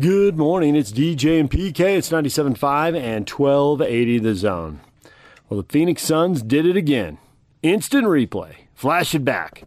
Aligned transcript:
Good 0.00 0.38
morning. 0.38 0.76
It's 0.76 0.92
DJ 0.92 1.38
and 1.38 1.50
PK. 1.50 1.98
It's 1.98 2.08
97.5 2.08 2.96
and 2.98 3.28
1280 3.28 4.18
the 4.20 4.34
zone. 4.34 4.80
Well, 5.46 5.60
the 5.60 5.68
Phoenix 5.70 6.00
Suns 6.00 6.40
did 6.40 6.64
it 6.64 6.74
again. 6.74 7.18
Instant 7.62 8.06
replay. 8.06 8.54
Flash 8.74 9.14
it 9.14 9.26
back. 9.26 9.64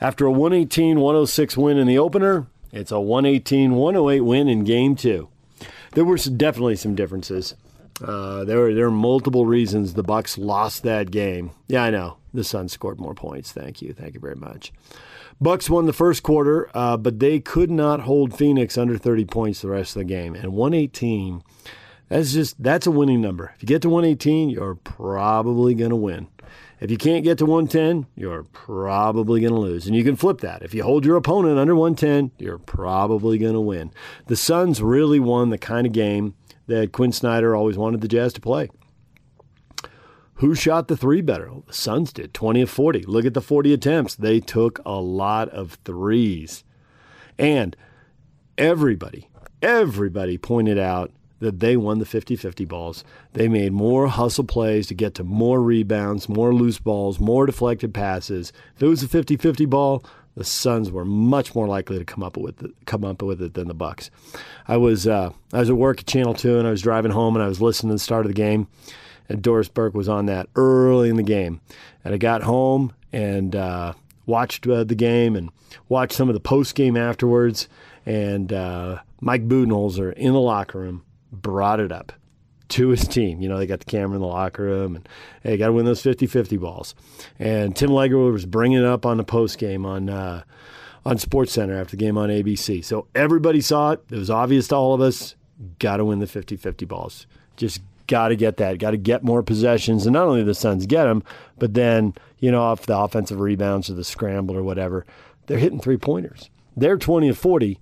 After 0.00 0.24
a 0.24 0.30
118 0.30 1.00
106 1.00 1.58
win 1.58 1.76
in 1.76 1.86
the 1.86 1.98
opener, 1.98 2.46
it's 2.72 2.90
a 2.90 3.00
118 3.00 3.74
108 3.74 4.20
win 4.22 4.48
in 4.48 4.64
game 4.64 4.96
two. 4.96 5.28
There 5.92 6.06
were 6.06 6.16
some, 6.16 6.38
definitely 6.38 6.76
some 6.76 6.94
differences. 6.94 7.54
Uh, 8.02 8.44
there, 8.44 8.60
were, 8.60 8.72
there 8.72 8.86
are 8.86 8.90
multiple 8.90 9.44
reasons 9.44 9.92
the 9.92 10.02
Bucks 10.02 10.38
lost 10.38 10.84
that 10.84 11.10
game. 11.10 11.50
Yeah, 11.68 11.84
I 11.84 11.90
know. 11.90 12.16
The 12.32 12.44
Suns 12.44 12.72
scored 12.72 12.98
more 12.98 13.14
points. 13.14 13.52
Thank 13.52 13.82
you. 13.82 13.92
Thank 13.92 14.14
you 14.14 14.20
very 14.20 14.36
much. 14.36 14.72
Bucks 15.40 15.70
won 15.70 15.86
the 15.86 15.92
first 15.94 16.22
quarter, 16.22 16.70
uh, 16.74 16.98
but 16.98 17.18
they 17.18 17.40
could 17.40 17.70
not 17.70 18.00
hold 18.00 18.36
Phoenix 18.36 18.76
under 18.76 18.98
30 18.98 19.24
points 19.24 19.62
the 19.62 19.68
rest 19.68 19.96
of 19.96 20.00
the 20.00 20.04
game. 20.04 20.34
And 20.34 20.52
118, 20.52 21.42
that's 22.08 22.32
just 22.32 22.62
that's 22.62 22.86
a 22.86 22.90
winning 22.90 23.22
number. 23.22 23.52
If 23.56 23.62
you 23.62 23.66
get 23.66 23.82
to 23.82 23.88
118, 23.88 24.50
you're 24.50 24.74
probably 24.74 25.74
going 25.74 25.90
to 25.90 25.96
win. 25.96 26.28
If 26.80 26.90
you 26.90 26.96
can't 26.96 27.24
get 27.24 27.38
to 27.38 27.46
110, 27.46 28.06
you're 28.16 28.44
probably 28.44 29.40
going 29.40 29.52
to 29.52 29.60
lose. 29.60 29.86
And 29.86 29.94
you 29.94 30.02
can 30.02 30.16
flip 30.16 30.40
that. 30.40 30.62
If 30.62 30.74
you 30.74 30.82
hold 30.82 31.04
your 31.04 31.16
opponent 31.16 31.58
under 31.58 31.74
110, 31.74 32.32
you're 32.38 32.58
probably 32.58 33.38
going 33.38 33.52
to 33.52 33.60
win. 33.60 33.92
The 34.26 34.36
Suns 34.36 34.82
really 34.82 35.20
won 35.20 35.50
the 35.50 35.58
kind 35.58 35.86
of 35.86 35.92
game 35.92 36.34
that 36.66 36.92
Quin 36.92 37.12
Snyder 37.12 37.54
always 37.54 37.76
wanted 37.76 38.00
the 38.00 38.08
Jazz 38.08 38.32
to 38.34 38.40
play. 38.40 38.70
Who 40.40 40.54
shot 40.54 40.88
the 40.88 40.96
three 40.96 41.20
better? 41.20 41.50
The 41.66 41.74
Suns 41.74 42.14
did, 42.14 42.32
20 42.32 42.62
of 42.62 42.70
40. 42.70 43.02
Look 43.02 43.26
at 43.26 43.34
the 43.34 43.42
40 43.42 43.74
attempts. 43.74 44.14
They 44.14 44.40
took 44.40 44.80
a 44.86 44.98
lot 44.98 45.50
of 45.50 45.74
threes. 45.84 46.64
And 47.38 47.76
everybody, 48.56 49.28
everybody 49.60 50.38
pointed 50.38 50.78
out 50.78 51.12
that 51.40 51.60
they 51.60 51.76
won 51.76 51.98
the 51.98 52.06
50 52.06 52.36
50 52.36 52.64
balls. 52.64 53.04
They 53.34 53.48
made 53.48 53.74
more 53.74 54.08
hustle 54.08 54.44
plays 54.44 54.86
to 54.86 54.94
get 54.94 55.14
to 55.16 55.24
more 55.24 55.60
rebounds, 55.60 56.26
more 56.26 56.54
loose 56.54 56.78
balls, 56.78 57.20
more 57.20 57.44
deflected 57.44 57.92
passes. 57.92 58.50
If 58.76 58.82
it 58.82 58.86
was 58.86 59.02
a 59.02 59.08
50 59.08 59.36
50 59.36 59.66
ball, 59.66 60.02
the 60.36 60.44
Suns 60.44 60.90
were 60.90 61.04
much 61.04 61.54
more 61.54 61.66
likely 61.66 61.98
to 61.98 62.04
come 62.06 62.22
up 62.22 62.38
with 62.38 62.62
it, 62.62 62.70
come 62.86 63.04
up 63.04 63.20
with 63.20 63.42
it 63.42 63.52
than 63.52 63.68
the 63.68 63.74
Bucks. 63.74 64.10
I 64.66 64.78
was 64.78 65.06
uh, 65.06 65.32
I 65.52 65.58
was 65.58 65.68
at 65.68 65.76
work 65.76 66.00
at 66.00 66.06
Channel 66.06 66.32
Two 66.32 66.58
and 66.58 66.66
I 66.66 66.70
was 66.70 66.80
driving 66.80 67.12
home 67.12 67.36
and 67.36 67.42
I 67.42 67.48
was 67.48 67.60
listening 67.60 67.90
to 67.90 67.96
the 67.96 67.98
start 67.98 68.24
of 68.24 68.30
the 68.30 68.34
game 68.34 68.66
Doris 69.36 69.68
Burke 69.68 69.94
was 69.94 70.08
on 70.08 70.26
that 70.26 70.48
early 70.56 71.08
in 71.08 71.16
the 71.16 71.22
game. 71.22 71.60
And 72.04 72.14
I 72.14 72.16
got 72.16 72.42
home 72.42 72.92
and 73.12 73.54
uh, 73.54 73.94
watched 74.26 74.66
uh, 74.66 74.84
the 74.84 74.94
game 74.94 75.36
and 75.36 75.50
watched 75.88 76.14
some 76.14 76.28
of 76.28 76.34
the 76.34 76.40
post 76.40 76.74
game 76.74 76.96
afterwards. 76.96 77.68
And 78.06 78.52
uh, 78.52 79.00
Mike 79.20 79.48
Budenholzer 79.48 80.12
in 80.14 80.32
the 80.32 80.40
locker 80.40 80.78
room 80.78 81.04
brought 81.30 81.80
it 81.80 81.92
up 81.92 82.12
to 82.70 82.88
his 82.88 83.06
team. 83.06 83.40
You 83.40 83.48
know, 83.48 83.58
they 83.58 83.66
got 83.66 83.80
the 83.80 83.84
camera 83.84 84.16
in 84.16 84.22
the 84.22 84.26
locker 84.26 84.62
room 84.62 84.96
and, 84.96 85.08
hey, 85.42 85.56
got 85.56 85.66
to 85.66 85.72
win 85.72 85.84
those 85.84 86.02
50 86.02 86.26
50 86.26 86.56
balls. 86.56 86.94
And 87.38 87.76
Tim 87.76 87.90
Legler 87.90 88.32
was 88.32 88.46
bringing 88.46 88.78
it 88.78 88.84
up 88.84 89.04
on 89.04 89.16
the 89.16 89.24
post 89.24 89.58
game 89.58 89.84
on. 89.84 90.08
Uh, 90.08 90.42
on 91.06 91.18
Sports 91.18 91.52
Center 91.52 91.80
after 91.80 91.96
the 91.96 92.04
game 92.04 92.18
on 92.18 92.28
ABC. 92.28 92.84
So 92.84 93.06
everybody 93.14 93.62
saw 93.62 93.92
it. 93.92 94.04
It 94.10 94.16
was 94.16 94.28
obvious 94.28 94.68
to 94.68 94.76
all 94.76 94.92
of 94.92 95.00
us. 95.00 95.34
Got 95.78 95.98
to 95.98 96.04
win 96.04 96.18
the 96.18 96.26
50 96.26 96.56
50 96.56 96.84
balls. 96.84 97.26
Just 97.56 97.80
got 98.10 98.28
to 98.28 98.36
get 98.36 98.58
that. 98.58 98.78
Got 98.78 98.90
to 98.90 98.96
get 98.98 99.22
more 99.22 99.42
possessions, 99.42 100.04
and 100.04 100.12
not 100.12 100.26
only 100.26 100.42
the 100.42 100.52
Suns 100.52 100.84
get 100.84 101.04
them, 101.04 101.22
but 101.58 101.72
then 101.72 102.14
you 102.38 102.50
know 102.50 102.60
off 102.60 102.84
the 102.84 102.98
offensive 102.98 103.40
rebounds 103.40 103.88
or 103.88 103.94
the 103.94 104.04
scramble 104.04 104.56
or 104.56 104.62
whatever, 104.62 105.06
they're 105.46 105.58
hitting 105.58 105.80
three 105.80 105.96
pointers. 105.96 106.50
They're 106.76 106.98
twenty 106.98 107.28
of 107.28 107.38
forty, 107.38 107.78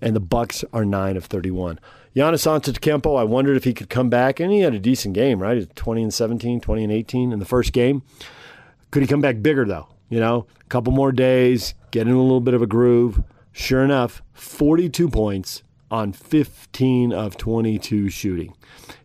and 0.00 0.16
the 0.16 0.20
Bucks 0.20 0.64
are 0.72 0.84
nine 0.84 1.16
of 1.16 1.26
thirty-one. 1.26 1.78
Giannis 2.14 2.46
Antetokounmpo, 2.46 3.18
I 3.18 3.24
wondered 3.24 3.56
if 3.56 3.64
he 3.64 3.74
could 3.74 3.88
come 3.88 4.10
back, 4.10 4.38
and 4.38 4.52
he 4.52 4.60
had 4.60 4.74
a 4.74 4.78
decent 4.78 5.14
game, 5.14 5.40
right? 5.40 5.74
20 5.74 6.02
and 6.02 6.12
17, 6.12 6.60
20 6.60 6.84
and 6.84 6.92
18 6.92 7.32
in 7.32 7.38
the 7.38 7.46
first 7.46 7.72
game. 7.72 8.02
Could 8.90 9.02
he 9.02 9.08
come 9.08 9.22
back 9.22 9.40
bigger 9.40 9.64
though? 9.64 9.88
You 10.10 10.20
know, 10.20 10.46
a 10.60 10.64
couple 10.64 10.92
more 10.92 11.10
days, 11.10 11.72
get 11.90 12.06
in 12.06 12.12
a 12.12 12.20
little 12.22 12.42
bit 12.42 12.52
of 12.52 12.60
a 12.60 12.66
groove. 12.66 13.22
Sure 13.50 13.82
enough, 13.82 14.22
42 14.34 15.08
points, 15.08 15.62
on 15.90 16.12
15 16.12 17.14
of 17.14 17.38
22 17.38 18.10
shooting. 18.10 18.54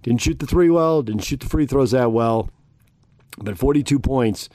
Didn't 0.03 0.21
shoot 0.21 0.39
the 0.39 0.47
three 0.47 0.69
well, 0.69 1.01
didn't 1.01 1.23
shoot 1.23 1.39
the 1.39 1.49
free 1.49 1.65
throws 1.65 1.91
that 1.91 2.11
well, 2.11 2.49
but 3.37 3.57
42 3.57 3.99
points, 3.99 4.49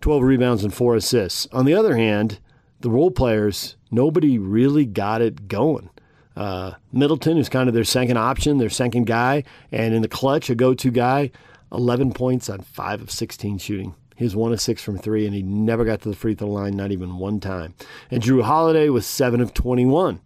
12 0.00 0.22
rebounds, 0.22 0.64
and 0.64 0.72
four 0.72 0.94
assists. 0.94 1.46
On 1.52 1.64
the 1.64 1.74
other 1.74 1.96
hand, 1.96 2.38
the 2.80 2.90
role 2.90 3.10
players, 3.10 3.76
nobody 3.90 4.38
really 4.38 4.84
got 4.84 5.22
it 5.22 5.48
going. 5.48 5.90
Uh, 6.36 6.72
Middleton, 6.92 7.36
who's 7.36 7.48
kind 7.48 7.68
of 7.68 7.74
their 7.74 7.84
second 7.84 8.16
option, 8.16 8.58
their 8.58 8.70
second 8.70 9.06
guy, 9.06 9.44
and 9.70 9.94
in 9.94 10.02
the 10.02 10.08
clutch, 10.08 10.50
a 10.50 10.54
go 10.54 10.74
to 10.74 10.90
guy, 10.90 11.30
11 11.72 12.12
points 12.12 12.48
on 12.48 12.60
5 12.60 13.02
of 13.02 13.10
16 13.10 13.58
shooting. 13.58 13.94
He 14.16 14.24
was 14.24 14.36
1 14.36 14.52
of 14.52 14.60
6 14.60 14.82
from 14.82 14.98
3, 14.98 15.26
and 15.26 15.34
he 15.34 15.42
never 15.42 15.84
got 15.84 16.02
to 16.02 16.08
the 16.08 16.16
free 16.16 16.34
throw 16.34 16.48
line, 16.48 16.76
not 16.76 16.92
even 16.92 17.18
one 17.18 17.40
time. 17.40 17.74
And 18.10 18.22
Jrue 18.22 18.42
Holiday 18.42 18.88
was 18.88 19.06
7 19.06 19.40
of 19.40 19.54
21. 19.54 20.20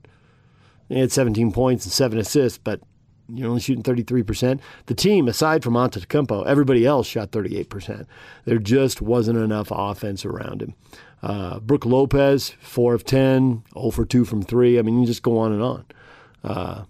He 0.88 0.98
had 0.98 1.12
17 1.12 1.52
points 1.52 1.84
and 1.84 1.92
seven 1.92 2.18
assists, 2.18 2.58
but 2.58 2.80
you're 3.28 3.48
only 3.48 3.60
shooting 3.60 3.82
33%. 3.82 4.60
The 4.86 4.94
team, 4.94 5.28
aside 5.28 5.62
from 5.62 5.74
Antetokounmpo, 5.74 6.46
everybody 6.46 6.86
else 6.86 7.06
shot 7.06 7.30
38%. 7.30 8.06
There 8.44 8.58
just 8.58 9.02
wasn't 9.02 9.38
enough 9.38 9.68
offense 9.70 10.24
around 10.24 10.62
him. 10.62 10.74
Uh, 11.22 11.58
Brook 11.60 11.84
Lopez, 11.84 12.54
4 12.60 12.94
of 12.94 13.04
10, 13.04 13.64
0 13.74 13.90
for 13.90 14.04
2 14.04 14.24
from 14.24 14.42
3. 14.42 14.78
I 14.78 14.82
mean, 14.82 15.00
you 15.00 15.06
just 15.06 15.22
go 15.22 15.38
on 15.38 15.52
and 15.52 15.62
on. 15.62 15.84
Uh, 16.44 16.84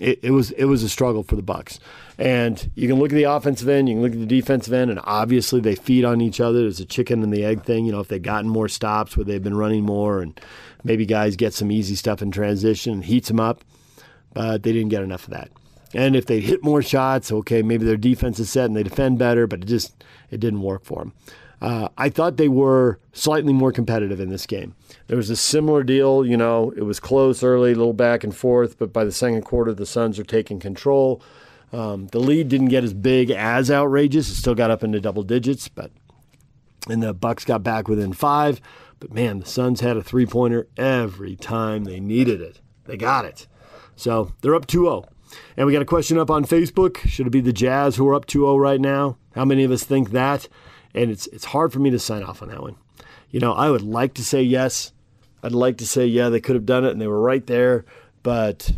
it, 0.00 0.18
it, 0.22 0.30
was 0.30 0.50
it 0.52 0.64
was 0.64 0.82
a 0.82 0.88
struggle 0.88 1.22
for 1.22 1.36
the 1.36 1.42
Bucks, 1.42 1.78
and 2.18 2.70
you 2.74 2.88
can 2.88 2.98
look 2.98 3.12
at 3.12 3.16
the 3.16 3.24
offensive 3.24 3.68
end, 3.68 3.86
you 3.86 3.96
can 3.96 4.02
look 4.02 4.12
at 4.12 4.18
the 4.18 4.24
defensive 4.24 4.72
end, 4.72 4.90
and 4.90 4.98
obviously 5.04 5.60
they 5.60 5.74
feed 5.74 6.06
on 6.06 6.22
each 6.22 6.40
other. 6.40 6.62
There's 6.62 6.80
a 6.80 6.86
chicken 6.86 7.22
and 7.22 7.30
the 7.30 7.44
egg 7.44 7.64
thing. 7.64 7.84
You 7.84 7.92
know, 7.92 8.00
if 8.00 8.08
they've 8.08 8.22
gotten 8.22 8.48
more 8.48 8.68
stops, 8.68 9.14
where 9.14 9.24
they've 9.24 9.42
been 9.42 9.56
running 9.56 9.84
more, 9.84 10.22
and 10.22 10.40
maybe 10.84 11.04
guys 11.04 11.36
get 11.36 11.52
some 11.52 11.70
easy 11.70 11.94
stuff 11.94 12.22
in 12.22 12.30
transition 12.30 12.94
and 12.94 13.04
heats 13.04 13.28
them 13.28 13.40
up, 13.40 13.62
but 14.32 14.62
they 14.62 14.72
didn't 14.72 14.90
get 14.90 15.02
enough 15.02 15.24
of 15.24 15.30
that. 15.30 15.50
And 15.92 16.14
if 16.14 16.26
they 16.26 16.40
hit 16.40 16.62
more 16.62 16.82
shots, 16.82 17.32
okay, 17.32 17.62
maybe 17.62 17.84
their 17.84 17.96
defense 17.96 18.38
is 18.38 18.50
set 18.50 18.66
and 18.66 18.76
they 18.76 18.82
defend 18.82 19.18
better, 19.18 19.46
but 19.46 19.62
it 19.62 19.66
just 19.66 20.04
it 20.30 20.38
didn't 20.38 20.62
work 20.62 20.84
for 20.84 21.00
them. 21.00 21.12
Uh, 21.60 21.88
I 21.98 22.08
thought 22.08 22.36
they 22.36 22.48
were 22.48 22.98
slightly 23.12 23.52
more 23.52 23.70
competitive 23.70 24.18
in 24.18 24.30
this 24.30 24.46
game. 24.46 24.74
There 25.08 25.16
was 25.16 25.28
a 25.28 25.36
similar 25.36 25.82
deal, 25.82 26.24
you 26.24 26.36
know, 26.36 26.72
it 26.74 26.82
was 26.82 27.00
close 27.00 27.42
early, 27.42 27.72
a 27.72 27.76
little 27.76 27.92
back 27.92 28.24
and 28.24 28.34
forth, 28.34 28.78
but 28.78 28.94
by 28.94 29.04
the 29.04 29.12
second 29.12 29.42
quarter, 29.42 29.74
the 29.74 29.84
Suns 29.84 30.18
are 30.18 30.24
taking 30.24 30.58
control. 30.58 31.22
Um, 31.72 32.06
the 32.08 32.18
lead 32.18 32.48
didn't 32.48 32.68
get 32.68 32.82
as 32.82 32.94
big 32.94 33.30
as 33.30 33.70
outrageous. 33.70 34.30
It 34.30 34.36
still 34.36 34.54
got 34.54 34.70
up 34.70 34.82
into 34.82 35.00
double 35.00 35.22
digits, 35.22 35.68
but 35.68 35.90
and 36.88 37.02
the 37.02 37.12
Bucks 37.12 37.44
got 37.44 37.62
back 37.62 37.88
within 37.88 38.12
five. 38.12 38.60
But 38.98 39.12
man, 39.12 39.40
the 39.40 39.46
Suns 39.46 39.80
had 39.80 39.96
a 39.96 40.02
three 40.02 40.26
pointer 40.26 40.66
every 40.76 41.36
time 41.36 41.84
they 41.84 42.00
needed 42.00 42.40
it. 42.40 42.60
They 42.86 42.96
got 42.96 43.24
it. 43.24 43.46
So 44.00 44.32
they're 44.40 44.54
up 44.54 44.66
2 44.66 44.84
0. 44.84 45.04
And 45.56 45.66
we 45.66 45.72
got 45.72 45.82
a 45.82 45.86
question 45.86 46.18
up 46.18 46.30
on 46.30 46.44
Facebook. 46.44 47.06
Should 47.06 47.26
it 47.26 47.30
be 47.30 47.42
the 47.42 47.52
Jazz 47.52 47.96
who 47.96 48.08
are 48.08 48.14
up 48.14 48.24
2 48.24 48.40
0 48.40 48.56
right 48.56 48.80
now? 48.80 49.18
How 49.34 49.44
many 49.44 49.62
of 49.62 49.70
us 49.70 49.84
think 49.84 50.10
that? 50.10 50.48
And 50.94 51.10
it's 51.10 51.26
it's 51.28 51.44
hard 51.44 51.72
for 51.72 51.80
me 51.80 51.90
to 51.90 51.98
sign 51.98 52.22
off 52.22 52.42
on 52.42 52.48
that 52.48 52.62
one. 52.62 52.76
You 53.30 53.40
know, 53.40 53.52
I 53.52 53.70
would 53.70 53.82
like 53.82 54.14
to 54.14 54.24
say 54.24 54.42
yes. 54.42 54.92
I'd 55.42 55.52
like 55.52 55.76
to 55.78 55.86
say 55.86 56.06
yeah, 56.06 56.30
they 56.30 56.40
could 56.40 56.56
have 56.56 56.66
done 56.66 56.84
it 56.84 56.92
and 56.92 57.00
they 57.00 57.06
were 57.06 57.20
right 57.20 57.46
there, 57.46 57.84
but 58.22 58.72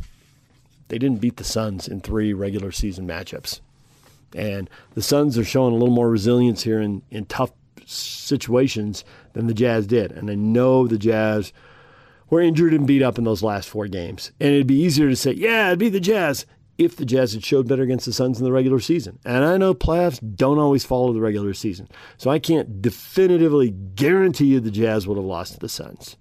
they 0.88 0.98
didn't 0.98 1.20
beat 1.20 1.36
the 1.36 1.44
Suns 1.44 1.86
in 1.86 2.00
three 2.00 2.32
regular 2.32 2.72
season 2.72 3.06
matchups. 3.06 3.60
And 4.34 4.68
the 4.94 5.02
Suns 5.02 5.38
are 5.38 5.44
showing 5.44 5.72
a 5.72 5.76
little 5.76 5.94
more 5.94 6.10
resilience 6.10 6.64
here 6.64 6.80
in, 6.80 7.02
in 7.10 7.26
tough 7.26 7.52
situations 7.86 9.04
than 9.34 9.46
the 9.46 9.54
Jazz 9.54 9.86
did. 9.86 10.10
And 10.12 10.30
I 10.30 10.34
know 10.34 10.86
the 10.86 10.98
Jazz 10.98 11.52
were 12.32 12.40
injured 12.40 12.72
and 12.72 12.86
beat 12.86 13.02
up 13.02 13.18
in 13.18 13.24
those 13.24 13.42
last 13.42 13.68
four 13.68 13.86
games. 13.86 14.32
And 14.40 14.54
it'd 14.54 14.66
be 14.66 14.80
easier 14.80 15.10
to 15.10 15.16
say, 15.16 15.32
yeah, 15.32 15.66
it'd 15.66 15.78
be 15.78 15.90
the 15.90 16.00
Jazz 16.00 16.46
if 16.78 16.96
the 16.96 17.04
Jazz 17.04 17.34
had 17.34 17.44
showed 17.44 17.68
better 17.68 17.82
against 17.82 18.06
the 18.06 18.12
Suns 18.14 18.38
in 18.38 18.44
the 18.44 18.52
regular 18.52 18.80
season. 18.80 19.18
And 19.26 19.44
I 19.44 19.58
know 19.58 19.74
playoffs 19.74 20.18
don't 20.34 20.58
always 20.58 20.82
follow 20.82 21.12
the 21.12 21.20
regular 21.20 21.52
season. 21.52 21.88
So 22.16 22.30
I 22.30 22.38
can't 22.38 22.80
definitively 22.80 23.68
guarantee 23.68 24.46
you 24.46 24.60
the 24.60 24.70
Jazz 24.70 25.06
would 25.06 25.18
have 25.18 25.26
lost 25.26 25.52
to 25.52 25.58
the 25.60 25.68
Suns. 25.68 26.16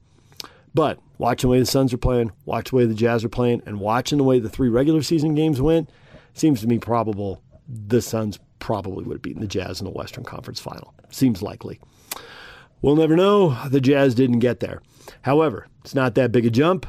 But 0.75 0.99
watching 1.17 1.47
the 1.47 1.53
way 1.53 1.59
the 1.61 1.65
Suns 1.65 1.93
are 1.93 1.97
playing, 1.97 2.33
watch 2.43 2.71
the 2.71 2.75
way 2.75 2.85
the 2.85 2.93
Jazz 2.93 3.23
are 3.23 3.29
playing, 3.29 3.61
and 3.65 3.79
watching 3.79 4.17
the 4.17 4.25
way 4.25 4.39
the 4.39 4.49
three 4.49 4.67
regular 4.67 5.03
season 5.03 5.33
games 5.33 5.61
went, 5.61 5.89
seems 6.33 6.59
to 6.59 6.67
me 6.67 6.77
probable 6.77 7.41
the 7.69 8.01
Suns 8.01 8.37
probably 8.59 9.05
would 9.05 9.15
have 9.15 9.21
beaten 9.21 9.41
the 9.41 9.47
Jazz 9.47 9.79
in 9.79 9.85
the 9.85 9.91
Western 9.91 10.25
Conference 10.25 10.59
final. 10.59 10.93
Seems 11.09 11.41
likely. 11.41 11.79
We'll 12.81 12.97
never 12.97 13.15
know. 13.15 13.57
The 13.69 13.79
Jazz 13.79 14.13
didn't 14.13 14.39
get 14.39 14.59
there. 14.59 14.81
However, 15.23 15.67
it's 15.83 15.95
not 15.95 16.15
that 16.15 16.31
big 16.31 16.45
a 16.45 16.49
jump. 16.49 16.85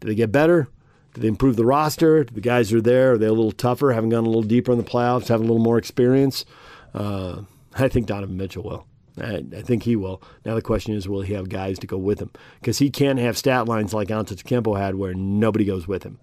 Did 0.00 0.10
they 0.10 0.14
get 0.14 0.32
better? 0.32 0.68
Did 1.14 1.22
they 1.22 1.28
improve 1.28 1.56
the 1.56 1.64
roster? 1.64 2.24
the 2.24 2.40
guys 2.40 2.70
who 2.70 2.78
are 2.78 2.82
there, 2.82 3.12
are 3.12 3.18
they 3.18 3.26
a 3.26 3.32
little 3.32 3.52
tougher, 3.52 3.92
having 3.92 4.10
gone 4.10 4.24
a 4.24 4.28
little 4.28 4.42
deeper 4.42 4.72
in 4.72 4.78
the 4.78 4.84
playoffs, 4.84 5.28
having 5.28 5.46
a 5.46 5.50
little 5.50 5.62
more 5.62 5.78
experience? 5.78 6.44
Uh, 6.94 7.42
I 7.74 7.88
think 7.88 8.06
Donovan 8.06 8.36
Mitchell 8.36 8.62
will. 8.62 8.86
I, 9.20 9.44
I, 9.56 9.62
think 9.62 9.82
he 9.82 9.96
will. 9.96 10.22
Now 10.44 10.54
the 10.54 10.62
question 10.62 10.94
is, 10.94 11.08
will 11.08 11.22
he 11.22 11.34
have 11.34 11.48
guys 11.48 11.78
to 11.80 11.86
go 11.86 11.98
with 11.98 12.20
him? 12.20 12.30
Because 12.60 12.78
he 12.78 12.90
can't 12.90 13.18
have 13.18 13.36
stat 13.36 13.66
lines 13.66 13.92
like 13.92 14.08
Antetokounmpo 14.08 14.78
had, 14.78 14.94
where 14.94 15.14
nobody 15.14 15.64
goes 15.64 15.86
with 15.86 16.04
him. 16.04 16.18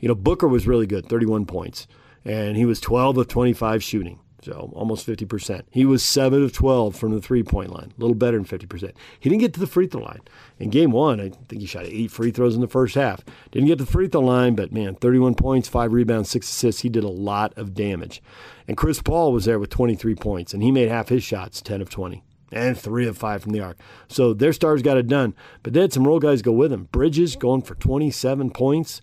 You 0.00 0.08
know, 0.08 0.14
Booker 0.14 0.48
was 0.48 0.66
really 0.66 0.86
good, 0.86 1.06
31 1.08 1.46
points, 1.46 1.86
and 2.24 2.56
he 2.56 2.64
was 2.64 2.80
12 2.80 3.18
of 3.18 3.28
25 3.28 3.82
shooting. 3.82 4.20
So 4.42 4.70
almost 4.74 5.06
50%. 5.06 5.62
He 5.70 5.84
was 5.84 6.02
7 6.02 6.44
of 6.44 6.52
12 6.52 6.94
from 6.94 7.12
the 7.12 7.20
three 7.20 7.42
point 7.42 7.70
line, 7.70 7.92
a 7.96 8.00
little 8.00 8.14
better 8.14 8.36
than 8.36 8.46
50%. 8.46 8.92
He 9.18 9.28
didn't 9.28 9.40
get 9.40 9.52
to 9.54 9.60
the 9.60 9.66
free 9.66 9.86
throw 9.86 10.02
line. 10.02 10.20
In 10.58 10.70
game 10.70 10.92
one, 10.92 11.20
I 11.20 11.30
think 11.30 11.60
he 11.60 11.66
shot 11.66 11.86
eight 11.86 12.10
free 12.10 12.30
throws 12.30 12.54
in 12.54 12.60
the 12.60 12.68
first 12.68 12.94
half. 12.94 13.24
Didn't 13.50 13.66
get 13.66 13.78
to 13.78 13.84
the 13.84 13.90
free 13.90 14.06
throw 14.06 14.20
line, 14.20 14.54
but 14.54 14.72
man, 14.72 14.94
31 14.94 15.34
points, 15.34 15.68
five 15.68 15.92
rebounds, 15.92 16.30
six 16.30 16.48
assists. 16.48 16.82
He 16.82 16.88
did 16.88 17.04
a 17.04 17.08
lot 17.08 17.52
of 17.56 17.74
damage. 17.74 18.22
And 18.68 18.76
Chris 18.76 19.02
Paul 19.02 19.32
was 19.32 19.44
there 19.44 19.58
with 19.58 19.70
23 19.70 20.14
points, 20.14 20.54
and 20.54 20.62
he 20.62 20.70
made 20.70 20.88
half 20.88 21.08
his 21.08 21.24
shots, 21.24 21.60
10 21.60 21.80
of 21.80 21.90
20 21.90 22.22
and 22.50 22.78
three 22.78 23.06
of 23.06 23.18
five 23.18 23.42
from 23.42 23.52
the 23.52 23.60
arc. 23.60 23.78
So 24.08 24.32
their 24.32 24.54
stars 24.54 24.80
got 24.80 24.96
it 24.96 25.06
done. 25.06 25.34
But 25.62 25.74
they 25.74 25.80
had 25.80 25.92
some 25.92 26.06
role 26.06 26.18
guys 26.18 26.40
go 26.40 26.52
with 26.52 26.70
them. 26.70 26.88
Bridges 26.92 27.36
going 27.36 27.60
for 27.60 27.74
27 27.74 28.50
points. 28.52 29.02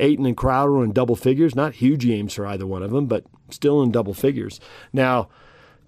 Ayton 0.00 0.26
and 0.26 0.36
Crowder 0.36 0.82
in 0.84 0.92
double 0.92 1.16
figures. 1.16 1.54
Not 1.54 1.74
huge 1.74 2.06
games 2.06 2.34
for 2.34 2.46
either 2.46 2.66
one 2.66 2.82
of 2.82 2.90
them, 2.90 3.06
but 3.06 3.24
still 3.50 3.82
in 3.82 3.90
double 3.90 4.14
figures. 4.14 4.60
Now, 4.92 5.28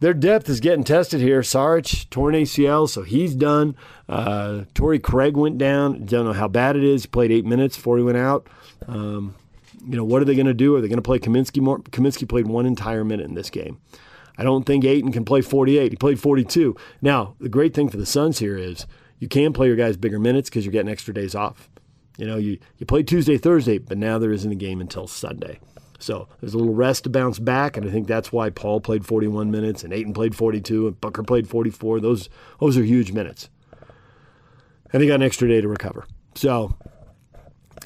their 0.01 0.15
depth 0.15 0.49
is 0.49 0.61
getting 0.61 0.85
tested 0.85 1.21
here. 1.21 1.41
Saric 1.41 2.09
torn 2.11 2.35
ACL, 2.35 2.89
so 2.89 3.03
he's 3.03 3.35
done. 3.35 3.75
Uh, 4.09 4.65
Torrey 4.75 4.99
Craig 4.99 5.37
went 5.37 5.57
down. 5.57 6.05
Don't 6.05 6.27
know 6.27 6.33
how 6.35 6.49
bad 6.49 6.77
it 6.77 6.85
is. 6.85 7.03
He 7.03 7.09
played 7.09 7.33
eight 7.33 7.47
minutes 7.47 7.77
before 7.77 7.97
he 7.97 8.05
went 8.05 8.19
out. 8.19 8.47
Um, 8.87 9.35
you 9.87 9.97
know, 9.97 10.05
what 10.05 10.21
are 10.21 10.25
they 10.25 10.35
going 10.35 10.47
to 10.47 10.55
do? 10.55 10.77
Are 10.77 10.81
they 10.81 10.89
going 10.89 10.99
to 10.99 11.03
play 11.03 11.19
Kaminsky 11.19 11.63
more? 11.63 11.79
Kaminsky 11.79 12.29
played 12.29 12.47
one 12.47 12.67
entire 12.67 13.05
minute 13.05 13.27
in 13.27 13.35
this 13.35 13.51
game. 13.51 13.81
I 14.37 14.43
don't 14.43 14.65
think 14.65 14.85
Ayton 14.85 15.13
can 15.13 15.25
play 15.25 15.41
48. 15.41 15.93
He 15.93 15.97
played 15.97 16.21
42. 16.21 16.77
Now, 17.01 17.35
the 17.41 17.49
great 17.49 17.73
thing 17.73 17.89
for 17.89 17.97
the 17.97 18.05
Suns 18.05 18.39
here 18.39 18.59
is 18.59 18.87
you 19.19 19.29
can 19.29 19.53
play 19.53 19.67
your 19.69 19.77
guys 19.77 19.97
bigger 19.97 20.19
minutes 20.19 20.51
because 20.51 20.65
you're 20.65 20.73
getting 20.73 20.91
extra 20.91 21.15
days 21.15 21.35
off. 21.35 21.71
You 22.19 22.27
know, 22.27 22.37
you, 22.37 22.59
you 22.79 22.85
play 22.85 23.03
Tuesday, 23.03 23.39
Thursday, 23.39 23.79
but 23.79 23.97
now 23.97 24.19
there 24.19 24.33
isn't 24.33 24.51
a 24.51 24.57
game 24.57 24.81
until 24.81 25.07
Sunday. 25.07 25.59
So 25.99 26.29
there's 26.41 26.55
a 26.55 26.59
little 26.59 26.75
rest 26.75 27.05
to 27.05 27.11
bounce 27.11 27.39
back, 27.39 27.77
and 27.77 27.87
I 27.87 27.91
think 27.91 28.07
that's 28.07 28.33
why 28.33 28.51
Paul 28.51 28.81
played 28.81 29.07
41 29.07 29.51
minutes 29.51 29.85
and 29.85 29.93
Ayton 29.93 30.13
played 30.13 30.35
42 30.35 30.89
and 30.89 31.01
Booker 31.01 31.23
played 31.23 31.49
44. 31.49 32.01
Those 32.01 32.29
those 32.61 32.77
are 32.77 32.85
huge 32.85 33.13
minutes, 33.13 33.49
and 34.93 35.03
he 35.03 35.09
got 35.09 35.17
an 35.17 35.23
extra 35.23 35.49
day 35.49 35.61
to 35.61 35.69
recover. 35.69 36.07
So, 36.35 36.77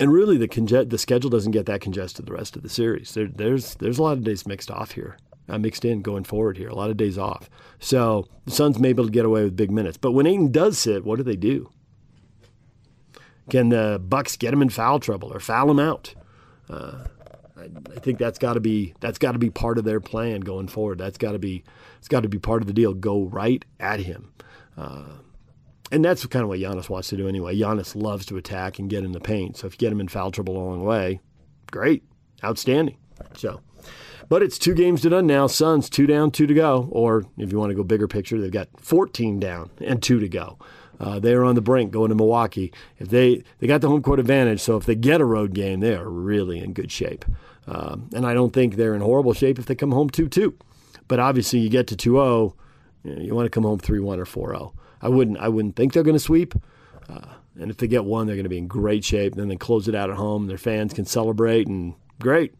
and 0.00 0.12
really 0.12 0.36
the 0.36 0.48
conge- 0.48 0.88
the 0.88 0.98
schedule 0.98 1.30
doesn't 1.30 1.52
get 1.52 1.66
that 1.66 1.80
congested 1.80 2.26
the 2.26 2.32
rest 2.32 2.56
of 2.56 2.62
the 2.62 2.68
series. 2.68 3.14
There, 3.14 3.28
there's 3.28 3.74
there's 3.76 3.98
a 3.98 4.02
lot 4.02 4.18
of 4.18 4.24
days 4.24 4.46
mixed 4.46 4.70
off 4.70 4.92
here, 4.92 5.16
uh, 5.48 5.58
mixed 5.58 5.84
in 5.84 6.02
going 6.02 6.24
forward 6.24 6.56
here. 6.56 6.68
A 6.68 6.74
lot 6.74 6.90
of 6.90 6.96
days 6.96 7.16
off. 7.16 7.48
So 7.78 8.26
the 8.44 8.50
Suns 8.50 8.78
may 8.78 8.92
be 8.92 9.02
able 9.02 9.06
to 9.06 9.10
get 9.10 9.24
away 9.24 9.44
with 9.44 9.56
big 9.56 9.70
minutes, 9.70 9.96
but 9.96 10.12
when 10.12 10.26
Ayton 10.26 10.50
does 10.50 10.78
sit, 10.78 11.04
what 11.04 11.16
do 11.16 11.22
they 11.22 11.36
do? 11.36 11.70
Can 13.48 13.70
the 13.70 14.00
Bucks 14.02 14.36
get 14.36 14.52
him 14.52 14.62
in 14.62 14.68
foul 14.68 15.00
trouble 15.00 15.32
or 15.32 15.40
foul 15.40 15.70
him 15.70 15.80
out? 15.80 16.14
Uh, 16.68 17.04
I, 17.60 17.98
think 18.00 18.18
that's 18.18 18.38
got 18.38 18.54
to 18.54 18.60
be 18.60 18.94
that's 19.00 19.18
got 19.18 19.32
to 19.32 19.38
be 19.38 19.50
part 19.50 19.78
of 19.78 19.84
their 19.84 20.00
plan 20.00 20.40
going 20.40 20.68
forward. 20.68 20.98
That's 20.98 21.18
got 21.18 21.32
to 21.32 21.38
be 21.38 21.64
it's 21.98 22.08
got 22.08 22.22
to 22.22 22.28
be 22.28 22.38
part 22.38 22.62
of 22.62 22.66
the 22.66 22.72
deal. 22.72 22.94
Go 22.94 23.24
right 23.24 23.64
at 23.78 24.00
him, 24.00 24.32
uh, 24.76 25.04
and 25.92 26.04
that's 26.04 26.24
kind 26.26 26.42
of 26.42 26.48
what 26.48 26.58
Giannis 26.58 26.88
wants 26.88 27.08
to 27.08 27.16
do 27.16 27.28
anyway. 27.28 27.56
Giannis 27.56 28.00
loves 28.00 28.26
to 28.26 28.36
attack 28.36 28.78
and 28.78 28.88
get 28.88 29.04
in 29.04 29.12
the 29.12 29.20
paint. 29.20 29.56
So 29.56 29.66
if 29.66 29.74
you 29.74 29.78
get 29.78 29.92
him 29.92 30.00
in 30.00 30.08
foul 30.08 30.30
trouble 30.30 30.56
along 30.56 30.80
the 30.80 30.84
way, 30.84 31.20
great, 31.70 32.04
outstanding. 32.44 32.96
So. 33.34 33.60
But 34.28 34.44
it's 34.44 34.58
two 34.58 34.74
games 34.74 35.02
to 35.02 35.10
done 35.10 35.26
now. 35.26 35.48
Suns 35.48 35.90
two 35.90 36.06
down, 36.06 36.30
two 36.30 36.46
to 36.46 36.54
go. 36.54 36.88
Or 36.92 37.24
if 37.36 37.50
you 37.50 37.58
want 37.58 37.70
to 37.70 37.74
go 37.74 37.82
bigger 37.82 38.06
picture, 38.06 38.40
they've 38.40 38.48
got 38.48 38.68
14 38.78 39.40
down 39.40 39.70
and 39.80 40.00
two 40.00 40.20
to 40.20 40.28
go. 40.28 40.56
Uh, 41.00 41.18
they 41.18 41.32
are 41.32 41.44
on 41.44 41.54
the 41.54 41.62
brink 41.62 41.90
going 41.90 42.10
to 42.10 42.14
Milwaukee. 42.14 42.72
If 42.98 43.08
they 43.08 43.42
they 43.58 43.66
got 43.66 43.80
the 43.80 43.88
home 43.88 44.02
court 44.02 44.20
advantage, 44.20 44.60
so 44.60 44.76
if 44.76 44.84
they 44.84 44.94
get 44.94 45.20
a 45.20 45.24
road 45.24 45.54
game, 45.54 45.80
they 45.80 45.96
are 45.96 46.08
really 46.08 46.60
in 46.60 46.74
good 46.74 46.92
shape. 46.92 47.24
Um, 47.66 48.10
and 48.14 48.26
I 48.26 48.34
don't 48.34 48.52
think 48.52 48.76
they're 48.76 48.94
in 48.94 49.00
horrible 49.00 49.32
shape 49.32 49.58
if 49.58 49.66
they 49.66 49.74
come 49.74 49.92
home 49.92 50.10
two 50.10 50.28
two. 50.28 50.56
But 51.08 51.18
obviously, 51.18 51.58
you 51.58 51.68
get 51.68 51.88
to 51.88 51.96
2-0, 51.96 52.54
you, 53.02 53.14
know, 53.16 53.20
you 53.20 53.34
want 53.34 53.46
to 53.46 53.50
come 53.50 53.64
home 53.64 53.80
three 53.80 53.98
one 53.98 54.20
or 54.20 54.24
4-0. 54.24 54.72
I 55.02 55.08
wouldn't 55.08 55.38
I 55.38 55.48
wouldn't 55.48 55.76
think 55.76 55.92
they're 55.92 56.02
going 56.02 56.16
to 56.16 56.20
sweep. 56.20 56.54
Uh, 57.08 57.34
and 57.58 57.70
if 57.70 57.78
they 57.78 57.88
get 57.88 58.04
one, 58.04 58.26
they're 58.26 58.36
going 58.36 58.44
to 58.44 58.50
be 58.50 58.58
in 58.58 58.68
great 58.68 59.04
shape. 59.04 59.34
Then 59.34 59.48
they 59.48 59.56
close 59.56 59.88
it 59.88 59.94
out 59.94 60.10
at 60.10 60.16
home. 60.16 60.46
Their 60.46 60.58
fans 60.58 60.92
can 60.94 61.04
celebrate, 61.04 61.66
and 61.66 61.94
great. 62.20 62.54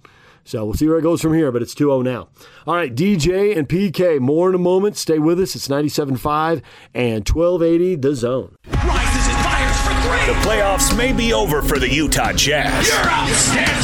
So 0.45 0.65
we'll 0.65 0.75
see 0.75 0.89
where 0.89 0.99
it 0.99 1.03
goes 1.03 1.21
from 1.21 1.35
here, 1.35 1.53
but 1.53 1.63
it's 1.63 1.75
2 1.75 1.85
0 1.85 2.03
now. 2.03 2.29
All 2.67 2.75
right, 2.75 2.95
DJ 2.95 3.57
and 3.57 3.69
PK, 3.69 4.19
more 4.19 4.49
in 4.49 4.55
a 4.55 4.59
moment. 4.59 4.97
Stay 4.97 5.19
with 5.19 5.39
us. 5.39 5.55
It's 5.55 5.69
97.5 5.69 6.63
and 6.95 7.29
1280 7.29 7.97
The 7.97 8.15
Zone. 8.15 9.00
The 10.31 10.37
playoffs 10.47 10.97
may 10.97 11.13
be 11.13 11.33
over 11.33 11.61
for 11.61 11.81
the 11.81 11.93
Utah 11.93 12.33
Jazz. 12.33 12.89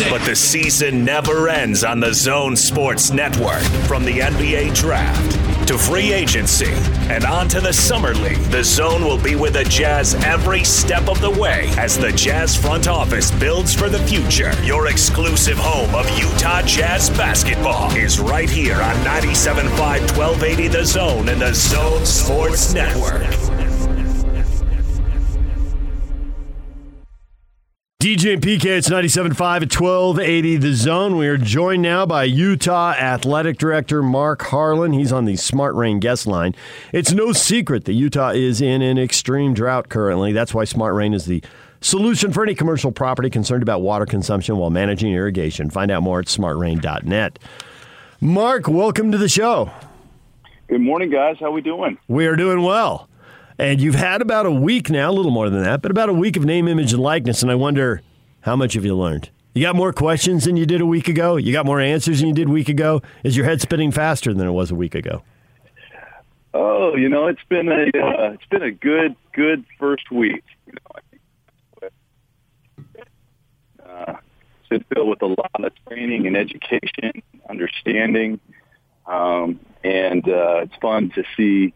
But 0.08 0.24
the 0.24 0.36
season 0.36 1.04
never 1.04 1.48
ends 1.48 1.82
on 1.82 1.98
the 1.98 2.14
Zone 2.14 2.54
Sports 2.54 3.10
Network. 3.10 3.62
From 3.88 4.04
the 4.04 4.20
NBA 4.20 4.72
Draft 4.72 5.66
to 5.66 5.76
free 5.76 6.12
agency 6.12 6.70
and 7.10 7.24
on 7.24 7.48
to 7.48 7.60
the 7.60 7.72
Summer 7.72 8.14
League, 8.14 8.40
the 8.52 8.62
Zone 8.62 9.04
will 9.04 9.20
be 9.20 9.34
with 9.34 9.54
the 9.54 9.64
Jazz 9.64 10.14
every 10.24 10.62
step 10.62 11.08
of 11.08 11.20
the 11.20 11.32
way 11.32 11.68
as 11.78 11.98
the 11.98 12.12
Jazz 12.12 12.54
front 12.54 12.86
office 12.86 13.32
builds 13.32 13.74
for 13.74 13.88
the 13.88 13.98
future. 14.04 14.52
Your 14.62 14.86
exclusive 14.86 15.58
home 15.58 15.92
of 15.96 16.08
Utah 16.16 16.62
Jazz 16.62 17.10
basketball 17.10 17.90
is 17.96 18.20
right 18.20 18.48
here 18.48 18.80
on 18.80 18.94
97.5 19.04 19.66
1280 20.16 20.68
The 20.68 20.84
Zone 20.84 21.28
and 21.28 21.42
the 21.42 21.52
Zone 21.52 22.06
Sports 22.06 22.72
Network. 22.72 23.75
DJ 28.06 28.34
and 28.34 28.40
PK, 28.40 28.66
it's 28.66 28.88
97.5 28.88 29.32
at 29.32 29.80
1280 29.80 30.56
The 30.58 30.74
Zone. 30.74 31.16
We 31.16 31.26
are 31.26 31.36
joined 31.36 31.82
now 31.82 32.06
by 32.06 32.22
Utah 32.22 32.92
Athletic 32.92 33.58
Director 33.58 34.00
Mark 34.00 34.42
Harlan. 34.42 34.92
He's 34.92 35.10
on 35.10 35.24
the 35.24 35.34
Smart 35.34 35.74
Rain 35.74 35.98
guest 35.98 36.24
line. 36.24 36.54
It's 36.92 37.10
no 37.10 37.32
secret 37.32 37.84
that 37.86 37.94
Utah 37.94 38.28
is 38.28 38.60
in 38.60 38.80
an 38.80 38.96
extreme 38.96 39.54
drought 39.54 39.88
currently. 39.88 40.32
That's 40.32 40.54
why 40.54 40.62
Smart 40.62 40.94
Rain 40.94 41.14
is 41.14 41.24
the 41.24 41.42
solution 41.80 42.32
for 42.32 42.44
any 42.44 42.54
commercial 42.54 42.92
property 42.92 43.28
concerned 43.28 43.64
about 43.64 43.82
water 43.82 44.06
consumption 44.06 44.56
while 44.56 44.70
managing 44.70 45.12
irrigation. 45.12 45.68
Find 45.68 45.90
out 45.90 46.04
more 46.04 46.20
at 46.20 46.26
smartrain.net. 46.26 47.40
Mark, 48.20 48.68
welcome 48.68 49.10
to 49.10 49.18
the 49.18 49.28
show. 49.28 49.72
Good 50.68 50.80
morning, 50.80 51.10
guys. 51.10 51.38
How 51.40 51.50
we 51.50 51.60
doing? 51.60 51.98
We 52.06 52.28
are 52.28 52.36
doing 52.36 52.62
well. 52.62 53.08
And 53.58 53.80
you've 53.80 53.94
had 53.94 54.20
about 54.20 54.44
a 54.44 54.50
week 54.50 54.90
now, 54.90 55.10
a 55.10 55.12
little 55.12 55.30
more 55.30 55.48
than 55.48 55.62
that, 55.62 55.80
but 55.80 55.90
about 55.90 56.08
a 56.08 56.12
week 56.12 56.36
of 56.36 56.44
name, 56.44 56.68
image, 56.68 56.92
and 56.92 57.02
likeness. 57.02 57.42
And 57.42 57.50
I 57.50 57.54
wonder 57.54 58.02
how 58.40 58.54
much 58.54 58.74
have 58.74 58.84
you 58.84 58.94
learned? 58.94 59.30
You 59.54 59.62
got 59.62 59.74
more 59.74 59.94
questions 59.94 60.44
than 60.44 60.58
you 60.58 60.66
did 60.66 60.82
a 60.82 60.86
week 60.86 61.08
ago? 61.08 61.36
You 61.36 61.52
got 61.52 61.64
more 61.64 61.80
answers 61.80 62.20
than 62.20 62.28
you 62.28 62.34
did 62.34 62.48
a 62.48 62.52
week 62.52 62.68
ago? 62.68 63.00
Is 63.24 63.36
your 63.36 63.46
head 63.46 63.62
spinning 63.62 63.90
faster 63.90 64.34
than 64.34 64.46
it 64.46 64.50
was 64.50 64.70
a 64.70 64.74
week 64.74 64.94
ago? 64.94 65.22
Oh, 66.52 66.94
you 66.94 67.08
know, 67.08 67.26
it's 67.26 67.42
been 67.48 67.68
a 67.68 67.84
uh, 67.84 68.32
it's 68.32 68.44
been 68.50 68.62
a 68.62 68.70
good 68.70 69.16
good 69.32 69.64
first 69.78 70.10
week. 70.10 70.44
Uh, 73.82 74.14
it's 74.70 74.84
filled 74.94 75.08
with 75.08 75.22
a 75.22 75.26
lot 75.26 75.64
of 75.64 75.72
training 75.86 76.26
and 76.26 76.36
education, 76.36 77.22
understanding, 77.48 78.40
um, 79.06 79.58
and 79.82 80.28
uh, 80.28 80.64
it's 80.64 80.76
fun 80.82 81.10
to 81.14 81.24
see 81.36 81.72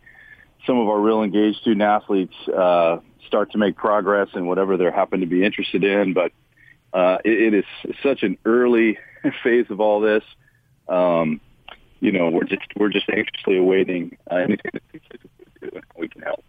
some 0.70 0.78
of 0.78 0.88
our 0.88 1.00
real 1.00 1.24
engaged 1.24 1.58
student 1.62 1.82
athletes 1.82 2.34
uh, 2.46 2.98
start 3.26 3.50
to 3.50 3.58
make 3.58 3.74
progress 3.74 4.28
in 4.34 4.46
whatever 4.46 4.76
they 4.76 4.84
happen 4.84 5.18
to 5.18 5.26
be 5.26 5.44
interested 5.44 5.82
in. 5.82 6.14
But 6.14 6.30
uh, 6.92 7.18
it, 7.24 7.52
it 7.52 7.54
is 7.54 7.94
such 8.04 8.22
an 8.22 8.38
early 8.44 8.96
phase 9.42 9.66
of 9.68 9.80
all 9.80 9.98
this. 9.98 10.22
Um, 10.88 11.40
you 11.98 12.12
know, 12.12 12.30
we're 12.30 12.44
just 12.44 12.62
we're 12.76 12.88
just 12.88 13.08
anxiously 13.10 13.58
awaiting 13.58 14.16
uh, 14.30 14.36
anything 14.36 14.70
that 15.60 15.84
we 15.98 16.08
can 16.08 16.22
help. 16.22 16.44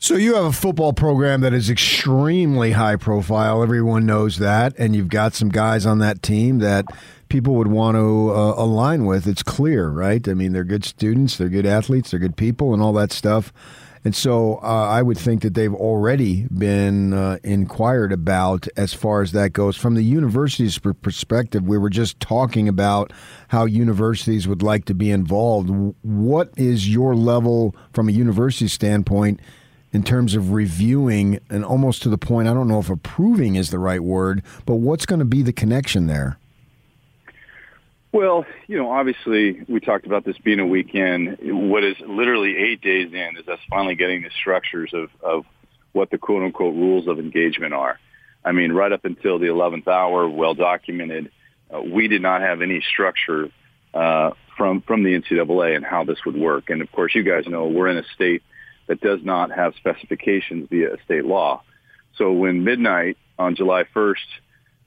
So 0.00 0.16
you 0.16 0.34
have 0.34 0.44
a 0.44 0.52
football 0.52 0.92
program 0.92 1.40
that 1.42 1.54
is 1.54 1.70
extremely 1.70 2.72
high 2.72 2.96
profile. 2.96 3.62
Everyone 3.62 4.06
knows 4.06 4.38
that, 4.38 4.74
and 4.76 4.96
you've 4.96 5.08
got 5.08 5.34
some 5.34 5.50
guys 5.50 5.86
on 5.86 6.00
that 6.00 6.20
team 6.20 6.58
that 6.58 6.84
people 7.36 7.54
would 7.54 7.68
want 7.68 7.94
to 7.96 8.30
uh, 8.30 8.54
align 8.56 9.04
with. 9.04 9.26
It's 9.26 9.42
clear, 9.42 9.90
right? 9.90 10.26
I 10.26 10.32
mean, 10.32 10.54
they're 10.54 10.64
good 10.64 10.86
students, 10.86 11.36
they're 11.36 11.50
good 11.50 11.66
athletes, 11.66 12.10
they're 12.10 12.18
good 12.18 12.34
people, 12.34 12.72
and 12.72 12.82
all 12.82 12.94
that 12.94 13.12
stuff. 13.12 13.52
And 14.06 14.16
so 14.16 14.58
uh, 14.62 14.88
I 14.88 15.02
would 15.02 15.18
think 15.18 15.42
that 15.42 15.52
they've 15.52 15.74
already 15.74 16.44
been 16.44 17.12
uh, 17.12 17.36
inquired 17.44 18.10
about 18.10 18.66
as 18.74 18.94
far 18.94 19.20
as 19.20 19.32
that 19.32 19.52
goes. 19.52 19.76
From 19.76 19.96
the 19.96 20.02
university's 20.02 20.78
perspective, 20.78 21.64
we 21.64 21.76
were 21.76 21.90
just 21.90 22.18
talking 22.20 22.68
about 22.68 23.12
how 23.48 23.66
universities 23.66 24.48
would 24.48 24.62
like 24.62 24.86
to 24.86 24.94
be 24.94 25.10
involved. 25.10 25.68
What 26.00 26.54
is 26.56 26.88
your 26.88 27.14
level 27.14 27.76
from 27.92 28.08
a 28.08 28.12
university 28.12 28.68
standpoint 28.68 29.40
in 29.92 30.02
terms 30.02 30.34
of 30.34 30.52
reviewing 30.52 31.38
and 31.50 31.66
almost 31.66 32.02
to 32.04 32.08
the 32.08 32.16
point, 32.16 32.48
I 32.48 32.54
don't 32.54 32.68
know 32.68 32.78
if 32.78 32.88
approving 32.88 33.56
is 33.56 33.68
the 33.68 33.78
right 33.78 34.02
word, 34.02 34.42
but 34.64 34.76
what's 34.76 35.04
going 35.04 35.18
to 35.18 35.26
be 35.26 35.42
the 35.42 35.52
connection 35.52 36.06
there? 36.06 36.38
Well, 38.16 38.46
you 38.66 38.78
know, 38.78 38.90
obviously 38.90 39.60
we 39.68 39.78
talked 39.78 40.06
about 40.06 40.24
this 40.24 40.38
being 40.38 40.58
a 40.58 40.66
weekend. 40.66 41.36
What 41.42 41.84
is 41.84 41.96
literally 42.00 42.56
eight 42.56 42.80
days 42.80 43.12
in 43.12 43.36
is 43.36 43.46
us 43.46 43.58
finally 43.68 43.94
getting 43.94 44.22
the 44.22 44.30
structures 44.40 44.90
of, 44.94 45.10
of 45.22 45.44
what 45.92 46.10
the 46.10 46.16
quote 46.16 46.42
unquote 46.42 46.74
rules 46.74 47.08
of 47.08 47.18
engagement 47.18 47.74
are. 47.74 47.98
I 48.42 48.52
mean, 48.52 48.72
right 48.72 48.90
up 48.90 49.04
until 49.04 49.38
the 49.38 49.48
11th 49.48 49.86
hour, 49.86 50.26
well 50.30 50.54
documented, 50.54 51.30
uh, 51.70 51.82
we 51.82 52.08
did 52.08 52.22
not 52.22 52.40
have 52.40 52.62
any 52.62 52.80
structure 52.80 53.50
uh, 53.92 54.30
from 54.56 54.80
from 54.80 55.02
the 55.02 55.10
NCAA 55.10 55.76
and 55.76 55.84
how 55.84 56.04
this 56.04 56.24
would 56.24 56.36
work. 56.36 56.70
And 56.70 56.80
of 56.80 56.90
course, 56.92 57.14
you 57.14 57.22
guys 57.22 57.44
know 57.46 57.66
we're 57.66 57.88
in 57.88 57.98
a 57.98 58.04
state 58.14 58.42
that 58.86 59.02
does 59.02 59.20
not 59.24 59.50
have 59.50 59.74
specifications 59.76 60.68
via 60.70 60.96
state 61.04 61.26
law. 61.26 61.62
So 62.16 62.32
when 62.32 62.64
midnight 62.64 63.18
on 63.38 63.56
July 63.56 63.84
1st 63.94 64.14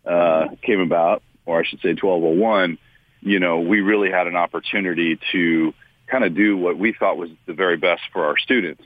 uh, 0.07 0.47
came 0.63 0.79
about, 0.79 1.21
or 1.45 1.59
I 1.59 1.63
should 1.63 1.81
say 1.81 1.89
1201 1.89 2.79
you 3.21 3.39
know, 3.39 3.59
we 3.59 3.81
really 3.81 4.11
had 4.11 4.27
an 4.27 4.35
opportunity 4.35 5.19
to 5.31 5.73
kind 6.07 6.23
of 6.23 6.35
do 6.35 6.57
what 6.57 6.77
we 6.77 6.93
thought 6.93 7.17
was 7.17 7.29
the 7.45 7.53
very 7.53 7.77
best 7.77 8.01
for 8.13 8.25
our 8.25 8.37
students. 8.37 8.83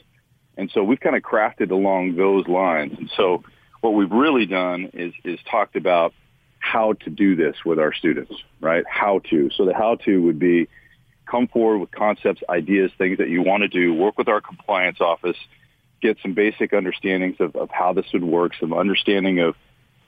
And 0.57 0.69
so 0.73 0.83
we've 0.83 0.99
kind 0.99 1.15
of 1.15 1.23
crafted 1.23 1.71
along 1.71 2.15
those 2.15 2.47
lines. 2.47 2.93
And 2.97 3.11
so 3.15 3.43
what 3.81 3.91
we've 3.91 4.11
really 4.11 4.45
done 4.45 4.91
is, 4.93 5.13
is 5.23 5.39
talked 5.49 5.75
about 5.75 6.13
how 6.59 6.93
to 6.93 7.09
do 7.09 7.35
this 7.35 7.57
with 7.65 7.79
our 7.79 7.93
students, 7.93 8.33
right? 8.61 8.85
How 8.87 9.19
to. 9.29 9.49
So 9.55 9.65
the 9.65 9.73
how 9.73 9.95
to 10.05 10.21
would 10.23 10.39
be 10.39 10.67
come 11.25 11.47
forward 11.47 11.79
with 11.79 11.91
concepts, 11.91 12.41
ideas, 12.49 12.91
things 12.97 13.17
that 13.17 13.29
you 13.29 13.41
want 13.41 13.61
to 13.61 13.67
do, 13.67 13.93
work 13.93 14.17
with 14.17 14.27
our 14.27 14.41
compliance 14.41 15.01
office, 15.01 15.37
get 16.01 16.17
some 16.21 16.33
basic 16.33 16.73
understandings 16.73 17.37
of, 17.39 17.55
of 17.55 17.69
how 17.69 17.93
this 17.93 18.05
would 18.13 18.23
work, 18.23 18.53
some 18.59 18.73
understanding 18.73 19.39
of 19.39 19.55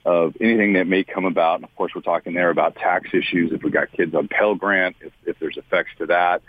of 0.06 0.36
anything 0.40 0.74
that 0.74 0.86
may 0.86 1.02
come 1.02 1.24
about. 1.24 1.56
And 1.56 1.64
of 1.64 1.74
course, 1.74 1.92
we're 1.92 2.00
talking 2.00 2.32
there 2.32 2.50
about 2.50 2.76
tax 2.76 3.08
issues. 3.12 3.52
If 3.52 3.64
we 3.64 3.70
got 3.70 3.90
kids 3.90 4.14
on 4.14 4.28
Pell 4.28 4.54
Grant, 4.54 4.94
if, 5.00 5.12
if 5.26 5.36
there's 5.40 5.56
effects 5.56 5.90
to 5.98 6.06
that. 6.06 6.42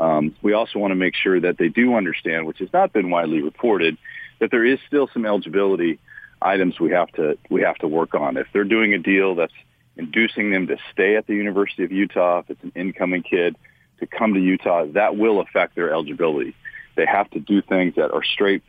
Um, 0.00 0.34
we 0.42 0.52
also 0.52 0.80
want 0.80 0.90
to 0.90 0.96
make 0.96 1.14
sure 1.14 1.40
that 1.40 1.56
they 1.56 1.68
do 1.68 1.94
understand, 1.94 2.46
which 2.46 2.58
has 2.58 2.68
not 2.72 2.92
been 2.92 3.08
widely 3.08 3.40
reported, 3.40 3.96
that 4.40 4.50
there 4.50 4.64
is 4.64 4.80
still 4.88 5.08
some 5.12 5.24
eligibility 5.24 6.00
items 6.42 6.78
we 6.80 6.90
have 6.90 7.10
to 7.12 7.38
we 7.48 7.62
have 7.62 7.76
to 7.76 7.88
work 7.88 8.14
on. 8.14 8.36
If 8.36 8.48
they're 8.52 8.64
doing 8.64 8.92
a 8.92 8.98
deal 8.98 9.36
that's 9.36 9.54
inducing 9.96 10.50
them 10.50 10.66
to 10.66 10.76
stay 10.92 11.16
at 11.16 11.28
the 11.28 11.34
University 11.34 11.84
of 11.84 11.92
Utah, 11.92 12.40
if 12.40 12.50
it's 12.50 12.64
an 12.64 12.72
incoming 12.74 13.22
kid 13.22 13.56
to 14.00 14.06
come 14.06 14.34
to 14.34 14.40
Utah, 14.40 14.84
that 14.92 15.16
will 15.16 15.40
affect 15.40 15.76
their 15.76 15.92
eligibility. 15.92 16.54
They 16.96 17.06
have 17.06 17.30
to 17.30 17.40
do 17.40 17.62
things 17.62 17.94
that 17.94 18.10
are 18.10 18.24
straight 18.24 18.62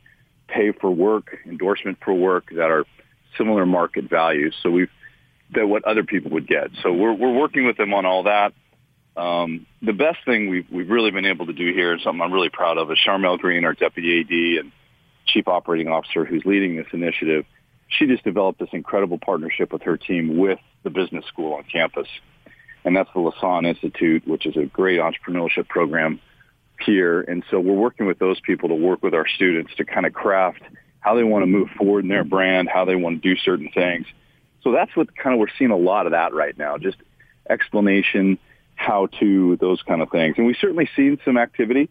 pay 0.48 0.72
for 0.72 0.92
work, 0.92 1.38
endorsement 1.46 1.98
for 2.06 2.14
work, 2.14 2.50
that 2.52 2.70
are 2.70 2.86
similar 3.38 3.66
market 3.66 4.10
values. 4.10 4.56
So 4.62 4.70
we've 4.70 4.90
that 5.54 5.68
what 5.68 5.86
other 5.86 6.04
people 6.04 6.32
would 6.32 6.48
get. 6.48 6.70
So 6.84 6.92
we're 6.92 7.14
we're 7.14 7.34
working 7.34 7.66
with 7.66 7.78
them 7.78 7.94
on 7.94 8.06
all 8.06 8.24
that. 8.24 8.54
Um, 9.16 9.66
the 9.82 9.94
best 9.94 10.20
thing 10.26 10.50
we've 10.50 10.70
we've 10.72 10.90
really 10.90 11.12
been 11.12 11.26
able 11.26 11.48
to 11.48 11.54
do 11.54 11.74
here, 11.74 11.92
and 11.92 12.02
something 12.02 12.22
I'm 12.22 12.34
really 12.34 12.50
proud 12.50 12.78
of, 12.78 12.92
is 12.92 12.98
Charmelle 13.06 13.40
Green, 13.40 13.66
our 13.66 13.74
deputy 13.74 14.22
AD 14.22 14.64
and 14.64 14.72
chief 15.26 15.48
operating 15.48 15.88
officer, 15.88 16.26
who's 16.26 16.44
leading 16.46 16.76
this 16.76 16.88
initiative. 16.94 17.46
She 17.88 18.06
just 18.06 18.24
developed 18.24 18.60
this 18.60 18.70
incredible 18.74 19.18
partnership 19.18 19.72
with 19.72 19.82
her 19.84 19.98
team 19.98 20.38
with 20.38 20.60
the 20.84 20.90
business 20.90 21.26
school 21.26 21.54
on 21.54 21.64
campus, 21.64 22.08
and 22.84 22.96
that's 22.96 23.10
the 23.14 23.20
Lassonde 23.20 23.68
Institute, 23.68 24.28
which 24.28 24.46
is 24.46 24.58
a 24.58 24.66
great 24.66 25.00
entrepreneurship 25.00 25.68
program 25.70 26.20
here. 26.86 27.22
And 27.22 27.44
so 27.50 27.60
we're 27.60 27.74
working 27.74 28.06
with 28.06 28.20
those 28.20 28.40
people 28.42 28.70
to 28.70 28.76
work 28.76 29.02
with 29.02 29.14
our 29.14 29.28
students 29.28 29.74
to 29.78 29.86
kind 29.86 30.06
of 30.06 30.14
craft 30.14 30.62
how 31.08 31.16
they 31.16 31.24
want 31.24 31.44
to 31.44 31.48
move 31.48 31.70
forward 31.78 32.04
in 32.04 32.10
their 32.10 32.26
brand, 32.26 32.68
how 32.68 32.84
they 32.84 32.96
want 32.96 33.22
to 33.22 33.34
do 33.34 33.40
certain 33.40 33.70
things. 33.70 34.06
So 34.62 34.74
that's 34.74 34.94
what 34.94 35.16
kind 35.16 35.34
of 35.34 35.40
we're 35.40 35.48
seeing 35.58 35.72
a 35.72 35.78
lot 35.78 36.06
of 36.06 36.12
that 36.12 36.34
right 36.34 36.58
now, 36.58 36.78
just 36.78 36.98
explanation, 37.50 38.38
how 38.76 39.08
to, 39.22 39.56
those 39.56 39.82
kind 39.84 40.02
of 40.02 40.12
things. 40.12 40.36
And 40.38 40.46
we've 40.46 40.58
certainly 40.60 40.90
seen 40.98 41.18
some 41.24 41.38
activity. 41.38 41.90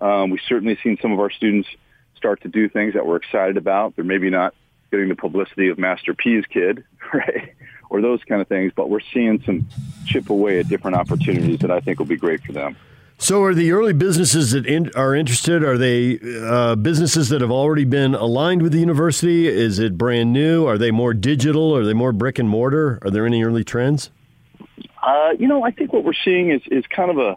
Um, 0.00 0.30
we've 0.30 0.46
certainly 0.46 0.78
seen 0.80 0.96
some 1.02 1.10
of 1.10 1.18
our 1.18 1.30
students 1.30 1.68
start 2.16 2.42
to 2.42 2.48
do 2.48 2.68
things 2.68 2.94
that 2.94 3.04
we're 3.04 3.16
excited 3.16 3.56
about. 3.56 3.96
They're 3.96 4.04
maybe 4.04 4.30
not 4.30 4.54
getting 4.92 5.08
the 5.08 5.16
publicity 5.16 5.68
of 5.68 5.78
Master 5.78 6.14
P's 6.14 6.46
kid, 6.46 6.84
right? 7.12 7.54
Or 7.90 8.00
those 8.00 8.22
kind 8.22 8.40
of 8.40 8.46
things, 8.46 8.72
but 8.76 8.88
we're 8.90 9.00
seeing 9.12 9.42
some 9.44 9.66
chip 10.06 10.30
away 10.30 10.60
at 10.60 10.68
different 10.68 10.96
opportunities 10.96 11.58
that 11.60 11.72
I 11.72 11.80
think 11.80 11.98
will 11.98 12.06
be 12.06 12.16
great 12.16 12.44
for 12.44 12.52
them. 12.52 12.76
So, 13.22 13.40
are 13.44 13.54
the 13.54 13.70
early 13.70 13.92
businesses 13.92 14.50
that 14.50 14.66
in, 14.66 14.90
are 14.96 15.14
interested? 15.14 15.62
Are 15.62 15.78
they 15.78 16.18
uh, 16.44 16.74
businesses 16.74 17.28
that 17.28 17.40
have 17.40 17.52
already 17.52 17.84
been 17.84 18.16
aligned 18.16 18.62
with 18.62 18.72
the 18.72 18.80
university? 18.80 19.46
Is 19.46 19.78
it 19.78 19.96
brand 19.96 20.32
new? 20.32 20.66
Are 20.66 20.76
they 20.76 20.90
more 20.90 21.14
digital? 21.14 21.72
Are 21.76 21.84
they 21.84 21.92
more 21.92 22.12
brick 22.12 22.40
and 22.40 22.48
mortar? 22.48 22.98
Are 23.02 23.12
there 23.12 23.24
any 23.24 23.44
early 23.44 23.62
trends? 23.62 24.10
Uh, 25.00 25.34
you 25.38 25.46
know, 25.46 25.62
I 25.62 25.70
think 25.70 25.92
what 25.92 26.02
we're 26.02 26.14
seeing 26.24 26.50
is, 26.50 26.62
is 26.66 26.84
kind 26.88 27.12
of 27.12 27.18
a 27.18 27.36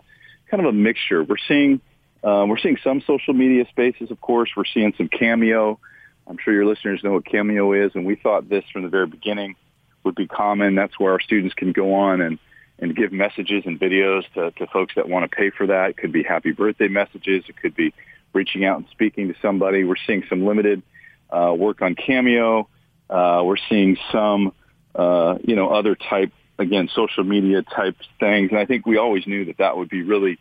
kind 0.50 0.66
of 0.66 0.70
a 0.70 0.74
mixture. 0.74 1.24
We're 1.24 1.36
seeing 1.48 1.80
uh, 2.24 2.48
we're 2.48 2.58
seeing 2.58 2.78
some 2.84 3.02
social 3.02 3.36
media 3.36 3.68
spaces, 3.70 4.10
of 4.10 4.20
course. 4.20 4.50
We're 4.58 4.66
seeing 4.66 4.92
some 4.98 5.08
Cameo. 5.08 5.80
I'm 6.26 6.40
sure 6.44 6.52
your 6.52 6.66
listeners 6.66 7.02
know 7.04 7.12
what 7.12 7.26
Cameo 7.28 7.74
is, 7.74 7.92
and 7.94 8.08
we 8.08 8.16
thought 8.16 8.50
this 8.50 8.64
from 8.74 8.82
the 8.82 8.90
very 8.90 9.06
beginning 9.06 9.56
would 10.04 10.16
be 10.16 10.26
common. 10.26 10.74
That's 10.74 11.00
where 11.00 11.12
our 11.12 11.20
students 11.20 11.54
can 11.54 11.74
go 11.74 11.94
on 11.94 12.22
and 12.22 12.40
and 12.80 12.96
give 12.96 13.12
messages 13.12 13.64
and 13.66 13.80
videos 13.80 14.24
to, 14.34 14.52
to 14.52 14.68
folks 14.68 14.96
that 14.96 15.08
want 15.08 15.30
to 15.30 15.36
pay 15.36 15.50
for 15.50 15.68
that. 15.68 15.92
It 15.92 15.98
could 15.98 16.12
be 16.12 16.24
happy 16.24 16.52
birthday 16.52 16.88
messages. 16.88 17.46
It 17.48 17.56
could 17.58 17.76
be 17.76 17.94
reaching 18.34 18.66
out 18.66 18.78
and 18.78 18.88
speaking 18.92 19.30
to 19.30 19.36
somebody. 19.42 19.84
We're 19.84 19.96
seeing 20.06 20.24
some 20.30 20.46
limited 20.46 20.82
uh, 21.30 21.54
work 21.58 21.82
on 21.82 21.96
Cameo. 21.96 22.68
Uh, 23.10 23.44
we're 23.46 23.58
seeing 23.70 23.98
some, 24.12 24.54
uh, 24.94 25.38
you 25.44 25.56
know, 25.56 25.70
other 25.70 25.96
type, 25.96 26.34
again, 26.60 26.90
social 26.94 27.24
media 27.24 27.62
type 27.62 27.96
things. 28.20 28.52
And 28.52 28.60
I 28.60 28.66
think 28.66 28.86
we 28.86 28.98
always 28.98 29.26
knew 29.26 29.46
that 29.46 29.58
that 29.60 29.78
would 29.78 29.90
be 29.90 30.04
really 30.04 30.38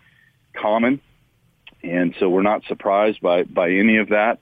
common. 0.54 1.00
And 1.84 2.16
so 2.18 2.28
we're 2.28 2.42
not 2.42 2.64
surprised 2.66 3.20
by, 3.20 3.44
by 3.44 3.70
any 3.70 3.98
of 3.98 4.08
that. 4.08 4.40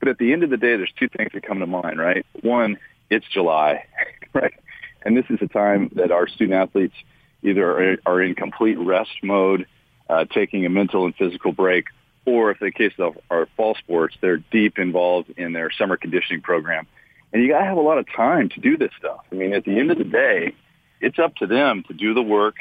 But 0.00 0.08
at 0.08 0.18
the 0.18 0.32
end 0.32 0.42
of 0.42 0.50
the 0.50 0.56
day, 0.56 0.76
there's 0.76 0.92
two 0.98 1.08
things 1.08 1.30
that 1.34 1.44
come 1.44 1.60
to 1.60 1.66
mind, 1.66 2.00
right? 2.00 2.24
One, 2.40 2.78
it's 3.08 3.26
July, 3.32 3.84
right? 4.32 4.54
And 5.02 5.16
this 5.16 5.26
is 5.30 5.38
a 5.42 5.46
time 5.46 5.90
that 5.94 6.10
our 6.10 6.26
student 6.26 6.54
athletes– 6.54 6.94
either 7.42 7.98
are 8.06 8.22
in 8.22 8.34
complete 8.34 8.78
rest 8.78 9.10
mode, 9.22 9.66
uh, 10.08 10.24
taking 10.24 10.66
a 10.66 10.68
mental 10.68 11.04
and 11.04 11.14
physical 11.14 11.52
break, 11.52 11.86
or 12.26 12.50
if 12.50 12.58
the 12.58 12.70
case 12.70 12.92
of 12.98 13.18
our 13.30 13.48
fall 13.56 13.74
sports, 13.76 14.16
they're 14.20 14.38
deep 14.38 14.78
involved 14.78 15.30
in 15.36 15.52
their 15.52 15.70
summer 15.70 15.96
conditioning 15.96 16.42
program. 16.42 16.86
And 17.32 17.42
you 17.42 17.48
got 17.48 17.60
to 17.60 17.64
have 17.64 17.76
a 17.76 17.82
lot 17.82 17.98
of 17.98 18.06
time 18.14 18.48
to 18.50 18.60
do 18.60 18.76
this 18.76 18.90
stuff. 18.98 19.20
I 19.30 19.34
mean, 19.34 19.52
at 19.52 19.64
the 19.64 19.78
end 19.78 19.90
of 19.90 19.98
the 19.98 20.04
day, 20.04 20.54
it's 21.00 21.18
up 21.18 21.36
to 21.36 21.46
them 21.46 21.84
to 21.88 21.94
do 21.94 22.12
the 22.12 22.22
work, 22.22 22.56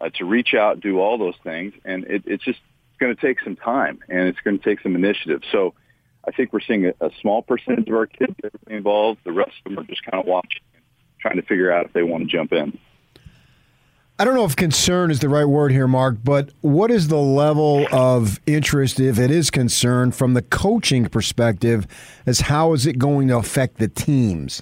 uh, 0.00 0.10
to 0.14 0.24
reach 0.24 0.54
out, 0.54 0.80
do 0.80 0.98
all 0.98 1.18
those 1.18 1.36
things. 1.42 1.72
And 1.84 2.04
it, 2.04 2.24
it's 2.26 2.44
just 2.44 2.58
going 2.98 3.14
to 3.14 3.20
take 3.20 3.40
some 3.40 3.56
time 3.56 4.00
and 4.08 4.28
it's 4.28 4.38
going 4.40 4.58
to 4.58 4.64
take 4.64 4.80
some 4.82 4.96
initiative. 4.96 5.42
So 5.52 5.74
I 6.26 6.32
think 6.32 6.52
we're 6.52 6.60
seeing 6.60 6.86
a, 6.86 6.92
a 7.00 7.10
small 7.20 7.42
percentage 7.42 7.88
of 7.88 7.94
our 7.94 8.06
kids 8.06 8.34
involved. 8.66 9.20
The 9.24 9.32
rest 9.32 9.52
of 9.64 9.70
them 9.70 9.78
are 9.78 9.86
just 9.86 10.04
kind 10.04 10.20
of 10.20 10.26
watching, 10.26 10.62
trying 11.20 11.36
to 11.36 11.42
figure 11.42 11.72
out 11.72 11.86
if 11.86 11.92
they 11.92 12.02
want 12.02 12.24
to 12.24 12.28
jump 12.28 12.52
in. 12.52 12.78
I 14.20 14.24
don't 14.24 14.34
know 14.34 14.44
if 14.44 14.56
concern 14.56 15.12
is 15.12 15.20
the 15.20 15.28
right 15.28 15.44
word 15.44 15.70
here, 15.70 15.86
Mark, 15.86 16.16
but 16.24 16.50
what 16.60 16.90
is 16.90 17.06
the 17.06 17.20
level 17.20 17.86
of 17.92 18.40
interest, 18.46 18.98
if 18.98 19.16
it 19.16 19.30
is 19.30 19.48
concern, 19.48 20.10
from 20.10 20.34
the 20.34 20.42
coaching 20.42 21.06
perspective, 21.06 21.86
as 22.26 22.40
how 22.40 22.72
is 22.72 22.84
it 22.84 22.98
going 22.98 23.28
to 23.28 23.36
affect 23.36 23.78
the 23.78 23.86
teams? 23.86 24.60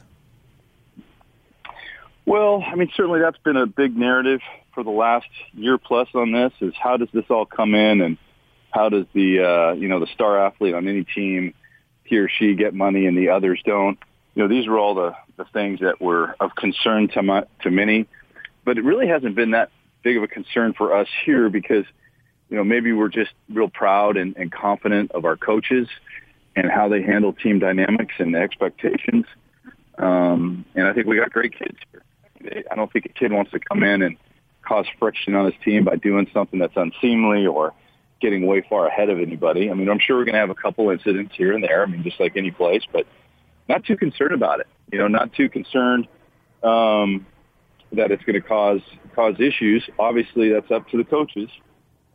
Well, 2.27 2.63
I 2.67 2.75
mean, 2.75 2.91
certainly 2.95 3.21
that's 3.21 3.39
been 3.39 3.57
a 3.57 3.67
big 3.67 3.97
narrative 3.97 4.41
for 4.75 4.85
the 4.85 4.91
last 4.91 5.29
year 5.55 5.79
plus 5.79 6.09
on 6.15 6.33
this. 6.33 6.53
Is 6.61 6.75
how 6.79 6.99
does 6.99 7.09
this 7.15 7.25
all 7.31 7.47
come 7.47 7.75
in, 7.75 8.03
and 8.03 8.19
how 8.73 8.91
does 8.91 9.07
the 9.15 9.41
uh, 9.43 9.73
you 9.73 9.89
know 9.89 10.01
the 10.01 10.09
star 10.09 10.39
athlete 10.39 10.75
on 10.75 10.87
any 10.87 11.05
team, 11.05 11.55
he 12.05 12.19
or 12.19 12.29
she, 12.29 12.57
get 12.57 12.75
money 12.75 13.07
and 13.07 13.17
the 13.17 13.31
others 13.31 13.63
don't? 13.65 13.99
You 14.35 14.43
know, 14.43 14.49
these 14.49 14.67
are 14.67 14.77
all 14.77 14.95
the 14.95 15.15
the 15.39 15.47
things 15.47 15.81
that 15.81 15.99
were 15.99 16.37
of 16.41 16.55
concern 16.55 17.09
to 17.09 17.23
my, 17.23 17.45
to 17.63 17.71
many 17.71 18.07
but 18.67 18.77
it 18.77 18.85
really 18.85 19.07
hasn't 19.07 19.37
been 19.37 19.53
that 19.53 19.71
big 20.03 20.19
of 20.19 20.25
a 20.25 20.29
concern 20.29 20.75
for 20.75 20.95
us 20.95 21.09
here 21.25 21.49
because, 21.49 21.85
you 22.51 22.57
know, 22.57 22.65
maybe 22.65 22.93
we're 22.93 23.09
just 23.09 23.31
real 23.49 23.71
proud 23.71 24.17
and, 24.17 24.37
and 24.37 24.53
confident 24.53 25.13
of 25.13 25.25
our 25.25 25.37
coaches 25.37 25.89
and 26.57 26.71
how 26.71 26.89
they 26.89 27.01
handle 27.01 27.33
team 27.33 27.61
dynamics 27.61 28.15
and 28.19 28.35
expectations. 28.35 29.25
Um, 29.99 30.65
and 30.75 30.87
I 30.87 30.93
think 30.93 31.07
we 31.07 31.17
got 31.17 31.31
great 31.31 31.57
kids 31.57 31.79
here. 31.93 32.65
I 32.71 32.75
don't 32.75 32.93
think 32.93 33.07
a 33.07 33.09
kid 33.09 33.33
wants 33.33 33.53
to 33.53 33.61
come 33.61 33.83
in 33.83 34.03
and 34.03 34.17
cause 34.63 34.87
friction 34.99 35.35
on 35.37 35.47
his 35.47 35.55
team 35.65 35.85
by 35.85 35.97
doing 35.97 36.29
something 36.35 36.59
that's 36.59 36.77
unseemly 36.77 37.47
or 37.47 37.73
getting 38.21 38.47
way 38.47 38.67
far 38.69 38.89
ahead 38.89 39.11
of 39.11 39.21
anybody. 39.21 39.71
I 39.71 39.75
mean, 39.75 39.89
I'm 39.89 40.01
sure 40.01 40.17
we're 40.17 40.25
going 40.25 40.35
to 40.35 40.41
have 40.41 40.51
a 40.51 40.55
couple 40.57 40.91
incidents 40.91 41.35
here 41.37 41.53
and 41.53 41.63
there. 41.63 41.85
I 41.85 41.87
mean, 41.87 42.03
just 42.03 42.19
like 42.19 42.37
any 42.37 42.51
place, 42.51 42.83
but 42.93 43.07
not 43.69 43.85
too 43.85 43.97
concerned 43.97 44.33
about 44.33 44.59
it. 44.59 44.67
You 44.91 44.99
know, 44.99 45.07
not 45.07 45.33
too 45.35 45.49
concerned. 45.49 46.09
Um, 46.63 47.27
that 47.93 48.11
it's 48.11 48.23
going 48.25 48.41
to 48.41 48.47
cause 48.47 48.81
cause 49.15 49.35
issues. 49.39 49.89
Obviously, 49.99 50.53
that's 50.53 50.71
up 50.71 50.89
to 50.91 50.97
the 50.97 51.05
coaches. 51.05 51.49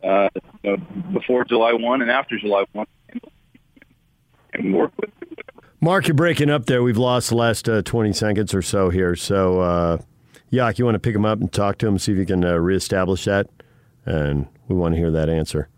Uh, 0.02 0.28
you 0.62 0.70
know, 0.70 0.76
before 1.12 1.44
July 1.44 1.72
one 1.72 2.02
and 2.02 2.10
after 2.10 2.38
July 2.38 2.64
one, 2.72 2.86
and 4.52 4.74
work 4.74 4.92
with. 5.00 5.10
Mark, 5.80 6.06
you're 6.06 6.14
breaking 6.14 6.50
up 6.50 6.66
there. 6.66 6.82
We've 6.82 6.96
lost 6.96 7.30
the 7.30 7.36
last 7.36 7.68
uh, 7.68 7.82
20 7.82 8.12
seconds 8.12 8.54
or 8.54 8.62
so 8.62 8.90
here. 8.90 9.16
So 9.16 9.60
uh, 9.60 9.98
Yak, 10.52 10.78
you 10.78 10.84
want 10.84 10.94
to 10.96 11.00
pick 11.00 11.14
him 11.14 11.24
up 11.24 11.40
and 11.40 11.50
talk 11.50 11.78
to 11.78 11.86
him, 11.86 11.98
see 11.98 12.12
if 12.12 12.18
you 12.18 12.26
can 12.26 12.44
uh, 12.44 12.54
reestablish 12.56 13.24
that? 13.24 13.48
And 14.04 14.46
we 14.68 14.76
want 14.76 14.94
to 14.94 14.98
hear 14.98 15.10
that 15.10 15.28
answer. 15.28 15.68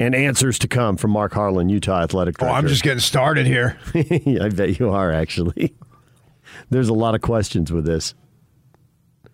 And 0.00 0.16
answers 0.16 0.58
to 0.58 0.68
come 0.68 0.96
from 0.96 1.12
Mark 1.12 1.32
Harlan, 1.32 1.68
Utah 1.68 2.02
Athletic 2.02 2.36
Director. 2.36 2.52
Oh, 2.52 2.58
I'm 2.58 2.66
just 2.66 2.82
getting 2.82 2.98
started 2.98 3.46
here. 3.46 3.78
I 3.94 4.48
bet 4.48 4.80
you 4.80 4.90
are, 4.90 5.12
actually. 5.12 5.74
There's 6.70 6.88
a 6.88 6.94
lot 6.94 7.14
of 7.14 7.20
questions 7.20 7.70
with 7.70 7.86
this. 7.86 8.14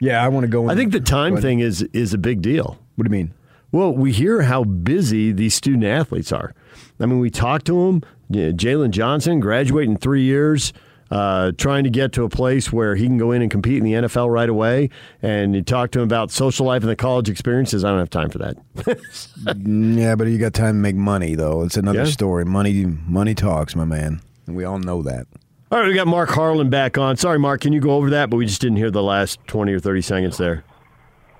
Yeah, 0.01 0.25
I 0.25 0.29
want 0.29 0.45
to 0.45 0.49
go. 0.49 0.65
In. 0.65 0.71
I 0.71 0.75
think 0.75 0.93
the 0.93 1.01
time 1.01 1.37
thing 1.37 1.61
is 1.61 1.83
is 1.93 2.15
a 2.15 2.19
big 2.19 2.43
deal. 2.43 2.79
What 2.97 3.07
do 3.07 3.15
you 3.15 3.25
mean? 3.25 3.35
Well, 3.73 3.93
we 3.93 4.13
hear 4.13 4.43
how 4.43 4.65
busy 4.65 5.31
these 5.31 5.55
student 5.55 5.85
athletes 5.85 6.33
are. 6.33 6.55
I 6.99 7.07
mean, 7.07 7.21
we 7.21 7.31
talk 7.31 7.63
to 7.65 7.87
them. 7.87 8.03
Jalen 8.31 8.91
Johnson, 8.91 9.41
graduating 9.41 9.99
three 9.99 10.23
years, 10.23 10.73
uh, 11.11 11.53
trying 11.57 11.85
to 11.85 11.91
get 11.91 12.13
to 12.13 12.25
a 12.25 12.29
place 12.29 12.73
where 12.73 12.95
he 12.95 13.07
can 13.07 13.19
go 13.19 13.33
in 13.33 13.43
and 13.43 13.51
compete 13.51 13.79
in 13.79 13.85
the 13.85 13.93
NFL 13.93 14.33
right 14.33 14.49
away. 14.49 14.91
And 15.23 15.55
you 15.55 15.63
talk 15.63 15.91
to 15.93 16.01
him 16.01 16.05
about 16.05 16.31
social 16.31 16.67
life 16.67 16.83
and 16.83 16.91
the 16.91 16.97
college 16.97 17.29
experiences. 17.29 17.85
I 17.85 17.91
don't 17.91 17.99
have 17.99 18.11
time 18.11 18.31
for 18.31 18.39
that. 18.39 18.57
yeah, 19.99 20.15
but 20.15 20.29
you 20.29 20.39
got 20.39 20.55
time 20.55 20.77
to 20.77 20.81
make 20.81 20.97
money, 20.97 21.35
though. 21.35 21.63
It's 21.63 21.77
another 21.77 22.01
yeah. 22.01 22.11
story. 22.11 22.45
Money, 22.45 22.85
money 22.85 23.35
talks, 23.35 23.77
my 23.77 23.85
man, 23.85 24.21
and 24.47 24.57
we 24.57 24.65
all 24.65 24.79
know 24.79 25.03
that. 25.03 25.27
All 25.73 25.79
right, 25.79 25.87
we 25.87 25.95
got 25.95 26.09
Mark 26.09 26.31
Harlan 26.31 26.69
back 26.69 26.99
on. 26.99 27.17
Sorry, 27.17 27.39
Mark, 27.39 27.61
can 27.61 27.73
you 27.73 27.81
go 27.81 27.93
over 27.93 28.11
that? 28.11 28.29
But 28.29 28.39
we 28.39 28.47
just 28.47 28.61
didn't 28.61 28.79
hear 28.79 28.91
the 28.91 29.05
last 29.05 29.39
20 29.47 29.73
or 29.73 29.79
30 29.79 30.03
seconds 30.03 30.37
there. 30.37 30.65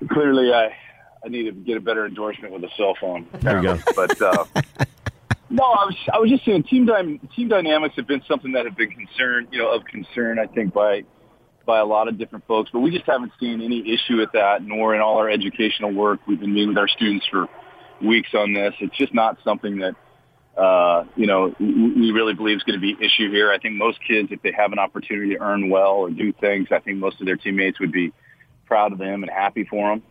Clearly, 0.09 0.53
I, 0.53 0.73
I 1.25 1.27
need 1.27 1.43
to 1.43 1.51
get 1.51 1.75
a 1.75 1.81
better 1.81 2.05
endorsement 2.05 2.53
with 2.53 2.63
a 2.63 2.69
cell 2.77 2.95
phone. 2.99 3.27
There 3.41 3.57
you 3.57 3.63
go. 3.63 3.79
But 3.95 4.21
uh, 4.21 4.45
no, 5.49 5.63
I 5.65 5.85
was 5.85 5.95
I 6.13 6.17
was 6.19 6.29
just 6.29 6.45
saying 6.45 6.63
team 6.63 6.85
dy- 6.85 7.19
team 7.35 7.49
dynamics 7.49 7.95
have 7.97 8.07
been 8.07 8.21
something 8.25 8.53
that 8.53 8.65
have 8.65 8.77
been 8.77 8.91
concern, 8.91 9.49
you 9.51 9.59
know, 9.59 9.69
of 9.69 9.83
concern 9.83 10.39
I 10.39 10.45
think 10.47 10.73
by 10.73 11.03
by 11.65 11.79
a 11.79 11.85
lot 11.85 12.07
of 12.07 12.17
different 12.17 12.47
folks, 12.47 12.69
but 12.71 12.79
we 12.79 12.89
just 12.89 13.05
haven't 13.05 13.33
seen 13.39 13.61
any 13.61 13.79
issue 13.93 14.17
with 14.17 14.31
that, 14.31 14.63
nor 14.63 14.95
in 14.95 15.01
all 15.01 15.17
our 15.17 15.29
educational 15.29 15.91
work. 15.91 16.21
We've 16.25 16.39
been 16.39 16.53
meeting 16.53 16.69
with 16.69 16.77
our 16.77 16.87
students 16.87 17.27
for 17.29 17.47
weeks 18.01 18.29
on 18.33 18.53
this. 18.53 18.73
It's 18.79 18.97
just 18.97 19.13
not 19.13 19.37
something 19.43 19.79
that 19.79 19.95
uh, 20.61 21.05
you 21.15 21.25
know, 21.25 21.55
we 21.59 22.11
really 22.11 22.35
believe 22.35 22.57
is 22.57 22.63
going 22.63 22.79
to 22.79 22.81
be 22.81 22.91
an 22.91 23.01
issue 23.01 23.31
here. 23.31 23.51
I 23.51 23.57
think 23.57 23.75
most 23.75 23.97
kids, 24.07 24.31
if 24.31 24.43
they 24.43 24.51
have 24.51 24.71
an 24.71 24.77
opportunity 24.77 25.33
to 25.33 25.41
earn 25.41 25.71
well 25.71 25.93
or 25.93 26.11
do 26.11 26.31
things, 26.33 26.67
I 26.69 26.77
think 26.77 26.99
most 26.99 27.19
of 27.19 27.25
their 27.25 27.35
teammates 27.35 27.79
would 27.79 27.91
be 27.91 28.13
proud 28.67 28.91
of 28.91 28.99
them 28.99 29.23
and 29.23 29.31
happy 29.31 29.63
for 29.63 29.89
them. 29.89 30.03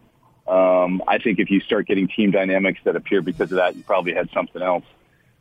Um, 0.53 1.03
I 1.07 1.19
think 1.19 1.39
if 1.39 1.51
you 1.51 1.61
start 1.61 1.87
getting 1.87 2.09
team 2.09 2.33
dynamics 2.33 2.81
that 2.83 2.97
appear 2.97 3.23
because 3.23 3.53
of 3.53 3.59
that, 3.59 3.77
you 3.77 3.85
probably 3.85 4.13
had 4.13 4.29
something 4.35 4.61
else 4.61 4.85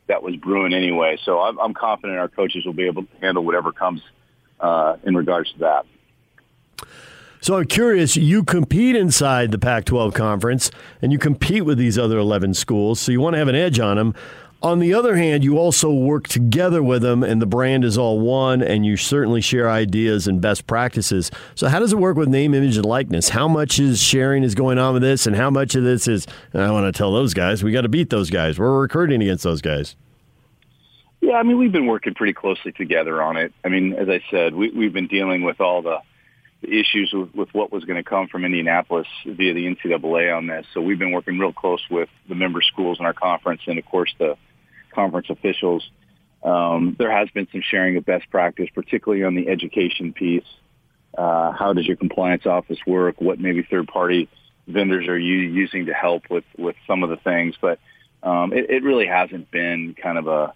that 0.06 0.22
was 0.22 0.36
brewing 0.36 0.74
anyway. 0.74 1.18
So 1.24 1.40
I'm, 1.40 1.58
I'm 1.58 1.74
confident 1.74 2.16
our 2.20 2.28
coaches 2.28 2.64
will 2.64 2.72
be 2.72 2.86
able 2.86 3.02
to 3.02 3.08
handle 3.20 3.44
whatever 3.44 3.72
comes 3.72 4.02
uh, 4.60 4.96
in 5.02 5.16
regards 5.16 5.50
to 5.54 5.58
that. 5.58 5.86
So 7.40 7.56
I'm 7.56 7.64
curious, 7.64 8.16
you 8.16 8.44
compete 8.44 8.94
inside 8.94 9.50
the 9.50 9.58
Pac 9.58 9.86
12 9.86 10.14
conference 10.14 10.70
and 11.02 11.10
you 11.10 11.18
compete 11.18 11.64
with 11.64 11.78
these 11.78 11.98
other 11.98 12.18
11 12.18 12.54
schools, 12.54 13.00
so 13.00 13.10
you 13.10 13.20
want 13.20 13.34
to 13.34 13.38
have 13.38 13.48
an 13.48 13.56
edge 13.56 13.80
on 13.80 13.96
them. 13.96 14.14
On 14.62 14.78
the 14.78 14.92
other 14.92 15.16
hand, 15.16 15.42
you 15.42 15.56
also 15.56 15.90
work 15.90 16.28
together 16.28 16.82
with 16.82 17.00
them, 17.00 17.22
and 17.22 17.40
the 17.40 17.46
brand 17.46 17.82
is 17.82 17.96
all 17.96 18.20
one, 18.20 18.60
and 18.60 18.84
you 18.84 18.98
certainly 18.98 19.40
share 19.40 19.70
ideas 19.70 20.26
and 20.26 20.38
best 20.38 20.66
practices. 20.66 21.30
So, 21.54 21.68
how 21.68 21.78
does 21.78 21.94
it 21.94 21.98
work 21.98 22.18
with 22.18 22.28
name, 22.28 22.52
image, 22.52 22.76
and 22.76 22.84
likeness? 22.84 23.30
How 23.30 23.48
much 23.48 23.78
is 23.78 24.02
sharing 24.02 24.42
is 24.42 24.54
going 24.54 24.78
on 24.78 24.92
with 24.92 25.02
this, 25.02 25.26
and 25.26 25.34
how 25.34 25.48
much 25.48 25.74
of 25.76 25.84
this 25.84 26.06
is 26.06 26.26
I 26.52 26.70
want 26.70 26.92
to 26.92 26.96
tell 26.96 27.10
those 27.10 27.32
guys 27.32 27.64
we 27.64 27.72
got 27.72 27.82
to 27.82 27.88
beat 27.88 28.10
those 28.10 28.28
guys. 28.28 28.58
We're 28.58 28.80
recruiting 28.80 29.22
against 29.22 29.44
those 29.44 29.62
guys. 29.62 29.96
Yeah, 31.22 31.36
I 31.36 31.42
mean, 31.42 31.56
we've 31.56 31.72
been 31.72 31.86
working 31.86 32.12
pretty 32.12 32.34
closely 32.34 32.72
together 32.72 33.22
on 33.22 33.38
it. 33.38 33.54
I 33.64 33.68
mean, 33.68 33.94
as 33.94 34.10
I 34.10 34.22
said, 34.30 34.54
we, 34.54 34.70
we've 34.70 34.92
been 34.92 35.06
dealing 35.06 35.42
with 35.42 35.62
all 35.62 35.80
the 35.80 36.00
issues 36.62 37.12
with, 37.14 37.34
with 37.34 37.54
what 37.54 37.72
was 37.72 37.84
going 37.86 38.02
to 38.02 38.08
come 38.08 38.28
from 38.28 38.44
Indianapolis 38.44 39.06
via 39.24 39.54
the 39.54 39.74
NCAA 39.74 40.36
on 40.36 40.46
this. 40.46 40.66
So 40.74 40.82
we've 40.82 40.98
been 40.98 41.12
working 41.12 41.38
real 41.38 41.52
close 41.52 41.82
with 41.90 42.10
the 42.28 42.34
member 42.34 42.60
schools 42.60 43.00
in 43.00 43.06
our 43.06 43.14
conference, 43.14 43.62
and 43.66 43.78
of 43.78 43.86
course 43.86 44.14
the 44.18 44.36
conference 44.90 45.28
officials. 45.30 45.88
Um, 46.42 46.96
there 46.98 47.10
has 47.10 47.28
been 47.30 47.48
some 47.52 47.62
sharing 47.62 47.96
of 47.96 48.04
best 48.04 48.30
practice, 48.30 48.68
particularly 48.74 49.24
on 49.24 49.34
the 49.34 49.48
education 49.48 50.12
piece. 50.12 50.44
Uh, 51.16 51.52
how 51.52 51.72
does 51.72 51.86
your 51.86 51.96
compliance 51.96 52.46
office 52.46 52.78
work? 52.86 53.20
What 53.20 53.38
maybe 53.38 53.62
third 53.62 53.88
party 53.88 54.28
vendors 54.66 55.08
are 55.08 55.18
you 55.18 55.38
using 55.38 55.86
to 55.86 55.92
help 55.92 56.30
with, 56.30 56.44
with 56.56 56.76
some 56.86 57.02
of 57.02 57.10
the 57.10 57.16
things? 57.16 57.56
But 57.60 57.78
um, 58.22 58.52
it, 58.52 58.70
it 58.70 58.82
really 58.82 59.06
hasn't 59.06 59.50
been 59.50 59.94
kind 60.00 60.18
of 60.18 60.26
a, 60.28 60.54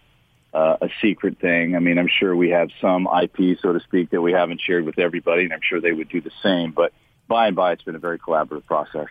uh, 0.57 0.77
a 0.83 0.89
secret 1.03 1.39
thing. 1.41 1.75
I 1.75 1.81
mean, 1.81 1.99
I'm 1.99 2.09
sure 2.09 2.35
we 2.35 2.51
have 2.51 2.71
some 2.81 3.09
IP, 3.23 3.59
so 3.61 3.73
to 3.73 3.81
speak, 3.81 4.11
that 4.11 4.23
we 4.23 4.33
haven't 4.33 4.61
shared 4.61 4.85
with 4.85 4.99
everybody, 4.99 5.45
and 5.45 5.53
I'm 5.53 5.61
sure 5.63 5.81
they 5.81 5.93
would 5.93 6.09
do 6.09 6.21
the 6.21 6.31
same. 6.43 6.71
But 6.71 6.93
by 7.27 7.49
and 7.49 7.57
by, 7.57 7.73
it's 7.73 7.83
been 7.83 7.97
a 7.97 8.01
very 8.01 8.19
collaborative 8.19 8.65
process 8.67 9.09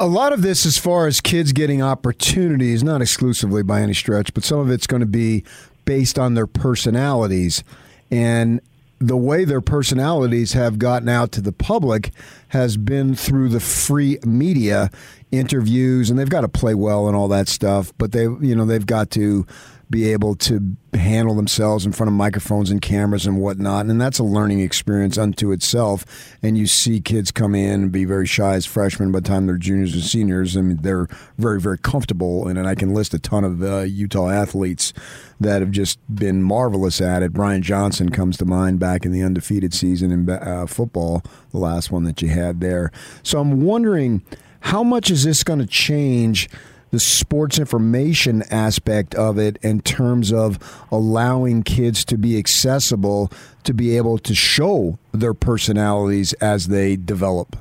a 0.00 0.06
lot 0.06 0.32
of 0.32 0.42
this, 0.42 0.66
as 0.66 0.78
far 0.78 1.06
as 1.06 1.20
kids 1.20 1.52
getting 1.52 1.82
opportunities, 1.82 2.82
not 2.82 3.00
exclusively 3.02 3.62
by 3.62 3.82
any 3.82 3.94
stretch, 3.94 4.34
but 4.34 4.44
some 4.44 4.58
of 4.58 4.70
it's 4.70 4.86
going 4.86 5.00
to 5.00 5.06
be 5.06 5.44
based 5.84 6.18
on 6.18 6.34
their 6.34 6.46
personalities. 6.46 7.62
And 8.10 8.60
the 8.98 9.16
way 9.16 9.44
their 9.44 9.60
personalities 9.60 10.52
have 10.52 10.78
gotten 10.78 11.08
out 11.08 11.32
to 11.32 11.40
the 11.40 11.52
public 11.52 12.10
has 12.48 12.76
been 12.76 13.14
through 13.14 13.48
the 13.48 13.60
free 13.60 14.18
media 14.24 14.90
interviews 15.32 16.08
and 16.08 16.18
they've 16.18 16.28
got 16.28 16.42
to 16.42 16.48
play 16.48 16.74
well 16.74 17.08
and 17.08 17.16
all 17.16 17.26
that 17.26 17.48
stuff 17.48 17.92
but 17.96 18.12
they 18.12 18.24
you 18.24 18.54
know 18.54 18.66
they've 18.66 18.86
got 18.86 19.10
to 19.10 19.46
be 19.92 20.10
able 20.10 20.34
to 20.34 20.76
handle 20.94 21.34
themselves 21.34 21.84
in 21.86 21.92
front 21.92 22.08
of 22.08 22.14
microphones 22.14 22.70
and 22.70 22.80
cameras 22.80 23.26
and 23.26 23.38
whatnot. 23.38 23.86
And 23.86 24.00
that's 24.00 24.18
a 24.18 24.24
learning 24.24 24.60
experience 24.60 25.18
unto 25.18 25.52
itself. 25.52 26.04
And 26.42 26.56
you 26.56 26.66
see 26.66 27.00
kids 27.00 27.30
come 27.30 27.54
in 27.54 27.82
and 27.82 27.92
be 27.92 28.06
very 28.06 28.26
shy 28.26 28.54
as 28.54 28.64
freshmen 28.64 29.12
by 29.12 29.20
the 29.20 29.28
time 29.28 29.46
they're 29.46 29.58
juniors 29.58 29.94
and 29.94 30.02
seniors. 30.02 30.56
and 30.56 30.82
they're 30.82 31.06
very, 31.36 31.60
very 31.60 31.78
comfortable. 31.78 32.48
And, 32.48 32.58
and 32.58 32.66
I 32.66 32.74
can 32.74 32.94
list 32.94 33.12
a 33.12 33.18
ton 33.18 33.44
of 33.44 33.62
uh, 33.62 33.80
Utah 33.80 34.30
athletes 34.30 34.94
that 35.38 35.60
have 35.60 35.70
just 35.70 35.98
been 36.12 36.42
marvelous 36.42 37.00
at 37.00 37.22
it. 37.22 37.34
Brian 37.34 37.62
Johnson 37.62 38.08
comes 38.08 38.38
to 38.38 38.46
mind 38.46 38.80
back 38.80 39.04
in 39.04 39.12
the 39.12 39.22
undefeated 39.22 39.74
season 39.74 40.10
in 40.10 40.28
uh, 40.28 40.66
football, 40.66 41.22
the 41.50 41.58
last 41.58 41.92
one 41.92 42.04
that 42.04 42.22
you 42.22 42.28
had 42.28 42.60
there. 42.60 42.90
So 43.22 43.40
I'm 43.40 43.60
wondering 43.60 44.24
how 44.60 44.82
much 44.82 45.10
is 45.10 45.24
this 45.24 45.44
going 45.44 45.58
to 45.58 45.66
change? 45.66 46.48
The 46.92 47.00
sports 47.00 47.58
information 47.58 48.42
aspect 48.50 49.14
of 49.14 49.38
it 49.38 49.58
in 49.62 49.80
terms 49.80 50.30
of 50.30 50.58
allowing 50.92 51.62
kids 51.62 52.04
to 52.04 52.18
be 52.18 52.38
accessible 52.38 53.32
to 53.64 53.72
be 53.72 53.96
able 53.96 54.18
to 54.18 54.34
show 54.34 54.98
their 55.10 55.32
personalities 55.32 56.34
as 56.34 56.68
they 56.68 56.94
develop? 56.94 57.56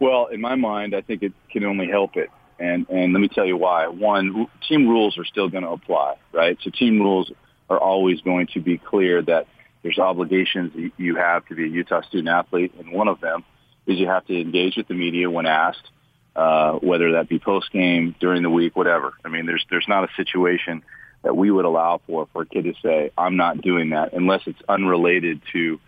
Well, 0.00 0.26
in 0.26 0.40
my 0.40 0.56
mind, 0.56 0.94
I 0.94 1.02
think 1.02 1.22
it 1.22 1.32
can 1.50 1.64
only 1.64 1.86
help 1.86 2.16
it. 2.16 2.30
And, 2.58 2.88
and 2.88 3.12
let 3.12 3.20
me 3.20 3.28
tell 3.28 3.46
you 3.46 3.56
why. 3.56 3.86
One, 3.86 4.48
team 4.68 4.88
rules 4.88 5.16
are 5.16 5.24
still 5.24 5.48
going 5.48 5.64
to 5.64 5.70
apply, 5.70 6.16
right? 6.32 6.58
So 6.62 6.70
team 6.70 7.00
rules 7.00 7.30
are 7.70 7.78
always 7.78 8.20
going 8.20 8.48
to 8.54 8.60
be 8.60 8.76
clear 8.76 9.22
that 9.22 9.46
there's 9.82 9.98
obligations 9.98 10.72
you 10.96 11.16
have 11.16 11.46
to 11.46 11.54
be 11.54 11.64
a 11.64 11.68
Utah 11.68 12.02
student 12.02 12.28
athlete, 12.28 12.74
and 12.78 12.90
one 12.90 13.06
of 13.06 13.20
them 13.20 13.44
is 13.86 13.98
you 13.98 14.08
have 14.08 14.26
to 14.26 14.40
engage 14.40 14.76
with 14.76 14.88
the 14.88 14.94
media 14.94 15.30
when 15.30 15.46
asked 15.46 15.90
uh, 16.36 16.72
whether 16.74 17.12
that 17.12 17.28
be 17.28 17.38
post 17.38 17.70
game, 17.72 18.14
during 18.18 18.42
the 18.42 18.50
week, 18.50 18.76
whatever. 18.76 19.14
I 19.24 19.28
mean, 19.28 19.46
there's 19.46 19.64
there's 19.70 19.86
not 19.88 20.04
a 20.04 20.08
situation 20.16 20.82
that 21.22 21.36
we 21.36 21.50
would 21.50 21.64
allow 21.64 22.00
for 22.06 22.28
for 22.32 22.42
a 22.42 22.46
kid 22.46 22.64
to 22.64 22.74
say, 22.82 23.10
"I'm 23.16 23.36
not 23.36 23.60
doing 23.60 23.90
that," 23.90 24.12
unless 24.12 24.42
it's 24.46 24.60
unrelated 24.68 25.40
to 25.52 25.80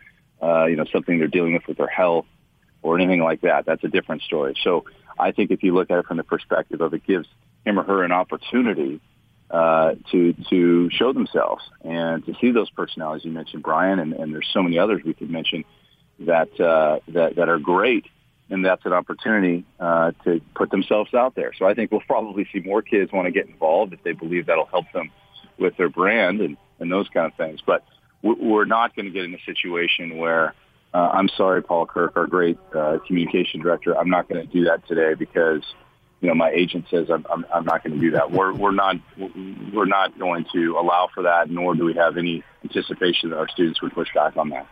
uh, 0.43 0.67
you 0.67 0.77
know 0.77 0.85
something 0.93 1.19
they're 1.19 1.29
dealing 1.29 1.55
with 1.55 1.67
with 1.67 1.79
their 1.79 1.89
health 1.89 2.27
or 2.83 2.97
anything 2.99 3.23
like 3.23 3.41
that. 3.43 3.67
That's 3.67 3.85
a 3.85 3.89
different 3.89 4.23
story. 4.23 4.55
So 4.63 4.85
I 5.19 5.33
think 5.33 5.51
if 5.51 5.63
you 5.63 5.75
look 5.75 5.91
at 5.91 5.99
it 5.99 6.07
from 6.07 6.17
the 6.17 6.25
perspective 6.25 6.81
of 6.81 6.95
it 6.95 7.05
gives 7.07 7.27
him 7.65 7.79
or 7.79 7.83
her 7.83 8.05
an 8.05 8.13
opportunity 8.13 9.01
uh, 9.51 9.95
to 10.13 10.35
to 10.51 10.91
show 10.91 11.13
themselves 11.13 11.63
and 11.85 12.25
to 12.27 12.35
see 12.41 12.51
those 12.51 12.71
personalities 12.71 13.25
you 13.25 13.33
mentioned, 13.33 13.63
Brian, 13.63 13.99
and, 13.99 14.13
and 14.13 14.33
there's 14.33 14.49
so 14.53 14.63
many 14.63 14.79
others 14.79 15.03
we 15.05 15.15
could 15.15 15.31
mention 15.31 15.65
that 16.21 16.61
uh, 16.61 17.01
that 17.09 17.37
that 17.37 17.49
are 17.49 17.59
great 17.59 18.07
and 18.51 18.65
that's 18.65 18.85
an 18.85 18.93
opportunity 18.93 19.65
uh, 19.81 20.13
to 20.25 20.41
put 20.55 20.71
themselves 20.71 21.13
out 21.15 21.35
there. 21.35 21.53
So 21.59 21.67
I 21.67 21.75
think 21.75 21.91
we'll 21.91 22.01
probably 22.01 22.47
see 22.53 22.61
more 22.61 22.83
kids 22.83 23.13
want 23.13 23.27
to 23.27 23.33
get 23.33 23.49
involved 23.49 23.93
if 23.93 24.03
they 24.03 24.13
believe 24.13 24.47
that'll 24.47 24.67
help 24.67 24.87
them 24.93 25.11
with 25.59 25.77
their 25.77 25.89
brand 25.89 26.41
and, 26.41 26.57
and 26.79 26.91
those 26.91 27.09
kind 27.09 27.27
of 27.27 27.35
things. 27.35 27.61
But 27.65 27.85
we're 28.23 28.65
not 28.65 28.95
going 28.95 29.07
to 29.07 29.13
get 29.13 29.25
in 29.25 29.35
a 29.35 29.41
situation 29.45 30.17
where 30.17 30.55
uh, 30.95 31.11
I'm 31.13 31.29
sorry, 31.29 31.63
Paul 31.63 31.87
Kirk, 31.87 32.17
our 32.17 32.27
great 32.27 32.59
uh, 32.75 32.99
communication 33.07 33.61
director, 33.61 33.97
I'm 33.97 34.09
not 34.09 34.29
going 34.29 34.47
to 34.47 34.51
do 34.51 34.65
that 34.65 34.87
today 34.89 35.13
because 35.13 35.63
you 36.21 36.29
know 36.29 36.35
my 36.35 36.51
agent 36.51 36.87
says 36.91 37.09
I'm, 37.11 37.27
I'm, 37.31 37.45
I'm 37.53 37.65
not 37.67 37.85
going 37.85 37.97
to 37.97 38.01
do 38.01 38.13
that. 38.13 38.31
We're 38.31 38.55
we're 38.55 38.73
not 38.73 38.97
we're 39.75 39.85
not 39.85 40.19
going 40.19 40.47
to 40.55 40.79
allow 40.79 41.09
for 41.13 41.25
that, 41.25 41.51
nor 41.51 41.75
do 41.75 41.85
we 41.85 41.95
have 41.95 42.17
any 42.17 42.43
anticipation 42.65 43.31
that 43.31 43.37
our 43.37 43.49
students 43.49 43.83
would 43.83 43.93
push 43.93 44.09
back 44.15 44.39
on 44.39 44.49
that. 44.51 44.67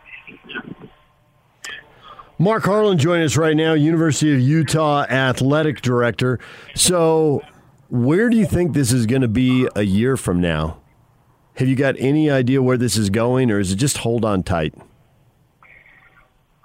Mark 2.37 2.65
Harlan 2.65 2.97
joining 2.97 3.23
us 3.23 3.37
right 3.37 3.55
now, 3.55 3.73
University 3.73 4.33
of 4.33 4.41
Utah 4.41 5.03
athletic 5.03 5.81
director. 5.81 6.37
So, 6.75 7.41
where 7.89 8.29
do 8.29 8.35
you 8.35 8.45
think 8.45 8.73
this 8.73 8.91
is 8.91 9.05
going 9.05 9.21
to 9.21 9.29
be 9.29 9.69
a 9.73 9.83
year 9.83 10.17
from 10.17 10.41
now? 10.41 10.81
Have 11.55 11.69
you 11.69 11.77
got 11.77 11.95
any 11.97 12.29
idea 12.29 12.61
where 12.61 12.75
this 12.75 12.97
is 12.97 13.09
going, 13.09 13.51
or 13.51 13.59
is 13.59 13.71
it 13.71 13.77
just 13.77 13.99
hold 13.99 14.25
on 14.25 14.43
tight? 14.43 14.73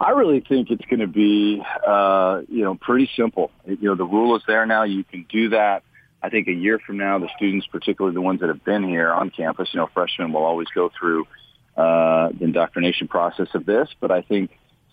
I 0.00 0.10
really 0.10 0.40
think 0.40 0.72
it's 0.72 0.84
going 0.86 1.00
to 1.00 1.06
be, 1.06 1.62
uh, 1.86 2.40
you 2.48 2.64
know, 2.64 2.74
pretty 2.74 3.08
simple. 3.14 3.52
You 3.64 3.78
know, 3.80 3.94
the 3.94 4.04
rule 4.04 4.34
is 4.34 4.42
there 4.48 4.66
now. 4.66 4.82
You 4.82 5.04
can 5.04 5.24
do 5.30 5.50
that. 5.50 5.84
I 6.20 6.30
think 6.30 6.48
a 6.48 6.52
year 6.52 6.80
from 6.80 6.96
now, 6.96 7.20
the 7.20 7.28
students, 7.36 7.68
particularly 7.68 8.14
the 8.14 8.20
ones 8.20 8.40
that 8.40 8.48
have 8.48 8.64
been 8.64 8.82
here 8.82 9.12
on 9.12 9.30
campus, 9.30 9.68
you 9.72 9.78
know, 9.78 9.88
freshmen 9.94 10.32
will 10.32 10.42
always 10.42 10.68
go 10.74 10.90
through 10.98 11.28
uh, 11.76 12.30
the 12.30 12.44
indoctrination 12.44 13.06
process 13.06 13.48
of 13.54 13.64
this. 13.66 13.88
But 14.00 14.10
I 14.10 14.22
think 14.22 14.50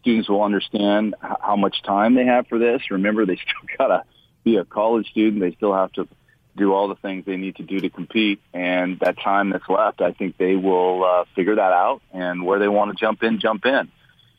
students 0.07 0.29
will 0.29 0.41
understand 0.41 1.15
how 1.19 1.57
much 1.57 1.81
time 1.83 2.15
they 2.15 2.23
have 2.23 2.47
for 2.47 2.57
this. 2.57 2.81
Remember, 2.89 3.25
they 3.25 3.35
still 3.41 3.77
got 3.77 3.87
to 3.87 4.03
be 4.45 4.55
a 4.55 4.63
college 4.63 5.09
student. 5.09 5.41
They 5.41 5.51
still 5.51 5.73
have 5.73 5.91
to 5.93 6.07
do 6.55 6.73
all 6.73 6.87
the 6.87 6.95
things 6.95 7.25
they 7.25 7.35
need 7.35 7.57
to 7.57 7.63
do 7.63 7.81
to 7.81 7.89
compete. 7.89 8.39
And 8.53 8.99
that 8.99 9.17
time 9.21 9.49
that's 9.49 9.67
left, 9.67 10.01
I 10.01 10.13
think 10.13 10.37
they 10.37 10.55
will 10.55 11.03
uh, 11.03 11.25
figure 11.35 11.55
that 11.55 11.73
out. 11.73 12.01
And 12.13 12.45
where 12.45 12.57
they 12.57 12.69
want 12.69 12.91
to 12.91 12.97
jump 12.97 13.21
in, 13.21 13.41
jump 13.41 13.65
in. 13.65 13.91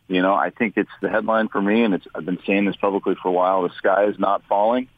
You 0.09 0.23
know, 0.23 0.33
I 0.33 0.49
think 0.49 0.79
it's 0.79 0.91
the 1.03 1.11
headline 1.11 1.49
for 1.49 1.61
me, 1.61 1.83
and 1.83 1.93
it's 1.93 2.07
I've 2.15 2.25
been 2.25 2.39
saying 2.47 2.65
this 2.65 2.77
publicly 2.77 3.15
for 3.23 3.29
a 3.29 3.33
while. 3.33 3.69
The 3.69 3.75
sky 3.77 4.07
is 4.07 4.19
not 4.19 4.43
falling. 4.49 4.89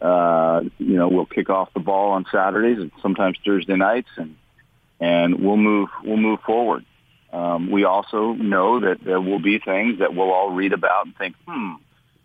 Uh, 0.00 0.62
you 0.78 0.96
know, 0.96 1.08
we'll 1.08 1.26
kick 1.26 1.50
off 1.50 1.68
the 1.74 1.80
ball 1.80 2.12
on 2.12 2.24
Saturdays 2.32 2.78
and 2.78 2.90
sometimes 3.02 3.36
Thursday 3.44 3.76
nights, 3.76 4.08
and 4.16 4.36
and 5.00 5.44
we'll 5.44 5.58
move 5.58 5.90
we'll 6.02 6.16
move 6.16 6.40
forward. 6.46 6.86
Um, 7.34 7.68
we 7.68 7.82
also 7.82 8.32
know 8.32 8.78
that 8.78 9.02
there 9.02 9.20
will 9.20 9.40
be 9.40 9.58
things 9.58 9.98
that 9.98 10.14
we'll 10.14 10.30
all 10.30 10.52
read 10.52 10.72
about 10.72 11.06
and 11.06 11.16
think, 11.16 11.34
hmm, 11.48 11.72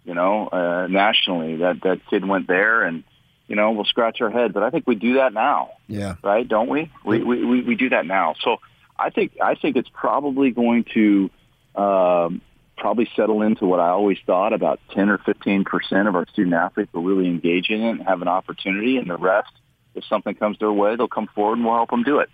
you 0.05 0.13
know, 0.13 0.47
uh, 0.47 0.85
nationally 0.87 1.57
that 1.57 1.81
that 1.81 2.01
kid 2.11 2.27
went 2.27 2.47
there, 2.47 2.83
and 2.83 3.03
you 3.47 3.55
know, 3.55 3.71
we'll 3.71 3.85
scratch 3.85 4.21
our 4.21 4.29
head. 4.29 4.53
But 4.53 4.61
I 4.61 4.69
think 4.69 4.85
we 4.85 4.93
do 4.93 5.15
that 5.15 5.33
now. 5.33 5.71
Yeah. 5.87 6.15
Right? 6.23 6.47
Don't 6.47 6.69
we? 6.69 6.91
We 7.03 7.23
we 7.23 7.43
we, 7.43 7.61
we 7.63 7.75
do 7.75 7.89
that 7.89 8.05
now. 8.05 8.35
So 8.43 8.57
I 8.99 9.09
think 9.09 9.31
I 9.41 9.55
think 9.55 9.77
it's 9.77 9.89
probably 9.91 10.51
going 10.51 10.85
to 10.93 11.31
um, 11.75 12.41
probably 12.77 13.09
settle 13.15 13.41
into 13.41 13.65
what 13.65 13.79
I 13.79 13.89
always 13.89 14.19
thought 14.27 14.53
about 14.53 14.79
10 14.91 15.09
or 15.09 15.17
15 15.17 15.63
percent 15.63 16.07
of 16.07 16.15
our 16.15 16.27
student 16.27 16.53
athletes 16.53 16.93
will 16.93 17.03
really 17.03 17.27
engage 17.27 17.69
in 17.69 17.81
it 17.81 17.89
and 17.89 18.03
have 18.03 18.21
an 18.21 18.27
opportunity, 18.27 18.97
and 18.97 19.09
the 19.09 19.17
rest, 19.17 19.51
if 19.95 20.03
something 20.05 20.35
comes 20.35 20.59
their 20.59 20.71
way, 20.71 20.95
they'll 20.95 21.07
come 21.07 21.29
forward 21.33 21.57
and 21.57 21.65
we'll 21.65 21.73
help 21.73 21.89
them 21.89 22.03
do 22.03 22.19
it. 22.19 22.29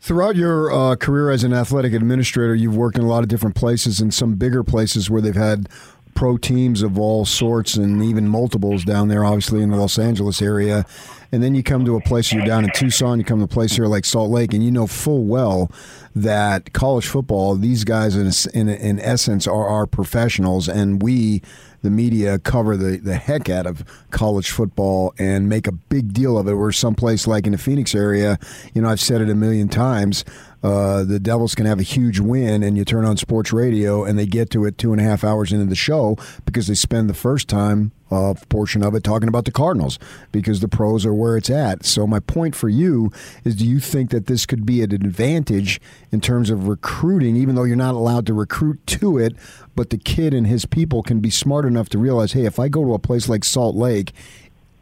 Throughout 0.00 0.36
your 0.36 0.70
uh, 0.70 0.96
career 0.96 1.30
as 1.30 1.42
an 1.42 1.52
athletic 1.52 1.92
administrator, 1.92 2.54
you've 2.54 2.76
worked 2.76 2.96
in 2.96 3.04
a 3.04 3.08
lot 3.08 3.22
of 3.22 3.28
different 3.28 3.56
places 3.56 4.00
and 4.00 4.12
some 4.14 4.34
bigger 4.34 4.62
places 4.62 5.10
where 5.10 5.20
they've 5.20 5.34
had 5.34 5.68
pro 6.14 6.36
teams 6.36 6.82
of 6.82 6.98
all 6.98 7.24
sorts 7.24 7.76
and 7.76 8.02
even 8.02 8.28
multiples 8.28 8.84
down 8.84 9.08
there, 9.08 9.24
obviously 9.24 9.62
in 9.62 9.70
the 9.70 9.76
Los 9.76 9.98
Angeles 9.98 10.40
area. 10.40 10.84
And 11.30 11.42
then 11.42 11.54
you 11.54 11.62
come 11.62 11.84
to 11.84 11.96
a 11.96 12.00
place, 12.00 12.32
you're 12.32 12.46
down 12.46 12.64
in 12.64 12.70
Tucson, 12.70 13.18
you 13.18 13.24
come 13.24 13.38
to 13.38 13.44
a 13.44 13.48
place 13.48 13.76
here 13.76 13.86
like 13.86 14.04
Salt 14.04 14.30
Lake, 14.30 14.54
and 14.54 14.64
you 14.64 14.70
know 14.70 14.86
full 14.86 15.24
well 15.24 15.70
that 16.14 16.72
college 16.72 17.06
football, 17.06 17.54
these 17.56 17.84
guys 17.84 18.16
in, 18.16 18.30
in, 18.58 18.68
in 18.68 19.00
essence 19.00 19.46
are 19.46 19.68
our 19.68 19.86
professionals, 19.86 20.68
and 20.68 21.02
we 21.02 21.42
the 21.86 21.90
media 21.90 22.40
cover 22.40 22.76
the, 22.76 22.96
the 22.96 23.14
heck 23.14 23.48
out 23.48 23.64
of 23.64 23.84
college 24.10 24.50
football 24.50 25.14
and 25.18 25.48
make 25.48 25.68
a 25.68 25.72
big 25.72 26.12
deal 26.12 26.36
of 26.36 26.48
it. 26.48 26.54
Where 26.54 26.72
someplace 26.72 27.28
like 27.28 27.46
in 27.46 27.52
the 27.52 27.58
Phoenix 27.58 27.94
area, 27.94 28.38
you 28.74 28.82
know, 28.82 28.88
I've 28.88 29.00
said 29.00 29.20
it 29.20 29.30
a 29.30 29.36
million 29.36 29.68
times. 29.68 30.24
Uh, 30.66 31.04
the 31.04 31.20
Devils 31.20 31.54
can 31.54 31.64
have 31.64 31.78
a 31.78 31.84
huge 31.84 32.18
win, 32.18 32.64
and 32.64 32.76
you 32.76 32.84
turn 32.84 33.04
on 33.04 33.16
sports 33.16 33.52
radio, 33.52 34.02
and 34.02 34.18
they 34.18 34.26
get 34.26 34.50
to 34.50 34.64
it 34.64 34.78
two 34.78 34.90
and 34.90 35.00
a 35.00 35.04
half 35.04 35.22
hours 35.22 35.52
into 35.52 35.64
the 35.64 35.76
show 35.76 36.18
because 36.44 36.66
they 36.66 36.74
spend 36.74 37.08
the 37.08 37.14
first 37.14 37.46
time 37.46 37.92
uh, 38.10 38.34
portion 38.48 38.82
of 38.82 38.92
it 38.92 39.04
talking 39.04 39.28
about 39.28 39.44
the 39.44 39.52
Cardinals 39.52 39.96
because 40.32 40.58
the 40.58 40.66
pros 40.66 41.06
are 41.06 41.14
where 41.14 41.36
it's 41.36 41.50
at. 41.50 41.84
So 41.84 42.04
my 42.04 42.18
point 42.18 42.56
for 42.56 42.68
you 42.68 43.12
is: 43.44 43.54
Do 43.54 43.64
you 43.64 43.78
think 43.78 44.10
that 44.10 44.26
this 44.26 44.44
could 44.44 44.66
be 44.66 44.82
an 44.82 44.90
advantage 44.90 45.80
in 46.10 46.20
terms 46.20 46.50
of 46.50 46.66
recruiting, 46.66 47.36
even 47.36 47.54
though 47.54 47.62
you're 47.62 47.76
not 47.76 47.94
allowed 47.94 48.26
to 48.26 48.34
recruit 48.34 48.84
to 48.88 49.18
it? 49.18 49.36
But 49.76 49.90
the 49.90 49.98
kid 49.98 50.34
and 50.34 50.48
his 50.48 50.66
people 50.66 51.04
can 51.04 51.20
be 51.20 51.30
smart 51.30 51.64
enough 51.64 51.88
to 51.90 51.98
realize, 51.98 52.32
hey, 52.32 52.44
if 52.44 52.58
I 52.58 52.66
go 52.66 52.84
to 52.84 52.94
a 52.94 52.98
place 52.98 53.28
like 53.28 53.44
Salt 53.44 53.76
Lake 53.76 54.12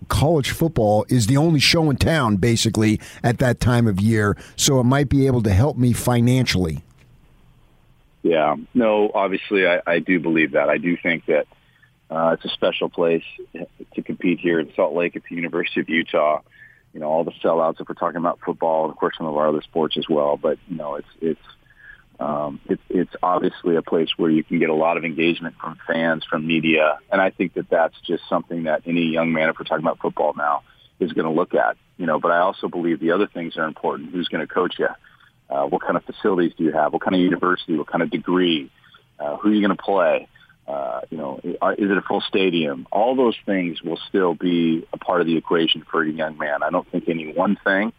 college 0.05 0.51
football 0.51 1.05
is 1.09 1.27
the 1.27 1.37
only 1.37 1.61
show 1.61 1.91
in 1.91 1.97
town 1.97 2.37
basically 2.37 3.01
at 3.23 3.39
that 3.39 3.61
time 3.61 3.87
of 3.87 4.01
year. 4.01 4.37
So 4.57 4.81
it 4.81 4.85
might 4.85 5.09
be 5.09 5.27
able 5.27 5.43
to 5.43 5.53
help 5.53 5.77
me 5.77 5.93
financially. 5.93 6.83
Yeah. 8.23 8.57
No 8.73 9.11
obviously 9.15 9.67
i, 9.67 9.81
I 9.87 9.99
do 9.99 10.21
believe 10.21 10.53
that. 10.53 10.69
I 10.69 10.79
do 10.79 10.97
think 10.97 11.27
that 11.27 11.47
uh, 12.11 12.31
it's 12.35 12.45
a 12.45 12.55
special 12.55 12.89
place 12.89 13.25
to 13.95 14.03
compete 14.03 14.39
here 14.39 14.61
in 14.61 14.73
salt 14.75 14.95
lake 14.95 15.17
at 15.17 15.23
the 15.29 15.35
university 15.35 15.81
of 15.81 15.89
utah. 15.89 16.41
You 16.93 17.01
know 17.01 17.09
all 17.09 17.25
the 17.25 17.33
sellouts 17.43 17.81
if 17.81 17.89
we're 17.89 17.95
talking 17.97 18.19
about 18.19 18.39
football 18.45 18.85
and 18.85 18.93
of 18.93 18.99
course 18.99 19.17
some 19.19 19.27
of 19.27 19.37
our 19.37 19.49
other 19.49 19.63
sports 19.63 19.97
as 19.97 20.09
well. 20.09 20.37
But 20.37 20.59
you 20.69 20.77
know 20.77 20.95
it's 20.95 21.09
it's 21.21 21.41
um, 22.21 22.61
it's 22.67 22.83
it's 22.89 23.13
obviously 23.23 23.77
a 23.77 23.83
place 23.83 24.09
where 24.17 24.31
you 24.31 24.45
can 24.45 24.59
get 24.59 24.71
a 24.71 24.75
lot 24.75 24.97
of 24.97 25.05
engagement 25.05 25.57
from 25.61 25.79
fans, 25.87 26.25
from 26.29 26.47
media, 26.47 26.99
and 27.11 27.21
I 27.21 27.31
think 27.31 27.55
that 27.55 27.69
that's 27.71 27.97
just 28.07 28.23
something 28.29 28.65
that 28.65 28.83
any 28.87 29.07
young 29.07 29.33
man, 29.33 29.49
if 29.49 29.57
we're 29.59 29.65
talking 29.65 29.85
about 29.85 29.99
football 29.99 30.33
now, 30.37 30.63
is 31.01 31.13
going 31.13 31.27
to 31.27 31.33
look 31.33 31.55
at. 31.55 31.77
You 31.97 32.07
know, 32.07 32.21
but 32.21 32.31
I 32.31 32.39
also 32.39 32.69
believe 32.69 33.01
the 33.01 33.13
other 33.13 33.27
things 33.27 33.57
are 33.57 33.67
important. 33.67 34.11
Who's 34.11 34.29
going 34.29 34.47
to 34.47 34.53
coach 34.53 34.75
you? 34.79 34.89
Uh, 35.51 35.67
what 35.67 35.83
kind 35.83 35.97
of 35.97 36.05
facilities 36.05 36.53
do 36.57 36.65
you 36.65 36.73
have? 36.73 36.93
What 36.93 37.03
kind 37.03 37.15
of 37.15 37.21
university? 37.21 37.77
What 37.77 37.89
kind 37.89 38.03
of 38.03 38.11
degree? 38.11 38.71
Uh, 39.19 39.37
who 39.37 39.51
are 39.51 39.53
you 39.53 39.65
going 39.65 39.77
to 39.77 39.83
play? 39.83 40.29
Uh, 40.67 41.03
you 41.11 41.19
know, 41.19 41.41
is 41.45 41.91
it 41.91 41.97
a 41.97 42.03
full 42.03 42.23
stadium? 42.23 42.87
All 42.91 43.15
those 43.15 43.37
things 43.45 43.83
will 43.83 43.99
still 44.09 44.35
be 44.35 44.87
a 44.93 44.99
part 44.99 45.21
of 45.21 45.27
the 45.27 45.37
equation 45.37 45.85
for 45.91 46.03
a 46.03 46.11
young 46.11 46.39
man. 46.39 46.63
I 46.63 46.71
don't 46.71 46.91
think 46.91 47.09
any 47.09 47.33
one 47.33 47.59
thing 47.63 47.93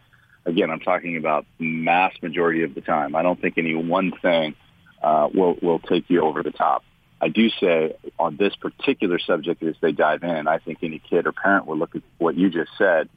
again, 0.46 0.70
I'm 0.70 0.80
talking 0.80 1.16
about 1.16 1.44
mass 1.58 2.14
majority 2.22 2.62
of 2.62 2.74
the 2.74 2.80
time. 2.80 3.14
I 3.14 3.22
don't 3.22 3.40
think 3.40 3.58
any 3.58 3.74
one 3.74 4.12
thing 4.22 4.54
uh, 5.02 5.28
will 5.34 5.56
will 5.60 5.80
take 5.80 6.08
you 6.08 6.22
over 6.22 6.42
the 6.42 6.52
top. 6.52 6.84
I 7.20 7.28
do 7.28 7.50
say 7.60 7.96
on 8.18 8.36
this 8.36 8.54
particular 8.56 9.18
subject, 9.18 9.62
as 9.62 9.74
they 9.80 9.92
dive 9.92 10.22
in, 10.22 10.46
I 10.46 10.58
think 10.58 10.78
any 10.82 10.98
kid 10.98 11.26
or 11.26 11.32
parent 11.32 11.66
will 11.66 11.78
look 11.78 11.96
at 11.96 12.02
what 12.18 12.36
you 12.36 12.50
just 12.50 12.70
said 12.78 13.08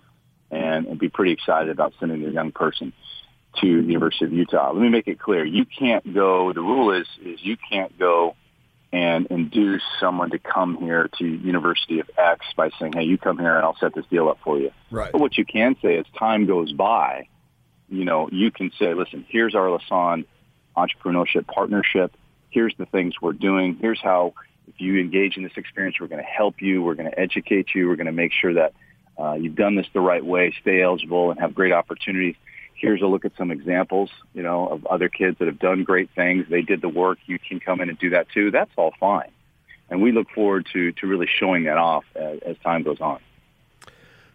and, 0.49 0.87
and 0.87 0.99
be 0.99 1.09
pretty 1.09 1.33
excited 1.33 1.69
about 1.69 1.93
sending 1.99 2.21
their 2.21 2.31
young 2.31 2.51
person 2.51 2.93
to 3.61 3.81
the 3.81 3.87
University 3.87 4.25
of 4.25 4.33
Utah. 4.33 4.71
Let 4.71 4.81
me 4.81 4.89
make 4.89 5.07
it 5.07 5.19
clear: 5.19 5.45
you 5.45 5.65
can't 5.65 6.13
go. 6.13 6.51
The 6.53 6.61
rule 6.61 6.91
is 6.99 7.07
is 7.23 7.39
you 7.41 7.57
can't 7.71 7.97
go 7.99 8.35
and 8.91 9.27
induce 9.27 9.83
someone 9.99 10.31
to 10.31 10.39
come 10.39 10.77
here 10.77 11.09
to 11.19 11.25
University 11.25 11.99
of 11.99 12.09
X 12.17 12.45
by 12.55 12.69
saying, 12.79 12.93
"Hey, 12.93 13.03
you 13.03 13.17
come 13.17 13.37
here 13.37 13.55
and 13.55 13.63
I'll 13.63 13.77
set 13.77 13.93
this 13.93 14.05
deal 14.07 14.29
up 14.29 14.39
for 14.43 14.57
you." 14.57 14.71
Right. 14.89 15.11
But 15.11 15.21
what 15.21 15.37
you 15.37 15.45
can 15.45 15.75
say 15.81 15.97
as 15.97 16.05
time 16.17 16.47
goes 16.47 16.71
by, 16.71 17.27
you 17.87 18.05
know, 18.05 18.29
you 18.31 18.51
can 18.51 18.71
say, 18.79 18.93
"Listen, 18.93 19.25
here's 19.29 19.53
our 19.53 19.67
Lassonde 19.67 20.25
entrepreneurship 20.75 21.45
partnership. 21.47 22.15
Here's 22.49 22.75
the 22.77 22.85
things 22.87 23.15
we're 23.21 23.33
doing. 23.33 23.77
Here's 23.79 24.01
how 24.01 24.33
if 24.67 24.79
you 24.79 24.99
engage 24.99 25.37
in 25.37 25.43
this 25.43 25.57
experience, 25.57 25.97
we're 25.99 26.07
going 26.07 26.23
to 26.23 26.29
help 26.29 26.61
you. 26.61 26.81
We're 26.81 26.95
going 26.95 27.09
to 27.09 27.19
educate 27.19 27.73
you. 27.75 27.87
We're 27.87 27.95
going 27.95 28.07
to 28.07 28.11
make 28.11 28.31
sure 28.31 28.53
that 28.53 28.73
uh, 29.19 29.33
you've 29.33 29.55
done 29.55 29.75
this 29.75 29.87
the 29.93 29.99
right 29.99 30.23
way, 30.23 30.53
stay 30.61 30.81
eligible, 30.81 31.29
and 31.29 31.39
have 31.39 31.53
great 31.53 31.73
opportunities." 31.73 32.35
Here's 32.79 33.01
a 33.01 33.05
look 33.05 33.25
at 33.25 33.31
some 33.37 33.51
examples, 33.51 34.09
you 34.33 34.41
know, 34.41 34.67
of 34.67 34.85
other 34.87 35.09
kids 35.09 35.37
that 35.39 35.47
have 35.47 35.59
done 35.59 35.83
great 35.83 36.09
things. 36.15 36.45
They 36.49 36.61
did 36.61 36.81
the 36.81 36.89
work. 36.89 37.19
You 37.25 37.37
can 37.39 37.59
come 37.59 37.81
in 37.81 37.89
and 37.89 37.99
do 37.99 38.11
that 38.11 38.29
too. 38.29 38.51
That's 38.51 38.71
all 38.75 38.93
fine. 38.99 39.31
And 39.89 40.01
we 40.01 40.11
look 40.11 40.29
forward 40.29 40.67
to, 40.73 40.91
to 40.93 41.07
really 41.07 41.27
showing 41.27 41.63
that 41.65 41.77
off 41.77 42.05
as, 42.15 42.39
as 42.45 42.57
time 42.63 42.83
goes 42.83 43.01
on. 43.01 43.19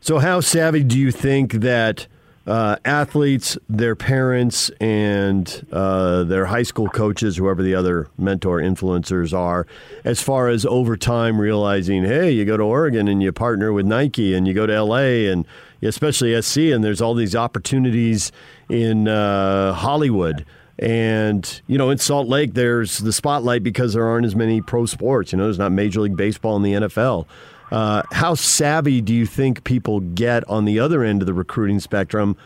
So, 0.00 0.18
how 0.18 0.40
savvy 0.40 0.84
do 0.84 0.98
you 0.98 1.10
think 1.10 1.52
that 1.54 2.06
uh, 2.46 2.76
athletes, 2.84 3.56
their 3.68 3.96
parents, 3.96 4.70
and 4.80 5.66
uh, 5.72 6.24
their 6.24 6.44
high 6.46 6.62
school 6.62 6.88
coaches, 6.88 7.36
whoever 7.36 7.62
the 7.62 7.74
other 7.74 8.08
mentor 8.18 8.58
influencers 8.58 9.32
are, 9.32 9.66
as 10.04 10.20
far 10.20 10.48
as 10.48 10.66
over 10.66 10.96
time 10.96 11.40
realizing, 11.40 12.04
hey, 12.04 12.30
you 12.30 12.44
go 12.44 12.56
to 12.56 12.62
Oregon 12.62 13.08
and 13.08 13.22
you 13.22 13.32
partner 13.32 13.72
with 13.72 13.86
Nike, 13.86 14.34
and 14.34 14.46
you 14.46 14.52
go 14.52 14.66
to 14.66 14.82
LA, 14.82 15.30
and 15.30 15.46
especially 15.84 16.40
SC, 16.40 16.58
and 16.58 16.82
there's 16.82 17.00
all 17.00 17.14
these 17.14 17.36
opportunities 17.36 18.32
in 18.68 19.08
uh, 19.08 19.72
Hollywood. 19.74 20.44
And, 20.78 21.62
you 21.66 21.78
know, 21.78 21.90
in 21.90 21.98
Salt 21.98 22.26
Lake, 22.26 22.54
there's 22.54 22.98
the 22.98 23.12
spotlight 23.12 23.62
because 23.62 23.94
there 23.94 24.06
aren't 24.06 24.26
as 24.26 24.34
many 24.34 24.60
pro 24.60 24.86
sports. 24.86 25.32
You 25.32 25.38
know, 25.38 25.44
there's 25.44 25.58
not 25.58 25.70
Major 25.70 26.00
League 26.00 26.16
Baseball 26.16 26.56
and 26.56 26.64
the 26.64 26.72
NFL. 26.72 27.26
Uh, 27.70 28.02
how 28.12 28.34
savvy 28.34 29.00
do 29.00 29.14
you 29.14 29.26
think 29.26 29.64
people 29.64 30.00
get 30.00 30.48
on 30.48 30.64
the 30.64 30.78
other 30.78 31.02
end 31.02 31.22
of 31.22 31.26
the 31.26 31.34
recruiting 31.34 31.80
spectrum 31.80 32.36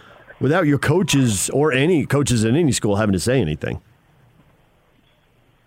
without 0.40 0.66
your 0.66 0.78
coaches 0.78 1.50
or 1.50 1.72
any 1.72 2.06
coaches 2.06 2.44
in 2.44 2.54
any 2.54 2.72
school 2.72 2.96
having 2.96 3.12
to 3.12 3.20
say 3.20 3.40
anything? 3.40 3.80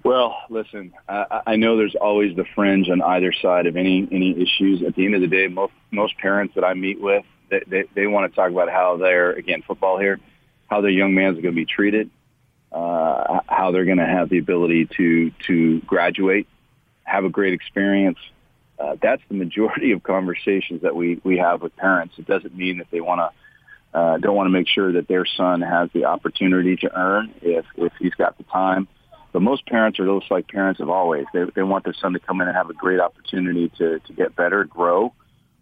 Well, 0.03 0.35
listen, 0.49 0.93
I, 1.07 1.41
I 1.47 1.55
know 1.57 1.77
there's 1.77 1.95
always 1.95 2.35
the 2.35 2.45
fringe 2.55 2.89
on 2.89 3.01
either 3.01 3.31
side 3.31 3.67
of 3.67 3.75
any 3.77 4.07
any 4.11 4.31
issues. 4.31 4.81
At 4.81 4.95
the 4.95 5.05
end 5.05 5.13
of 5.13 5.21
the 5.21 5.27
day, 5.27 5.47
most 5.47 5.73
most 5.91 6.17
parents 6.17 6.55
that 6.55 6.63
I 6.63 6.73
meet 6.73 6.99
with, 6.99 7.23
they 7.51 7.61
they, 7.67 7.83
they 7.93 8.07
want 8.07 8.31
to 8.31 8.35
talk 8.35 8.49
about 8.49 8.69
how 8.69 8.97
they're 8.97 9.33
again 9.33 9.61
football 9.61 9.99
here, 9.99 10.19
how 10.67 10.81
their 10.81 10.89
young 10.89 11.13
man's 11.13 11.35
going 11.35 11.53
to 11.53 11.61
be 11.65 11.65
treated, 11.65 12.09
uh, 12.71 13.41
how 13.47 13.71
they're 13.71 13.85
going 13.85 13.99
to 13.99 14.07
have 14.07 14.29
the 14.29 14.39
ability 14.39 14.87
to 14.97 15.31
to 15.47 15.79
graduate, 15.81 16.47
have 17.03 17.25
a 17.25 17.29
great 17.29 17.53
experience, 17.53 18.17
uh, 18.79 18.95
that's 18.99 19.21
the 19.29 19.35
majority 19.35 19.91
of 19.91 20.01
conversations 20.01 20.81
that 20.81 20.95
we, 20.95 21.21
we 21.23 21.37
have 21.37 21.61
with 21.61 21.75
parents. 21.75 22.15
It 22.17 22.25
doesn't 22.25 22.55
mean 22.55 22.79
that 22.79 22.87
they 22.89 23.01
want 23.01 23.21
to 23.21 23.99
uh, 23.99 24.17
don't 24.17 24.35
want 24.35 24.47
to 24.47 24.51
make 24.51 24.67
sure 24.67 24.93
that 24.93 25.07
their 25.07 25.25
son 25.25 25.61
has 25.61 25.89
the 25.93 26.05
opportunity 26.05 26.77
to 26.77 26.97
earn 26.97 27.33
if 27.41 27.65
if 27.77 27.93
he's 27.99 28.15
got 28.15 28.37
the 28.37 28.43
time 28.45 28.87
But 29.31 29.41
most 29.41 29.65
parents 29.65 29.99
are 29.99 30.19
just 30.19 30.31
like 30.31 30.47
parents 30.47 30.79
of 30.79 30.89
always. 30.89 31.25
They, 31.33 31.45
they 31.55 31.63
want 31.63 31.83
their 31.83 31.93
son 31.93 32.13
to 32.13 32.19
come 32.19 32.41
in 32.41 32.47
and 32.47 32.55
have 32.55 32.69
a 32.69 32.73
great 32.73 32.99
opportunity 32.99 33.69
to, 33.77 33.99
to 33.99 34.13
get 34.13 34.35
better, 34.35 34.63
grow, 34.65 35.13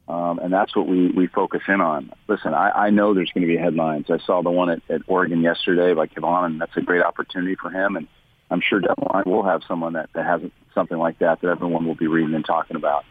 um, 0.09 0.39
and 0.39 0.51
that's 0.51 0.75
what 0.75 0.87
we, 0.87 1.09
we 1.11 1.27
focus 1.27 1.61
in 1.67 1.81
on. 1.81 2.11
Listen, 2.27 2.55
I, 2.55 2.71
I 2.71 2.89
know 2.89 3.13
there's 3.13 3.29
going 3.31 3.47
to 3.47 3.53
be 3.53 3.57
headlines. 3.57 4.07
I 4.09 4.17
saw 4.17 4.41
the 4.41 4.49
one 4.49 4.71
at, 4.71 4.81
at 4.89 5.01
Oregon 5.05 5.41
yesterday 5.41 5.93
by 5.93 6.07
Kayvon, 6.07 6.45
and 6.45 6.61
that's 6.61 6.75
a 6.75 6.81
great 6.81 7.03
opportunity 7.03 7.55
for 7.55 7.69
him. 7.69 7.95
And 7.95 8.07
I'm 8.49 8.59
sure 8.59 8.79
down 8.79 8.95
the 8.97 9.13
line 9.13 9.23
we'll 9.27 9.43
have 9.43 9.61
someone 9.67 9.93
that, 9.93 10.09
that 10.13 10.25
has 10.25 10.41
something 10.73 10.97
like 10.97 11.19
that 11.19 11.41
that 11.41 11.47
everyone 11.47 11.85
will 11.85 11.93
be 11.93 12.07
reading 12.07 12.33
and 12.33 12.43
talking 12.43 12.75
about. 12.75 13.05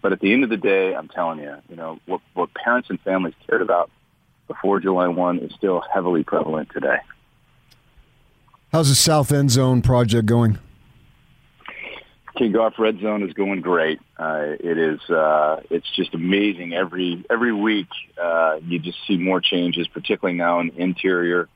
But 0.00 0.12
at 0.12 0.20
the 0.20 0.32
end 0.32 0.42
of 0.42 0.48
the 0.48 0.56
day, 0.56 0.94
I'm 0.94 1.08
telling 1.08 1.40
you, 1.40 1.56
you 1.68 1.76
know, 1.76 1.98
what, 2.06 2.22
what 2.32 2.54
parents 2.54 2.88
and 2.88 2.98
families 3.02 3.34
cared 3.46 3.60
about 3.60 3.90
before 4.48 4.80
July 4.80 5.08
1 5.08 5.40
is 5.40 5.52
still 5.52 5.82
heavily 5.92 6.24
prevalent 6.24 6.70
today. 6.72 7.00
How's 8.72 8.88
the 8.88 8.94
South 8.94 9.30
End 9.30 9.50
Zone 9.50 9.82
project 9.82 10.24
going? 10.24 10.58
King 12.36 12.52
Golf 12.52 12.74
Red 12.78 13.00
Zone 13.00 13.22
is 13.22 13.32
going 13.32 13.60
great. 13.60 14.00
Uh, 14.18 14.54
it 14.60 14.78
is. 14.78 15.00
Uh, 15.10 15.60
it's 15.70 15.90
just 15.94 16.14
amazing. 16.14 16.72
Every 16.72 17.24
every 17.28 17.52
week, 17.52 17.88
uh, 18.20 18.58
you 18.64 18.78
just 18.78 18.98
see 19.06 19.16
more 19.16 19.40
changes, 19.40 19.88
particularly 19.88 20.38
now 20.38 20.60
in 20.60 20.70
interior. 20.76 21.48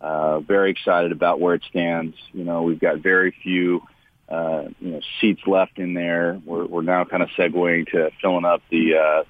Uh, 0.00 0.40
very 0.40 0.70
excited 0.70 1.12
about 1.12 1.40
where 1.40 1.54
it 1.54 1.62
stands. 1.68 2.16
You 2.32 2.44
know, 2.44 2.62
we've 2.62 2.78
got 2.78 2.98
very 2.98 3.34
few, 3.42 3.82
uh, 4.28 4.64
you 4.78 4.92
know, 4.92 5.00
seats 5.20 5.40
left 5.46 5.78
in 5.78 5.94
there. 5.94 6.40
We're, 6.44 6.66
we're 6.66 6.82
now 6.82 7.04
kind 7.04 7.22
of 7.22 7.30
segueing 7.30 7.90
to 7.92 8.10
filling 8.20 8.44
up 8.44 8.62
the, 8.70 8.96
uh, 8.96 9.24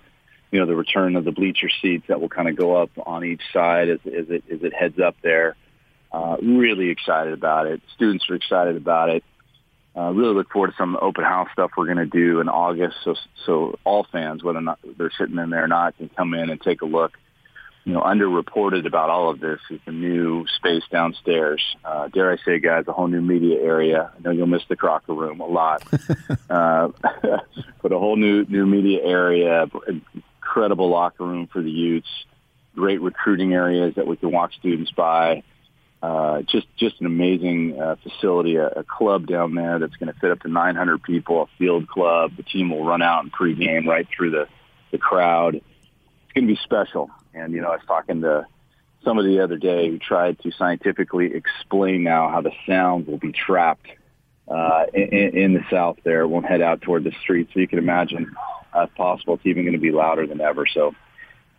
you 0.50 0.58
know, 0.58 0.66
the 0.66 0.74
return 0.74 1.16
of 1.16 1.24
the 1.24 1.32
bleacher 1.32 1.68
seats 1.80 2.06
that 2.08 2.20
will 2.20 2.28
kind 2.28 2.48
of 2.48 2.56
go 2.56 2.76
up 2.76 2.90
on 3.06 3.24
each 3.24 3.42
side 3.52 3.88
as, 3.88 4.00
as 4.06 4.28
it 4.30 4.44
as 4.52 4.62
it 4.62 4.74
heads 4.74 4.98
up 4.98 5.16
there. 5.22 5.56
Uh, 6.12 6.36
really 6.42 6.90
excited 6.90 7.32
about 7.32 7.66
it. 7.66 7.80
Students 7.94 8.28
are 8.28 8.34
excited 8.34 8.76
about 8.76 9.10
it. 9.10 9.24
Uh, 9.96 10.10
really 10.10 10.34
look 10.34 10.50
forward 10.50 10.70
to 10.70 10.76
some 10.76 10.96
open 11.00 11.22
house 11.22 11.48
stuff 11.52 11.70
we're 11.76 11.86
going 11.86 11.98
to 11.98 12.06
do 12.06 12.40
in 12.40 12.48
August. 12.48 12.96
So, 13.04 13.14
so 13.46 13.78
all 13.84 14.04
fans, 14.10 14.42
whether 14.42 14.58
or 14.58 14.62
not 14.62 14.80
they're 14.98 15.12
sitting 15.16 15.38
in 15.38 15.50
there 15.50 15.64
or 15.64 15.68
not, 15.68 15.96
can 15.96 16.08
come 16.08 16.34
in 16.34 16.50
and 16.50 16.60
take 16.60 16.82
a 16.82 16.86
look. 16.86 17.16
You 17.84 17.92
know, 17.92 18.00
underreported 18.00 18.86
about 18.86 19.10
all 19.10 19.28
of 19.28 19.40
this 19.40 19.60
is 19.70 19.78
the 19.84 19.92
new 19.92 20.46
space 20.56 20.82
downstairs. 20.90 21.62
Uh, 21.84 22.08
dare 22.08 22.32
I 22.32 22.38
say, 22.44 22.58
guys, 22.58 22.84
a 22.88 22.92
whole 22.92 23.08
new 23.08 23.20
media 23.20 23.60
area. 23.60 24.10
I 24.16 24.22
know 24.22 24.30
you'll 24.30 24.46
miss 24.46 24.62
the 24.68 24.74
Crocker 24.74 25.12
Room 25.12 25.40
a 25.40 25.46
lot, 25.46 25.86
uh, 26.50 26.88
but 27.82 27.92
a 27.92 27.98
whole 27.98 28.16
new 28.16 28.46
new 28.46 28.64
media 28.64 29.00
area, 29.04 29.68
incredible 30.40 30.88
locker 30.88 31.24
room 31.24 31.46
for 31.46 31.60
the 31.60 31.70
Utes, 31.70 32.08
great 32.74 33.02
recruiting 33.02 33.52
areas 33.52 33.96
that 33.96 34.06
we 34.06 34.16
can 34.16 34.32
walk 34.32 34.52
students 34.54 34.90
by. 34.90 35.42
Uh, 36.04 36.42
just 36.42 36.66
just 36.76 37.00
an 37.00 37.06
amazing 37.06 37.80
uh, 37.80 37.96
facility, 38.02 38.56
a, 38.56 38.66
a 38.66 38.84
club 38.84 39.26
down 39.26 39.54
there 39.54 39.78
that's 39.78 39.96
going 39.96 40.12
to 40.12 40.20
fit 40.20 40.30
up 40.30 40.40
to 40.40 40.48
900 40.48 41.02
people, 41.02 41.40
a 41.40 41.46
field 41.56 41.88
club. 41.88 42.32
The 42.36 42.42
team 42.42 42.68
will 42.68 42.84
run 42.84 43.00
out 43.00 43.22
and 43.22 43.32
pregame 43.32 43.86
right 43.86 44.06
through 44.14 44.32
the 44.32 44.46
the 44.90 44.98
crowd. 44.98 45.54
It's 45.54 46.32
going 46.34 46.46
to 46.46 46.52
be 46.52 46.60
special. 46.62 47.08
And 47.32 47.54
you 47.54 47.62
know, 47.62 47.68
I 47.68 47.76
was 47.76 47.86
talking 47.86 48.20
to 48.20 48.46
somebody 49.02 49.34
the 49.34 49.42
other 49.42 49.56
day 49.56 49.88
who 49.88 49.98
tried 49.98 50.38
to 50.40 50.52
scientifically 50.52 51.32
explain 51.34 52.02
now 52.02 52.28
how 52.28 52.42
the 52.42 52.52
sound 52.66 53.06
will 53.06 53.16
be 53.16 53.32
trapped 53.32 53.88
uh, 54.46 54.84
in, 54.92 55.38
in 55.38 55.54
the 55.54 55.64
south. 55.70 55.96
There, 56.04 56.20
it 56.20 56.28
won't 56.28 56.44
head 56.44 56.60
out 56.60 56.82
toward 56.82 57.04
the 57.04 57.12
street. 57.22 57.48
So 57.54 57.60
you 57.60 57.68
can 57.68 57.78
imagine, 57.78 58.36
uh, 58.76 58.82
if 58.82 58.94
possible, 58.94 59.36
it's 59.36 59.46
even 59.46 59.64
going 59.64 59.72
to 59.72 59.80
be 59.80 59.90
louder 59.90 60.26
than 60.26 60.42
ever. 60.42 60.66
So 60.66 60.94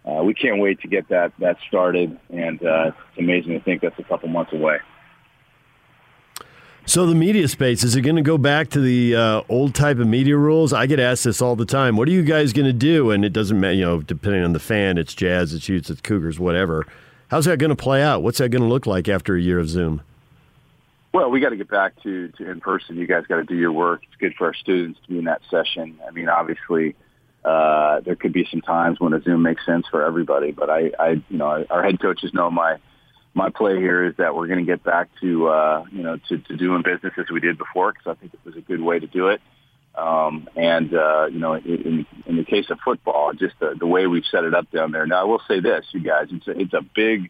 uh, 0.05 0.23
we 0.23 0.33
can't 0.33 0.59
wait 0.59 0.79
to 0.81 0.87
get 0.87 1.09
that 1.09 1.33
that 1.39 1.57
started, 1.67 2.17
and 2.29 2.61
uh, 2.63 2.91
it's 3.09 3.17
amazing 3.17 3.53
to 3.53 3.59
think 3.59 3.81
that's 3.81 3.97
a 3.99 4.03
couple 4.03 4.29
months 4.29 4.53
away. 4.53 4.77
So 6.87 7.07
the 7.07 7.15
media 7.15 7.47
space 7.47 7.83
is 7.83 7.95
it 7.95 8.01
going 8.01 8.15
to 8.15 8.21
go 8.21 8.37
back 8.37 8.69
to 8.69 8.79
the 8.79 9.15
uh, 9.15 9.41
old 9.49 9.73
type 9.73 9.97
of 9.97 10.07
media 10.07 10.37
rules? 10.37 10.71
I 10.71 10.85
get 10.85 10.99
asked 10.99 11.23
this 11.23 11.41
all 11.41 11.55
the 11.55 11.65
time. 11.65 11.97
What 11.97 12.07
are 12.07 12.11
you 12.11 12.21
guys 12.21 12.53
going 12.53 12.67
to 12.67 12.73
do? 12.73 13.09
And 13.09 13.25
it 13.25 13.33
doesn't 13.33 13.59
matter, 13.59 13.73
you 13.73 13.85
know, 13.85 14.01
depending 14.01 14.43
on 14.43 14.53
the 14.53 14.59
fan, 14.59 14.99
it's 14.99 15.15
Jazz, 15.15 15.51
it's 15.51 15.67
Utes, 15.67 15.89
it's 15.89 16.01
Cougars, 16.01 16.39
whatever. 16.39 16.85
How's 17.29 17.45
that 17.45 17.57
going 17.57 17.71
to 17.71 17.75
play 17.75 18.03
out? 18.03 18.21
What's 18.21 18.37
that 18.37 18.49
going 18.49 18.61
to 18.61 18.67
look 18.67 18.85
like 18.85 19.09
after 19.09 19.35
a 19.35 19.41
year 19.41 19.57
of 19.57 19.67
Zoom? 19.67 20.03
Well, 21.11 21.31
we 21.31 21.39
got 21.39 21.49
to 21.49 21.55
get 21.55 21.69
back 21.69 21.99
to, 22.03 22.27
to 22.37 22.51
in 22.51 22.61
person. 22.61 22.97
You 22.97 23.07
guys 23.07 23.23
got 23.27 23.37
to 23.37 23.43
do 23.43 23.55
your 23.55 23.71
work. 23.71 24.03
It's 24.03 24.19
good 24.19 24.35
for 24.37 24.45
our 24.45 24.53
students 24.53 24.99
to 25.01 25.07
be 25.07 25.17
in 25.17 25.25
that 25.25 25.41
session. 25.49 25.99
I 26.07 26.11
mean, 26.11 26.29
obviously, 26.29 26.95
uh, 27.45 27.99
there 28.01 28.15
could 28.15 28.33
be 28.33 28.47
some 28.49 28.61
times 28.61 28.99
when 28.99 29.13
a 29.13 29.21
Zoom 29.21 29.43
makes 29.43 29.63
sense 29.65 29.85
for 29.91 30.03
everybody, 30.03 30.51
but 30.51 30.69
I, 30.69 30.91
I, 30.99 31.09
you 31.29 31.37
know, 31.37 31.63
our 31.69 31.83
head 31.83 32.01
coaches 32.01 32.33
know 32.33 32.49
my 32.49 32.77
my 33.35 33.49
play 33.49 33.75
here 33.75 34.05
is 34.05 34.15
that 34.17 34.33
we're 34.33 34.47
going 34.47 34.65
to 34.65 34.65
get 34.65 34.83
back 34.83 35.09
to 35.21 35.47
uh, 35.47 35.83
you 35.91 36.01
know 36.01 36.17
to, 36.29 36.37
to 36.39 36.57
doing 36.57 36.81
business 36.81 37.13
as 37.17 37.25
we 37.31 37.39
did 37.39 37.57
before 37.57 37.91
because 37.91 38.07
I 38.07 38.19
think 38.19 38.33
it 38.33 38.39
was 38.43 38.55
a 38.55 38.61
good 38.61 38.81
way 38.81 38.97
to 38.97 39.05
do 39.05 39.27
it. 39.27 39.41
Um, 39.93 40.49
and 40.55 40.93
uh, 40.95 41.27
you 41.27 41.39
know, 41.39 41.53
in, 41.53 42.07
in 42.25 42.37
the 42.37 42.45
case 42.45 42.65
of 42.71 42.79
football, 42.83 43.33
just 43.33 43.53
the, 43.59 43.75
the 43.77 43.85
way 43.85 44.07
we've 44.07 44.25
set 44.31 44.43
it 44.43 44.55
up 44.55 44.71
down 44.71 44.91
there. 44.91 45.05
Now, 45.05 45.21
I 45.21 45.23
will 45.25 45.41
say 45.47 45.59
this, 45.59 45.85
you 45.91 46.01
guys, 46.01 46.27
it's 46.31 46.47
a, 46.47 46.59
it's 46.59 46.73
a 46.73 46.81
big 46.95 47.29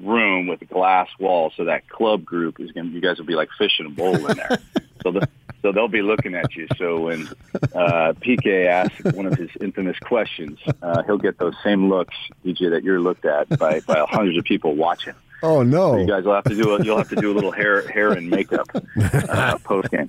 room 0.00 0.46
with 0.46 0.62
a 0.62 0.66
glass 0.66 1.08
wall, 1.18 1.52
so 1.56 1.64
that 1.64 1.88
club 1.88 2.24
group 2.24 2.60
is 2.60 2.70
going. 2.70 2.90
to 2.90 2.92
You 2.92 3.00
guys 3.00 3.18
will 3.18 3.26
be 3.26 3.34
like 3.34 3.48
fish 3.58 3.80
in 3.80 3.86
a 3.86 3.90
bowl 3.90 4.14
in 4.28 4.36
there. 4.36 4.60
so 5.02 5.10
the 5.10 5.28
so 5.62 5.72
they'll 5.72 5.88
be 5.88 6.02
looking 6.02 6.34
at 6.34 6.54
you. 6.54 6.66
So 6.76 7.00
when 7.00 7.28
uh, 7.74 8.12
PK 8.20 8.66
asks 8.66 9.02
one 9.14 9.26
of 9.26 9.34
his 9.34 9.50
infamous 9.60 9.98
questions, 9.98 10.58
uh, 10.82 11.02
he'll 11.02 11.18
get 11.18 11.38
those 11.38 11.54
same 11.64 11.88
looks, 11.88 12.14
DJ, 12.44 12.70
that 12.70 12.84
you're 12.84 13.00
looked 13.00 13.24
at 13.24 13.48
by, 13.58 13.80
by 13.80 14.04
hundreds 14.08 14.38
of 14.38 14.44
people 14.44 14.76
watching. 14.76 15.14
Oh 15.42 15.62
no! 15.62 15.92
So 15.92 15.98
you 15.98 16.06
guys 16.06 16.24
will 16.24 16.34
have 16.34 16.44
to 16.44 16.54
do 16.56 16.74
a, 16.74 16.84
you'll 16.84 16.98
have 16.98 17.10
to 17.10 17.16
do 17.16 17.30
a 17.30 17.34
little 17.34 17.52
hair 17.52 17.88
hair 17.88 18.12
and 18.12 18.28
makeup 18.28 18.66
uh, 18.74 19.56
post 19.64 19.90
game. 19.90 20.08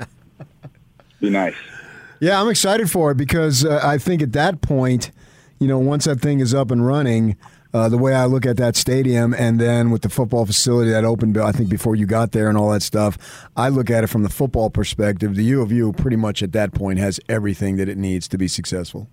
Be 1.19 1.29
nice. 1.29 1.55
Yeah, 2.19 2.41
I'm 2.41 2.49
excited 2.49 2.89
for 2.89 3.11
it 3.11 3.17
because 3.17 3.63
uh, 3.63 3.79
I 3.83 3.97
think 3.99 4.21
at 4.23 4.33
that 4.33 4.61
point, 4.61 5.11
you 5.59 5.67
know, 5.67 5.77
once 5.77 6.05
that 6.05 6.19
thing 6.19 6.39
is 6.39 6.53
up 6.53 6.71
and 6.71 6.85
running, 6.85 7.37
uh, 7.73 7.89
the 7.89 7.97
way 7.97 8.13
I 8.13 8.25
look 8.25 8.45
at 8.45 8.57
that 8.57 8.75
stadium, 8.75 9.33
and 9.33 9.59
then 9.59 9.91
with 9.91 10.01
the 10.01 10.09
football 10.09 10.45
facility 10.45 10.91
that 10.91 11.05
opened, 11.05 11.37
I 11.37 11.51
think 11.51 11.69
before 11.69 11.95
you 11.95 12.05
got 12.05 12.31
there 12.31 12.49
and 12.49 12.57
all 12.57 12.71
that 12.71 12.81
stuff, 12.81 13.47
I 13.55 13.69
look 13.69 13.89
at 13.89 14.03
it 14.03 14.07
from 14.07 14.23
the 14.23 14.29
football 14.29 14.69
perspective. 14.69 15.35
The 15.35 15.43
U 15.43 15.61
of 15.61 15.71
U 15.71 15.93
pretty 15.93 16.17
much 16.17 16.41
at 16.41 16.51
that 16.53 16.73
point 16.73 16.99
has 16.99 17.19
everything 17.29 17.77
that 17.77 17.87
it 17.87 17.97
needs 17.97 18.27
to 18.29 18.37
be 18.37 18.47
successful. 18.47 19.07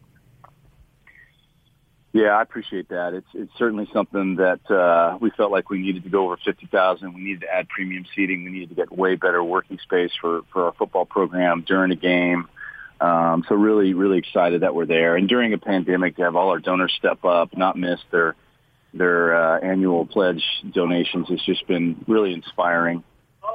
Yeah, 2.15 2.31
I 2.31 2.41
appreciate 2.41 2.89
that. 2.89 3.13
It's 3.13 3.29
it's 3.35 3.53
certainly 3.59 3.87
something 3.93 4.37
that 4.37 4.71
uh, 4.71 5.19
we 5.21 5.29
felt 5.37 5.53
like 5.53 5.69
we 5.69 5.79
needed 5.79 6.05
to 6.05 6.09
go 6.09 6.25
over 6.25 6.39
fifty 6.43 6.65
thousand. 6.65 7.13
We 7.13 7.21
needed 7.21 7.43
to 7.43 7.55
add 7.55 7.69
premium 7.69 8.07
seating. 8.15 8.43
We 8.43 8.51
needed 8.53 8.71
to 8.71 8.75
get 8.75 8.91
way 8.91 9.17
better 9.17 9.45
working 9.45 9.79
space 9.81 10.13
for 10.19 10.41
for 10.51 10.65
our 10.65 10.73
football 10.73 11.05
program 11.05 11.63
during 11.67 11.93
a 11.93 11.97
game. 11.97 12.49
Um, 13.03 13.45
so 13.47 13.55
really, 13.55 13.93
really 13.93 14.17
excited 14.17 14.63
that 14.63 14.75
we're 14.75 14.87
there. 14.87 15.17
And 15.17 15.29
during 15.29 15.53
a 15.53 15.59
pandemic, 15.59 16.17
to 16.17 16.23
have 16.23 16.37
all 16.37 16.49
our 16.49 16.59
donors 16.59 16.95
step 16.97 17.23
up, 17.27 17.55
not 17.55 17.77
miss 17.77 18.01
their 18.11 18.35
their 18.97 19.37
uh, 19.37 19.61
annual 19.61 20.07
pledge 20.07 20.43
donations 20.73 21.29
has 21.29 21.41
just 21.45 21.67
been 21.67 22.05
really 22.07 22.33
inspiring 22.33 23.05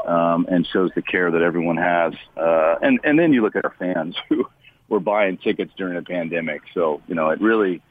um, 0.06 0.48
and 0.50 0.68
shows 0.68 0.92
the 0.96 1.02
care 1.02 1.32
that 1.32 1.42
everyone 1.42 1.78
has. 1.78 2.14
Uh, 2.38 2.76
and 2.82 3.00
and 3.04 3.20
then 3.20 3.34
you 3.34 3.42
look 3.42 3.56
at 3.56 3.66
our 3.66 3.76
fans 3.78 4.16
who 4.30 4.46
were 4.90 5.00
buying 5.00 5.38
tickets 5.38 5.72
during 5.78 5.98
a 5.98 6.02
pandemic. 6.02 6.62
So 6.74 7.02
you 7.08 7.16
know, 7.16 7.30
it 7.30 7.42
really 7.42 7.82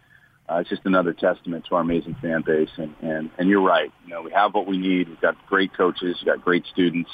uh, 0.50 0.58
it's 0.58 0.70
just 0.70 0.82
another 0.84 1.12
testament 1.12 1.64
to 1.68 1.76
our 1.76 1.82
amazing 1.82 2.16
fan 2.20 2.42
base. 2.44 2.70
And, 2.76 2.94
and, 3.02 3.30
and 3.38 3.48
you're 3.48 3.62
right. 3.62 3.92
You 4.04 4.10
know, 4.10 4.22
we 4.22 4.32
have 4.32 4.52
what 4.52 4.66
we 4.66 4.78
need. 4.78 5.08
We've 5.08 5.20
got 5.20 5.36
great 5.46 5.72
coaches. 5.76 6.16
We've 6.20 6.34
got 6.34 6.44
great 6.44 6.64
students. 6.72 7.10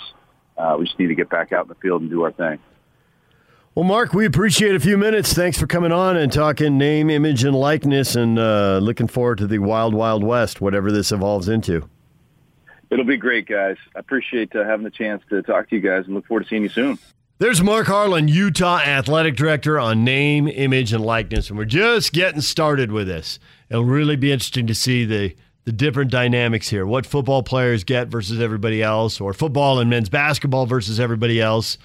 Uh, 0.57 0.77
we 0.79 0.87
just 0.87 0.99
need 0.99 1.09
to 1.09 1.15
get 1.15 1.29
back 1.29 1.53
out 1.53 1.67
in 1.67 1.69
the 1.69 1.75
field 1.75 2.01
and 2.01 2.11
do 2.11 2.23
our 2.23 2.33
thing. 2.33 2.59
Well, 3.77 3.85
Mark, 3.85 4.15
we 4.15 4.25
appreciate 4.25 4.75
a 4.75 4.81
few 4.81 4.97
minutes. 4.97 5.35
Thanks 5.35 5.59
for 5.59 5.67
coming 5.67 5.93
on 5.93 6.17
and 6.17 6.33
talking 6.33 6.79
name, 6.79 7.11
image, 7.11 7.45
and 7.45 7.55
likeness, 7.55 8.17
and 8.17 8.39
uh, 8.39 8.79
looking 8.79 9.07
forward 9.07 9.37
to 9.37 9.47
the 9.47 9.59
wild, 9.59 9.93
wild 9.93 10.25
west, 10.25 10.63
whatever 10.63 10.91
this 10.91 11.13
evolves 11.13 11.47
into. 11.47 11.87
It'll 12.89 13.05
be 13.05 13.19
great, 13.19 13.47
guys. 13.47 13.77
I 13.95 13.99
appreciate 13.99 14.57
uh, 14.57 14.65
having 14.65 14.85
the 14.85 14.91
chance 14.91 15.23
to 15.29 15.43
talk 15.43 15.69
to 15.69 15.77
you 15.77 15.83
guys 15.83 16.07
and 16.07 16.15
look 16.15 16.27
forward 16.27 16.45
to 16.45 16.49
seeing 16.49 16.63
you 16.63 16.71
soon. 16.71 16.99
There's 17.37 17.61
Mark 17.61 17.87
Harlan, 17.87 18.29
Utah 18.29 18.79
Athletic 18.79 19.37
Director 19.37 19.79
on 19.79 20.05
name, 20.05 20.49
image, 20.49 20.95
and 20.95 21.05
likeness. 21.05 21.51
And 21.51 21.59
we're 21.59 21.67
just 21.67 22.15
getting 22.15 22.41
started 22.41 22.91
with 22.91 23.07
this. 23.09 23.39
It'll 23.69 23.85
really 23.85 24.17
be 24.17 24.33
interesting 24.33 24.67
to 24.69 24.75
see 24.75 25.05
the, 25.05 25.37
the 25.65 25.73
different 25.73 26.11
dynamics 26.11 26.71
here 26.71 26.87
what 26.87 27.05
football 27.05 27.43
players 27.43 27.85
get 27.85 28.09
versus 28.09 28.41
everybody 28.41 28.83
else, 28.83 29.21
or 29.21 29.35
football 29.35 29.81
and 29.81 29.91
men's 29.91 30.09
basketball 30.09 30.65
versus 30.65 30.99
everybody 30.99 31.43
else. 31.43 31.77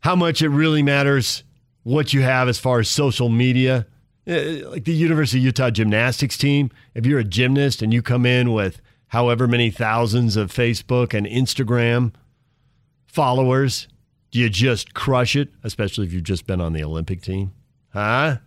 How 0.00 0.16
much 0.16 0.42
it 0.42 0.48
really 0.48 0.82
matters 0.82 1.42
what 1.86 2.12
you 2.12 2.22
have 2.22 2.48
as 2.48 2.58
far 2.58 2.80
as 2.80 2.88
social 2.88 3.28
media. 3.28 3.86
Eh, 4.26 4.60
like 4.66 4.84
the 4.84 4.92
University 4.92 5.38
of 5.38 5.44
Utah 5.44 5.70
gymnastics 5.70 6.36
team, 6.36 6.68
if 6.94 7.06
you're 7.06 7.20
a 7.20 7.24
gymnast 7.24 7.80
and 7.80 7.94
you 7.94 8.02
come 8.02 8.26
in 8.26 8.52
with 8.52 8.80
however 9.08 9.46
many 9.46 9.70
thousands 9.70 10.36
of 10.36 10.52
Facebook 10.52 11.14
and 11.14 11.28
Instagram 11.28 12.12
followers, 13.06 13.86
do 14.32 14.40
you 14.40 14.48
just 14.48 14.94
crush 14.94 15.36
it, 15.36 15.50
especially 15.62 16.06
if 16.06 16.12
you've 16.12 16.24
just 16.24 16.44
been 16.44 16.60
on 16.60 16.72
the 16.72 16.82
Olympic 16.82 17.22
team? 17.22 17.52
Huh? 17.90 18.38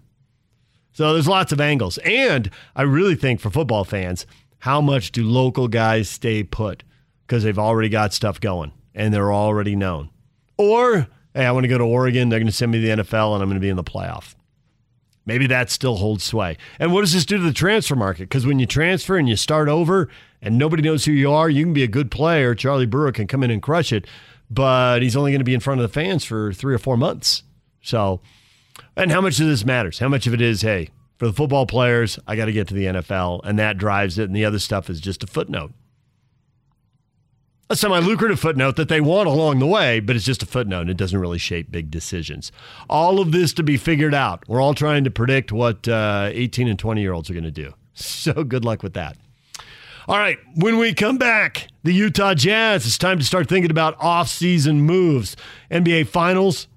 So 0.91 1.13
there's 1.13 1.27
lots 1.27 1.53
of 1.53 1.61
angles. 1.61 1.97
And 1.99 2.51
I 2.75 2.81
really 2.81 3.15
think 3.15 3.39
for 3.39 3.49
football 3.49 3.85
fans, 3.85 4.27
how 4.59 4.81
much 4.81 5.13
do 5.13 5.23
local 5.23 5.69
guys 5.69 6.09
stay 6.09 6.43
put? 6.43 6.83
Because 7.25 7.43
they've 7.43 7.57
already 7.57 7.87
got 7.87 8.13
stuff 8.13 8.41
going. 8.41 8.73
and 8.93 9.13
they're 9.13 9.31
already 9.31 9.77
known. 9.77 10.09
Or, 10.57 11.07
hey, 11.33 11.45
I 11.45 11.51
want 11.51 11.63
to 11.63 11.67
go 11.67 11.77
to 11.77 11.83
Oregon. 11.83 12.29
They're 12.29 12.39
going 12.39 12.47
to 12.47 12.53
send 12.53 12.71
me 12.71 12.81
to 12.81 12.95
the 12.95 13.03
NFL, 13.03 13.33
and 13.33 13.43
I'm 13.43 13.49
going 13.49 13.55
to 13.55 13.59
be 13.59 13.69
in 13.69 13.75
the 13.75 13.83
playoff. 13.83 14.35
Maybe 15.25 15.45
that 15.47 15.69
still 15.69 15.97
holds 15.97 16.23
sway. 16.23 16.57
And 16.79 16.91
what 16.91 17.01
does 17.01 17.13
this 17.13 17.25
do 17.25 17.37
to 17.37 17.43
the 17.43 17.53
transfer 17.53 17.95
market? 17.95 18.23
Because 18.23 18.47
when 18.47 18.57
you 18.57 18.65
transfer 18.65 19.15
and 19.15 19.29
you 19.29 19.35
start 19.35 19.69
over 19.69 20.09
and 20.41 20.57
nobody 20.57 20.81
knows 20.81 21.05
who 21.05 21.11
you 21.11 21.31
are, 21.31 21.49
you 21.49 21.65
can 21.65 21.73
be 21.73 21.83
a 21.83 21.87
good 21.87 22.09
player. 22.09 22.55
Charlie 22.55 22.87
Brewer 22.87 23.11
can 23.11 23.27
come 23.27 23.43
in 23.43 23.51
and 23.51 23.61
crush 23.61 23.93
it, 23.93 24.07
but 24.49 25.03
he's 25.03 25.15
only 25.15 25.31
going 25.31 25.41
to 25.41 25.45
be 25.45 25.53
in 25.53 25.59
front 25.59 25.81
of 25.81 25.87
the 25.87 25.93
fans 25.93 26.25
for 26.25 26.51
three 26.51 26.73
or 26.73 26.79
four 26.79 26.97
months. 26.97 27.43
So, 27.81 28.21
and 28.95 29.11
how 29.11 29.21
much 29.21 29.39
of 29.39 29.45
this 29.45 29.63
matters? 29.63 29.99
How 29.99 30.09
much 30.09 30.25
of 30.25 30.33
it 30.33 30.41
is, 30.41 30.63
hey, 30.63 30.89
for 31.17 31.27
the 31.27 31.33
football 31.33 31.67
players, 31.67 32.17
I 32.25 32.35
got 32.35 32.45
to 32.45 32.51
get 32.51 32.67
to 32.69 32.73
the 32.73 32.85
NFL, 32.85 33.41
and 33.43 33.59
that 33.59 33.77
drives 33.77 34.17
it, 34.17 34.23
and 34.23 34.35
the 34.35 34.45
other 34.45 34.59
stuff 34.59 34.89
is 34.89 34.99
just 34.99 35.23
a 35.23 35.27
footnote. 35.27 35.73
A 37.71 37.75
semi 37.75 37.99
lucrative 37.99 38.39
footnote 38.39 38.77
that 38.77 38.89
they 38.89 38.99
want 38.99 39.27
along 39.27 39.59
the 39.59 39.67
way, 39.67 39.99
but 39.99 40.15
it's 40.15 40.25
just 40.25 40.41
a 40.41 40.47
footnote 40.47 40.81
and 40.81 40.89
it 40.89 40.97
doesn't 40.97 41.19
really 41.19 41.37
shape 41.37 41.69
big 41.69 41.91
decisions. 41.91 42.51
All 42.89 43.19
of 43.19 43.31
this 43.31 43.53
to 43.53 43.63
be 43.63 43.77
figured 43.77 44.15
out. 44.15 44.43
We're 44.47 44.59
all 44.59 44.73
trying 44.73 45.03
to 45.03 45.11
predict 45.11 45.51
what 45.51 45.87
uh, 45.87 46.31
18 46.33 46.67
and 46.67 46.79
20 46.79 46.99
year 46.99 47.13
olds 47.13 47.29
are 47.29 47.33
going 47.33 47.43
to 47.43 47.51
do. 47.51 47.73
So 47.93 48.45
good 48.45 48.63
luck 48.63 48.81
with 48.81 48.93
that. 48.93 49.17
All 50.07 50.17
right, 50.17 50.39
when 50.55 50.77
we 50.77 50.93
come 50.93 51.17
back, 51.17 51.67
the 51.83 51.93
Utah 51.93 52.33
Jazz, 52.33 52.85
it's 52.85 52.97
time 52.97 53.19
to 53.19 53.25
start 53.25 53.49
thinking 53.49 53.69
about 53.69 53.95
off-season 53.99 54.81
moves. 54.81 55.35
NBA 55.69 56.07
Finals, 56.07 56.67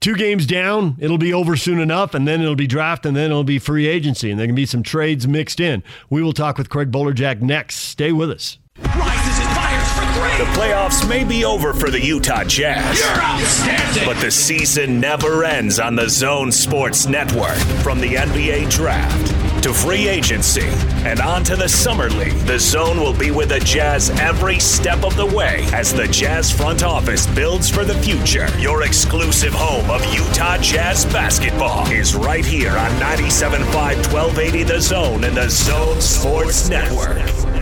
two 0.00 0.16
games 0.16 0.46
down, 0.46 0.96
it'll 0.98 1.18
be 1.18 1.32
over 1.32 1.56
soon 1.56 1.78
enough, 1.78 2.14
and 2.14 2.26
then 2.26 2.40
it'll 2.40 2.56
be 2.56 2.66
draft, 2.66 3.04
and 3.06 3.14
then 3.14 3.30
it'll 3.30 3.44
be 3.44 3.58
free 3.58 3.86
agency, 3.86 4.30
and 4.30 4.40
there 4.40 4.46
can 4.46 4.56
be 4.56 4.66
some 4.66 4.82
trades 4.82 5.28
mixed 5.28 5.60
in. 5.60 5.84
We 6.10 6.22
will 6.22 6.32
talk 6.32 6.56
with 6.58 6.70
Craig 6.70 6.90
Bolerjack 6.90 7.42
next. 7.42 7.76
Stay 7.76 8.10
with 8.10 8.30
us. 8.30 8.58
Rises 8.84 9.38
and 9.38 9.48
fires 9.56 9.88
for 9.92 10.04
three. 10.18 10.44
The 10.44 10.50
playoffs 10.58 11.08
may 11.08 11.24
be 11.24 11.44
over 11.44 11.72
for 11.72 11.90
the 11.90 12.00
Utah 12.00 12.44
Jazz. 12.44 12.98
You're 12.98 13.22
outstanding. 13.22 14.04
But 14.04 14.20
the 14.20 14.30
season 14.30 15.00
never 15.00 15.44
ends 15.44 15.78
on 15.78 15.94
the 15.94 16.08
Zone 16.08 16.52
Sports 16.52 17.06
Network. 17.06 17.56
From 17.82 18.00
the 18.00 18.14
NBA 18.14 18.70
Draft 18.70 19.62
to 19.62 19.72
free 19.72 20.08
agency 20.08 20.66
and 21.06 21.20
on 21.20 21.44
to 21.44 21.54
the 21.54 21.68
Summer 21.68 22.10
League, 22.10 22.36
the 22.46 22.58
Zone 22.58 22.98
will 22.98 23.16
be 23.16 23.30
with 23.30 23.50
the 23.50 23.60
Jazz 23.60 24.10
every 24.18 24.58
step 24.58 25.04
of 25.04 25.14
the 25.16 25.26
way 25.26 25.64
as 25.72 25.92
the 25.94 26.08
Jazz 26.08 26.50
front 26.50 26.82
office 26.82 27.26
builds 27.28 27.70
for 27.70 27.84
the 27.84 27.94
future. 27.94 28.48
Your 28.58 28.82
exclusive 28.82 29.52
home 29.54 29.88
of 29.90 30.04
Utah 30.12 30.58
Jazz 30.58 31.06
basketball 31.06 31.86
is 31.92 32.14
right 32.16 32.44
here 32.44 32.72
on 32.76 32.90
97.5 33.00 33.62
1280 34.12 34.62
The 34.64 34.80
Zone 34.80 35.24
and 35.24 35.36
the 35.36 35.48
Zone 35.48 36.00
Sports 36.00 36.68
Network. 36.68 37.61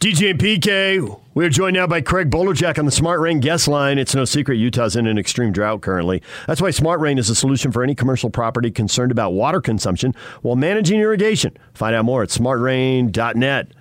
DJ 0.00 0.30
and 0.30 0.40
PK, 0.40 1.20
we 1.34 1.44
are 1.44 1.50
joined 1.50 1.76
now 1.76 1.86
by 1.86 2.00
Craig 2.00 2.30
Bolerjack 2.30 2.78
on 2.78 2.86
the 2.86 2.90
Smart 2.90 3.20
Rain 3.20 3.38
guest 3.38 3.68
line. 3.68 3.98
It's 3.98 4.14
no 4.14 4.24
secret 4.24 4.54
Utah's 4.54 4.96
in 4.96 5.06
an 5.06 5.18
extreme 5.18 5.52
drought 5.52 5.82
currently. 5.82 6.22
That's 6.46 6.62
why 6.62 6.70
Smart 6.70 7.00
Rain 7.00 7.18
is 7.18 7.28
a 7.28 7.34
solution 7.34 7.70
for 7.70 7.82
any 7.82 7.94
commercial 7.94 8.30
property 8.30 8.70
concerned 8.70 9.12
about 9.12 9.34
water 9.34 9.60
consumption 9.60 10.14
while 10.40 10.56
managing 10.56 11.00
irrigation. 11.00 11.54
Find 11.74 11.94
out 11.94 12.06
more 12.06 12.22
at 12.22 12.30
smartrain.net. 12.30 13.72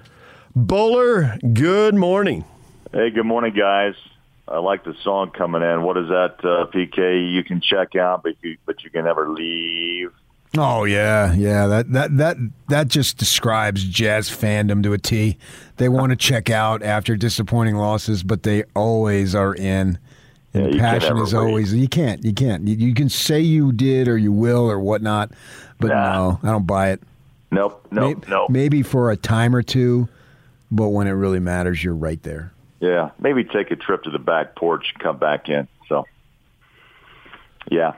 Bowler, 0.58 1.38
good 1.54 1.96
morning. 1.96 2.44
Hey, 2.92 3.12
good 3.12 3.26
morning, 3.26 3.54
guys. 3.54 3.94
I 4.46 4.58
like 4.58 4.84
the 4.84 4.96
song 5.06 5.32
coming 5.32 5.62
in. 5.62 5.84
What 5.84 5.96
is 5.96 6.10
that, 6.10 6.36
uh, 6.44 6.66
PK? 6.70 7.32
You 7.34 7.46
can 7.46 7.62
check 7.62 7.96
out, 7.96 8.24
but 8.24 8.36
you 8.42 8.58
but 8.66 8.84
you 8.84 8.90
can 8.90 9.06
never 9.06 9.30
leave. 9.30 10.12
Oh 10.58 10.84
yeah, 10.86 11.34
yeah. 11.34 11.68
That 11.68 11.92
that 11.94 12.18
that 12.18 12.38
that 12.70 12.88
just 12.88 13.18
describes 13.18 13.84
jazz 13.84 14.30
fandom 14.30 14.82
to 14.84 14.94
a 14.94 14.98
T. 14.98 15.38
They 15.78 15.90
want 15.90 16.10
to 16.10 16.16
check 16.16 16.50
out 16.50 16.82
after 16.82 17.16
disappointing 17.16 17.76
losses, 17.76 18.24
but 18.24 18.44
they 18.44 18.64
always 18.76 19.36
are 19.36 19.54
in. 19.54 20.00
And 20.52 20.64
Yeah, 20.64 20.70
the 20.70 20.74
you 20.74 20.80
can't 20.80 21.02
passion 21.02 21.18
is 21.18 21.34
leave. 21.34 21.42
always 21.44 21.74
you 21.76 21.88
can't 21.88 22.24
you 22.26 22.34
can't 22.34 22.68
you, 22.68 22.76
you 22.76 22.94
can 22.96 23.10
say 23.10 23.40
you 23.40 23.72
did 23.72 24.08
or 24.08 24.18
you 24.18 24.32
will 24.32 24.70
or 24.70 24.80
whatnot, 24.80 25.32
but 25.80 25.90
Nah. 25.90 26.14
no, 26.14 26.40
I 26.42 26.48
don't 26.52 26.66
buy 26.66 26.90
it. 26.92 27.02
Nope, 27.52 27.86
nope, 27.92 28.26
May- 28.28 28.32
nope. 28.36 28.50
Maybe 28.50 28.82
for 28.82 29.12
a 29.12 29.16
time 29.18 29.56
or 29.56 29.62
two, 29.62 30.10
but 30.72 30.90
when 30.90 31.06
it 31.06 31.12
really 31.12 31.40
matters, 31.40 31.84
you're 31.84 31.94
right 31.96 32.22
there. 32.24 32.52
Yeah, 32.80 33.12
maybe 33.20 33.44
take 33.44 33.70
a 33.70 33.76
trip 33.76 34.04
to 34.04 34.10
the 34.10 34.18
back 34.20 34.56
porch 34.56 34.94
come 35.00 35.18
back 35.18 35.50
in. 35.50 35.68
So, 35.88 36.06
yeah, 37.70 37.94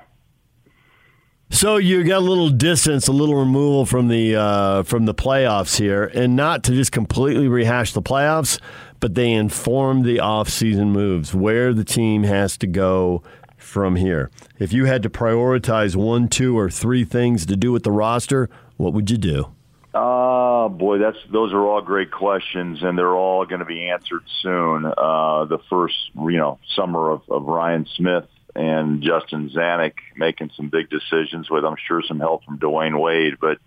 So 1.53 1.75
you 1.75 2.03
got 2.05 2.19
a 2.19 2.25
little 2.25 2.49
distance, 2.49 3.09
a 3.09 3.11
little 3.11 3.35
removal 3.35 3.85
from 3.85 4.07
the 4.07 4.35
uh, 4.37 4.83
from 4.83 5.05
the 5.05 5.13
playoffs 5.13 5.77
here, 5.77 6.05
and 6.05 6.35
not 6.35 6.63
to 6.63 6.71
just 6.71 6.93
completely 6.93 7.49
rehash 7.49 7.91
the 7.91 8.01
playoffs, 8.01 8.57
but 9.01 9.15
they 9.15 9.31
inform 9.33 10.03
the 10.03 10.17
offseason 10.17 10.87
moves 10.87 11.35
where 11.35 11.73
the 11.73 11.83
team 11.83 12.23
has 12.23 12.57
to 12.59 12.67
go 12.67 13.21
from 13.57 13.97
here. 13.97 14.31
If 14.59 14.71
you 14.71 14.85
had 14.85 15.03
to 15.03 15.09
prioritize 15.09 15.95
one, 15.95 16.29
two, 16.29 16.57
or 16.57 16.69
three 16.69 17.03
things 17.03 17.45
to 17.47 17.57
do 17.57 17.73
with 17.73 17.83
the 17.83 17.91
roster, 17.91 18.49
what 18.77 18.93
would 18.93 19.11
you 19.11 19.17
do? 19.17 19.51
Oh 19.93 20.69
boy, 20.69 20.99
that's 20.99 21.17
those 21.31 21.51
are 21.51 21.61
all 21.61 21.81
great 21.81 22.11
questions, 22.11 22.81
and 22.81 22.97
they're 22.97 23.13
all 23.13 23.45
going 23.45 23.59
to 23.59 23.65
be 23.65 23.89
answered 23.89 24.23
soon. 24.41 24.85
Uh, 24.85 25.45
the 25.45 25.59
first, 25.69 25.95
you 26.15 26.37
know, 26.37 26.59
summer 26.77 27.11
of, 27.11 27.21
of 27.29 27.43
Ryan 27.43 27.85
Smith 27.97 28.25
and 28.55 29.01
Justin 29.01 29.49
Zanik 29.49 29.93
making 30.15 30.51
some 30.55 30.69
big 30.69 30.89
decisions 30.89 31.49
with, 31.49 31.63
I'm 31.63 31.75
sure, 31.87 32.01
some 32.07 32.19
help 32.19 32.43
from 32.43 32.59
Dwyane 32.59 32.99
Wade. 32.99 33.35
But 33.39 33.59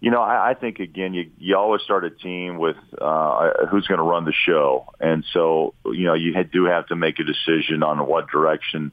you 0.00 0.10
know, 0.10 0.22
I, 0.22 0.50
I 0.50 0.54
think 0.54 0.78
again, 0.78 1.12
you 1.14 1.30
you 1.38 1.56
always 1.56 1.82
start 1.82 2.04
a 2.04 2.10
team 2.10 2.58
with 2.58 2.76
uh, 3.00 3.66
who's 3.70 3.86
going 3.86 3.98
to 3.98 4.04
run 4.04 4.24
the 4.24 4.32
show, 4.32 4.86
and 5.00 5.24
so 5.32 5.74
you 5.86 6.04
know 6.04 6.14
you 6.14 6.32
do 6.44 6.64
have 6.66 6.86
to 6.88 6.96
make 6.96 7.18
a 7.18 7.24
decision 7.24 7.82
on 7.82 8.06
what 8.06 8.28
direction 8.30 8.92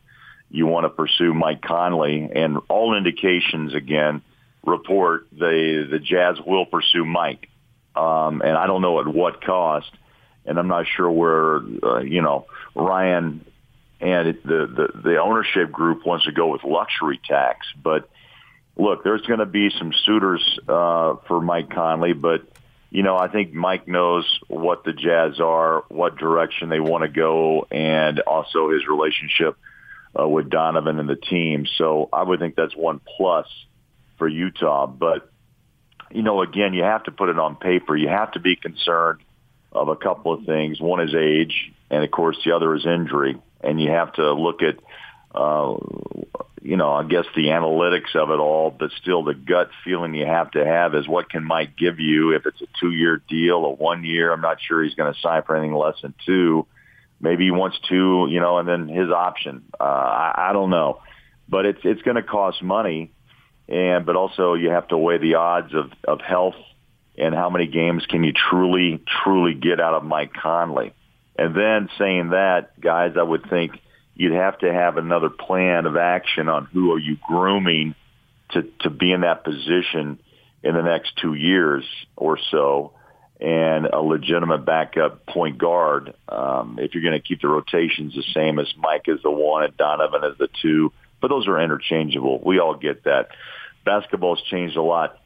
you 0.50 0.66
want 0.66 0.86
to 0.86 0.90
pursue 0.90 1.34
Mike 1.34 1.62
Conley, 1.62 2.30
and 2.34 2.58
all 2.70 2.96
indications 2.98 3.74
again 3.76 4.22
report 4.66 5.28
the 5.32 5.88
the 5.90 6.00
Jazz 6.00 6.38
will 6.46 6.66
pursue 6.66 7.06
Mike, 7.06 7.50
um, 7.96 8.42
and 8.42 8.58
I 8.58 8.66
don't 8.66 8.82
know 8.82 9.00
at 9.00 9.08
what 9.08 9.44
cost, 9.44 9.92
and 10.46 10.58
I'm 10.58 10.68
not 10.68 10.88
sure 10.88 11.12
where 11.12 11.58
uh, 11.84 12.00
you 12.00 12.24
know 12.24 12.48
Ryan 12.74 13.46
and 14.02 14.28
it, 14.28 14.44
the, 14.44 14.68
the 14.68 15.02
the 15.02 15.18
ownership 15.18 15.72
group 15.72 16.06
wants 16.06 16.26
to 16.26 16.32
go 16.32 16.48
with 16.48 16.64
luxury 16.64 17.20
tax, 17.24 17.68
but 17.82 18.10
look, 18.78 19.04
there's 19.04 19.22
going 19.22 19.40
to 19.40 19.46
be 19.46 19.70
some 19.78 19.94
suitors 20.06 20.60
uh, 20.68 21.16
for 21.28 21.42
Mike 21.42 21.70
Conley, 21.70 22.14
but 22.14 22.42
you 22.90 23.04
know 23.04 23.18
I 23.18 23.28
think 23.28 23.54
Mike 23.54 23.88
knows 23.88 24.26
what 24.48 24.84
the 24.84 24.94
Jazz 24.94 25.40
are, 25.40 25.84
what 25.90 26.18
direction 26.18 26.70
they 26.70 26.80
want 26.80 27.04
to 27.04 27.10
go, 27.10 27.68
and 27.72 28.20
also 28.22 28.70
his 28.70 28.88
relationship 28.88 29.58
uh, 30.18 30.28
with 30.28 30.50
Donovan 30.50 31.00
and 31.00 31.10
the 31.10 31.16
team. 31.16 31.66
So 31.78 32.10
I 32.12 32.24
would 32.24 32.40
think 32.40 32.56
that's 32.56 32.76
one 32.76 33.02
plus 33.18 33.48
for 34.18 34.28
Utah. 34.28 34.88
But, 34.88 35.30
you 36.12 36.22
know, 36.22 36.42
again, 36.42 36.74
you 36.74 36.84
have 36.84 37.04
to 37.04 37.12
put 37.12 37.30
it 37.30 37.38
on 37.38 37.56
paper. 37.56 37.96
You 37.96 38.08
have 38.08 38.32
to 38.34 38.40
be 38.40 38.56
concerned 38.56 39.22
of 39.72 39.90
a 39.90 39.96
couple 39.96 40.34
of 40.34 40.46
things. 40.46 40.80
One 40.80 41.02
is 41.02 41.14
age, 41.14 41.74
and 41.90 42.04
of 42.04 42.12
course, 42.12 42.38
the 42.46 42.56
other 42.56 42.74
is 42.76 42.86
injury. 42.86 43.38
And 43.66 43.82
you 43.82 43.92
have 43.92 44.14
to 44.14 44.34
look 44.34 44.62
at, 44.62 44.76
uh, 45.34 45.76
you 46.62 46.78
know, 46.78 46.92
I 46.92 47.04
guess 47.04 47.26
the 47.36 47.48
analytics 47.48 48.16
of 48.16 48.30
it 48.30 48.40
all, 48.40 48.72
but 48.72 48.92
still 49.02 49.24
the 49.24 49.34
gut 49.34 49.70
feeling 49.84 50.14
you 50.14 50.26
have 50.26 50.52
to 50.52 50.64
have 50.64 50.96
is 50.96 51.08
what 51.08 51.30
can 51.30 51.44
Mike 51.44 51.76
give 51.78 52.00
you 52.00 52.32
if 52.36 52.46
it's 52.46 52.62
a 52.62 52.68
two-year 52.80 53.22
deal, 53.28 53.66
a 53.66 53.70
one 53.72 54.04
year. 54.04 54.32
I'm 54.32 54.42
not 54.42 54.58
sure 54.62 54.84
he's 54.84 54.96
going 54.96 55.14
to 55.14 55.20
sign 55.20 55.44
for 55.44 55.56
anything 55.56 55.76
less 55.76 55.96
than 56.02 56.14
two. 56.26 56.68
Maybe 57.20 57.46
he 57.46 57.52
wants 57.52 57.80
two, 57.90 58.28
you 58.30 58.40
know, 58.40 58.60
and 58.60 58.68
then 58.68 58.88
his 58.88 59.10
option. 59.10 59.64
Uh, 59.80 59.84
I, 59.84 60.50
I 60.50 60.54
don't 60.54 60.70
know, 60.70 61.02
but 61.50 61.66
it's 61.66 61.80
it's 61.84 62.02
going 62.02 62.18
to 62.18 62.24
cost 62.24 62.62
money 62.62 63.12
and 63.68 64.06
but 64.06 64.16
also 64.16 64.54
you 64.54 64.70
have 64.70 64.88
to 64.90 64.98
weigh 64.98 65.18
the 65.18 65.36
odds 65.36 65.74
of 65.74 65.92
of 66.08 66.22
health 66.22 66.56
and 67.18 67.34
how 67.34 67.50
many 67.50 67.68
games 67.68 68.06
can 68.08 68.24
you 68.24 68.34
truly 68.34 69.02
truly 69.24 69.54
get 69.54 69.80
out 69.80 69.94
of 69.94 70.04
Mike 70.04 70.34
Conley. 70.34 70.94
And 71.38 71.56
then 71.56 71.90
saying 71.98 72.30
that, 72.30 72.80
guys, 72.80 73.14
I 73.18 73.24
would 73.24 73.50
think 73.50 73.80
you'd 74.16 74.34
have 74.34 74.58
to 74.60 74.72
have 74.72 74.98
another 74.98 75.30
plan 75.30 75.86
of 75.86 75.98
action 75.98 76.48
on 76.48 76.66
who 76.66 76.94
are 76.94 77.00
you 77.00 77.18
grooming 77.28 77.96
to 78.52 78.64
to 78.82 78.90
be 78.90 79.12
in 79.12 79.22
that 79.22 79.44
position 79.44 80.20
in 80.64 80.76
the 80.76 80.82
next 80.82 81.18
2 81.22 81.34
years 81.34 81.84
or 82.16 82.40
so 82.52 82.94
and 83.40 83.86
a 83.88 84.00
legitimate 84.00 84.66
backup 84.66 85.26
point 85.26 85.58
guard 85.58 86.14
um, 86.30 86.80
if 86.80 86.94
you're 86.94 87.04
going 87.04 87.20
to 87.20 87.28
keep 87.28 87.42
the 87.42 87.48
rotations 87.48 88.14
the 88.16 88.24
same 88.34 88.60
as 88.60 88.68
Mike 88.78 89.06
is 89.08 89.22
the 89.24 89.32
one 89.32 89.64
and 89.64 89.76
Donovan 89.76 90.24
is 90.24 90.38
the 90.38 90.48
two 90.62 90.94
but 91.26 91.30
those 91.30 91.48
are 91.48 91.60
interchangeable. 91.60 92.40
We 92.46 92.60
all 92.60 92.76
get 92.76 93.06
that. 93.06 93.30
Basketball's 93.84 94.44
changed 94.44 94.78
a 94.78 94.82
lot 94.84 95.18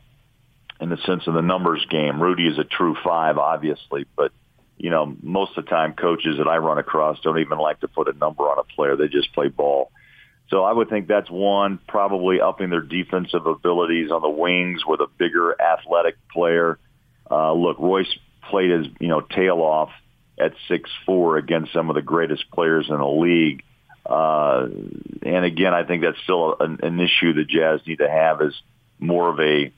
in 0.80 0.88
the 0.88 0.98
sense 1.06 1.28
of 1.28 1.34
the 1.34 1.42
numbers 1.42 1.86
game. 1.90 2.22
Rudy 2.22 2.48
is 2.48 2.58
a 2.58 2.64
true 2.64 2.96
five, 3.04 3.38
obviously, 3.38 4.06
but 4.16 4.32
you 4.80 4.90
know, 4.90 5.14
most 5.22 5.58
of 5.58 5.66
the 5.66 5.70
time 5.70 5.94
coaches 5.94 6.38
that 6.38 6.48
I 6.48 6.58
run 6.58 6.78
across 6.78 7.20
don't 7.20 7.40
even 7.40 7.58
like 7.58 7.82
to 7.82 7.88
put 7.88 8.08
a 8.08 8.18
number 8.18 8.44
on 8.44 8.58
a 8.58 8.64
player. 8.64 8.96
They 8.96 9.10
just 9.10 9.34
play 9.34 9.50
ball. 9.50 9.92
So 10.50 10.64
I 10.64 10.74
would 10.74 10.90
think 10.90 11.08
that's 11.08 11.30
one, 11.30 11.80
probably 11.88 12.42
upping 12.42 12.70
their 12.70 12.82
defensive 12.82 13.46
abilities 13.46 14.10
on 14.10 14.22
the 14.22 14.30
wings 14.30 14.82
with 14.88 15.02
a 15.02 15.08
bigger 15.18 15.56
athletic 15.62 16.16
player. 16.30 16.80
Uh, 17.30 17.54
look, 17.54 17.78
Royce 17.78 18.08
played 18.50 18.72
his 18.72 18.88
you 19.00 19.10
know 19.10 19.22
tail 19.22 19.58
off 19.58 19.90
at 20.40 20.54
six 20.68 20.90
four 21.06 21.38
against 21.38 21.74
some 21.74 21.90
of 21.90 21.96
the 21.96 22.02
greatest 22.02 22.50
players 22.52 22.88
in 22.90 22.98
the 22.98 23.06
league. 23.06 23.64
Uh, 24.06 24.68
and 25.22 25.46
again, 25.46 25.74
I 25.74 25.84
think 25.84 26.02
that's 26.02 26.18
still 26.24 26.56
an, 26.60 26.80
an 26.82 27.00
issue 27.00 27.34
the 27.34 27.44
Jazz 27.44 27.82
need 27.86 27.98
to 27.98 28.10
have 28.10 28.42
is 28.42 28.56
more 28.98 29.30
of 29.30 29.40
a 29.40 29.72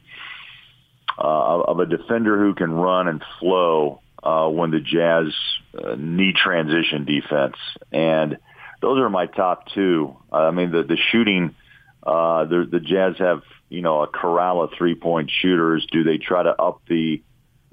uh, 1.17 1.61
of 1.63 1.79
a 1.79 1.85
defender 1.85 2.39
who 2.39 2.53
can 2.53 2.71
run 2.71 3.07
and 3.07 3.21
flow 3.39 3.99
uh, 4.23 4.47
when 4.47 4.71
the 4.71 4.79
Jazz 4.79 5.33
uh, 5.77 5.95
need 5.97 6.35
transition 6.35 7.05
defense. 7.05 7.55
And 7.91 8.37
those 8.81 8.99
are 8.99 9.09
my 9.09 9.27
top 9.27 9.67
two. 9.73 10.17
I 10.31 10.51
mean, 10.51 10.71
the 10.71 10.83
the 10.83 10.97
shooting, 11.11 11.55
uh, 12.03 12.45
the 12.45 12.67
the 12.69 12.79
Jazz 12.79 13.15
have 13.19 13.43
you 13.69 13.81
know 13.81 14.01
a 14.01 14.07
corral 14.07 14.61
of 14.61 14.71
three 14.77 14.95
point 14.95 15.31
shooters. 15.31 15.87
Do 15.91 16.03
they 16.03 16.17
try 16.17 16.43
to 16.43 16.61
up 16.61 16.81
the 16.87 17.21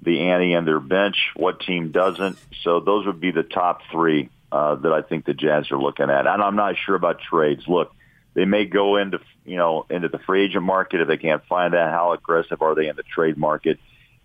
the 0.02 0.20
ante 0.20 0.52
and 0.52 0.66
their 0.66 0.80
bench? 0.80 1.16
What 1.34 1.60
team 1.60 1.92
doesn't? 1.92 2.38
So 2.62 2.80
those 2.80 3.06
would 3.06 3.20
be 3.20 3.30
the 3.30 3.42
top 3.42 3.80
three 3.90 4.30
uh, 4.52 4.76
that 4.76 4.92
I 4.92 5.02
think 5.02 5.24
the 5.24 5.34
Jazz 5.34 5.70
are 5.70 5.78
looking 5.78 6.10
at. 6.10 6.26
And 6.26 6.42
I'm 6.42 6.56
not 6.56 6.76
sure 6.84 6.94
about 6.94 7.20
trades. 7.20 7.64
Look, 7.66 7.94
they 8.34 8.44
may 8.44 8.66
go 8.66 8.96
into 8.96 9.18
you 9.44 9.56
know 9.56 9.86
into 9.90 10.08
the 10.08 10.18
free 10.18 10.44
agent 10.44 10.64
market 10.64 11.00
if 11.00 11.08
they 11.08 11.16
can't 11.16 11.44
find 11.46 11.74
that. 11.74 11.90
How 11.90 12.12
aggressive 12.12 12.62
are 12.62 12.74
they 12.74 12.88
in 12.88 12.96
the 12.96 13.02
trade 13.02 13.36
market? 13.36 13.78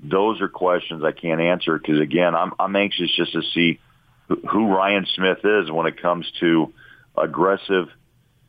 Those 0.04 0.41
are 0.41 0.49
questions 0.49 1.04
I 1.04 1.12
can't 1.12 1.41
answer 1.41 1.78
because 1.78 1.99
again, 1.99 2.36
I'm 2.36 2.54
I'm 2.60 2.76
anxious 2.76 3.10
just 3.16 3.34
to 3.34 3.41
see 3.54 3.80
who 4.28 4.68
Ryan 4.68 5.06
Smith 5.16 5.39
is 5.43 5.72
when 5.72 5.88
it 5.88 6.01
comes 6.01 6.30
to 6.39 6.74
aggressive 7.18 7.88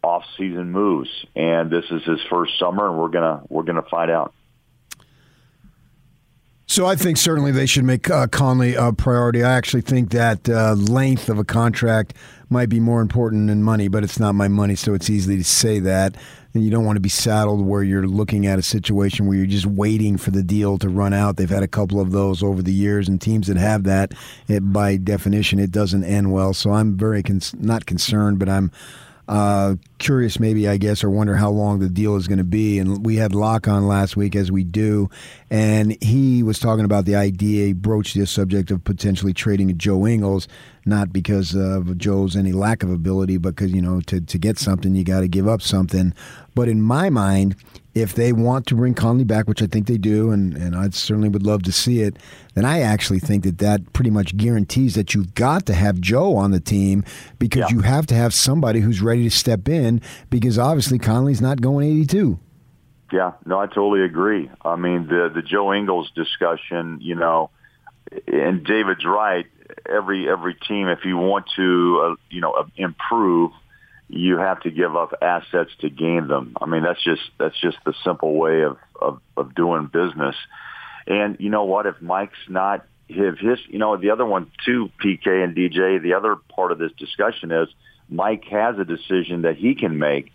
off-season 0.03 0.71
moves. 0.71 1.09
And 1.35 1.71
this 1.71 1.85
is 1.91 2.03
his 2.05 2.21
first 2.29 2.59
summer, 2.59 2.89
and 2.89 2.99
we're 2.99 3.09
gonna 3.09 3.43
we're 3.49 3.63
gonna 3.63 3.83
find 3.91 4.11
out. 4.11 4.35
So 6.75 6.87
I 6.87 6.97
think 6.97 7.19
certainly 7.19 7.53
they 7.53 7.67
should 7.67 7.85
make 7.85 8.11
uh, 8.11 8.27
Conley 8.27 8.75
a 8.75 8.93
priority. 8.93 9.45
I 9.45 9.53
actually 9.53 9.83
think 9.83 10.11
that 10.11 10.49
uh, 10.49 10.73
length 10.73 11.29
of 11.29 11.39
a 11.39 11.45
contract 11.45 12.15
might 12.51 12.69
be 12.69 12.81
more 12.81 13.01
important 13.01 13.47
than 13.47 13.63
money, 13.63 13.87
but 13.87 14.03
it's 14.03 14.19
not 14.19 14.35
my 14.35 14.49
money, 14.49 14.75
so 14.75 14.93
it's 14.93 15.09
easy 15.09 15.37
to 15.37 15.45
say 15.45 15.79
that. 15.79 16.17
And 16.53 16.65
you 16.65 16.73
don't 16.73 16.85
want 16.85 16.97
to 16.97 17.01
be 17.01 17.09
saddled 17.09 17.65
where 17.65 17.85
you're 17.85 18.09
looking 18.09 18.49
at 18.49 18.59
a 18.59 18.63
situation 18.63 19.29
where 19.29 19.37
you're 19.37 19.47
just 19.47 19.67
waiting 19.67 20.17
for 20.17 20.33
the 20.33 20.43
deal 20.43 20.77
to 20.79 20.89
run 20.89 21.13
out. 21.13 21.37
They've 21.37 21.49
had 21.49 21.63
a 21.63 21.69
couple 21.69 22.01
of 22.01 22.11
those 22.11 22.43
over 22.43 22.61
the 22.61 22.73
years, 22.73 23.07
and 23.07 23.21
teams 23.21 23.47
that 23.47 23.57
have 23.57 23.85
that, 23.85 24.13
it, 24.49 24.73
by 24.73 24.97
definition, 24.97 25.61
it 25.61 25.71
doesn't 25.71 26.03
end 26.03 26.33
well. 26.33 26.55
So 26.55 26.73
I'm 26.73 26.97
very 26.97 27.23
not 27.57 27.87
concerned, 27.87 28.41
but 28.41 28.49
I'm 28.49 28.73
uh, 29.29 29.77
curious, 29.99 30.39
maybe 30.39 30.69
I 30.69 30.77
guess, 30.77 31.03
or 31.03 31.11
wonder 31.11 31.35
how 31.35 31.51
long 31.51 31.79
the 31.79 31.89
deal 31.89 32.17
is 32.17 32.29
going 32.29 32.39
to 32.39 32.45
be. 32.45 32.79
And 32.79 33.05
we 33.05 33.17
had 33.17 33.35
Locke 33.35 33.69
on 33.69 33.87
last 33.87 34.17
week, 34.17 34.37
as 34.37 34.53
we 34.53 34.65
do, 34.65 35.09
and 35.51 35.97
he 36.03 36.43
was 36.43 36.59
talking 36.59 36.85
about 36.85 37.05
the 37.05 37.17
idea. 37.17 37.67
He 37.67 37.73
broached 37.73 38.15
the 38.15 38.27
subject 38.27 38.71
of 38.71 38.85
potentially 38.85 39.33
trading 39.33 39.77
Joe 39.79 40.07
Ingles, 40.07 40.49
not 40.87 41.13
because 41.13 41.55
of 41.55 41.97
Joe's 41.99 42.37
any 42.37 42.53
lack 42.53 42.83
of 42.83 42.91
ability, 42.91 43.37
but 43.39 43.57
because 43.57 43.73
you 43.73 43.83
know 43.83 44.01
to 44.03 44.21
to 44.21 44.39
get 44.39 44.59
something 44.59 44.95
you 44.95 45.05
got 45.05 45.21
to 45.21 45.29
give 45.29 45.49
up 45.49 45.63
something. 45.63 46.15
But 46.55 46.69
in 46.69 46.83
my 46.83 47.11
mind, 47.11 47.57
if 47.95 48.15
they 48.15 48.33
want 48.33 48.67
to 48.67 48.75
bring 48.75 48.95
Conley 48.95 49.25
back, 49.25 49.47
which 49.47 49.63
I 49.63 49.67
think 49.67 49.87
they 49.87 49.99
do, 49.99 50.31
and, 50.31 50.57
and 50.57 50.75
I 50.75 50.91
certainly 50.91 51.29
would 51.29 51.45
love 51.45 51.63
to 51.65 51.73
see 51.73 52.01
it, 52.01 52.17
then 52.55 52.65
I 52.65 52.81
actually 52.81 53.21
think 53.21 53.45
that 53.45 53.59
that 53.59 53.93
pretty 53.93 54.11
much 54.11 54.37
guarantees 54.37 54.95
that 54.95 55.15
you've 55.15 55.35
got 55.35 55.67
to 55.67 55.75
have 55.75 56.01
Joe 56.01 56.37
on 56.37 56.51
the 56.51 56.61
team 56.61 57.05
because 57.39 57.71
yeah. 57.71 57.77
you 57.77 57.81
have 57.83 58.07
to 58.07 58.15
have 58.15 58.35
somebody 58.35 58.81
who's 58.81 59.01
ready 59.01 59.25
to 59.25 59.31
step 59.31 59.69
in 59.69 60.01
because 60.29 60.59
obviously 60.59 60.99
Conley's 60.99 61.41
not 61.41 61.61
going 61.61 61.89
82. 61.89 62.39
Yeah, 63.13 63.33
no, 63.47 63.61
I 63.61 63.67
totally 63.67 64.03
agree. 64.03 64.51
I 64.65 64.75
mean, 64.75 65.07
the 65.07 65.31
the 65.33 65.43
Joe 65.43 65.73
Ingles 65.73 66.11
discussion, 66.17 66.99
you 67.01 67.15
know, 67.15 67.51
and 68.27 68.65
David's 68.65 69.05
right. 69.05 69.47
Every 69.91 70.29
every 70.29 70.55
team, 70.55 70.89
if 70.89 71.05
you 71.05 71.17
want 71.17 71.47
to, 71.57 72.03
uh, 72.05 72.15
you 72.31 72.41
know, 72.41 72.53
uh, 72.53 72.67
improve, 72.77 73.53
you 74.09 74.39
have 74.39 74.61
to 74.63 74.71
give 74.71 74.97
up 74.97 75.13
assets 75.21 75.71
to 75.81 75.91
gain 75.91 76.29
them. 76.29 76.57
I 76.61 76.67
mean, 76.67 76.83
that's 76.83 77.03
just 77.03 77.23
that's 77.39 77.61
just 77.61 77.77
the 77.85 77.95
simple 78.05 78.35
way 78.35 78.63
of 78.63 78.79
of, 79.01 79.21
of 79.37 79.55
doing 79.55 79.91
business. 79.93 80.37
And 81.07 81.37
you 81.39 81.51
know 81.51 81.65
what? 81.65 81.87
If 81.87 82.01
Mike's 82.01 82.39
not 82.49 82.87
if 83.09 83.39
his, 83.39 83.59
you 83.69 83.79
know, 83.79 83.97
the 83.97 84.11
other 84.11 84.25
one 84.25 84.51
too, 84.65 84.91
PK 85.03 85.45
and 85.45 85.55
DJ. 85.55 86.01
The 86.03 86.15
other 86.15 86.37
part 86.37 86.73
of 86.73 86.79
this 86.79 86.93
discussion 86.99 87.53
is 87.53 87.69
Mike 88.09 88.45
has 88.51 88.79
a 88.79 88.85
decision 88.85 89.43
that 89.43 89.57
he 89.57 89.75
can 89.75 89.99
make. 89.99 90.33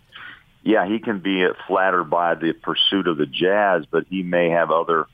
Yeah, 0.62 0.86
he 0.86 0.98
can 0.98 1.20
be 1.20 1.46
flattered 1.66 2.04
by 2.04 2.34
the 2.34 2.52
pursuit 2.52 3.08
of 3.08 3.16
the 3.16 3.26
Jazz, 3.26 3.86
but 3.90 4.04
he 4.08 4.22
may 4.22 4.50
have 4.50 4.70
other 4.70 5.06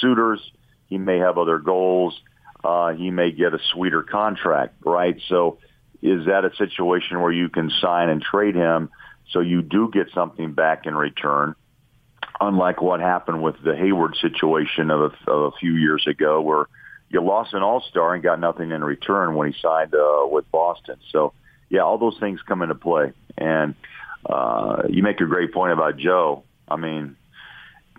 suitors. 0.00 0.40
He 0.88 0.98
may 0.98 1.18
have 1.18 1.38
other 1.38 1.58
goals. 1.58 2.18
Uh, 2.64 2.92
he 2.92 3.10
may 3.10 3.32
get 3.32 3.54
a 3.54 3.58
sweeter 3.72 4.02
contract, 4.02 4.74
right? 4.84 5.20
So 5.28 5.58
is 6.00 6.26
that 6.26 6.44
a 6.44 6.54
situation 6.56 7.20
where 7.20 7.32
you 7.32 7.48
can 7.48 7.70
sign 7.80 8.08
and 8.08 8.22
trade 8.22 8.54
him 8.54 8.90
so 9.30 9.40
you 9.40 9.62
do 9.62 9.90
get 9.92 10.08
something 10.14 10.52
back 10.52 10.86
in 10.86 10.94
return? 10.94 11.54
Unlike 12.40 12.82
what 12.82 13.00
happened 13.00 13.42
with 13.42 13.56
the 13.62 13.76
Hayward 13.76 14.16
situation 14.16 14.90
of 14.90 15.00
a, 15.00 15.30
of 15.30 15.52
a 15.52 15.56
few 15.58 15.74
years 15.74 16.06
ago, 16.06 16.40
where 16.40 16.66
you 17.08 17.20
lost 17.20 17.52
an 17.52 17.62
All-Star 17.62 18.14
and 18.14 18.22
got 18.22 18.40
nothing 18.40 18.70
in 18.72 18.82
return 18.82 19.34
when 19.34 19.52
he 19.52 19.58
signed 19.60 19.94
uh, 19.94 20.26
with 20.26 20.50
Boston. 20.50 20.96
So, 21.10 21.34
yeah, 21.68 21.80
all 21.80 21.98
those 21.98 22.18
things 22.18 22.40
come 22.46 22.62
into 22.62 22.74
play. 22.74 23.12
And 23.36 23.74
uh, 24.24 24.84
you 24.88 25.02
make 25.02 25.20
a 25.20 25.26
great 25.26 25.52
point 25.52 25.72
about 25.72 25.98
Joe. 25.98 26.44
I 26.66 26.76
mean, 26.76 27.16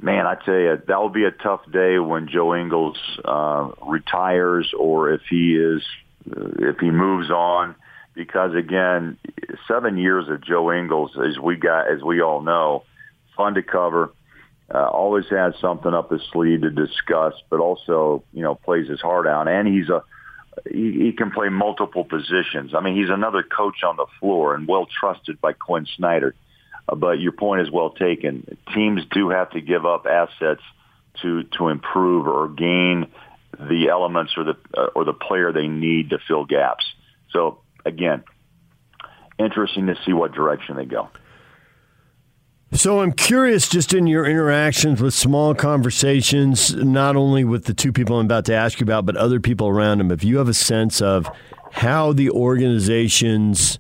man, 0.03 0.27
I 0.27 0.35
tell 0.35 0.53
you, 0.53 0.81
that 0.87 0.99
will 0.99 1.09
be 1.09 1.23
a 1.23 1.31
tough 1.31 1.61
day 1.71 1.97
when 1.97 2.27
Joe 2.27 2.53
Ingles 2.53 2.97
uh, 3.23 3.71
retires 3.87 4.71
or 4.77 5.11
if 5.13 5.21
he 5.29 5.55
is 5.55 5.81
uh, 6.29 6.69
if 6.69 6.79
he 6.79 6.91
moves 6.91 7.31
on 7.31 7.75
because 8.13 8.53
again, 8.53 9.17
seven 9.67 9.97
years 9.97 10.29
of 10.29 10.43
Joe 10.43 10.71
Ingles, 10.71 11.17
as 11.17 11.39
we 11.39 11.55
got, 11.55 11.91
as 11.91 12.03
we 12.03 12.21
all 12.21 12.41
know, 12.41 12.83
fun 13.35 13.55
to 13.55 13.63
cover. 13.63 14.11
Uh, 14.73 14.87
always 14.87 15.25
has 15.29 15.53
something 15.59 15.93
up 15.93 16.09
his 16.09 16.21
sleeve 16.31 16.61
to 16.61 16.69
discuss, 16.69 17.33
but 17.49 17.59
also 17.59 18.23
you 18.33 18.41
know 18.41 18.55
plays 18.55 18.87
his 18.87 19.01
heart 19.01 19.27
out, 19.27 19.47
and 19.47 19.67
he's 19.67 19.89
a 19.89 20.03
he, 20.69 21.05
he 21.05 21.11
can 21.11 21.31
play 21.31 21.49
multiple 21.49 22.03
positions. 22.03 22.73
I 22.73 22.79
mean, 22.79 22.95
he's 22.95 23.09
another 23.09 23.43
coach 23.43 23.83
on 23.83 23.97
the 23.97 24.05
floor 24.19 24.55
and 24.55 24.67
well 24.67 24.87
trusted 24.99 25.41
by 25.41 25.53
Quin 25.53 25.85
Snyder. 25.97 26.33
But 26.87 27.19
your 27.19 27.31
point 27.31 27.61
is 27.61 27.71
well 27.71 27.91
taken. 27.91 28.57
Teams 28.73 29.01
do 29.11 29.29
have 29.29 29.51
to 29.51 29.61
give 29.61 29.85
up 29.85 30.05
assets 30.05 30.61
to 31.21 31.43
to 31.57 31.69
improve 31.69 32.27
or 32.27 32.49
gain 32.49 33.07
the 33.57 33.89
elements 33.89 34.33
or 34.35 34.43
the 34.43 34.57
uh, 34.75 34.87
or 34.95 35.05
the 35.05 35.13
player 35.13 35.51
they 35.51 35.67
need 35.67 36.09
to 36.09 36.19
fill 36.27 36.45
gaps. 36.45 36.85
So 37.31 37.59
again, 37.85 38.23
interesting 39.39 39.87
to 39.87 39.95
see 40.05 40.13
what 40.13 40.33
direction 40.33 40.75
they 40.75 40.85
go. 40.85 41.09
So 42.73 43.01
I'm 43.01 43.11
curious, 43.11 43.69
just 43.69 43.93
in 43.93 44.07
your 44.07 44.25
interactions 44.25 44.99
with 44.99 45.13
small 45.13 45.53
conversations, 45.53 46.73
not 46.73 47.15
only 47.15 47.43
with 47.43 47.65
the 47.65 47.73
two 47.73 47.93
people 47.93 48.17
I'm 48.17 48.25
about 48.25 48.45
to 48.45 48.55
ask 48.55 48.79
you 48.79 48.83
about, 48.83 49.05
but 49.05 49.15
other 49.15 49.39
people 49.39 49.67
around 49.67 49.99
them, 49.99 50.09
if 50.09 50.23
you 50.23 50.39
have 50.39 50.47
a 50.47 50.55
sense 50.55 50.99
of 50.99 51.29
how 51.71 52.13
the 52.13 52.31
organization's 52.31 53.77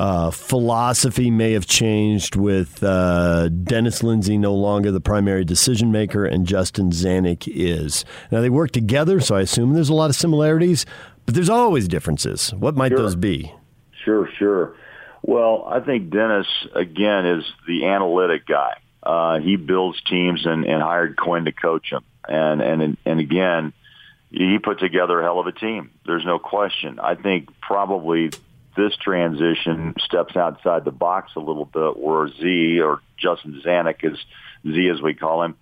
uh, 0.00 0.30
philosophy 0.30 1.30
may 1.30 1.52
have 1.52 1.66
changed 1.66 2.34
with 2.34 2.82
uh, 2.82 3.50
Dennis 3.50 4.02
Lindsey 4.02 4.38
no 4.38 4.54
longer 4.54 4.90
the 4.90 5.00
primary 5.00 5.44
decision 5.44 5.92
maker 5.92 6.24
and 6.24 6.46
Justin 6.46 6.90
Zanik 6.90 7.46
is. 7.46 8.06
Now, 8.30 8.40
they 8.40 8.48
work 8.48 8.70
together, 8.70 9.20
so 9.20 9.36
I 9.36 9.42
assume 9.42 9.74
there's 9.74 9.90
a 9.90 9.94
lot 9.94 10.08
of 10.08 10.16
similarities, 10.16 10.86
but 11.26 11.34
there's 11.34 11.50
always 11.50 11.86
differences. 11.86 12.54
What 12.54 12.76
might 12.76 12.92
sure. 12.92 12.98
those 12.98 13.14
be? 13.14 13.52
Sure, 14.02 14.26
sure. 14.38 14.74
Well, 15.20 15.66
I 15.66 15.80
think 15.80 16.08
Dennis 16.08 16.46
again 16.74 17.26
is 17.26 17.44
the 17.66 17.84
analytic 17.84 18.46
guy. 18.46 18.80
Uh, 19.02 19.40
he 19.40 19.56
builds 19.56 20.00
teams 20.08 20.46
and, 20.46 20.64
and 20.64 20.82
hired 20.82 21.18
Quin 21.18 21.44
to 21.44 21.52
coach 21.52 21.90
them, 21.90 22.04
and 22.26 22.62
and 22.62 22.96
and 23.04 23.20
again, 23.20 23.74
he 24.30 24.58
put 24.58 24.78
together 24.78 25.20
a 25.20 25.22
hell 25.22 25.40
of 25.40 25.46
a 25.46 25.52
team. 25.52 25.90
There's 26.06 26.24
no 26.24 26.38
question. 26.38 26.98
I 26.98 27.16
think 27.16 27.48
probably 27.60 28.30
this 28.76 28.96
transition 28.96 29.94
steps 30.04 30.36
outside 30.36 30.84
the 30.84 30.90
box 30.90 31.32
a 31.36 31.40
little 31.40 31.64
bit, 31.64 31.98
where 31.98 32.28
Z 32.28 32.80
or 32.80 33.00
Justin 33.18 33.60
Zanik 33.64 34.04
is 34.04 34.18
Z 34.64 34.88
as 34.88 35.02
we 35.02 35.14
call 35.14 35.42
him. 35.42 35.56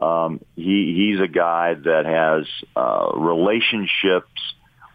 Um, 0.00 0.40
he 0.56 0.94
he's 0.96 1.20
a 1.20 1.28
guy 1.28 1.74
that 1.74 2.06
has 2.06 2.46
uh, 2.74 3.12
relationships 3.14 4.30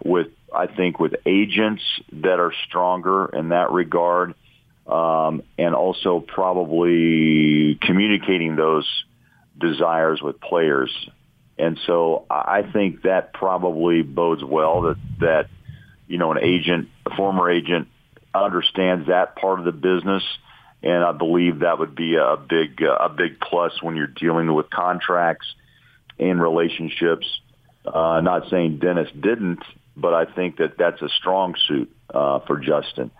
with 0.03 0.27
I 0.53 0.67
think 0.67 0.99
with 0.99 1.15
agents 1.25 1.83
that 2.13 2.39
are 2.39 2.53
stronger 2.67 3.27
in 3.27 3.49
that 3.49 3.71
regard, 3.71 4.33
um, 4.87 5.43
and 5.57 5.75
also 5.75 6.19
probably 6.19 7.77
communicating 7.81 8.55
those 8.55 8.87
desires 9.59 10.21
with 10.21 10.39
players. 10.39 10.91
And 11.59 11.79
so 11.85 12.25
I 12.29 12.61
think 12.71 13.01
that 13.03 13.33
probably 13.33 14.03
bodes 14.03 14.43
well 14.43 14.81
that 14.81 14.97
that 15.19 15.49
you 16.07 16.17
know 16.17 16.31
an 16.31 16.39
agent, 16.41 16.89
a 17.05 17.15
former 17.15 17.49
agent, 17.51 17.87
understands 18.33 19.07
that 19.07 19.35
part 19.35 19.59
of 19.59 19.65
the 19.65 19.71
business, 19.71 20.23
and 20.83 21.03
I 21.03 21.11
believe 21.11 21.59
that 21.59 21.79
would 21.79 21.95
be 21.95 22.15
a 22.15 22.37
big 22.37 22.81
a 22.81 23.09
big 23.09 23.39
plus 23.39 23.81
when 23.81 23.95
you're 23.95 24.07
dealing 24.07 24.53
with 24.53 24.69
contracts 24.69 25.47
and 26.19 26.41
relationships 26.41 27.27
Uh, 27.87 28.19
not 28.21 28.49
saying 28.49 28.79
Dennis 28.79 29.09
didn't, 29.17 29.63
but 29.95 30.13
I 30.13 30.25
think 30.25 30.57
that 30.57 30.77
that's 30.77 31.01
a 31.01 31.09
strong 31.09 31.55
suit 31.67 31.89
uh, 32.13 32.39
for 32.39 32.59
Justin. 32.59 33.11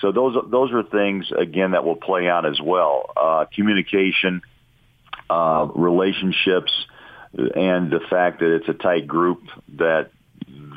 So 0.00 0.12
those 0.12 0.36
those 0.50 0.72
are 0.72 0.82
things 0.82 1.32
again 1.32 1.72
that 1.72 1.84
will 1.84 1.96
play 1.96 2.28
out 2.28 2.44
as 2.44 2.60
well. 2.60 3.10
Uh, 3.16 3.44
communication, 3.54 4.42
uh, 5.28 5.68
relationships, 5.74 6.72
and 7.32 7.90
the 7.90 8.00
fact 8.10 8.40
that 8.40 8.54
it's 8.56 8.68
a 8.68 8.74
tight 8.74 9.06
group 9.06 9.40
that 9.76 10.10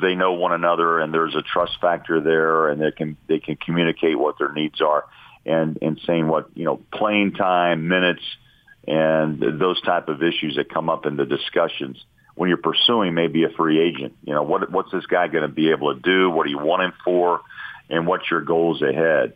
they 0.00 0.14
know 0.14 0.32
one 0.32 0.52
another 0.52 1.00
and 1.00 1.12
there's 1.12 1.34
a 1.34 1.42
trust 1.42 1.72
factor 1.80 2.20
there, 2.20 2.68
and 2.68 2.80
they 2.80 2.90
can 2.90 3.16
they 3.28 3.38
can 3.38 3.56
communicate 3.56 4.18
what 4.18 4.38
their 4.38 4.52
needs 4.52 4.80
are, 4.80 5.04
and 5.46 5.78
and 5.82 6.00
saying 6.06 6.28
what 6.28 6.48
you 6.54 6.64
know 6.64 6.80
playing 6.92 7.32
time, 7.32 7.88
minutes, 7.88 8.22
and 8.86 9.40
those 9.60 9.80
type 9.82 10.08
of 10.08 10.22
issues 10.22 10.56
that 10.56 10.72
come 10.72 10.88
up 10.90 11.06
in 11.06 11.16
the 11.16 11.26
discussions 11.26 12.02
when 12.34 12.48
you're 12.48 12.58
pursuing 12.58 13.14
maybe 13.14 13.44
a 13.44 13.50
free 13.50 13.80
agent. 13.80 14.14
You 14.24 14.34
know, 14.34 14.42
what 14.42 14.70
what's 14.70 14.92
this 14.92 15.06
guy 15.06 15.28
going 15.28 15.42
to 15.42 15.48
be 15.48 15.70
able 15.70 15.94
to 15.94 16.00
do? 16.00 16.30
What 16.30 16.44
do 16.44 16.50
you 16.50 16.58
want 16.58 16.82
him 16.82 16.92
for? 17.04 17.40
And 17.90 18.06
what's 18.06 18.30
your 18.30 18.40
goals 18.40 18.82
ahead? 18.82 19.34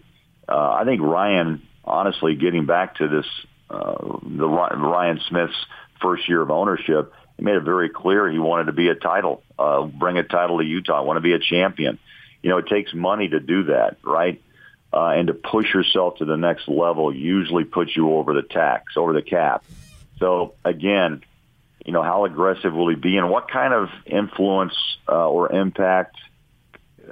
Uh, 0.49 0.73
I 0.81 0.85
think 0.85 1.03
Ryan, 1.03 1.63
honestly, 1.85 2.35
getting 2.35 2.65
back 2.65 2.97
to 2.97 3.09
this, 3.09 3.27
uh, 3.69 4.19
the 4.23 4.49
Ryan 4.49 5.21
Smith's 5.29 5.55
first 6.01 6.29
year 6.29 6.41
of 6.41 6.51
ownership, 6.51 7.13
he 7.39 7.45
made 7.45 7.57
it 7.57 7.63
very 7.63 7.89
clear 7.89 8.29
he 8.29 8.39
wanted 8.39 8.65
to 8.65 8.73
be 8.73 8.89
a 8.89 8.95
title, 8.95 9.43
uh, 9.59 9.85
bring 9.85 10.19
a 10.19 10.25
title 10.25 10.59
to 10.59 10.65
Utah, 10.65 11.03
want 11.03 11.17
to 11.17 11.23
be 11.23 11.33
a 11.33 11.39
champion. 11.39 11.99
You 12.43 12.51
know, 12.51 12.59
it 12.59 12.67
takes 12.67 12.93
money 12.93 13.29
to 13.29 13.41
do 13.41 13.65
that, 13.65 13.97
right? 14.03 14.43
Uh, 14.93 15.11
and 15.11 15.29
to 15.29 15.35
push 15.35 15.73
yourself 15.73 16.17
to 16.19 16.25
the 16.25 16.37
next 16.37 16.69
level 16.69 17.15
usually 17.15 17.65
puts 17.65 17.97
you 17.97 18.13
over 18.15 18.35
the 18.35 18.43
tax, 18.43 18.97
over 18.97 19.13
the 19.13 19.23
cap. 19.23 19.65
So 20.19 20.55
again, 20.65 21.23
you 21.85 21.93
know, 21.93 22.03
how 22.03 22.25
aggressive 22.25 22.73
will 22.73 22.89
he 22.89 22.97
be 22.97 23.17
and 23.17 23.31
what 23.31 23.51
kind 23.51 23.73
of 23.73 23.89
influence 24.05 24.75
uh, 25.09 25.29
or 25.29 25.53
impact 25.53 26.17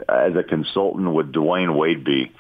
as 0.08 0.34
a 0.34 0.42
consultant 0.42 1.10
would 1.10 1.32
Dwyane 1.32 1.76
Wade 1.76 2.04
be? 2.04 2.32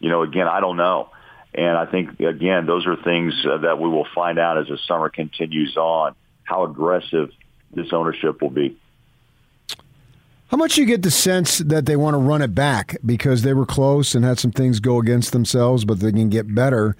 You 0.00 0.08
know, 0.08 0.22
again, 0.22 0.48
I 0.48 0.60
don't 0.60 0.76
know. 0.76 1.10
And 1.54 1.76
I 1.76 1.86
think, 1.86 2.18
again, 2.20 2.66
those 2.66 2.86
are 2.86 2.96
things 2.96 3.34
uh, 3.48 3.58
that 3.58 3.78
we 3.78 3.88
will 3.88 4.06
find 4.14 4.38
out 4.38 4.58
as 4.58 4.66
the 4.66 4.78
summer 4.88 5.08
continues 5.08 5.76
on, 5.76 6.16
how 6.44 6.64
aggressive 6.64 7.30
this 7.72 7.92
ownership 7.92 8.40
will 8.40 8.50
be. 8.50 8.76
How 10.48 10.56
much 10.56 10.76
you 10.78 10.84
get 10.84 11.02
the 11.02 11.10
sense 11.10 11.58
that 11.58 11.86
they 11.86 11.96
want 11.96 12.14
to 12.14 12.18
run 12.18 12.40
it 12.40 12.54
back 12.54 12.96
because 13.04 13.42
they 13.42 13.54
were 13.54 13.66
close 13.66 14.14
and 14.14 14.24
had 14.24 14.38
some 14.38 14.52
things 14.52 14.78
go 14.78 15.00
against 15.00 15.32
themselves, 15.32 15.84
but 15.84 16.00
they 16.00 16.12
can 16.12 16.28
get 16.28 16.54
better 16.54 16.96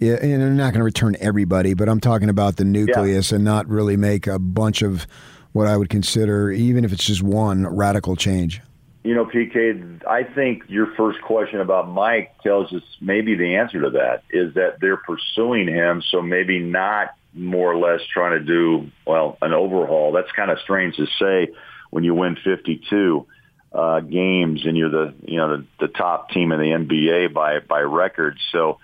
and 0.00 0.42
they're 0.42 0.50
not 0.50 0.72
going 0.72 0.80
to 0.80 0.84
return 0.84 1.16
everybody, 1.20 1.74
but 1.74 1.88
I'm 1.88 2.00
talking 2.00 2.28
about 2.28 2.56
the 2.56 2.64
nucleus 2.64 3.30
yeah. 3.30 3.36
and 3.36 3.44
not 3.44 3.66
really 3.68 3.96
make 3.96 4.26
a 4.26 4.38
bunch 4.38 4.82
of 4.82 5.06
what 5.52 5.66
I 5.66 5.76
would 5.76 5.88
consider, 5.88 6.50
even 6.50 6.84
if 6.84 6.92
it's 6.92 7.04
just 7.04 7.22
one 7.22 7.66
radical 7.66 8.14
change. 8.14 8.60
You 9.04 9.14
know, 9.14 9.24
PK, 9.24 10.04
I 10.06 10.24
think 10.24 10.64
your 10.68 10.88
first 10.96 11.22
question 11.22 11.60
about 11.60 11.88
Mike 11.88 12.32
tells 12.42 12.72
us 12.72 12.82
maybe 13.00 13.36
the 13.36 13.54
answer 13.54 13.80
to 13.82 13.90
that 13.90 14.24
is 14.30 14.54
that 14.54 14.80
they're 14.80 14.96
pursuing 14.98 15.68
him, 15.68 16.02
so 16.10 16.20
maybe 16.20 16.58
not 16.58 17.14
more 17.36 17.72
or 17.72 17.78
less 17.78 18.00
trying 18.12 18.38
to 18.38 18.44
do, 18.44 18.90
well, 19.06 19.38
an 19.42 19.52
overhaul. 19.52 20.12
That's 20.12 20.30
kind 20.32 20.50
of 20.50 20.58
strange 20.60 20.96
to 20.96 21.06
say 21.18 21.52
when 21.90 22.04
you 22.04 22.14
win 22.14 22.36
52 22.42 23.26
uh, 23.72 24.00
games 24.00 24.64
and 24.64 24.76
you're 24.76 24.90
the, 24.90 25.14
you 25.24 25.36
know, 25.36 25.58
the, 25.58 25.66
the 25.80 25.88
top 25.88 26.30
team 26.30 26.52
in 26.52 26.58
the 26.58 26.66
NBA 26.66 27.32
by, 27.32 27.60
by 27.60 27.80
record. 27.80 28.38
So, 28.52 28.78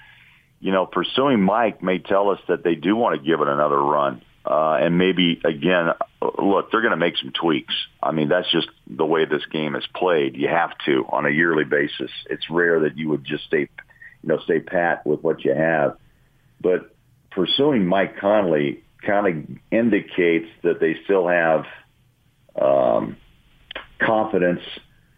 you 0.61 0.71
know, 0.71 0.87
pursuing 0.87 1.41
Mike 1.41 1.83
may 1.83 1.99
tell 1.99 2.31
us 2.31 2.41
that 2.49 2.63
they 2.63 2.75
do 2.75 2.95
want 2.95 3.19
to 3.19 3.27
give 3.27 3.41
it 3.41 3.49
another 3.49 3.81
run. 3.81 4.23
Uh, 4.45 4.75
and 4.81 4.99
maybe 4.99 5.41
again, 5.45 5.91
look, 6.21 6.71
they're 6.71 6.81
going 6.81 6.91
to 6.91 6.97
make 6.97 7.17
some 7.17 7.33
tweaks. 7.33 7.75
I 8.03 8.13
mean, 8.13 8.29
that's 8.29 8.51
just 8.51 8.69
the 8.89 9.07
way 9.07 9.25
this 9.25 9.45
game 9.47 9.77
is 9.77 9.85
played. 9.95 10.37
You 10.37 10.49
have 10.49 10.73
to 10.87 11.07
on 11.09 11.27
a 11.27 11.31
yearly 11.31 11.65
basis. 11.65 12.11
It's 12.29 12.51
rare 12.51 12.81
that 12.81 12.99
you 12.99 13.09
would 13.11 13.25
just 13.25 13.45
stay, 13.45 13.61
you 13.61 14.29
know, 14.29 14.39
stay 14.41 14.61
pat 14.61 15.07
with 15.07 15.23
what 15.23 15.45
you 15.45 15.55
have. 15.55 15.97
But 16.61 16.91
pursuing 17.35 17.87
Mike 17.87 18.18
Conley 18.18 18.83
kind 19.05 19.26
of 19.26 19.57
indicates 19.70 20.49
that 20.62 20.80
they 20.80 20.97
still 21.05 21.26
have 21.28 21.64
um, 22.61 23.16
confidence 24.01 24.62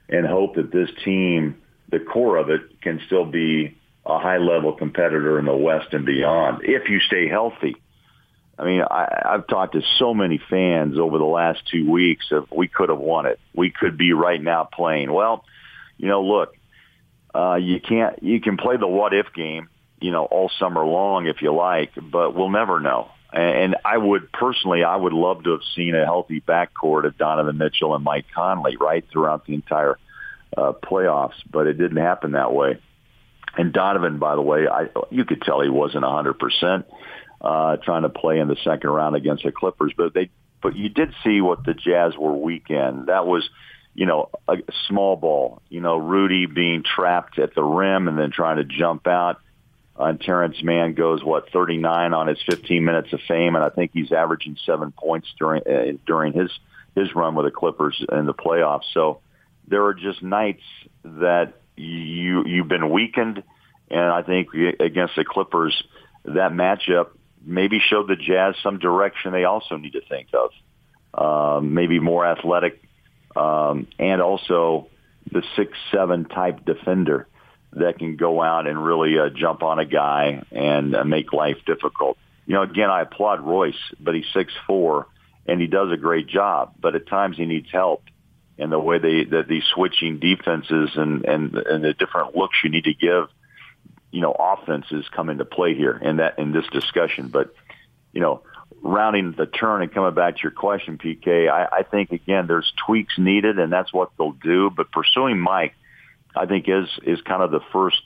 and 0.08 0.26
hope 0.26 0.56
that 0.56 0.72
this 0.72 0.90
team, 1.04 1.60
the 1.90 1.98
core 1.98 2.36
of 2.36 2.50
it, 2.50 2.80
can 2.80 3.00
still 3.06 3.24
be 3.24 3.76
a 4.06 4.18
high 4.18 4.38
level 4.38 4.72
competitor 4.74 5.38
in 5.38 5.46
the 5.46 5.56
West 5.56 5.92
and 5.92 6.04
beyond 6.04 6.62
if 6.62 6.88
you 6.88 7.00
stay 7.00 7.28
healthy. 7.28 7.76
I 8.58 8.64
mean, 8.64 8.82
I, 8.82 9.22
I've 9.30 9.46
talked 9.46 9.72
to 9.72 9.82
so 9.98 10.14
many 10.14 10.40
fans 10.50 10.98
over 10.98 11.18
the 11.18 11.24
last 11.24 11.62
two 11.70 11.90
weeks 11.90 12.26
of 12.30 12.46
we 12.54 12.68
could 12.68 12.88
have 12.88 12.98
won 12.98 13.26
it. 13.26 13.40
We 13.54 13.70
could 13.70 13.98
be 13.98 14.12
right 14.12 14.40
now 14.40 14.64
playing. 14.64 15.12
Well, 15.12 15.44
you 15.96 16.08
know, 16.08 16.22
look, 16.22 16.54
uh, 17.34 17.56
you 17.56 17.80
can't, 17.80 18.22
you 18.22 18.40
can 18.40 18.56
play 18.56 18.76
the 18.76 18.86
what 18.86 19.12
if 19.12 19.32
game, 19.34 19.68
you 20.05 20.11
know, 20.11 20.26
all 20.26 20.50
summer 20.59 20.84
long 20.84 21.26
if 21.26 21.40
you 21.40 21.55
like, 21.55 21.92
but 21.96 22.34
we'll 22.34 22.50
never 22.50 22.78
know. 22.78 23.11
And 23.32 23.74
I 23.82 23.96
would 23.96 24.30
personally, 24.30 24.84
I 24.84 24.94
would 24.94 25.14
love 25.14 25.44
to 25.44 25.52
have 25.52 25.62
seen 25.74 25.94
a 25.94 26.05
healthy 26.05 26.42
backcourt 26.42 27.07
of 27.07 27.16
Donovan 27.16 27.57
Mitchell 27.57 27.94
and 27.94 28.05
Mike 28.05 28.26
Conley 28.34 28.76
right 28.76 29.02
throughout 29.11 29.46
the 29.46 29.55
entire 29.55 29.98
uh, 30.55 30.72
playoffs, 30.72 31.40
but 31.50 31.66
it 31.66 31.78
didn't 31.78 31.96
happen 31.96 32.32
that 32.32 32.52
way. 32.52 32.78
And 33.57 33.72
Donovan, 33.72 34.18
by 34.18 34.34
the 34.34 34.42
way, 34.42 34.68
I 34.68 34.88
you 35.11 35.24
could 35.24 35.40
tell 35.40 35.62
he 35.62 35.70
wasn't 35.70 36.05
a 36.05 36.11
hundred 36.11 36.38
percent 36.38 36.84
uh, 37.40 37.78
trying 37.78 38.02
to 38.02 38.11
play 38.11 38.40
in 38.40 38.48
the 38.48 38.59
second 38.62 38.90
round 38.90 39.16
against 39.16 39.44
the 39.44 39.52
Clippers, 39.52 39.94
but 39.96 40.12
they 40.12 40.28
but 40.62 40.76
you 40.76 40.90
did 40.90 41.14
see 41.24 41.40
what 41.40 41.64
the 41.64 41.72
Jazz 41.72 42.12
were 42.18 42.34
weekend. 42.34 43.07
That 43.07 43.26
was, 43.26 43.48
you 43.94 44.05
know, 44.05 44.28
a 44.48 44.59
small 44.86 45.16
ball. 45.16 45.62
You 45.70 45.80
know, 45.80 45.96
Rudy 45.96 46.44
being 46.44 46.82
trapped 46.82 47.38
at 47.38 47.55
the 47.55 47.62
rim 47.62 48.07
and 48.07 48.18
then 48.18 48.30
trying 48.30 48.59
to 48.59 48.64
jump 48.64 49.07
out. 49.07 49.40
Uh, 49.99 50.05
and 50.05 50.20
Terance 50.20 50.62
Mann 50.62 50.95
goes 50.95 51.22
what 51.22 51.51
39 51.51 52.12
on 52.12 52.26
his 52.26 52.38
15 52.49 52.84
minutes 52.84 53.12
of 53.12 53.20
fame, 53.28 53.55
and 53.55 53.64
I 53.64 53.68
think 53.68 53.92
he's 53.95 54.11
averaging 54.11 54.57
seven 54.66 54.92
points 54.92 55.28
during 55.38 55.62
uh, 55.62 55.97
during 56.07 56.32
his 56.32 56.51
his 56.97 57.14
run 57.14 57.34
with 57.34 57.47
the 57.47 57.53
Clippers 57.53 58.05
in 58.11 58.26
the 58.26 58.34
playoffs. 58.34 58.84
So 58.92 59.20
there 59.68 59.84
are 59.84 59.95
just 59.95 60.22
nights 60.22 60.62
that 61.05 61.55
you 61.76 62.45
you've 62.45 62.68
been 62.68 62.90
weakened, 62.90 63.42
and 63.88 64.01
I 64.01 64.22
think 64.22 64.49
against 64.80 65.14
the 65.16 65.24
Clippers, 65.24 65.80
that 66.24 66.53
matchup 66.53 67.11
maybe 67.45 67.78
showed 67.78 68.09
the 68.09 68.16
Jazz 68.16 68.57
some 68.62 68.78
direction 68.78 69.32
they 69.32 69.45
also 69.45 69.76
need 69.76 69.92
to 69.92 70.01
think 70.01 70.28
of. 70.32 70.51
Um, 71.16 71.74
maybe 71.74 72.01
more 72.01 72.26
athletic, 72.26 72.82
um, 73.36 73.86
and 74.01 74.20
also 74.20 74.88
the 75.30 75.45
six 75.55 75.78
seven 75.92 76.24
type 76.24 76.64
defender 76.64 77.28
that 77.76 77.98
can 77.98 78.16
go 78.16 78.42
out 78.42 78.66
and 78.66 78.82
really 78.82 79.18
uh, 79.18 79.28
jump 79.30 79.62
on 79.62 79.78
a 79.78 79.84
guy 79.84 80.42
and 80.50 80.94
uh, 80.94 81.04
make 81.04 81.32
life 81.32 81.58
difficult. 81.66 82.18
You 82.46 82.54
know, 82.54 82.62
again, 82.62 82.90
I 82.90 83.02
applaud 83.02 83.40
Royce, 83.40 83.74
but 83.98 84.14
he's 84.14 84.26
six 84.32 84.52
four 84.66 85.06
and 85.46 85.60
he 85.60 85.66
does 85.66 85.92
a 85.92 85.96
great 85.96 86.26
job. 86.26 86.74
But 86.80 86.94
at 86.94 87.06
times 87.06 87.36
he 87.36 87.46
needs 87.46 87.70
help 87.70 88.02
and 88.58 88.70
the 88.70 88.78
way 88.78 88.98
they 88.98 89.24
that 89.24 89.48
these 89.48 89.64
switching 89.74 90.18
defenses 90.18 90.90
and 90.94 91.24
and 91.24 91.54
and 91.54 91.84
the 91.84 91.92
different 91.92 92.36
looks 92.36 92.56
you 92.62 92.70
need 92.70 92.84
to 92.84 92.94
give, 92.94 93.28
you 94.10 94.20
know, 94.20 94.32
offenses 94.32 95.06
come 95.14 95.28
into 95.28 95.44
play 95.44 95.74
here 95.74 95.96
in 95.96 96.16
that 96.16 96.38
in 96.38 96.52
this 96.52 96.66
discussion. 96.72 97.28
But 97.28 97.54
you 98.12 98.20
know, 98.20 98.42
rounding 98.82 99.32
the 99.32 99.46
turn 99.46 99.82
and 99.82 99.92
coming 99.92 100.14
back 100.14 100.36
to 100.36 100.42
your 100.42 100.52
question, 100.52 100.98
PK, 100.98 101.50
I, 101.50 101.78
I 101.78 101.82
think 101.82 102.12
again 102.12 102.46
there's 102.46 102.72
tweaks 102.86 103.18
needed, 103.18 103.58
and 103.58 103.72
that's 103.72 103.92
what 103.92 104.10
they'll 104.16 104.32
do. 104.32 104.70
But 104.70 104.92
pursuing 104.92 105.40
Mike, 105.40 105.74
I 106.35 106.47
think 106.47 106.68
is 106.68 106.89
is 107.03 107.20
kind 107.22 107.43
of 107.43 107.51
the 107.51 107.61
first 107.72 108.03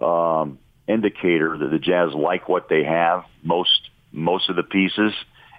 um, 0.00 0.58
indicator 0.86 1.56
that 1.56 1.70
the 1.70 1.78
Jazz 1.78 2.12
like 2.14 2.48
what 2.48 2.68
they 2.68 2.84
have 2.84 3.24
most 3.42 3.90
most 4.12 4.50
of 4.50 4.56
the 4.56 4.62
pieces, 4.62 5.12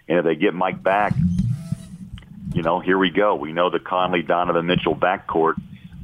and 0.08 0.20
if 0.20 0.26
they 0.26 0.36
get 0.36 0.54
Mike 0.54 0.82
back 0.82 1.14
you 2.56 2.62
know, 2.62 2.80
here 2.80 2.98
we 2.98 3.10
go. 3.10 3.36
We 3.36 3.52
know 3.52 3.70
the 3.70 3.80
Conley, 3.80 4.22
Donovan 4.22 4.66
Mitchell 4.66 4.96
backcourt. 4.96 5.56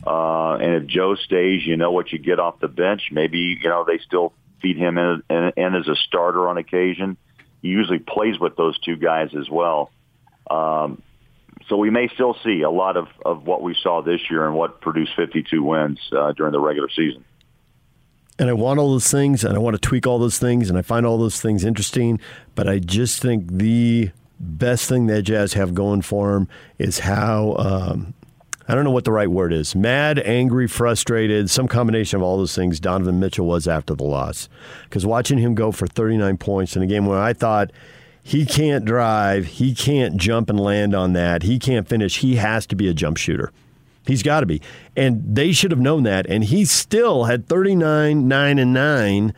Uh, 0.05 0.55
and 0.55 0.83
if 0.83 0.87
Joe 0.87 1.15
stays, 1.15 1.65
you 1.65 1.77
know 1.77 1.91
what 1.91 2.11
you 2.11 2.19
get 2.19 2.39
off 2.39 2.59
the 2.59 2.67
bench. 2.67 3.03
Maybe, 3.09 3.57
you 3.61 3.69
know, 3.69 3.85
they 3.87 3.99
still 3.99 4.33
feed 4.61 4.75
him 4.75 4.97
in, 4.97 5.23
in, 5.29 5.53
in 5.55 5.75
as 5.75 5.87
a 5.87 5.95
starter 5.95 6.49
on 6.49 6.57
occasion. 6.57 7.15
He 7.61 7.69
usually 7.69 7.99
plays 7.99 8.37
with 8.37 8.57
those 8.57 8.77
two 8.79 8.97
guys 8.97 9.29
as 9.33 9.49
well. 9.49 9.91
Um, 10.49 11.01
so 11.67 11.77
we 11.77 11.89
may 11.89 12.07
still 12.09 12.35
see 12.43 12.61
a 12.61 12.69
lot 12.69 12.97
of, 12.97 13.07
of 13.25 13.45
what 13.45 13.61
we 13.61 13.75
saw 13.81 14.01
this 14.01 14.21
year 14.29 14.45
and 14.45 14.55
what 14.55 14.81
produced 14.81 15.11
52 15.15 15.63
wins 15.63 15.99
uh, 16.11 16.31
during 16.33 16.51
the 16.51 16.59
regular 16.59 16.89
season. 16.89 17.23
And 18.39 18.49
I 18.49 18.53
want 18.53 18.79
all 18.79 18.91
those 18.91 19.11
things, 19.11 19.43
and 19.43 19.55
I 19.55 19.59
want 19.59 19.75
to 19.75 19.79
tweak 19.79 20.07
all 20.07 20.17
those 20.17 20.39
things, 20.39 20.69
and 20.69 20.77
I 20.77 20.81
find 20.81 21.05
all 21.05 21.17
those 21.17 21.39
things 21.39 21.63
interesting. 21.63 22.19
But 22.55 22.67
I 22.67 22.79
just 22.79 23.21
think 23.21 23.47
the 23.51 24.11
best 24.39 24.89
thing 24.89 25.07
that 25.07 25.23
Jazz 25.23 25.53
have 25.53 25.73
going 25.75 26.01
for 26.01 26.33
them 26.33 26.47
is 26.79 26.99
how 26.99 27.55
um, 27.57 28.13
I 28.67 28.73
don't 28.73 28.83
know 28.83 28.91
what 28.91 29.03
the 29.03 29.11
right 29.11 29.29
word 29.29 29.53
is 29.53 29.75
mad, 29.75 30.17
angry, 30.19 30.67
frustrated, 30.67 31.49
some 31.49 31.67
combination 31.67 32.17
of 32.17 32.23
all 32.23 32.37
those 32.37 32.55
things 32.55 32.79
Donovan 32.79 33.19
Mitchell 33.19 33.45
was 33.45 33.67
after 33.67 33.93
the 33.93 34.03
loss. 34.03 34.49
Because 34.85 35.05
watching 35.05 35.37
him 35.37 35.55
go 35.55 35.71
for 35.71 35.87
39 35.87 36.37
points 36.37 36.75
in 36.75 36.81
a 36.81 36.87
game 36.87 37.05
where 37.05 37.19
I 37.19 37.33
thought 37.33 37.71
He 38.23 38.45
can't 38.45 38.85
drive. 38.85 39.45
He 39.45 39.73
can't 39.73 40.17
jump 40.17 40.49
and 40.49 40.59
land 40.59 40.95
on 40.95 41.13
that. 41.13 41.43
He 41.43 41.59
can't 41.59 41.87
finish. 41.87 42.19
He 42.19 42.35
has 42.35 42.65
to 42.67 42.75
be 42.75 42.87
a 42.87 42.93
jump 42.93 43.17
shooter. 43.17 43.51
He's 44.05 44.23
got 44.23 44.39
to 44.41 44.45
be. 44.45 44.61
And 44.95 45.23
they 45.35 45.51
should 45.51 45.71
have 45.71 45.79
known 45.79 46.03
that. 46.03 46.25
And 46.27 46.43
he 46.43 46.65
still 46.65 47.25
had 47.25 47.47
39, 47.47 48.27
9, 48.27 48.59
and 48.59 48.73
9. 48.73 49.33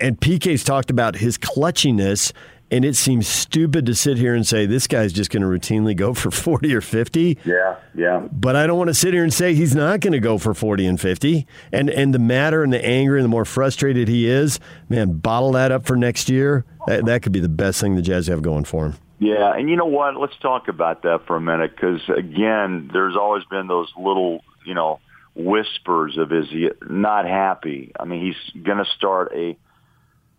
And 0.00 0.20
PK's 0.20 0.64
talked 0.64 0.90
about 0.90 1.16
his 1.16 1.38
clutchiness 1.38 2.32
and 2.70 2.84
it 2.84 2.96
seems 2.96 3.26
stupid 3.26 3.86
to 3.86 3.94
sit 3.94 4.18
here 4.18 4.34
and 4.34 4.46
say 4.46 4.66
this 4.66 4.86
guy's 4.86 5.12
just 5.12 5.30
going 5.30 5.42
to 5.42 5.48
routinely 5.48 5.96
go 5.96 6.14
for 6.14 6.30
40 6.30 6.74
or 6.74 6.80
50. 6.80 7.38
Yeah, 7.44 7.76
yeah. 7.94 8.26
But 8.30 8.56
I 8.56 8.66
don't 8.66 8.78
want 8.78 8.88
to 8.88 8.94
sit 8.94 9.14
here 9.14 9.22
and 9.22 9.32
say 9.32 9.54
he's 9.54 9.74
not 9.74 10.00
going 10.00 10.12
to 10.12 10.20
go 10.20 10.38
for 10.38 10.54
40 10.54 10.86
and 10.86 11.00
50. 11.00 11.46
And 11.72 11.90
and 11.90 12.14
the 12.14 12.18
madder 12.18 12.62
and 12.62 12.72
the 12.72 12.84
anger 12.84 13.16
and 13.16 13.24
the 13.24 13.28
more 13.28 13.44
frustrated 13.44 14.08
he 14.08 14.28
is, 14.28 14.60
man, 14.88 15.18
bottle 15.18 15.52
that 15.52 15.72
up 15.72 15.86
for 15.86 15.96
next 15.96 16.28
year. 16.28 16.64
That, 16.86 17.04
that 17.06 17.22
could 17.22 17.32
be 17.32 17.40
the 17.40 17.48
best 17.48 17.80
thing 17.80 17.96
the 17.96 18.02
Jazz 18.02 18.28
have 18.28 18.42
going 18.42 18.64
for 18.64 18.86
him. 18.86 18.94
Yeah, 19.18 19.52
and 19.54 19.68
you 19.68 19.76
know 19.76 19.86
what? 19.86 20.16
Let's 20.16 20.36
talk 20.40 20.68
about 20.68 21.02
that 21.02 21.26
for 21.26 21.36
a 21.36 21.40
minute 21.40 21.72
because 21.74 22.00
again, 22.08 22.90
there's 22.92 23.16
always 23.16 23.44
been 23.50 23.66
those 23.66 23.92
little, 23.96 24.42
you 24.64 24.74
know, 24.74 25.00
whispers 25.34 26.16
of 26.18 26.32
is 26.32 26.48
he 26.50 26.70
not 26.88 27.24
happy? 27.24 27.92
I 27.98 28.04
mean, 28.04 28.24
he's 28.24 28.62
going 28.62 28.78
to 28.78 28.84
start 28.96 29.32
a 29.34 29.56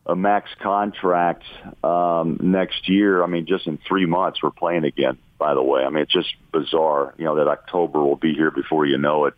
a 0.10 0.16
max 0.16 0.50
contract 0.60 1.44
um, 1.84 2.40
next 2.42 2.90
year. 2.90 3.24
I 3.24 3.28
mean, 3.28 3.46
just 3.46 3.68
in 3.68 3.78
three 3.88 4.06
months, 4.06 4.42
we're 4.42 4.50
playing 4.52 4.84
again. 4.84 5.18
By 5.38 5.54
the 5.54 5.64
way, 5.64 5.84
I 5.84 5.90
mean 5.90 6.04
it's 6.04 6.12
just 6.12 6.34
bizarre. 6.52 7.14
You 7.18 7.26
know 7.26 7.36
that 7.38 7.48
October 7.48 8.00
will 8.00 8.18
be 8.18 8.34
here 8.34 8.52
before 8.52 8.86
you 8.86 8.98
know 8.98 9.26
it. 9.26 9.34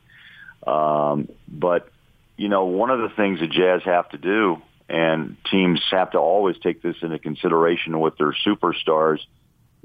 Um, 0.66 1.30
but 1.48 1.90
you 2.38 2.50
know, 2.50 2.66
one 2.66 2.90
of 2.90 3.00
the 3.00 3.10
things 3.16 3.40
the 3.40 3.48
Jazz 3.48 3.82
have 3.86 4.10
to 4.10 4.18
do, 4.18 4.62
and 4.90 5.38
teams 5.52 5.82
have 5.92 6.12
to 6.12 6.18
always 6.18 6.56
take 6.64 6.82
this 6.82 6.96
into 7.02 7.20
consideration 7.20 8.00
with 8.00 8.18
their 8.18 8.34
superstars, 8.46 9.20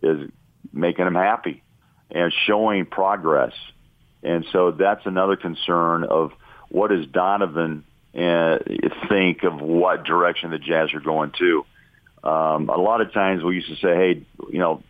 is 0.03 0.31
making 0.73 1.05
them 1.05 1.17
happy 1.17 1.63
and 2.11 2.33
showing 2.47 2.87
progress. 2.87 3.53
And 4.23 4.47
so 4.53 4.71
that's 4.71 5.05
another 5.05 5.37
concern 5.37 6.05
of 6.05 6.33
what 6.69 6.93
is 6.93 7.07
Donovan 7.07 7.85
and 8.17 8.93
think 9.11 9.45
of 9.45 9.61
what 9.61 10.05
direction 10.05 10.51
the 10.51 10.59
Jazz 10.59 10.95
are 10.95 11.01
going 11.01 11.33
to. 11.39 11.67
Um, 12.25 12.71
a 12.71 12.77
lot 12.77 13.03
of 13.03 13.13
times 13.13 13.45
we 13.45 13.57
used 13.57 13.69
to 13.69 13.77
say, 13.77 13.95
hey, 13.95 14.27
you 14.51 14.59
know, 14.59 14.83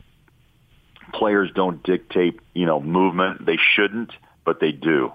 players 1.13 1.51
don't 1.55 1.83
dictate, 1.83 2.39
you 2.55 2.67
know, 2.67 2.81
movement. 2.81 3.45
They 3.45 3.59
shouldn't, 3.75 4.13
but 4.45 4.61
they 4.61 4.71
do. 4.71 5.13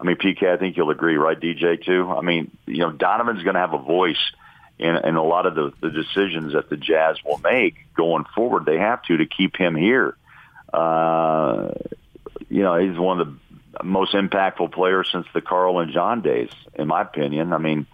I 0.00 0.04
mean, 0.04 0.16
PK, 0.16 0.44
I 0.44 0.56
think 0.56 0.76
you'll 0.76 0.90
agree, 0.90 1.16
right, 1.16 1.38
DJ, 1.38 1.84
too? 1.84 2.08
I 2.08 2.20
mean, 2.20 2.56
you 2.66 2.78
know, 2.78 2.92
Donovan's 2.92 3.42
going 3.42 3.54
to 3.54 3.60
have 3.60 3.74
a 3.74 3.78
voice 3.78 4.32
in, 4.78 4.96
in 4.96 5.16
a 5.16 5.24
lot 5.24 5.46
of 5.46 5.56
the, 5.56 5.72
the 5.80 5.90
decisions 5.90 6.52
that 6.52 6.70
the 6.70 6.76
Jazz 6.76 7.16
will 7.24 7.38
make 7.38 7.74
going 7.96 8.24
forward. 8.36 8.64
They 8.66 8.78
have 8.78 9.02
to 9.04 9.16
to 9.16 9.26
keep 9.26 9.56
him 9.56 9.74
here. 9.74 10.16
Uh, 10.72 11.70
you 12.48 12.62
know, 12.62 12.78
he's 12.78 12.96
one 12.96 13.20
of 13.20 13.26
the 13.26 13.38
most 13.82 14.14
impactful 14.14 14.72
player 14.72 15.04
since 15.04 15.26
the 15.34 15.40
Karl 15.40 15.80
and 15.80 15.92
John 15.92 16.22
days, 16.22 16.50
in 16.74 16.88
my 16.88 17.02
opinion. 17.02 17.52
I 17.52 17.58
mean, 17.58 17.86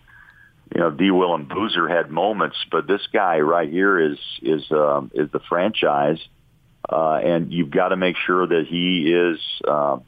you 0.74 0.80
know, 0.80 0.90
D. 0.90 1.10
Will 1.10 1.34
and 1.34 1.48
Boozer 1.48 1.88
had 1.88 2.10
moments, 2.10 2.56
but 2.70 2.86
this 2.86 3.06
guy 3.12 3.40
right 3.40 3.68
here 3.68 3.98
is 3.98 4.18
is 4.42 4.62
um, 4.70 5.10
is 5.14 5.30
the 5.30 5.40
franchise, 5.40 6.18
uh, 6.88 7.20
and 7.22 7.52
you've 7.52 7.70
got 7.70 7.88
to 7.88 7.96
make 7.96 8.16
sure 8.16 8.46
that 8.46 8.66
he 8.68 9.12
is, 9.12 9.40
uh, 9.66 9.98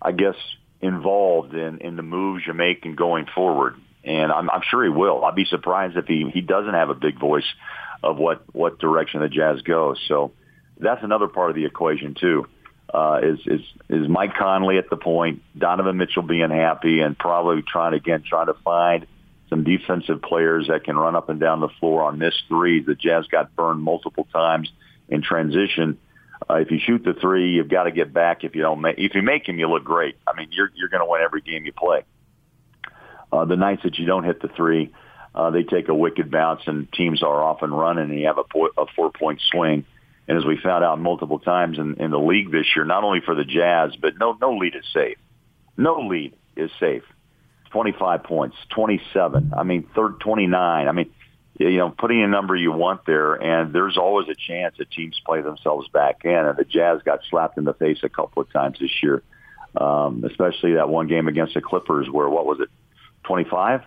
I 0.00 0.12
guess, 0.12 0.36
involved 0.80 1.54
in 1.54 1.78
in 1.78 1.96
the 1.96 2.02
moves 2.02 2.44
you're 2.44 2.54
making 2.54 2.96
going 2.96 3.26
forward. 3.34 3.76
And 4.04 4.32
I'm, 4.32 4.50
I'm 4.50 4.62
sure 4.68 4.82
he 4.82 4.90
will. 4.90 5.24
I'd 5.24 5.36
be 5.36 5.44
surprised 5.44 5.96
if 5.96 6.06
he 6.06 6.28
he 6.32 6.40
doesn't 6.40 6.74
have 6.74 6.90
a 6.90 6.94
big 6.94 7.18
voice 7.18 7.46
of 8.02 8.18
what 8.18 8.42
what 8.52 8.78
direction 8.78 9.20
the 9.20 9.28
Jazz 9.28 9.62
goes. 9.62 9.98
So 10.08 10.32
that's 10.78 11.04
another 11.04 11.28
part 11.28 11.50
of 11.50 11.56
the 11.56 11.66
equation 11.66 12.14
too 12.14 12.46
uh, 12.92 13.20
is 13.22 13.38
is 13.46 13.60
is 13.88 14.08
Mike 14.08 14.34
Conley 14.34 14.78
at 14.78 14.90
the 14.90 14.96
point, 14.96 15.42
Donovan 15.58 15.96
Mitchell 15.96 16.22
being 16.22 16.50
happy, 16.50 17.00
and 17.00 17.18
probably 17.18 17.62
trying 17.62 17.94
again 17.94 18.22
trying 18.28 18.46
to 18.46 18.54
find 18.64 19.06
some 19.48 19.64
defensive 19.64 20.22
players 20.22 20.68
that 20.68 20.84
can 20.84 20.96
run 20.96 21.16
up 21.16 21.28
and 21.28 21.40
down 21.40 21.60
the 21.60 21.68
floor 21.80 22.02
on 22.02 22.18
missed 22.18 22.42
threes. 22.48 22.86
The 22.86 22.94
Jazz 22.94 23.26
got 23.26 23.54
burned 23.54 23.82
multiple 23.82 24.26
times 24.32 24.70
in 25.08 25.22
transition. 25.22 25.98
Uh, 26.48 26.54
if 26.54 26.70
you 26.70 26.78
shoot 26.78 27.04
the 27.04 27.14
three, 27.14 27.52
you've 27.52 27.68
got 27.68 27.84
to 27.84 27.92
get 27.92 28.12
back. 28.12 28.44
If 28.44 28.54
you 28.54 28.62
don't 28.62 28.80
make, 28.80 28.98
if 28.98 29.14
you 29.14 29.22
make 29.22 29.46
them, 29.46 29.58
you 29.58 29.68
look 29.68 29.84
great. 29.84 30.16
I 30.26 30.36
mean, 30.36 30.48
you're 30.52 30.70
you're 30.74 30.88
going 30.88 31.02
to 31.02 31.10
win 31.10 31.22
every 31.22 31.40
game 31.40 31.64
you 31.64 31.72
play. 31.72 32.02
Uh, 33.32 33.46
the 33.46 33.56
nights 33.56 33.82
that 33.84 33.98
you 33.98 34.06
don't 34.06 34.24
hit 34.24 34.42
the 34.42 34.48
three, 34.48 34.92
uh, 35.34 35.50
they 35.50 35.62
take 35.62 35.88
a 35.88 35.94
wicked 35.94 36.30
bounce, 36.30 36.62
and 36.66 36.92
teams 36.92 37.22
are 37.22 37.42
off 37.42 37.62
and 37.62 37.76
running, 37.76 38.10
and 38.10 38.20
you 38.20 38.26
have 38.26 38.38
a, 38.38 38.44
po- 38.44 38.72
a 38.76 38.84
four 38.94 39.10
point 39.10 39.40
swing. 39.50 39.86
And 40.28 40.38
as 40.38 40.44
we 40.44 40.56
found 40.56 40.84
out 40.84 41.00
multiple 41.00 41.38
times 41.38 41.78
in, 41.78 41.96
in 41.96 42.10
the 42.10 42.18
league 42.18 42.50
this 42.52 42.66
year, 42.76 42.84
not 42.84 43.04
only 43.04 43.20
for 43.20 43.34
the 43.34 43.44
Jazz, 43.44 43.96
but 44.00 44.14
no 44.18 44.36
no 44.40 44.56
lead 44.56 44.74
is 44.76 44.84
safe. 44.92 45.18
No 45.76 46.06
lead 46.08 46.34
is 46.56 46.70
safe. 46.78 47.02
25 47.70 48.24
points, 48.24 48.56
27. 48.70 49.52
I 49.56 49.62
mean, 49.62 49.88
third 49.94 50.20
29. 50.20 50.88
I 50.88 50.92
mean, 50.92 51.10
you 51.58 51.78
know, 51.78 51.90
putting 51.90 52.22
a 52.22 52.28
number 52.28 52.54
you 52.54 52.72
want 52.72 53.04
there, 53.06 53.34
and 53.34 53.72
there's 53.72 53.96
always 53.96 54.28
a 54.28 54.34
chance 54.34 54.76
that 54.78 54.90
teams 54.90 55.20
play 55.24 55.40
themselves 55.40 55.88
back 55.88 56.24
in. 56.24 56.30
And 56.30 56.56
the 56.56 56.64
Jazz 56.64 57.00
got 57.04 57.20
slapped 57.30 57.58
in 57.58 57.64
the 57.64 57.74
face 57.74 57.98
a 58.02 58.08
couple 58.08 58.42
of 58.42 58.52
times 58.52 58.78
this 58.78 58.90
year, 59.02 59.22
um, 59.76 60.24
especially 60.24 60.74
that 60.74 60.88
one 60.88 61.08
game 61.08 61.28
against 61.28 61.54
the 61.54 61.60
Clippers, 61.60 62.08
where 62.10 62.28
what 62.28 62.46
was 62.46 62.60
it, 62.60 62.68
25? 63.24 63.82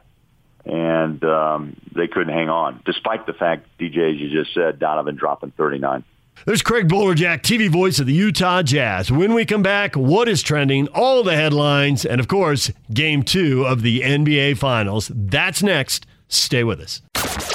And 0.65 1.23
um, 1.23 1.75
they 1.95 2.07
couldn't 2.07 2.33
hang 2.33 2.49
on, 2.49 2.81
despite 2.85 3.27
the 3.27 3.33
fact, 3.33 3.67
DJ, 3.79 4.15
as 4.15 4.19
you 4.19 4.31
just 4.31 4.53
said, 4.53 4.79
Donovan 4.79 5.15
dropping 5.15 5.51
39. 5.51 6.03
There's 6.45 6.61
Craig 6.61 6.87
Bolerjack, 6.87 7.41
TV 7.41 7.69
voice 7.69 7.99
of 7.99 8.05
the 8.05 8.13
Utah 8.13 8.61
Jazz. 8.61 9.11
When 9.11 9.33
we 9.33 9.45
come 9.45 9.63
back, 9.63 9.95
what 9.95 10.27
is 10.27 10.43
trending, 10.43 10.87
all 10.89 11.23
the 11.23 11.35
headlines, 11.35 12.05
and 12.05 12.19
of 12.19 12.27
course, 12.27 12.71
game 12.93 13.23
two 13.23 13.65
of 13.65 13.81
the 13.81 14.01
NBA 14.01 14.57
Finals. 14.57 15.11
That's 15.13 15.63
next. 15.63 16.05
Stay 16.27 16.63
with 16.63 16.79
us. 16.81 17.54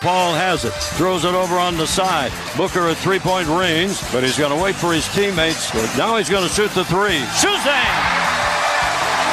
Paul 0.00 0.34
has 0.34 0.64
it. 0.64 0.72
Throws 0.72 1.24
it 1.24 1.34
over 1.34 1.56
on 1.56 1.76
the 1.76 1.86
side. 1.86 2.32
Booker 2.56 2.88
at 2.88 2.96
three 2.98 3.18
point 3.18 3.48
range, 3.48 4.00
but 4.12 4.22
he's 4.22 4.38
going 4.38 4.56
to 4.56 4.62
wait 4.62 4.74
for 4.74 4.92
his 4.92 5.08
teammates. 5.14 5.72
Now 5.96 6.16
he's 6.16 6.28
going 6.28 6.46
to 6.46 6.52
shoot 6.52 6.70
the 6.72 6.84
three. 6.84 7.20
Shazam! 7.40 8.16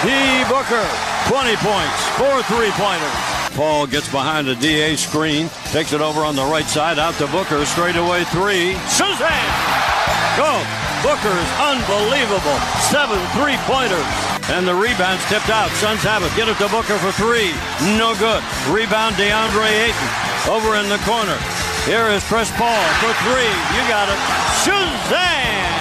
D. 0.03 0.11
Booker, 0.49 0.84
20 1.32 1.55
points, 1.57 1.99
four 2.18 2.43
three 2.43 2.72
pointers. 2.72 3.34
Paul 3.55 3.88
gets 3.88 4.09
behind 4.09 4.47
the 4.47 4.55
DA 4.55 4.95
screen, 4.95 5.49
takes 5.72 5.93
it 5.93 6.01
over 6.01 6.22
on 6.22 6.36
the 6.36 6.43
right 6.43 6.66
side, 6.66 6.99
out 6.99 7.14
to 7.16 7.28
Booker, 7.28 7.64
straight 7.66 7.95
away 7.95 8.24
three. 8.26 8.74
Shazam! 8.89 10.38
Go! 10.38 10.93
Booker's 11.04 11.51
unbelievable. 11.60 12.56
Seven 12.88 13.20
three 13.36 13.60
pointers. 13.68 14.08
And 14.47 14.66
the 14.66 14.74
rebound's 14.74 15.28
tipped 15.28 15.51
out. 15.51 15.70
Suns 15.84 15.99
have 16.01 16.24
it. 16.24 16.34
Get 16.36 16.47
it 16.47 16.58
to 16.64 16.70
Booker 16.70 16.97
for 16.97 17.12
three. 17.12 17.51
No 17.99 18.16
good. 18.16 18.39
Rebound 18.72 19.20
DeAndre 19.20 19.68
Ayton 19.68 20.10
over 20.47 20.80
in 20.80 20.88
the 20.88 21.04
corner. 21.04 21.36
Here 21.84 22.08
is 22.08 22.24
Chris 22.24 22.49
Paul 22.56 22.88
for 23.04 23.12
three. 23.28 23.51
You 23.76 23.84
got 23.91 24.08
it. 24.08 24.16
Shazam! 24.64 25.74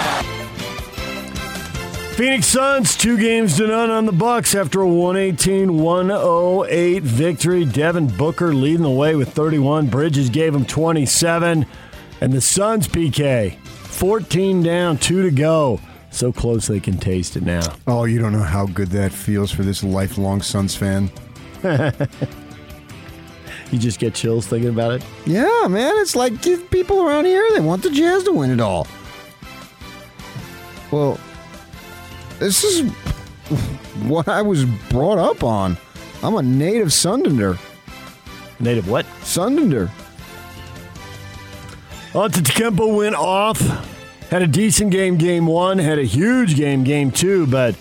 Phoenix 2.15 2.47
Suns, 2.47 2.97
two 2.97 3.17
games 3.17 3.57
to 3.57 3.69
none 3.69 3.91
on 3.91 4.07
the 4.07 4.13
Bucks 4.13 4.55
after 4.55 4.83
a 4.83 4.87
118-108 4.87 7.01
victory. 7.01 7.65
Devin 7.65 8.09
Booker 8.17 8.53
leading 8.53 8.83
the 8.83 8.91
way 8.91 9.15
with 9.15 9.33
31. 9.33 9.87
Bridges 9.87 10.31
gave 10.31 10.55
him 10.55 10.67
27. 10.67 11.65
And 12.21 12.33
the 12.33 12.41
Suns, 12.41 12.87
PK, 12.87 13.57
14 13.93 14.63
down, 14.63 14.99
two 14.99 15.23
to 15.23 15.31
go. 15.31 15.81
So 16.11 16.33
close 16.33 16.67
they 16.67 16.81
can 16.81 16.99
taste 16.99 17.37
it 17.37 17.43
now. 17.43 17.63
Oh, 17.87 18.05
you 18.05 18.19
don't 18.19 18.33
know 18.33 18.43
how 18.43 18.67
good 18.67 18.89
that 18.89 19.13
feels 19.13 19.51
for 19.51 19.63
this 19.63 19.83
lifelong 19.83 20.43
Suns 20.43 20.75
fan. 20.75 21.11
You 23.73 23.79
just 23.79 23.99
get 23.99 24.15
chills 24.15 24.47
thinking 24.47 24.69
about 24.69 24.93
it? 24.93 25.05
Yeah, 25.25 25.67
man. 25.67 25.95
It's 25.97 26.15
like 26.15 26.43
people 26.71 27.03
around 27.03 27.25
here, 27.25 27.43
they 27.53 27.61
want 27.61 27.83
the 27.83 27.89
Jazz 27.91 28.23
to 28.25 28.33
win 28.33 28.51
it 28.51 28.61
all. 28.61 28.87
Well, 30.91 31.19
this 32.39 32.65
is 32.65 32.91
what 34.03 34.29
I 34.29 34.43
was 34.43 34.67
brought 34.91 35.17
up 35.17 35.43
on. 35.43 35.79
I'm 36.23 36.37
a 36.37 36.43
native 36.43 36.89
Sundander. 36.89 37.59
Native 38.61 38.91
what? 38.91 39.07
Sundander. 39.23 39.91
Antetokounmpo 42.13 42.95
went 42.95 43.15
off 43.15 43.59
Had 44.29 44.43
a 44.43 44.47
decent 44.47 44.91
game, 44.91 45.17
game 45.17 45.47
one. 45.47 45.79
Had 45.79 45.99
a 45.99 46.05
huge 46.05 46.57
game, 46.57 46.85
game 46.85 47.11
two. 47.11 47.47
But 47.47 47.75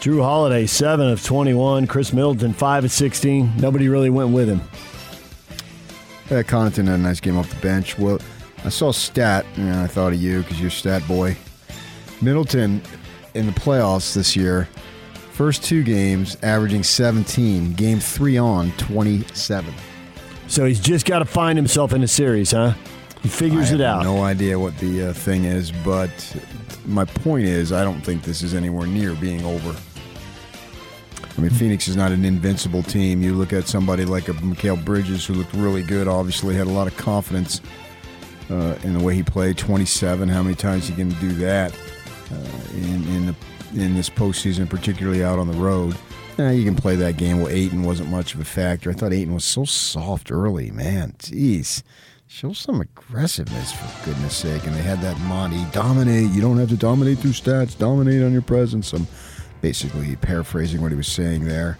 Jrue 0.00 0.22
Holiday, 0.22 0.66
7 0.66 1.08
of 1.08 1.24
21. 1.24 1.86
Khris 1.86 2.12
Middleton, 2.12 2.52
5 2.52 2.84
of 2.84 2.90
16. 2.92 3.56
Nobody 3.58 3.88
really 3.88 4.10
went 4.10 4.30
with 4.30 4.48
him. 4.48 4.60
Yeah, 6.30 6.42
Connaughton 6.42 6.86
had 6.86 6.94
a 6.94 6.98
nice 6.98 7.20
game 7.20 7.36
off 7.36 7.50
the 7.50 7.60
bench. 7.60 7.98
Well, 7.98 8.18
I 8.64 8.68
saw 8.68 8.92
stat, 8.92 9.44
and 9.56 9.74
I 9.74 9.86
thought 9.86 10.12
of 10.12 10.20
you 10.20 10.42
because 10.42 10.60
you're 10.60 10.70
stat 10.70 11.06
boy. 11.06 11.36
Middleton 12.20 12.80
in 13.34 13.46
the 13.46 13.52
playoffs 13.52 14.14
this 14.14 14.36
year, 14.36 14.68
first 15.32 15.64
two 15.64 15.82
games 15.82 16.36
averaging 16.42 16.84
17. 16.84 17.72
Game 17.74 17.98
three 17.98 18.38
on 18.38 18.70
27. 18.78 19.74
So 20.46 20.64
he's 20.64 20.80
just 20.80 21.06
got 21.06 21.20
to 21.20 21.24
find 21.24 21.58
himself 21.58 21.92
in 21.92 22.02
a 22.02 22.08
series, 22.08 22.52
huh? 22.52 22.74
He 23.22 23.28
figures 23.28 23.70
it 23.70 23.80
out. 23.80 24.02
No 24.02 24.22
idea 24.22 24.58
what 24.58 24.76
the 24.78 25.10
uh, 25.10 25.12
thing 25.12 25.44
is, 25.44 25.70
but 25.70 26.10
my 26.84 27.04
point 27.04 27.44
is, 27.44 27.72
I 27.72 27.84
don't 27.84 28.00
think 28.00 28.24
this 28.24 28.42
is 28.42 28.52
anywhere 28.52 28.86
near 28.86 29.14
being 29.14 29.44
over. 29.44 29.76
I 31.36 31.40
mean, 31.40 31.50
Phoenix 31.50 31.88
is 31.88 31.96
not 31.96 32.12
an 32.12 32.24
invincible 32.24 32.82
team. 32.82 33.22
You 33.22 33.34
look 33.34 33.52
at 33.52 33.68
somebody 33.68 34.04
like 34.04 34.28
a 34.28 34.32
Mikal 34.32 34.84
Bridges, 34.84 35.24
who 35.24 35.34
looked 35.34 35.54
really 35.54 35.82
good. 35.82 36.08
Obviously, 36.08 36.54
had 36.54 36.66
a 36.66 36.70
lot 36.70 36.86
of 36.88 36.96
confidence 36.96 37.60
uh, 38.50 38.76
in 38.82 38.92
the 38.92 39.02
way 39.02 39.14
he 39.14 39.22
played. 39.22 39.56
Twenty-seven. 39.56 40.28
How 40.28 40.42
many 40.42 40.56
times 40.56 40.88
he 40.88 40.94
can 40.94 41.10
do 41.20 41.30
that 41.34 41.72
uh, 42.30 42.74
in 42.74 43.06
in, 43.08 43.26
the, 43.26 43.34
in 43.74 43.94
this 43.94 44.10
postseason, 44.10 44.68
particularly 44.68 45.24
out 45.24 45.38
on 45.38 45.46
the 45.50 45.56
road? 45.56 45.96
Eh, 46.38 46.50
you 46.50 46.64
can 46.64 46.74
play 46.74 46.96
that 46.96 47.16
game. 47.16 47.38
Well, 47.38 47.48
Ayton 47.48 47.82
wasn't 47.82 48.10
much 48.10 48.34
of 48.34 48.40
a 48.40 48.44
factor. 48.44 48.90
I 48.90 48.94
thought 48.94 49.12
Ayton 49.12 49.32
was 49.32 49.44
so 49.44 49.64
soft 49.64 50.30
early. 50.30 50.70
Man, 50.70 51.14
jeez. 51.18 51.82
Show 52.32 52.54
some 52.54 52.80
aggressiveness, 52.80 53.72
for 53.72 54.06
goodness 54.06 54.34
sake. 54.34 54.66
And 54.66 54.74
they 54.74 54.80
had 54.80 55.02
that 55.02 55.20
Monty 55.20 55.66
dominate. 55.70 56.30
You 56.30 56.40
don't 56.40 56.56
have 56.56 56.70
to 56.70 56.78
dominate 56.78 57.18
through 57.18 57.32
stats, 57.32 57.76
dominate 57.76 58.22
on 58.22 58.32
your 58.32 58.40
presence. 58.40 58.94
I'm 58.94 59.06
basically 59.60 60.16
paraphrasing 60.16 60.80
what 60.80 60.90
he 60.90 60.96
was 60.96 61.06
saying 61.06 61.44
there. 61.44 61.76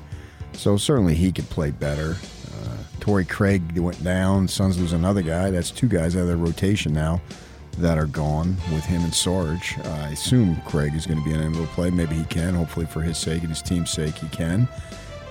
So 0.53 0.77
certainly 0.77 1.15
he 1.15 1.33
could 1.33 1.49
play 1.49 1.71
better. 1.71 2.17
Uh, 2.53 2.77
Torrey 3.01 3.25
Craig 3.25 3.79
went 3.79 4.05
down. 4.05 4.47
Suns 4.47 4.79
lose 4.79 4.93
another 4.93 5.23
guy. 5.23 5.51
That's 5.51 5.71
two 5.71 5.89
guys 5.89 6.17
out 6.17 6.21
of 6.21 6.27
their 6.27 6.37
rotation 6.37 6.93
now 6.93 7.23
that 7.79 7.97
are 7.97 8.07
gone 8.07 8.59
with 8.73 8.85
him 8.85 9.03
and 9.05 9.15
Sarge. 9.15 9.79
Uh, 9.79 9.89
I 9.89 10.09
assume 10.11 10.61
Craig 10.67 10.95
is 10.95 11.07
going 11.07 11.19
to 11.19 11.25
be 11.25 11.33
unable 11.33 11.63
to 11.63 11.73
play. 11.73 11.89
Maybe 11.89 12.15
he 12.15 12.25
can. 12.25 12.55
Hopefully, 12.55 12.85
for 12.85 13.01
his 13.01 13.17
sake 13.17 13.41
and 13.41 13.49
his 13.49 13.63
team's 13.63 13.91
sake, 13.91 14.17
he 14.17 14.29
can. 14.29 14.69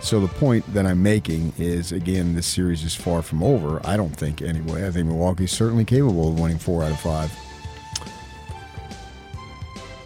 So 0.02 0.20
the 0.20 0.28
point 0.28 0.66
that 0.74 0.86
I'm 0.86 1.02
making 1.02 1.54
is, 1.58 1.92
again, 1.92 2.36
this 2.36 2.48
series 2.48 2.84
is 2.84 2.96
far 2.96 3.22
from 3.22 3.44
over. 3.44 3.80
I 3.86 3.96
don't 3.96 4.16
think, 4.16 4.42
anyway. 4.42 4.86
I 4.88 4.92
think 4.92 5.08
Milwaukee's 5.08 5.52
certainly 5.52 5.86
capable 5.86 6.30
of 6.30 6.40
winning 6.40 6.58
four 6.58 6.84
out 6.84 6.92
of 6.92 7.00
five. 7.00 7.32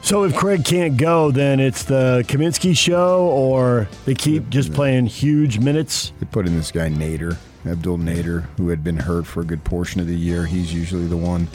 So 0.01 0.23
if 0.23 0.35
Craig 0.35 0.63
can't 0.63 0.97
go, 0.97 1.31
then 1.31 1.59
it's 1.59 1.83
the 1.83 2.23
Kaminsky 2.27 2.77
show, 2.77 3.25
or 3.27 3.87
they 4.05 4.13
keep 4.13 4.49
just 4.49 4.71
playing 4.73 5.07
huge 5.07 5.57
minutes. 5.57 6.11
They 6.19 6.27
put 6.27 6.45
in 6.45 6.55
this 6.55 6.71
guy 6.71 6.89
Nader, 6.89 7.37
Abdel 7.65 7.97
Nader, 7.97 8.43
who 8.57 8.69
had 8.69 8.83
been 8.83 8.97
hurt 8.97 9.25
for 9.25 9.41
a 9.41 9.45
good 9.45 9.63
portion 9.63 9.99
of 10.01 10.07
the 10.07 10.15
year. 10.15 10.45
He's 10.45 10.71
usually 10.71 11.07
the 11.07 11.17
one 11.17 11.47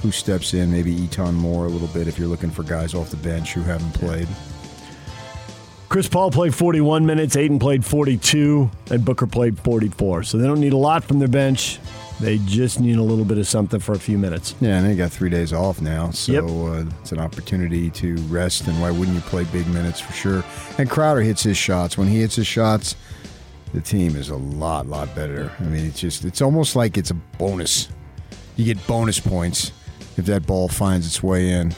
who 0.00 0.10
steps 0.10 0.54
in. 0.54 0.72
Maybe 0.72 0.96
E'Twaun 0.96 1.34
Moore 1.34 1.66
a 1.66 1.68
little 1.68 1.88
bit 1.88 2.08
if 2.08 2.18
you're 2.18 2.28
looking 2.28 2.50
for 2.50 2.62
guys 2.62 2.94
off 2.94 3.10
the 3.10 3.16
bench 3.18 3.52
who 3.52 3.60
haven't 3.60 3.92
played. 3.92 4.28
Chris 5.88 6.06
Paul 6.06 6.30
played 6.30 6.54
41 6.54 7.06
minutes, 7.06 7.34
Ayton 7.34 7.58
played 7.58 7.82
42, 7.84 8.70
and 8.90 9.04
Booker 9.04 9.26
played 9.26 9.58
44. 9.60 10.22
So 10.22 10.36
they 10.36 10.46
don't 10.46 10.60
need 10.60 10.74
a 10.74 10.76
lot 10.78 11.02
from 11.02 11.18
their 11.18 11.28
bench. 11.28 11.78
They 12.20 12.38
just 12.38 12.78
need 12.80 12.96
a 12.98 13.02
little 13.02 13.24
bit 13.24 13.38
of 13.38 13.46
something 13.46 13.80
for 13.80 13.92
a 13.92 13.98
few 13.98 14.18
minutes. 14.18 14.54
Yeah, 14.60 14.78
and 14.78 14.86
they 14.86 14.94
got 14.96 15.10
three 15.12 15.30
days 15.30 15.52
off 15.52 15.80
now, 15.80 16.10
so 16.10 16.32
Yep. 16.32 16.44
uh, 16.44 16.90
it's 17.00 17.12
an 17.12 17.20
opportunity 17.20 17.88
to 17.90 18.16
rest. 18.26 18.66
And 18.66 18.78
why 18.82 18.90
wouldn't 18.90 19.14
you 19.14 19.22
play 19.22 19.44
big 19.44 19.66
minutes 19.68 19.98
for 20.00 20.12
sure? 20.12 20.44
And 20.76 20.90
Crowder 20.90 21.22
hits 21.22 21.42
his 21.42 21.56
shots. 21.56 21.96
When 21.96 22.08
he 22.08 22.20
hits 22.20 22.36
his 22.36 22.46
shots, 22.46 22.94
the 23.72 23.80
team 23.80 24.14
is 24.16 24.28
a 24.28 24.36
lot, 24.36 24.88
lot 24.88 25.14
better. 25.14 25.52
I 25.58 25.62
mean, 25.62 25.86
it's 25.86 26.00
just 26.00 26.24
it's 26.24 26.42
almost 26.42 26.76
like 26.76 26.98
it's 26.98 27.10
a 27.12 27.14
bonus. 27.14 27.88
You 28.56 28.64
get 28.66 28.84
bonus 28.86 29.20
points 29.20 29.72
if 30.18 30.26
that 30.26 30.44
ball 30.46 30.68
finds 30.68 31.06
its 31.06 31.22
way 31.22 31.50
in. 31.52 31.72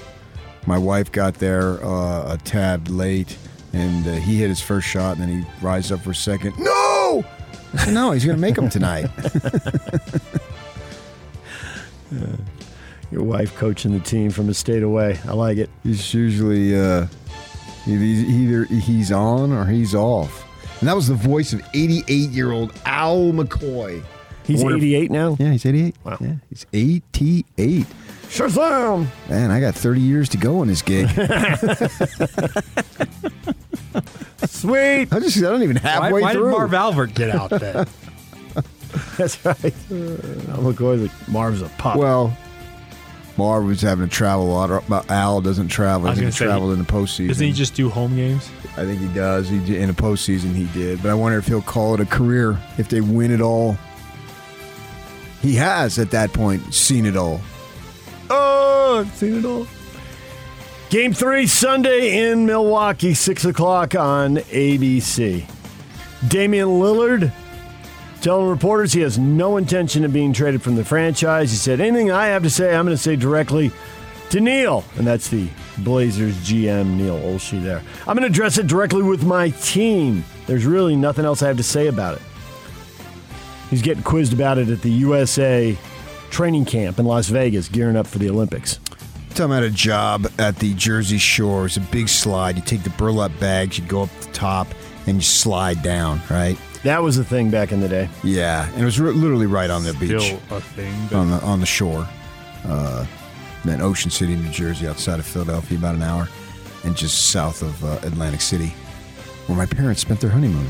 My 0.67 0.79
wife 0.79 1.13
got 1.13 1.35
there 1.35 1.85
uh, 1.85 2.33
a 2.35 2.39
tad 2.43 2.89
late, 2.89 3.37
and 3.73 4.07
uh, 4.07 4.13
he 4.13 4.39
hit 4.39 4.49
his 4.49 4.61
first 4.61 4.87
shot, 4.89 5.17
and 5.17 5.23
then 5.23 5.43
he 5.43 5.45
rises 5.65 5.93
up 5.93 6.01
for 6.01 6.11
a 6.11 6.15
second. 6.15 6.55
No, 6.59 7.25
said, 7.79 7.95
no, 7.95 8.13
he's 8.13 8.25
going 8.25 8.37
to 8.37 8.41
make 8.41 8.55
them 8.57 8.69
tonight. 8.69 9.09
Your 13.11 13.23
wife 13.25 13.57
coaching 13.57 13.93
the 13.93 14.01
team 14.01 14.31
from 14.31 14.49
a 14.49 14.55
state 14.55 14.83
away. 14.83 15.19
I 15.27 15.33
like 15.33 15.59
it. 15.59 15.69
He's 15.83 16.15
usually 16.15 16.79
uh, 16.79 17.07
either 17.87 18.65
he's 18.65 19.11
on 19.11 19.53
or 19.53 19.65
he's 19.65 19.95
off. 19.95 20.47
And 20.81 20.89
that 20.89 20.95
was 20.95 21.09
the 21.09 21.15
voice 21.15 21.53
of 21.53 21.63
88 21.75 22.31
year 22.31 22.53
old 22.53 22.73
Al 22.87 23.33
McCoy. 23.33 24.03
He's 24.45 24.61
I 24.61 24.65
wonder 24.65 24.79
if- 24.79 24.83
88 24.85 25.11
now? 25.11 25.37
Yeah, 25.39 25.51
he's 25.53 25.67
88. 25.67 25.97
Wow. 26.05 26.17
Yeah, 26.21 26.35
he's 26.49 26.67
88. 26.73 27.87
Shazam! 28.31 29.07
Man, 29.29 29.51
I 29.51 29.61
got 29.61 29.75
30 29.75 30.01
years 30.01 30.29
to 30.31 30.37
go 30.39 30.61
on 30.61 30.69
this 30.69 30.83
gig. 30.83 31.09
Sweet! 34.47 35.13
I 35.13 35.21
just 35.21 35.37
I 35.39 35.41
don't 35.41 35.63
even 35.63 35.77
Why, 35.77 35.89
halfway 35.91 36.23
why 36.23 36.33
did. 36.35 36.43
Marv 36.43 36.73
Albert 36.75 37.15
get 37.15 37.31
out 37.31 37.51
then? 37.51 37.87
That's 39.19 39.45
right. 39.45 39.65
Al 39.65 40.63
McCoy's 40.63 41.03
like, 41.03 41.29
Marv's 41.29 41.63
a 41.63 41.69
pup. 41.71 41.97
well, 41.97 42.37
Marv 43.37 43.65
was 43.65 43.81
having 43.83 44.09
to 44.09 44.15
travel 44.15 44.47
a 44.47 44.67
lot. 44.67 45.11
Al 45.11 45.41
doesn't 45.41 45.69
travel. 45.69 46.07
I 46.07 46.11
was 46.11 46.19
He 46.19 46.23
gonna 46.25 46.33
say, 46.33 46.45
traveled 46.47 46.73
in 46.73 46.79
the 46.79 46.85
postseason. 46.85 47.29
Doesn't 47.29 47.47
he 47.47 47.53
just 47.53 47.75
do 47.75 47.89
home 47.89 48.15
games? 48.17 48.49
I 48.77 48.85
think 48.85 49.01
he 49.01 49.09
does. 49.09 49.49
He 49.49 49.59
did- 49.59 49.81
in 49.81 49.89
the 49.89 49.95
postseason 49.95 50.55
he 50.55 50.65
did, 50.67 51.03
but 51.03 51.11
I 51.11 51.15
wonder 51.15 51.39
if 51.39 51.47
he'll 51.47 51.63
call 51.63 51.95
it 51.95 52.01
a 52.01 52.07
career 52.07 52.59
if 52.79 52.89
they 52.89 53.01
win 53.01 53.31
it 53.33 53.41
all. 53.41 53.77
He 55.43 55.55
has 55.57 55.99
at 55.99 56.11
that 56.13 56.33
point 56.33 56.75
seen 56.75 57.07
it 57.07 57.17
all. 57.17 57.41
Oh, 58.31 59.01
I've 59.01 59.15
seen 59.15 59.39
it 59.39 59.45
all. 59.45 59.67
Game 60.89 61.13
three 61.13 61.47
Sunday 61.47 62.31
in 62.31 62.47
Milwaukee, 62.47 63.15
six 63.15 63.45
o'clock 63.45 63.95
on 63.95 64.37
ABC. 64.37 65.49
Damian 66.29 66.69
Lillard 66.69 67.33
telling 68.21 68.49
reporters 68.49 68.93
he 68.93 69.01
has 69.01 69.19
no 69.19 69.57
intention 69.57 70.05
of 70.05 70.13
being 70.13 70.33
traded 70.33 70.63
from 70.63 70.77
the 70.77 70.85
franchise. 70.85 71.51
He 71.51 71.57
said, 71.57 71.81
"Anything 71.81 72.11
I 72.11 72.27
have 72.27 72.43
to 72.43 72.51
say, 72.51 72.75
I'm 72.75 72.85
going 72.85 72.97
to 72.97 73.03
say 73.03 73.17
directly 73.17 73.73
to 74.31 74.41
Neil," 74.41 74.85
and 74.97 75.07
that's 75.07 75.29
the 75.29 75.49
Blazers 75.79 76.37
GM 76.37 76.97
Neil 76.97 77.19
Olshey. 77.19 77.63
There, 77.63 77.83
I'm 78.07 78.17
going 78.17 78.23
to 78.23 78.27
address 78.27 78.59
it 78.59 78.67
directly 78.67 79.03
with 79.03 79.25
my 79.25 79.51
team. 79.51 80.25
There's 80.47 80.67
really 80.67 80.97
nothing 80.97 81.25
else 81.25 81.43
I 81.43 81.49
have 81.49 81.57
to 81.57 81.63
say 81.63 81.87
about 81.87 82.17
it. 82.17 82.23
He's 83.71 83.83
getting 83.83 84.03
quizzed 84.03 84.33
about 84.33 84.59
it 84.59 84.69
at 84.69 84.83
the 84.83 84.91
USA 84.91 85.79
training 86.31 86.65
camp 86.65 86.99
in 86.99 87.05
Las 87.05 87.29
Vegas, 87.29 87.69
gearing 87.69 87.97
up 87.97 88.07
for 88.07 88.19
the 88.19 88.31
Olympics. 88.31 88.79
Time 89.35 89.53
I 89.53 89.57
had 89.57 89.65
a 89.65 89.71
job 89.71 90.27
at 90.39 90.57
the 90.57 90.75
Jersey 90.75 91.19
Shore. 91.19 91.67
It's 91.67 91.77
a 91.77 91.81
big 91.81 92.09
slide. 92.09 92.57
You 92.57 92.63
take 92.63 92.83
the 92.83 92.91
burlap 92.91 93.31
bags, 93.39 93.79
you 93.79 93.85
go 93.85 94.03
up 94.03 94.11
the 94.21 94.33
top, 94.33 94.67
and 95.07 95.17
you 95.17 95.23
slide 95.23 95.83
down. 95.83 96.21
Right? 96.31 96.59
That 96.83 97.03
was 97.03 97.19
a 97.19 97.25
thing 97.25 97.51
back 97.51 97.73
in 97.73 97.81
the 97.81 97.89
day. 97.89 98.09
Yeah, 98.25 98.69
and 98.73 98.83
it 98.83 98.85
was 98.85 98.99
re- 98.99 99.13
literally 99.13 99.47
right 99.47 99.71
on 99.71 99.85
the 99.85 99.93
beach, 99.95 100.21
Still 100.21 100.41
a 100.51 100.61
thing. 100.61 100.95
but- 101.11 101.17
on 101.17 101.31
the 101.31 101.41
on 101.43 101.61
the 101.61 101.67
shore. 101.67 102.09
Uh, 102.65 103.07
in 103.65 103.81
Ocean 103.83 104.11
City, 104.11 104.35
New 104.37 104.51
Jersey, 104.51 104.87
outside 104.89 105.19
of 105.19 105.27
Philadelphia, 105.27 105.77
about 105.79 105.95
an 105.95 106.03
hour, 106.03 106.29
and 106.85 106.97
just 106.97 107.31
south 107.31 107.63
of 107.63 107.85
uh, 107.85 107.99
Atlantic 108.03 108.41
City, 108.41 108.73
where 109.47 109.57
my 109.57 109.67
parents 109.67 110.01
spent 110.01 110.21
their 110.21 110.31
honeymoon. 110.31 110.67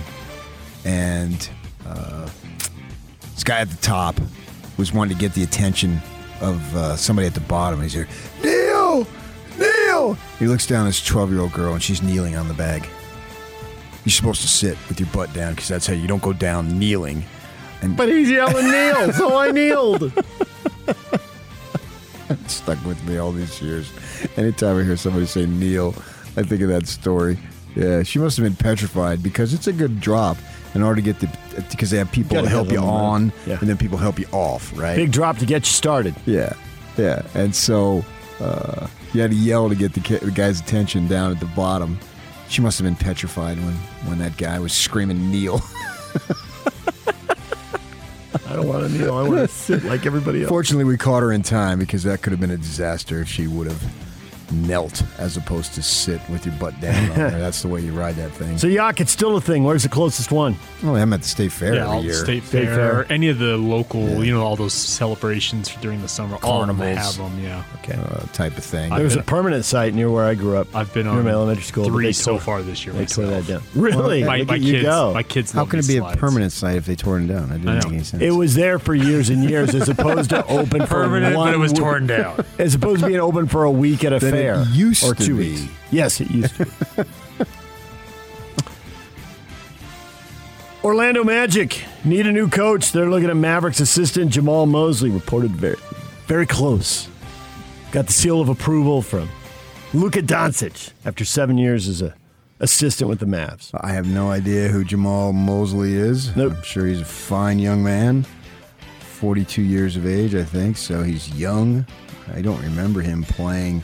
And 0.85 1.49
uh, 1.87 2.29
this 3.35 3.45
guy 3.45 3.61
at 3.61 3.71
the 3.71 3.77
top 3.77 4.17
was 4.77 4.93
wanting 4.93 5.17
to 5.17 5.21
get 5.21 5.35
the 5.35 5.43
attention 5.43 6.01
of 6.41 6.77
uh, 6.77 6.97
somebody 6.97 7.27
at 7.27 7.35
the 7.35 7.41
bottom. 7.41 7.83
He's 7.83 7.93
here, 7.93 8.09
Neil, 8.43 9.07
Neil. 9.59 10.15
He 10.39 10.47
looks 10.47 10.67
down 10.67 10.87
at 10.87 10.91
this 10.91 11.05
twelve-year-old 11.05 11.53
girl, 11.53 11.75
and 11.75 11.83
she's 11.83 12.03
kneeling 12.03 12.37
on 12.37 12.49
the 12.49 12.55
bag. 12.55 12.89
You're 14.05 14.13
supposed 14.13 14.41
to 14.43 14.49
sit 14.49 14.79
with 14.89 14.99
your 14.99 15.09
butt 15.11 15.33
down 15.35 15.53
because 15.55 15.69
that's 15.69 15.87
how 15.87 15.93
you 15.93 16.09
don't 16.09 16.23
go 16.23 16.33
down 16.33 16.79
kneeling. 16.79 17.25
And 17.83 17.97
But 17.97 18.09
he's 18.09 18.31
yelling 18.31 18.71
Neil, 18.71 19.13
so 19.13 19.37
I 19.37 19.51
kneeled. 19.51 20.13
stuck 22.47 22.85
with 22.85 23.03
me 23.07 23.19
all 23.19 23.33
these 23.33 23.61
years. 23.61 23.91
Anytime 24.37 24.79
I 24.79 24.85
hear 24.85 24.97
somebody 24.97 25.27
say 25.27 25.47
Neil, 25.47 25.95
I 26.37 26.43
think 26.43 26.63
of 26.63 26.69
that 26.69 26.87
story. 26.87 27.39
Yeah, 27.75 28.03
she 28.03 28.19
must 28.19 28.37
have 28.37 28.45
been 28.45 28.57
petrified 28.57 29.23
because 29.23 29.55
it's 29.55 29.67
a 29.67 29.73
good 29.73 30.01
drop 30.01 30.37
in 30.75 30.83
order 30.83 30.97
to 30.97 31.03
get 31.03 31.19
the 31.21 31.29
because 31.71 31.91
they 31.91 31.99
have 31.99 32.11
people 32.13 32.37
Gotta 32.37 32.49
help 32.49 32.71
you 32.71 32.79
on 32.79 33.33
Yeah. 33.47 33.59
and 33.61 33.69
then 33.69 33.77
people 33.77 33.99
help 33.99 34.19
you 34.19 34.27
off, 34.33 34.77
right? 34.79 34.97
Big 34.97 35.11
drop 35.13 35.39
to 35.39 35.47
get 35.47 35.63
you 35.63 35.73
started. 35.73 36.15
Yeah, 36.27 36.53
yeah, 36.97 37.23
and 37.35 37.55
so 37.55 38.05
uh, 38.41 38.87
you 39.13 39.21
had 39.21 39.31
to 39.33 39.37
yell 39.37 39.69
to 39.69 39.75
get 39.75 39.93
the, 39.95 40.01
ki- 40.01 40.19
the 40.19 40.31
guy's 40.31 40.61
attention 40.61 41.07
down 41.09 41.31
at 41.33 41.41
the 41.41 41.47
bottom. 41.47 41.99
She 42.49 42.63
must 42.63 42.79
have 42.79 42.85
been 42.85 42.97
petrified 42.97 43.59
when 43.59 43.75
when 44.09 44.19
that 44.19 44.37
guy 44.37 44.59
was 44.59 44.73
screaming 44.73 45.31
Neil. 45.31 45.61
I 48.49 48.55
don't 48.57 48.67
want 48.67 48.87
to 48.91 48.99
kneel. 48.99 49.15
I 49.17 49.23
want 49.29 49.41
to 49.41 49.49
sit 49.49 49.85
like 49.85 50.07
everybody 50.07 50.41
else. 50.43 50.49
Fortunately, 50.49 50.85
we 50.85 50.97
caught 50.97 51.23
her 51.23 51.31
in 51.33 51.43
time 51.43 51.79
because 51.79 52.03
that 52.05 52.23
could 52.23 52.33
have 52.33 52.41
been 52.41 52.51
a 52.51 52.57
disaster 52.57 53.21
if 53.21 53.29
she 53.29 53.47
would 53.47 53.67
have 53.69 53.81
knelt 54.53 55.03
as 55.19 55.37
opposed 55.37 55.75
to 55.75 55.83
sit 55.83 56.21
with 56.29 56.45
your 56.47 56.55
butt 56.57 56.79
down. 56.81 57.11
on 57.11 57.17
there. 57.17 57.31
That's 57.39 57.63
the 57.63 57.69
way 57.69 57.81
you 57.81 57.93
ride 57.93 58.17
that 58.17 58.31
thing. 58.33 58.59
So 58.59 58.67
yacht, 58.67 59.01
it's 59.01 59.13
still 59.13 59.37
a 59.37 59.41
thing. 59.41 59.65
Where's 59.65 59.83
the 59.83 59.89
closest 59.89 60.31
one? 60.33 60.57
oh, 60.85 60.95
I'm 60.95 61.13
at 61.13 61.23
the 61.23 61.29
state 61.29 61.53
fair 61.53 61.75
Yeah, 61.75 61.87
every 61.89 61.99
the 61.99 62.05
year. 62.05 62.13
state, 62.15 62.43
State 62.45 62.67
fair, 62.67 63.05
fair. 63.05 63.13
any 63.13 63.29
of 63.29 63.39
the 63.39 63.57
local, 63.57 64.25
you 64.25 64.33
know, 64.33 64.43
all 64.43 64.57
those 64.57 64.73
celebrations 64.75 65.75
during 65.81 66.01
the 66.03 66.09
summer, 66.09 66.37
all 66.43 66.63
of 66.63 66.69
them 66.69 66.77
Carnivals. 66.79 67.17
have 67.17 67.31
them. 67.33 67.43
Yeah, 67.45 67.63
Okay. 67.83 67.95
uh, 67.99 68.21
type 68.33 68.57
of 68.57 68.65
thing. 68.65 68.91
there 68.95 69.05
was 69.05 69.17
a 69.17 69.23
permanent 69.23 69.65
site 69.65 69.95
near 69.95 70.11
where 70.11 70.25
I 70.25 70.35
grew 70.35 70.57
up. 70.57 70.75
I've 70.75 70.93
been 70.95 71.07
near 71.07 71.17
on 71.19 71.25
my 71.25 71.31
elementary 71.31 71.65
school. 71.65 71.85
three 71.87 72.07
they 72.07 72.13
so 72.13 72.33
tore- 72.33 72.41
far 72.41 72.63
this 72.63 72.85
year. 72.87 72.95
They 72.95 73.07
tore 73.07 73.27
that 73.27 73.47
down. 73.47 73.63
Really? 73.75 74.25
My, 74.25 74.43
my 74.45 74.55
at 74.55 74.61
you 74.61 74.73
kids, 74.75 74.85
go. 74.85 75.13
my 75.15 75.23
kids. 75.23 75.53
How 75.53 75.65
can 75.65 75.79
it 75.81 75.87
be 75.89 75.99
slides. 75.99 76.17
a 76.17 76.21
permanent 76.21 76.53
site 76.53 76.77
if 76.77 76.87
they 76.87 76.97
tore 76.97 77.19
it 77.19 77.27
down? 77.27 77.49
That 77.51 77.59
didn't 77.59 77.75
make 77.75 77.87
any 77.87 78.05
sense. 78.05 78.23
It 78.23 78.31
was 78.31 78.55
there 78.55 78.79
for 78.79 78.95
years 78.95 79.29
and 79.31 79.43
years, 79.45 79.75
as 79.75 79.89
opposed 79.89 80.31
to 80.31 80.45
open 80.47 80.81
for 80.83 80.87
permanent, 80.87 81.37
one 81.37 81.49
but 81.49 81.55
it 81.55 81.59
was 81.59 81.73
w- 81.73 81.91
torn 81.91 82.07
down. 82.07 82.45
As 82.59 82.75
opposed 82.75 83.01
to 83.01 83.07
being 83.07 83.21
open 83.21 83.47
for 83.49 83.65
a 83.65 83.71
week 83.71 84.05
at 84.05 84.13
a 84.13 84.21
Then 84.43 84.61
it 84.63 84.69
used 84.69 85.05
or 85.05 85.15
to 85.15 85.37
be. 85.37 85.53
weeks. 85.53 85.73
Yes, 85.91 86.21
it 86.21 86.31
used 86.31 86.55
to. 86.57 86.65
be. 86.67 86.71
Orlando 90.83 91.25
Magic 91.25 91.85
need 92.05 92.27
a 92.27 92.33
new 92.33 92.49
coach. 92.49 92.93
They're 92.93 93.11
looking 93.11 93.29
at 93.29 93.37
Mavericks 93.37 93.81
assistant 93.81 94.33
Jamahl 94.33 94.67
Mosley. 94.67 95.11
Reported 95.11 95.51
very, 95.51 95.77
very 96.27 96.47
close. 96.47 97.09
Got 97.93 98.07
the 98.07 98.13
seal 98.13 98.41
of 98.41 98.49
approval 98.49 99.03
from 99.03 99.29
Luka 99.93 100.23
Doncic 100.23 100.93
after 101.05 101.25
seven 101.25 101.59
years 101.59 101.87
as 101.89 102.01
a 102.01 102.15
assistant 102.61 103.11
with 103.11 103.19
the 103.19 103.27
Mavs. 103.27 103.71
I 103.81 103.93
have 103.93 104.07
no 104.07 104.31
idea 104.31 104.69
who 104.69 104.85
Jamahl 104.85 105.35
Mosley 105.35 105.95
is. 105.95 106.35
Nope. 106.37 106.55
I'm 106.57 106.63
sure 106.63 106.87
he's 106.87 107.01
a 107.01 107.05
fine 107.05 107.59
young 107.59 107.83
man. 107.83 108.25
42 109.01 109.61
years 109.63 109.97
of 109.97 110.07
age, 110.07 110.35
I 110.35 110.45
think, 110.45 110.77
so 110.79 111.03
he's 111.03 111.29
young. 111.39 111.85
I 112.35 112.41
don't 112.41 112.63
remember 112.63 113.01
him 113.03 113.23
playing 113.23 113.83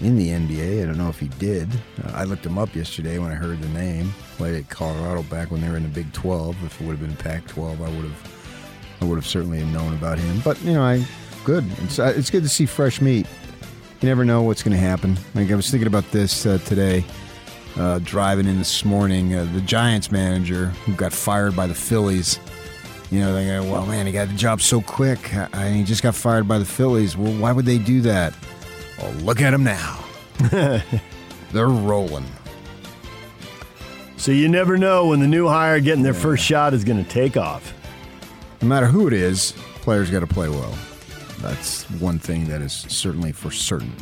in 0.00 0.16
the 0.16 0.28
NBA. 0.28 0.82
I 0.82 0.86
don't 0.86 0.98
know 0.98 1.08
if 1.08 1.18
he 1.20 1.28
did. 1.28 1.68
Uh, 2.04 2.12
I 2.14 2.24
looked 2.24 2.44
him 2.46 2.58
up 2.58 2.74
yesterday 2.74 3.18
when 3.18 3.30
I 3.30 3.34
heard 3.34 3.60
the 3.60 3.68
name. 3.68 4.12
Played 4.36 4.56
at 4.56 4.68
Colorado 4.70 5.22
back 5.24 5.50
when 5.50 5.60
they 5.60 5.68
were 5.68 5.76
in 5.76 5.82
the 5.82 5.88
Big 5.88 6.12
12. 6.12 6.56
If 6.64 6.80
it 6.80 6.86
would 6.86 6.96
have 6.98 7.06
been 7.06 7.16
Pac-12, 7.16 7.76
I 7.76 7.90
would 7.90 8.04
have 8.04 8.36
I 9.02 9.06
would 9.06 9.16
have 9.16 9.26
certainly 9.26 9.64
known 9.64 9.94
about 9.94 10.18
him. 10.18 10.40
But, 10.44 10.60
you 10.62 10.74
know, 10.74 10.82
I 10.82 11.04
good. 11.44 11.64
It's 11.82 11.98
uh, 11.98 12.12
it's 12.16 12.30
good 12.30 12.42
to 12.42 12.48
see 12.48 12.66
fresh 12.66 13.00
meat. 13.00 13.26
You 14.00 14.08
never 14.08 14.24
know 14.24 14.42
what's 14.42 14.62
going 14.62 14.72
to 14.76 14.82
happen. 14.82 15.16
Like 15.34 15.50
I 15.50 15.54
was 15.54 15.70
thinking 15.70 15.86
about 15.86 16.10
this 16.10 16.46
uh, 16.46 16.58
today 16.64 17.04
uh, 17.76 17.98
driving 18.02 18.46
in 18.46 18.58
this 18.58 18.84
morning, 18.84 19.34
uh, 19.34 19.46
the 19.52 19.60
Giants 19.60 20.10
manager 20.10 20.66
who 20.86 20.94
got 20.94 21.12
fired 21.12 21.54
by 21.54 21.66
the 21.66 21.74
Phillies. 21.74 22.38
You 23.10 23.20
know, 23.20 23.34
they 23.34 23.46
go, 23.46 23.70
well, 23.70 23.86
man, 23.86 24.06
he 24.06 24.12
got 24.12 24.28
the 24.28 24.34
job 24.34 24.60
so 24.62 24.80
quick. 24.80 25.34
I- 25.34 25.70
he 25.70 25.82
just 25.84 26.02
got 26.02 26.14
fired 26.14 26.46
by 26.46 26.58
the 26.58 26.64
Phillies. 26.64 27.16
Well, 27.16 27.32
why 27.34 27.52
would 27.52 27.66
they 27.66 27.78
do 27.78 28.00
that? 28.02 28.32
Well, 29.00 29.12
look 29.12 29.40
at 29.40 29.54
him 29.54 29.64
now. 29.64 30.04
They're 31.52 31.68
rolling. 31.68 32.26
So 34.16 34.32
you 34.32 34.48
never 34.48 34.76
know 34.76 35.06
when 35.06 35.20
the 35.20 35.26
new 35.26 35.48
hire 35.48 35.80
getting 35.80 36.02
their 36.02 36.14
first 36.14 36.44
shot 36.44 36.74
is 36.74 36.84
going 36.84 37.02
to 37.02 37.10
take 37.10 37.36
off. 37.36 37.72
No 38.60 38.68
matter 38.68 38.86
who 38.86 39.06
it 39.06 39.14
is, 39.14 39.52
players 39.76 40.10
got 40.10 40.20
to 40.20 40.26
play 40.26 40.48
well. 40.48 40.76
That's 41.38 41.84
one 41.92 42.18
thing 42.18 42.46
that 42.48 42.60
is 42.60 42.72
certainly 42.72 43.32
for 43.32 43.50
certain. 43.50 43.94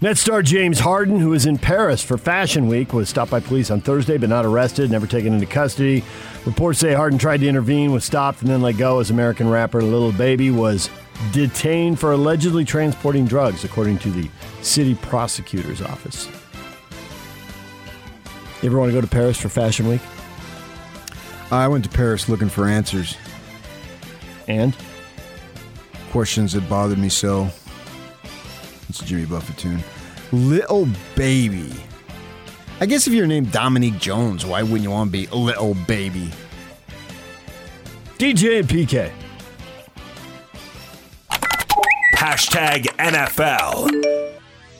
Net 0.00 0.16
star 0.16 0.42
James 0.42 0.78
Harden, 0.78 1.18
who 1.18 1.30
was 1.30 1.44
in 1.44 1.58
Paris 1.58 2.02
for 2.02 2.16
Fashion 2.16 2.68
Week, 2.68 2.92
was 2.92 3.08
stopped 3.08 3.32
by 3.32 3.40
police 3.40 3.70
on 3.70 3.80
Thursday 3.80 4.16
but 4.16 4.28
not 4.28 4.46
arrested, 4.46 4.90
never 4.90 5.06
taken 5.08 5.34
into 5.34 5.44
custody. 5.44 6.04
Reports 6.46 6.78
say 6.78 6.94
Harden 6.94 7.18
tried 7.18 7.40
to 7.40 7.48
intervene, 7.48 7.92
was 7.92 8.04
stopped, 8.04 8.40
and 8.40 8.48
then 8.48 8.62
let 8.62 8.78
go 8.78 9.00
as 9.00 9.10
American 9.10 9.50
rapper 9.50 9.82
Lil 9.82 10.12
Baby 10.12 10.50
was 10.50 10.88
detained 11.32 11.98
for 11.98 12.12
allegedly 12.12 12.64
transporting 12.64 13.24
drugs, 13.26 13.64
according 13.64 13.98
to 13.98 14.10
the 14.10 14.28
city 14.62 14.94
prosecutor's 14.94 15.82
office. 15.82 16.28
You 18.62 18.68
ever 18.70 18.78
want 18.78 18.90
to 18.90 18.94
go 18.94 19.00
to 19.00 19.06
Paris 19.06 19.38
for 19.40 19.48
Fashion 19.48 19.86
Week? 19.88 20.00
I 21.50 21.66
went 21.68 21.84
to 21.84 21.90
Paris 21.90 22.28
looking 22.28 22.48
for 22.48 22.66
answers, 22.66 23.16
And? 24.46 24.76
questions 26.10 26.52
that 26.54 26.66
bothered 26.68 26.98
me 26.98 27.08
so. 27.08 27.48
It's 28.88 29.00
a 29.00 29.04
Jimmy 29.04 29.26
Buffett 29.26 29.58
tune. 29.58 29.82
Little 30.32 30.88
baby. 31.14 31.70
I 32.80 32.86
guess 32.86 33.06
if 33.06 33.12
you're 33.12 33.26
named 33.26 33.52
Dominique 33.52 33.98
Jones, 33.98 34.46
why 34.46 34.62
wouldn't 34.62 34.82
you 34.82 34.90
want 34.90 35.08
to 35.08 35.12
be 35.12 35.26
a 35.26 35.34
little 35.34 35.74
baby? 35.86 36.30
DJ 38.18 38.60
and 38.60 38.68
PK. 38.68 39.12
Hashtag 42.18 42.86
NFL. 42.98 43.92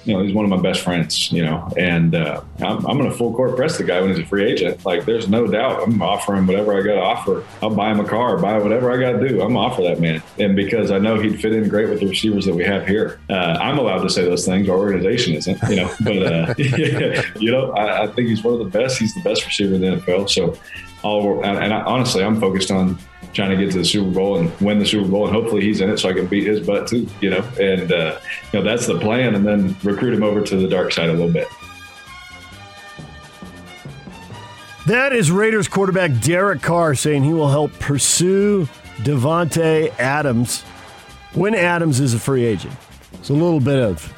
you 0.05 0.13
know, 0.13 0.25
he's 0.25 0.35
one 0.35 0.45
of 0.45 0.51
my 0.51 0.61
best 0.61 0.81
friends, 0.81 1.31
you 1.31 1.45
know, 1.45 1.73
and 1.77 2.17
uh, 2.17 2.43
I'm, 2.59 2.85
I'm 2.85 2.99
going 2.99 3.09
to 3.09 3.17
full 3.17 3.33
court 3.33 3.55
press 3.55 3.79
the 3.79 3.85
guy 3.85 4.01
when 4.01 4.11
he's 4.11 4.19
a 4.19 4.27
free 4.27 4.51
agent. 4.51 4.85
Like, 4.85 5.05
there's 5.05 5.29
no 5.29 5.47
doubt 5.47 5.85
I'm 5.85 6.03
offering 6.03 6.49
whatever 6.49 6.77
I 6.77 6.83
got 6.83 6.95
to 6.95 7.01
offer. 7.01 7.45
I'll 7.63 7.73
buy 7.73 7.93
him 7.93 8.01
a 8.01 8.05
car, 8.05 8.39
buy 8.39 8.59
whatever 8.59 8.91
I 8.91 8.97
got 8.97 9.21
to 9.21 9.29
do. 9.29 9.41
I'm 9.41 9.57
offer 9.57 9.83
that 9.83 10.01
man. 10.01 10.21
And 10.41 10.57
because 10.57 10.91
I 10.91 10.99
know 10.99 11.21
he'd 11.21 11.41
fit 11.41 11.53
in 11.53 11.69
great 11.69 11.89
with 11.89 12.01
the 12.01 12.09
receivers 12.09 12.45
that 12.47 12.57
we 12.57 12.65
have 12.65 12.89
here, 12.89 13.21
uh, 13.31 13.57
I'm 13.61 13.79
allowed 13.79 14.03
to 14.03 14.11
say 14.11 14.25
those 14.25 14.45
things. 14.45 14.69
Our 14.69 14.77
organization 14.77 15.35
isn't, 15.35 15.63
you 15.71 15.77
know, 15.77 15.95
but, 16.01 16.17
uh, 16.21 16.55
you 17.39 17.53
know, 17.53 17.71
I, 17.71 18.03
I 18.03 18.07
think 18.09 18.31
he's 18.31 18.43
one 18.43 18.55
of 18.55 18.59
the 18.59 18.79
best. 18.79 18.99
He's 18.99 19.15
the 19.15 19.23
best 19.23 19.47
receiver 19.47 19.77
in 19.77 19.83
the 19.83 19.87
NFL. 19.99 20.29
So, 20.29 20.59
and 21.05 21.59
and 21.59 21.73
I, 21.73 21.83
honestly, 21.83 22.25
I'm 22.25 22.41
focused 22.41 22.73
on 22.73 22.99
trying 23.33 23.51
to 23.51 23.57
get 23.57 23.73
to 23.73 23.79
the 23.79 23.85
Super 23.85 24.11
Bowl 24.11 24.39
and 24.39 24.61
win 24.61 24.79
the 24.79 24.87
Super 24.87 25.09
Bowl, 25.09 25.27
and 25.27 25.35
hopefully 25.35 25.63
he's 25.63 25.81
in 25.81 25.91
it 25.91 25.99
so 25.99 26.09
I 26.09 26.13
can 26.13 26.27
beat 26.27 26.47
his 26.47 26.61
butt 26.67 26.87
too, 26.89 27.07
you 27.21 27.31
know. 27.31 27.45
And 27.61 27.93
uh, 27.93 28.19
you 28.53 28.59
know 28.59 28.65
that's 28.65 28.87
the 28.87 28.99
plan, 28.99 29.35
and 29.35 29.47
then 29.47 29.77
recruit 29.83 30.15
him 30.15 30.23
over 30.23 30.43
to 30.43 30.57
the 30.57 30.69
dark 30.69 30.93
side 30.93 31.09
a 31.09 31.13
little 31.13 31.33
bit. 31.33 31.49
That 34.87 35.13
is 35.13 35.31
Raiders 35.31 35.69
quarterback 35.69 36.19
Derek 36.23 36.63
Carr 36.63 36.95
saying 36.95 37.23
he 37.23 37.35
will 37.35 37.51
help 37.51 37.73
pursue 37.79 38.67
Davante 38.99 39.91
Adams 39.99 40.63
when 41.35 41.55
Adams 41.55 42.01
is 42.01 42.15
a 42.15 42.19
free 42.19 42.45
agent. 42.45 42.75
It's 43.13 43.29
a 43.29 43.35
little 43.35 43.61
bit 43.61 43.79
of 43.79 44.15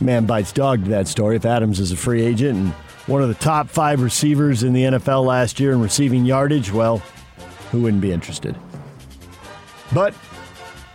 man 0.00 0.26
bites 0.26 0.52
dog 0.52 0.84
to 0.84 0.90
that 0.90 1.06
story. 1.06 1.36
If 1.36 1.44
Adams 1.44 1.78
is 1.78 1.92
a 1.92 1.96
free 1.96 2.22
agent 2.22 2.58
and 2.58 2.72
one 3.06 3.22
of 3.22 3.28
the 3.28 3.34
top 3.34 3.68
five 3.68 4.02
receivers 4.02 4.62
in 4.62 4.72
the 4.72 4.82
NFL 4.82 5.24
last 5.24 5.60
year 5.60 5.72
in 5.72 5.80
receiving 5.80 6.24
yardage, 6.24 6.72
well, 6.72 7.02
who 7.70 7.82
wouldn't 7.82 8.02
be 8.02 8.12
interested? 8.12 8.56
But 9.92 10.14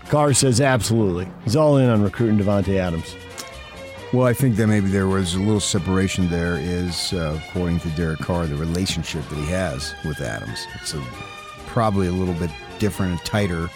Carr 0.09 0.33
says 0.33 0.61
absolutely. 0.61 1.27
He's 1.43 1.55
all 1.55 1.77
in 1.77 1.89
on 1.89 2.03
recruiting 2.03 2.37
Davante 2.37 2.77
Adams. 2.77 3.15
Well, 4.13 4.27
I 4.27 4.33
think 4.33 4.55
that 4.57 4.67
maybe 4.67 4.87
there 4.87 5.07
was 5.07 5.33
a 5.33 5.39
little 5.39 5.59
separation 5.59 6.29
there, 6.29 6.55
is 6.55 7.11
uh, 7.11 7.39
according 7.49 7.79
to 7.81 7.89
Derek 7.89 8.19
Carr, 8.19 8.45
the 8.45 8.55
relationship 8.55 9.27
that 9.27 9.35
he 9.35 9.45
has 9.47 9.93
with 10.05 10.21
Adams. 10.21 10.67
It's 10.75 10.93
a, 10.93 11.01
probably 11.67 12.07
a 12.07 12.11
little 12.11 12.35
bit 12.35 12.51
different 12.79 13.13
and 13.13 13.21
tighter 13.21 13.69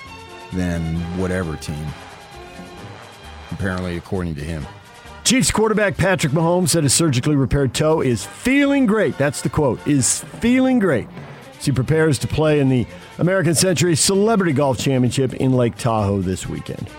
than 0.53 0.95
whatever 1.17 1.55
team, 1.57 1.85
apparently, 3.51 3.97
according 3.97 4.35
to 4.35 4.41
him. 4.41 4.65
Chiefs 5.25 5.51
quarterback 5.51 5.97
Patrick 5.97 6.31
Mahomes 6.31 6.69
said 6.69 6.83
his 6.83 6.93
surgically 6.93 7.35
repaired 7.35 7.73
toe 7.73 8.01
is 8.01 8.25
feeling 8.25 8.85
great. 8.85 9.17
That's 9.17 9.41
the 9.41 9.49
quote. 9.49 9.85
Is 9.87 10.21
feeling 10.39 10.79
great 10.79 11.07
as 11.59 11.65
he 11.65 11.71
prepares 11.71 12.17
to 12.19 12.27
play 12.27 12.59
in 12.59 12.69
the 12.69 12.85
American 13.19 13.53
Century 13.53 13.95
Celebrity 13.95 14.53
Golf 14.53 14.79
Championship 14.79 15.33
in 15.35 15.53
Lake 15.53 15.75
Tahoe 15.75 16.21
this 16.21 16.47
weekend. 16.47 16.89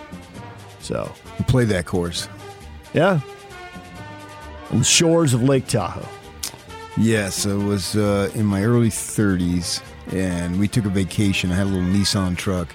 So, 0.81 1.13
He 1.39 1.45
played 1.45 1.69
that 1.69 1.87
course. 1.87 2.29
yeah, 2.93 3.21
on 4.71 4.79
the 4.79 4.85
shores 4.85 5.35
of 5.35 5.43
Lake 5.43 5.67
Tahoe. 5.67 6.07
Yes, 6.97 7.47
I 7.47 7.55
was 7.55 7.97
uh, 7.97 8.31
in 8.35 8.45
my 8.45 8.63
early 8.65 8.89
30s, 8.91 9.81
and 10.13 10.59
we 10.59 10.69
took 10.69 10.85
a 10.85 10.89
vacation. 10.91 11.51
I 11.51 11.55
had 11.55 11.67
a 11.67 11.71
little 11.71 11.89
Nissan 11.89 12.37
truck, 12.37 12.75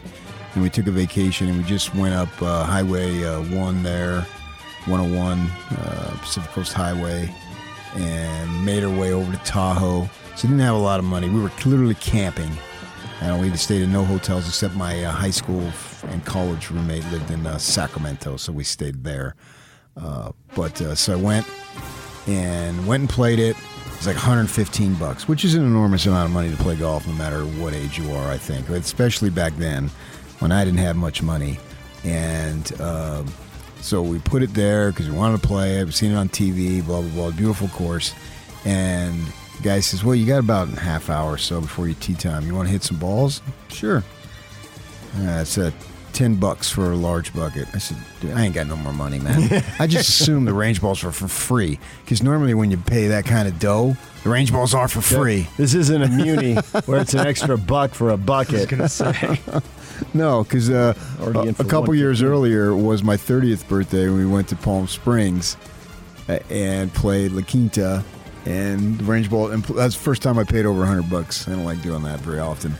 and 0.53 0.63
we 0.63 0.69
took 0.69 0.87
a 0.87 0.91
vacation, 0.91 1.47
and 1.49 1.57
we 1.57 1.63
just 1.63 1.93
went 1.93 2.15
up 2.15 2.29
uh, 2.41 2.63
Highway 2.63 3.23
uh, 3.23 3.41
1 3.43 3.83
there, 3.83 4.21
101, 4.85 5.39
uh, 5.39 6.17
Pacific 6.21 6.49
Coast 6.51 6.73
Highway, 6.73 7.29
and 7.95 8.65
made 8.65 8.83
our 8.83 8.97
way 8.97 9.11
over 9.13 9.31
to 9.31 9.37
Tahoe. 9.43 10.09
So 10.35 10.49
didn't 10.49 10.59
have 10.59 10.75
a 10.75 10.79
lot 10.79 10.99
of 10.99 11.05
money. 11.05 11.29
We 11.29 11.41
were 11.41 11.51
literally 11.65 11.95
camping. 11.95 12.51
And 13.21 13.39
we 13.39 13.55
stayed 13.55 13.81
in 13.81 13.93
no 13.93 14.03
hotels 14.03 14.45
except 14.47 14.75
my 14.75 15.05
uh, 15.05 15.11
high 15.11 15.29
school 15.29 15.71
and 16.07 16.23
college 16.25 16.69
roommate 16.69 17.05
lived 17.11 17.31
in 17.31 17.47
uh, 17.47 17.57
Sacramento, 17.57 18.35
so 18.35 18.51
we 18.51 18.65
stayed 18.65 19.05
there. 19.05 19.35
Uh, 19.95 20.31
but 20.53 20.79
uh, 20.81 20.95
so 20.95 21.13
I 21.13 21.15
went 21.15 21.47
and 22.27 22.85
went 22.85 23.01
and 23.01 23.09
played 23.09 23.39
it. 23.39 23.55
It 23.55 23.97
was 23.97 24.07
like 24.07 24.17
115 24.17 24.95
bucks, 24.95 25.29
which 25.29 25.45
is 25.45 25.55
an 25.55 25.63
enormous 25.63 26.05
amount 26.05 26.27
of 26.27 26.33
money 26.33 26.51
to 26.51 26.57
play 26.57 26.75
golf, 26.75 27.07
no 27.07 27.13
matter 27.13 27.43
what 27.43 27.73
age 27.73 27.97
you 27.97 28.11
are. 28.11 28.29
I 28.29 28.37
think, 28.37 28.67
especially 28.69 29.29
back 29.29 29.55
then 29.55 29.89
when 30.39 30.51
I 30.51 30.65
didn't 30.65 30.79
have 30.79 30.97
much 30.97 31.23
money, 31.23 31.57
and 32.03 32.81
um, 32.81 33.33
so 33.79 34.01
we 34.01 34.19
put 34.19 34.43
it 34.43 34.53
there 34.53 34.91
because 34.91 35.09
we 35.09 35.15
wanted 35.15 35.41
to 35.41 35.47
play. 35.47 35.79
I've 35.79 35.95
seen 35.95 36.11
it 36.11 36.15
on 36.15 36.27
TV. 36.27 36.85
Blah 36.85 37.01
blah 37.01 37.11
blah. 37.11 37.31
Beautiful 37.31 37.69
course, 37.69 38.13
and 38.65 39.25
guy 39.65 39.79
says, 39.79 40.03
"Well, 40.03 40.15
you 40.15 40.25
got 40.25 40.39
about 40.39 40.69
a 40.69 40.79
half 40.79 41.09
hour 41.09 41.33
or 41.33 41.37
so 41.37 41.59
before 41.59 41.87
your 41.87 41.95
tee 41.99 42.13
time. 42.13 42.45
You 42.45 42.53
want 42.55 42.67
to 42.67 42.71
hit 42.71 42.83
some 42.83 42.97
balls?" 42.97 43.41
Sure. 43.69 44.03
Uh, 45.17 45.41
it's 45.41 45.57
a 45.57 45.73
ten 46.13 46.35
bucks 46.35 46.69
for 46.69 46.91
a 46.91 46.95
large 46.95 47.33
bucket. 47.33 47.67
I 47.73 47.79
said, 47.79 47.97
Dude, 48.21 48.31
"I 48.31 48.43
ain't 48.45 48.53
got 48.53 48.67
no 48.67 48.75
more 48.75 48.93
money, 48.93 49.19
man." 49.19 49.63
I 49.79 49.87
just 49.87 50.07
assumed 50.07 50.47
the 50.47 50.53
range 50.53 50.81
balls 50.81 51.03
were 51.03 51.11
for 51.11 51.27
free 51.27 51.79
because 52.03 52.21
normally 52.21 52.53
when 52.53 52.69
you 52.69 52.77
pay 52.77 53.07
that 53.07 53.25
kind 53.25 53.47
of 53.47 53.57
dough, 53.59 53.97
the 54.23 54.29
range 54.29 54.51
balls 54.51 54.73
are 54.73 54.87
for 54.87 55.01
free. 55.01 55.47
This 55.57 55.73
isn't 55.73 56.01
a 56.01 56.07
muni 56.09 56.55
where 56.85 57.01
it's 57.01 57.13
an 57.15 57.25
extra 57.25 57.57
buck 57.57 57.93
for 57.93 58.11
a 58.11 58.17
bucket. 58.17 58.69
gonna 58.69 58.87
say. 58.87 59.39
No, 60.13 60.43
because 60.43 60.69
uh, 60.69 60.93
a, 61.21 61.23
a 61.23 61.53
for 61.53 61.63
couple 61.63 61.95
years 61.95 62.21
150. 62.21 62.25
earlier 62.25 62.75
was 62.75 63.01
my 63.01 63.15
30th 63.15 63.65
birthday. 63.69 64.09
When 64.09 64.17
we 64.17 64.25
went 64.25 64.49
to 64.49 64.57
Palm 64.57 64.87
Springs 64.87 65.55
uh, 66.27 66.39
and 66.49 66.93
played 66.93 67.31
La 67.31 67.41
Quinta 67.43 68.03
and 68.45 68.97
the 68.99 69.03
range 69.03 69.29
ball 69.29 69.51
and 69.51 69.63
that's 69.63 69.95
the 69.95 70.01
first 70.01 70.21
time 70.21 70.37
I 70.37 70.43
paid 70.43 70.65
over 70.65 70.79
100 70.79 71.09
bucks. 71.09 71.47
I 71.47 71.51
don't 71.51 71.65
like 71.65 71.81
doing 71.81 72.03
that 72.03 72.19
very 72.19 72.39
often. 72.39 72.73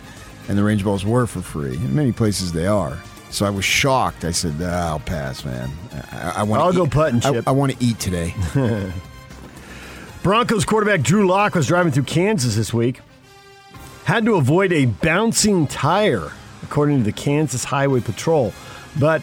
And 0.48 0.58
the 0.58 0.64
range 0.64 0.84
balls 0.84 1.04
were 1.04 1.26
for 1.26 1.42
free. 1.42 1.76
In 1.76 1.96
many 1.96 2.12
places 2.12 2.52
they 2.52 2.68
are. 2.68 2.98
So 3.32 3.46
I 3.46 3.50
was 3.50 3.66
shocked. 3.66 4.24
I 4.24 4.32
said, 4.32 4.56
ah, 4.62 4.90
"I'll 4.90 5.00
pass, 5.00 5.44
man. 5.44 5.70
I, 6.12 6.34
I 6.38 6.44
want. 6.44 6.62
I'll 6.62 6.72
go 6.72 6.86
putt 6.86 7.14
and 7.14 7.26
I, 7.26 7.32
chip." 7.32 7.48
I 7.48 7.52
want 7.52 7.78
to 7.78 7.84
eat 7.84 8.00
today." 8.00 8.34
Broncos 10.24 10.66
quarterback 10.66 11.02
Drew 11.02 11.28
Lock 11.28 11.54
was 11.54 11.68
driving 11.68 11.92
through 11.92 12.04
Kansas 12.04 12.56
this 12.56 12.74
week. 12.74 13.02
Had 14.06 14.26
to 14.26 14.36
avoid 14.36 14.72
a 14.72 14.86
bouncing 14.86 15.68
tire, 15.68 16.32
according 16.64 17.00
to 17.00 17.04
the 17.04 17.12
Kansas 17.12 17.64
Highway 17.64 18.00
Patrol. 18.00 18.54
But 19.00 19.22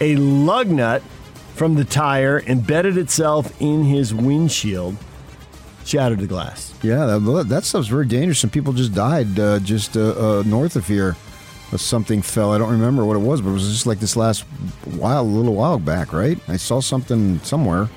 a 0.00 0.16
lug 0.16 0.68
nut 0.68 1.02
from 1.54 1.76
the 1.76 1.84
tire 1.84 2.40
embedded 2.46 2.98
itself 2.98 3.60
in 3.62 3.84
his 3.84 4.12
windshield, 4.12 4.96
shattered 5.86 6.20
the 6.20 6.26
glass. 6.26 6.74
Yeah, 6.82 7.06
that, 7.06 7.46
that 7.48 7.64
stuff's 7.64 7.88
very 7.88 8.06
dangerous. 8.06 8.38
Some 8.38 8.50
people 8.50 8.72
just 8.72 8.94
died 8.94 9.38
uh, 9.38 9.58
just 9.60 9.96
uh, 9.96 10.40
uh, 10.40 10.42
north 10.46 10.76
of 10.76 10.86
here. 10.86 11.16
Uh, 11.72 11.76
Something 11.76 12.22
fell. 12.22 12.52
I 12.52 12.58
don't 12.58 12.70
remember 12.70 13.04
what 13.04 13.16
it 13.16 13.20
was, 13.20 13.40
but 13.40 13.50
it 13.50 13.54
was 13.54 13.70
just 13.70 13.86
like 13.86 13.98
this 13.98 14.16
last 14.16 14.42
while, 14.84 15.22
a 15.22 15.24
little 15.24 15.54
while 15.54 15.78
back, 15.78 16.12
right? 16.12 16.38
I 16.48 16.56
saw 16.56 16.80
something 16.80 17.38
somewhere 17.40 17.88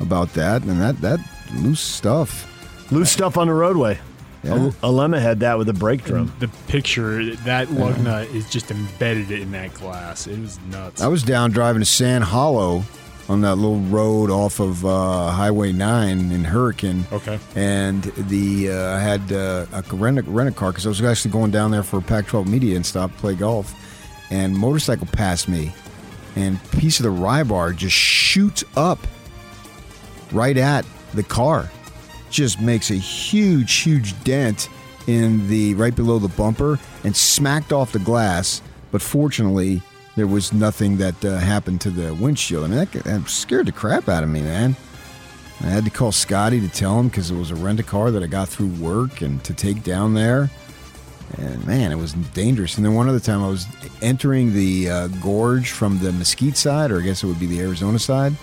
about 0.00 0.32
that, 0.34 0.62
and 0.62 0.80
that 0.80 1.00
that 1.00 1.20
loose 1.54 1.80
stuff. 1.80 2.52
Loose 2.92 3.10
stuff 3.10 3.36
on 3.36 3.46
the 3.48 3.54
roadway. 3.54 3.98
Yeah. 4.42 4.54
A 4.54 4.70
Alema 4.86 5.20
had 5.20 5.40
that 5.40 5.58
with 5.58 5.68
a 5.68 5.72
brake 5.72 6.04
drum. 6.04 6.32
The 6.38 6.48
picture, 6.68 7.34
that 7.36 7.70
lug 7.72 7.98
nut 8.00 8.28
is 8.28 8.48
just 8.48 8.70
embedded 8.70 9.30
in 9.30 9.50
that 9.52 9.74
glass. 9.74 10.26
It 10.26 10.38
was 10.38 10.60
nuts. 10.70 11.00
I 11.00 11.08
was 11.08 11.22
down 11.22 11.50
driving 11.50 11.80
to 11.80 11.86
Sand 11.86 12.24
Hollow 12.24 12.84
on 13.28 13.40
that 13.40 13.56
little 13.56 13.80
road 13.80 14.30
off 14.30 14.60
of 14.60 14.84
uh, 14.84 15.30
Highway 15.30 15.72
9 15.72 16.30
in 16.30 16.44
Hurricane. 16.44 17.04
Okay. 17.12 17.38
And 17.54 18.02
the 18.02 18.70
uh, 18.70 18.96
I 18.96 19.00
had 19.00 19.32
uh, 19.32 19.66
a 19.72 19.82
rent 19.94 20.18
a, 20.18 20.22
rent 20.22 20.48
a 20.48 20.52
car 20.52 20.70
because 20.70 20.86
I 20.86 20.88
was 20.88 21.02
actually 21.02 21.32
going 21.32 21.50
down 21.50 21.70
there 21.70 21.82
for 21.82 22.00
Pac-12 22.00 22.46
media 22.46 22.76
and 22.76 22.86
stop 22.86 23.10
play 23.16 23.34
golf. 23.34 23.74
And 24.30 24.56
motorcycle 24.56 25.06
passed 25.06 25.48
me, 25.48 25.72
and 26.34 26.62
piece 26.72 26.98
of 26.98 27.04
the 27.04 27.10
rye 27.10 27.44
bar 27.44 27.72
just 27.72 27.94
shoots 27.94 28.64
up 28.76 28.98
right 30.32 30.56
at 30.56 30.84
the 31.14 31.22
car. 31.22 31.70
Just 32.30 32.60
makes 32.60 32.90
a 32.90 32.96
huge, 32.96 33.72
huge 33.72 34.20
dent 34.24 34.68
in 35.06 35.46
the 35.48 35.74
right 35.74 35.94
below 35.94 36.18
the 36.18 36.28
bumper 36.28 36.78
and 37.04 37.16
smacked 37.16 37.72
off 37.72 37.92
the 37.92 38.00
glass. 38.00 38.62
But 38.90 39.00
fortunately, 39.00 39.80
there 40.16 40.26
was 40.26 40.52
nothing 40.52 40.96
that 40.96 41.24
uh, 41.24 41.38
happened 41.38 41.80
to 41.82 41.90
the 41.90 42.14
windshield. 42.14 42.64
I 42.64 42.68
mean, 42.68 42.78
that, 42.78 42.92
that 43.04 43.28
scared 43.28 43.66
the 43.66 43.72
crap 43.72 44.08
out 44.08 44.22
of 44.24 44.30
me, 44.30 44.40
man. 44.40 44.74
I 45.60 45.66
had 45.66 45.84
to 45.84 45.90
call 45.90 46.12
Scotty 46.12 46.60
to 46.60 46.68
tell 46.68 46.98
him 46.98 47.08
because 47.08 47.30
it 47.30 47.36
was 47.36 47.50
a 47.50 47.54
rent 47.54 47.80
a 47.80 47.82
car 47.82 48.10
that 48.10 48.22
I 48.22 48.26
got 48.26 48.48
through 48.48 48.68
work 48.68 49.20
and 49.20 49.42
to 49.44 49.54
take 49.54 49.82
down 49.82 50.14
there. 50.14 50.50
And 51.38 51.66
man, 51.66 51.92
it 51.92 51.96
was 51.96 52.12
dangerous. 52.12 52.76
And 52.76 52.84
then 52.84 52.94
one 52.94 53.08
other 53.08 53.20
time 53.20 53.42
I 53.42 53.48
was 53.48 53.66
entering 54.00 54.52
the 54.52 54.90
uh, 54.90 55.08
gorge 55.08 55.70
from 55.70 55.98
the 55.98 56.12
Mesquite 56.12 56.56
side, 56.56 56.90
or 56.90 57.00
I 57.00 57.02
guess 57.02 57.22
it 57.22 57.26
would 57.26 57.40
be 57.40 57.46
the 57.46 57.60
Arizona 57.60 57.98
side. 57.98 58.34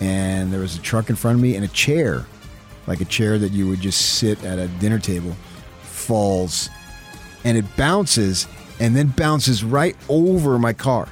And 0.00 0.52
there 0.52 0.60
was 0.60 0.76
a 0.76 0.80
truck 0.80 1.08
in 1.08 1.16
front 1.16 1.36
of 1.36 1.42
me 1.42 1.56
and 1.56 1.64
a 1.64 1.68
chair, 1.68 2.26
like 2.86 3.00
a 3.00 3.04
chair 3.04 3.38
that 3.38 3.52
you 3.52 3.68
would 3.68 3.80
just 3.80 4.18
sit 4.18 4.42
at 4.44 4.58
a 4.58 4.68
dinner 4.68 4.98
table, 4.98 5.34
falls. 5.82 6.68
And 7.44 7.56
it 7.56 7.64
bounces 7.76 8.46
and 8.80 8.94
then 8.96 9.08
bounces 9.08 9.64
right 9.64 9.96
over 10.08 10.58
my 10.58 10.72
car. 10.72 11.08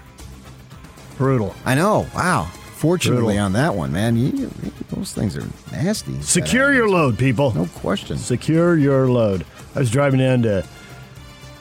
Brutal. 1.16 1.54
I 1.64 1.74
know. 1.74 2.06
Wow. 2.14 2.50
Fortunately, 2.74 3.34
Brutal. 3.34 3.44
on 3.44 3.52
that 3.52 3.74
one, 3.76 3.92
man, 3.92 4.16
you, 4.16 4.50
those 4.90 5.12
things 5.12 5.36
are 5.36 5.46
nasty. 5.70 6.20
Secure 6.20 6.74
your 6.74 6.88
load, 6.88 7.16
people. 7.16 7.52
No 7.54 7.66
question. 7.66 8.18
Secure 8.18 8.76
your 8.76 9.08
load. 9.08 9.46
I 9.74 9.78
was 9.78 9.90
driving 9.90 10.18
down 10.18 10.42
to 10.42 10.66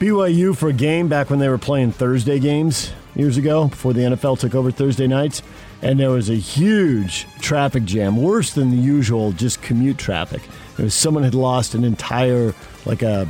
BYU 0.00 0.56
for 0.56 0.68
a 0.68 0.72
game 0.72 1.06
back 1.06 1.30
when 1.30 1.38
they 1.38 1.48
were 1.48 1.58
playing 1.58 1.92
Thursday 1.92 2.40
games 2.40 2.92
years 3.14 3.36
ago, 3.36 3.68
before 3.68 3.92
the 3.92 4.00
NFL 4.00 4.38
took 4.38 4.54
over 4.54 4.70
Thursday 4.70 5.06
nights, 5.06 5.42
and 5.82 6.00
there 6.00 6.10
was 6.10 6.30
a 6.30 6.34
huge 6.34 7.26
traffic 7.40 7.84
jam, 7.84 8.16
worse 8.16 8.52
than 8.52 8.70
the 8.70 8.76
usual, 8.76 9.32
just 9.32 9.62
commute 9.62 9.98
traffic. 9.98 10.42
There 10.76 10.84
was 10.84 10.94
someone 10.94 11.22
had 11.22 11.34
lost 11.34 11.74
an 11.74 11.84
entire 11.84 12.54
like 12.84 13.02
a 13.02 13.28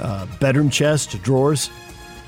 uh, 0.00 0.26
bedroom 0.40 0.70
chest, 0.70 1.20
drawers, 1.22 1.70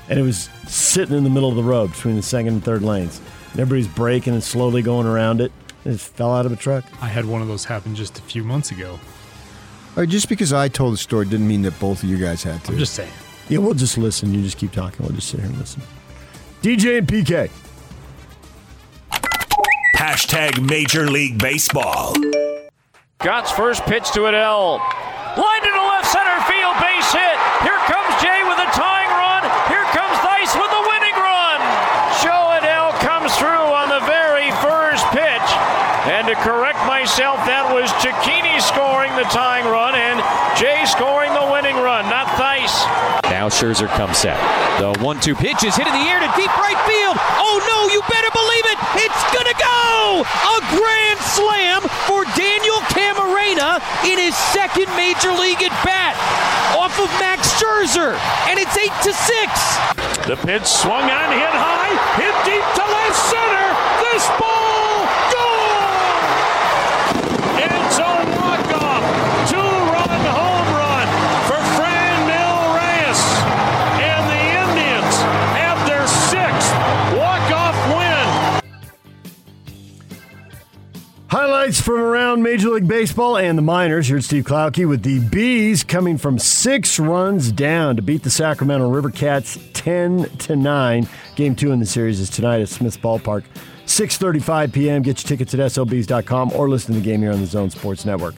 and 0.09 0.19
it 0.19 0.23
was 0.23 0.49
sitting 0.67 1.15
in 1.15 1.23
the 1.23 1.29
middle 1.29 1.49
of 1.49 1.55
the 1.55 1.63
road 1.63 1.91
between 1.91 2.15
the 2.15 2.21
second 2.21 2.53
and 2.53 2.63
third 2.63 2.81
lanes. 2.81 3.21
And 3.51 3.59
everybody's 3.59 3.87
braking 3.93 4.33
and 4.33 4.43
slowly 4.43 4.81
going 4.81 5.07
around 5.07 5.41
it. 5.41 5.51
And 5.85 5.93
It 5.93 5.99
fell 5.99 6.33
out 6.33 6.45
of 6.45 6.51
a 6.51 6.55
truck. 6.55 6.83
I 7.01 7.07
had 7.07 7.25
one 7.25 7.41
of 7.41 7.47
those 7.47 7.65
happen 7.65 7.95
just 7.95 8.19
a 8.19 8.21
few 8.21 8.43
months 8.43 8.71
ago. 8.71 8.99
Uh, 9.95 10.05
just 10.05 10.29
because 10.29 10.53
I 10.53 10.67
told 10.67 10.93
the 10.93 10.97
story 10.97 11.25
didn't 11.25 11.47
mean 11.47 11.61
that 11.63 11.79
both 11.79 12.03
of 12.03 12.09
you 12.09 12.17
guys 12.17 12.43
had 12.43 12.63
to. 12.65 12.71
I'm 12.73 12.77
just 12.77 12.93
saying. 12.93 13.11
Yeah, 13.49 13.57
we'll 13.59 13.73
just 13.73 13.97
listen. 13.97 14.33
You 14.33 14.41
just 14.43 14.57
keep 14.57 14.71
talking. 14.71 15.05
We'll 15.05 15.15
just 15.15 15.29
sit 15.29 15.39
here 15.39 15.49
and 15.49 15.57
listen. 15.57 15.81
DJ 16.61 16.99
and 16.99 17.07
PK. 17.07 17.49
Hashtag 19.95 20.61
Major 20.67 21.07
League 21.09 21.37
Baseball. 21.39 22.13
Gott's 23.19 23.51
first 23.51 23.83
pitch 23.83 24.11
to 24.11 24.21
Adell. 24.31 24.79
Line 25.35 25.61
to 25.63 25.71
the 25.71 25.85
left 25.91 26.07
center 26.07 26.39
field, 26.47 26.75
base 26.79 27.11
hit. 27.11 27.37
Here 27.63 27.79
comes 27.87 28.11
Jay 28.23 28.39
with 28.47 28.59
a 28.59 28.69
tying 28.71 29.11
run. 29.11 29.43
Here 29.67 29.85
comes 29.91 30.15
Dice 30.23 30.55
with 30.55 30.71
the 30.71 30.83
winning 30.87 31.17
run. 31.19 31.59
Jo 32.23 32.35
Adell 32.59 32.91
comes 33.03 33.31
through 33.35 33.67
on 33.75 33.89
the 33.91 33.99
very 34.07 34.49
first 34.63 35.03
pitch. 35.11 35.47
And 36.09 36.25
to 36.27 36.35
correct 36.41 36.79
myself, 36.87 37.37
that 37.45 37.67
was 37.69 37.91
Cicchini 38.01 38.57
scoring 38.63 39.13
the 39.15 39.27
tying 39.29 39.67
run 39.67 39.93
and 39.95 40.17
Jay 40.57 40.83
scoring 40.87 41.31
the 41.35 41.45
winning 41.51 41.75
run, 41.77 42.07
not 42.09 42.25
Dice. 42.39 42.83
Now 43.29 43.38
Scherzer 43.49 43.87
comes 43.97 44.17
set. 44.17 44.37
The 44.79 44.93
one-two 45.03 45.35
pitch 45.35 45.63
is 45.63 45.75
hit 45.75 45.87
in 45.87 45.93
the 45.93 46.05
air 46.07 46.19
to 46.19 46.29
deep 46.37 46.51
right 46.57 46.79
field. 46.87 47.17
Oh 47.37 47.57
no, 47.65 47.91
you 47.93 48.01
better 48.07 48.31
believe 48.31 48.65
it! 48.71 48.79
It's 49.05 49.23
gonna 49.35 49.57
go! 49.57 50.23
A 50.25 50.57
grand 50.73 51.19
slam 51.35 51.81
for 52.07 52.25
Daniel 52.33 52.79
Camarena 52.93 53.83
in 54.05 54.17
his 54.17 54.35
second 54.53 54.87
major 54.95 55.31
league 55.33 55.61
at 55.61 55.73
bat, 55.85 56.15
off 56.77 56.97
of 56.99 57.09
Max 57.19 57.47
Scherzer, 57.59 58.17
and 58.49 58.59
it's 58.59 58.75
eight 58.77 58.95
to 59.03 59.11
six. 59.13 59.51
The 60.25 60.37
pitch 60.37 60.65
swung 60.65 61.09
on, 61.09 61.29
hit 61.33 61.53
high, 61.53 61.93
hit 62.17 62.35
deep 62.45 62.65
to 62.77 62.85
left 62.85 63.19
center. 63.29 63.67
This 64.09 64.25
ball 64.39 64.88
Highlights 81.29 81.79
from 81.79 81.99
around 81.99 82.41
Major 82.41 82.69
League 82.69 82.87
Baseball 82.87 83.37
and 83.37 83.55
the 83.55 83.61
minors. 83.61 84.07
Here's 84.07 84.25
Steve 84.25 84.45
Klauke 84.45 84.87
with 84.89 85.03
the 85.03 85.19
Bees 85.19 85.83
coming 85.83 86.17
from 86.17 86.39
six 86.39 86.97
runs 86.97 87.51
down 87.51 87.97
to 87.97 88.01
beat 88.01 88.23
the 88.23 88.31
Sacramento 88.31 88.89
River 88.89 89.11
Cats 89.11 89.59
10 89.73 90.23
to 90.39 90.55
9. 90.55 91.07
Game 91.35 91.55
two 91.55 91.71
in 91.71 91.77
the 91.77 91.85
series 91.85 92.19
is 92.19 92.31
tonight 92.31 92.61
at 92.61 92.69
Smith's 92.69 92.97
Ballpark. 92.97 93.43
6.35 93.85 94.73
p.m. 94.73 95.03
Get 95.03 95.21
your 95.21 95.27
tickets 95.27 95.53
at 95.53 95.59
SLBees.com 95.59 96.51
or 96.53 96.67
listen 96.67 96.95
to 96.95 96.99
the 96.99 97.05
game 97.05 97.21
here 97.21 97.31
on 97.31 97.41
the 97.41 97.45
Zone 97.45 97.69
Sports 97.69 98.05
Network. 98.05 98.33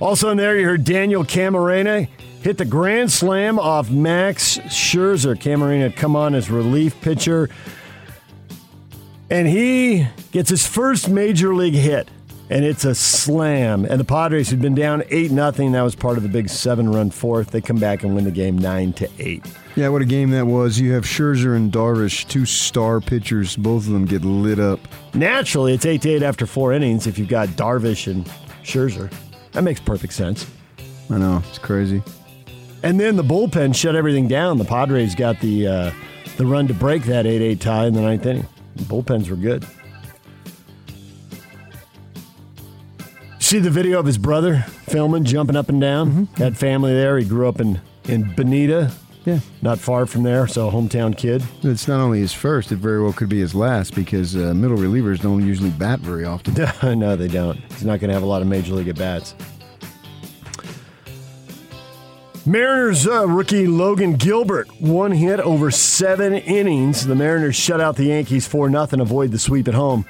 Also 0.00 0.30
in 0.30 0.36
there, 0.36 0.58
you 0.58 0.66
heard 0.66 0.82
Daniel 0.82 1.22
Camarena 1.22 2.08
hit 2.42 2.58
the 2.58 2.64
grand 2.64 3.12
slam 3.12 3.56
off 3.56 3.88
Max 3.88 4.58
Scherzer. 4.58 5.36
Camarena 5.36 5.94
come 5.94 6.16
on 6.16 6.34
as 6.34 6.50
relief 6.50 7.00
pitcher. 7.00 7.50
And 9.34 9.48
he 9.48 10.06
gets 10.30 10.48
his 10.48 10.64
first 10.64 11.08
major 11.08 11.56
league 11.56 11.74
hit, 11.74 12.08
and 12.50 12.64
it's 12.64 12.84
a 12.84 12.94
slam. 12.94 13.84
And 13.84 13.98
the 13.98 14.04
Padres 14.04 14.48
had 14.48 14.62
been 14.62 14.76
down 14.76 15.02
eight 15.08 15.32
nothing. 15.32 15.72
That 15.72 15.82
was 15.82 15.96
part 15.96 16.16
of 16.16 16.22
the 16.22 16.28
big 16.28 16.48
seven-run 16.48 17.10
fourth. 17.10 17.50
They 17.50 17.60
come 17.60 17.78
back 17.78 18.04
and 18.04 18.14
win 18.14 18.22
the 18.22 18.30
game 18.30 18.56
nine 18.56 18.92
to 18.92 19.10
eight. 19.18 19.44
Yeah, 19.74 19.88
what 19.88 20.02
a 20.02 20.04
game 20.04 20.30
that 20.30 20.46
was. 20.46 20.78
You 20.78 20.92
have 20.92 21.02
Scherzer 21.02 21.56
and 21.56 21.72
Darvish, 21.72 22.28
two 22.28 22.46
star 22.46 23.00
pitchers. 23.00 23.56
Both 23.56 23.88
of 23.88 23.92
them 23.92 24.04
get 24.04 24.24
lit 24.24 24.60
up. 24.60 24.78
Naturally, 25.14 25.74
it's 25.74 25.84
eight 25.84 26.02
to 26.02 26.10
eight 26.10 26.22
after 26.22 26.46
four 26.46 26.72
innings. 26.72 27.08
If 27.08 27.18
you've 27.18 27.26
got 27.26 27.48
Darvish 27.48 28.08
and 28.08 28.24
Scherzer, 28.62 29.12
that 29.50 29.64
makes 29.64 29.80
perfect 29.80 30.12
sense. 30.12 30.46
I 31.10 31.18
know 31.18 31.42
it's 31.48 31.58
crazy. 31.58 32.04
And 32.84 33.00
then 33.00 33.16
the 33.16 33.24
bullpen 33.24 33.74
shut 33.74 33.96
everything 33.96 34.28
down. 34.28 34.58
The 34.58 34.64
Padres 34.64 35.16
got 35.16 35.40
the 35.40 35.66
uh, 35.66 35.92
the 36.36 36.46
run 36.46 36.68
to 36.68 36.74
break 36.74 37.02
that 37.06 37.26
8 37.26 37.42
8 37.42 37.60
tie 37.60 37.86
in 37.86 37.94
the 37.94 38.00
ninth 38.00 38.26
inning. 38.26 38.46
The 38.76 38.84
bullpens 38.84 39.28
were 39.28 39.36
good. 39.36 39.66
See 43.38 43.58
the 43.58 43.70
video 43.70 44.00
of 44.00 44.06
his 44.06 44.18
brother 44.18 44.64
filming, 44.88 45.24
jumping 45.24 45.54
up 45.54 45.68
and 45.68 45.80
down? 45.80 46.10
Mm-hmm. 46.10 46.42
Had 46.42 46.56
family 46.56 46.92
there. 46.94 47.18
He 47.18 47.24
grew 47.24 47.48
up 47.48 47.60
in, 47.60 47.80
in 48.04 48.34
Bonita. 48.34 48.90
Yeah. 49.24 49.40
Not 49.62 49.78
far 49.78 50.06
from 50.06 50.22
there, 50.22 50.46
so 50.46 50.70
hometown 50.70 51.16
kid. 51.16 51.42
It's 51.62 51.88
not 51.88 52.00
only 52.00 52.20
his 52.20 52.32
first, 52.32 52.72
it 52.72 52.76
very 52.76 53.02
well 53.02 53.12
could 53.12 53.28
be 53.28 53.40
his 53.40 53.54
last 53.54 53.94
because 53.94 54.36
uh, 54.36 54.52
middle 54.54 54.76
relievers 54.76 55.20
don't 55.20 55.46
usually 55.46 55.70
bat 55.70 56.00
very 56.00 56.24
often. 56.24 56.54
no, 56.98 57.16
they 57.16 57.28
don't. 57.28 57.58
He's 57.72 57.84
not 57.84 58.00
going 58.00 58.08
to 58.08 58.14
have 58.14 58.22
a 58.22 58.26
lot 58.26 58.42
of 58.42 58.48
major 58.48 58.74
league 58.74 58.88
at 58.88 58.96
bats. 58.96 59.34
Mariners 62.46 63.06
uh, 63.06 63.26
rookie 63.26 63.66
Logan 63.66 64.14
Gilbert, 64.14 64.68
one 64.80 65.12
hit 65.12 65.40
over 65.40 65.70
seven 65.70 66.34
innings. 66.34 67.06
The 67.06 67.14
Mariners 67.14 67.56
shut 67.56 67.80
out 67.80 67.96
the 67.96 68.04
Yankees 68.04 68.46
4 68.46 68.70
0, 68.70 68.82
avoid 69.00 69.30
the 69.30 69.38
sweep 69.38 69.66
at 69.66 69.74
home. 69.74 70.04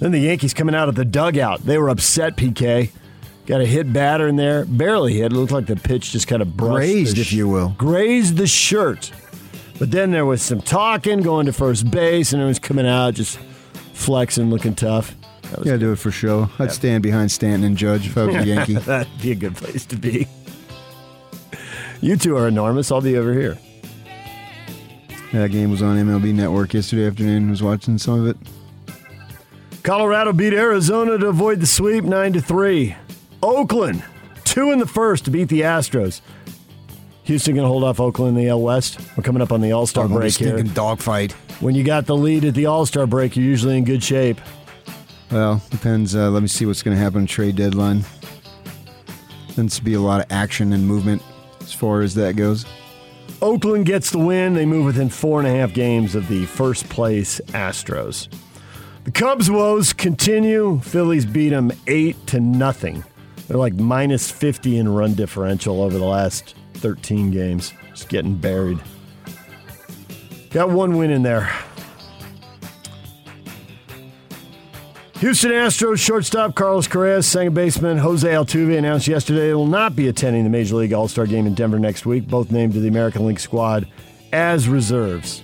Then 0.00 0.10
the 0.10 0.18
Yankees 0.18 0.52
coming 0.52 0.74
out 0.74 0.88
of 0.88 0.96
the 0.96 1.04
dugout. 1.04 1.60
They 1.60 1.78
were 1.78 1.88
upset, 1.88 2.36
PK. 2.36 2.90
Got 3.46 3.60
a 3.60 3.66
hit 3.66 3.92
batter 3.92 4.26
in 4.26 4.36
there. 4.36 4.64
Barely 4.64 5.14
hit. 5.14 5.32
It 5.32 5.36
looked 5.36 5.52
like 5.52 5.66
the 5.66 5.76
pitch 5.76 6.10
just 6.10 6.26
kind 6.26 6.42
of 6.42 6.56
grazed, 6.56 7.18
if 7.18 7.32
you 7.32 7.46
will. 7.46 7.74
Grazed 7.78 8.36
the 8.36 8.46
shirt. 8.46 9.12
But 9.78 9.92
then 9.92 10.10
there 10.10 10.26
was 10.26 10.42
some 10.42 10.60
talking, 10.62 11.20
going 11.22 11.46
to 11.46 11.52
first 11.52 11.90
base, 11.90 12.32
and 12.32 12.42
it 12.42 12.46
was 12.46 12.58
coming 12.58 12.86
out 12.86 13.14
just 13.14 13.38
flexing, 13.92 14.50
looking 14.50 14.74
tough. 14.74 15.14
Yeah, 15.44 15.62
good. 15.62 15.80
do 15.80 15.92
it 15.92 15.96
for 15.96 16.10
show. 16.10 16.48
I'd 16.58 16.72
stand 16.72 17.02
behind 17.02 17.30
Stanton 17.30 17.64
and 17.64 17.76
Judge 17.76 18.06
if 18.06 18.18
I 18.18 18.24
was 18.24 18.34
a 18.34 18.46
Yankee. 18.46 18.74
That'd 18.74 19.22
be 19.22 19.30
a 19.30 19.36
good 19.36 19.56
place 19.56 19.86
to 19.86 19.96
be. 19.96 20.26
You 22.04 22.18
two 22.18 22.36
are 22.36 22.46
enormous. 22.46 22.92
I'll 22.92 23.00
be 23.00 23.16
over 23.16 23.32
here. 23.32 23.56
That 25.32 25.50
game 25.50 25.70
was 25.70 25.80
on 25.80 25.96
MLB 25.96 26.34
Network 26.34 26.74
yesterday 26.74 27.06
afternoon. 27.06 27.46
I 27.46 27.50
was 27.50 27.62
watching 27.62 27.96
some 27.96 28.20
of 28.20 28.26
it. 28.26 28.36
Colorado 29.82 30.34
beat 30.34 30.52
Arizona 30.52 31.16
to 31.16 31.28
avoid 31.28 31.60
the 31.60 31.66
sweep 31.66 32.04
9 32.04 32.34
to 32.34 32.42
3. 32.42 32.94
Oakland, 33.42 34.04
two 34.44 34.70
in 34.70 34.80
the 34.80 34.86
first 34.86 35.24
to 35.24 35.30
beat 35.30 35.48
the 35.48 35.62
Astros. 35.62 36.20
Houston 37.22 37.54
going 37.54 37.64
to 37.64 37.68
hold 37.70 37.84
off 37.84 37.98
Oakland 37.98 38.36
in 38.36 38.44
the 38.44 38.50
AL 38.50 38.60
West. 38.60 39.00
We're 39.16 39.22
coming 39.22 39.40
up 39.40 39.50
on 39.50 39.62
the 39.62 39.72
All 39.72 39.86
Star 39.86 40.06
break 40.06 40.34
here. 40.34 40.62
dogfight. 40.62 41.32
When 41.60 41.74
you 41.74 41.84
got 41.84 42.04
the 42.04 42.16
lead 42.16 42.44
at 42.44 42.54
the 42.54 42.66
All 42.66 42.84
Star 42.84 43.06
break, 43.06 43.34
you're 43.34 43.46
usually 43.46 43.78
in 43.78 43.84
good 43.84 44.04
shape. 44.04 44.42
Well, 45.32 45.62
depends. 45.70 46.14
Uh, 46.14 46.28
let 46.28 46.42
me 46.42 46.48
see 46.48 46.66
what's 46.66 46.82
going 46.82 46.94
to 46.98 47.02
happen 47.02 47.24
trade 47.26 47.56
deadline. 47.56 48.04
Tends 49.54 49.78
to 49.78 49.82
be 49.82 49.94
a 49.94 50.00
lot 50.00 50.20
of 50.20 50.26
action 50.30 50.74
and 50.74 50.86
movement 50.86 51.22
far 51.74 52.02
as 52.02 52.14
that 52.14 52.36
goes. 52.36 52.64
Oakland 53.42 53.86
gets 53.86 54.10
the 54.10 54.18
win. 54.18 54.54
They 54.54 54.66
move 54.66 54.86
within 54.86 55.08
four 55.08 55.38
and 55.38 55.48
a 55.48 55.50
half 55.50 55.74
games 55.74 56.14
of 56.14 56.28
the 56.28 56.46
first 56.46 56.88
place 56.88 57.40
Astros. 57.48 58.28
The 59.04 59.10
Cubs 59.10 59.50
woes 59.50 59.92
continue. 59.92 60.80
Phillies 60.80 61.26
beat 61.26 61.50
them 61.50 61.72
eight 61.86 62.26
to 62.28 62.40
nothing. 62.40 63.04
They're 63.46 63.58
like 63.58 63.74
minus 63.74 64.30
50 64.30 64.78
in 64.78 64.88
run 64.88 65.14
differential 65.14 65.82
over 65.82 65.98
the 65.98 66.04
last 66.04 66.54
13 66.74 67.30
games. 67.30 67.74
Just 67.90 68.08
getting 68.08 68.36
buried. 68.36 68.78
Got 70.50 70.70
one 70.70 70.96
win 70.96 71.10
in 71.10 71.22
there. 71.22 71.52
Houston 75.20 75.52
Astros 75.52 75.98
shortstop 75.98 76.54
Carlos 76.56 76.88
Correa, 76.88 77.22
second 77.22 77.54
baseman 77.54 77.98
Jose 77.98 78.28
Altuve 78.28 78.76
announced 78.76 79.06
yesterday 79.06 79.48
they 79.48 79.54
will 79.54 79.66
not 79.66 79.94
be 79.94 80.08
attending 80.08 80.42
the 80.42 80.50
Major 80.50 80.74
League 80.74 80.92
All 80.92 81.06
Star 81.06 81.26
game 81.26 81.46
in 81.46 81.54
Denver 81.54 81.78
next 81.78 82.04
week, 82.04 82.26
both 82.26 82.50
named 82.50 82.74
to 82.74 82.80
the 82.80 82.88
American 82.88 83.24
League 83.24 83.38
squad 83.38 83.88
as 84.32 84.68
reserves. 84.68 85.42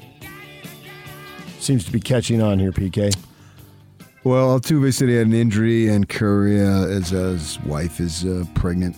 Seems 1.60 1.84
to 1.84 1.92
be 1.92 2.00
catching 2.00 2.42
on 2.42 2.58
here, 2.58 2.72
PK. 2.72 3.16
Well, 4.24 4.58
Altuve 4.58 4.92
said 4.92 5.08
he 5.08 5.14
had 5.14 5.28
an 5.28 5.34
injury, 5.34 5.88
and 5.88 6.08
Correa, 6.08 6.88
as 6.88 7.12
uh, 7.12 7.30
his 7.30 7.60
wife, 7.60 8.00
is 8.00 8.24
uh, 8.24 8.44
pregnant. 8.54 8.96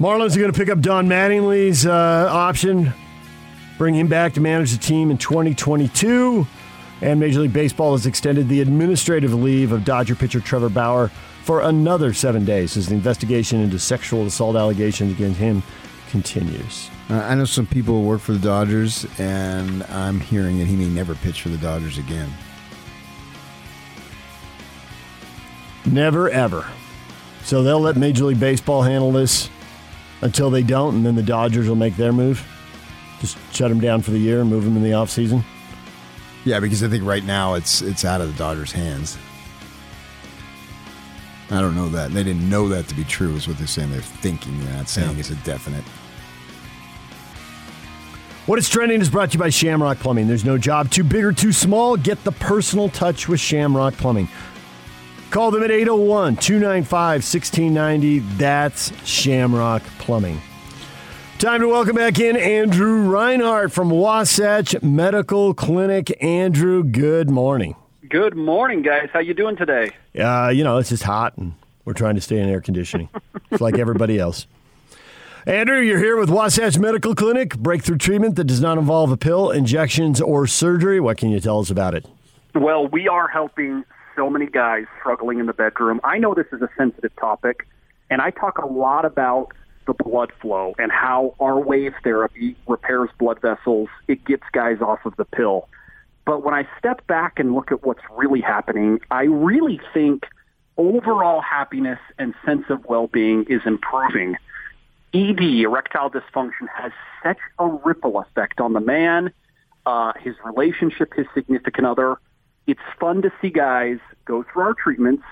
Marlins 0.00 0.36
are 0.36 0.40
going 0.40 0.52
to 0.52 0.58
pick 0.58 0.68
up 0.68 0.80
Don 0.80 1.06
Mattingly's 1.06 1.86
uh, 1.86 2.28
option, 2.30 2.92
bring 3.78 3.94
him 3.94 4.08
back 4.08 4.34
to 4.34 4.40
manage 4.40 4.72
the 4.72 4.78
team 4.78 5.10
in 5.10 5.16
2022. 5.16 6.46
And 7.02 7.20
Major 7.20 7.40
League 7.40 7.52
Baseball 7.52 7.92
has 7.92 8.06
extended 8.06 8.48
the 8.48 8.60
administrative 8.60 9.34
leave 9.34 9.72
of 9.72 9.84
Dodger 9.84 10.14
pitcher 10.14 10.40
Trevor 10.40 10.70
Bauer 10.70 11.10
for 11.44 11.60
another 11.60 12.14
seven 12.14 12.44
days 12.44 12.76
as 12.76 12.88
the 12.88 12.94
investigation 12.94 13.60
into 13.60 13.78
sexual 13.78 14.26
assault 14.26 14.56
allegations 14.56 15.12
against 15.12 15.38
him 15.38 15.62
continues. 16.08 16.90
Uh, 17.10 17.14
I 17.14 17.34
know 17.34 17.44
some 17.44 17.66
people 17.66 18.02
work 18.02 18.20
for 18.20 18.32
the 18.32 18.38
Dodgers, 18.38 19.06
and 19.18 19.82
I'm 19.84 20.20
hearing 20.20 20.58
that 20.58 20.66
he 20.66 20.74
may 20.74 20.88
never 20.88 21.14
pitch 21.14 21.42
for 21.42 21.50
the 21.50 21.58
Dodgers 21.58 21.98
again. 21.98 22.30
Never, 25.84 26.28
ever. 26.30 26.66
So 27.44 27.62
they'll 27.62 27.80
let 27.80 27.96
Major 27.96 28.24
League 28.24 28.40
Baseball 28.40 28.82
handle 28.82 29.12
this 29.12 29.50
until 30.22 30.50
they 30.50 30.62
don't, 30.62 30.96
and 30.96 31.06
then 31.06 31.14
the 31.14 31.22
Dodgers 31.22 31.68
will 31.68 31.76
make 31.76 31.96
their 31.96 32.12
move. 32.12 32.44
Just 33.20 33.38
shut 33.52 33.68
them 33.68 33.80
down 33.80 34.02
for 34.02 34.10
the 34.10 34.18
year 34.18 34.40
and 34.40 34.50
move 34.50 34.64
them 34.64 34.76
in 34.76 34.82
the 34.82 34.90
offseason. 34.90 35.44
Yeah, 36.46 36.60
because 36.60 36.84
I 36.84 36.88
think 36.88 37.02
right 37.04 37.24
now 37.24 37.54
it's 37.54 37.82
it's 37.82 38.04
out 38.04 38.20
of 38.20 38.32
the 38.32 38.38
Dodgers' 38.38 38.70
hands. 38.70 39.18
I 41.50 41.60
don't 41.60 41.74
know 41.74 41.88
that. 41.88 42.12
They 42.12 42.22
didn't 42.22 42.48
know 42.48 42.68
that 42.68 42.86
to 42.86 42.94
be 42.94 43.02
true, 43.02 43.34
is 43.34 43.48
what 43.48 43.58
they're 43.58 43.66
saying. 43.66 43.90
They're 43.90 44.00
thinking. 44.00 44.58
They're 44.60 44.74
not 44.74 44.88
saying 44.88 45.14
yeah. 45.14 45.18
it's 45.18 45.30
a 45.30 45.34
definite. 45.36 45.82
What 48.46 48.60
is 48.60 48.68
trending 48.68 49.00
is 49.00 49.10
brought 49.10 49.32
to 49.32 49.34
you 49.34 49.40
by 49.40 49.50
Shamrock 49.50 49.98
Plumbing. 49.98 50.28
There's 50.28 50.44
no 50.44 50.56
job 50.56 50.88
too 50.88 51.02
big 51.02 51.24
or 51.24 51.32
too 51.32 51.50
small. 51.50 51.96
Get 51.96 52.22
the 52.22 52.30
personal 52.30 52.90
touch 52.90 53.28
with 53.28 53.40
Shamrock 53.40 53.94
Plumbing. 53.94 54.28
Call 55.30 55.50
them 55.50 55.64
at 55.64 55.72
801 55.72 56.36
295 56.36 57.24
1690. 57.24 58.20
That's 58.36 58.92
Shamrock 59.04 59.82
Plumbing. 59.98 60.40
Time 61.38 61.60
to 61.60 61.68
welcome 61.68 61.96
back 61.96 62.18
in 62.18 62.34
Andrew 62.34 63.02
Reinhardt 63.02 63.70
from 63.70 63.90
Wasatch 63.90 64.74
Medical 64.80 65.52
Clinic. 65.52 66.16
Andrew, 66.22 66.82
good 66.82 67.28
morning. 67.28 67.76
Good 68.08 68.34
morning, 68.34 68.80
guys. 68.80 69.10
How 69.12 69.20
you 69.20 69.34
doing 69.34 69.54
today? 69.54 69.90
Uh, 70.18 70.48
you 70.48 70.64
know, 70.64 70.78
it's 70.78 70.88
just 70.88 71.02
hot, 71.02 71.36
and 71.36 71.52
we're 71.84 71.92
trying 71.92 72.14
to 72.14 72.22
stay 72.22 72.38
in 72.38 72.48
air 72.48 72.62
conditioning. 72.62 73.10
it's 73.50 73.60
like 73.60 73.76
everybody 73.76 74.18
else. 74.18 74.46
Andrew, 75.46 75.78
you're 75.78 75.98
here 75.98 76.16
with 76.16 76.30
Wasatch 76.30 76.78
Medical 76.78 77.14
Clinic, 77.14 77.54
breakthrough 77.58 77.98
treatment 77.98 78.36
that 78.36 78.44
does 78.44 78.62
not 78.62 78.78
involve 78.78 79.12
a 79.12 79.18
pill, 79.18 79.50
injections, 79.50 80.22
or 80.22 80.46
surgery. 80.46 81.00
What 81.00 81.18
can 81.18 81.28
you 81.28 81.38
tell 81.38 81.60
us 81.60 81.68
about 81.68 81.94
it? 81.94 82.06
Well, 82.54 82.86
we 82.88 83.08
are 83.08 83.28
helping 83.28 83.84
so 84.16 84.30
many 84.30 84.46
guys 84.46 84.86
struggling 85.00 85.38
in 85.38 85.44
the 85.44 85.52
bedroom. 85.52 86.00
I 86.02 86.16
know 86.16 86.32
this 86.32 86.46
is 86.50 86.62
a 86.62 86.70
sensitive 86.78 87.14
topic, 87.16 87.68
and 88.08 88.22
I 88.22 88.30
talk 88.30 88.56
a 88.56 88.66
lot 88.66 89.04
about 89.04 89.52
the 89.86 89.94
blood 89.94 90.32
flow 90.40 90.74
and 90.78 90.90
how 90.90 91.34
our 91.40 91.58
wave 91.58 91.94
therapy 92.02 92.56
repairs 92.66 93.10
blood 93.18 93.40
vessels. 93.40 93.88
It 94.08 94.24
gets 94.24 94.44
guys 94.52 94.80
off 94.80 95.04
of 95.04 95.16
the 95.16 95.24
pill. 95.24 95.68
But 96.24 96.42
when 96.42 96.54
I 96.54 96.68
step 96.78 97.06
back 97.06 97.38
and 97.38 97.54
look 97.54 97.70
at 97.70 97.84
what's 97.84 98.02
really 98.16 98.40
happening, 98.40 99.00
I 99.10 99.24
really 99.24 99.80
think 99.94 100.26
overall 100.76 101.40
happiness 101.40 102.00
and 102.18 102.34
sense 102.44 102.64
of 102.68 102.84
well-being 102.86 103.44
is 103.48 103.60
improving. 103.64 104.36
ED, 105.14 105.40
erectile 105.40 106.10
dysfunction, 106.10 106.66
has 106.74 106.92
such 107.22 107.38
a 107.58 107.66
ripple 107.66 108.18
effect 108.18 108.60
on 108.60 108.72
the 108.72 108.80
man, 108.80 109.32
uh, 109.86 110.12
his 110.20 110.34
relationship, 110.44 111.14
his 111.14 111.26
significant 111.32 111.86
other, 111.86 112.18
it's 112.66 112.80
fun 112.98 113.22
to 113.22 113.32
see 113.40 113.50
guys 113.50 113.98
go 114.24 114.44
through 114.52 114.62
our 114.62 114.74
treatments 114.74 115.24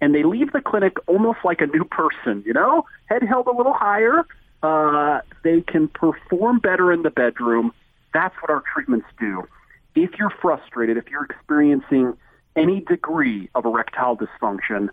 and 0.00 0.14
they 0.14 0.22
leave 0.22 0.52
the 0.52 0.60
clinic 0.60 0.96
almost 1.06 1.38
like 1.44 1.60
a 1.60 1.66
new 1.66 1.84
person, 1.84 2.42
you 2.46 2.52
know, 2.52 2.84
head 3.06 3.22
held 3.22 3.46
a 3.46 3.52
little 3.52 3.72
higher. 3.72 4.26
Uh, 4.62 5.20
they 5.42 5.60
can 5.60 5.88
perform 5.88 6.58
better 6.58 6.92
in 6.92 7.02
the 7.02 7.10
bedroom. 7.10 7.72
That's 8.12 8.34
what 8.40 8.50
our 8.50 8.62
treatments 8.72 9.06
do. 9.18 9.46
If 9.94 10.18
you're 10.18 10.32
frustrated, 10.42 10.96
if 10.96 11.08
you're 11.08 11.24
experiencing 11.24 12.16
any 12.54 12.80
degree 12.80 13.48
of 13.54 13.64
erectile 13.64 14.16
dysfunction, 14.16 14.90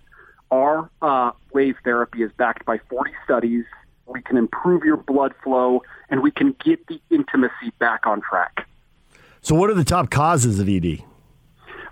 our 0.51 0.89
uh, 1.01 1.31
wave 1.53 1.75
therapy 1.83 2.23
is 2.23 2.31
backed 2.37 2.65
by 2.65 2.79
40 2.89 3.11
studies. 3.23 3.65
We 4.05 4.21
can 4.21 4.37
improve 4.37 4.83
your 4.83 4.97
blood 4.97 5.33
flow 5.43 5.83
and 6.09 6.21
we 6.21 6.31
can 6.31 6.55
get 6.63 6.85
the 6.87 7.01
intimacy 7.09 7.71
back 7.79 8.05
on 8.05 8.21
track. 8.21 8.67
So, 9.41 9.55
what 9.55 9.69
are 9.69 9.73
the 9.73 9.83
top 9.83 10.09
causes 10.09 10.59
of 10.59 10.69
ED? 10.69 11.03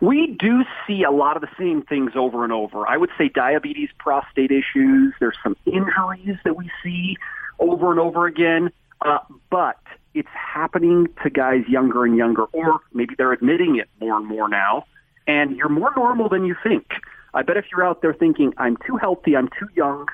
We 0.02 0.36
do 0.40 0.64
see 0.88 1.04
a 1.04 1.12
lot 1.12 1.36
of 1.36 1.42
the 1.42 1.50
same 1.60 1.84
things 1.84 2.14
over 2.16 2.44
and 2.44 2.52
over. 2.52 2.88
I 2.88 2.98
would 2.98 3.12
say 3.20 3.30
diabetes, 3.30 3.90
prostate 4.00 4.52
issues. 4.52 5.14
There's 5.20 5.38
some 5.44 5.56
injuries 5.66 6.38
that 6.44 6.56
we 6.58 6.72
see 6.84 7.18
over 7.60 7.92
and 7.92 8.00
over 8.00 8.26
again, 8.26 8.72
uh, 9.06 9.20
but 9.52 9.78
it's 10.16 10.30
happening 10.34 11.08
to 11.24 11.30
guys 11.30 11.64
younger 11.68 12.04
and 12.04 12.18
younger, 12.18 12.46
or 12.46 12.80
maybe 12.94 13.14
they're 13.16 13.32
admitting 13.32 13.76
it 13.76 13.90
more 14.00 14.18
and 14.18 14.26
more 14.26 14.50
now. 14.50 14.86
And 15.28 15.56
you're 15.56 15.70
more 15.70 15.94
normal 15.96 16.30
than 16.30 16.46
you 16.46 16.56
think. 16.64 16.88
I 17.36 17.44
bet 17.44 17.58
if 17.58 17.66
you're 17.72 17.86
out 17.86 18.02
there 18.02 18.14
thinking, 18.14 18.54
I'm 18.58 18.78
too 18.86 18.98
healthy, 18.98 19.38
I'm 19.38 19.48
too 19.48 19.70
young, 19.76 20.08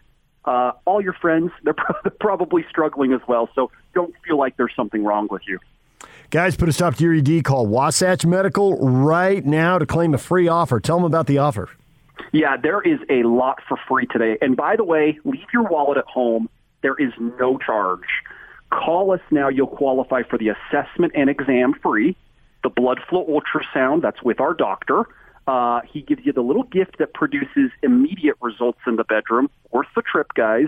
uh, 0.43 0.73
all 0.85 1.01
your 1.01 1.13
friends, 1.13 1.51
they're 1.63 1.73
probably 2.19 2.65
struggling 2.69 3.13
as 3.13 3.21
well. 3.25 3.49
So 3.55 3.71
don't 3.95 4.13
feel 4.25 4.37
like 4.37 4.57
there's 4.57 4.75
something 4.75 5.05
wrong 5.05 5.29
with 5.31 5.43
you. 5.47 5.59
Guys, 6.29 6.57
put 6.57 6.67
a 6.67 6.73
stop 6.73 6.93
to 6.95 7.03
your 7.05 7.13
ED. 7.13 7.45
Call 7.45 7.67
Wasatch 7.67 8.25
Medical 8.25 8.77
right 8.79 9.45
now 9.45 9.77
to 9.77 9.85
claim 9.85 10.13
a 10.13 10.17
free 10.17 10.49
offer. 10.49 10.77
Tell 10.81 10.97
them 10.97 11.05
about 11.05 11.25
the 11.25 11.37
offer. 11.37 11.69
Yeah, 12.33 12.57
there 12.61 12.81
is 12.81 12.99
a 13.09 13.23
lot 13.23 13.59
for 13.65 13.77
free 13.87 14.07
today. 14.07 14.37
And 14.41 14.57
by 14.57 14.75
the 14.75 14.83
way, 14.83 15.17
leave 15.23 15.45
your 15.53 15.63
wallet 15.63 15.97
at 15.97 16.03
home. 16.03 16.49
There 16.81 16.95
is 16.95 17.13
no 17.39 17.57
charge. 17.57 18.01
Call 18.71 19.11
us 19.11 19.21
now. 19.31 19.47
You'll 19.47 19.67
qualify 19.67 20.23
for 20.23 20.37
the 20.37 20.49
assessment 20.49 21.13
and 21.15 21.29
exam 21.29 21.73
free, 21.81 22.17
the 22.61 22.69
blood 22.69 22.99
flow 23.09 23.25
ultrasound, 23.25 24.01
that's 24.01 24.21
with 24.21 24.41
our 24.41 24.53
doctor. 24.53 25.05
Uh, 25.47 25.79
he 25.89 26.01
gives 26.01 26.25
you 26.25 26.33
the 26.33 26.41
little 26.41 26.63
gift 26.63 26.97
that 26.99 27.13
produces 27.13 27.71
immediate 27.81 28.35
results 28.41 28.79
in 28.85 28.97
the 28.97 29.05
bedroom, 29.05 29.49
worth 29.71 29.87
the 29.95 30.01
trip, 30.01 30.33
guys. 30.33 30.67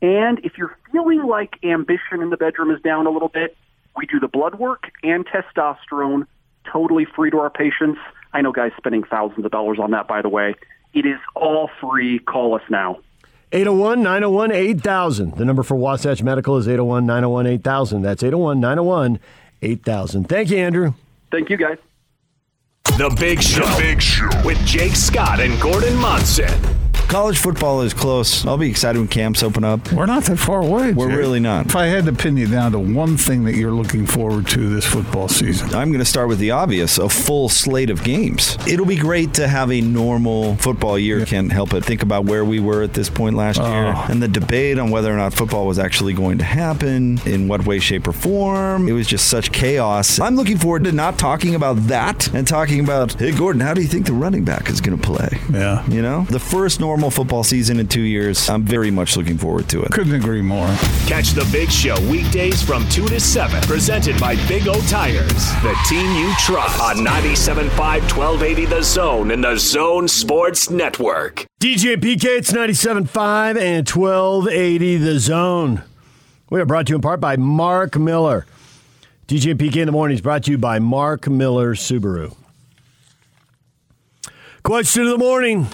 And 0.00 0.38
if 0.44 0.56
you're 0.56 0.74
feeling 0.90 1.26
like 1.26 1.56
ambition 1.62 2.22
in 2.22 2.30
the 2.30 2.38
bedroom 2.38 2.70
is 2.70 2.80
down 2.80 3.06
a 3.06 3.10
little 3.10 3.28
bit, 3.28 3.54
we 3.96 4.06
do 4.06 4.20
the 4.20 4.28
blood 4.28 4.56
work 4.56 4.90
and 5.02 5.26
testosterone 5.26 6.26
totally 6.70 7.04
free 7.04 7.30
to 7.30 7.38
our 7.38 7.50
patients. 7.50 7.98
I 8.32 8.40
know 8.40 8.52
guys 8.52 8.72
spending 8.76 9.04
thousands 9.04 9.44
of 9.44 9.52
dollars 9.52 9.78
on 9.78 9.92
that, 9.92 10.08
by 10.08 10.22
the 10.22 10.28
way. 10.28 10.54
It 10.92 11.06
is 11.06 11.18
all 11.34 11.70
free. 11.80 12.18
Call 12.20 12.54
us 12.54 12.62
now. 12.70 12.98
801 13.52 14.02
901 14.02 14.52
8000. 14.52 15.36
The 15.36 15.44
number 15.44 15.62
for 15.62 15.76
Wasatch 15.76 16.22
Medical 16.22 16.56
is 16.56 16.66
801 16.66 17.06
901 17.06 17.46
8000. 17.46 18.02
That's 18.02 18.22
801 18.22 18.60
901 18.60 19.20
8000. 19.62 20.28
Thank 20.28 20.50
you, 20.50 20.58
Andrew. 20.58 20.94
Thank 21.30 21.50
you, 21.50 21.56
guys. 21.56 21.78
The 22.84 23.14
Big 23.18 23.42
Show. 23.42 23.64
The 23.64 23.76
Big 23.80 24.02
Show. 24.02 24.28
With 24.44 24.58
Jake 24.66 24.94
Scott 24.94 25.40
and 25.40 25.60
Gordon 25.60 25.96
Monson. 25.96 26.83
College 27.08 27.38
football 27.38 27.82
is 27.82 27.94
close. 27.94 28.44
I'll 28.44 28.58
be 28.58 28.68
excited 28.68 28.98
when 28.98 29.06
camps 29.06 29.42
open 29.44 29.62
up. 29.62 29.92
We're 29.92 30.06
not 30.06 30.24
that 30.24 30.36
far 30.36 30.60
away. 30.62 30.92
We're 30.92 31.08
Jake. 31.10 31.18
really 31.18 31.38
not. 31.38 31.66
If 31.66 31.76
I 31.76 31.86
had 31.86 32.06
to 32.06 32.12
pin 32.12 32.36
you 32.36 32.48
down 32.48 32.72
to 32.72 32.78
one 32.80 33.16
thing 33.16 33.44
that 33.44 33.54
you're 33.54 33.70
looking 33.70 34.04
forward 34.04 34.48
to 34.48 34.68
this 34.68 34.84
football 34.84 35.28
season, 35.28 35.72
I'm 35.74 35.90
going 35.90 36.00
to 36.00 36.04
start 36.04 36.26
with 36.28 36.40
the 36.40 36.50
obvious 36.50 36.98
a 36.98 37.08
full 37.08 37.48
slate 37.48 37.90
of 37.90 38.02
games. 38.02 38.56
It'll 38.66 38.84
be 38.86 38.96
great 38.96 39.32
to 39.34 39.46
have 39.46 39.70
a 39.70 39.80
normal 39.80 40.56
football 40.56 40.98
year. 40.98 41.24
Can't 41.24 41.52
help 41.52 41.70
but 41.70 41.84
think 41.84 42.02
about 42.02 42.24
where 42.24 42.44
we 42.44 42.58
were 42.58 42.82
at 42.82 42.94
this 42.94 43.08
point 43.10 43.36
last 43.36 43.60
Oh. 43.60 43.70
year 43.70 43.94
and 44.08 44.20
the 44.20 44.26
debate 44.28 44.78
on 44.80 44.90
whether 44.90 45.12
or 45.12 45.16
not 45.16 45.34
football 45.34 45.66
was 45.66 45.78
actually 45.78 46.14
going 46.14 46.38
to 46.38 46.44
happen, 46.44 47.20
in 47.26 47.46
what 47.46 47.64
way, 47.64 47.78
shape, 47.78 48.08
or 48.08 48.12
form. 48.12 48.88
It 48.88 48.92
was 48.92 49.06
just 49.06 49.28
such 49.28 49.52
chaos. 49.52 50.18
I'm 50.18 50.34
looking 50.34 50.58
forward 50.58 50.82
to 50.84 50.92
not 50.92 51.16
talking 51.18 51.54
about 51.54 51.76
that 51.86 52.26
and 52.34 52.46
talking 52.48 52.80
about, 52.80 53.12
hey, 53.20 53.30
Gordon, 53.30 53.60
how 53.60 53.72
do 53.74 53.82
you 53.82 53.88
think 53.88 54.06
the 54.06 54.12
running 54.14 54.42
back 54.44 54.68
is 54.68 54.80
going 54.80 54.98
to 54.98 55.02
play? 55.06 55.28
Yeah. 55.52 55.86
You 55.88 56.02
know, 56.02 56.24
the 56.30 56.40
first 56.40 56.80
normal 56.80 56.93
football 57.10 57.44
season 57.44 57.80
in 57.80 57.88
two 57.88 58.02
years. 58.02 58.48
I'm 58.48 58.62
very 58.62 58.90
much 58.90 59.16
looking 59.16 59.38
forward 59.38 59.68
to 59.70 59.82
it. 59.82 59.92
couldn't 59.92 60.14
agree 60.14 60.42
more. 60.42 60.66
Catch 61.06 61.30
the 61.30 61.48
Big 61.52 61.70
Show 61.70 61.96
weekdays 62.10 62.62
from 62.62 62.88
2 62.88 63.06
to 63.08 63.20
7. 63.20 63.60
Presented 63.62 64.18
by 64.20 64.36
Big 64.48 64.68
O 64.68 64.80
Tires. 64.88 65.52
The 65.62 65.76
team 65.88 66.10
you 66.16 66.32
trust. 66.38 66.80
On 66.80 66.96
97.5 67.04 67.68
1280 68.16 68.64
The 68.66 68.82
Zone 68.82 69.30
and 69.30 69.42
The 69.44 69.56
Zone 69.56 70.08
Sports 70.08 70.70
Network. 70.70 71.46
DJ 71.60 71.96
PK, 71.96 72.24
it's 72.38 72.52
97.5 72.52 73.58
and 73.58 73.88
1280 73.88 74.96
The 74.98 75.18
Zone. 75.18 75.82
We 76.50 76.60
are 76.60 76.66
brought 76.66 76.86
to 76.86 76.90
you 76.90 76.96
in 76.96 77.02
part 77.02 77.20
by 77.20 77.36
Mark 77.36 77.96
Miller. 77.98 78.46
DJ 79.26 79.54
PK 79.54 79.76
in 79.76 79.86
the 79.86 79.92
morning 79.92 80.14
is 80.14 80.20
brought 80.20 80.44
to 80.44 80.50
you 80.50 80.58
by 80.58 80.78
Mark 80.78 81.26
Miller 81.28 81.74
Subaru. 81.74 82.36
Question 84.62 85.02
of 85.04 85.08
the 85.10 85.18
morning 85.18 85.66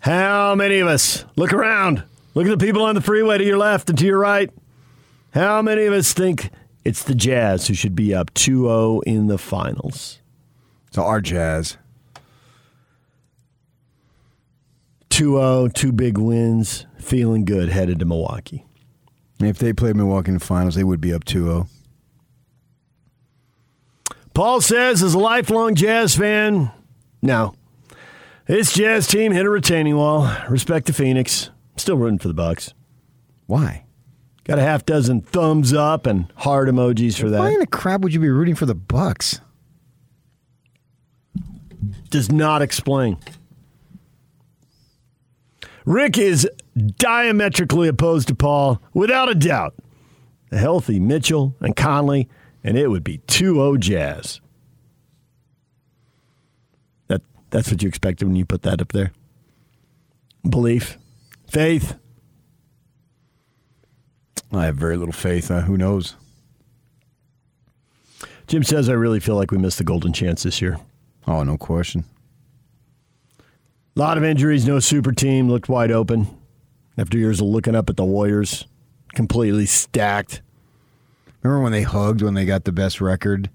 How 0.00 0.54
many 0.54 0.78
of 0.78 0.88
us, 0.88 1.24
look 1.36 1.52
around, 1.52 2.02
look 2.34 2.46
at 2.46 2.58
the 2.58 2.64
people 2.64 2.82
on 2.82 2.94
the 2.94 3.00
freeway 3.02 3.38
to 3.38 3.44
your 3.44 3.58
left 3.58 3.90
and 3.90 3.98
to 3.98 4.06
your 4.06 4.18
right. 4.18 4.50
How 5.32 5.62
many 5.62 5.84
of 5.84 5.92
us 5.92 6.12
think 6.12 6.50
it's 6.84 7.04
the 7.04 7.14
Jazz 7.14 7.68
who 7.68 7.74
should 7.74 7.94
be 7.94 8.14
up 8.14 8.32
2 8.34 8.64
0 8.64 9.00
in 9.00 9.26
the 9.26 9.38
finals? 9.38 10.20
So 10.90 11.02
our 11.02 11.20
Jazz. 11.20 11.76
2 15.10 15.36
0, 15.36 15.68
two 15.68 15.92
big 15.92 16.16
wins, 16.16 16.86
feeling 16.98 17.44
good 17.44 17.68
headed 17.68 17.98
to 17.98 18.06
Milwaukee. 18.06 18.64
If 19.38 19.58
they 19.58 19.74
played 19.74 19.96
Milwaukee 19.96 20.28
in 20.28 20.34
the 20.34 20.44
finals, 20.44 20.76
they 20.76 20.84
would 20.84 21.00
be 21.00 21.12
up 21.12 21.24
oh. 21.26 21.30
2 21.30 21.44
0. 21.44 21.68
Paul 24.32 24.60
says, 24.62 25.02
as 25.02 25.12
a 25.12 25.18
lifelong 25.18 25.74
Jazz 25.74 26.16
fan, 26.16 26.70
no. 27.20 27.54
This 28.50 28.72
Jazz 28.72 29.06
team 29.06 29.30
hit 29.30 29.46
a 29.46 29.48
retaining 29.48 29.96
wall. 29.96 30.28
Respect 30.48 30.88
to 30.88 30.92
Phoenix. 30.92 31.50
Still 31.76 31.96
rooting 31.96 32.18
for 32.18 32.26
the 32.26 32.34
Bucks. 32.34 32.74
Why? 33.46 33.84
Got 34.42 34.58
a 34.58 34.62
half 34.62 34.84
dozen 34.84 35.20
thumbs 35.20 35.72
up 35.72 36.04
and 36.04 36.32
heart 36.34 36.68
emojis 36.68 37.16
for 37.16 37.30
that. 37.30 37.38
Why 37.38 37.50
in 37.50 37.60
the 37.60 37.66
crap 37.68 38.00
would 38.00 38.12
you 38.12 38.18
be 38.18 38.28
rooting 38.28 38.56
for 38.56 38.66
the 38.66 38.74
Bucks? 38.74 39.40
Does 42.08 42.32
not 42.32 42.60
explain. 42.60 43.18
Rick 45.84 46.18
is 46.18 46.50
diametrically 46.96 47.86
opposed 47.86 48.26
to 48.26 48.34
Paul, 48.34 48.82
without 48.92 49.28
a 49.28 49.36
doubt. 49.36 49.76
A 50.50 50.58
healthy 50.58 50.98
Mitchell 50.98 51.54
and 51.60 51.76
Conley, 51.76 52.28
and 52.64 52.76
it 52.76 52.88
would 52.88 53.04
be 53.04 53.18
2 53.28 53.54
0 53.54 53.76
Jazz. 53.76 54.40
That, 57.06 57.22
that's 57.50 57.70
what 57.70 57.82
you 57.82 57.88
expected 57.88 58.26
when 58.26 58.36
you 58.36 58.44
put 58.44 58.62
that 58.62 58.80
up 58.80 58.92
there. 58.92 59.12
Belief, 60.48 60.96
faith. 61.48 61.96
I 64.52 64.64
have 64.64 64.76
very 64.76 64.96
little 64.96 65.12
faith. 65.12 65.50
Uh, 65.50 65.60
who 65.62 65.76
knows? 65.76 66.16
Jim 68.46 68.64
says, 68.64 68.88
I 68.88 68.94
really 68.94 69.20
feel 69.20 69.36
like 69.36 69.52
we 69.52 69.58
missed 69.58 69.78
the 69.78 69.84
golden 69.84 70.12
chance 70.12 70.42
this 70.42 70.60
year. 70.60 70.78
Oh, 71.26 71.44
no 71.44 71.56
question. 71.56 72.04
A 73.38 74.00
lot 74.00 74.18
of 74.18 74.24
injuries, 74.24 74.66
no 74.66 74.80
super 74.80 75.12
team, 75.12 75.48
looked 75.48 75.68
wide 75.68 75.92
open. 75.92 76.26
After 76.98 77.16
years 77.16 77.40
of 77.40 77.46
looking 77.46 77.76
up 77.76 77.88
at 77.88 77.96
the 77.96 78.04
Warriors, 78.04 78.66
completely 79.14 79.66
stacked. 79.66 80.42
Remember 81.42 81.62
when 81.62 81.72
they 81.72 81.82
hugged 81.82 82.22
when 82.22 82.34
they 82.34 82.44
got 82.44 82.64
the 82.64 82.72
best 82.72 83.00
record 83.00 83.50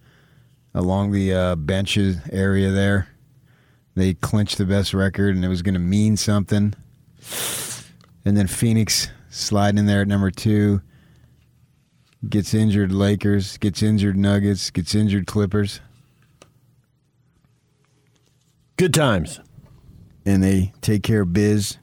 along 0.73 1.11
the 1.11 1.33
uh, 1.33 1.55
benches 1.55 2.17
area 2.31 2.71
there? 2.71 3.09
They 3.95 4.13
clinched 4.13 4.57
the 4.57 4.65
best 4.65 4.93
record, 4.93 5.35
and 5.35 5.43
it 5.45 5.47
was 5.47 5.61
going 5.61 5.73
to 5.73 5.79
mean 5.79 6.17
something. 6.17 6.73
And 8.25 8.35
then 8.35 8.47
Phoenix 8.47 9.09
sliding 9.29 9.77
in 9.77 9.85
there 9.85 10.01
at 10.01 10.07
number 10.07 10.31
two. 10.31 10.81
Gets 12.27 12.53
injured 12.53 12.91
Lakers, 12.91 13.57
gets 13.57 13.83
injured 13.83 14.17
Nuggets, 14.17 14.71
gets 14.71 14.95
injured 14.95 15.27
Clippers. 15.27 15.79
Good 18.77 18.93
times. 18.93 19.39
And 20.25 20.43
they 20.43 20.73
take 20.81 21.03
care 21.03 21.21
of 21.21 21.33
Biz. 21.33 21.77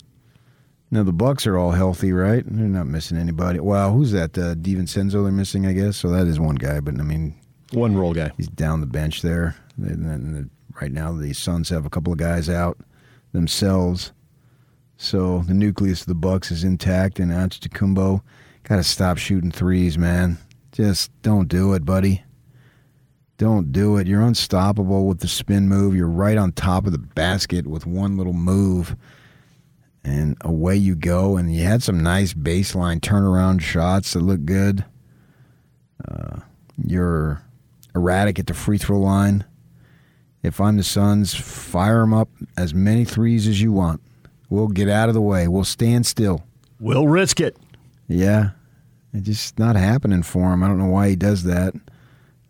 Now 0.90 1.04
the 1.04 1.12
Bucks 1.12 1.46
are 1.46 1.56
all 1.56 1.70
healthy, 1.70 2.12
right? 2.12 2.44
They're 2.44 2.66
not 2.66 2.86
missing 2.86 3.16
anybody. 3.16 3.60
Wow, 3.60 3.92
who's 3.92 4.10
that? 4.12 4.36
Uh, 4.36 4.54
DiVincenzo 4.54 5.22
they're 5.22 5.32
missing, 5.32 5.64
I 5.64 5.72
guess. 5.72 5.96
So 5.96 6.08
that 6.08 6.26
is 6.26 6.38
one 6.40 6.56
guy, 6.56 6.80
but 6.80 6.98
I 6.98 7.02
mean, 7.02 7.34
one 7.72 7.96
role 7.96 8.12
guy. 8.12 8.30
He's 8.36 8.48
down 8.48 8.80
the 8.80 8.86
bench 8.86 9.22
there. 9.22 9.56
And 9.76 10.04
then 10.04 10.32
the, 10.34 10.48
right 10.80 10.92
now, 10.92 11.12
the 11.12 11.32
Suns 11.32 11.68
have 11.68 11.84
a 11.84 11.90
couple 11.90 12.12
of 12.12 12.18
guys 12.18 12.48
out 12.48 12.78
themselves. 13.32 14.12
So 14.96 15.40
the 15.40 15.54
nucleus 15.54 16.02
of 16.02 16.06
the 16.06 16.14
Bucks 16.14 16.50
is 16.50 16.64
intact, 16.64 17.18
and 17.18 17.32
Antetokounmpo 17.32 18.22
got 18.62 18.76
to 18.76 18.84
stop 18.84 19.18
shooting 19.18 19.50
threes, 19.50 19.98
man. 19.98 20.38
Just 20.70 21.10
don't 21.22 21.48
do 21.48 21.74
it, 21.74 21.84
buddy. 21.84 22.22
Don't 23.36 23.72
do 23.72 23.96
it. 23.96 24.06
You're 24.06 24.22
unstoppable 24.22 25.06
with 25.06 25.18
the 25.18 25.28
spin 25.28 25.68
move. 25.68 25.96
You're 25.96 26.06
right 26.06 26.38
on 26.38 26.52
top 26.52 26.86
of 26.86 26.92
the 26.92 26.98
basket 26.98 27.66
with 27.66 27.86
one 27.86 28.16
little 28.16 28.32
move, 28.32 28.94
and 30.04 30.36
away 30.42 30.76
you 30.76 30.94
go. 30.94 31.36
And 31.36 31.52
you 31.52 31.64
had 31.64 31.82
some 31.82 32.00
nice 32.00 32.32
baseline 32.34 33.00
turnaround 33.00 33.60
shots 33.60 34.12
that 34.12 34.20
look 34.20 34.44
good. 34.44 34.84
Uh, 36.06 36.40
you're 36.86 37.42
erratic 37.94 38.38
at 38.38 38.46
the 38.46 38.54
free 38.54 38.78
throw 38.78 38.98
line. 38.98 39.44
If 40.42 40.60
I'm 40.60 40.76
the 40.76 40.82
Suns, 40.82 41.34
fire 41.34 42.00
them 42.00 42.12
up 42.12 42.28
as 42.56 42.74
many 42.74 43.04
threes 43.04 43.46
as 43.46 43.60
you 43.60 43.72
want. 43.72 44.00
We'll 44.50 44.68
get 44.68 44.88
out 44.88 45.08
of 45.08 45.14
the 45.14 45.20
way. 45.20 45.48
We'll 45.48 45.64
stand 45.64 46.04
still. 46.04 46.44
We'll 46.80 47.06
risk 47.06 47.40
it. 47.40 47.56
Yeah. 48.08 48.50
It's 49.14 49.26
just 49.26 49.58
not 49.58 49.76
happening 49.76 50.22
for 50.22 50.52
him. 50.52 50.62
I 50.62 50.68
don't 50.68 50.78
know 50.78 50.86
why 50.86 51.10
he 51.10 51.16
does 51.16 51.44
that 51.44 51.74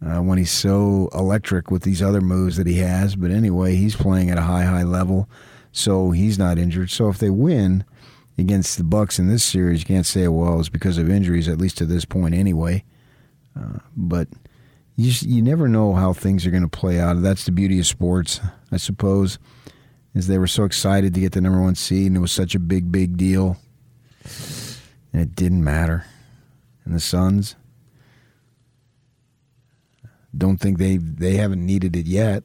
uh, 0.05 0.21
when 0.21 0.39
he's 0.39 0.51
so 0.51 1.11
electric 1.15 1.71
with 1.71 1.83
these 1.83 2.03
other 2.03 2.21
moves 2.21 2.57
that 2.57 2.67
he 2.67 2.79
has. 2.79 3.15
But 3.15 3.31
anyway, 3.31 3.77
he's 3.77 3.97
playing 3.97 4.31
at 4.31 4.39
a 4.39 4.43
high, 4.43 4.65
high 4.65 4.85
level, 4.85 5.29
so 5.71 6.11
he's 6.11 6.39
not 6.39 6.59
injured. 6.59 6.91
So 6.91 7.09
if 7.09 7.19
they 7.19 7.31
win 7.31 7.85
against 8.39 8.79
the 8.79 8.85
Bucks 8.85 9.19
in 9.19 9.29
this 9.29 9.45
series, 9.45 9.81
you 9.81 9.87
can't 9.87 10.07
say, 10.07 10.29
well, 10.29 10.59
it's 10.59 10.69
because 10.69 10.99
of 10.99 11.11
injuries, 11.11 11.49
at 11.49 11.59
least 11.59 11.79
to 11.79 11.87
this 11.87 12.05
point 12.05 12.35
anyway. 12.35 12.85
Uh, 13.59 13.79
but 13.97 14.29
you 14.97 15.11
just, 15.11 15.23
you 15.23 15.43
never 15.43 15.69
know 15.69 15.95
how 15.95 16.13
things 16.13 16.47
are 16.47 16.51
going 16.51 16.63
to 16.63 16.69
play 16.69 17.01
out. 17.01 17.23
That's 17.23 17.45
the 17.45 17.53
beauty 17.53 17.79
of 17.79 17.87
sports, 17.87 18.41
I 18.71 18.77
suppose. 18.77 19.39
Is 20.15 20.27
they 20.27 20.39
were 20.39 20.47
so 20.47 20.65
excited 20.65 21.15
to 21.15 21.21
get 21.21 21.33
the 21.33 21.41
number 21.41 21.61
one 21.61 21.75
seed, 21.75 22.09
and 22.09 22.17
it 22.17 22.21
was 22.21 22.33
such 22.33 22.55
a 22.55 22.59
big, 22.59 22.93
big 22.93 23.17
deal. 23.17 23.57
and 25.13 25.23
it 25.23 25.35
didn't 25.35 25.65
matter. 25.65 26.05
And 26.85 26.95
the 26.95 27.01
Suns 27.01 27.57
don't 30.37 30.59
think 30.59 30.79
they 30.79 30.97
they 30.97 31.37
haven't 31.37 31.65
needed 31.65 31.97
it 31.97 32.07
yet. 32.07 32.43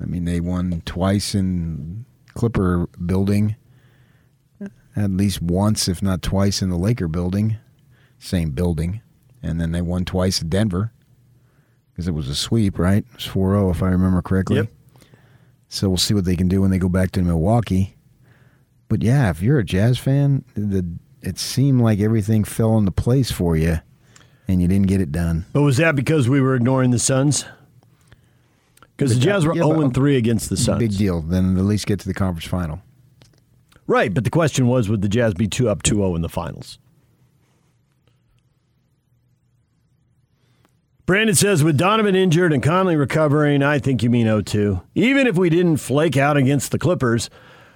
I 0.00 0.04
mean, 0.04 0.24
they 0.24 0.40
won 0.40 0.82
twice 0.84 1.34
in 1.34 2.04
Clipper 2.34 2.88
building, 3.04 3.56
at 4.96 5.10
least 5.10 5.42
once, 5.42 5.88
if 5.88 6.02
not 6.02 6.22
twice, 6.22 6.62
in 6.62 6.70
the 6.70 6.76
Laker 6.76 7.08
building, 7.08 7.56
same 8.18 8.50
building, 8.52 9.02
and 9.42 9.60
then 9.60 9.72
they 9.72 9.82
won 9.82 10.04
twice 10.04 10.40
in 10.40 10.48
Denver 10.48 10.92
because 12.00 12.08
it 12.08 12.12
was 12.12 12.30
a 12.30 12.34
sweep, 12.34 12.78
right? 12.78 13.04
It 13.06 13.14
was 13.14 13.26
4-0 13.26 13.70
if 13.72 13.82
I 13.82 13.88
remember 13.88 14.22
correctly. 14.22 14.56
Yep. 14.56 14.68
So 15.68 15.88
we'll 15.90 15.98
see 15.98 16.14
what 16.14 16.24
they 16.24 16.34
can 16.34 16.48
do 16.48 16.62
when 16.62 16.70
they 16.70 16.78
go 16.78 16.88
back 16.88 17.10
to 17.12 17.20
Milwaukee. 17.20 17.94
But 18.88 19.02
yeah, 19.02 19.28
if 19.28 19.42
you're 19.42 19.58
a 19.58 19.64
Jazz 19.64 19.98
fan, 19.98 20.42
the 20.54 20.86
it 21.20 21.38
seemed 21.38 21.82
like 21.82 22.00
everything 22.00 22.44
fell 22.44 22.78
into 22.78 22.90
place 22.90 23.30
for 23.30 23.54
you, 23.54 23.80
and 24.48 24.62
you 24.62 24.66
didn't 24.66 24.86
get 24.86 25.02
it 25.02 25.12
done. 25.12 25.44
But 25.52 25.60
was 25.60 25.76
that 25.76 25.94
because 25.94 26.26
we 26.26 26.40
were 26.40 26.54
ignoring 26.54 26.90
the 26.90 26.98
Suns? 26.98 27.44
Because 28.96 29.14
the 29.14 29.20
Jazz 29.20 29.46
were 29.46 29.54
Yeah, 29.54 29.64
but 29.64 29.76
0 29.76 29.88
uh, 29.88 29.90
3 29.90 30.16
against 30.16 30.48
the 30.48 30.56
Suns. 30.56 30.78
Big 30.78 30.96
deal. 30.96 31.20
Then 31.20 31.58
at 31.58 31.64
least 31.64 31.86
get 31.86 32.00
to 32.00 32.08
the 32.08 32.14
conference 32.14 32.48
final. 32.48 32.80
Right, 33.86 34.12
but 34.12 34.24
the 34.24 34.30
question 34.30 34.66
was 34.66 34.88
would 34.88 35.02
the 35.02 35.08
Jazz 35.08 35.34
be 35.34 35.46
2 35.46 35.68
up 35.68 35.82
2 35.82 35.96
0 35.96 36.16
in 36.16 36.22
the 36.22 36.30
finals? 36.30 36.78
Brandon 41.10 41.34
says, 41.34 41.64
with 41.64 41.76
Donovan 41.76 42.14
injured 42.14 42.52
and 42.52 42.62
Conley 42.62 42.94
recovering, 42.94 43.64
I 43.64 43.80
think 43.80 44.00
you 44.00 44.08
mean 44.08 44.26
0 44.26 44.42
2. 44.42 44.80
Even 44.94 45.26
if 45.26 45.36
we 45.36 45.50
didn't 45.50 45.78
flake 45.78 46.16
out 46.16 46.36
against 46.36 46.70
the 46.70 46.78
Clippers, 46.78 47.28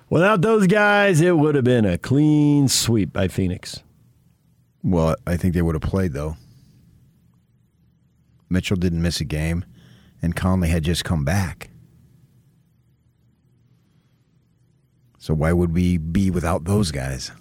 without 0.08 0.40
those 0.40 0.68
guys, 0.68 1.20
it 1.20 1.36
would 1.36 1.56
have 1.56 1.64
been 1.64 1.84
a 1.84 1.98
clean 1.98 2.68
sweep 2.68 3.12
by 3.12 3.26
Phoenix. 3.26 3.82
Well, 4.84 5.16
I 5.26 5.36
think 5.36 5.52
they 5.52 5.62
would 5.62 5.74
have 5.74 5.82
played 5.82 6.12
though. 6.12 6.36
Mitchell 8.48 8.76
didn't 8.76 9.02
miss 9.02 9.20
a 9.20 9.24
game, 9.24 9.64
and 10.22 10.36
Conley 10.36 10.68
had 10.68 10.84
just 10.84 11.04
come 11.04 11.24
back. 11.24 11.70
So 15.18 15.34
why 15.34 15.52
would 15.52 15.74
we 15.74 15.96
be 15.98 16.30
without 16.30 16.66
those 16.66 16.92
guys? 16.92 17.32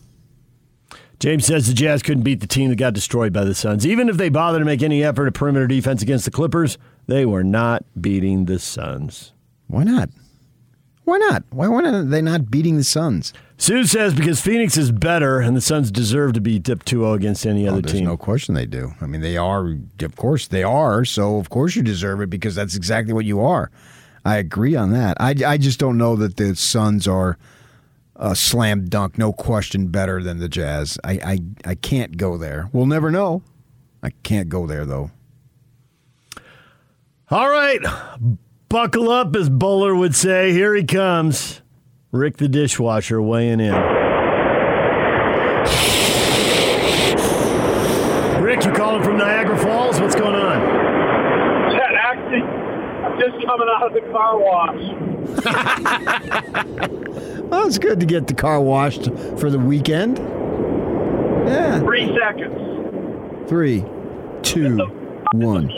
James 1.24 1.46
says 1.46 1.68
the 1.68 1.74
Jazz 1.74 2.04
couldn't 2.04 2.24
beat 2.24 2.42
the 2.42 2.48
team 2.48 2.70
that 2.70 2.76
got 2.76 2.94
destroyed 2.94 3.32
by 3.32 3.46
the 3.46 3.56
Suns. 3.56 3.88
Even 3.88 4.10
if 4.10 4.18
they 4.18 4.28
bothered 4.28 4.60
to 4.60 4.66
make 4.66 4.84
any 4.84 5.06
effort 5.06 5.26
at 5.26 5.34
perimeter 5.34 5.68
defense 5.68 6.02
against 6.02 6.26
the 6.26 6.32
Clippers, 6.32 6.78
they 7.08 7.26
were 7.26 7.46
not 7.46 7.86
beating 8.02 8.44
the 8.44 8.60
Suns. 8.60 9.32
Why 9.68 9.86
not? 9.86 10.10
Why 11.06 11.16
not? 11.20 11.44
Why 11.50 11.70
why 11.70 11.86
are 11.86 12.04
they 12.04 12.22
not 12.22 12.52
beating 12.52 12.76
the 12.76 12.84
Suns? 12.84 13.32
Sue 13.58 13.86
says 13.86 14.14
because 14.14 14.42
Phoenix 14.42 14.76
is 14.76 14.92
better 14.92 15.40
and 15.40 15.56
the 15.56 15.62
Suns 15.62 15.92
deserve 15.92 16.34
to 16.34 16.42
be 16.42 16.60
dipped 16.60 16.88
2 16.88 17.00
0 17.00 17.14
against 17.14 17.46
any 17.46 17.68
oh, 17.68 17.70
other 17.70 17.78
Oh, 17.78 17.82
there's 17.84 17.94
team. 17.94 18.04
no 18.04 18.18
question 18.18 18.54
they 18.54 18.66
do. 18.66 18.94
I 19.00 19.06
mean, 19.06 19.22
they 19.22 19.38
are. 19.38 19.78
Of 20.02 20.18
course, 20.18 20.50
they 20.50 20.64
are. 20.64 21.06
So 21.06 21.38
of 21.38 21.50
course 21.50 21.78
you 21.78 21.84
deserve 21.84 22.20
it 22.20 22.30
because 22.30 22.54
that's 22.54 22.76
exactly 22.76 23.14
what 23.14 23.24
you 23.24 23.40
are. 23.40 23.72
I 24.26 24.40
agree 24.40 24.76
on 24.76 24.92
that. 24.92 25.16
I, 25.22 25.36
I 25.48 25.58
just 25.58 25.80
don't 25.80 25.98
know 25.98 26.18
that 26.18 26.36
the 26.36 26.54
Suns 26.58 27.08
are 27.08 27.38
a 28.16 28.36
slam 28.36 28.86
dunk, 28.86 29.18
no 29.18 29.34
question, 29.34 29.88
better 29.88 30.22
than 30.22 30.40
the 30.40 30.48
Jazz. 30.50 30.98
I, 31.04 31.14
I 31.24 31.40
I 31.72 31.76
can't 31.76 32.18
go 32.18 32.38
there. 32.38 32.70
We'll 32.72 32.86
never 32.86 33.10
know. 33.12 33.42
I 34.02 34.12
can't 34.24 34.50
go 34.50 34.68
there 34.68 34.86
though. 34.86 35.12
All 37.32 37.50
right, 37.50 37.80
buckle 38.70 39.10
up, 39.10 39.36
as 39.36 39.50
Bowler 39.50 39.96
would 39.96 40.16
say. 40.16 40.52
Here 40.52 40.76
he 40.76 40.84
comes. 40.84 41.62
Rick 42.12 42.38
the 42.38 42.48
dishwasher 42.48 43.22
weighing 43.22 43.60
in. 43.60 43.74
Rick, 48.44 48.66
you 48.66 48.72
calling 48.74 49.02
from 49.04 49.18
Niagara 49.18 49.58
Falls? 49.58 50.00
What's 50.00 50.14
going 50.16 50.36
on? 50.36 50.62
Actually, 51.96 52.42
I'm 52.44 53.20
just 53.20 53.44
coming 53.46 53.68
out 53.70 53.88
of 53.88 53.94
the 53.94 54.02
car 54.12 54.38
wash. 54.38 54.80
Well, 57.54 57.68
it's 57.68 57.78
good 57.78 58.00
to 58.00 58.08
get 58.08 58.26
the 58.26 58.34
car 58.34 58.60
washed 58.60 59.04
for 59.38 59.52
the 59.52 59.60
weekend. 59.60 60.18
Yeah. 61.48 61.82
Three 61.82 62.18
seconds. 62.20 63.48
Three, 63.48 63.86
two, 64.42 64.78
one. 65.34 65.72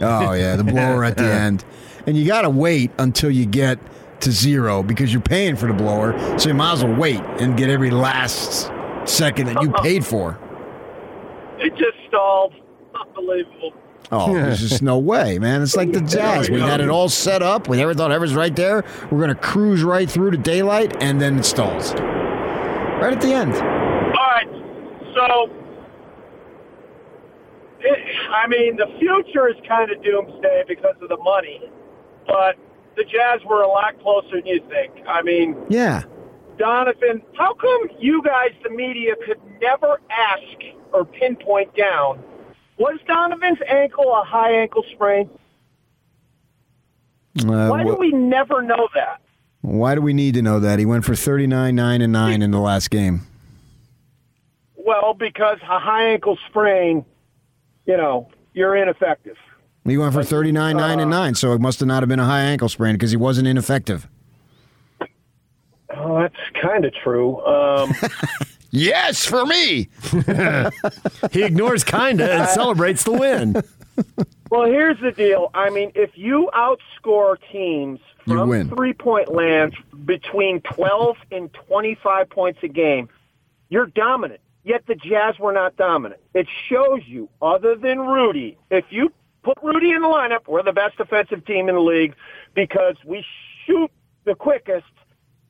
Oh 0.00 0.34
yeah, 0.34 0.54
the 0.54 0.62
blower 0.62 1.02
at 1.02 1.16
the 1.16 1.24
end, 1.32 1.64
and 2.06 2.16
you 2.16 2.24
got 2.28 2.42
to 2.42 2.50
wait 2.50 2.92
until 2.96 3.28
you 3.28 3.44
get 3.44 3.80
to 4.20 4.30
zero 4.30 4.84
because 4.84 5.12
you're 5.12 5.20
paying 5.20 5.56
for 5.56 5.66
the 5.66 5.72
blower, 5.72 6.16
so 6.38 6.48
you 6.50 6.54
might 6.54 6.74
as 6.74 6.84
well 6.84 6.94
wait 6.94 7.20
and 7.40 7.56
get 7.56 7.70
every 7.70 7.90
last 7.90 8.70
second 9.04 9.46
that 9.46 9.60
you 9.60 9.72
paid 9.82 10.06
for. 10.06 10.38
It 11.58 11.70
just 11.70 11.98
stalled. 12.06 12.54
Unbelievable. 12.94 13.72
Oh, 14.10 14.32
there's 14.32 14.60
just 14.60 14.82
no 14.82 14.98
way, 14.98 15.38
man. 15.38 15.62
It's 15.62 15.76
like 15.76 15.92
the 15.92 16.00
Jazz. 16.16 16.48
We 16.50 16.60
had 16.60 16.80
it 16.80 16.88
all 16.88 17.08
set 17.08 17.42
up. 17.42 17.68
We 17.68 17.76
never 17.76 17.92
thought 17.94 18.10
it 18.10 18.20
was 18.20 18.34
right 18.34 18.54
there. 18.56 18.84
We're 19.10 19.20
gonna 19.20 19.34
cruise 19.34 19.82
right 19.82 20.10
through 20.10 20.30
to 20.32 20.36
daylight, 20.38 20.96
and 21.02 21.20
then 21.20 21.38
it 21.40 21.44
stalls 21.44 21.92
right 21.94 23.12
at 23.12 23.20
the 23.20 23.32
end. 23.32 23.52
All 23.54 23.60
right. 24.12 24.48
So, 25.14 25.50
it, 27.80 27.98
I 28.30 28.46
mean, 28.48 28.76
the 28.76 28.86
future 28.98 29.48
is 29.48 29.56
kind 29.66 29.90
of 29.90 30.02
doomsday 30.02 30.64
because 30.66 30.96
of 31.02 31.08
the 31.08 31.16
money, 31.18 31.60
but 32.26 32.56
the 32.96 33.04
Jazz 33.04 33.40
were 33.48 33.62
a 33.62 33.68
lot 33.68 34.00
closer 34.00 34.36
than 34.36 34.46
you 34.46 34.60
think. 34.68 34.92
I 35.06 35.22
mean, 35.22 35.56
Yeah. 35.68 36.02
Donovan, 36.58 37.22
how 37.36 37.54
come 37.54 37.82
you 38.00 38.20
guys, 38.24 38.50
the 38.64 38.70
media, 38.70 39.14
could 39.24 39.38
never 39.60 40.00
ask 40.10 40.58
or 40.92 41.04
pinpoint 41.04 41.72
down? 41.76 42.18
Was 42.78 42.98
Donovan's 43.06 43.58
ankle 43.66 44.14
a 44.14 44.22
high 44.24 44.52
ankle 44.52 44.84
sprain? 44.92 45.28
Uh, 47.40 47.68
Why 47.68 47.84
do 47.84 47.94
wh- 47.94 47.98
we 47.98 48.10
never 48.12 48.62
know 48.62 48.88
that? 48.94 49.20
why 49.60 49.94
do 49.94 50.00
we 50.00 50.12
need 50.12 50.34
to 50.34 50.42
know 50.42 50.60
that? 50.60 50.78
He 50.78 50.86
went 50.86 51.04
for 51.04 51.14
39, 51.16 51.74
9, 51.74 52.00
and 52.02 52.12
9 52.12 52.42
in 52.42 52.50
the 52.52 52.58
last 52.60 52.90
game. 52.90 53.22
Well, 54.76 55.14
because 55.14 55.58
a 55.62 55.78
high 55.78 56.04
ankle 56.12 56.38
sprain, 56.48 57.04
you 57.84 57.96
know, 57.96 58.28
you're 58.54 58.76
ineffective. 58.76 59.36
He 59.84 59.98
went 59.98 60.14
for 60.14 60.22
39, 60.22 60.76
9, 60.76 61.00
and 61.00 61.10
9, 61.10 61.34
so 61.34 61.52
it 61.52 61.60
must 61.60 61.80
have 61.80 61.88
not 61.88 62.02
have 62.02 62.08
been 62.08 62.20
a 62.20 62.24
high 62.24 62.40
ankle 62.42 62.68
sprain 62.68 62.94
because 62.94 63.10
he 63.10 63.16
wasn't 63.16 63.48
ineffective. 63.48 64.08
Oh, 65.94 66.18
that's 66.20 66.36
kind 66.62 66.84
of 66.84 66.94
true. 66.94 67.44
Um, 67.44 67.92
yes, 68.70 69.24
for 69.24 69.46
me. 69.46 69.88
he 71.32 71.42
ignores 71.42 71.84
kinda 71.84 72.32
and 72.32 72.48
celebrates 72.50 73.04
the 73.04 73.12
win. 73.12 73.62
well, 74.50 74.66
here's 74.66 75.00
the 75.00 75.12
deal. 75.12 75.50
I 75.54 75.70
mean, 75.70 75.92
if 75.94 76.10
you 76.14 76.50
outscore 76.54 77.36
teams 77.50 78.00
from 78.26 78.68
three 78.68 78.92
point 78.92 79.32
land 79.32 79.76
between 80.04 80.60
12 80.60 81.16
and 81.32 81.52
25 81.52 82.30
points 82.30 82.58
a 82.62 82.68
game, 82.68 83.08
you're 83.68 83.86
dominant. 83.86 84.40
Yet 84.64 84.84
the 84.86 84.94
Jazz 84.94 85.38
were 85.38 85.52
not 85.52 85.76
dominant. 85.76 86.20
It 86.34 86.46
shows 86.68 87.00
you, 87.06 87.30
other 87.40 87.74
than 87.74 88.00
Rudy, 88.00 88.58
if 88.70 88.84
you 88.90 89.10
put 89.42 89.56
Rudy 89.62 89.92
in 89.92 90.02
the 90.02 90.08
lineup, 90.08 90.46
we're 90.46 90.62
the 90.62 90.72
best 90.72 90.98
defensive 90.98 91.46
team 91.46 91.68
in 91.68 91.74
the 91.74 91.80
league 91.80 92.14
because 92.54 92.96
we 93.06 93.24
shoot 93.66 93.90
the 94.24 94.34
quickest. 94.34 94.84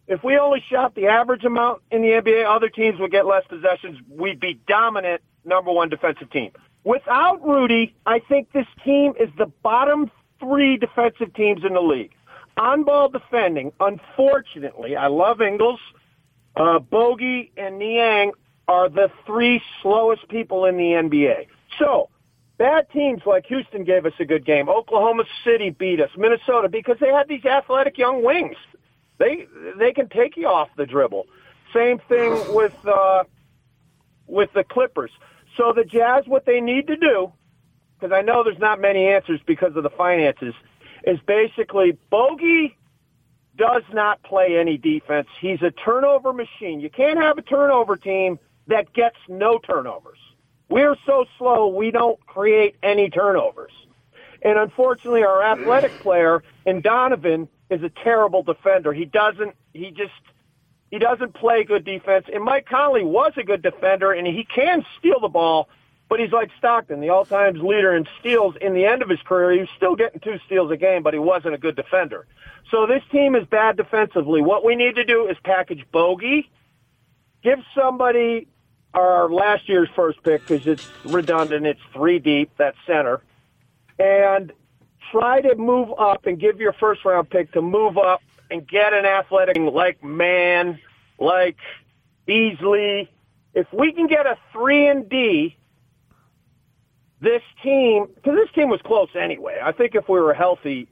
If 0.08 0.24
we 0.24 0.38
only 0.38 0.64
shot 0.70 0.94
the 0.94 1.06
average 1.06 1.44
amount 1.44 1.82
in 1.90 2.00
the 2.00 2.08
NBA, 2.08 2.44
other 2.48 2.70
teams 2.70 2.98
would 2.98 3.10
get 3.10 3.26
less 3.26 3.44
possessions. 3.46 3.98
We'd 4.08 4.40
be 4.40 4.58
dominant 4.66 5.20
number 5.44 5.70
one 5.70 5.90
defensive 5.90 6.30
team. 6.30 6.50
Without 6.84 7.46
Rudy, 7.46 7.94
I 8.06 8.18
think 8.18 8.50
this 8.52 8.66
team 8.82 9.12
is 9.20 9.28
the 9.36 9.46
bottom 9.62 10.10
three 10.40 10.78
defensive 10.78 11.34
teams 11.34 11.62
in 11.62 11.74
the 11.74 11.82
league. 11.82 12.12
On 12.56 12.84
ball 12.84 13.10
defending, 13.10 13.72
unfortunately, 13.80 14.96
I 14.96 15.08
love 15.08 15.42
Ingles. 15.42 15.80
Uh, 16.56 16.78
Bogey 16.78 17.52
and 17.58 17.78
Niang 17.78 18.32
are 18.66 18.88
the 18.88 19.10
three 19.26 19.60
slowest 19.82 20.26
people 20.28 20.64
in 20.64 20.78
the 20.78 20.92
NBA. 20.92 21.46
So, 21.78 22.08
bad 22.56 22.90
teams 22.90 23.22
like 23.26 23.46
Houston 23.46 23.84
gave 23.84 24.06
us 24.06 24.14
a 24.18 24.24
good 24.24 24.44
game. 24.46 24.68
Oklahoma 24.68 25.24
City 25.44 25.70
beat 25.70 26.00
us. 26.00 26.10
Minnesota 26.16 26.68
because 26.68 26.96
they 26.98 27.10
had 27.10 27.28
these 27.28 27.44
athletic 27.44 27.98
young 27.98 28.24
wings. 28.24 28.56
They 29.18 29.46
they 29.76 29.92
can 29.92 30.08
take 30.08 30.36
you 30.36 30.46
off 30.46 30.68
the 30.76 30.86
dribble. 30.86 31.26
Same 31.74 31.98
thing 32.08 32.32
with 32.54 32.74
uh, 32.86 33.24
with 34.26 34.52
the 34.52 34.64
Clippers. 34.64 35.10
So 35.56 35.72
the 35.74 35.84
Jazz, 35.84 36.24
what 36.26 36.46
they 36.46 36.60
need 36.60 36.86
to 36.86 36.96
do, 36.96 37.32
because 37.98 38.14
I 38.14 38.22
know 38.22 38.44
there's 38.44 38.58
not 38.58 38.80
many 38.80 39.06
answers 39.08 39.40
because 39.44 39.74
of 39.76 39.82
the 39.82 39.90
finances, 39.90 40.54
is 41.04 41.18
basically 41.26 41.98
Bogey 42.10 42.76
does 43.56 43.82
not 43.92 44.22
play 44.22 44.56
any 44.56 44.78
defense. 44.78 45.26
He's 45.40 45.60
a 45.62 45.72
turnover 45.72 46.32
machine. 46.32 46.80
You 46.80 46.90
can't 46.90 47.18
have 47.18 47.38
a 47.38 47.42
turnover 47.42 47.96
team 47.96 48.38
that 48.68 48.92
gets 48.92 49.16
no 49.28 49.58
turnovers. 49.58 50.18
We're 50.68 50.96
so 51.06 51.24
slow, 51.38 51.68
we 51.68 51.90
don't 51.90 52.24
create 52.26 52.76
any 52.82 53.10
turnovers. 53.10 53.72
And 54.42 54.58
unfortunately, 54.58 55.24
our 55.24 55.42
athletic 55.42 55.90
player 56.02 56.44
in 56.66 56.82
Donovan 56.82 57.48
is 57.70 57.82
a 57.82 57.90
terrible 58.02 58.42
defender. 58.42 58.92
He 58.92 59.04
doesn't, 59.04 59.54
he 59.72 59.90
just, 59.90 60.12
He 60.90 60.98
doesn't 60.98 61.34
play 61.34 61.64
good 61.64 61.84
defense. 61.84 62.26
And 62.32 62.42
Mike 62.42 62.66
Conley 62.66 63.04
was 63.04 63.32
a 63.36 63.42
good 63.42 63.62
defender, 63.62 64.12
and 64.12 64.26
he 64.26 64.44
can 64.44 64.84
steal 64.98 65.20
the 65.20 65.28
ball, 65.28 65.68
but 66.08 66.18
he's 66.18 66.32
like 66.32 66.50
Stockton, 66.56 67.00
the 67.00 67.10
all-time 67.10 67.54
leader 67.56 67.94
in 67.94 68.06
steals. 68.20 68.54
In 68.60 68.72
the 68.72 68.86
end 68.86 69.02
of 69.02 69.10
his 69.10 69.20
career, 69.20 69.52
he 69.52 69.60
was 69.60 69.68
still 69.76 69.94
getting 69.96 70.20
two 70.20 70.38
steals 70.46 70.70
a 70.70 70.78
game, 70.78 71.02
but 71.02 71.12
he 71.12 71.20
wasn't 71.20 71.54
a 71.54 71.58
good 71.58 71.76
defender. 71.76 72.26
So 72.70 72.86
this 72.86 73.02
team 73.12 73.34
is 73.34 73.46
bad 73.46 73.76
defensively. 73.76 74.40
What 74.40 74.64
we 74.64 74.76
need 74.76 74.94
to 74.94 75.04
do 75.04 75.28
is 75.28 75.36
package 75.44 75.84
Bogey, 75.92 76.50
give 77.42 77.58
somebody 77.74 78.48
our 78.94 79.28
last 79.28 79.68
year's 79.68 79.90
first 79.94 80.22
pick 80.22 80.40
because 80.46 80.66
it's 80.66 80.88
redundant. 81.04 81.66
It's 81.66 81.80
three 81.92 82.18
deep, 82.18 82.50
that 82.56 82.74
center, 82.86 83.20
and 83.98 84.52
try 85.10 85.40
to 85.40 85.54
move 85.56 85.88
up 85.98 86.26
and 86.26 86.38
give 86.38 86.60
your 86.60 86.72
first 86.72 87.04
round 87.04 87.30
pick 87.30 87.52
to 87.52 87.62
move 87.62 87.98
up 87.98 88.20
and 88.50 88.66
get 88.66 88.92
an 88.92 89.04
athletic 89.04 89.56
like 89.56 90.02
man, 90.02 90.78
like 91.18 91.56
Beasley. 92.26 93.10
If 93.54 93.66
we 93.72 93.92
can 93.92 94.06
get 94.06 94.26
a 94.26 94.36
three 94.52 94.86
and 94.86 95.08
D, 95.08 95.56
this 97.20 97.42
team 97.62 98.06
because 98.14 98.34
this 98.36 98.50
team 98.54 98.68
was 98.68 98.80
close 98.82 99.08
anyway. 99.14 99.58
I 99.62 99.72
think 99.72 99.94
if 99.94 100.08
we 100.08 100.20
were 100.20 100.34
healthy, 100.34 100.88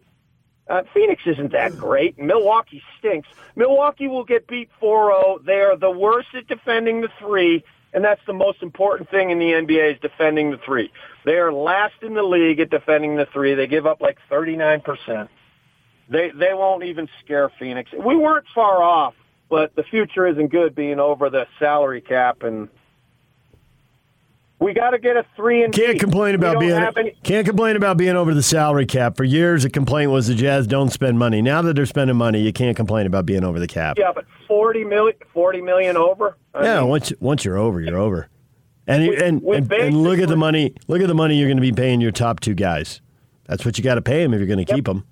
uh, 0.69 0.83
Phoenix 0.93 1.23
isn't 1.27 1.53
that 1.53 1.77
great. 1.77 2.19
Milwaukee 2.19 2.83
stinks. 2.99 3.29
Milwaukee 3.55 4.09
will 4.09 4.25
get 4.25 4.49
beat 4.49 4.69
4-0. 4.83 5.45
They 5.45 5.61
are 5.61 5.77
the 5.77 5.91
worst 5.91 6.29
at 6.35 6.49
defending 6.49 7.03
the 7.03 7.09
three, 7.21 7.65
and 7.97 8.05
that's 8.05 8.21
the 8.27 8.35
most 8.35 8.63
important 8.63 9.11
thing 9.11 9.31
in 9.31 9.39
the 9.39 9.53
NBA 9.53 9.95
is 9.95 10.01
defending 10.01 10.51
the 10.51 10.59
three. 10.59 10.93
They 11.25 11.37
are 11.37 11.51
last 11.51 11.95
in 12.03 12.13
the 12.13 12.23
league 12.23 12.61
at 12.61 12.69
defending 12.69 13.17
the 13.17 13.25
three. 13.33 13.55
They 13.55 13.67
give 13.67 13.87
up 13.87 14.03
like 14.03 14.19
39%. 14.31 15.29
They 16.09 16.31
they 16.31 16.53
won't 16.53 16.85
even 16.85 17.09
scare 17.25 17.51
Phoenix. 17.59 17.91
We 17.93 18.15
weren't 18.15 18.45
far 18.55 18.83
off, 18.83 19.15
but 19.49 19.75
the 19.75 19.83
future 19.83 20.27
isn't 20.27 20.49
good 20.49 20.75
being 20.75 21.01
over 21.01 21.31
the 21.31 21.47
salary 21.59 22.03
cap 22.03 22.43
and 22.43 22.69
we 24.59 24.73
got 24.73 24.91
to 24.91 24.99
get 24.99 25.17
a 25.17 25.25
three 25.37 25.63
and 25.63 25.73
Can't 25.73 25.93
D. 25.95 25.99
complain 25.99 26.35
about 26.35 26.59
being 26.59 26.73
any- 26.73 27.13
can't 27.23 27.47
complain 27.47 27.77
about 27.77 27.97
being 27.99 28.17
over 28.17 28.33
the 28.35 28.43
salary 28.43 28.87
cap. 28.87 29.17
For 29.17 29.25
years, 29.25 29.65
the 29.65 29.71
complaint 29.71 30.11
was 30.11 30.29
the 30.29 30.35
Jazz 30.35 30.67
don't 30.67 30.91
spend 30.91 31.19
money. 31.19 31.43
Now 31.43 31.61
that 31.63 31.77
they're 31.77 31.87
spending 31.87 32.17
money, 32.17 32.41
you 32.41 32.53
can't 32.53 32.77
complain 32.77 33.07
about 33.07 33.27
being 33.27 33.45
over 33.45 33.59
the 33.61 33.67
cap. 33.67 33.99
Yeah, 33.99 34.13
but 34.15 34.25
40 34.49 34.85
million, 34.85 35.17
40 35.35 35.61
million 35.63 35.97
over. 35.97 36.37
I 36.55 36.65
yeah, 36.65 36.81
mean, 36.81 36.89
once 36.89 37.13
once 37.21 37.45
you're 37.45 37.59
over, 37.59 37.81
you're 37.81 37.99
over. 37.99 38.29
And 38.87 39.03
and, 39.03 39.43
we 39.43 39.57
and, 39.57 39.71
and 39.73 40.03
look 40.03 40.19
at 40.21 40.29
the 40.29 40.37
money. 40.37 40.73
Look 40.89 41.03
at 41.03 41.09
the 41.09 41.15
money 41.15 41.37
you're 41.37 41.49
going 41.49 41.59
to 41.59 41.61
be 41.61 41.73
paying 41.73 42.01
your 42.01 42.13
top 42.13 42.41
two 42.41 42.55
guys. 42.55 43.01
That's 43.47 43.65
what 43.65 43.77
you 43.79 43.85
got 43.85 43.97
to 43.97 44.03
pay 44.03 44.23
them 44.23 44.33
if 44.33 44.39
you're 44.41 44.47
going 44.49 44.65
to 44.65 44.75
keep 44.75 44.87
them. 44.87 45.05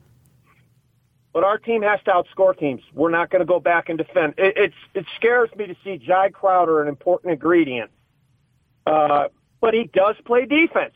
but 1.32 1.44
our 1.44 1.58
team 1.58 1.82
has 1.82 2.00
to 2.04 2.12
outscore 2.12 2.56
teams. 2.56 2.80
We're 2.94 3.10
not 3.10 3.30
going 3.30 3.40
to 3.40 3.46
go 3.46 3.60
back 3.60 3.88
and 3.88 3.98
defend. 3.98 4.34
It, 4.38 4.54
it's 4.56 4.74
it 4.94 5.06
scares 5.16 5.50
me 5.56 5.66
to 5.66 5.76
see 5.84 5.98
Jae 5.98 6.32
Crowder, 6.32 6.80
an 6.80 6.88
important 6.88 7.32
ingredient. 7.32 7.90
Uh, 8.86 9.28
but 9.60 9.74
he 9.74 9.84
does 9.84 10.16
play 10.24 10.44
defense. 10.46 10.94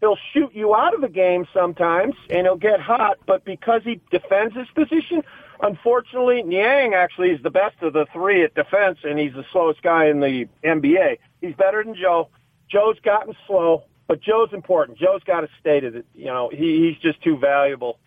He'll 0.00 0.18
shoot 0.32 0.54
you 0.54 0.74
out 0.74 0.94
of 0.94 1.02
the 1.02 1.10
game 1.10 1.46
sometimes, 1.52 2.14
and 2.30 2.46
he'll 2.46 2.56
get 2.56 2.80
hot. 2.80 3.18
But 3.26 3.44
because 3.44 3.82
he 3.84 4.00
defends 4.10 4.56
his 4.56 4.66
position, 4.68 5.22
unfortunately, 5.60 6.42
Niang 6.42 6.94
actually 6.94 7.30
is 7.32 7.42
the 7.42 7.50
best 7.50 7.82
of 7.82 7.92
the 7.92 8.06
three 8.12 8.42
at 8.42 8.54
defense, 8.54 8.98
and 9.04 9.18
he's 9.18 9.34
the 9.34 9.44
slowest 9.52 9.82
guy 9.82 10.06
in 10.06 10.20
the 10.20 10.48
NBA. 10.64 11.18
He's 11.42 11.54
better 11.54 11.84
than 11.84 11.94
Joe. 11.94 12.30
Joe's 12.70 12.98
gotten 13.00 13.34
slow, 13.46 13.84
but 14.06 14.22
Joe's 14.22 14.54
important. 14.54 14.96
Joe's 14.96 15.22
got 15.24 15.42
to 15.42 15.48
stay 15.60 15.80
to 15.80 15.90
the, 15.90 16.04
you 16.14 16.26
know, 16.26 16.48
he, 16.48 16.88
he's 16.88 16.96
just 16.96 17.22
too 17.22 17.36
valuable 17.36 17.98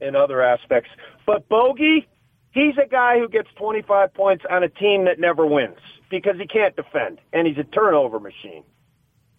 in 0.00 0.16
other 0.16 0.40
aspects. 0.40 0.88
But 1.26 1.48
Bogey, 1.50 2.08
he's 2.52 2.78
a 2.78 2.88
guy 2.88 3.18
who 3.18 3.28
gets 3.28 3.48
25 3.56 4.14
points 4.14 4.44
on 4.48 4.62
a 4.62 4.70
team 4.70 5.04
that 5.04 5.18
never 5.18 5.44
wins 5.44 5.76
because 6.12 6.36
he 6.38 6.46
can't 6.46 6.76
defend, 6.76 7.18
and 7.32 7.46
he's 7.46 7.58
a 7.58 7.64
turnover 7.64 8.20
machine. 8.20 8.62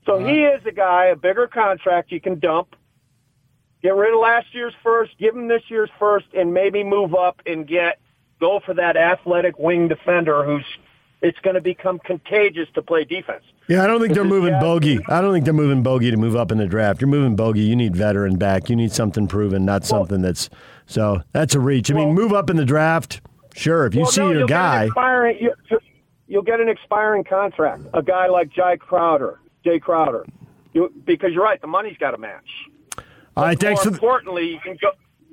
So 0.06 0.16
uh-huh. 0.16 0.26
he 0.28 0.44
is 0.44 0.66
a 0.66 0.72
guy, 0.72 1.06
a 1.06 1.16
bigger 1.16 1.48
contract 1.48 2.12
you 2.12 2.20
can 2.20 2.40
dump. 2.40 2.76
Get 3.82 3.96
rid 3.96 4.14
of 4.14 4.20
last 4.20 4.48
year's 4.54 4.74
first, 4.84 5.18
give 5.20 5.36
him 5.36 5.48
this 5.48 5.62
year's 5.70 5.90
first, 6.00 6.26
and 6.34 6.54
maybe 6.54 6.84
move 6.84 7.16
up 7.16 7.42
and 7.46 7.68
get 7.68 8.00
go 8.40 8.60
for 8.66 8.74
that 8.74 8.98
athletic 8.98 9.58
wing 9.58 9.88
defender 9.88 10.44
who's 10.44 10.66
it's 11.22 11.40
going 11.40 11.54
to 11.54 11.62
become 11.62 12.00
contagious 12.00 12.68
to 12.74 12.82
play 12.82 13.06
defense. 13.06 13.44
Yeah, 13.70 13.84
I 13.84 13.88
don't 13.88 14.02
think 14.02 14.14
they're 14.14 14.26
moving 14.26 14.60
bogey. 14.60 15.00
I 15.08 15.22
don't 15.22 15.32
think 15.32 15.46
they're 15.46 15.54
moving 15.54 15.82
bogey 15.82 16.12
to 16.12 16.18
move 16.18 16.36
up 16.36 16.52
in 16.52 16.58
the 16.58 16.66
draft. 16.66 17.00
You're 17.00 17.08
moving 17.08 17.38
bogey. 17.38 17.62
You 17.62 17.78
need 17.78 17.96
veteran 17.96 18.36
back. 18.38 18.70
You 18.70 18.76
need 18.76 18.92
something 18.92 19.28
proven, 19.28 19.64
not 19.64 19.86
something 19.86 20.22
that's 20.22 20.50
so. 20.86 21.22
That's 21.32 21.56
a 21.56 21.62
reach. 21.62 21.90
I 21.90 21.94
mean, 21.94 22.14
move 22.14 22.34
up 22.34 22.50
in 22.50 22.58
the 22.58 22.66
draft. 22.66 23.22
Sure, 23.56 23.86
if 23.86 23.94
you 23.96 24.02
Well, 24.02 24.12
see 24.12 24.22
no, 24.22 24.32
your 24.32 24.48
guy. 24.48 24.84
an 24.84 24.88
expiring, 24.88 25.38
you, 25.40 25.54
you'll 26.28 26.42
get 26.44 26.60
an 26.60 26.70
expiring 26.70 27.24
contract. 27.24 27.84
A 27.94 28.02
guy 28.02 28.28
like 28.28 28.50
Jae 28.50 28.80
Crowder, 28.80 29.40
Jae 29.66 29.82
Crowder, 29.82 30.26
you, 30.74 30.92
because 31.06 31.32
you're 31.34 31.44
right. 31.44 31.60
The 31.62 31.68
money's 31.68 31.98
got 31.98 32.12
to 32.12 32.18
match. 32.18 32.50
All 33.36 33.44
right, 33.46 33.60
thanks 33.60 33.80
More 33.80 33.84
for 33.86 33.90
the, 33.92 33.96
importantly, 33.96 34.50
you 34.52 34.60
can 34.60 34.78
go 34.82 34.92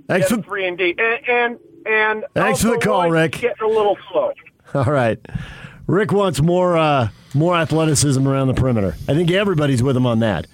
Thanks 0.08 0.28
get 0.28 0.34
for- 0.34 0.40
a 0.40 0.42
three 0.44 0.66
and 0.66 0.78
D, 0.78 0.94
and 0.98 1.28
and, 1.28 1.58
and 1.86 2.24
Thanks 2.34 2.62
for 2.62 2.68
the 2.70 2.78
call, 2.78 3.02
Roy's 3.04 3.12
Rick. 3.12 3.32
Getting 3.32 3.62
a 3.64 3.68
little 3.68 3.96
slow. 4.10 4.32
all 4.74 4.84
right. 4.84 5.18
Rick 5.86 6.12
wants 6.12 6.40
more 6.40 6.76
uh, 6.76 7.08
more 7.34 7.56
athleticism 7.56 8.26
around 8.26 8.48
the 8.48 8.54
perimeter. 8.54 8.94
I 9.08 9.14
think 9.14 9.30
everybody's 9.30 9.82
with 9.82 9.96
him 9.96 10.06
on 10.06 10.20
that, 10.20 10.46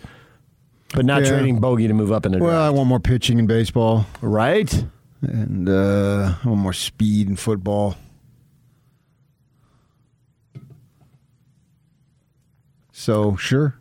but 0.94 1.04
not 1.04 1.22
Yeah. 1.22 1.30
trading 1.30 1.60
bogey 1.60 1.86
to 1.88 1.94
move 1.94 2.10
up 2.10 2.26
in 2.26 2.32
the 2.32 2.38
Well, 2.38 2.50
draft. 2.50 2.62
I 2.66 2.70
want 2.70 2.88
more 2.88 3.00
pitching 3.00 3.38
in 3.38 3.46
baseball. 3.46 4.06
Right. 4.22 4.84
And 5.22 5.68
uh, 5.68 6.34
I 6.44 6.48
want 6.48 6.60
more 6.60 6.72
speed 6.72 7.28
in 7.28 7.36
football. 7.36 7.96
So, 13.06 13.36
sure. 13.36 13.76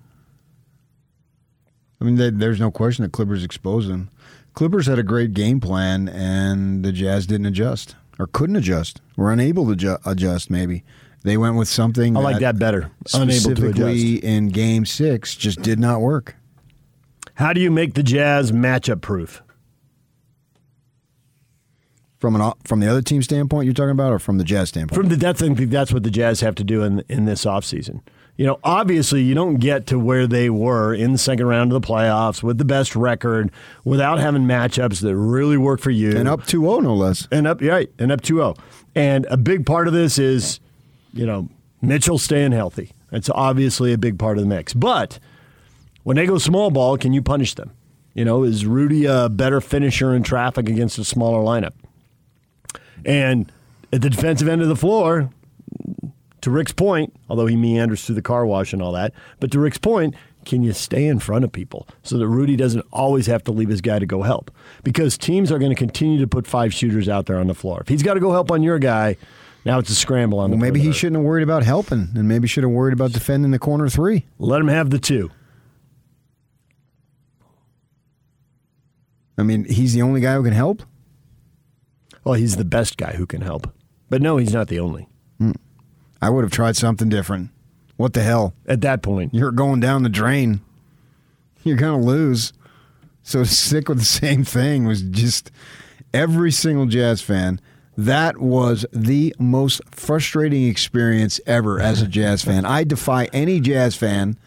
I 1.99 2.03
mean, 2.05 2.13
there- 2.13 2.29
there's 2.29 2.59
no 2.59 2.69
question 2.69 3.01
that 3.01 3.11
Clippers 3.11 3.43
exposed 3.43 3.89
them. 3.89 4.09
Clippers 4.53 4.85
had 4.85 4.99
a 4.99 5.03
great 5.03 5.33
game 5.33 5.59
plan, 5.59 6.07
and 6.07 6.85
the 6.85 6.91
Jazz 6.91 7.25
didn't 7.25 7.47
adjust 7.47 7.95
or 8.19 8.27
couldn't 8.27 8.55
adjust. 8.55 9.01
Were 9.17 9.31
unable 9.31 9.67
to 9.69 9.75
ju- 9.75 9.97
adjust, 10.05 10.51
maybe. 10.51 10.83
They 11.23 11.37
went 11.37 11.55
with 11.55 11.67
something 11.67 12.15
I 12.15 12.19
like 12.19 12.37
that 12.39 12.59
better. 12.59 12.91
Unable 13.15 13.25
to 13.25 13.25
adjust. 13.25 13.41
specifically 13.41 14.23
in 14.23 14.49
game 14.49 14.85
six 14.85 15.33
just 15.33 15.59
did 15.63 15.79
not 15.79 16.01
work. 16.01 16.35
How 17.33 17.51
do 17.51 17.59
you 17.61 17.71
make 17.71 17.95
the 17.95 18.03
Jazz 18.03 18.51
matchup 18.51 19.01
proof? 19.01 19.41
From 22.19 22.35
an 22.39 22.53
from 22.63 22.79
the 22.79 22.87
other 22.87 23.01
team 23.01 23.23
standpoint, 23.23 23.65
you're 23.65 23.73
talking 23.73 23.89
about, 23.89 24.13
or 24.13 24.19
from 24.19 24.37
the 24.37 24.43
Jazz 24.43 24.69
standpoint? 24.69 25.01
From 25.01 25.09
the 25.09 25.15
that's 25.15 25.41
I 25.41 25.51
think 25.51 25.71
that's 25.71 25.91
what 25.91 26.03
the 26.03 26.11
Jazz 26.11 26.41
have 26.41 26.53
to 26.55 26.63
do 26.63 26.83
in 26.83 27.03
in 27.09 27.25
this 27.25 27.43
offseason. 27.43 28.01
You 28.37 28.45
know, 28.45 28.59
obviously 28.63 29.21
you 29.21 29.33
don't 29.33 29.57
get 29.57 29.87
to 29.87 29.97
where 29.97 30.27
they 30.27 30.49
were 30.49 30.93
in 30.93 31.13
the 31.13 31.17
second 31.17 31.45
round 31.45 31.71
of 31.71 31.81
the 31.81 31.87
playoffs 31.87 32.43
with 32.43 32.57
the 32.57 32.65
best 32.65 32.95
record 32.95 33.49
without 33.85 34.19
having 34.19 34.43
matchups 34.43 34.99
that 35.01 35.15
really 35.15 35.57
work 35.57 35.79
for 35.79 35.91
you. 35.91 36.17
and 36.17 36.27
up 36.27 36.41
2-0, 36.41 36.83
no 36.83 36.95
less. 36.95 37.27
And 37.31 37.47
up 37.47 37.61
right, 37.61 37.89
and 37.97 38.11
up 38.11 38.21
2-0. 38.21 38.57
And 38.93 39.25
a 39.29 39.37
big 39.37 39.65
part 39.65 39.87
of 39.87 39.93
this 39.93 40.19
is, 40.19 40.59
you 41.13 41.25
know, 41.25 41.47
Mitchell 41.81 42.17
staying 42.17 42.51
healthy. 42.51 42.91
It's 43.11 43.29
obviously 43.29 43.93
a 43.93 43.97
big 43.97 44.19
part 44.19 44.37
of 44.37 44.43
the 44.43 44.49
mix. 44.49 44.73
But 44.73 45.19
when 46.03 46.17
they 46.17 46.25
go 46.25 46.37
small 46.37 46.71
ball, 46.71 46.97
can 46.97 47.13
you 47.13 47.21
punish 47.21 47.53
them? 47.53 47.71
You 48.13 48.25
know, 48.25 48.43
is 48.43 48.65
Rudy 48.65 49.05
a 49.05 49.29
better 49.29 49.61
finisher 49.61 50.13
in 50.13 50.23
traffic 50.23 50.67
against 50.67 50.97
a 50.97 51.05
smaller 51.05 51.39
lineup? 51.39 51.73
And 53.05 53.51
at 53.93 54.01
the 54.01 54.09
defensive 54.09 54.47
end 54.47 54.61
of 54.61 54.67
the 54.67 54.75
floor, 54.75 55.29
to 56.45 56.51
Rick's 56.51 56.71
point, 56.71 57.11
although 57.27 57.47
he 57.47 57.55
meanders 57.55 58.05
through 58.05 58.13
the 58.13 58.21
car 58.21 58.45
wash 58.45 58.71
and 58.71 58.79
all 58.79 58.91
that, 58.91 59.13
but 59.39 59.49
to 59.51 59.59
Rick's 59.59 59.79
point, 59.79 60.13
can 60.45 60.61
you 60.61 60.73
stay 60.73 61.07
in 61.07 61.17
front 61.17 61.43
of 61.43 61.51
people 61.51 61.87
so 62.03 62.19
that 62.19 62.27
Rudy 62.27 62.55
doesn't 62.55 62.85
always 62.93 63.25
have 63.25 63.43
to 63.45 63.51
leave 63.51 63.69
his 63.69 63.81
guy 63.81 63.97
to 63.97 64.05
go 64.05 64.21
help? 64.21 64.51
Because 64.83 65.17
teams 65.17 65.51
are 65.51 65.57
going 65.57 65.71
to 65.71 65.75
continue 65.75 66.19
to 66.19 66.27
put 66.27 66.45
five 66.45 66.71
shooters 66.71 67.09
out 67.09 67.25
there 67.25 67.39
on 67.39 67.47
the 67.47 67.55
floor. 67.55 67.81
If 67.81 67.87
he's 67.87 68.03
got 68.03 68.13
to 68.13 68.19
go 68.19 68.31
help 68.31 68.51
on 68.51 68.61
your 68.61 68.77
guy, 68.77 69.17
now 69.65 69.79
it's 69.79 69.89
a 69.89 69.95
scramble 69.95 70.37
on 70.37 70.51
Well, 70.51 70.59
the 70.59 70.63
maybe 70.63 70.79
he 70.79 70.91
shouldn't 70.91 71.15
have 71.15 71.25
worried 71.25 71.41
about 71.41 71.63
helping, 71.63 72.09
and 72.13 72.27
maybe 72.27 72.47
should 72.47 72.63
have 72.63 72.71
worried 72.71 72.93
about 72.93 73.11
defending 73.11 73.49
the 73.49 73.57
corner 73.57 73.89
three. 73.89 74.27
Let 74.37 74.61
him 74.61 74.67
have 74.67 74.91
the 74.91 74.99
two. 74.99 75.31
I 79.35 79.41
mean, 79.41 79.65
he's 79.65 79.93
the 79.93 80.03
only 80.03 80.21
guy 80.21 80.35
who 80.35 80.43
can 80.43 80.53
help. 80.53 80.83
Well, 82.23 82.35
he's 82.35 82.57
the 82.57 82.65
best 82.65 82.97
guy 82.97 83.13
who 83.13 83.25
can 83.25 83.41
help. 83.41 83.73
But 84.11 84.21
no, 84.21 84.37
he's 84.37 84.53
not 84.53 84.67
the 84.67 84.79
only. 84.79 85.09
I 86.25 86.29
would 86.29 86.43
have 86.43 86.51
tried 86.51 86.75
something 86.75 87.07
different. 87.07 87.51
What 87.97 88.13
the 88.13 88.23
hell? 88.23 88.55
At 88.65 88.81
that 88.81 89.03
point, 89.03 89.31
you're 89.33 89.51
going 89.51 89.79
down 89.79 90.01
the 90.01 90.09
drain. 90.09 90.61
You're 91.63 91.77
gonna 91.77 92.01
lose. 92.01 92.51
So 93.21 93.43
to 93.43 93.45
stick 93.49 93.87
with 93.89 93.99
the 93.99 94.05
same 94.05 94.43
thing 94.43 94.85
was 94.85 95.03
just 95.03 95.51
every 96.13 96.51
single 96.51 96.87
Jazz 96.87 97.21
fan. 97.21 97.61
That 97.95 98.39
was 98.39 98.87
the 98.91 99.35
most 99.39 99.81
frustrating 99.91 100.67
experience 100.67 101.39
ever 101.45 101.79
as 101.79 102.01
a 102.01 102.07
Jazz 102.07 102.43
fan. 102.43 102.65
I 102.65 102.83
defy 102.83 103.25
any 103.25 103.59
Jazz 103.59 103.95
fan 103.95 104.37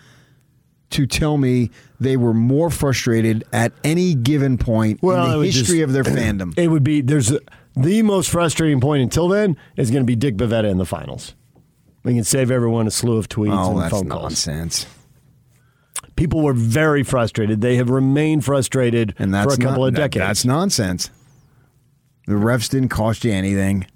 to 0.90 1.06
tell 1.06 1.38
me 1.38 1.70
they 2.00 2.16
were 2.16 2.34
more 2.34 2.70
frustrated 2.70 3.44
at 3.52 3.72
any 3.84 4.14
given 4.14 4.58
point 4.58 5.00
Well, 5.02 5.32
in 5.34 5.40
the 5.40 5.46
history 5.46 5.78
just- 5.78 5.84
of 5.84 5.92
their 5.92 6.02
fandom. 6.04 6.54
It 6.58 6.68
would 6.68 6.84
be 6.84 7.02
there's 7.02 7.32
The 7.76 8.02
most 8.02 8.30
frustrating 8.30 8.80
point 8.80 9.02
until 9.02 9.28
then 9.28 9.56
is 9.76 9.90
going 9.90 10.02
to 10.02 10.06
be 10.06 10.16
Dick 10.16 10.36
Bavetta 10.36 10.68
in 10.68 10.78
the 10.78 10.84
finals. 10.86 11.34
We 12.04 12.14
can 12.14 12.24
save 12.24 12.50
everyone 12.50 12.86
a 12.86 12.90
slew 12.90 13.16
of 13.18 13.28
tweets 13.28 13.52
Oh, 13.56 13.72
and 13.72 13.80
that's 13.82 13.90
phone 13.90 14.08
calls. 14.08 14.22
nonsense. 14.22 14.86
People 16.16 16.42
were 16.42 16.52
very 16.54 17.02
frustrated. 17.02 17.60
They 17.60 17.76
have 17.76 17.90
remained 17.90 18.44
frustrated 18.44 19.14
And 19.18 19.32
that's 19.34 19.54
for 19.54 19.60
a 19.60 19.64
couple 19.64 19.82
not- 19.82 19.88
of 19.88 19.94
that- 19.94 20.00
decades. 20.12 20.26
that's 20.26 20.44
nonsense. 20.44 21.10
The 22.26 22.34
refs 22.34 22.68
didn't 22.70 22.88
cost 22.90 23.24
you 23.24 23.32
anything. 23.32 23.86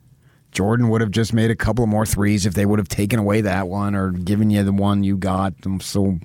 Jordan 0.52 0.88
would 0.90 1.00
have 1.00 1.10
just 1.10 1.32
made 1.32 1.50
a 1.50 1.56
couple 1.56 1.82
of 1.84 1.88
more 1.90 2.04
threes 2.06 2.44
if 2.44 2.54
they 2.54 2.66
would 2.66 2.78
have 2.78 2.88
taken 2.88 3.18
away 3.18 3.40
that 3.40 3.68
one 3.68 3.94
or 3.94 4.10
given 4.10 4.50
you 4.50 4.62
the 4.62 4.72
one 4.72 5.02
you 5.02 5.16
got. 5.16 5.54
So 5.80 6.18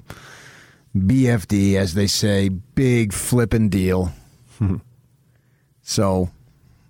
BFD, 0.96 1.76
as 1.78 1.94
they 1.94 2.08
say, 2.08 2.50
big 2.50 3.14
flipping 3.14 3.70
deal. 3.70 4.12
so 5.82 6.30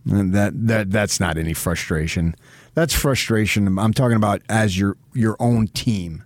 that 0.05 0.51
that 0.55 0.91
that's 0.91 1.19
not 1.19 1.37
any 1.37 1.53
frustration. 1.53 2.35
That's 2.77 2.93
frustration. 2.93 3.79
I'm 3.79 3.91
talking 3.91 4.17
about 4.17 4.43
as 4.49 4.77
your 4.77 4.97
your 5.15 5.35
own 5.39 5.67
team. 5.67 6.23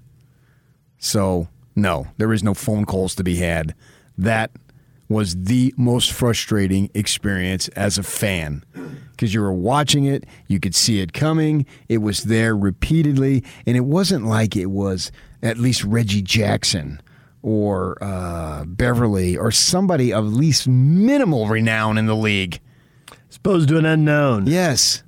So 0.98 1.48
no, 1.78 2.08
there 2.18 2.34
is 2.34 2.44
no 2.44 2.54
phone 2.54 2.84
calls 2.84 3.16
to 3.16 3.24
be 3.24 3.38
had. 3.38 3.74
That 4.18 4.52
was 5.08 5.34
the 5.34 5.74
most 5.78 6.12
frustrating 6.12 6.92
experience 6.94 7.70
as 7.70 7.98
a 7.98 8.04
fan 8.04 8.66
because 9.12 9.34
you 9.34 9.40
were 9.40 9.54
watching 9.54 10.04
it, 10.04 10.26
you 10.48 10.60
could 10.60 10.76
see 10.76 11.00
it 11.00 11.14
coming, 11.14 11.66
it 11.88 12.00
was 12.00 12.24
there 12.24 12.54
repeatedly, 12.54 13.46
and 13.66 13.78
it 13.78 13.86
wasn't 13.86 14.26
like 14.26 14.58
it 14.58 14.66
was 14.66 15.10
at 15.42 15.58
least 15.58 15.86
Reggie 15.86 16.22
Jackson 16.22 17.02
or 17.42 17.98
uh, 18.04 18.66
Beverley 18.66 19.38
or 19.38 19.52
somebody 19.52 20.12
of 20.12 20.26
least 20.26 20.68
minimal 20.68 21.48
renown 21.48 21.98
in 21.98 22.08
the 22.08 22.16
league. 22.16 22.60
Exposed 23.28 23.70
to 23.70 23.78
an 23.78 23.86
unknown. 23.86 24.48
Yes. 24.48 25.02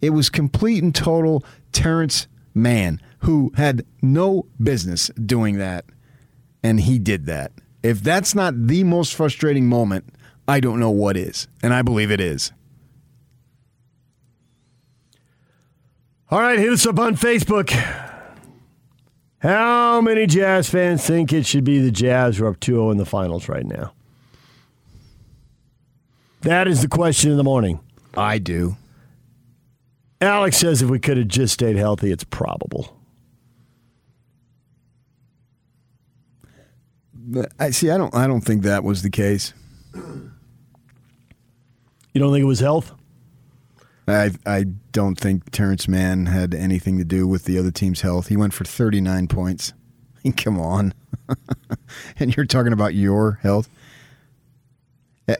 It 0.00 0.10
was 0.10 0.30
complete 0.30 0.82
and 0.82 0.94
total 0.94 1.44
Terance 1.72 2.26
Mann 2.54 3.00
who 3.20 3.52
had 3.56 3.84
no 4.02 4.46
business 4.62 5.10
doing 5.24 5.58
that, 5.58 5.84
and 6.62 6.80
he 6.80 6.98
did 6.98 7.26
that. 7.26 7.52
If 7.82 8.02
that's 8.02 8.34
not 8.34 8.66
the 8.66 8.84
most 8.84 9.14
frustrating 9.14 9.68
moment, 9.68 10.04
I 10.48 10.60
don't 10.60 10.78
know 10.78 10.90
what 10.90 11.16
is, 11.16 11.48
and 11.62 11.74
I 11.74 11.82
believe 11.82 12.10
it 12.10 12.20
is. 12.20 12.52
All 16.30 16.40
right, 16.40 16.58
hit 16.58 16.72
us 16.72 16.86
up 16.86 16.98
on 16.98 17.16
Facebook. 17.16 17.70
How 19.38 20.00
many 20.00 20.26
Jazz 20.26 20.68
fans 20.68 21.06
think 21.06 21.32
it 21.32 21.46
should 21.46 21.64
be 21.64 21.78
the 21.78 21.92
Jazz 21.92 22.38
who 22.38 22.46
are 22.46 22.50
up 22.50 22.60
2 22.60 22.72
0 22.72 22.90
in 22.90 22.96
the 22.96 23.04
finals 23.04 23.48
right 23.48 23.66
now? 23.66 23.92
That 26.40 26.66
is 26.68 26.82
the 26.82 26.88
question 26.88 27.30
of 27.30 27.36
the 27.36 27.44
morning. 27.44 27.80
I 28.16 28.38
do. 28.38 28.76
Alex 30.20 30.56
says 30.56 30.82
if 30.82 30.88
we 30.88 30.98
could 30.98 31.16
have 31.16 31.28
just 31.28 31.54
stayed 31.54 31.76
healthy, 31.76 32.10
it's 32.10 32.24
probable. 32.24 32.96
But 37.14 37.52
I 37.58 37.70
see. 37.70 37.90
I 37.90 37.98
don't. 37.98 38.14
I 38.14 38.26
don't 38.26 38.42
think 38.42 38.62
that 38.62 38.84
was 38.84 39.02
the 39.02 39.10
case. 39.10 39.52
You 39.94 40.30
don't 42.20 42.32
think 42.32 42.42
it 42.42 42.46
was 42.46 42.60
health? 42.60 42.92
I 44.08 44.30
I 44.46 44.64
don't 44.92 45.18
think 45.18 45.50
Terance 45.50 45.88
Mann 45.88 46.26
had 46.26 46.54
anything 46.54 46.98
to 46.98 47.04
do 47.04 47.26
with 47.26 47.44
the 47.44 47.58
other 47.58 47.72
team's 47.72 48.02
health. 48.02 48.28
He 48.28 48.36
went 48.36 48.54
for 48.54 48.64
39 48.64 49.26
points. 49.26 49.72
Come 50.36 50.60
on. 50.60 50.94
and 52.18 52.36
you're 52.36 52.46
talking 52.46 52.72
about 52.72 52.94
your 52.94 53.40
health? 53.42 53.68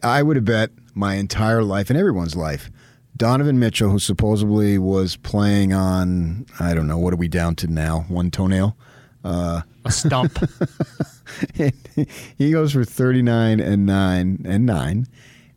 I 0.03 0.23
would 0.23 0.37
have 0.37 0.45
bet 0.45 0.71
my 0.95 1.15
entire 1.15 1.63
life 1.63 1.91
and 1.91 1.99
everyone's 1.99 2.35
life. 2.35 2.71
Donovan 3.17 3.59
Mitchell, 3.59 3.91
who 3.91 3.99
supposedly 3.99 4.79
was 4.79 5.17
playing 5.17 5.73
on, 5.73 6.47
I 6.61 6.75
don't 6.75 6.87
know, 6.87 6.99
what 6.99 7.13
are 7.13 7.17
we 7.17 7.29
down 7.29 7.55
to 7.57 7.67
now? 7.67 8.05
One 8.09 8.31
toenail? 8.31 8.77
Uh, 9.25 9.63
a 9.85 9.91
stump. 9.91 10.39
he 12.39 12.51
goes 12.51 12.73
for 12.73 12.85
39 12.85 13.61
and 13.61 13.87
9 13.87 14.43
and 14.45 14.67
9. 14.67 15.07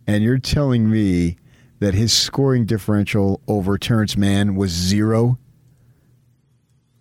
And 0.07 0.23
you're 0.23 0.40
telling 0.40 0.90
me 0.90 1.38
that 1.80 1.94
his 1.94 2.14
scoring 2.14 2.65
differential 2.65 3.41
over 3.48 3.77
Terance 3.77 4.18
Mann 4.18 4.56
was 4.56 4.72
zero? 4.72 5.38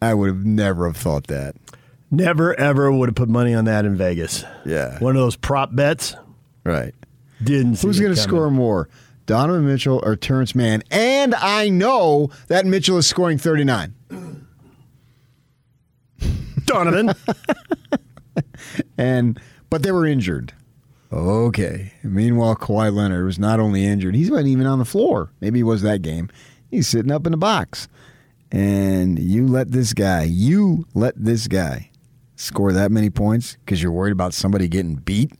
I 0.02 0.14
would 0.14 0.28
have 0.28 0.44
never 0.44 0.86
have 0.86 0.96
thought 0.96 1.26
that. 1.28 1.56
Never, 2.10 2.58
ever 2.58 2.90
would 2.90 3.08
have 3.08 3.16
put 3.16 3.28
money 3.28 3.54
on 3.54 3.66
that 3.66 3.84
in 3.84 3.96
Vegas. 3.96 4.44
Yeah. 4.64 4.98
One 4.98 5.14
of 5.14 5.20
those 5.20 5.36
prop 5.36 5.74
bets. 5.74 6.16
Right. 6.64 6.94
Didn't 7.42 7.76
see 7.76 7.86
Who's 7.86 8.00
going 8.00 8.14
to 8.14 8.20
score 8.20 8.50
more, 8.50 8.88
Donovan 9.28 9.66
Mitchell 9.66 10.00
or 10.04 10.16
Terance 10.16 10.54
Mann? 10.54 10.82
And 10.90 11.34
I 11.34 11.68
know 11.68 12.30
that 12.46 12.64
Mitchell 12.64 12.96
is 12.96 13.06
scoring 13.06 13.36
39. 13.36 13.94
Donovan. 16.64 17.12
and 18.98 19.38
but 19.68 19.82
they 19.82 19.92
were 19.92 20.06
injured. 20.06 20.54
Okay. 21.12 21.92
Meanwhile, 22.02 22.56
Kawhi 22.56 22.90
Leonard 22.90 23.26
was 23.26 23.38
not 23.38 23.60
only 23.60 23.84
injured, 23.84 24.14
he 24.14 24.30
wasn't 24.30 24.48
even 24.48 24.66
on 24.66 24.78
the 24.78 24.86
floor. 24.86 25.30
Maybe 25.42 25.58
he 25.58 25.62
was 25.62 25.82
that 25.82 26.00
game. 26.00 26.30
He's 26.70 26.88
sitting 26.88 27.12
up 27.12 27.26
in 27.26 27.32
the 27.32 27.38
box. 27.38 27.86
And 28.50 29.18
you 29.18 29.46
let 29.46 29.72
this 29.72 29.92
guy, 29.92 30.22
you 30.22 30.86
let 30.94 31.14
this 31.22 31.48
guy 31.48 31.90
score 32.36 32.72
that 32.72 32.90
many 32.90 33.10
points 33.10 33.58
because 33.60 33.82
you're 33.82 33.92
worried 33.92 34.12
about 34.12 34.32
somebody 34.32 34.68
getting 34.68 34.94
beat? 34.94 35.32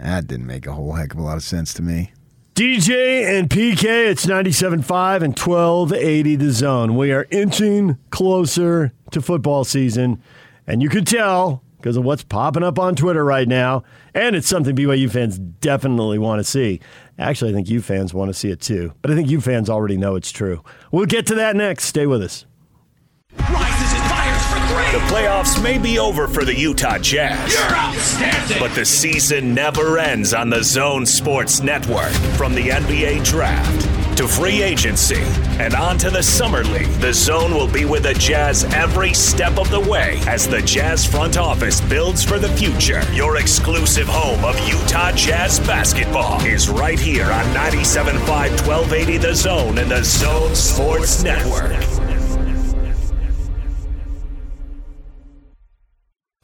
That 0.00 0.26
didn't 0.26 0.46
make 0.46 0.66
a 0.66 0.72
whole 0.72 0.94
heck 0.94 1.14
of 1.14 1.20
a 1.20 1.22
lot 1.22 1.36
of 1.36 1.44
sense 1.44 1.72
to 1.74 1.82
me. 1.82 2.10
DJ 2.56 3.38
and 3.38 3.50
PK, 3.50 3.84
it's 3.84 4.24
97.5 4.24 5.22
and 5.22 5.38
1280 5.38 6.36
the 6.36 6.50
zone. 6.50 6.96
We 6.96 7.12
are 7.12 7.26
inching 7.30 7.98
closer 8.08 8.94
to 9.10 9.20
football 9.20 9.62
season, 9.64 10.22
and 10.66 10.82
you 10.82 10.88
could 10.88 11.06
tell 11.06 11.62
because 11.76 11.98
of 11.98 12.04
what's 12.06 12.24
popping 12.24 12.62
up 12.62 12.78
on 12.78 12.96
Twitter 12.96 13.22
right 13.26 13.46
now, 13.46 13.82
and 14.14 14.34
it's 14.34 14.48
something 14.48 14.74
BYU 14.74 15.10
fans 15.10 15.38
definitely 15.38 16.16
want 16.18 16.38
to 16.38 16.44
see. 16.44 16.80
Actually, 17.18 17.50
I 17.50 17.54
think 17.54 17.68
you 17.68 17.82
fans 17.82 18.14
want 18.14 18.30
to 18.30 18.34
see 18.34 18.48
it 18.48 18.62
too, 18.62 18.94
but 19.02 19.10
I 19.10 19.14
think 19.14 19.28
you 19.28 19.42
fans 19.42 19.68
already 19.68 19.98
know 19.98 20.16
it's 20.16 20.32
true. 20.32 20.64
We'll 20.90 21.04
get 21.04 21.26
to 21.26 21.34
that 21.34 21.56
next. 21.56 21.84
Stay 21.84 22.06
with 22.06 22.22
us. 22.22 22.46
The 24.96 25.02
playoffs 25.12 25.62
may 25.62 25.76
be 25.76 25.98
over 25.98 26.26
for 26.26 26.46
the 26.46 26.58
Utah 26.58 26.96
Jazz. 26.96 27.52
You're. 27.52 28.58
But 28.58 28.74
the 28.74 28.86
season 28.86 29.52
never 29.52 29.98
ends 29.98 30.32
on 30.32 30.48
the 30.48 30.64
Zone 30.64 31.04
Sports 31.04 31.60
Network. 31.60 32.12
From 32.38 32.54
the 32.54 32.70
NBA 32.70 33.22
draft 33.22 34.16
to 34.16 34.26
free 34.26 34.62
agency 34.62 35.20
and 35.60 35.74
on 35.74 35.98
to 35.98 36.08
the 36.08 36.22
Summer 36.22 36.64
League, 36.64 36.90
the 36.94 37.12
Zone 37.12 37.52
will 37.52 37.70
be 37.70 37.84
with 37.84 38.04
the 38.04 38.14
Jazz 38.14 38.64
every 38.72 39.12
step 39.12 39.58
of 39.58 39.70
the 39.70 39.80
way 39.80 40.18
as 40.26 40.48
the 40.48 40.62
Jazz 40.62 41.04
front 41.04 41.36
office 41.36 41.82
builds 41.82 42.24
for 42.24 42.38
the 42.38 42.48
future. 42.48 43.02
Your 43.12 43.36
exclusive 43.36 44.08
home 44.08 44.46
of 44.46 44.58
Utah 44.66 45.12
Jazz 45.12 45.60
basketball 45.60 46.40
is 46.46 46.70
right 46.70 46.98
here 46.98 47.30
on 47.30 47.44
97.5 47.54 48.16
1280 48.66 49.18
The 49.18 49.34
Zone 49.34 49.76
and 49.76 49.90
the 49.90 50.02
Zone 50.02 50.54
Sports 50.54 51.22
Network. 51.22 52.05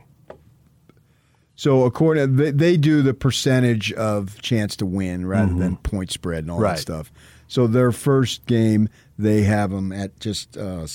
So 1.56 1.86
according 1.86 2.36
they, 2.36 2.52
they 2.52 2.78
do 2.78 3.02
the 3.02 3.14
percentage 3.14 3.92
of 3.94 4.40
chance 4.42 4.76
to 4.78 4.86
win 4.86 5.26
rather 5.26 5.54
Mhm. 5.54 5.60
than 5.60 5.76
point 5.78 6.12
spread 6.12 6.44
and 6.44 6.52
all 6.52 6.60
Right. 6.60 6.76
that 6.76 6.82
stuff. 6.82 7.12
So 7.48 7.66
their 7.68 7.92
first 7.92 8.46
game 8.46 8.90
they 9.18 9.42
have 9.44 9.72
them 9.72 9.92
at 9.92 10.20
just 10.20 10.56
uh, 10.58 10.86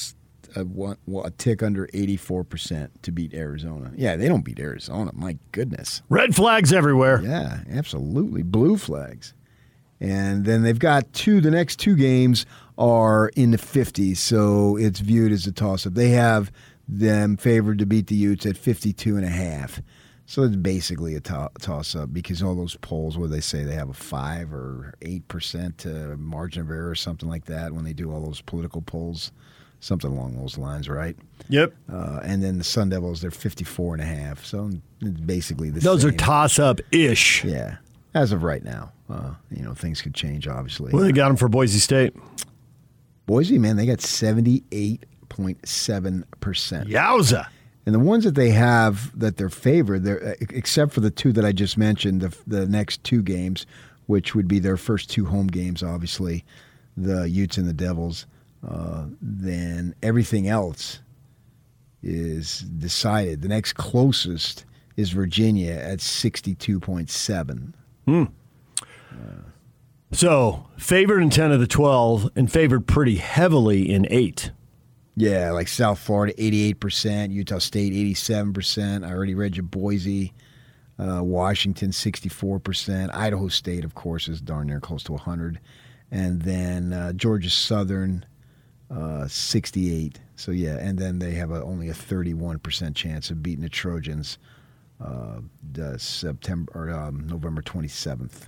a, 0.54 0.64
one, 0.64 0.96
well, 1.06 1.24
a 1.24 1.30
tick 1.30 1.62
under 1.62 1.88
eighty 1.92 2.16
four 2.16 2.44
percent 2.44 3.02
to 3.02 3.10
beat 3.10 3.34
Arizona. 3.34 3.90
Yeah, 3.96 4.16
they 4.16 4.28
don't 4.28 4.44
beat 4.44 4.60
Arizona. 4.60 5.10
My 5.14 5.38
goodness. 5.50 6.02
Red 6.08 6.36
flags 6.36 6.72
everywhere. 6.72 7.20
Yeah, 7.24 7.60
absolutely. 7.70 8.42
Blue 8.42 8.76
flags. 8.76 9.34
And 10.00 10.44
then 10.44 10.62
they've 10.62 10.78
got 10.78 11.12
two, 11.12 11.40
the 11.40 11.50
next 11.50 11.76
two 11.78 11.94
games 11.96 12.44
are 12.76 13.28
in 13.36 13.52
the 13.52 13.56
50s, 13.56 14.16
so 14.18 14.76
it's 14.76 14.98
viewed 14.98 15.30
as 15.30 15.46
a 15.46 15.52
toss 15.52 15.86
up. 15.86 15.94
They 15.94 16.08
have 16.10 16.50
them 16.98 17.36
favored 17.36 17.78
to 17.78 17.86
beat 17.86 18.06
the 18.08 18.14
Utes 18.14 18.46
at 18.46 18.56
52 18.56 19.16
and 19.16 19.24
a 19.24 19.28
half. 19.30 19.80
So 20.26 20.42
it's 20.44 20.56
basically 20.56 21.14
a 21.14 21.20
to- 21.20 21.50
toss 21.60 21.94
up 21.94 22.12
because 22.12 22.42
all 22.42 22.54
those 22.54 22.76
polls 22.76 23.18
where 23.18 23.28
they 23.28 23.40
say 23.40 23.64
they 23.64 23.74
have 23.74 23.90
a 23.90 23.94
5 23.94 24.54
or 24.54 24.94
8% 25.00 25.86
uh, 26.12 26.16
margin 26.16 26.62
of 26.62 26.70
error 26.70 26.88
or 26.88 26.94
something 26.94 27.28
like 27.28 27.46
that 27.46 27.72
when 27.72 27.84
they 27.84 27.92
do 27.92 28.10
all 28.12 28.20
those 28.24 28.40
political 28.40 28.80
polls, 28.82 29.32
something 29.80 30.10
along 30.10 30.36
those 30.36 30.56
lines, 30.56 30.88
right? 30.88 31.16
Yep. 31.48 31.74
Uh, 31.92 32.20
and 32.22 32.42
then 32.42 32.56
the 32.58 32.64
Sun 32.64 32.90
Devils, 32.90 33.20
they're 33.20 33.30
54 33.32 33.94
and 33.94 34.02
a 34.02 34.06
half. 34.06 34.44
So 34.44 34.70
it's 35.00 35.20
basically 35.20 35.70
the 35.70 35.80
Those 35.80 36.02
same. 36.02 36.10
are 36.10 36.16
toss 36.16 36.58
up 36.58 36.80
ish. 36.92 37.44
Yeah, 37.44 37.76
as 38.14 38.32
of 38.32 38.42
right 38.44 38.64
now. 38.64 38.92
Uh, 39.10 39.34
you 39.50 39.62
know, 39.62 39.74
things 39.74 40.00
could 40.00 40.14
change, 40.14 40.48
obviously. 40.48 40.92
Well, 40.92 41.02
they 41.02 41.12
got 41.12 41.28
them 41.28 41.36
for 41.36 41.48
Boise 41.48 41.80
State. 41.80 42.14
Boise, 43.26 43.58
man, 43.58 43.76
they 43.76 43.84
got 43.86 44.00
78.7%. 45.36 46.88
Yowza. 46.88 47.46
And 47.84 47.94
the 47.94 47.98
ones 47.98 48.24
that 48.24 48.34
they 48.34 48.50
have 48.50 49.18
that 49.18 49.36
they're 49.36 49.48
favored, 49.48 50.04
they're, 50.04 50.22
uh, 50.22 50.34
except 50.50 50.92
for 50.92 51.00
the 51.00 51.10
two 51.10 51.32
that 51.32 51.44
I 51.44 51.52
just 51.52 51.76
mentioned, 51.76 52.20
the, 52.20 52.36
the 52.46 52.66
next 52.66 53.02
two 53.02 53.22
games, 53.22 53.66
which 54.06 54.34
would 54.34 54.46
be 54.46 54.60
their 54.60 54.76
first 54.76 55.10
two 55.10 55.26
home 55.26 55.48
games, 55.48 55.82
obviously, 55.82 56.44
the 56.96 57.28
Utes 57.28 57.56
and 57.56 57.68
the 57.68 57.72
Devils, 57.72 58.26
uh, 58.66 59.06
then 59.20 59.94
everything 60.02 60.46
else 60.46 61.00
is 62.02 62.60
decided. 62.60 63.42
The 63.42 63.48
next 63.48 63.72
closest 63.72 64.64
is 64.96 65.10
Virginia 65.10 65.72
at 65.72 65.98
62.7. 65.98 67.72
Hmm. 68.06 68.24
So 70.12 70.66
favored 70.76 71.22
in 71.22 71.30
ten 71.30 71.52
of 71.52 71.60
the 71.60 71.66
twelve, 71.66 72.30
and 72.36 72.52
favored 72.52 72.86
pretty 72.86 73.16
heavily 73.16 73.90
in 73.90 74.06
eight. 74.10 74.50
Yeah, 75.14 75.50
like 75.52 75.68
South 75.68 75.98
Florida, 75.98 76.32
88%, 76.34 77.32
Utah 77.32 77.58
State, 77.58 77.92
87%. 77.92 79.06
I 79.06 79.12
already 79.12 79.34
read 79.34 79.56
you 79.56 79.62
Boise, 79.62 80.32
uh, 80.98 81.22
Washington, 81.22 81.90
64%. 81.90 83.14
Idaho 83.14 83.48
State, 83.48 83.84
of 83.84 83.94
course, 83.94 84.28
is 84.28 84.40
darn 84.40 84.68
near 84.68 84.80
close 84.80 85.02
to 85.04 85.12
100. 85.12 85.60
And 86.10 86.42
then 86.42 86.92
uh, 86.94 87.12
Georgia 87.12 87.50
Southern, 87.50 88.24
uh, 88.90 89.26
68. 89.28 90.18
So, 90.36 90.50
yeah, 90.50 90.78
and 90.78 90.98
then 90.98 91.18
they 91.18 91.32
have 91.32 91.50
a, 91.50 91.62
only 91.62 91.88
a 91.88 91.94
31% 91.94 92.94
chance 92.94 93.30
of 93.30 93.42
beating 93.42 93.62
the 93.62 93.68
Trojans 93.68 94.38
uh, 95.04 95.40
September 95.98 96.72
or 96.74 96.90
um, 96.90 97.26
November 97.26 97.60
27th. 97.60 98.46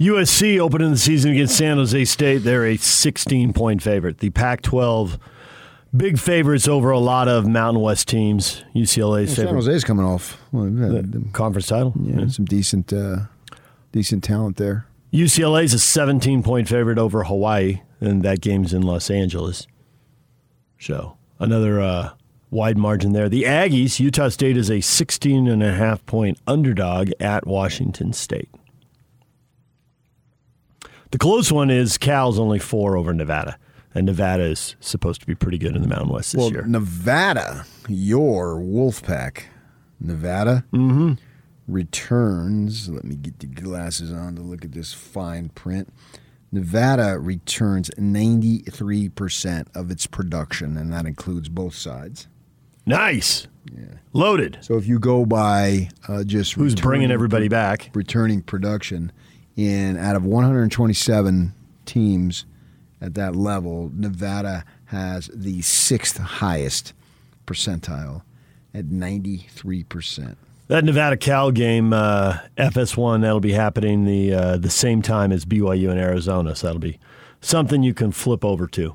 USC 0.00 0.58
opening 0.58 0.90
the 0.92 0.96
season 0.98 1.32
against 1.32 1.56
San 1.58 1.76
Jose 1.76 2.04
State. 2.06 2.38
They're 2.38 2.64
a 2.66 2.76
16 2.76 3.52
point 3.52 3.82
favorite. 3.82 4.18
The 4.18 4.30
Pac 4.30 4.62
12 4.62 5.18
big 5.94 6.18
favorites 6.18 6.66
over 6.66 6.90
a 6.90 6.98
lot 6.98 7.28
of 7.28 7.46
Mountain 7.46 7.82
West 7.82 8.08
teams. 8.08 8.64
UCLA 8.74 9.26
San 9.26 9.46
favorite. 9.46 9.54
Jose's 9.64 9.84
coming 9.84 10.06
off. 10.06 10.40
Well, 10.52 10.64
The 10.64 11.22
conference 11.32 11.66
title. 11.66 11.92
Yeah, 12.00 12.28
some 12.28 12.46
decent, 12.46 12.92
uh, 12.92 13.16
decent 13.92 14.24
talent 14.24 14.56
there. 14.56 14.86
UCLA 15.12 15.64
is 15.64 15.74
a 15.74 15.78
17 15.78 16.42
point 16.42 16.68
favorite 16.68 16.98
over 16.98 17.24
Hawaii, 17.24 17.82
and 18.00 18.22
that 18.22 18.40
game's 18.40 18.72
in 18.72 18.82
Los 18.82 19.10
Angeles. 19.10 19.66
So 20.78 21.18
another 21.38 21.80
uh, 21.80 22.10
wide 22.50 22.78
margin 22.78 23.12
there. 23.12 23.28
The 23.28 23.42
Aggies, 23.42 24.00
Utah 24.00 24.28
State 24.28 24.56
is 24.56 24.70
a 24.70 24.80
16 24.80 25.46
and 25.46 25.62
a 25.62 25.74
half 25.74 26.06
point 26.06 26.38
underdog 26.46 27.10
at 27.20 27.46
Washington 27.46 28.12
State. 28.14 28.48
The 31.10 31.18
close 31.18 31.50
one 31.50 31.70
is 31.70 31.98
Cal's 31.98 32.38
only 32.38 32.60
four 32.60 32.96
over 32.96 33.12
Nevada, 33.12 33.58
and 33.94 34.06
Nevada 34.06 34.44
is 34.44 34.76
supposed 34.78 35.20
to 35.20 35.26
be 35.26 35.34
pretty 35.34 35.58
good 35.58 35.74
in 35.74 35.82
the 35.82 35.88
Mountain 35.88 36.10
West 36.10 36.32
this 36.32 36.38
well, 36.38 36.52
year. 36.52 36.62
Nevada, 36.62 37.64
your 37.88 38.56
Wolfpack, 38.56 39.44
Nevada 39.98 40.64
returns. 41.66 42.88
Let 42.88 43.04
me 43.04 43.16
get 43.16 43.40
the 43.40 43.46
glasses 43.46 44.12
on 44.12 44.36
to 44.36 44.42
look 44.42 44.64
at 44.64 44.72
this 44.72 44.92
fine 44.92 45.48
print. 45.50 45.92
Nevada 46.52 47.18
returns 47.18 47.90
93% 47.90 49.66
of 49.74 49.90
its 49.90 50.06
production, 50.06 50.76
and 50.76 50.92
that 50.92 51.06
includes 51.06 51.48
both 51.48 51.74
sides. 51.74 52.28
Nice. 52.86 53.46
Loaded. 54.12 54.58
So 54.62 54.76
if 54.76 54.86
you 54.86 54.98
go 54.98 55.24
by 55.24 55.90
uh, 56.08 56.24
just 56.24 56.54
Who's 56.54 56.74
bringing 56.74 57.10
everybody 57.12 57.48
back? 57.48 57.90
returning 57.94 58.42
production, 58.42 59.12
in 59.60 59.96
out 59.96 60.16
of 60.16 60.24
127 60.24 61.54
teams 61.84 62.46
at 63.00 63.14
that 63.14 63.36
level, 63.36 63.90
Nevada 63.94 64.64
has 64.86 65.30
the 65.34 65.62
sixth 65.62 66.18
highest 66.18 66.92
percentile 67.46 68.22
at 68.74 68.86
93%. 68.86 70.36
That 70.68 70.84
Nevada 70.84 71.16
Cal 71.16 71.50
game, 71.50 71.92
uh, 71.92 72.38
FS1, 72.56 73.22
that'll 73.22 73.40
be 73.40 73.52
happening 73.52 74.04
the 74.04 74.32
uh, 74.32 74.56
the 74.56 74.70
same 74.70 75.02
time 75.02 75.32
as 75.32 75.44
BYU 75.44 75.90
and 75.90 75.98
Arizona. 75.98 76.54
So 76.54 76.68
that'll 76.68 76.80
be 76.80 77.00
something 77.40 77.82
you 77.82 77.92
can 77.92 78.12
flip 78.12 78.44
over 78.44 78.68
to. 78.68 78.94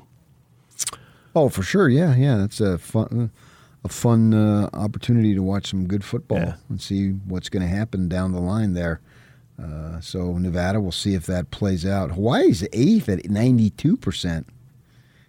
Oh, 1.34 1.50
for 1.50 1.62
sure. 1.62 1.88
Yeah, 1.90 2.16
yeah. 2.16 2.38
That's 2.38 2.60
a 2.60 2.78
fun, 2.78 3.30
a 3.84 3.88
fun 3.88 4.32
uh, 4.32 4.70
opportunity 4.72 5.34
to 5.34 5.42
watch 5.42 5.68
some 5.68 5.86
good 5.86 6.02
football 6.02 6.54
and 6.70 6.80
see 6.80 7.10
what's 7.10 7.50
going 7.50 7.62
to 7.62 7.68
happen 7.68 8.08
down 8.08 8.32
the 8.32 8.40
line 8.40 8.72
there. 8.72 9.00
Uh, 9.62 10.00
so 10.00 10.36
Nevada, 10.38 10.80
we'll 10.80 10.92
see 10.92 11.14
if 11.14 11.26
that 11.26 11.50
plays 11.50 11.86
out. 11.86 12.12
Hawaii's 12.12 12.66
eighth 12.72 13.08
at 13.08 13.28
ninety-two 13.30 13.96
percent. 13.96 14.46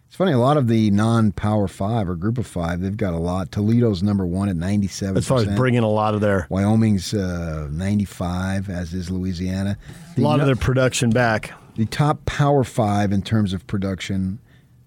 It's 0.07 0.15
funny. 0.15 0.31
A 0.31 0.37
lot 0.37 0.55
of 0.57 0.67
the 0.67 0.89
non-power 0.91 1.67
five 1.67 2.07
or 2.07 2.15
group 2.15 2.37
of 2.37 2.47
five, 2.47 2.79
they've 2.79 2.95
got 2.95 3.13
a 3.13 3.17
lot. 3.17 3.51
Toledo's 3.51 4.01
number 4.01 4.25
one 4.25 4.47
at 4.49 4.55
ninety-seven. 4.55 5.17
As 5.17 5.27
far 5.27 5.39
as 5.39 5.47
bringing 5.55 5.83
a 5.83 5.89
lot 5.89 6.13
of 6.13 6.21
their 6.21 6.47
Wyoming's 6.49 7.13
uh, 7.13 7.67
ninety-five, 7.71 8.69
as 8.69 8.93
is 8.93 9.09
Louisiana. 9.09 9.77
a 10.17 10.21
lot 10.21 10.39
of 10.39 10.45
their 10.45 10.55
production 10.55 11.09
back. 11.09 11.53
the 11.75 11.85
top 11.85 12.25
power 12.25 12.63
five 12.63 13.11
in 13.11 13.21
terms 13.21 13.53
of 13.53 13.65
production, 13.67 14.39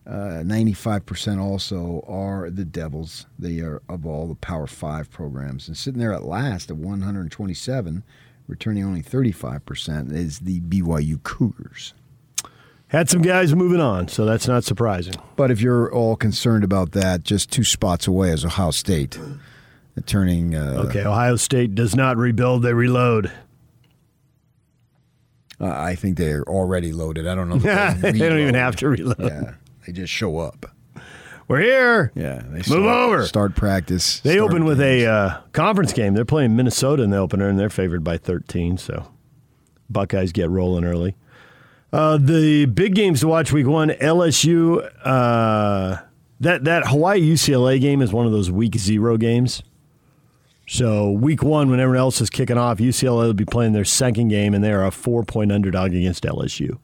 uh, 0.07 0.43
95% 0.43 1.39
also 1.39 2.05
are 2.09 2.51
the 2.51 2.65
Devils. 2.65 3.27
They 3.39 3.61
are 3.61 3.81
of 3.89 4.05
all 4.07 4.27
the 4.27 4.35
power 4.35 4.67
five 4.67 5.11
programs. 5.11 5.69
And 5.69 5.77
sitting 5.77 6.01
there 6.01 6.13
at 6.13 6.25
last 6.25 6.71
at 6.71 6.77
127, 6.77 8.03
returning 8.51 8.85
only 8.85 9.03
35%, 9.03 10.13
is 10.13 10.41
the 10.41 10.61
BYU 10.61 11.23
Cougars. 11.23 11.95
Had 12.89 13.09
some 13.09 13.23
guys 13.23 13.55
moving 13.55 13.81
on, 13.81 14.09
so 14.09 14.25
that's 14.25 14.49
not 14.49 14.65
surprising. 14.65 15.15
But 15.37 15.53
if 15.53 15.61
you're 15.61 15.93
all 15.95 16.17
concerned 16.17 16.65
about 16.65 16.91
that, 16.93 17.23
just 17.23 17.53
two 17.53 17.63
spots 17.63 18.09
away 18.09 18.31
is 18.31 18.45
Ohio 18.45 18.73
State. 18.73 19.17
uh, 19.17 20.01
Turning 20.07 20.57
uh, 20.57 20.85
Okay, 20.89 21.05
Ohio 21.05 21.37
State 21.37 21.75
does 21.75 21.95
not 21.95 22.17
rebuild; 22.17 22.63
they 22.63 22.73
reload. 22.73 23.31
Uh, 25.61 25.67
I 25.69 25.95
think 25.95 26.17
they're 26.17 26.43
already 26.45 26.93
loaded. 26.93 27.29
I 27.29 27.35
don't 27.35 27.49
know. 27.49 27.57
if 27.63 28.01
they 28.01 28.13
don't 28.13 28.39
even 28.41 28.55
have 28.55 28.77
to 28.77 28.89
reload. 28.89 29.21
Yeah, 29.21 29.55
they 29.87 29.93
just 29.93 30.13
show 30.13 30.39
up. 30.39 30.75
We're 31.51 31.63
here. 31.63 32.13
Yeah, 32.15 32.43
they 32.45 32.59
Move 32.59 32.65
start, 32.65 32.85
over. 32.85 33.27
Start 33.27 33.57
practice. 33.57 34.21
They 34.21 34.35
start 34.37 34.53
open 34.53 34.65
with 34.65 34.81
a 34.81 35.05
uh, 35.05 35.41
conference 35.51 35.93
game. 35.93 36.15
They're 36.15 36.25
playing 36.25 36.55
Minnesota 36.55 37.03
in 37.03 37.11
the 37.11 37.17
opener, 37.17 37.49
and 37.49 37.59
they're 37.59 37.69
favored 37.69 38.05
by 38.05 38.19
13. 38.19 38.79
So 38.79 39.11
Buckeyes 39.91 40.31
get 40.31 40.49
rolling 40.49 40.85
early. 40.85 41.17
Uh, 41.93 42.19
the 42.19 42.67
big 42.67 42.95
games 42.95 43.19
to 43.23 43.27
watch 43.27 43.51
week 43.51 43.67
one 43.67 43.89
LSU. 43.89 44.89
Uh, 45.05 45.97
that, 46.39 46.63
that 46.63 46.87
Hawaii 46.87 47.21
UCLA 47.21 47.81
game 47.81 48.01
is 48.01 48.13
one 48.13 48.27
of 48.27 48.33
those 48.33 48.49
week 48.49 48.77
zero 48.77 49.17
games. 49.17 49.65
So 50.69 51.11
week 51.11 51.43
one, 51.43 51.69
when 51.69 51.81
everyone 51.81 51.99
else 51.99 52.21
is 52.21 52.31
kicking 52.31 52.59
off, 52.59 52.79
UCLA 52.79 53.25
will 53.25 53.35
be 53.35 53.45
playing 53.45 53.73
their 53.73 53.85
second 53.85 54.29
game, 54.29 54.55
and 54.55 54.63
they 54.63 54.71
are 54.71 54.87
a 54.87 54.93
four 54.93 55.25
point 55.25 55.51
underdog 55.51 55.95
against 55.95 56.23
LSU. 56.23 56.79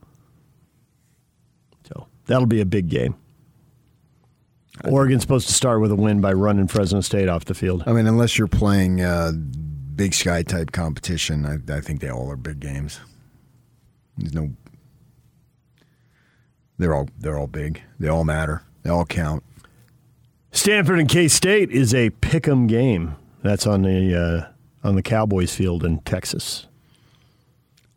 So 1.87 2.09
that'll 2.25 2.47
be 2.47 2.61
a 2.61 2.67
big 2.67 2.89
game. 2.89 3.15
Oregon's 4.89 5.23
supposed 5.23 5.49
to 5.49 5.55
start 5.55 5.81
with 5.81 5.91
a 5.91 5.97
win 5.97 6.21
by 6.21 6.33
running 6.33 6.69
Fresno 6.69 7.01
State 7.01 7.29
off 7.29 7.45
the 7.45 7.55
field. 7.55 7.83
I 7.87 7.93
mean, 7.93 8.07
unless 8.07 8.39
you're 8.39 8.47
playing 8.47 9.01
uh, 9.01 9.33
Big 9.95 10.15
Sky 10.15 10.43
type 10.43 10.73
competition, 10.73 11.47
I, 11.47 11.77
I 11.77 11.81
think 11.81 12.01
they 12.01 12.09
all 12.11 12.31
are 12.31 12.37
big 12.37 12.61
games. 12.61 13.01
There's 14.17 14.35
no. 14.35 14.51
They're 16.79 16.95
all 16.95 17.09
they're 17.19 17.39
all 17.39 17.47
big. 17.47 17.83
They 17.99 18.09
all 18.09 18.25
matter. 18.25 18.63
They 18.83 18.91
all 18.91 19.07
count. 19.07 19.43
Stanford 20.53 20.99
and 20.99 21.09
K 21.09 21.29
State 21.29 21.71
is 21.71 21.95
a 21.95 22.11
pick'em 22.11 22.69
game. 22.69 23.17
That's 23.43 23.67
on 23.67 23.83
the 23.83 24.15
uh, 24.15 24.87
on 24.87 24.95
the 24.95 25.03
Cowboys 25.03 25.55
field 25.55 25.85
in 25.85 26.01
Texas. 26.01 26.67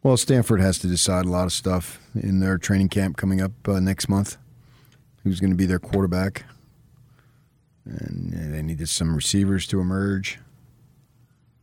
Well, 0.01 0.15
Stanford 0.15 0.61
has 0.61 0.79
to 0.79 0.87
decide 0.87 1.25
a 1.25 1.29
lot 1.29 1.45
of 1.45 1.51
stuff 1.51 1.99
in 2.15 2.39
their 2.39 2.57
training 2.57 2.89
camp 2.89 3.17
coming 3.17 3.41
up 3.41 3.51
uh, 3.67 3.79
next 3.79 4.07
month. 4.07 4.37
Who's 5.23 5.41
going 5.41 5.51
to 5.51 5.57
be 5.57 5.65
their 5.65 5.79
quarterback? 5.79 6.45
And 7.89 8.33
uh, 8.33 8.51
they 8.55 8.61
needed 8.61 8.89
some 8.89 9.15
receivers 9.15 9.65
to 9.67 9.79
emerge. 9.79 10.39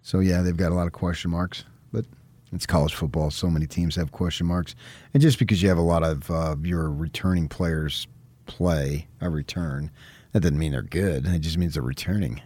So 0.02 0.20
yeah, 0.20 0.42
they've 0.42 0.56
got 0.56 0.72
a 0.72 0.74
lot 0.74 0.86
of 0.86 0.92
question 0.92 1.30
marks, 1.30 1.64
but 1.92 2.04
it's 2.52 2.66
college 2.66 2.94
football. 2.94 3.30
So 3.30 3.48
many 3.48 3.66
teams 3.66 3.96
have 3.96 4.12
question 4.12 4.46
marks, 4.46 4.74
and 5.12 5.20
just 5.20 5.38
because 5.38 5.62
you 5.62 5.68
have 5.68 5.78
a 5.78 5.82
lot 5.82 6.02
of 6.02 6.30
uh, 6.30 6.56
your 6.62 6.90
returning 6.90 7.48
players 7.48 8.06
play 8.46 9.08
a 9.20 9.28
return, 9.28 9.90
that 10.32 10.40
doesn't 10.40 10.58
mean 10.58 10.72
they're 10.72 10.82
good. 10.82 11.26
It 11.26 11.40
just 11.40 11.58
means 11.58 11.74
they're 11.74 11.82
returning. 11.82 12.40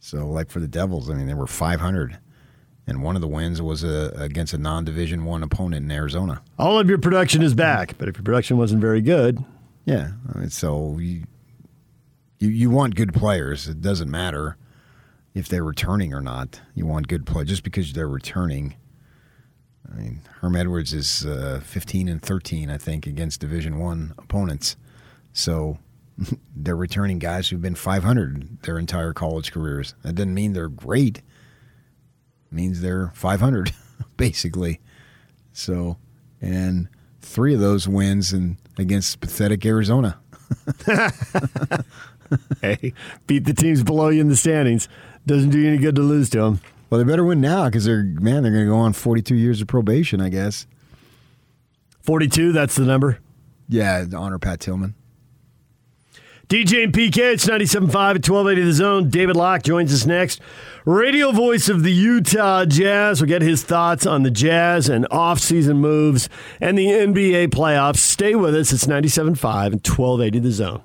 So, 0.00 0.26
like 0.28 0.48
for 0.48 0.60
the 0.60 0.68
Devils, 0.68 1.10
I 1.10 1.14
mean, 1.14 1.26
they 1.26 1.34
were 1.34 1.46
500, 1.46 2.18
and 2.86 3.02
one 3.02 3.16
of 3.16 3.20
the 3.20 3.28
wins 3.28 3.60
was 3.60 3.82
a, 3.82 4.12
against 4.16 4.54
a 4.54 4.58
non-division 4.58 5.24
one 5.24 5.42
opponent 5.42 5.84
in 5.84 5.90
Arizona. 5.90 6.40
All 6.58 6.78
of 6.78 6.88
your 6.88 6.98
production 6.98 7.42
is 7.42 7.52
back, 7.52 7.98
but 7.98 8.08
if 8.08 8.16
your 8.16 8.22
production 8.22 8.56
wasn't 8.56 8.80
very 8.80 9.00
good, 9.00 9.44
yeah. 9.84 10.12
I 10.32 10.38
mean, 10.38 10.50
so 10.50 10.98
you, 10.98 11.24
you 12.38 12.48
you 12.48 12.70
want 12.70 12.94
good 12.94 13.12
players. 13.12 13.68
It 13.68 13.80
doesn't 13.80 14.10
matter 14.10 14.56
if 15.34 15.48
they're 15.48 15.64
returning 15.64 16.12
or 16.12 16.20
not. 16.20 16.60
You 16.74 16.86
want 16.86 17.08
good 17.08 17.26
play 17.26 17.44
just 17.44 17.62
because 17.62 17.92
they're 17.92 18.08
returning. 18.08 18.76
I 19.90 19.96
mean, 19.96 20.22
Herm 20.40 20.56
Edwards 20.56 20.92
is 20.92 21.24
uh, 21.24 21.60
15 21.64 22.08
and 22.08 22.20
13, 22.20 22.68
I 22.70 22.76
think, 22.76 23.06
against 23.06 23.40
Division 23.40 23.78
One 23.78 24.14
opponents. 24.18 24.76
So 25.32 25.78
they're 26.56 26.76
returning 26.76 27.18
guys 27.18 27.48
who've 27.48 27.62
been 27.62 27.74
500 27.74 28.62
their 28.62 28.78
entire 28.78 29.12
college 29.12 29.52
careers. 29.52 29.94
That 30.02 30.14
doesn't 30.14 30.34
mean 30.34 30.52
they're 30.52 30.68
great. 30.68 31.18
It 31.18 31.24
means 32.52 32.80
they're 32.80 33.12
500, 33.14 33.72
basically. 34.16 34.80
So, 35.52 35.96
and 36.40 36.88
three 37.20 37.54
of 37.54 37.60
those 37.60 37.88
wins 37.88 38.32
and 38.32 38.56
against 38.78 39.20
pathetic 39.20 39.64
Arizona. 39.64 40.18
hey, 42.60 42.92
beat 43.26 43.44
the 43.44 43.54
teams 43.54 43.82
below 43.82 44.08
you 44.08 44.20
in 44.20 44.28
the 44.28 44.36
standings. 44.36 44.88
Doesn't 45.26 45.50
do 45.50 45.58
you 45.58 45.68
any 45.68 45.78
good 45.78 45.96
to 45.96 46.02
lose 46.02 46.30
to 46.30 46.38
them. 46.38 46.60
Well, 46.90 46.98
they 46.98 47.04
better 47.04 47.24
win 47.24 47.40
now 47.40 47.66
because 47.66 47.84
they're 47.84 48.02
man. 48.02 48.42
They're 48.42 48.52
going 48.52 48.64
to 48.64 48.70
go 48.70 48.78
on 48.78 48.92
42 48.92 49.34
years 49.34 49.60
of 49.60 49.68
probation, 49.68 50.20
I 50.20 50.30
guess. 50.30 50.66
42. 52.00 52.52
That's 52.52 52.76
the 52.76 52.84
number. 52.84 53.18
Yeah, 53.68 54.06
honor 54.16 54.38
Pat 54.38 54.60
Tillman. 54.60 54.94
DJ 56.48 56.84
and 56.84 56.94
PK, 56.94 57.34
it's 57.34 57.44
97.5 57.44 57.84
at 57.84 58.26
1280 58.26 58.62
The 58.62 58.72
Zone. 58.72 59.10
David 59.10 59.36
Locke 59.36 59.62
joins 59.62 59.92
us 59.92 60.06
next. 60.06 60.40
Radio 60.86 61.30
voice 61.30 61.68
of 61.68 61.82
the 61.82 61.92
Utah 61.92 62.64
Jazz. 62.64 63.20
We'll 63.20 63.28
get 63.28 63.42
his 63.42 63.62
thoughts 63.62 64.06
on 64.06 64.22
the 64.22 64.30
Jazz 64.30 64.88
and 64.88 65.06
offseason 65.10 65.76
moves 65.76 66.30
and 66.58 66.78
the 66.78 66.86
NBA 66.86 67.48
playoffs. 67.48 67.98
Stay 67.98 68.34
with 68.34 68.54
us. 68.54 68.72
It's 68.72 68.86
97.5 68.86 69.66
and 69.66 69.86
1280 69.86 70.38
The 70.38 70.50
Zone. 70.50 70.82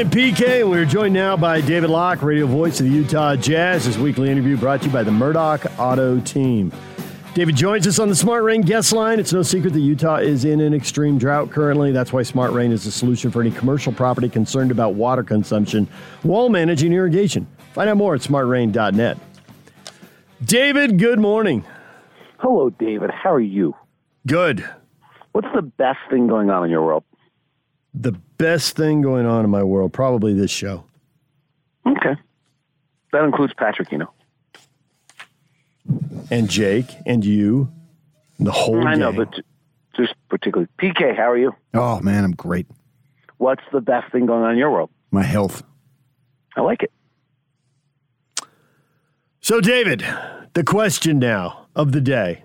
And 0.00 0.10
PK, 0.10 0.62
and 0.62 0.70
we're 0.70 0.86
joined 0.86 1.12
now 1.12 1.36
by 1.36 1.60
David 1.60 1.90
Locke, 1.90 2.22
radio 2.22 2.46
voice 2.46 2.80
of 2.80 2.86
the 2.86 2.92
Utah 2.92 3.36
Jazz. 3.36 3.84
This 3.84 3.98
weekly 3.98 4.30
interview 4.30 4.56
brought 4.56 4.80
to 4.80 4.86
you 4.86 4.92
by 4.92 5.02
the 5.02 5.10
Murdoch 5.10 5.66
Auto 5.78 6.18
Team. 6.20 6.72
David 7.34 7.54
joins 7.54 7.86
us 7.86 7.98
on 7.98 8.08
the 8.08 8.14
Smart 8.14 8.42
Rain 8.42 8.62
guest 8.62 8.94
line. 8.94 9.20
It's 9.20 9.34
no 9.34 9.42
secret 9.42 9.74
that 9.74 9.80
Utah 9.80 10.16
is 10.16 10.46
in 10.46 10.62
an 10.62 10.72
extreme 10.72 11.18
drought 11.18 11.50
currently. 11.50 11.92
That's 11.92 12.14
why 12.14 12.22
Smart 12.22 12.52
Rain 12.52 12.72
is 12.72 12.84
the 12.84 12.90
solution 12.90 13.30
for 13.30 13.42
any 13.42 13.50
commercial 13.50 13.92
property 13.92 14.30
concerned 14.30 14.70
about 14.70 14.94
water 14.94 15.22
consumption 15.22 15.86
while 16.22 16.48
managing 16.48 16.94
irrigation. 16.94 17.46
Find 17.74 17.90
out 17.90 17.98
more 17.98 18.14
at 18.14 18.22
smartrain.net. 18.22 19.18
David, 20.42 20.98
good 20.98 21.18
morning. 21.18 21.62
Hello, 22.38 22.70
David. 22.70 23.10
How 23.10 23.34
are 23.34 23.38
you? 23.38 23.76
Good. 24.26 24.66
What's 25.32 25.48
the 25.54 25.62
best 25.62 25.98
thing 26.08 26.26
going 26.26 26.48
on 26.48 26.64
in 26.64 26.70
your 26.70 26.86
world? 26.86 27.04
The 27.94 28.12
best 28.38 28.76
thing 28.76 29.02
going 29.02 29.26
on 29.26 29.44
in 29.44 29.50
my 29.50 29.62
world, 29.62 29.92
probably 29.92 30.32
this 30.32 30.50
show. 30.50 30.84
Okay. 31.86 32.14
That 33.12 33.24
includes 33.24 33.52
Patrick, 33.54 33.90
you 33.90 33.98
know. 33.98 34.10
And 36.30 36.48
Jake, 36.48 36.86
and 37.06 37.24
you, 37.24 37.72
and 38.38 38.46
the 38.46 38.52
whole 38.52 38.86
I 38.86 38.94
know, 38.94 39.12
gang. 39.12 39.26
but 39.32 39.44
just 39.96 40.14
particularly. 40.28 40.68
PK, 40.80 41.16
how 41.16 41.30
are 41.30 41.36
you? 41.36 41.54
Oh 41.74 42.00
man, 42.00 42.24
I'm 42.24 42.32
great. 42.32 42.66
What's 43.38 43.62
the 43.72 43.80
best 43.80 44.12
thing 44.12 44.26
going 44.26 44.44
on 44.44 44.52
in 44.52 44.58
your 44.58 44.70
world? 44.70 44.90
My 45.10 45.22
health. 45.22 45.62
I 46.56 46.60
like 46.60 46.82
it. 46.82 46.92
So, 49.40 49.60
David, 49.60 50.04
the 50.52 50.62
question 50.62 51.18
now 51.18 51.66
of 51.74 51.92
the 51.92 52.00
day 52.00 52.44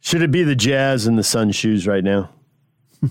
should 0.00 0.22
it 0.22 0.30
be 0.30 0.42
the 0.42 0.54
Jazz 0.54 1.06
and 1.06 1.18
the 1.18 1.24
Sun 1.24 1.52
shoes 1.52 1.86
right 1.86 2.04
now? 2.04 2.30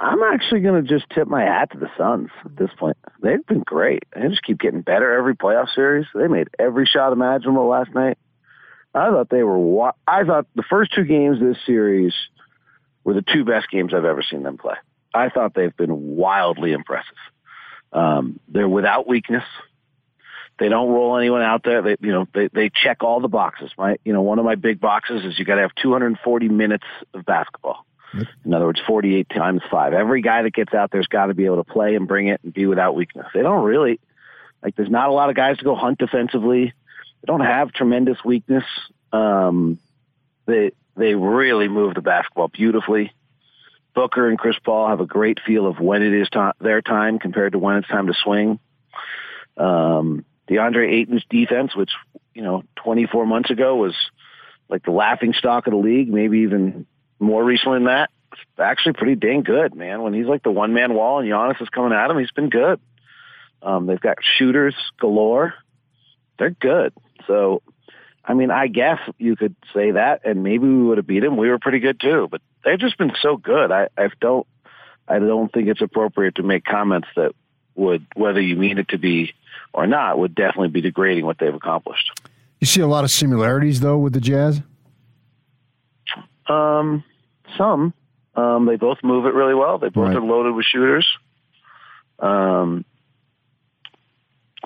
I'm 0.00 0.22
actually 0.22 0.60
going 0.60 0.82
to 0.84 0.88
just 0.88 1.08
tip 1.10 1.28
my 1.28 1.42
hat 1.42 1.70
to 1.72 1.78
the 1.78 1.88
Suns 1.96 2.30
at 2.44 2.56
this 2.56 2.70
point. 2.76 2.96
They've 3.22 3.44
been 3.46 3.60
great. 3.60 4.02
They 4.14 4.28
just 4.28 4.42
keep 4.42 4.58
getting 4.58 4.80
better 4.80 5.12
every 5.14 5.36
playoff 5.36 5.72
series. 5.74 6.06
They 6.14 6.26
made 6.26 6.48
every 6.58 6.84
shot 6.86 7.12
imaginable 7.12 7.68
last 7.68 7.94
night. 7.94 8.18
I 8.94 9.10
thought 9.10 9.30
they 9.30 9.42
were. 9.42 9.58
Wa- 9.58 9.94
I 10.06 10.24
thought 10.24 10.46
the 10.54 10.64
first 10.68 10.92
two 10.94 11.04
games 11.04 11.40
of 11.40 11.48
this 11.48 11.58
series 11.64 12.12
were 13.04 13.14
the 13.14 13.22
two 13.22 13.44
best 13.44 13.70
games 13.70 13.92
I've 13.94 14.04
ever 14.04 14.22
seen 14.22 14.42
them 14.42 14.58
play. 14.58 14.76
I 15.12 15.28
thought 15.28 15.54
they've 15.54 15.76
been 15.76 16.16
wildly 16.16 16.72
impressive. 16.72 17.14
Um, 17.92 18.40
they're 18.48 18.68
without 18.68 19.06
weakness. 19.06 19.44
They 20.58 20.68
don't 20.68 20.90
roll 20.90 21.16
anyone 21.16 21.42
out 21.42 21.62
there. 21.64 21.82
They, 21.82 21.96
you 22.00 22.12
know, 22.12 22.26
they, 22.32 22.48
they 22.52 22.70
check 22.70 23.02
all 23.02 23.20
the 23.20 23.28
boxes. 23.28 23.70
My, 23.76 23.96
you 24.04 24.12
know, 24.12 24.22
one 24.22 24.38
of 24.38 24.44
my 24.44 24.54
big 24.54 24.80
boxes 24.80 25.24
is 25.24 25.38
you 25.38 25.44
got 25.44 25.56
to 25.56 25.62
have 25.62 25.74
240 25.80 26.48
minutes 26.48 26.86
of 27.12 27.24
basketball. 27.24 27.84
In 28.44 28.54
other 28.54 28.66
words, 28.66 28.80
48 28.86 29.28
times 29.28 29.62
five. 29.70 29.92
Every 29.92 30.22
guy 30.22 30.42
that 30.42 30.52
gets 30.52 30.74
out 30.74 30.90
there's 30.90 31.06
got 31.06 31.26
to 31.26 31.34
be 31.34 31.46
able 31.46 31.56
to 31.56 31.64
play 31.64 31.94
and 31.94 32.06
bring 32.06 32.28
it 32.28 32.40
and 32.42 32.52
be 32.52 32.66
without 32.66 32.94
weakness. 32.94 33.26
They 33.34 33.42
don't 33.42 33.64
really, 33.64 34.00
like, 34.62 34.76
there's 34.76 34.90
not 34.90 35.08
a 35.08 35.12
lot 35.12 35.30
of 35.30 35.36
guys 35.36 35.58
to 35.58 35.64
go 35.64 35.74
hunt 35.74 35.98
defensively. 35.98 36.66
They 36.66 37.26
don't 37.26 37.40
have 37.40 37.72
tremendous 37.72 38.18
weakness. 38.24 38.64
Um, 39.12 39.78
they, 40.46 40.72
they 40.96 41.14
really 41.14 41.68
move 41.68 41.94
the 41.94 42.02
basketball 42.02 42.48
beautifully. 42.48 43.12
Booker 43.94 44.28
and 44.28 44.38
Chris 44.38 44.56
Paul 44.62 44.88
have 44.88 45.00
a 45.00 45.06
great 45.06 45.38
feel 45.46 45.66
of 45.66 45.78
when 45.78 46.02
it 46.02 46.12
is 46.12 46.28
to- 46.30 46.54
their 46.60 46.82
time 46.82 47.18
compared 47.18 47.52
to 47.52 47.58
when 47.58 47.76
it's 47.76 47.88
time 47.88 48.08
to 48.08 48.14
swing. 48.14 48.58
Um, 49.56 50.24
DeAndre 50.48 50.92
Ayton's 50.92 51.24
defense, 51.30 51.74
which, 51.74 51.92
you 52.34 52.42
know, 52.42 52.64
24 52.76 53.24
months 53.24 53.50
ago 53.50 53.76
was 53.76 53.94
like 54.68 54.84
the 54.84 54.90
laughing 54.90 55.32
stock 55.32 55.66
of 55.66 55.72
the 55.72 55.78
league, 55.78 56.08
maybe 56.12 56.40
even 56.40 56.86
more 57.24 57.44
recently 57.44 57.78
than 57.78 57.86
that, 57.86 58.10
actually 58.58 58.94
pretty 58.94 59.14
dang 59.16 59.42
good, 59.42 59.74
man. 59.74 60.02
When 60.02 60.14
he's 60.14 60.26
like 60.26 60.42
the 60.42 60.50
one 60.50 60.72
man 60.72 60.94
wall 60.94 61.18
and 61.18 61.28
Giannis 61.28 61.60
is 61.60 61.68
coming 61.68 61.92
at 61.92 62.10
him, 62.10 62.18
he's 62.18 62.30
been 62.30 62.50
good. 62.50 62.80
Um, 63.62 63.86
they've 63.86 64.00
got 64.00 64.18
shooters 64.38 64.74
galore. 65.00 65.54
They're 66.38 66.50
good. 66.50 66.92
So, 67.26 67.62
I 68.24 68.34
mean, 68.34 68.50
I 68.50 68.66
guess 68.66 68.98
you 69.18 69.36
could 69.36 69.56
say 69.72 69.92
that, 69.92 70.22
and 70.24 70.42
maybe 70.42 70.66
we 70.66 70.82
would 70.82 70.98
have 70.98 71.06
beat 71.06 71.20
them. 71.20 71.36
We 71.36 71.48
were 71.48 71.58
pretty 71.58 71.78
good 71.78 72.00
too, 72.00 72.28
but 72.30 72.42
they've 72.64 72.78
just 72.78 72.98
been 72.98 73.12
so 73.20 73.36
good. 73.36 73.70
I, 73.70 73.88
I 73.96 74.08
don't, 74.20 74.46
I 75.08 75.18
don't 75.18 75.52
think 75.52 75.68
it's 75.68 75.82
appropriate 75.82 76.36
to 76.36 76.42
make 76.42 76.64
comments 76.64 77.08
that 77.16 77.32
would, 77.74 78.06
whether 78.14 78.40
you 78.40 78.56
mean 78.56 78.78
it 78.78 78.88
to 78.88 78.98
be 78.98 79.34
or 79.72 79.86
not, 79.86 80.18
would 80.18 80.34
definitely 80.34 80.68
be 80.68 80.80
degrading 80.80 81.26
what 81.26 81.38
they've 81.38 81.54
accomplished. 81.54 82.10
You 82.60 82.66
see 82.66 82.80
a 82.80 82.86
lot 82.86 83.04
of 83.04 83.10
similarities 83.10 83.80
though 83.80 83.98
with 83.98 84.12
the 84.12 84.20
Jazz. 84.20 84.62
Um, 86.46 87.04
some. 87.56 87.92
Um, 88.34 88.66
they 88.66 88.76
both 88.76 88.98
move 89.02 89.26
it 89.26 89.34
really 89.34 89.54
well. 89.54 89.78
They 89.78 89.88
both 89.90 90.08
Right. 90.08 90.16
are 90.16 90.20
loaded 90.20 90.54
with 90.54 90.64
shooters. 90.66 91.06
Um, 92.18 92.84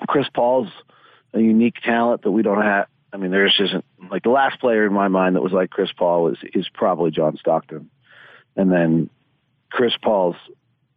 Chris 0.07 0.27
Paul's 0.33 0.69
a 1.33 1.39
unique 1.39 1.75
talent 1.83 2.23
that 2.23 2.31
we 2.31 2.41
don't 2.41 2.61
have. 2.61 2.87
I 3.11 3.17
mean, 3.17 3.31
there 3.31 3.47
just 3.47 3.59
isn't 3.59 3.85
like 4.09 4.23
the 4.23 4.29
last 4.29 4.59
player 4.59 4.85
in 4.85 4.93
my 4.93 5.07
mind 5.07 5.35
that 5.35 5.41
was 5.41 5.51
like 5.51 5.69
Chris 5.69 5.91
Paul 5.91 6.29
is 6.29 6.37
is 6.53 6.67
probably 6.73 7.11
John 7.11 7.37
Stockton, 7.37 7.89
and 8.55 8.71
then 8.71 9.09
Chris 9.71 9.93
Paul's. 10.01 10.35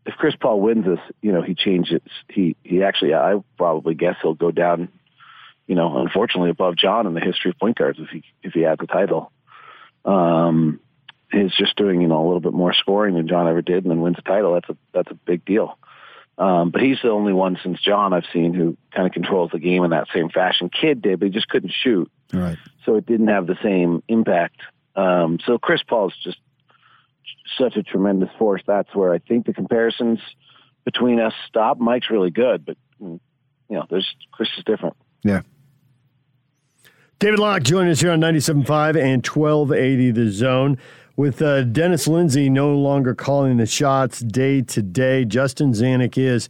If 0.04 0.14
Chris 0.14 0.34
Paul 0.34 0.60
wins 0.60 0.84
this, 0.84 0.98
you 1.20 1.30
know, 1.32 1.42
he 1.42 1.54
changes. 1.54 2.00
He 2.28 2.56
he 2.64 2.82
actually, 2.82 3.14
I 3.14 3.40
probably 3.56 3.94
guess 3.94 4.16
he'll 4.22 4.34
go 4.34 4.50
down. 4.50 4.88
You 5.66 5.74
know, 5.76 5.98
unfortunately, 5.98 6.50
above 6.50 6.76
John 6.76 7.06
in 7.06 7.14
the 7.14 7.20
history 7.20 7.50
of 7.50 7.58
point 7.58 7.76
guards 7.78 7.98
if 8.00 8.08
he 8.08 8.22
if 8.42 8.52
he 8.52 8.60
had 8.62 8.78
the 8.78 8.86
title. 8.86 9.30
Um, 10.04 10.80
is 11.32 11.52
just 11.56 11.76
doing 11.76 12.00
you 12.00 12.08
know 12.08 12.22
a 12.22 12.26
little 12.26 12.40
bit 12.40 12.52
more 12.52 12.72
scoring 12.74 13.14
than 13.14 13.28
John 13.28 13.48
ever 13.48 13.62
did, 13.62 13.84
and 13.84 13.90
then 13.90 14.00
wins 14.00 14.16
the 14.16 14.22
title. 14.22 14.54
That's 14.54 14.68
a 14.68 14.76
that's 14.92 15.10
a 15.10 15.14
big 15.14 15.44
deal. 15.44 15.78
Um, 16.38 16.70
but 16.70 16.80
he's 16.82 16.96
the 17.02 17.10
only 17.10 17.32
one 17.34 17.58
since 17.62 17.78
John 17.80 18.12
I've 18.14 18.24
seen 18.32 18.54
who 18.54 18.76
kind 18.94 19.06
of 19.06 19.12
controls 19.12 19.50
the 19.52 19.58
game 19.58 19.84
in 19.84 19.90
that 19.90 20.06
same 20.14 20.30
fashion. 20.30 20.70
Kid 20.70 21.02
did, 21.02 21.20
but 21.20 21.26
he 21.26 21.30
just 21.30 21.48
couldn't 21.48 21.72
shoot, 21.72 22.10
Right. 22.32 22.56
so 22.86 22.96
it 22.96 23.04
didn't 23.06 23.28
have 23.28 23.46
the 23.46 23.58
same 23.62 24.02
impact. 24.08 24.56
Um, 24.96 25.38
so 25.46 25.58
Chris 25.58 25.82
Paul's 25.86 26.14
just 26.24 26.38
such 27.58 27.76
a 27.76 27.82
tremendous 27.82 28.30
force. 28.38 28.62
That's 28.66 28.92
where 28.94 29.12
I 29.12 29.18
think 29.18 29.44
the 29.46 29.52
comparisons 29.52 30.20
between 30.84 31.20
us 31.20 31.34
stop. 31.48 31.78
Mike's 31.78 32.10
really 32.10 32.30
good, 32.30 32.64
but 32.64 32.76
mm, 33.00 33.20
you 33.68 33.76
know, 33.76 33.84
there's 33.90 34.10
Chris 34.32 34.48
is 34.56 34.64
different. 34.64 34.96
Yeah. 35.22 35.42
David 37.18 37.38
Locke 37.38 37.62
joining 37.62 37.92
us 37.92 38.00
here 38.00 38.10
on 38.10 38.20
97.5 38.20 38.96
and 39.00 39.24
1280 39.24 40.10
The 40.10 40.30
Zone. 40.30 40.78
With 41.22 41.40
uh, 41.40 41.62
Dennis 41.62 42.08
Lindsay 42.08 42.50
no 42.50 42.76
longer 42.76 43.14
calling 43.14 43.58
the 43.58 43.64
shots 43.64 44.18
day 44.18 44.60
to 44.62 44.82
day, 44.82 45.24
Justin 45.24 45.70
Zanik 45.70 46.18
is. 46.18 46.48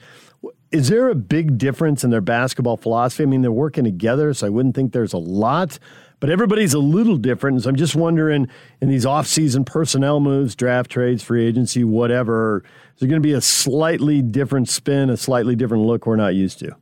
Is 0.70 0.88
there 0.88 1.10
a 1.10 1.14
big 1.14 1.58
difference 1.58 2.04
in 2.04 2.08
their 2.08 2.22
basketball 2.22 2.78
philosophy? 2.78 3.24
I 3.24 3.26
mean, 3.26 3.42
they're 3.42 3.52
working 3.52 3.84
together, 3.84 4.32
so 4.32 4.46
I 4.46 4.48
wouldn't 4.48 4.74
think 4.74 4.94
there's 4.94 5.12
a 5.12 5.18
lot, 5.18 5.78
but 6.20 6.30
everybody's 6.30 6.72
a 6.72 6.78
little 6.78 7.18
different. 7.18 7.62
So 7.62 7.68
I'm 7.68 7.76
just 7.76 7.94
wondering 7.94 8.48
in 8.80 8.88
these 8.88 9.04
off-season 9.04 9.66
personnel 9.66 10.20
moves, 10.20 10.54
draft 10.54 10.90
trades, 10.90 11.22
free 11.22 11.44
agency, 11.44 11.84
whatever, 11.84 12.64
is 12.94 13.00
there 13.00 13.10
going 13.10 13.20
to 13.20 13.28
be 13.28 13.34
a 13.34 13.42
slightly 13.42 14.22
different 14.22 14.70
spin, 14.70 15.10
a 15.10 15.18
slightly 15.18 15.54
different 15.54 15.84
look 15.84 16.06
we're 16.06 16.16
not 16.16 16.34
used 16.34 16.58
to? 16.60 16.74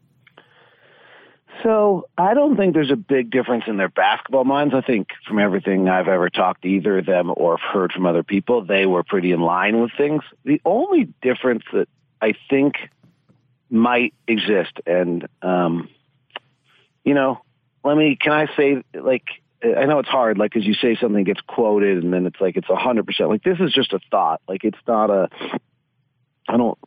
So 1.63 2.09
I 2.17 2.35
don't 2.35 2.57
think 2.57 2.75
there's 2.75 2.91
a 2.91 2.97
big 2.97 3.31
difference 3.31 3.65
in 3.67 3.77
their 3.77 3.89
basketball 3.89 4.45
minds. 4.45 4.75
I 4.75 4.81
think 4.81 5.09
from 5.27 5.39
everything 5.39 5.89
I've 5.89 6.09
ever 6.09 6.31
talked 6.31 6.63
to 6.63 6.69
either 6.69 6.99
of 6.99 7.07
them 7.07 7.33
or 7.37 7.59
heard 7.59 7.93
from 7.93 8.07
other 8.07 8.23
people, 8.23 8.65
they 8.65 8.87
were 8.87 9.03
pretty 9.03 9.33
in 9.33 9.41
line 9.41 9.81
with 9.81 9.91
things. 9.97 10.23
The 10.45 10.61
only 10.65 11.13
difference 11.23 11.65
that 11.73 11.89
I 12.23 12.35
think 12.49 12.77
might 13.69 14.15
exist, 14.27 14.73
and 14.87 15.29
um, 15.43 15.89
you 17.05 17.15
know, 17.15 17.43
let 17.85 17.97
me 17.97 18.17
can 18.17 18.33
I 18.33 18.47
say 18.57 18.83
like 18.95 19.25
I 19.63 19.85
know 19.85 19.99
it's 19.99 20.09
hard, 20.09 20.39
like 20.39 20.57
as 20.57 20.65
you 20.65 20.75
say 20.75 20.97
something 20.97 21.25
gets 21.25 21.41
quoted 21.43 22.03
and 22.03 22.13
then 22.13 22.27
it's 22.27 22.41
like 22.41 22.57
it's 22.57 22.71
a 22.71 22.77
hundred 22.77 23.07
percent. 23.07 23.29
Like 23.29 23.43
this 23.43 23.59
is 23.61 23.73
just 23.73 23.93
a 23.93 24.01
thought. 24.11 24.41
Like 24.49 24.65
it's 24.65 24.79
not 24.87 25.11
a. 25.11 25.29
I 26.49 26.57
don't 26.57 26.79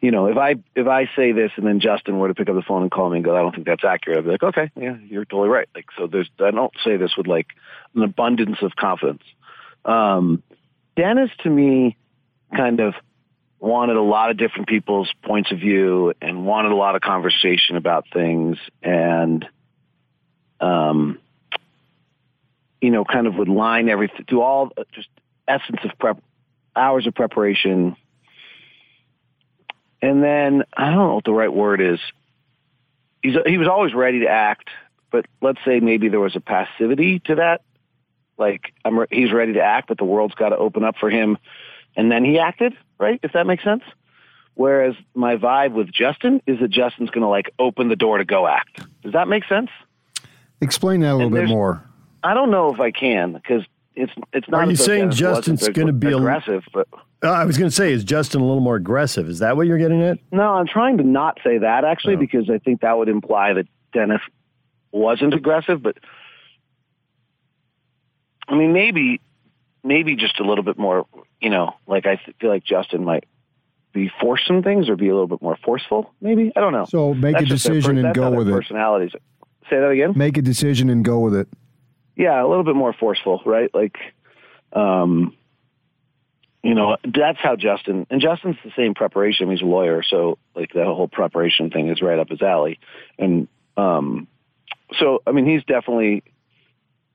you 0.00 0.10
know, 0.12 0.26
if 0.26 0.36
I 0.36 0.54
if 0.76 0.86
I 0.86 1.10
say 1.16 1.32
this 1.32 1.50
and 1.56 1.66
then 1.66 1.80
Justin 1.80 2.18
were 2.18 2.28
to 2.28 2.34
pick 2.34 2.48
up 2.48 2.54
the 2.54 2.62
phone 2.62 2.82
and 2.82 2.90
call 2.90 3.10
me 3.10 3.16
and 3.16 3.24
go, 3.24 3.36
I 3.36 3.40
don't 3.40 3.54
think 3.54 3.66
that's 3.66 3.84
accurate, 3.84 4.18
I'd 4.18 4.24
be 4.24 4.30
like, 4.30 4.42
okay, 4.42 4.70
yeah, 4.76 4.96
you're 5.08 5.24
totally 5.24 5.48
right. 5.48 5.68
Like, 5.74 5.86
so 5.96 6.06
there's 6.06 6.30
I 6.38 6.50
don't 6.52 6.72
say 6.84 6.96
this 6.96 7.16
with 7.16 7.26
like 7.26 7.48
an 7.94 8.02
abundance 8.02 8.58
of 8.62 8.76
confidence. 8.76 9.22
Um, 9.84 10.42
Dennis 10.96 11.30
to 11.42 11.50
me 11.50 11.96
kind 12.54 12.80
of 12.80 12.94
wanted 13.60 13.96
a 13.96 14.02
lot 14.02 14.30
of 14.30 14.36
different 14.36 14.68
people's 14.68 15.12
points 15.24 15.50
of 15.50 15.58
view 15.58 16.14
and 16.22 16.46
wanted 16.46 16.70
a 16.70 16.76
lot 16.76 16.94
of 16.94 17.00
conversation 17.00 17.76
about 17.76 18.04
things 18.12 18.56
and 18.82 19.44
um 20.60 21.18
you 22.80 22.90
know 22.90 23.04
kind 23.04 23.26
of 23.26 23.34
would 23.34 23.48
line 23.48 23.88
everything 23.88 24.24
do 24.28 24.40
all 24.40 24.70
just 24.92 25.08
essence 25.48 25.80
of 25.84 25.90
prep 25.98 26.22
hours 26.76 27.06
of 27.08 27.14
preparation 27.14 27.96
and 30.02 30.22
then 30.22 30.64
I 30.76 30.86
don't 30.86 31.08
know 31.08 31.14
what 31.16 31.24
the 31.24 31.32
right 31.32 31.52
word 31.52 31.80
is. 31.80 31.98
He's 33.22 33.34
he 33.46 33.58
was 33.58 33.68
always 33.68 33.94
ready 33.94 34.20
to 34.20 34.28
act, 34.28 34.68
but 35.10 35.26
let's 35.40 35.58
say 35.64 35.80
maybe 35.80 36.08
there 36.08 36.20
was 36.20 36.36
a 36.36 36.40
passivity 36.40 37.20
to 37.20 37.36
that. 37.36 37.62
Like 38.36 38.72
I'm, 38.84 39.00
re- 39.00 39.06
he's 39.10 39.32
ready 39.32 39.54
to 39.54 39.62
act, 39.62 39.88
but 39.88 39.98
the 39.98 40.04
world's 40.04 40.34
got 40.34 40.50
to 40.50 40.56
open 40.56 40.84
up 40.84 40.96
for 40.98 41.10
him, 41.10 41.38
and 41.96 42.10
then 42.10 42.24
he 42.24 42.38
acted. 42.38 42.74
Right? 42.98 43.20
If 43.22 43.32
that 43.32 43.46
makes 43.46 43.62
sense. 43.62 43.82
Whereas 44.54 44.96
my 45.14 45.36
vibe 45.36 45.72
with 45.72 45.92
Justin 45.92 46.42
is 46.44 46.58
that 46.58 46.70
Justin's 46.70 47.10
going 47.10 47.22
to 47.22 47.28
like 47.28 47.52
open 47.60 47.88
the 47.88 47.94
door 47.94 48.18
to 48.18 48.24
go 48.24 48.48
act. 48.48 48.82
Does 49.02 49.12
that 49.12 49.28
make 49.28 49.44
sense? 49.44 49.70
Explain 50.60 51.00
that 51.02 51.12
a 51.12 51.14
little 51.14 51.26
And 51.28 51.46
bit 51.46 51.48
more. 51.48 51.84
I 52.24 52.34
don't 52.34 52.50
know 52.50 52.74
if 52.74 52.80
I 52.80 52.90
can 52.90 53.32
because 53.34 53.62
it's 53.98 54.12
it's 54.32 54.48
not. 54.48 54.60
Are 54.62 54.64
you 54.66 54.72
as 54.72 54.84
saying 54.84 55.10
Justin's 55.10 55.68
gonna 55.68 55.92
be 55.92 56.12
a- 56.12 56.16
aggressive? 56.16 56.64
But 56.72 56.88
Uh, 57.22 57.30
I 57.30 57.44
was 57.44 57.58
going 57.58 57.68
to 57.68 57.74
say, 57.74 57.92
is 57.92 58.04
Justin 58.04 58.40
a 58.40 58.44
little 58.46 58.60
more 58.60 58.76
aggressive? 58.76 59.28
Is 59.28 59.40
that 59.40 59.56
what 59.56 59.66
you're 59.66 59.78
getting 59.78 60.02
at? 60.02 60.18
No, 60.30 60.54
I'm 60.54 60.68
trying 60.68 60.98
to 60.98 61.04
not 61.04 61.38
say 61.42 61.58
that 61.58 61.84
actually 61.84 62.14
Oh. 62.14 62.18
because 62.18 62.48
I 62.48 62.58
think 62.58 62.80
that 62.82 62.96
would 62.96 63.08
imply 63.08 63.54
that 63.54 63.66
Dennis 63.92 64.20
wasn't 64.92 65.34
aggressive. 65.34 65.82
But 65.82 65.96
I 68.48 68.54
mean, 68.56 68.72
maybe, 68.72 69.20
maybe 69.84 70.16
just 70.16 70.40
a 70.40 70.44
little 70.44 70.64
bit 70.64 70.78
more. 70.78 71.06
You 71.40 71.50
know, 71.50 71.74
like 71.86 72.06
I 72.06 72.20
feel 72.40 72.50
like 72.50 72.64
Justin 72.64 73.04
might 73.04 73.24
be 73.92 74.10
force 74.20 74.42
some 74.46 74.62
things 74.62 74.88
or 74.88 74.96
be 74.96 75.08
a 75.08 75.12
little 75.12 75.26
bit 75.28 75.42
more 75.42 75.56
forceful. 75.64 76.12
Maybe 76.20 76.52
I 76.56 76.60
don't 76.60 76.72
know. 76.72 76.84
So 76.86 77.14
make 77.14 77.34
That's 77.34 77.44
a 77.44 77.48
just 77.48 77.64
their 77.64 77.74
decision 77.74 77.96
per- 78.00 78.06
and 78.06 78.14
go 78.14 78.30
with 78.30 78.48
it. 78.48 78.52
Personalities. 78.52 79.12
Say 79.70 79.78
that 79.80 79.88
again. 79.90 80.12
Make 80.16 80.36
a 80.36 80.42
decision 80.42 80.88
and 80.88 81.04
go 81.04 81.20
with 81.20 81.34
it. 81.34 81.48
Yeah, 82.18 82.44
a 82.44 82.46
little 82.46 82.64
bit 82.64 82.74
more 82.74 82.92
forceful, 82.92 83.40
right? 83.46 83.72
Like, 83.72 83.96
um, 84.72 85.36
you 86.64 86.74
know, 86.74 86.96
that's 87.04 87.38
how 87.38 87.54
Justin 87.54 88.08
and 88.10 88.20
Justin's 88.20 88.56
the 88.64 88.72
same 88.76 88.94
preparation. 88.94 89.48
He's 89.52 89.62
a 89.62 89.64
lawyer, 89.64 90.02
so 90.02 90.36
like 90.54 90.72
the 90.72 90.84
whole 90.84 91.06
preparation 91.06 91.70
thing 91.70 91.88
is 91.88 92.02
right 92.02 92.18
up 92.18 92.28
his 92.28 92.42
alley. 92.42 92.80
And 93.20 93.46
um, 93.76 94.26
so, 94.98 95.22
I 95.24 95.30
mean, 95.30 95.46
he's 95.46 95.62
definitely 95.64 96.24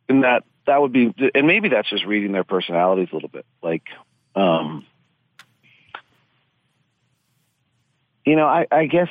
in 0.08 0.22
that. 0.22 0.46
That 0.66 0.82
would 0.82 0.94
be, 0.94 1.14
and 1.36 1.46
maybe 1.46 1.68
that's 1.68 1.90
just 1.90 2.06
reading 2.06 2.32
their 2.32 2.46
personalities 2.46 3.10
a 3.12 3.16
little 3.16 3.28
bit. 3.28 3.46
Like, 3.62 3.84
um, 4.34 4.86
you 8.26 8.38
know, 8.38 8.46
I, 8.46 8.66
I 8.72 8.86
guess 8.86 9.10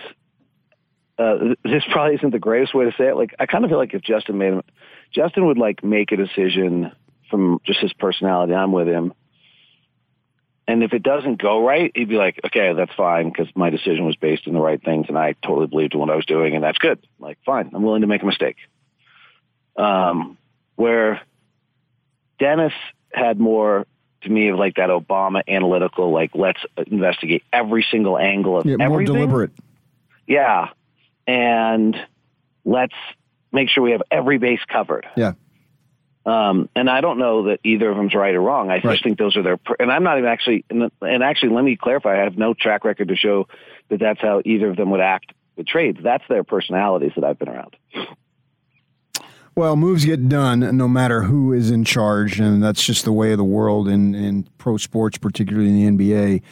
uh, 1.19 1.55
this 1.63 1.83
probably 1.93 2.15
isn't 2.15 2.31
the 2.31 2.39
greatest 2.39 2.75
way 2.75 2.87
to 2.87 2.93
say 2.97 3.09
it. 3.09 3.17
Like, 3.17 3.35
I 3.39 3.45
kind 3.45 3.65
of 3.65 3.71
feel 3.71 3.77
like 3.77 3.93
if 3.93 4.01
Justin 4.01 4.39
made 4.39 4.55
him, 4.55 4.63
Justin 5.15 5.47
would 5.47 5.59
like 5.59 5.85
make 5.85 6.13
a 6.13 6.17
decision 6.17 6.93
from 7.31 7.61
just 7.65 7.81
his 7.81 7.93
personality. 7.93 8.55
I'm 8.55 8.73
with 8.73 8.89
him. 8.89 9.15
And 10.69 10.83
if 10.83 10.93
it 10.93 11.03
doesn't 11.03 11.41
go 11.41 11.67
right, 11.67 11.91
he'd 11.95 12.09
be 12.09 12.17
like, 12.17 12.41
okay, 12.47 12.73
that's 12.73 12.95
fine 12.95 13.31
because 13.31 13.49
my 13.55 13.71
decision 13.71 14.07
was 14.07 14.17
based 14.17 14.47
on 14.47 14.55
the 14.55 14.61
right 14.61 14.83
things 14.83 15.07
and 15.09 15.19
I 15.19 15.35
totally 15.45 15.67
believed 15.67 15.95
in 15.95 16.01
what 16.01 16.09
I 16.09 16.15
was 16.15 16.25
doing 16.25 16.55
and 16.55 16.63
that's 16.63 16.79
good. 16.79 17.05
Like, 17.19 17.39
fine, 17.45 17.71
I'm 17.75 17.83
willing 17.83 18.03
to 18.03 18.07
make 18.07 18.23
a 18.23 18.27
mistake. 18.27 18.57
Um, 19.77 20.39
where 20.77 21.21
Dennis 22.39 22.73
had 23.13 23.41
more 23.41 23.87
to 24.23 24.29
me 24.29 24.49
of 24.49 24.59
like 24.59 24.77
that 24.77 24.89
Obama 24.89 25.43
analytical, 25.49 26.13
like 26.13 26.31
let's 26.35 26.61
investigate 26.87 27.43
every 27.53 27.85
single 27.91 28.17
angle 28.17 28.59
of 28.59 28.67
Yeah, 28.67 28.77
more 28.77 29.03
deliberate. 29.03 29.51
Yeah. 30.27 30.69
And 31.27 31.97
let's 32.65 32.95
make 33.53 33.69
sure 33.69 33.83
we 33.83 33.93
have 33.93 34.03
every 34.11 34.39
base 34.39 34.61
covered. 34.69 35.07
Yeah. 35.17 35.33
Um, 36.25 36.69
and 36.77 36.89
I 36.89 37.01
don't 37.01 37.19
know 37.19 37.45
that 37.45 37.61
either 37.65 37.91
of 37.91 37.97
them's 37.97 38.15
right 38.15 38.35
or 38.35 38.41
wrong. 38.41 38.71
I 38.71 38.79
just 38.79 39.03
think 39.03 39.19
those 39.19 39.37
are 39.37 39.43
their, 39.43 39.57
per- 39.57 39.75
and 39.81 39.91
I'm 39.91 40.05
not 40.05 40.19
even 40.19 40.31
actually, 40.31 40.65
and 40.71 40.91
and 41.01 41.23
actually, 41.23 41.53
let 41.53 41.65
me 41.65 41.77
clarify. 41.77 42.21
I 42.21 42.25
have 42.25 42.39
no 42.39 42.55
track 42.55 42.85
record 42.85 43.09
to 43.09 43.17
show 43.17 43.49
that 43.89 43.99
that's 43.99 44.21
how 44.21 44.41
either 44.45 44.71
of 44.71 44.77
them 44.77 44.91
would 44.91 45.01
act 45.01 45.33
with 45.57 45.67
trades. 45.67 45.99
That's 46.03 46.23
their 46.29 46.45
personalities 46.45 47.13
that 47.17 47.25
I've 47.25 47.39
been 47.39 47.49
around. 47.49 47.77
Well, 49.55 49.77
moves 49.77 50.07
get 50.07 50.29
done 50.29 50.77
no 50.77 50.89
matter 50.89 51.23
who 51.23 51.53
is 51.53 51.71
in 51.71 51.85
charge, 51.85 52.41
and 52.41 52.63
that's 52.63 52.83
just 52.83 53.05
the 53.05 53.13
way 53.13 53.33
of 53.33 53.39
the 53.39 53.45
world 53.45 53.87
in, 53.87 54.15
in 54.15 54.45
pro 54.57 54.79
sports, 54.79 55.19
particularly 55.19 55.69
in 55.69 55.97
the 55.97 56.05
NBA. 56.05 56.43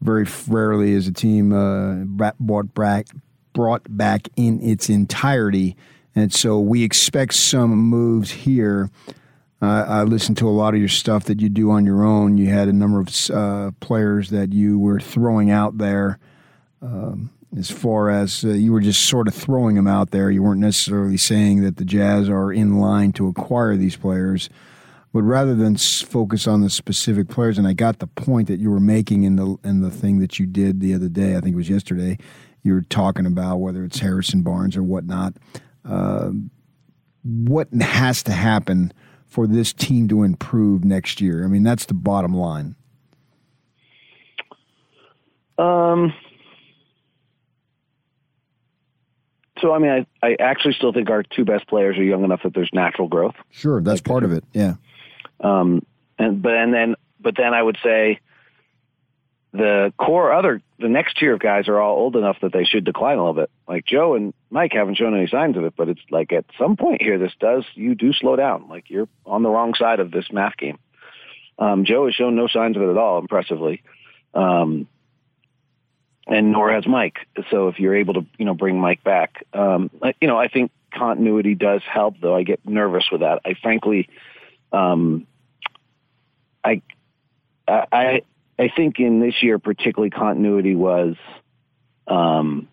Very 0.00 0.26
rarely 0.48 0.92
is 0.92 1.06
a 1.06 1.12
team 1.12 1.52
uh, 1.52 1.96
brought 2.04 2.74
back, 2.74 3.06
brought 3.52 3.82
back 3.96 4.28
in 4.34 4.60
its 4.62 4.88
entirety, 4.88 5.76
and 6.14 6.32
so 6.32 6.58
we 6.58 6.82
expect 6.82 7.34
some 7.34 7.70
moves 7.70 8.30
here. 8.30 8.90
Uh, 9.62 9.84
I 9.86 10.02
listened 10.04 10.38
to 10.38 10.48
a 10.48 10.50
lot 10.50 10.74
of 10.74 10.80
your 10.80 10.88
stuff 10.88 11.24
that 11.24 11.40
you 11.40 11.48
do 11.48 11.70
on 11.70 11.84
your 11.84 12.02
own. 12.02 12.38
You 12.38 12.48
had 12.48 12.68
a 12.68 12.72
number 12.72 13.00
of 13.00 13.30
uh, 13.30 13.72
players 13.80 14.30
that 14.30 14.52
you 14.52 14.78
were 14.78 15.00
throwing 15.00 15.50
out 15.50 15.78
there. 15.78 16.18
Um, 16.80 17.30
as 17.58 17.70
far 17.70 18.10
as 18.10 18.44
uh, 18.44 18.48
you 18.48 18.72
were 18.72 18.80
just 18.80 19.04
sort 19.06 19.28
of 19.28 19.34
throwing 19.34 19.74
them 19.74 19.86
out 19.86 20.12
there, 20.12 20.30
you 20.30 20.42
weren't 20.42 20.60
necessarily 20.60 21.16
saying 21.16 21.62
that 21.62 21.76
the 21.76 21.84
Jazz 21.84 22.28
are 22.28 22.52
in 22.52 22.78
line 22.78 23.12
to 23.12 23.26
acquire 23.28 23.76
these 23.76 23.96
players. 23.96 24.48
But 25.12 25.22
rather 25.22 25.54
than 25.56 25.74
s- 25.74 26.00
focus 26.00 26.46
on 26.46 26.60
the 26.60 26.70
specific 26.70 27.28
players, 27.28 27.58
and 27.58 27.66
I 27.66 27.72
got 27.72 27.98
the 27.98 28.06
point 28.06 28.46
that 28.48 28.60
you 28.60 28.70
were 28.70 28.80
making 28.80 29.24
in 29.24 29.36
the 29.36 29.58
in 29.64 29.80
the 29.80 29.90
thing 29.90 30.20
that 30.20 30.38
you 30.38 30.46
did 30.46 30.80
the 30.80 30.94
other 30.94 31.08
day, 31.08 31.36
I 31.36 31.40
think 31.40 31.54
it 31.54 31.56
was 31.56 31.68
yesterday. 31.68 32.16
You 32.62 32.74
were 32.74 32.82
talking 32.82 33.26
about 33.26 33.56
whether 33.56 33.82
it's 33.84 33.98
Harrison 33.98 34.42
Barnes 34.42 34.76
or 34.76 34.82
whatnot. 34.84 35.34
Um 35.84 36.50
what 37.22 37.68
has 37.74 38.22
to 38.24 38.32
happen 38.32 38.92
for 39.26 39.46
this 39.46 39.72
team 39.72 40.08
to 40.08 40.22
improve 40.22 40.84
next 40.84 41.20
year? 41.20 41.44
I 41.44 41.48
mean, 41.48 41.62
that's 41.62 41.86
the 41.86 41.94
bottom 41.94 42.34
line. 42.34 42.74
Um. 45.58 46.12
So 49.60 49.74
I 49.74 49.78
mean, 49.78 50.06
I, 50.22 50.26
I 50.26 50.36
actually 50.40 50.72
still 50.74 50.92
think 50.92 51.10
our 51.10 51.22
two 51.22 51.44
best 51.44 51.68
players 51.68 51.98
are 51.98 52.02
young 52.02 52.24
enough 52.24 52.40
that 52.44 52.54
there's 52.54 52.70
natural 52.72 53.08
growth. 53.08 53.34
Sure, 53.50 53.80
that's 53.82 54.00
part 54.00 54.24
of 54.24 54.32
it. 54.32 54.42
Yeah. 54.52 54.74
Um, 55.40 55.84
and 56.18 56.40
but 56.42 56.54
and 56.54 56.72
then 56.72 56.94
but 57.20 57.36
then 57.36 57.52
I 57.52 57.62
would 57.62 57.76
say 57.82 58.20
the 59.52 59.92
core 59.98 60.32
other 60.32 60.62
the 60.80 60.88
next 60.88 61.18
tier 61.18 61.34
of 61.34 61.40
guys 61.40 61.68
are 61.68 61.78
all 61.78 61.96
old 61.96 62.16
enough 62.16 62.38
that 62.40 62.52
they 62.52 62.64
should 62.64 62.84
decline 62.84 63.18
a 63.18 63.20
little 63.20 63.42
bit. 63.42 63.50
Like 63.68 63.84
Joe 63.84 64.14
and 64.14 64.32
Mike 64.50 64.72
haven't 64.72 64.96
shown 64.96 65.14
any 65.14 65.26
signs 65.26 65.56
of 65.56 65.64
it, 65.64 65.74
but 65.76 65.88
it's 65.88 66.00
like 66.10 66.32
at 66.32 66.46
some 66.58 66.76
point 66.76 67.02
here, 67.02 67.18
this 67.18 67.32
does 67.38 67.64
you 67.74 67.94
do 67.94 68.12
slow 68.12 68.34
down. 68.34 68.68
Like 68.68 68.88
you're 68.88 69.08
on 69.26 69.42
the 69.42 69.50
wrong 69.50 69.74
side 69.74 70.00
of 70.00 70.10
this 70.10 70.32
math 70.32 70.56
game. 70.56 70.78
Um, 71.58 71.84
Joe 71.84 72.06
has 72.06 72.14
shown 72.14 72.36
no 72.36 72.48
signs 72.48 72.76
of 72.76 72.82
it 72.82 72.88
at 72.88 72.96
all, 72.96 73.18
impressively, 73.18 73.82
um, 74.32 74.88
and 76.26 76.52
nor 76.52 76.72
has 76.72 76.86
Mike. 76.86 77.18
So 77.50 77.68
if 77.68 77.78
you're 77.78 77.96
able 77.96 78.14
to 78.14 78.26
you 78.38 78.46
know 78.46 78.54
bring 78.54 78.80
Mike 78.80 79.04
back, 79.04 79.46
um, 79.52 79.90
you 80.20 80.28
know 80.28 80.38
I 80.38 80.48
think 80.48 80.72
continuity 80.94 81.54
does 81.54 81.82
help. 81.84 82.14
Though 82.20 82.34
I 82.34 82.42
get 82.42 82.66
nervous 82.66 83.04
with 83.12 83.20
that. 83.20 83.40
I 83.44 83.54
frankly. 83.60 84.08
Um, 84.72 85.26
I, 86.62 86.82
I, 87.66 88.22
I 88.60 88.68
think 88.68 89.00
in 89.00 89.20
this 89.20 89.42
year, 89.42 89.58
particularly 89.58 90.10
continuity 90.10 90.74
was 90.74 91.16
um, 92.06 92.68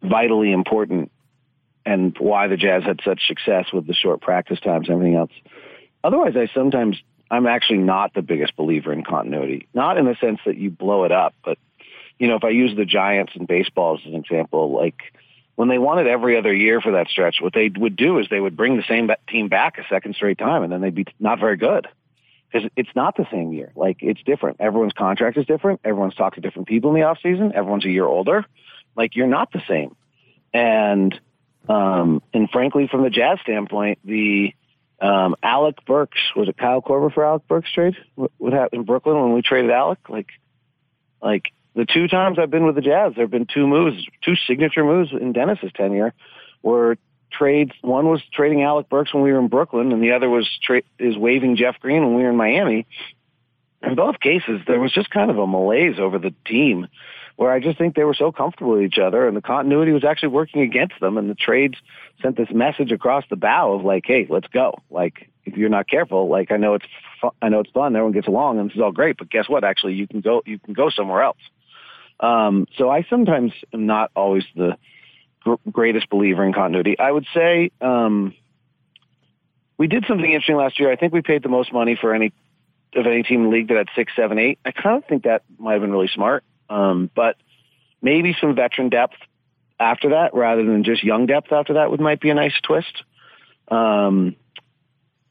vitally 0.00 0.52
important, 0.52 1.10
and 1.84 2.16
why 2.20 2.46
the 2.46 2.56
Jazz 2.56 2.84
had 2.84 3.00
such 3.04 3.26
success 3.26 3.66
with 3.72 3.88
the 3.88 3.92
short 3.92 4.20
practice 4.20 4.60
times 4.60 4.88
and 4.88 4.94
everything 4.94 5.16
else. 5.16 5.32
Otherwise, 6.04 6.34
I 6.36 6.48
sometimes 6.54 6.96
I'm 7.28 7.48
actually 7.48 7.78
not 7.78 8.14
the 8.14 8.22
biggest 8.22 8.54
believer 8.54 8.92
in 8.92 9.02
continuity. 9.02 9.66
Not 9.74 9.98
in 9.98 10.04
the 10.04 10.14
sense 10.20 10.38
that 10.46 10.58
you 10.58 10.70
blow 10.70 11.02
it 11.02 11.10
up, 11.10 11.34
but 11.44 11.58
you 12.20 12.28
know, 12.28 12.36
if 12.36 12.44
I 12.44 12.50
use 12.50 12.76
the 12.76 12.84
Giants 12.84 13.32
in 13.34 13.46
baseball 13.46 13.98
as 13.98 14.06
an 14.06 14.14
example, 14.14 14.70
like 14.70 15.12
when 15.56 15.66
they 15.66 15.78
wanted 15.78 16.06
every 16.06 16.38
other 16.38 16.54
year 16.54 16.80
for 16.80 16.92
that 16.92 17.08
stretch, 17.08 17.38
what 17.40 17.52
they 17.52 17.68
would 17.76 17.96
do 17.96 18.20
is 18.20 18.28
they 18.30 18.38
would 18.38 18.56
bring 18.56 18.76
the 18.76 18.84
same 18.88 19.10
team 19.28 19.48
back 19.48 19.78
a 19.78 19.82
second 19.88 20.14
straight 20.14 20.38
time, 20.38 20.62
and 20.62 20.72
then 20.72 20.82
they'd 20.82 20.94
be 20.94 21.06
not 21.18 21.40
very 21.40 21.56
good 21.56 21.88
it's 22.76 22.88
not 22.94 23.16
the 23.16 23.26
same 23.30 23.52
year. 23.52 23.72
Like 23.74 23.98
it's 24.00 24.22
different. 24.24 24.60
Everyone's 24.60 24.92
contract 24.92 25.36
is 25.36 25.46
different. 25.46 25.80
Everyone's 25.84 26.14
talked 26.14 26.36
to 26.36 26.40
different 26.40 26.68
people 26.68 26.90
in 26.90 27.00
the 27.00 27.06
off 27.06 27.18
season. 27.22 27.52
Everyone's 27.54 27.84
a 27.84 27.90
year 27.90 28.04
older. 28.04 28.44
Like 28.96 29.16
you're 29.16 29.26
not 29.26 29.52
the 29.52 29.62
same. 29.68 29.94
And 30.52 31.18
um, 31.68 32.22
and 32.32 32.48
frankly, 32.50 32.88
from 32.90 33.02
the 33.02 33.10
Jazz 33.10 33.38
standpoint, 33.42 33.98
the 34.04 34.54
um, 35.00 35.36
Alec 35.42 35.84
Burks 35.86 36.18
was 36.34 36.48
it 36.48 36.56
Kyle 36.56 36.80
Korver 36.80 37.12
for 37.12 37.24
Alec 37.24 37.46
Burks 37.48 37.72
trade? 37.72 37.96
What, 38.14 38.52
happened 38.52 38.80
in 38.80 38.84
Brooklyn 38.84 39.20
when 39.20 39.32
we 39.32 39.42
traded 39.42 39.70
Alec? 39.70 39.98
Like, 40.08 40.28
like 41.20 41.44
the 41.74 41.84
two 41.84 42.08
times 42.08 42.38
I've 42.38 42.50
been 42.50 42.64
with 42.64 42.76
the 42.76 42.80
Jazz, 42.80 43.12
there 43.14 43.24
have 43.24 43.30
been 43.30 43.46
two 43.46 43.66
moves, 43.66 44.06
two 44.24 44.34
signature 44.46 44.84
moves 44.84 45.10
in 45.12 45.32
Dennis's 45.32 45.72
tenure, 45.74 46.14
were 46.62 46.96
trades. 47.38 47.72
One 47.82 48.08
was 48.08 48.22
trading 48.32 48.62
Alec 48.62 48.88
Burks 48.88 49.12
when 49.12 49.22
we 49.22 49.32
were 49.32 49.38
in 49.38 49.48
Brooklyn, 49.48 49.92
and 49.92 50.02
the 50.02 50.12
other 50.12 50.28
was 50.28 50.48
tra- 50.62 50.82
is 50.98 51.16
waving 51.16 51.56
Jeff 51.56 51.78
Green 51.80 52.04
when 52.04 52.16
we 52.16 52.22
were 52.22 52.30
in 52.30 52.36
Miami. 52.36 52.86
In 53.82 53.94
both 53.94 54.20
cases, 54.20 54.60
there 54.66 54.80
was 54.80 54.92
just 54.92 55.10
kind 55.10 55.30
of 55.30 55.38
a 55.38 55.46
malaise 55.46 55.98
over 55.98 56.18
the 56.18 56.34
team, 56.46 56.88
where 57.36 57.52
I 57.52 57.60
just 57.60 57.78
think 57.78 57.94
they 57.94 58.04
were 58.04 58.14
so 58.14 58.32
comfortable 58.32 58.72
with 58.72 58.82
each 58.82 58.98
other, 58.98 59.28
and 59.28 59.36
the 59.36 59.42
continuity 59.42 59.92
was 59.92 60.04
actually 60.04 60.30
working 60.30 60.62
against 60.62 60.98
them, 61.00 61.18
and 61.18 61.30
the 61.30 61.34
trades 61.34 61.76
sent 62.22 62.36
this 62.36 62.50
message 62.50 62.90
across 62.92 63.24
the 63.28 63.36
bow 63.36 63.72
of 63.72 63.84
like, 63.84 64.04
"Hey, 64.06 64.26
let's 64.28 64.48
go!" 64.48 64.74
Like, 64.90 65.28
if 65.44 65.56
you're 65.56 65.68
not 65.68 65.88
careful, 65.88 66.28
like 66.28 66.50
I 66.50 66.56
know 66.56 66.74
it's 66.74 66.86
fu- 67.20 67.34
I 67.42 67.48
know 67.48 67.60
it's 67.60 67.70
fun, 67.70 67.94
everyone 67.94 68.12
gets 68.12 68.28
along, 68.28 68.58
and 68.58 68.70
this 68.70 68.76
is 68.76 68.82
all 68.82 68.92
great, 68.92 69.18
but 69.18 69.30
guess 69.30 69.48
what? 69.48 69.64
Actually, 69.64 69.94
you 69.94 70.06
can 70.06 70.20
go 70.20 70.42
you 70.46 70.58
can 70.58 70.74
go 70.74 70.90
somewhere 70.90 71.22
else. 71.22 71.38
Um, 72.20 72.66
so 72.78 72.90
I 72.90 73.04
sometimes 73.08 73.52
am 73.74 73.86
not 73.86 74.10
always 74.16 74.44
the 74.54 74.76
greatest 75.70 76.08
believer 76.10 76.44
in 76.44 76.52
continuity. 76.52 76.98
I 76.98 77.10
would 77.10 77.26
say 77.34 77.70
um, 77.80 78.34
we 79.78 79.86
did 79.86 80.04
something 80.08 80.24
interesting 80.24 80.56
last 80.56 80.78
year. 80.80 80.90
I 80.90 80.96
think 80.96 81.12
we 81.12 81.22
paid 81.22 81.42
the 81.42 81.48
most 81.48 81.72
money 81.72 81.96
for 82.00 82.14
any 82.14 82.32
of 82.94 83.06
any 83.06 83.22
team 83.22 83.44
in 83.44 83.50
the 83.50 83.56
league 83.56 83.68
that 83.68 83.76
had 83.76 83.88
six, 83.94 84.12
seven, 84.16 84.38
eight. 84.38 84.58
I 84.64 84.72
kind 84.72 85.02
of 85.02 85.08
think 85.08 85.24
that 85.24 85.42
might 85.58 85.72
have 85.72 85.82
been 85.82 85.92
really 85.92 86.08
smart. 86.08 86.44
Um, 86.68 87.10
but 87.14 87.36
maybe 88.00 88.36
some 88.40 88.54
veteran 88.54 88.88
depth 88.88 89.16
after 89.78 90.10
that, 90.10 90.34
rather 90.34 90.64
than 90.64 90.84
just 90.84 91.04
young 91.04 91.26
depth 91.26 91.52
after 91.52 91.74
that, 91.74 91.90
would 91.90 92.00
might 92.00 92.20
be 92.20 92.30
a 92.30 92.34
nice 92.34 92.58
twist. 92.62 93.02
Um, 93.68 94.36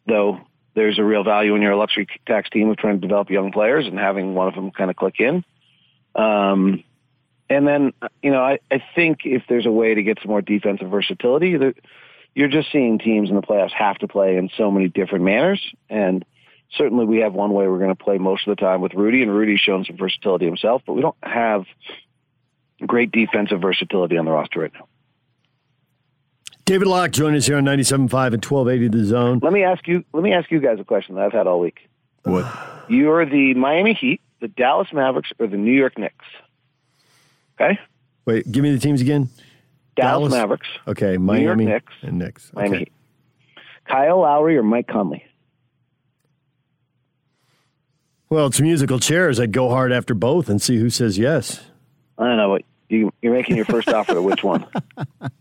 though 0.08 0.42
there's 0.76 1.00
a 1.00 1.04
real 1.04 1.24
value 1.24 1.56
in 1.56 1.62
your 1.62 1.76
luxury 1.76 2.08
tax 2.28 2.50
team 2.50 2.70
of 2.70 2.78
trying 2.78 3.00
to 3.00 3.08
develop 3.08 3.30
young 3.30 3.52
players 3.52 3.88
and 3.88 3.98
having 3.98 4.36
one 4.36 4.48
of 4.48 4.56
them 4.56 4.72
kind 4.72 4.90
of 4.90 4.96
click 4.96 5.16
in. 5.20 5.44
Um, 6.16 6.84
and 7.50 7.68
then, 7.68 7.94
you 8.24 8.32
know, 8.32 8.42
I, 8.42 8.60
I 8.72 8.84
think 8.96 9.20
if 9.24 9.44
there's 9.48 9.66
a 9.66 9.72
way 9.72 9.94
to 9.94 10.04
get 10.04 10.20
some 10.22 10.32
more 10.32 10.42
defensive 10.42 10.90
versatility, 10.90 11.58
you're 12.34 12.48
just 12.48 12.72
seeing 12.72 13.00
teams 13.00 13.30
in 13.30 13.36
the 13.36 13.42
playoffs 13.42 13.72
have 13.72 13.98
to 14.00 14.08
play 14.08 14.38
in 14.38 14.50
so 14.58 14.72
many 14.72 14.90
different 14.90 15.26
manners. 15.26 15.62
And 15.90 16.26
certainly 16.76 17.06
we 17.06 17.20
have 17.20 17.34
one 17.34 17.54
way 17.54 17.68
we're 17.68 17.80
going 17.80 17.96
to 17.96 18.04
play 18.04 18.18
most 18.18 18.48
of 18.48 18.56
the 18.56 18.62
time 18.62 18.82
with 18.82 18.94
Rudy, 18.94 19.22
and 19.22 19.34
Rudy's 19.34 19.60
shown 19.60 19.86
some 19.86 19.98
versatility 19.98 20.46
himself, 20.46 20.82
but 20.86 20.94
we 20.94 21.02
don't 21.02 21.16
have 21.22 21.66
great 22.86 23.12
defensive 23.12 23.62
versatility 23.62 24.18
on 24.18 24.26
the 24.26 24.32
roster 24.32 24.62
right 24.62 24.74
now. 24.74 24.88
David 26.66 26.88
Locke 26.88 27.12
joining 27.12 27.38
us 27.38 27.46
here 27.46 27.58
on 27.58 27.64
97.5 27.64 28.34
and 28.34 28.44
1280 28.44 28.88
The 28.88 29.06
Zone. 29.06 29.40
Let 29.44 29.54
me 29.54 29.64
ask 29.64 29.88
you. 29.88 30.04
Let 30.14 30.24
me 30.24 30.34
ask 30.34 30.50
you 30.50 30.60
guys 30.60 30.80
a 30.80 30.84
question 30.84 31.14
that 31.14 31.26
I've 31.26 31.32
had 31.32 31.46
all 31.46 31.60
week. 31.60 31.88
What? 32.24 32.46
You're 32.90 33.24
the 33.24 33.54
Miami 33.54 33.94
Heat, 33.94 34.20
the 34.42 34.48
Dallas 34.48 34.88
Mavericks, 34.92 35.30
or 35.38 35.46
the 35.46 35.58
New 35.58 35.74
York 35.74 36.00
Knicks? 36.00 36.26
Okay. 37.60 37.80
Wait, 38.26 38.52
give 38.52 38.64
me 38.64 38.72
the 38.74 38.80
teams 38.80 39.02
again. 39.02 39.30
Dallas, 39.96 40.32
Mavericks, 40.34 40.68
Okay, 40.88 41.18
New 41.18 41.34
York 41.36 41.58
Miami 41.58 41.66
Knicks, 41.66 41.94
and 42.02 42.18
Knicks. 42.20 42.52
Miami 42.54 42.70
Okay. 42.70 42.80
Heat. 42.80 42.92
Kyle 43.88 44.20
Lowry 44.20 44.58
or 44.58 44.64
Mike 44.64 44.88
Conley? 44.88 45.24
Well, 48.30 48.48
it's 48.48 48.60
musical 48.60 49.00
chairs. 49.00 49.40
I'd 49.40 49.52
go 49.54 49.70
hard 49.70 49.94
after 49.94 50.14
both 50.14 50.50
and 50.50 50.62
see 50.62 50.78
who 50.78 50.90
says 50.90 51.18
yes. 51.18 51.64
I 52.18 52.26
don't 52.26 52.38
know 52.38 52.50
what 52.50 52.64
you, 52.90 53.14
you're 53.22 53.34
making 53.34 53.56
your 53.56 53.66
first 53.66 53.88
offer 53.90 54.14
to 54.16 54.22
which 54.22 54.44
one? 54.44 54.66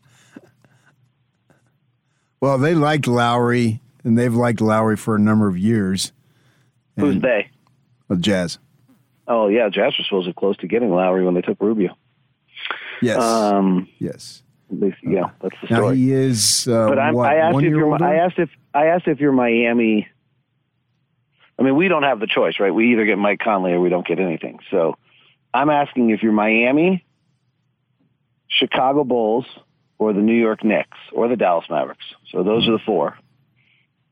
Well, 2.41 2.59
they 2.59 2.75
liked 2.75 3.07
Lowry, 3.07 3.81
and 4.05 4.19
they've 4.19 4.35
liked 4.35 4.61
Lowry 4.61 4.99
for 4.99 5.15
a 5.15 5.19
number 5.19 5.49
of 5.49 5.57
years. 5.57 6.13
Who's 6.99 7.19
they? 7.23 7.49
The 8.09 8.17
Jazz. 8.17 8.59
Oh 9.27 9.49
yeah, 9.49 9.71
Jazz 9.71 9.95
was 9.97 10.07
supposed 10.07 10.29
to 10.29 10.35
close 10.35 10.55
to 10.59 10.67
getting 10.67 10.91
Lowry 10.91 11.25
when 11.25 11.33
they 11.33 11.41
took 11.41 11.59
Rubio. 11.63 11.97
Yes. 13.03 13.23
Um, 13.23 13.89
yes. 13.99 14.43
At 14.71 14.81
least, 14.81 14.97
yeah, 15.03 15.31
that's 15.43 15.55
the 15.61 15.69
Now 15.71 15.77
story. 15.77 15.97
he 15.97 16.13
is. 16.13 16.67
Uh, 16.67 16.89
but 16.89 16.99
I'm, 16.99 17.15
what, 17.15 17.29
I 17.29 17.37
asked 17.37 17.59
if 17.59 17.63
you're. 17.65 17.93
older? 17.93 18.05
I 18.05 18.17
asked 18.17 18.39
if 18.39 18.51
I 18.73 18.87
asked 18.87 19.07
if 19.07 19.21
you're 19.21 19.33
Miami. 19.33 20.09
I 21.59 21.63
mean, 21.63 21.77
we 21.77 21.89
don't 21.89 22.03
have 22.03 22.19
the 22.19 22.27
choice, 22.27 22.55
right? 22.59 22.75
We 22.75 22.93
either 22.93 23.05
get 23.05 23.19
Mike 23.19 23.39
Conley 23.39 23.73
or 23.73 23.81
we 23.81 23.89
don't 23.89 24.07
get 24.07 24.19
anything. 24.19 24.59
So, 24.71 24.97
I'm 25.53 25.71
asking 25.71 26.11
if 26.11 26.23
you're 26.23 26.33
Miami, 26.33 27.05
Chicago 28.49 29.05
Bulls, 29.05 29.47
or 29.99 30.13
the 30.13 30.21
New 30.21 30.35
York 30.35 30.65
Knicks, 30.65 30.99
or 31.13 31.29
the 31.29 31.37
Dallas 31.37 31.67
Mavericks. 31.71 32.05
So 32.33 32.43
those 32.43 32.67
are 32.67 32.73
the 32.73 32.83
four. 32.85 33.17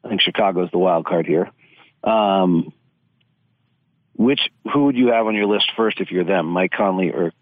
I 0.04 0.08
think 0.08 0.20
Chicago's 0.20 0.70
the 0.70 0.78
wild 0.78 1.06
card 1.06 1.26
here. 1.26 1.50
Um, 2.04 2.72
which 4.14 4.40
who 4.72 4.84
would 4.84 4.96
you 4.96 5.08
have 5.08 5.26
on 5.26 5.34
your 5.34 5.46
list 5.46 5.70
first 5.76 6.00
if 6.00 6.10
you're 6.10 6.24
them, 6.24 6.46
Mike 6.46 6.72
Conley 6.72 7.10
or 7.10 7.32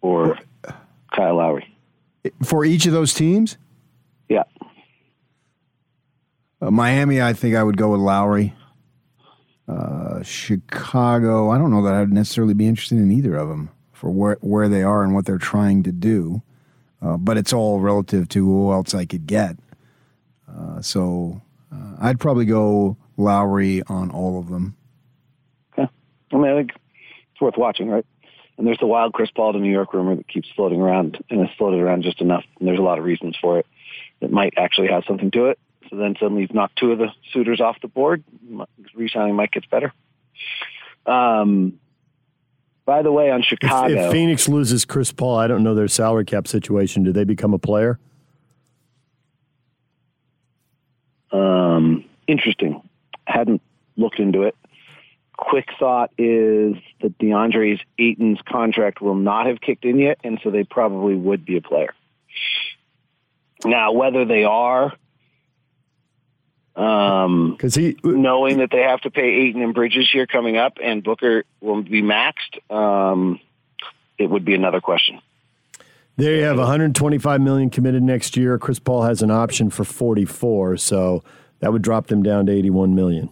or 0.00 0.38
Kyle 1.16 1.36
Lowry? 1.36 1.72
for 2.42 2.64
each 2.64 2.86
of 2.86 2.92
those 2.92 3.14
teams. 3.14 3.56
Yeah. 4.28 4.44
Uh, 6.60 6.70
Miami, 6.70 7.20
I 7.20 7.32
think 7.32 7.54
I 7.54 7.62
would 7.62 7.76
go 7.76 7.92
with 7.92 8.00
Lowry. 8.00 8.54
Uh, 9.68 10.22
Chicago, 10.22 11.50
I 11.50 11.58
don't 11.58 11.70
know 11.70 11.82
that 11.82 11.94
I'd 11.94 12.12
necessarily 12.12 12.54
be 12.54 12.66
interested 12.66 12.98
in 12.98 13.10
either 13.10 13.36
of 13.36 13.48
them 13.48 13.70
for 13.92 14.10
where 14.10 14.38
where 14.40 14.68
they 14.68 14.82
are 14.82 15.02
and 15.02 15.14
what 15.14 15.26
they're 15.26 15.38
trying 15.38 15.82
to 15.84 15.92
do. 15.92 16.42
Uh, 17.02 17.16
but 17.16 17.36
it's 17.36 17.52
all 17.52 17.80
relative 17.80 18.28
to 18.30 18.44
who 18.44 18.72
else 18.72 18.94
I 18.94 19.04
could 19.04 19.26
get. 19.26 19.56
Uh, 20.48 20.80
so 20.80 21.42
uh, 21.72 21.96
I'd 22.00 22.20
probably 22.20 22.44
go 22.44 22.96
Lowry 23.16 23.82
on 23.88 24.10
all 24.10 24.38
of 24.38 24.48
them. 24.48 24.76
Okay. 25.72 25.90
I 26.32 26.36
mean, 26.36 26.50
I 26.50 26.56
think 26.56 26.70
it's 27.32 27.40
worth 27.40 27.56
watching, 27.56 27.88
right? 27.88 28.06
And 28.58 28.66
there's 28.66 28.78
the 28.78 28.86
wild 28.86 29.12
Chris 29.12 29.30
Paul 29.30 29.52
to 29.52 29.58
New 29.58 29.70
York 29.70 29.92
rumor 29.92 30.16
that 30.16 30.28
keeps 30.28 30.48
floating 30.56 30.80
around 30.80 31.22
and 31.28 31.40
has 31.40 31.54
floated 31.58 31.80
around 31.80 32.02
just 32.02 32.20
enough. 32.20 32.44
And 32.58 32.66
there's 32.66 32.78
a 32.78 32.82
lot 32.82 32.98
of 32.98 33.04
reasons 33.04 33.36
for 33.40 33.58
it 33.58 33.66
that 34.20 34.32
might 34.32 34.54
actually 34.56 34.88
have 34.88 35.04
something 35.06 35.30
to 35.32 35.46
it. 35.46 35.58
So 35.90 35.96
then 35.96 36.16
suddenly 36.18 36.42
you've 36.42 36.54
knocked 36.54 36.76
two 36.78 36.92
of 36.92 36.98
the 36.98 37.08
suitors 37.32 37.60
off 37.60 37.76
the 37.80 37.88
board. 37.88 38.24
Resigning 38.94 39.34
Mike 39.36 39.52
gets 39.52 39.66
better. 39.66 39.92
Um, 41.04 41.78
by 42.84 43.02
the 43.02 43.12
way, 43.12 43.30
on 43.30 43.40
If, 43.40 43.46
Chicago, 43.46 44.06
if 44.06 44.12
Phoenix 44.12 44.48
loses 44.48 44.84
Chris 44.84 45.12
Paul, 45.12 45.36
I 45.36 45.46
don't 45.46 45.62
know 45.62 45.74
their 45.74 45.88
salary 45.88 46.24
cap 46.24 46.48
situation. 46.48 47.02
Do 47.02 47.12
they 47.12 47.24
become 47.24 47.52
a 47.52 47.58
player? 47.58 47.98
Um, 51.30 52.04
interesting. 52.26 52.88
Hadn't 53.26 53.60
looked 53.96 54.18
into 54.18 54.42
it. 54.42 54.54
Quick 55.36 55.68
thought 55.78 56.10
is 56.16 56.74
that 57.02 57.18
DeAndre 57.18 57.78
Ayton's 57.98 58.38
contract 58.48 59.02
will 59.02 59.14
not 59.14 59.46
have 59.46 59.60
kicked 59.60 59.84
in 59.84 59.98
yet, 59.98 60.18
and 60.24 60.40
so 60.42 60.50
they 60.50 60.64
probably 60.64 61.14
would 61.14 61.44
be 61.44 61.58
a 61.58 61.62
player. 61.62 61.94
Now, 63.64 63.92
whether 63.92 64.24
they 64.24 64.44
are, 64.44 64.94
um, 66.74 67.52
because 67.52 67.74
he 67.74 67.96
knowing 68.02 68.58
that 68.58 68.70
they 68.70 68.82
have 68.82 69.00
to 69.02 69.10
pay 69.10 69.46
Ayton 69.46 69.62
and 69.62 69.74
Bridges 69.74 70.08
here 70.10 70.26
coming 70.26 70.56
up, 70.56 70.78
and 70.82 71.02
Booker 71.02 71.44
will 71.60 71.82
be 71.82 72.02
maxed, 72.02 72.60
um, 72.70 73.40
it 74.18 74.28
would 74.28 74.44
be 74.44 74.54
another 74.54 74.80
question. 74.80 75.20
There 76.16 76.34
you 76.34 76.44
have 76.44 76.58
125 76.58 77.40
million 77.42 77.68
committed 77.68 78.02
next 78.02 78.38
year. 78.38 78.58
Chris 78.58 78.78
Paul 78.78 79.02
has 79.02 79.20
an 79.20 79.30
option 79.30 79.68
for 79.68 79.84
44, 79.84 80.78
so 80.78 81.22
that 81.60 81.72
would 81.72 81.82
drop 81.82 82.06
them 82.06 82.22
down 82.22 82.46
to 82.46 82.52
81 82.52 82.94
million. 82.94 83.28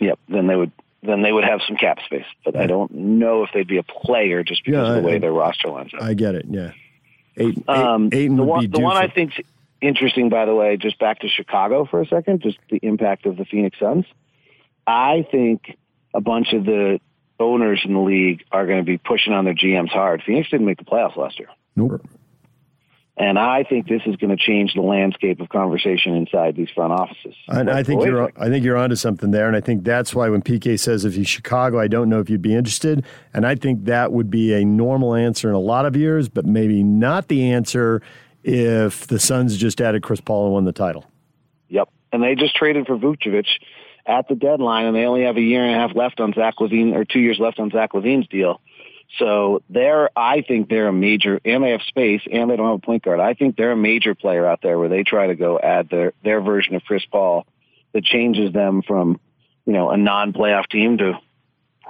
Yep. 0.00 0.18
Then 0.28 0.48
they 0.48 0.56
would 0.56 0.72
then 1.02 1.22
they 1.22 1.32
would 1.32 1.44
have 1.44 1.60
some 1.66 1.76
cap 1.76 1.98
space, 2.04 2.24
but 2.44 2.56
I 2.56 2.66
don't 2.66 2.92
know 2.92 3.42
if 3.42 3.50
they'd 3.52 3.66
be 3.66 3.78
a 3.78 3.82
player 3.82 4.42
just 4.44 4.64
because 4.64 4.86
Yeah, 4.88 4.94
of 4.96 5.02
the 5.02 5.08
way 5.08 5.16
I- 5.16 5.18
their 5.18 5.32
roster 5.32 5.68
lines 5.68 5.92
up. 5.94 6.02
I 6.02 6.14
get 6.14 6.34
it. 6.34 6.46
Yeah, 6.48 6.70
Ayton, 7.36 7.64
Um, 7.68 8.08
Ayton 8.12 8.36
the 8.36 8.42
one, 8.44 8.70
the 8.70 8.80
one 8.80 8.96
I 8.96 9.08
for- 9.08 9.14
think's 9.14 9.34
interesting, 9.80 10.28
by 10.28 10.44
the 10.44 10.54
way, 10.54 10.76
just 10.76 10.98
back 10.98 11.20
to 11.20 11.28
Chicago 11.28 11.84
for 11.84 12.00
a 12.00 12.06
second, 12.06 12.40
just 12.42 12.58
the 12.70 12.78
impact 12.82 13.26
of 13.26 13.36
the 13.36 13.44
Phoenix 13.44 13.78
Suns. 13.80 14.04
I 14.86 15.26
think 15.30 15.76
a 16.14 16.20
bunch 16.20 16.52
of 16.52 16.64
the 16.64 17.00
owners 17.40 17.80
in 17.84 17.94
the 17.94 18.00
league 18.00 18.44
are 18.52 18.66
going 18.66 18.78
to 18.78 18.84
be 18.84 18.98
pushing 18.98 19.32
on 19.32 19.44
their 19.44 19.54
GMs 19.54 19.88
hard. 19.90 20.22
Phoenix 20.22 20.50
didn't 20.50 20.66
make 20.66 20.78
the 20.78 20.84
playoffs 20.84 21.16
last 21.16 21.38
year. 21.40 21.48
Nope. 21.74 22.00
And 23.18 23.38
I 23.38 23.62
think 23.62 23.88
this 23.88 24.00
is 24.06 24.16
going 24.16 24.34
to 24.34 24.42
change 24.42 24.72
the 24.74 24.80
landscape 24.80 25.38
of 25.40 25.50
conversation 25.50 26.14
inside 26.14 26.56
these 26.56 26.70
front 26.74 26.94
offices. 26.94 27.34
And 27.46 27.70
I 27.70 27.82
think 27.82 28.04
you're 28.04 28.32
I 28.36 28.48
think 28.48 28.64
you're 28.64 28.78
onto 28.78 28.96
something 28.96 29.32
there, 29.32 29.46
and 29.46 29.54
I 29.54 29.60
think 29.60 29.84
that's 29.84 30.14
why 30.14 30.30
when 30.30 30.40
PK 30.40 30.80
says 30.80 31.04
if 31.04 31.14
he's 31.14 31.28
Chicago, 31.28 31.78
I 31.78 31.88
don't 31.88 32.08
know 32.08 32.20
if 32.20 32.30
you'd 32.30 32.40
be 32.40 32.54
interested, 32.54 33.04
and 33.34 33.46
I 33.46 33.54
think 33.54 33.84
that 33.84 34.12
would 34.12 34.30
be 34.30 34.54
a 34.54 34.64
normal 34.64 35.14
answer 35.14 35.50
in 35.50 35.54
a 35.54 35.60
lot 35.60 35.84
of 35.84 35.94
years, 35.94 36.30
but 36.30 36.46
maybe 36.46 36.82
not 36.82 37.28
the 37.28 37.52
answer 37.52 38.00
if 38.44 39.06
the 39.06 39.20
Suns 39.20 39.58
just 39.58 39.80
added 39.80 40.02
Chris 40.02 40.20
Paul 40.20 40.46
and 40.46 40.54
won 40.54 40.64
the 40.64 40.72
title. 40.72 41.04
Yep. 41.68 41.90
And 42.12 42.22
they 42.22 42.34
just 42.34 42.56
traded 42.56 42.86
for 42.86 42.96
Vucevic 42.96 43.46
at 44.06 44.26
the 44.28 44.34
deadline, 44.34 44.86
and 44.86 44.96
they 44.96 45.04
only 45.04 45.24
have 45.24 45.36
a 45.36 45.42
year 45.42 45.64
and 45.64 45.74
a 45.74 45.78
half 45.78 45.94
left 45.94 46.18
on 46.18 46.32
Zach 46.32 46.56
LaVine, 46.60 46.94
or 46.94 47.04
two 47.04 47.20
years 47.20 47.38
left 47.38 47.58
on 47.58 47.70
Zach 47.70 47.92
LaVine's 47.92 48.26
deal. 48.28 48.60
So 49.18 49.62
they're, 49.68 50.08
I 50.16 50.40
think 50.40 50.68
they're 50.68 50.88
a 50.88 50.92
major, 50.92 51.38
and 51.44 51.62
they 51.62 51.70
have 51.70 51.82
space, 51.82 52.22
and 52.30 52.50
they 52.50 52.56
don't 52.56 52.66
have 52.66 52.78
a 52.82 52.86
point 52.86 53.02
guard. 53.02 53.20
I 53.20 53.34
think 53.34 53.56
they're 53.56 53.72
a 53.72 53.76
major 53.76 54.14
player 54.14 54.46
out 54.46 54.60
there 54.62 54.78
where 54.78 54.88
they 54.88 55.02
try 55.02 55.26
to 55.26 55.34
go 55.34 55.58
add 55.58 55.90
their 55.90 56.12
their 56.24 56.40
version 56.40 56.74
of 56.74 56.82
Chris 56.84 57.04
Paul 57.04 57.46
that 57.92 58.04
changes 58.04 58.52
them 58.52 58.80
from, 58.80 59.20
you 59.66 59.74
know, 59.74 59.90
a 59.90 59.98
non-playoff 59.98 60.66
team 60.68 60.96
to 60.98 61.18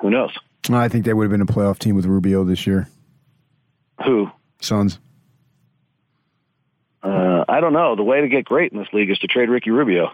who 0.01 0.11
knows 0.11 0.37
I 0.71 0.89
think 0.89 1.05
they 1.05 1.13
would 1.13 1.25
have 1.25 1.31
been 1.31 1.41
a 1.41 1.47
playoff 1.47 1.79
team 1.79 1.97
with 1.97 2.07
Rubio 2.07 2.45
this 2.45 2.67
year. 2.67 2.89
who. 4.05 4.31
Suns. 4.61 5.01
Uh, 7.03 7.45
I 7.49 7.61
don't 7.61 7.73
know. 7.73 7.97
The 7.97 8.05
way 8.05 8.21
to 8.21 8.29
get 8.29 8.45
great 8.45 8.73
in 8.73 8.79
this 8.79 8.87
league 8.93 9.11
is 9.11 9.19
to 9.21 9.27
trade 9.27 9.49
Ricky 9.49 9.71
Rubio. 9.71 10.13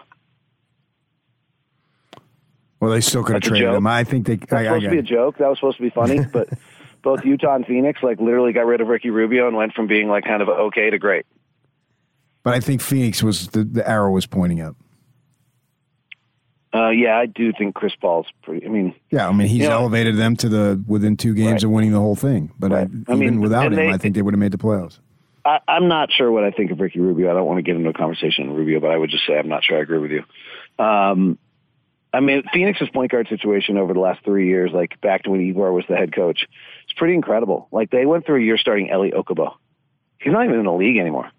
Well, 2.79 2.89
they 2.89 3.01
still 3.01 3.23
could 3.23 3.35
have 3.35 3.43
traded 3.43 3.73
him. 3.73 3.85
I 3.85 4.03
think 4.03 4.25
they. 4.25 4.37
That's 4.37 4.53
I, 4.53 4.59
I 4.61 4.63
supposed 4.63 4.83
got 4.85 4.89
to 4.89 4.95
be 4.95 4.99
a 4.99 5.03
joke. 5.03 5.37
That 5.37 5.49
was 5.49 5.57
supposed 5.59 5.77
to 5.77 5.83
be 5.83 5.89
funny, 5.91 6.19
but 6.33 6.49
both 7.01 7.23
Utah 7.25 7.55
and 7.55 7.65
Phoenix 7.65 8.01
like 8.03 8.19
literally 8.19 8.53
got 8.53 8.65
rid 8.65 8.81
of 8.81 8.87
Ricky 8.87 9.09
Rubio 9.09 9.47
and 9.47 9.55
went 9.55 9.73
from 9.73 9.87
being 9.87 10.07
like 10.09 10.23
kind 10.25 10.41
of 10.41 10.49
okay 10.49 10.89
to 10.89 10.97
great. 10.97 11.25
But 12.43 12.53
I 12.53 12.59
think 12.59 12.81
Phoenix 12.81 13.21
was 13.21 13.47
the, 13.49 13.63
the 13.63 13.87
arrow 13.87 14.11
was 14.11 14.25
pointing 14.25 14.61
up. 14.61 14.75
Uh, 16.73 16.89
yeah, 16.89 17.17
I 17.17 17.25
do 17.25 17.51
think 17.51 17.73
Chris 17.73 17.93
Paul's 17.99 18.27
pretty. 18.43 18.65
I 18.65 18.69
mean, 18.69 18.93
Yeah, 19.09 19.27
I 19.27 19.31
mean 19.31 19.47
he's 19.47 19.63
You 19.63 19.69
know- 19.69 19.79
elevated 19.79 20.17
them 20.17 20.35
to 20.37 20.49
the 20.49 20.83
within 20.87 21.17
two 21.17 21.33
games 21.33 21.63
of 21.63 21.71
winning 21.71 21.91
the 21.91 21.99
whole 21.99 22.15
thing. 22.15 22.51
But 22.59 22.71
I, 22.71 22.81
I 22.81 22.83
even 22.83 23.19
mean, 23.19 23.41
without 23.41 23.67
him, 23.67 23.75
they- 23.75 23.89
I 23.89 23.97
think 23.97 24.15
they 24.15 24.21
would 24.21 24.33
have 24.35 24.39
made 24.39 24.51
the 24.51 24.57
playoffs. 24.59 24.99
I, 25.45 25.59
I'm 25.67 25.87
not 25.87 26.11
sure 26.11 26.31
what 26.31 26.43
I 26.43 26.51
think 26.51 26.69
of 26.69 26.79
Ricky 26.79 26.99
Rubio. 26.99 27.31
I 27.31 27.33
don't 27.33 27.45
want 27.47 27.57
to 27.57 27.63
get 27.63 27.75
into 27.75 27.89
a 27.89 27.93
conversation 27.93 28.49
on 28.49 28.55
Rubio, 28.55 28.79
but 28.79 28.91
I 28.91 28.97
would 28.97 29.09
just 29.09 29.25
say 29.25 29.37
I'm 29.39 29.47
not 29.47 29.63
sure 29.63 29.77
I 29.77 29.81
agree 29.81 29.97
with 29.97 30.11
you. 30.11 30.23
Um, 30.83 31.39
I 32.13 32.19
mean, 32.19 32.43
Phoenix's 32.53 32.89
point 32.89 33.09
guard 33.11 33.27
situation 33.29 33.77
over 33.77 33.93
the 33.93 33.99
last 33.99 34.23
three 34.23 34.47
years, 34.47 34.71
like 34.73 34.99
back 35.01 35.23
to 35.23 35.31
when 35.31 35.41
Igor 35.41 35.71
was 35.71 35.85
the 35.89 35.95
head 35.95 36.13
coach, 36.13 36.45
it's 36.89 36.97
pretty 36.97 37.13
incredible. 37.13 37.67
Like 37.71 37.91
they 37.91 38.05
went 38.05 38.25
through 38.25 38.37
a 38.41 38.43
year 38.43 38.57
starting 38.57 38.89
Elie 38.89 39.11
Okobo. 39.11 39.53
He's 40.19 40.33
not 40.33 40.45
even 40.45 40.57
in 40.59 40.65
the 40.65 40.73
league 40.73 40.97
anymore. 40.97 41.31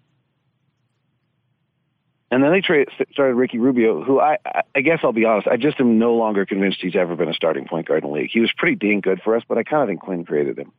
And 2.31 2.41
then 2.41 2.51
they 2.51 2.61
tra- 2.61 2.85
started 3.11 3.35
Ricky 3.35 3.59
Rubio, 3.59 4.01
who 4.03 4.19
I, 4.19 4.37
I- 4.73 4.79
guess 4.81 4.99
I'll 5.03 5.11
be 5.11 5.25
honest, 5.25 5.47
I 5.47 5.57
just 5.57 5.79
am 5.81 5.99
no 5.99 6.15
longer 6.15 6.45
convinced 6.45 6.79
he's 6.81 6.95
ever 6.95 7.15
been 7.17 7.27
a 7.27 7.33
starting 7.33 7.65
point 7.67 7.87
guard 7.87 8.03
in 8.03 8.09
the 8.09 8.15
league. 8.15 8.29
He 8.31 8.39
was 8.39 8.51
pretty 8.57 8.77
dang 8.77 9.01
good 9.01 9.21
for 9.21 9.35
us, 9.35 9.43
but 9.47 9.57
I 9.57 9.63
kind 9.63 9.83
of 9.83 9.89
think 9.89 9.99
Quin 9.99 10.23
created 10.23 10.57
him. 10.57 10.71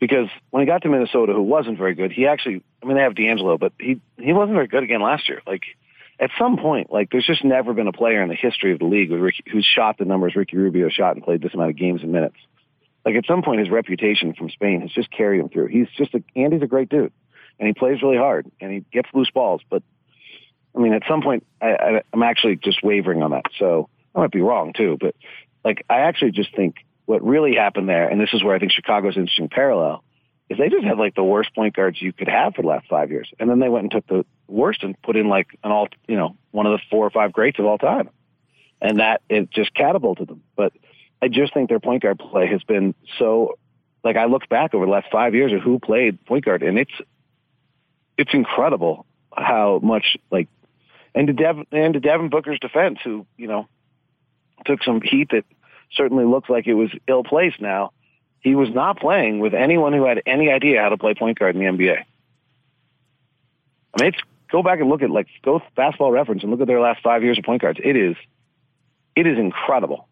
Because 0.00 0.28
when 0.48 0.62
he 0.62 0.66
got 0.66 0.80
to 0.82 0.88
Minnesota, 0.88 1.34
who 1.34 1.42
wasn't 1.42 1.76
very 1.76 1.94
good, 1.94 2.10
he 2.10 2.26
actually, 2.26 2.62
I 2.82 2.86
mean, 2.86 2.96
they 2.96 3.02
have 3.02 3.14
D'Angelo, 3.14 3.58
but 3.58 3.74
he, 3.78 4.00
he 4.18 4.32
wasn't 4.32 4.54
very 4.54 4.66
good 4.66 4.82
again 4.82 5.02
last 5.02 5.28
year. 5.28 5.42
Like, 5.46 5.64
at 6.18 6.30
some 6.38 6.56
point, 6.56 6.90
like, 6.90 7.10
there's 7.10 7.26
just 7.26 7.44
never 7.44 7.74
been 7.74 7.86
a 7.86 7.92
player 7.92 8.22
in 8.22 8.30
the 8.30 8.34
history 8.34 8.72
of 8.72 8.78
the 8.78 8.86
league 8.86 9.10
with 9.10 9.20
Ricky, 9.20 9.44
who's 9.52 9.66
shot 9.66 9.98
the 9.98 10.06
numbers 10.06 10.34
Ricky 10.36 10.56
Rubio 10.56 10.88
shot 10.88 11.16
and 11.16 11.24
played 11.24 11.42
this 11.42 11.52
amount 11.52 11.68
of 11.70 11.76
games 11.76 12.02
and 12.02 12.12
minutes. 12.12 12.36
Like, 13.04 13.14
at 13.14 13.26
some 13.26 13.42
point, 13.42 13.60
his 13.60 13.70
reputation 13.70 14.34
from 14.34 14.50
Spain 14.50 14.82
has 14.82 14.90
just 14.90 15.10
carried 15.10 15.40
him 15.40 15.48
through. 15.48 15.68
He's 15.68 15.88
just 15.96 16.14
a, 16.14 16.22
Andy's 16.36 16.62
a 16.62 16.66
great 16.66 16.88
dude, 16.88 17.12
and 17.58 17.66
he 17.66 17.72
plays 17.72 18.02
really 18.02 18.18
hard, 18.18 18.50
and 18.60 18.72
he 18.72 18.84
gets 18.92 19.08
loose 19.14 19.30
balls, 19.30 19.62
but 19.70 19.82
I 20.74 20.78
mean, 20.78 20.92
at 20.92 21.02
some 21.08 21.22
point, 21.22 21.46
I, 21.60 21.70
I, 21.70 22.02
I'm 22.12 22.22
actually 22.22 22.56
just 22.56 22.82
wavering 22.82 23.22
on 23.22 23.32
that. 23.32 23.46
So 23.58 23.88
I 24.14 24.20
might 24.20 24.30
be 24.30 24.40
wrong 24.40 24.72
too, 24.72 24.96
but 25.00 25.14
like, 25.64 25.84
I 25.90 26.00
actually 26.00 26.30
just 26.30 26.54
think 26.54 26.76
what 27.06 27.24
really 27.24 27.54
happened 27.54 27.88
there, 27.88 28.08
and 28.08 28.20
this 28.20 28.30
is 28.32 28.42
where 28.42 28.54
I 28.54 28.58
think 28.58 28.72
Chicago's 28.72 29.16
interesting 29.16 29.48
parallel, 29.48 30.04
is 30.48 30.58
they 30.58 30.68
just 30.68 30.84
had 30.84 30.98
like 30.98 31.14
the 31.14 31.24
worst 31.24 31.54
point 31.54 31.74
guards 31.74 32.00
you 32.00 32.12
could 32.12 32.28
have 32.28 32.54
for 32.54 32.62
the 32.62 32.68
last 32.68 32.86
five 32.88 33.10
years, 33.10 33.30
and 33.38 33.50
then 33.50 33.58
they 33.58 33.68
went 33.68 33.84
and 33.84 33.90
took 33.90 34.06
the 34.06 34.24
worst 34.48 34.82
and 34.82 35.00
put 35.02 35.16
in 35.16 35.28
like 35.28 35.48
an 35.64 35.70
all, 35.70 35.88
you 36.06 36.16
know, 36.16 36.36
one 36.50 36.66
of 36.66 36.72
the 36.72 36.82
four 36.90 37.06
or 37.06 37.10
five 37.10 37.32
greats 37.32 37.58
of 37.58 37.64
all 37.64 37.78
time, 37.78 38.10
and 38.80 39.00
that 39.00 39.22
it 39.28 39.50
just 39.50 39.74
catapulted 39.74 40.28
them. 40.28 40.42
But 40.56 40.72
I 41.22 41.28
just 41.28 41.52
think 41.54 41.68
their 41.68 41.80
point 41.80 42.02
guard 42.02 42.18
play 42.18 42.46
has 42.48 42.62
been 42.62 42.94
so. 43.18 43.58
Like 44.02 44.16
I 44.16 44.24
looked 44.24 44.48
back 44.48 44.72
over 44.72 44.86
the 44.86 44.90
last 44.90 45.08
five 45.12 45.34
years 45.34 45.52
of 45.52 45.60
who 45.60 45.78
played 45.78 46.24
point 46.24 46.44
guard, 46.44 46.62
and 46.62 46.78
it's 46.78 46.92
it's 48.16 48.32
incredible 48.32 49.04
how 49.36 49.78
much 49.82 50.16
like 50.30 50.48
and 51.14 51.26
to 51.26 51.32
Devin 51.32 51.66
and 51.72 51.94
to 51.94 52.00
Devin 52.00 52.30
Booker's 52.30 52.58
defense, 52.58 52.98
who 53.04 53.26
you 53.36 53.46
know 53.46 53.68
took 54.64 54.82
some 54.82 55.00
heat 55.02 55.30
that 55.32 55.44
certainly 55.92 56.24
looks 56.24 56.48
like 56.48 56.66
it 56.66 56.74
was 56.74 56.90
ill 57.08 57.24
placed. 57.24 57.60
Now 57.60 57.92
he 58.40 58.54
was 58.54 58.70
not 58.70 58.98
playing 58.98 59.38
with 59.40 59.54
anyone 59.54 59.92
who 59.92 60.04
had 60.04 60.22
any 60.26 60.50
idea 60.50 60.80
how 60.80 60.88
to 60.88 60.98
play 60.98 61.14
point 61.14 61.38
guard 61.38 61.54
in 61.56 61.60
the 61.60 61.68
NBA. 61.68 61.98
I 63.92 64.02
mean, 64.02 64.12
it's 64.12 64.18
go 64.50 64.62
back 64.62 64.80
and 64.80 64.88
look 64.88 65.02
at 65.02 65.10
like 65.10 65.28
go 65.42 65.60
basketball 65.76 66.12
reference 66.12 66.42
and 66.42 66.50
look 66.50 66.60
at 66.60 66.66
their 66.66 66.80
last 66.80 67.02
five 67.02 67.22
years 67.22 67.38
of 67.38 67.44
point 67.44 67.62
guards. 67.62 67.80
It 67.82 67.96
is, 67.96 68.16
it 69.14 69.26
is 69.26 69.38
incredible. 69.38 70.08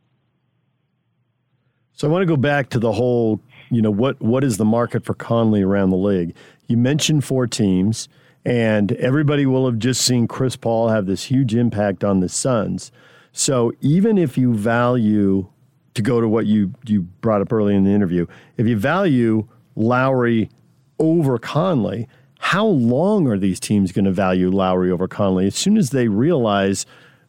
So 1.98 2.06
I 2.06 2.12
want 2.12 2.22
to 2.22 2.26
go 2.26 2.36
back 2.36 2.68
to 2.70 2.78
the 2.78 2.92
whole, 2.92 3.40
you 3.70 3.82
know, 3.82 3.90
what 3.90 4.20
what 4.20 4.44
is 4.44 4.56
the 4.56 4.64
market 4.64 5.04
for 5.04 5.14
Conley 5.14 5.62
around 5.62 5.90
the 5.90 5.96
league? 5.96 6.32
You 6.68 6.76
mentioned 6.76 7.24
four 7.24 7.48
teams, 7.48 8.08
and 8.44 8.92
everybody 8.92 9.46
will 9.46 9.66
have 9.66 9.80
just 9.80 10.02
seen 10.02 10.28
Chris 10.28 10.54
Paul 10.54 10.90
have 10.90 11.06
this 11.06 11.24
huge 11.24 11.56
impact 11.56 12.04
on 12.04 12.20
the 12.20 12.28
Suns. 12.28 12.92
So 13.32 13.72
even 13.80 14.16
if 14.16 14.38
you 14.38 14.54
value, 14.54 15.48
to 15.94 16.02
go 16.02 16.20
to 16.20 16.28
what 16.28 16.46
you 16.46 16.72
you 16.86 17.02
brought 17.02 17.40
up 17.40 17.52
early 17.52 17.74
in 17.74 17.82
the 17.82 17.90
interview, 17.90 18.26
if 18.56 18.68
you 18.68 18.78
value 18.78 19.48
Lowry 19.74 20.50
over 21.00 21.36
Conley, 21.36 22.06
how 22.38 22.64
long 22.64 23.26
are 23.26 23.38
these 23.38 23.58
teams 23.58 23.90
going 23.90 24.04
to 24.04 24.12
value 24.12 24.52
Lowry 24.52 24.92
over 24.92 25.08
Conley? 25.08 25.48
As 25.48 25.56
soon 25.56 25.76
as 25.76 25.90
they 25.90 26.06
realize 26.06 26.86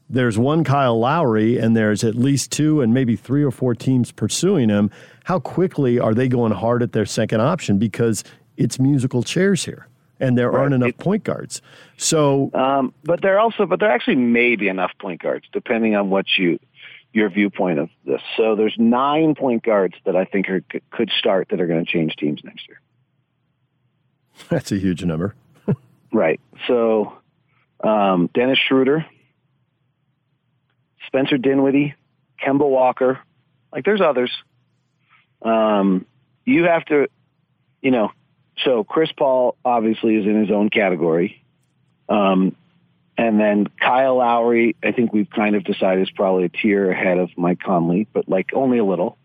there's 0.10 0.38
one 0.38 0.64
Kyle 0.64 0.99
Lowry 0.99 1.57
and 1.57 1.76
there's 1.76 2.03
at 2.03 2.15
least 2.15 2.52
two 2.52 2.81
and 2.81 2.94
maybe 2.94 3.15
three 3.15 3.44
or 3.44 3.52
four 3.52 3.76
teams 3.76 4.11
pursuing 4.11 4.69
him, 4.69 4.90
how 5.26 5.40
quickly 5.40 5.99
are 5.99 6.14
they 6.14 6.27
going 6.27 6.52
hard 6.52 6.81
at 6.81 6.94
their 6.94 7.06
second 7.06 7.41
option? 7.41 7.77
Because 7.77 8.23
it's 8.57 8.80
musical 8.80 9.22
chairs 9.23 9.65
here 9.65 9.88
and 10.19 10.38
there 10.38 10.52
aren't 10.52 10.73
enough 10.73 10.98
point 10.98 11.23
guards. 11.23 11.61
So, 11.98 12.52
Um, 12.53 12.94
but 13.03 13.22
they're 13.22 13.40
also, 13.40 13.65
but 13.65 13.80
there 13.80 13.91
actually 13.91 14.18
may 14.18 14.56
be 14.56 14.68
enough 14.68 14.91
point 14.99 15.22
guards, 15.22 15.45
depending 15.53 15.95
on 15.95 16.10
what 16.10 16.26
you. 16.38 16.60
your 17.14 17.30
viewpoint 17.30 17.80
of 17.80 17.90
this. 18.06 18.22
So 18.38 18.56
there's 18.56 18.76
nine 18.77 19.34
point 19.34 19.64
guards 19.64 19.95
that 20.06 20.15
I 20.15 20.26
think 20.26 20.48
are, 20.49 20.64
could 20.91 21.10
start 21.18 21.49
that 21.49 21.60
are 21.60 21.65
going 21.65 21.84
to 21.84 21.91
change 21.91 22.15
teams 22.15 22.41
next 22.44 22.68
year. 22.68 22.80
That's 24.49 24.72
a 24.72 24.77
huge 24.77 25.03
number. 25.03 25.34
right. 26.14 26.40
So 26.68 27.14
um, 27.84 28.30
Dennis 28.34 28.60
Schroeder, 28.60 29.06
Spencer 31.10 31.40
Dinwiddie, 31.40 31.95
Kemba 32.44 32.69
Walker. 32.69 33.19
Like 33.73 33.84
there's 33.84 34.02
others. 34.02 34.31
Um, 35.41 36.06
you 36.45 36.65
have 36.65 36.86
to, 36.86 37.07
you 37.81 37.90
know, 37.90 38.11
so 38.64 38.84
Chris 38.84 39.11
Paul 39.11 39.56
obviously 39.65 40.15
is 40.15 40.26
in 40.26 40.40
his 40.40 40.52
own 40.52 40.69
category. 40.69 41.44
Um, 42.07 42.56
and 43.18 43.40
then 43.40 43.68
Kyle 43.81 44.18
Lowry, 44.18 44.76
I 44.84 44.91
think 44.91 45.11
we've 45.11 45.30
kind 45.30 45.56
of 45.56 45.64
decided 45.64 46.03
is 46.03 46.11
probably 46.11 46.45
a 46.45 46.49
tier 46.49 46.91
ahead 46.91 47.18
of 47.18 47.30
Mike 47.36 47.60
Conley, 47.60 48.07
but 48.14 48.30
like 48.30 48.52
only 48.53 48.77
a 48.77 48.86
little. 48.86 49.18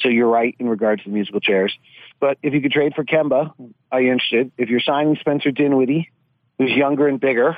So 0.00 0.08
you're 0.08 0.28
right 0.28 0.56
in 0.58 0.68
regards 0.68 1.04
to 1.04 1.10
the 1.10 1.14
musical 1.14 1.40
chairs. 1.40 1.72
But 2.18 2.38
if 2.42 2.54
you 2.54 2.60
could 2.60 2.72
trade 2.72 2.94
for 2.94 3.04
Kemba, 3.04 3.52
are 3.92 4.00
you 4.00 4.10
interested? 4.12 4.50
If 4.58 4.68
you're 4.68 4.80
signing 4.80 5.16
Spencer 5.20 5.52
Dinwiddie, 5.52 6.10
who's 6.58 6.72
younger 6.72 7.06
and 7.06 7.20
bigger, 7.20 7.56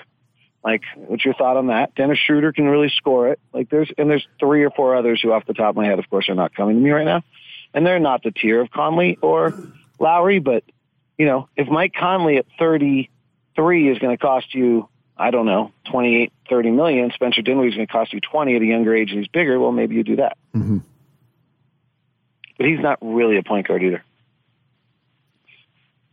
like 0.65 0.83
what's 0.95 1.25
your 1.25 1.35
thought 1.35 1.57
on 1.57 1.69
that? 1.69 1.95
Dennis 1.95 2.19
Schroeder 2.19 2.53
can 2.53 2.67
really 2.67 2.91
score 2.97 3.29
it. 3.29 3.41
Like 3.53 3.69
there's 3.71 3.91
and 3.99 4.09
there's 4.09 4.27
three 4.39 4.65
or 4.65 4.71
four 4.71 4.97
others 4.97 5.21
who 5.21 5.33
off 5.33 5.47
the 5.47 5.55
top 5.55 5.71
of 5.71 5.77
my 5.77 5.87
head, 5.87 5.99
of 5.99 6.09
course, 6.09 6.29
are 6.29 6.35
not 6.35 6.55
coming 6.55 6.77
to 6.77 6.83
me 6.83 6.91
right 6.91 7.05
now. 7.05 7.23
And 7.75 7.87
they're 7.87 7.99
not 7.99 8.23
the 8.23 8.31
tier 8.31 8.61
of 8.61 8.71
Conley 8.71 9.19
or 9.23 9.55
Lowry, 9.99 10.39
but 10.39 10.65
you 11.19 11.27
know, 11.27 11.49
if 11.57 11.69
Mike 11.69 11.95
Conley 11.95 12.37
at 12.37 12.47
33 12.59 13.91
is 13.91 13.99
going 13.99 14.17
to 14.17 14.21
cost 14.21 14.55
you, 14.55 14.89
I 15.17 15.31
don't 15.31 15.47
know, 15.47 15.73
28, 15.91 16.33
30 16.49 16.71
million, 16.71 17.11
Spencer 17.15 17.43
Dinwiddie 17.43 17.71
is 17.71 17.75
going 17.75 17.87
to 17.87 17.93
cost 17.93 18.13
you 18.13 18.21
20 18.21 18.57
at 18.57 18.63
a 18.63 18.65
younger 18.65 18.95
age 18.95 19.11
and 19.11 19.21
he's 19.21 19.29
bigger, 19.29 19.59
well, 19.59 19.73
maybe 19.73 19.95
you 19.95 20.05
do 20.05 20.17
that. 20.17 20.37
Mm-hmm. 20.55 20.79
But 22.59 22.67
he's 22.67 22.81
not 22.81 22.99
really 23.01 23.37
a 23.37 23.43
point 23.43 23.69
guard 23.69 23.83
either. 23.83 24.05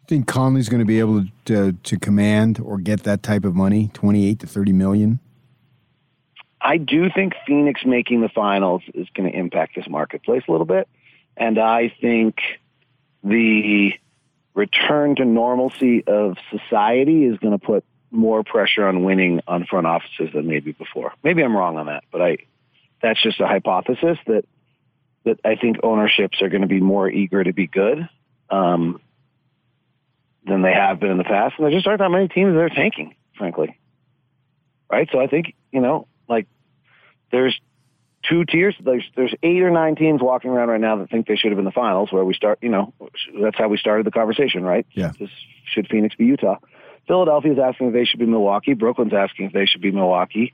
Think 0.10 0.28
Conley's 0.28 0.70
going 0.70 0.80
to 0.80 0.86
be 0.86 1.00
able 1.00 1.26
to, 1.46 1.72
to 1.72 2.00
command 2.00 2.60
or 2.60 2.80
get 2.80 3.04
that 3.04 3.22
type 3.22 3.46
of 3.46 3.56
money, 3.56 3.92
28 3.94 4.40
to 4.40 4.48
30 4.48 4.74
million? 4.74 5.20
I 6.60 6.78
do 6.78 7.10
think 7.14 7.34
Phoenix 7.46 7.82
making 7.86 8.22
the 8.22 8.30
finals 8.30 8.82
is 8.94 9.08
going 9.14 9.32
to 9.32 9.38
impact 9.38 9.76
this 9.76 9.88
marketplace 9.88 10.44
a 10.48 10.52
little 10.52 10.66
bit. 10.66 10.90
And 11.38 11.60
I 11.60 11.94
think 12.02 12.38
the 13.24 13.94
return 14.56 15.16
to 15.18 15.26
normalcy 15.26 16.04
of 16.06 16.38
society 16.50 17.24
is 17.26 17.38
going 17.38 17.58
to 17.58 17.64
put 17.64 17.86
more 18.12 18.44
pressure 18.44 18.88
on 18.88 19.04
winning 19.04 19.42
on 19.48 19.66
front 19.66 19.86
offices 19.86 20.32
than 20.34 20.48
maybe 20.48 20.72
before. 20.72 21.14
Maybe 21.24 21.44
I'm 21.44 21.56
wrong 21.56 21.78
on 21.78 21.86
that, 21.86 22.04
but 22.12 22.22
I 22.22 22.38
that's 23.02 23.22
just 23.22 23.40
a 23.40 23.48
hypothesis 23.48 24.18
that 24.26 24.44
that 25.26 25.40
I 25.46 25.56
think 25.56 25.78
ownerships 25.84 26.42
are 26.42 26.50
going 26.50 26.64
to 26.64 26.68
be 26.68 26.82
more 26.82 27.08
eager 27.08 27.44
to 27.44 27.54
be 27.54 27.68
good 27.68 28.10
um, 28.50 29.00
than 30.50 30.62
they 30.62 30.74
have 30.74 31.00
been 31.00 31.12
in 31.12 31.18
the 31.18 31.24
past, 31.24 31.56
and 31.58 31.66
there 31.66 31.72
just 31.72 31.88
aren't 31.88 32.00
that 32.00 32.10
many 32.10 32.28
teams 32.28 32.54
that 32.54 32.60
are 32.60 32.70
tanking, 32.70 33.16
frankly. 33.38 33.80
Right, 34.92 35.08
so 35.12 35.20
I 35.20 35.28
think 35.28 35.56
you 35.72 35.82
know, 35.82 36.08
like 36.28 36.48
there's 37.32 37.60
two 38.28 38.46
tiers. 38.46 38.76
There's 38.80 39.04
there's 39.16 39.34
eight 39.44 39.62
or 39.62 39.72
nine 39.72 39.96
teams 39.96 40.22
walking 40.22 40.52
around 40.52 40.70
right 40.70 40.82
now 40.82 40.98
that 40.98 41.10
think 41.10 41.28
they 41.28 41.36
should 41.36 41.52
have 41.52 41.58
been 41.58 41.66
the 41.66 41.72
finals. 41.72 42.12
Where 42.12 42.26
we 42.26 42.34
start, 42.34 42.60
you 42.62 42.70
know, 42.70 42.94
that's 43.42 43.58
how 43.58 43.68
we 43.68 43.78
started 43.78 44.06
the 44.06 44.12
conversation, 44.12 44.64
right? 44.64 44.86
Yeah. 44.94 45.12
Should 45.66 45.88
Phoenix 45.90 46.16
be 46.16 46.26
Utah? 46.26 46.58
Philadelphia's 47.08 47.58
asking 47.60 47.88
if 47.88 47.94
they 47.94 48.06
should 48.06 48.20
be 48.20 48.26
Milwaukee. 48.26 48.74
Brooklyn's 48.74 49.14
asking 49.14 49.48
if 49.48 49.54
they 49.54 49.66
should 49.66 49.82
be 49.82 49.92
Milwaukee. 49.92 50.54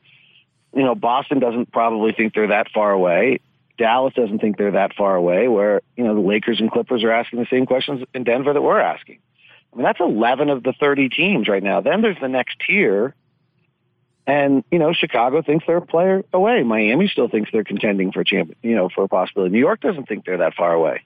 You 0.73 0.83
know, 0.83 0.95
Boston 0.95 1.39
doesn't 1.39 1.71
probably 1.71 2.13
think 2.13 2.33
they're 2.33 2.47
that 2.47 2.67
far 2.73 2.91
away. 2.91 3.39
Dallas 3.77 4.13
doesn't 4.13 4.39
think 4.39 4.57
they're 4.57 4.71
that 4.71 4.93
far 4.95 5.15
away. 5.15 5.47
Where 5.47 5.81
you 5.97 6.03
know 6.03 6.15
the 6.15 6.21
Lakers 6.21 6.59
and 6.59 6.71
Clippers 6.71 7.03
are 7.03 7.11
asking 7.11 7.39
the 7.39 7.47
same 7.49 7.65
questions 7.65 8.03
in 8.13 8.23
Denver 8.23 8.53
that 8.53 8.61
we're 8.61 8.79
asking. 8.79 9.19
I 9.75 9.77
mean, 9.77 9.83
that's 9.83 9.99
11 9.99 10.49
of 10.49 10.63
the 10.63 10.73
30 10.73 11.09
teams 11.09 11.49
right 11.49 11.61
now. 11.61 11.81
Then 11.81 12.01
there's 12.01 12.19
the 12.19 12.29
next 12.29 12.57
tier 12.65 13.13
and, 14.27 14.63
you 14.71 14.79
know, 14.79 14.91
Chicago 14.93 15.41
thinks 15.41 15.65
they're 15.67 15.77
a 15.77 15.85
player 15.85 16.23
away. 16.33 16.63
Miami 16.63 17.07
still 17.07 17.27
thinks 17.27 17.51
they're 17.51 17.63
contending 17.63 18.11
for 18.11 18.21
a 18.21 18.25
champion, 18.25 18.57
you 18.63 18.75
know, 18.75 18.89
for 18.89 19.03
a 19.03 19.07
possibility. 19.07 19.53
New 19.53 19.59
York 19.59 19.81
doesn't 19.81 20.07
think 20.07 20.25
they're 20.25 20.37
that 20.37 20.55
far 20.55 20.73
away. 20.73 21.01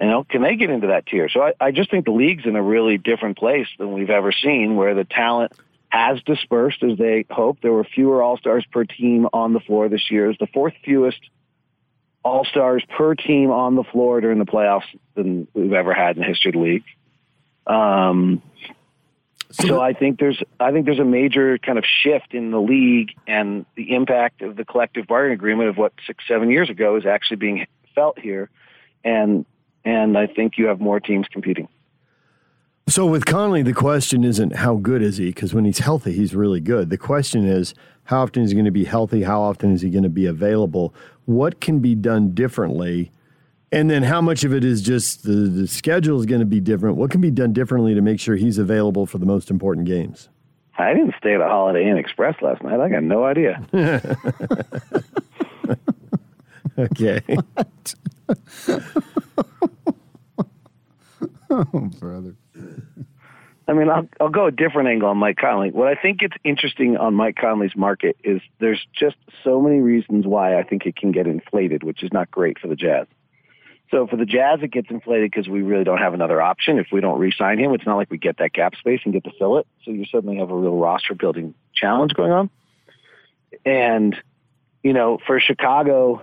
You 0.00 0.06
know, 0.06 0.24
can 0.24 0.42
they 0.42 0.56
get 0.56 0.70
into 0.70 0.88
that 0.88 1.06
tier? 1.06 1.28
So 1.28 1.42
I, 1.42 1.52
I 1.60 1.70
just 1.70 1.90
think 1.90 2.04
the 2.04 2.12
league's 2.12 2.46
in 2.46 2.56
a 2.56 2.62
really 2.62 2.98
different 2.98 3.38
place 3.38 3.68
than 3.78 3.92
we've 3.92 4.10
ever 4.10 4.32
seen 4.32 4.76
where 4.76 4.94
the 4.94 5.04
talent 5.04 5.52
has 5.88 6.20
dispersed 6.22 6.82
as 6.82 6.98
they 6.98 7.26
hoped. 7.30 7.62
There 7.62 7.72
were 7.72 7.84
fewer 7.84 8.22
all-stars 8.22 8.64
per 8.70 8.84
team 8.84 9.28
on 9.32 9.52
the 9.52 9.60
floor 9.60 9.88
this 9.88 10.10
year. 10.10 10.28
It's 10.30 10.38
the 10.38 10.46
fourth 10.48 10.74
fewest 10.84 11.20
all-stars 12.24 12.84
per 12.96 13.14
team 13.14 13.50
on 13.50 13.76
the 13.76 13.84
floor 13.84 14.20
during 14.20 14.38
the 14.38 14.44
playoffs 14.44 14.82
than 15.14 15.46
we've 15.54 15.72
ever 15.72 15.94
had 15.94 16.16
in 16.16 16.22
the 16.22 16.28
history 16.28 16.50
of 16.50 16.54
the 16.54 16.60
league. 16.60 16.84
Um, 17.68 18.42
so 19.50 19.80
I 19.80 19.92
think 19.92 20.18
there's 20.18 20.42
I 20.60 20.72
think 20.72 20.84
there's 20.86 20.98
a 20.98 21.04
major 21.04 21.58
kind 21.58 21.78
of 21.78 21.84
shift 21.84 22.34
in 22.34 22.50
the 22.50 22.60
league 22.60 23.12
and 23.26 23.64
the 23.76 23.94
impact 23.94 24.42
of 24.42 24.56
the 24.56 24.64
collective 24.64 25.06
bargaining 25.06 25.34
agreement 25.34 25.68
of 25.68 25.76
what 25.76 25.92
six 26.06 26.24
seven 26.28 26.50
years 26.50 26.68
ago 26.70 26.96
is 26.96 27.06
actually 27.06 27.38
being 27.38 27.66
felt 27.94 28.18
here, 28.18 28.50
and 29.04 29.46
and 29.84 30.18
I 30.18 30.26
think 30.26 30.58
you 30.58 30.66
have 30.66 30.80
more 30.80 31.00
teams 31.00 31.26
competing. 31.30 31.68
So 32.88 33.04
with 33.04 33.26
Conley, 33.26 33.62
the 33.62 33.74
question 33.74 34.24
isn't 34.24 34.56
how 34.56 34.76
good 34.76 35.02
is 35.02 35.18
he 35.18 35.26
because 35.26 35.52
when 35.52 35.66
he's 35.66 35.80
healthy, 35.80 36.12
he's 36.12 36.34
really 36.34 36.60
good. 36.60 36.88
The 36.88 36.96
question 36.96 37.44
is 37.44 37.74
how 38.04 38.22
often 38.22 38.42
is 38.42 38.50
he 38.50 38.54
going 38.54 38.64
to 38.64 38.70
be 38.70 38.84
healthy? 38.84 39.22
How 39.22 39.42
often 39.42 39.72
is 39.72 39.82
he 39.82 39.90
going 39.90 40.04
to 40.04 40.08
be 40.08 40.24
available? 40.24 40.94
What 41.26 41.60
can 41.60 41.80
be 41.80 41.94
done 41.94 42.30
differently? 42.30 43.12
And 43.70 43.90
then 43.90 44.02
how 44.02 44.22
much 44.22 44.44
of 44.44 44.54
it 44.54 44.64
is 44.64 44.80
just 44.80 45.24
the, 45.24 45.32
the 45.32 45.66
schedule 45.66 46.18
is 46.18 46.26
going 46.26 46.40
to 46.40 46.46
be 46.46 46.60
different? 46.60 46.96
What 46.96 47.10
can 47.10 47.20
be 47.20 47.30
done 47.30 47.52
differently 47.52 47.94
to 47.94 48.00
make 48.00 48.18
sure 48.18 48.36
he's 48.36 48.56
available 48.56 49.04
for 49.04 49.18
the 49.18 49.26
most 49.26 49.50
important 49.50 49.86
games? 49.86 50.30
I 50.78 50.94
didn't 50.94 51.14
stay 51.18 51.34
at 51.34 51.40
a 51.40 51.48
Holiday 51.48 51.88
Inn 51.88 51.98
Express 51.98 52.40
last 52.40 52.62
night. 52.62 52.80
I 52.80 52.88
got 52.88 53.02
no 53.02 53.24
idea. 53.24 53.60
okay. 56.78 57.20
oh, 61.50 61.90
brother. 61.98 62.36
I 63.66 63.72
mean, 63.74 63.90
I'll, 63.90 64.08
I'll 64.18 64.30
go 64.30 64.46
a 64.46 64.52
different 64.52 64.88
angle 64.88 65.10
on 65.10 65.18
Mike 65.18 65.36
Conley. 65.36 65.72
What 65.72 65.88
I 65.88 65.94
think 65.94 66.22
it's 66.22 66.36
interesting 66.42 66.96
on 66.96 67.12
Mike 67.14 67.36
Conley's 67.36 67.76
market 67.76 68.16
is 68.24 68.40
there's 68.60 68.86
just 68.98 69.16
so 69.44 69.60
many 69.60 69.80
reasons 69.80 70.26
why 70.26 70.58
I 70.58 70.62
think 70.62 70.86
it 70.86 70.96
can 70.96 71.12
get 71.12 71.26
inflated, 71.26 71.82
which 71.82 72.02
is 72.02 72.10
not 72.12 72.30
great 72.30 72.58
for 72.58 72.68
the 72.68 72.76
Jazz. 72.76 73.06
So 73.90 74.06
for 74.06 74.16
the 74.16 74.26
Jazz, 74.26 74.60
it 74.62 74.70
gets 74.70 74.90
inflated 74.90 75.30
because 75.30 75.48
we 75.48 75.62
really 75.62 75.84
don't 75.84 75.98
have 75.98 76.12
another 76.12 76.42
option. 76.42 76.78
If 76.78 76.88
we 76.92 77.00
don't 77.00 77.18
re-sign 77.18 77.58
him, 77.58 77.72
it's 77.72 77.86
not 77.86 77.96
like 77.96 78.10
we 78.10 78.18
get 78.18 78.36
that 78.38 78.52
cap 78.52 78.74
space 78.76 79.00
and 79.04 79.14
get 79.14 79.24
to 79.24 79.30
fill 79.38 79.58
it. 79.58 79.66
So 79.84 79.92
you 79.92 80.04
suddenly 80.04 80.36
have 80.36 80.50
a 80.50 80.54
real 80.54 80.76
roster 80.76 81.14
building 81.14 81.54
challenge 81.74 82.12
going 82.14 82.32
on. 82.32 82.50
And, 83.64 84.14
you 84.82 84.92
know, 84.92 85.18
for 85.26 85.40
Chicago, 85.40 86.22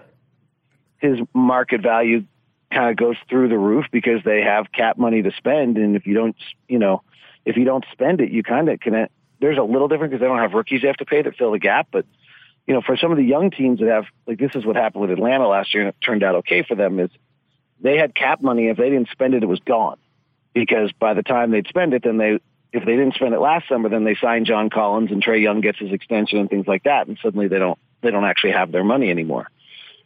his 1.00 1.20
market 1.34 1.82
value 1.82 2.26
kind 2.72 2.92
of 2.92 2.98
goes 2.98 3.16
through 3.30 3.50
the 3.50 3.58
roof 3.58 3.86
because 3.92 4.22
they 4.24 4.42
have 4.42 4.72
cap 4.72 4.98
money 4.98 5.24
to 5.24 5.32
spend. 5.38 5.78
And 5.78 5.96
if 5.96 6.06
you 6.06 6.14
don't, 6.14 6.36
you 6.68 6.78
know, 6.78 7.02
if 7.46 7.58
you 7.58 7.66
don't 7.66 7.86
spend 7.92 8.22
it, 8.22 8.32
you 8.32 8.44
kind 8.44 8.70
of 8.70 8.80
can, 8.80 9.08
there's 9.40 9.58
a 9.58 9.64
little 9.64 9.88
different 9.88 10.12
because 10.12 10.22
they 10.22 10.28
don't 10.28 10.40
have 10.40 10.54
rookies 10.54 10.82
they 10.82 10.88
have 10.88 10.98
to 10.98 11.06
pay 11.06 11.22
that 11.22 11.36
fill 11.36 11.52
the 11.52 11.60
gap. 11.60 11.88
But, 11.92 12.06
you 12.68 12.74
know, 12.74 12.82
for 12.82 12.96
some 12.96 13.12
of 13.12 13.18
the 13.18 13.24
young 13.24 13.50
teams 13.50 13.80
that 13.80 13.90
have, 13.90 14.06
like 14.28 14.38
this 14.38 14.52
is 14.56 14.66
what 14.66 14.76
happened 14.76 15.02
with 15.02 15.12
Atlanta 15.12 15.48
last 15.48 15.74
year 15.74 15.84
and 15.84 15.90
it 15.90 15.96
turned 16.04 16.24
out 16.24 16.36
okay 16.36 16.64
for 16.64 16.76
them 16.76 17.00
is 17.00 17.10
they 17.82 17.98
had 17.98 18.16
cap 18.16 18.42
money. 18.42 18.68
If 18.68 18.78
they 18.78 18.90
didn't 18.90 19.10
spend 19.10 19.34
it, 19.34 19.44
it 19.44 19.48
was 19.48 19.60
gone. 19.60 19.98
Because 20.54 20.92
by 20.94 21.14
the 21.14 21.24
time 21.24 21.52
they'd 21.52 21.68
spend 21.68 21.94
it, 21.94 22.04
then 22.04 22.18
they, 22.18 22.40
if 22.72 22.86
they 22.86 22.96
didn't 22.96 23.16
spend 23.16 23.34
it 23.34 23.40
last 23.40 23.68
summer, 23.68 23.90
then 23.90 24.04
they 24.06 24.16
signed 24.16 24.46
John 24.46 24.70
Collins 24.70 25.12
and 25.12 25.24
Trae 25.24 25.42
Young 25.42 25.62
gets 25.62 25.80
his 25.80 25.92
extension 25.92 26.40
and 26.40 26.50
things 26.50 26.68
like 26.68 26.84
that. 26.84 27.08
And 27.08 27.18
suddenly 27.22 27.48
they 27.48 27.60
don't, 27.60 27.78
they 28.02 28.12
don't 28.12 28.24
actually 28.24 28.54
have 28.54 28.72
their 28.72 28.84
money 28.84 29.10
anymore. 29.10 29.48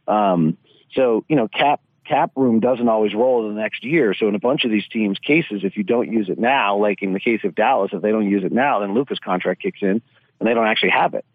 Um, 0.08 0.58
so, 0.94 1.24
you 1.30 1.36
know, 1.36 1.48
cap, 1.48 1.82
cap 2.04 2.32
room 2.36 2.60
doesn't 2.60 2.90
always 2.90 3.14
roll 3.14 3.48
the 3.48 3.54
next 3.54 3.84
year. 3.84 4.16
So 4.16 4.28
in 4.28 4.34
a 4.34 4.40
bunch 4.40 4.66
of 4.66 4.72
these 4.72 4.88
teams' 4.88 5.20
cases, 5.20 5.62
if 5.64 5.78
you 5.78 5.84
don't 5.84 6.12
use 6.12 6.30
it 6.30 6.40
now, 6.40 6.78
like 6.78 7.04
in 7.04 7.14
the 7.14 7.20
case 7.20 7.42
of 7.44 7.54
Dallas, 7.54 7.92
if 7.94 8.02
they 8.02 8.12
don't 8.12 8.28
use 8.28 8.44
it 8.44 8.52
now, 8.52 8.80
then 8.80 8.96
Luka's 8.96 9.20
contract 9.20 9.62
kicks 9.62 9.80
in 9.82 10.02
and 10.40 10.50
they 10.50 10.56
don't 10.56 10.68
actually 10.68 10.90
have 10.92 11.14
it. 11.14 11.26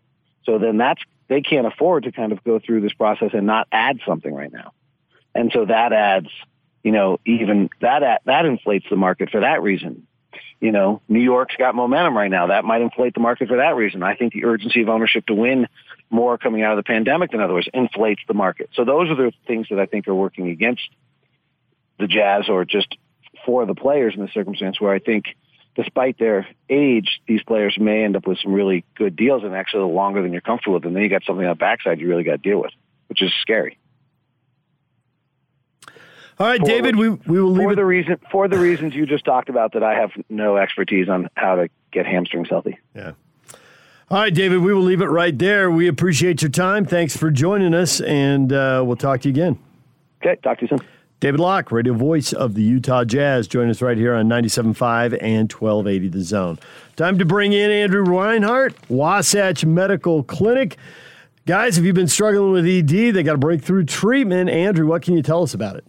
So 0.44 0.58
then 0.58 0.76
that's, 0.76 1.00
they 1.28 1.40
can't 1.40 1.66
afford 1.66 2.04
to 2.04 2.12
kind 2.12 2.32
of 2.32 2.42
go 2.42 2.58
through 2.58 2.80
this 2.80 2.92
process 2.92 3.30
and 3.32 3.46
not 3.46 3.68
add 3.70 4.00
something 4.04 4.34
right 4.34 4.52
now. 4.52 4.72
And 5.34 5.50
so 5.52 5.64
that 5.64 5.92
adds, 5.92 6.28
you 6.82 6.92
know, 6.92 7.18
even 7.26 7.70
that 7.80 8.22
that 8.24 8.44
inflates 8.46 8.86
the 8.88 8.96
market 8.96 9.30
for 9.30 9.40
that 9.40 9.62
reason. 9.62 10.06
You 10.60 10.72
know, 10.72 11.02
New 11.08 11.20
York's 11.20 11.56
got 11.56 11.74
momentum 11.74 12.16
right 12.16 12.30
now. 12.30 12.46
That 12.46 12.64
might 12.64 12.80
inflate 12.80 13.14
the 13.14 13.20
market 13.20 13.48
for 13.48 13.58
that 13.58 13.76
reason. 13.76 14.02
I 14.02 14.14
think 14.14 14.32
the 14.32 14.44
urgency 14.44 14.82
of 14.82 14.88
ownership 14.88 15.26
to 15.26 15.34
win 15.34 15.68
more 16.10 16.38
coming 16.38 16.62
out 16.62 16.72
of 16.72 16.76
the 16.76 16.84
pandemic, 16.84 17.34
in 17.34 17.40
other 17.40 17.54
words, 17.54 17.68
inflates 17.74 18.22
the 18.28 18.34
market. 18.34 18.70
So 18.74 18.84
those 18.84 19.10
are 19.10 19.16
the 19.16 19.32
things 19.46 19.66
that 19.70 19.78
I 19.78 19.86
think 19.86 20.08
are 20.08 20.14
working 20.14 20.48
against 20.48 20.88
the 21.98 22.06
Jazz 22.06 22.48
or 22.48 22.64
just 22.64 22.96
for 23.44 23.66
the 23.66 23.74
players 23.74 24.14
in 24.16 24.22
the 24.22 24.28
circumstance 24.32 24.80
where 24.80 24.92
I 24.92 25.00
think 25.00 25.26
despite 25.74 26.18
their 26.18 26.46
age, 26.70 27.20
these 27.26 27.42
players 27.42 27.76
may 27.78 28.04
end 28.04 28.16
up 28.16 28.26
with 28.26 28.38
some 28.38 28.52
really 28.52 28.84
good 28.94 29.16
deals 29.16 29.42
and 29.44 29.54
actually 29.54 29.92
longer 29.92 30.22
than 30.22 30.32
you're 30.32 30.40
comfortable 30.40 30.74
with. 30.74 30.84
And 30.84 30.94
then 30.94 31.02
you 31.02 31.08
got 31.08 31.24
something 31.24 31.44
on 31.44 31.50
the 31.50 31.56
backside 31.56 32.00
you 32.00 32.08
really 32.08 32.24
got 32.24 32.32
to 32.32 32.38
deal 32.38 32.60
with. 32.60 32.72
which 33.08 33.22
is 33.22 33.32
scary. 33.40 33.78
All 36.38 36.46
right, 36.48 36.60
David, 36.60 36.96
we, 36.96 37.10
we 37.10 37.40
will 37.40 37.50
leave 37.50 37.64
for 37.64 37.72
it. 37.72 37.76
the 37.76 37.84
reason 37.84 38.18
for 38.30 38.48
the 38.48 38.58
reasons 38.58 38.94
you 38.94 39.06
just 39.06 39.24
talked 39.24 39.48
about 39.48 39.72
that 39.74 39.84
I 39.84 39.94
have 39.94 40.10
no 40.28 40.56
expertise 40.56 41.08
on 41.08 41.28
how 41.36 41.54
to 41.54 41.68
get 41.92 42.06
hamstrings 42.06 42.48
healthy. 42.48 42.78
Yeah. 42.94 43.12
All 44.10 44.20
right, 44.20 44.34
David, 44.34 44.58
we 44.58 44.74
will 44.74 44.82
leave 44.82 45.00
it 45.00 45.06
right 45.06 45.36
there. 45.38 45.70
We 45.70 45.86
appreciate 45.86 46.42
your 46.42 46.50
time. 46.50 46.84
Thanks 46.84 47.16
for 47.16 47.30
joining 47.30 47.72
us, 47.72 48.00
and 48.00 48.52
uh, 48.52 48.82
we'll 48.84 48.96
talk 48.96 49.20
to 49.22 49.28
you 49.28 49.32
again. 49.32 49.58
Okay, 50.20 50.38
talk 50.42 50.58
to 50.58 50.62
you 50.64 50.68
soon. 50.68 50.86
David 51.20 51.40
Locke, 51.40 51.72
radio 51.72 51.94
voice 51.94 52.32
of 52.32 52.54
the 52.54 52.62
Utah 52.62 53.04
Jazz, 53.04 53.48
join 53.48 53.70
us 53.70 53.80
right 53.80 53.96
here 53.96 54.14
on 54.14 54.28
97.5 54.28 55.16
and 55.22 55.50
1280 55.50 56.08
The 56.08 56.20
Zone. 56.20 56.58
Time 56.96 57.18
to 57.18 57.24
bring 57.24 57.52
in 57.52 57.70
Andrew 57.70 58.02
Reinhardt, 58.02 58.74
Wasatch 58.90 59.64
Medical 59.64 60.22
Clinic. 60.24 60.76
Guys, 61.46 61.78
if 61.78 61.84
you've 61.84 61.94
been 61.94 62.08
struggling 62.08 62.52
with 62.52 62.66
ED, 62.66 63.14
they 63.14 63.22
got 63.22 63.36
a 63.36 63.38
breakthrough 63.38 63.84
treatment. 63.84 64.50
Andrew, 64.50 64.86
what 64.86 65.02
can 65.02 65.14
you 65.14 65.22
tell 65.22 65.42
us 65.42 65.54
about 65.54 65.76
it? 65.76 65.86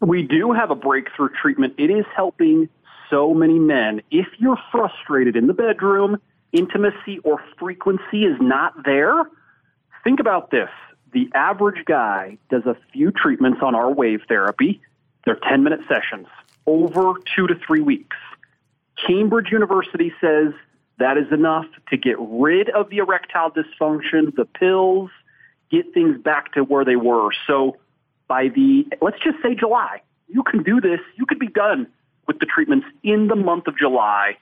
We 0.00 0.22
do 0.22 0.52
have 0.52 0.70
a 0.70 0.74
breakthrough 0.74 1.30
treatment. 1.40 1.74
It 1.78 1.90
is 1.90 2.04
helping 2.14 2.68
so 3.10 3.32
many 3.34 3.58
men. 3.58 4.02
If 4.10 4.26
you're 4.38 4.58
frustrated 4.70 5.36
in 5.36 5.46
the 5.46 5.54
bedroom, 5.54 6.18
intimacy 6.52 7.18
or 7.24 7.42
frequency 7.58 8.24
is 8.24 8.36
not 8.40 8.84
there, 8.84 9.24
think 10.04 10.20
about 10.20 10.50
this. 10.50 10.68
The 11.12 11.30
average 11.34 11.84
guy 11.86 12.38
does 12.50 12.66
a 12.66 12.76
few 12.92 13.10
treatments 13.10 13.60
on 13.62 13.74
our 13.74 13.90
wave 13.92 14.20
therapy. 14.28 14.80
They're 15.24 15.38
10 15.48 15.62
minute 15.62 15.80
sessions 15.88 16.26
over 16.66 17.14
two 17.34 17.46
to 17.46 17.54
three 17.66 17.80
weeks. 17.80 18.16
Cambridge 19.06 19.50
University 19.50 20.12
says 20.20 20.52
that 20.98 21.16
is 21.16 21.30
enough 21.32 21.66
to 21.90 21.96
get 21.96 22.16
rid 22.18 22.70
of 22.70 22.90
the 22.90 22.98
erectile 22.98 23.50
dysfunction, 23.50 24.34
the 24.34 24.44
pills, 24.44 25.10
get 25.70 25.92
things 25.94 26.20
back 26.20 26.52
to 26.54 26.62
where 26.62 26.84
they 26.84 26.96
were. 26.96 27.30
So 27.46 27.76
by 28.28 28.48
the, 28.48 28.84
let's 29.00 29.18
just 29.22 29.36
say 29.42 29.54
July, 29.54 30.02
you 30.28 30.42
can 30.42 30.62
do 30.62 30.80
this. 30.80 31.00
You 31.16 31.26
could 31.26 31.38
be 31.38 31.48
done 31.48 31.86
with 32.26 32.38
the 32.40 32.46
treatments 32.46 32.86
in 33.02 33.28
the 33.28 33.36
month 33.36 33.66
of 33.66 33.78
July. 33.78 34.36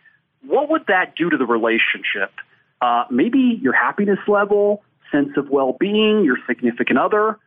What 0.47 0.71
would 0.71 0.87
that 0.89 1.17
do 1.17 1.31
to 1.31 1.37
the 1.37 1.47
relationship? 1.47 2.33
Uh, 2.81 3.05
maybe 3.11 3.59
your 3.63 3.73
happiness 3.73 4.19
level, 4.27 4.83
sense 5.11 5.31
of 5.37 5.49
well-being, 5.49 6.25
your 6.25 6.39
significant 6.47 6.99
other, 6.99 7.39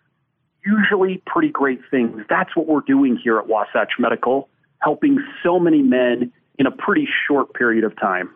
usually 0.65 1.21
pretty 1.25 1.49
great 1.49 1.79
things. 1.89 2.21
That's 2.29 2.55
what 2.55 2.67
we're 2.67 2.81
doing 2.81 3.17
here 3.21 3.37
at 3.37 3.47
Wasatch 3.47 3.93
Medical, 3.99 4.49
helping 4.79 5.23
so 5.43 5.59
many 5.59 5.81
men 5.81 6.31
in 6.59 6.65
a 6.65 6.71
pretty 6.71 7.07
short 7.27 7.53
period 7.53 7.83
of 7.83 7.95
time. 7.99 8.29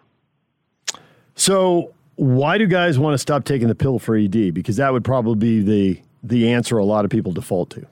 So, 1.35 1.93
why 2.15 2.57
do 2.57 2.67
guys 2.67 2.99
want 2.99 3.15
to 3.15 3.17
stop 3.17 3.45
taking 3.45 3.67
the 3.67 3.75
pill 3.75 3.97
for 3.97 4.15
ED? 4.15 4.53
Because 4.53 4.77
that 4.77 4.93
would 4.93 5.03
probably 5.03 5.35
be 5.35 5.61
the 5.63 6.01
the 6.23 6.49
answer 6.51 6.77
a 6.77 6.85
lot 6.85 7.05
of 7.05 7.11
people 7.11 7.31
default 7.31 7.69
to. 7.71 7.85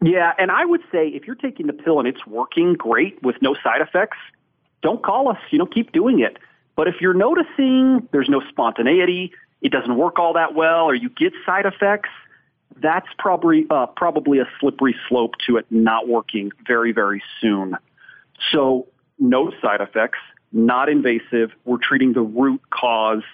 Yeah, 0.00 0.32
and 0.38 0.50
I 0.50 0.64
would 0.64 0.82
say 0.92 1.08
if 1.08 1.26
you're 1.26 1.36
taking 1.36 1.66
the 1.66 1.72
pill 1.72 1.98
and 1.98 2.06
it's 2.06 2.24
working 2.26 2.74
great 2.74 3.20
with 3.22 3.36
no 3.42 3.54
side 3.54 3.80
effects, 3.80 4.18
don't 4.80 5.02
call 5.02 5.28
us. 5.28 5.38
You 5.50 5.58
know, 5.58 5.66
keep 5.66 5.92
doing 5.92 6.20
it. 6.20 6.38
But 6.76 6.86
if 6.86 7.00
you're 7.00 7.14
noticing 7.14 8.08
there's 8.12 8.28
no 8.28 8.40
spontaneity, 8.48 9.32
it 9.60 9.72
doesn't 9.72 9.96
work 9.96 10.20
all 10.20 10.34
that 10.34 10.54
well, 10.54 10.84
or 10.84 10.94
you 10.94 11.08
get 11.10 11.32
side 11.44 11.66
effects, 11.66 12.10
that's 12.80 13.08
probably 13.18 13.66
uh, 13.70 13.86
probably 13.86 14.38
a 14.38 14.48
slippery 14.60 14.94
slope 15.08 15.34
to 15.46 15.56
it 15.56 15.66
not 15.70 16.06
working 16.06 16.52
very 16.66 16.92
very 16.92 17.22
soon. 17.40 17.76
So 18.52 18.86
no 19.18 19.52
side 19.60 19.80
effects, 19.80 20.18
not 20.52 20.88
invasive. 20.88 21.50
We're 21.64 21.78
treating 21.78 22.12
the 22.12 22.20
root 22.20 22.60
cause, 22.70 23.24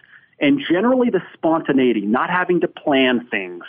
and 0.41 0.65
generally 0.67 1.11
the 1.11 1.23
spontaneity, 1.35 2.03
not 2.03 2.31
having 2.31 2.61
to 2.61 2.69
plan 2.69 3.27
things. 3.31 3.65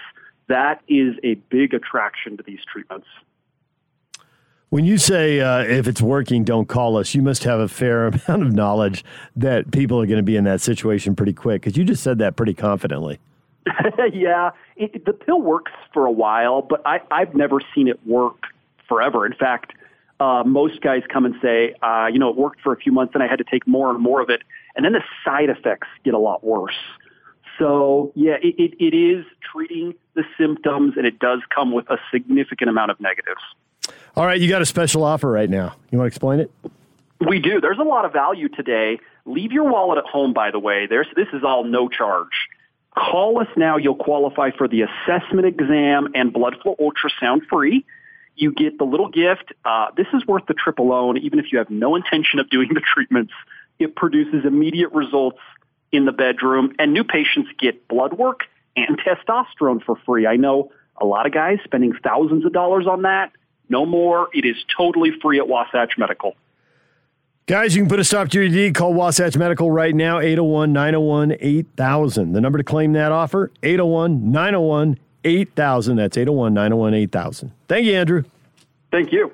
That 0.47 0.81
is 0.87 1.15
a 1.23 1.35
big 1.49 1.73
attraction 1.73 2.37
to 2.37 2.43
these 2.43 2.59
treatments. 2.71 3.07
When 4.69 4.83
you 4.83 4.97
say 4.97 5.39
uh, 5.39 5.59
if 5.59 5.87
it's 5.87 6.01
working, 6.01 6.43
don't 6.43 6.67
call 6.67 6.97
us, 6.97 7.15
you 7.15 7.21
must 7.21 7.43
have 7.43 7.59
a 7.59 7.67
fair 7.67 8.07
amount 8.27 8.43
of 8.43 8.53
knowledge 8.53 9.05
that 9.35 9.71
people 9.71 10.01
are 10.01 10.05
going 10.05 10.17
to 10.17 10.23
be 10.23 10.35
in 10.35 10.43
that 10.45 10.61
situation 10.61 11.15
pretty 11.15 11.33
quick 11.33 11.61
because 11.61 11.77
you 11.77 11.83
just 11.83 12.03
said 12.03 12.17
that 12.19 12.35
pretty 12.35 12.53
confidently. 12.53 13.19
yeah, 14.13 14.51
it, 14.75 15.05
the 15.05 15.13
pill 15.13 15.41
works 15.41 15.71
for 15.93 16.05
a 16.05 16.11
while, 16.11 16.61
but 16.61 16.81
I, 16.85 16.99
I've 17.09 17.33
never 17.33 17.59
seen 17.73 17.87
it 17.87 18.05
work 18.05 18.35
forever. 18.87 19.25
In 19.25 19.33
fact, 19.33 19.73
uh, 20.19 20.43
most 20.45 20.81
guys 20.81 21.01
come 21.11 21.25
and 21.25 21.35
say, 21.41 21.73
uh, 21.81 22.07
you 22.11 22.19
know, 22.19 22.29
it 22.29 22.35
worked 22.35 22.61
for 22.61 22.73
a 22.73 22.77
few 22.77 22.91
months 22.91 23.13
and 23.13 23.23
I 23.23 23.27
had 23.27 23.37
to 23.37 23.43
take 23.43 23.65
more 23.67 23.89
and 23.89 23.99
more 23.99 24.21
of 24.21 24.29
it. 24.29 24.43
And 24.75 24.85
then 24.85 24.93
the 24.93 25.03
side 25.23 25.49
effects 25.49 25.87
get 26.03 26.13
a 26.13 26.19
lot 26.19 26.43
worse. 26.43 26.75
So, 27.57 28.11
yeah, 28.15 28.35
it, 28.41 28.55
it, 28.57 28.73
it 28.79 28.95
is 28.95 29.25
treating 29.51 29.93
the 30.13 30.23
symptoms 30.37 30.93
and 30.97 31.05
it 31.05 31.19
does 31.19 31.39
come 31.53 31.71
with 31.71 31.89
a 31.89 31.97
significant 32.11 32.69
amount 32.69 32.91
of 32.91 32.99
negatives. 32.99 33.41
All 34.15 34.25
right, 34.25 34.39
you 34.39 34.49
got 34.49 34.61
a 34.61 34.65
special 34.65 35.03
offer 35.03 35.29
right 35.29 35.49
now. 35.49 35.75
You 35.91 35.97
want 35.97 36.05
to 36.05 36.15
explain 36.15 36.39
it? 36.39 36.51
We 37.25 37.39
do. 37.39 37.61
There's 37.61 37.79
a 37.79 37.83
lot 37.83 38.05
of 38.05 38.13
value 38.13 38.49
today. 38.49 38.99
Leave 39.25 39.51
your 39.51 39.65
wallet 39.65 39.97
at 39.97 40.05
home, 40.05 40.33
by 40.33 40.51
the 40.51 40.59
way. 40.59 40.87
There's, 40.87 41.07
this 41.15 41.27
is 41.33 41.43
all 41.43 41.63
no 41.63 41.89
charge. 41.89 42.49
Call 42.95 43.39
us 43.39 43.47
now. 43.57 43.77
You'll 43.77 43.95
qualify 43.95 44.51
for 44.51 44.67
the 44.67 44.83
assessment 44.83 45.45
exam 45.45 46.09
and 46.13 46.31
blood 46.31 46.55
flow 46.61 46.75
ultrasound 46.79 47.45
free. 47.49 47.85
You 48.35 48.51
get 48.51 48.77
the 48.77 48.85
little 48.85 49.09
gift. 49.09 49.53
Uh, 49.63 49.87
this 49.95 50.07
is 50.13 50.25
worth 50.27 50.45
the 50.45 50.53
trip 50.53 50.79
alone, 50.79 51.17
even 51.17 51.39
if 51.39 51.51
you 51.51 51.57
have 51.57 51.69
no 51.69 51.95
intention 51.95 52.39
of 52.39 52.49
doing 52.49 52.69
the 52.73 52.81
treatments. 52.81 53.33
It 53.79 53.95
produces 53.95 54.45
immediate 54.45 54.91
results 54.93 55.39
in 55.91 56.05
the 56.05 56.11
bedroom, 56.11 56.73
and 56.79 56.93
new 56.93 57.03
patients 57.03 57.49
get 57.59 57.87
blood 57.87 58.13
work 58.13 58.41
and 58.75 58.99
testosterone 58.99 59.83
for 59.83 59.95
free. 60.05 60.27
I 60.27 60.35
know 60.35 60.71
a 60.97 61.05
lot 61.05 61.25
of 61.25 61.33
guys 61.33 61.59
spending 61.63 61.93
thousands 62.03 62.45
of 62.45 62.53
dollars 62.53 62.87
on 62.87 63.03
that. 63.03 63.31
No 63.69 63.85
more. 63.85 64.29
It 64.33 64.45
is 64.45 64.55
totally 64.75 65.11
free 65.21 65.39
at 65.39 65.47
Wasatch 65.47 65.97
Medical. 65.97 66.35
Guys, 67.47 67.75
you 67.75 67.83
can 67.83 67.89
put 67.89 67.99
a 67.99 68.03
stop 68.03 68.29
to 68.29 68.43
your 68.43 68.67
ED. 68.67 68.73
Call 68.73 68.93
Wasatch 68.93 69.37
Medical 69.37 69.69
right 69.69 69.93
now, 69.93 70.19
801 70.19 70.73
901 70.73 71.37
8000. 71.39 72.33
The 72.33 72.41
number 72.41 72.57
to 72.57 72.63
claim 72.63 72.93
that 72.93 73.11
offer, 73.11 73.51
801 73.61 74.31
901 74.31 74.99
8000. 75.23 75.95
That's 75.95 76.17
801 76.17 76.53
901 76.53 76.93
8000. 76.95 77.51
Thank 77.67 77.85
you, 77.85 77.93
Andrew. 77.93 78.23
Thank 78.91 79.11
you. 79.11 79.31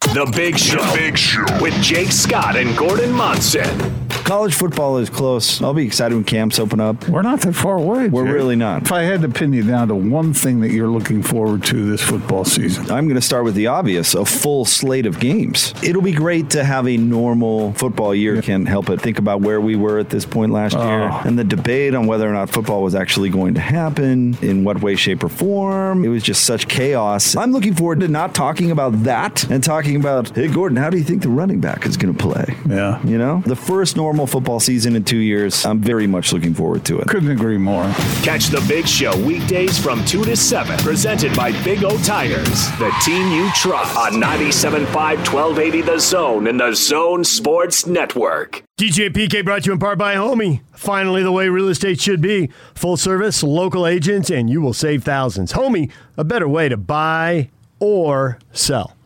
The 0.00 0.30
Big 0.34 0.58
Show. 0.58 0.78
The 0.78 0.98
Big 0.98 1.18
Show. 1.18 1.44
With 1.60 1.74
Jake 1.82 2.12
Scott 2.12 2.56
and 2.56 2.76
Gordon 2.76 3.12
Monson. 3.12 4.09
College 4.30 4.54
football 4.54 4.98
is 4.98 5.10
close. 5.10 5.60
I'll 5.60 5.74
be 5.74 5.84
excited 5.84 6.14
when 6.14 6.22
camps 6.22 6.60
open 6.60 6.78
up. 6.78 7.08
We're 7.08 7.22
not 7.22 7.40
that 7.40 7.52
far 7.52 7.78
away. 7.78 8.06
We're 8.06 8.26
Jay. 8.26 8.30
really 8.30 8.54
not. 8.54 8.82
If 8.82 8.92
I 8.92 9.02
had 9.02 9.22
to 9.22 9.28
pin 9.28 9.52
you 9.52 9.64
down 9.64 9.88
to 9.88 9.96
one 9.96 10.32
thing 10.34 10.60
that 10.60 10.70
you're 10.70 10.86
looking 10.86 11.20
forward 11.20 11.64
to 11.64 11.90
this 11.90 12.00
football 12.00 12.44
season, 12.44 12.92
I'm 12.92 13.08
going 13.08 13.16
to 13.16 13.26
start 13.26 13.42
with 13.42 13.56
the 13.56 13.66
obvious 13.66 14.14
a 14.14 14.24
full 14.24 14.64
slate 14.64 15.06
of 15.06 15.18
games. 15.18 15.74
It'll 15.82 16.00
be 16.00 16.12
great 16.12 16.48
to 16.50 16.62
have 16.62 16.86
a 16.86 16.96
normal 16.96 17.72
football 17.72 18.14
year. 18.14 18.40
Can't 18.40 18.68
help 18.68 18.86
but 18.86 19.00
think 19.00 19.18
about 19.18 19.40
where 19.40 19.60
we 19.60 19.74
were 19.74 19.98
at 19.98 20.10
this 20.10 20.24
point 20.24 20.52
last 20.52 20.76
oh. 20.76 20.86
year 20.86 21.10
and 21.24 21.36
the 21.36 21.42
debate 21.42 21.96
on 21.96 22.06
whether 22.06 22.30
or 22.30 22.32
not 22.32 22.50
football 22.50 22.84
was 22.84 22.94
actually 22.94 23.30
going 23.30 23.54
to 23.54 23.60
happen, 23.60 24.38
in 24.42 24.62
what 24.62 24.80
way, 24.80 24.94
shape, 24.94 25.24
or 25.24 25.28
form. 25.28 26.04
It 26.04 26.08
was 26.08 26.22
just 26.22 26.44
such 26.44 26.68
chaos. 26.68 27.34
I'm 27.34 27.50
looking 27.50 27.74
forward 27.74 27.98
to 27.98 28.06
not 28.06 28.32
talking 28.32 28.70
about 28.70 29.02
that 29.02 29.50
and 29.50 29.64
talking 29.64 29.96
about, 29.96 30.32
hey, 30.36 30.46
Gordon, 30.46 30.76
how 30.76 30.88
do 30.88 30.98
you 30.98 31.02
think 31.02 31.22
the 31.22 31.28
running 31.28 31.58
back 31.58 31.84
is 31.84 31.96
going 31.96 32.14
to 32.14 32.22
play? 32.22 32.54
Yeah. 32.68 33.04
You 33.04 33.18
know, 33.18 33.42
the 33.44 33.56
first 33.56 33.96
normal 33.96 34.19
football 34.26 34.60
season 34.60 34.96
in 34.96 35.04
two 35.04 35.18
years. 35.18 35.64
I'm 35.66 35.80
very 35.80 36.06
much 36.06 36.32
looking 36.32 36.54
forward 36.54 36.84
to 36.86 36.98
it. 37.00 37.08
couldn't 37.08 37.30
agree 37.30 37.58
more. 37.58 37.84
Catch 38.22 38.46
the 38.46 38.64
Big 38.68 38.86
Show 38.86 39.16
weekdays 39.24 39.78
from 39.78 40.04
2 40.04 40.24
to 40.24 40.36
7. 40.36 40.78
Presented 40.78 41.34
by 41.36 41.52
Big 41.64 41.84
O 41.84 41.96
Tires, 42.02 42.68
the 42.78 42.92
team 43.04 43.30
you 43.32 43.50
trust. 43.54 43.96
On 43.96 44.12
97.5 44.20 44.86
1280 45.32 45.82
The 45.82 45.98
Zone 45.98 46.46
and 46.46 46.60
The 46.60 46.72
Zone 46.74 47.24
Sports 47.24 47.86
Network. 47.86 48.62
DJ 48.78 49.10
PK 49.10 49.44
brought 49.44 49.64
to 49.64 49.66
you 49.68 49.72
in 49.74 49.78
part 49.78 49.98
by 49.98 50.14
Homie. 50.14 50.60
Finally, 50.72 51.22
the 51.22 51.32
way 51.32 51.48
real 51.48 51.68
estate 51.68 52.00
should 52.00 52.20
be. 52.22 52.48
Full 52.74 52.96
service, 52.96 53.42
local 53.42 53.86
agents, 53.86 54.30
and 54.30 54.48
you 54.48 54.60
will 54.62 54.72
save 54.72 55.04
thousands. 55.04 55.52
Homie, 55.52 55.90
a 56.16 56.24
better 56.24 56.48
way 56.48 56.68
to 56.68 56.76
buy 56.78 57.50
or 57.78 58.38
sell. 58.52 58.96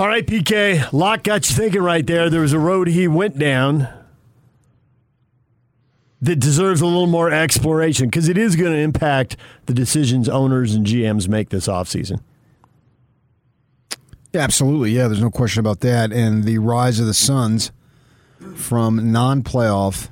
All 0.00 0.08
right, 0.08 0.26
PK, 0.26 0.90
Locke 0.94 1.24
got 1.24 1.50
you 1.50 1.54
thinking 1.54 1.82
right 1.82 2.06
there. 2.06 2.30
There 2.30 2.40
was 2.40 2.54
a 2.54 2.58
road 2.58 2.88
he 2.88 3.06
went 3.06 3.38
down 3.38 3.86
that 6.22 6.36
deserves 6.36 6.80
a 6.80 6.86
little 6.86 7.06
more 7.06 7.30
exploration 7.30 8.08
because 8.08 8.26
it 8.26 8.38
is 8.38 8.56
going 8.56 8.72
to 8.72 8.78
impact 8.78 9.36
the 9.66 9.74
decisions 9.74 10.26
owners 10.26 10.74
and 10.74 10.86
GMs 10.86 11.28
make 11.28 11.50
this 11.50 11.68
offseason. 11.68 12.22
Yeah, 14.32 14.40
absolutely. 14.40 14.92
Yeah, 14.92 15.06
there's 15.06 15.20
no 15.20 15.30
question 15.30 15.60
about 15.60 15.80
that. 15.80 16.12
And 16.12 16.44
the 16.44 16.56
rise 16.56 16.98
of 16.98 17.04
the 17.04 17.12
Suns 17.12 17.70
from 18.54 19.12
non-playoff 19.12 20.08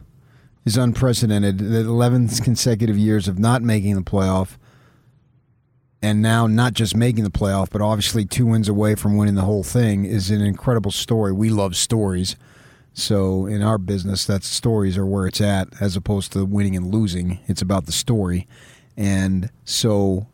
is 0.67 0.77
unprecedented. 0.77 1.57
The 1.61 1.81
11 1.81 2.29
consecutive 2.43 2.99
years 2.99 3.27
of 3.27 3.39
not 3.39 3.63
making 3.63 3.95
the 3.95 4.03
playoff, 4.03 4.59
and 6.01 6.23
now 6.23 6.47
not 6.47 6.75
just 6.75 6.97
making 6.97 7.25
the 7.25 7.31
playoff, 7.31 7.71
but 7.71 7.81
obviously 7.81 8.25
two 8.25 8.47
wins 8.47 8.69
away 8.69 8.95
from 8.95 9.17
winning 9.17 9.35
the 9.35 9.43
whole 9.43 9.65
thing 9.65 10.05
is 10.05 10.31
an 10.31 10.41
incredible 10.41 10.93
story. 10.93 11.33
We 11.33 11.51
love 11.51 11.77
stories. 11.77 12.37
So 12.93 13.47
in 13.47 13.63
our 13.63 13.79
business, 13.79 14.25
that's 14.25 14.49
stories 14.49 14.97
are 14.97 15.07
where 15.07 15.27
it's 15.27 15.41
at, 15.41 15.69
as 15.81 15.97
opposed 15.97 16.33
to 16.33 16.45
winning 16.45 16.77
and 16.77 16.93
losing. 16.93 17.41
It's 17.47 17.63
about 17.63 17.87
the 17.87 17.93
story. 17.93 18.47
And 18.97 19.51
so, 19.65 20.27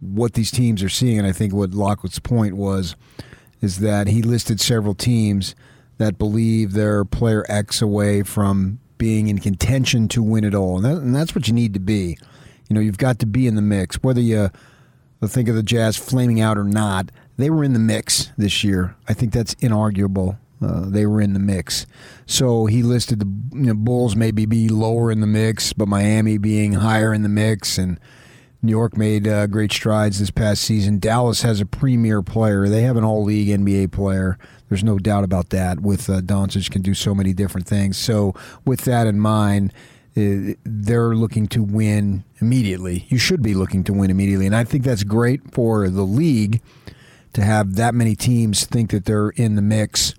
what 0.00 0.34
these 0.34 0.52
teams 0.52 0.82
are 0.82 0.88
seeing, 0.88 1.18
and 1.18 1.26
I 1.26 1.32
think 1.32 1.52
what 1.52 1.72
Lockwood's 1.72 2.20
point 2.20 2.56
was, 2.56 2.94
is 3.60 3.80
that 3.80 4.06
he 4.06 4.22
listed 4.22 4.60
several 4.60 4.94
teams 4.94 5.56
that 5.98 6.18
believe 6.18 6.72
they're 6.72 7.04
player 7.04 7.44
X 7.48 7.82
away 7.82 8.22
from 8.22 8.78
being 8.98 9.26
in 9.28 9.38
contention 9.38 10.06
to 10.08 10.22
win 10.22 10.44
it 10.44 10.54
all, 10.54 10.76
and, 10.76 10.84
that, 10.84 11.02
and 11.02 11.16
that's 11.16 11.34
what 11.34 11.48
you 11.48 11.54
need 11.54 11.74
to 11.74 11.80
be. 11.80 12.16
You 12.68 12.74
know, 12.74 12.80
you've 12.80 12.98
got 12.98 13.18
to 13.20 13.26
be 13.26 13.46
in 13.46 13.56
the 13.56 13.62
mix, 13.62 13.96
whether 14.02 14.20
you 14.20 14.50
think 15.26 15.48
of 15.48 15.54
the 15.54 15.62
Jazz 15.62 15.96
flaming 15.96 16.40
out 16.40 16.58
or 16.58 16.64
not. 16.64 17.10
They 17.36 17.50
were 17.50 17.64
in 17.64 17.72
the 17.72 17.78
mix 17.78 18.30
this 18.38 18.64
year. 18.64 18.96
I 19.08 19.14
think 19.14 19.32
that's 19.32 19.54
inarguable. 19.56 20.38
Uh, 20.62 20.86
they 20.86 21.04
were 21.04 21.20
in 21.20 21.34
the 21.34 21.38
mix. 21.38 21.86
So 22.24 22.66
he 22.66 22.82
listed 22.82 23.20
the 23.20 23.56
you 23.56 23.66
know, 23.66 23.74
Bulls 23.74 24.16
maybe 24.16 24.46
be 24.46 24.68
lower 24.68 25.10
in 25.10 25.20
the 25.20 25.26
mix, 25.26 25.72
but 25.72 25.86
Miami 25.86 26.38
being 26.38 26.74
higher 26.74 27.12
in 27.12 27.22
the 27.22 27.28
mix, 27.28 27.76
and 27.76 28.00
New 28.62 28.70
York 28.70 28.96
made 28.96 29.28
uh, 29.28 29.46
great 29.46 29.70
strides 29.70 30.18
this 30.18 30.30
past 30.30 30.62
season. 30.62 30.98
Dallas 30.98 31.42
has 31.42 31.60
a 31.60 31.66
premier 31.66 32.22
player. 32.22 32.68
They 32.68 32.82
have 32.82 32.96
an 32.96 33.04
all-league 33.04 33.48
NBA 33.48 33.92
player. 33.92 34.38
There's 34.68 34.82
no 34.82 34.98
doubt 34.98 35.24
about 35.24 35.50
that. 35.50 35.80
With 35.80 36.08
uh, 36.08 36.20
Doncic 36.20 36.70
can 36.70 36.82
do 36.82 36.94
so 36.94 37.14
many 37.14 37.34
different 37.34 37.66
things. 37.66 37.98
So 37.98 38.34
with 38.64 38.80
that 38.82 39.06
in 39.06 39.20
mind, 39.20 39.72
Uh, 40.16 40.54
they're 40.64 41.14
looking 41.14 41.46
to 41.48 41.62
win 41.62 42.24
immediately. 42.40 43.04
You 43.08 43.18
should 43.18 43.42
be 43.42 43.54
looking 43.54 43.84
to 43.84 43.92
win 43.92 44.10
immediately, 44.10 44.46
and 44.46 44.56
I 44.56 44.64
think 44.64 44.84
that's 44.84 45.04
great 45.04 45.52
for 45.52 45.90
the 45.90 46.04
league 46.04 46.62
to 47.34 47.42
have 47.42 47.76
that 47.76 47.94
many 47.94 48.16
teams 48.16 48.64
think 48.64 48.90
that 48.90 49.04
they're 49.04 49.28
in 49.30 49.56
the 49.56 49.62
mix 49.62 50.14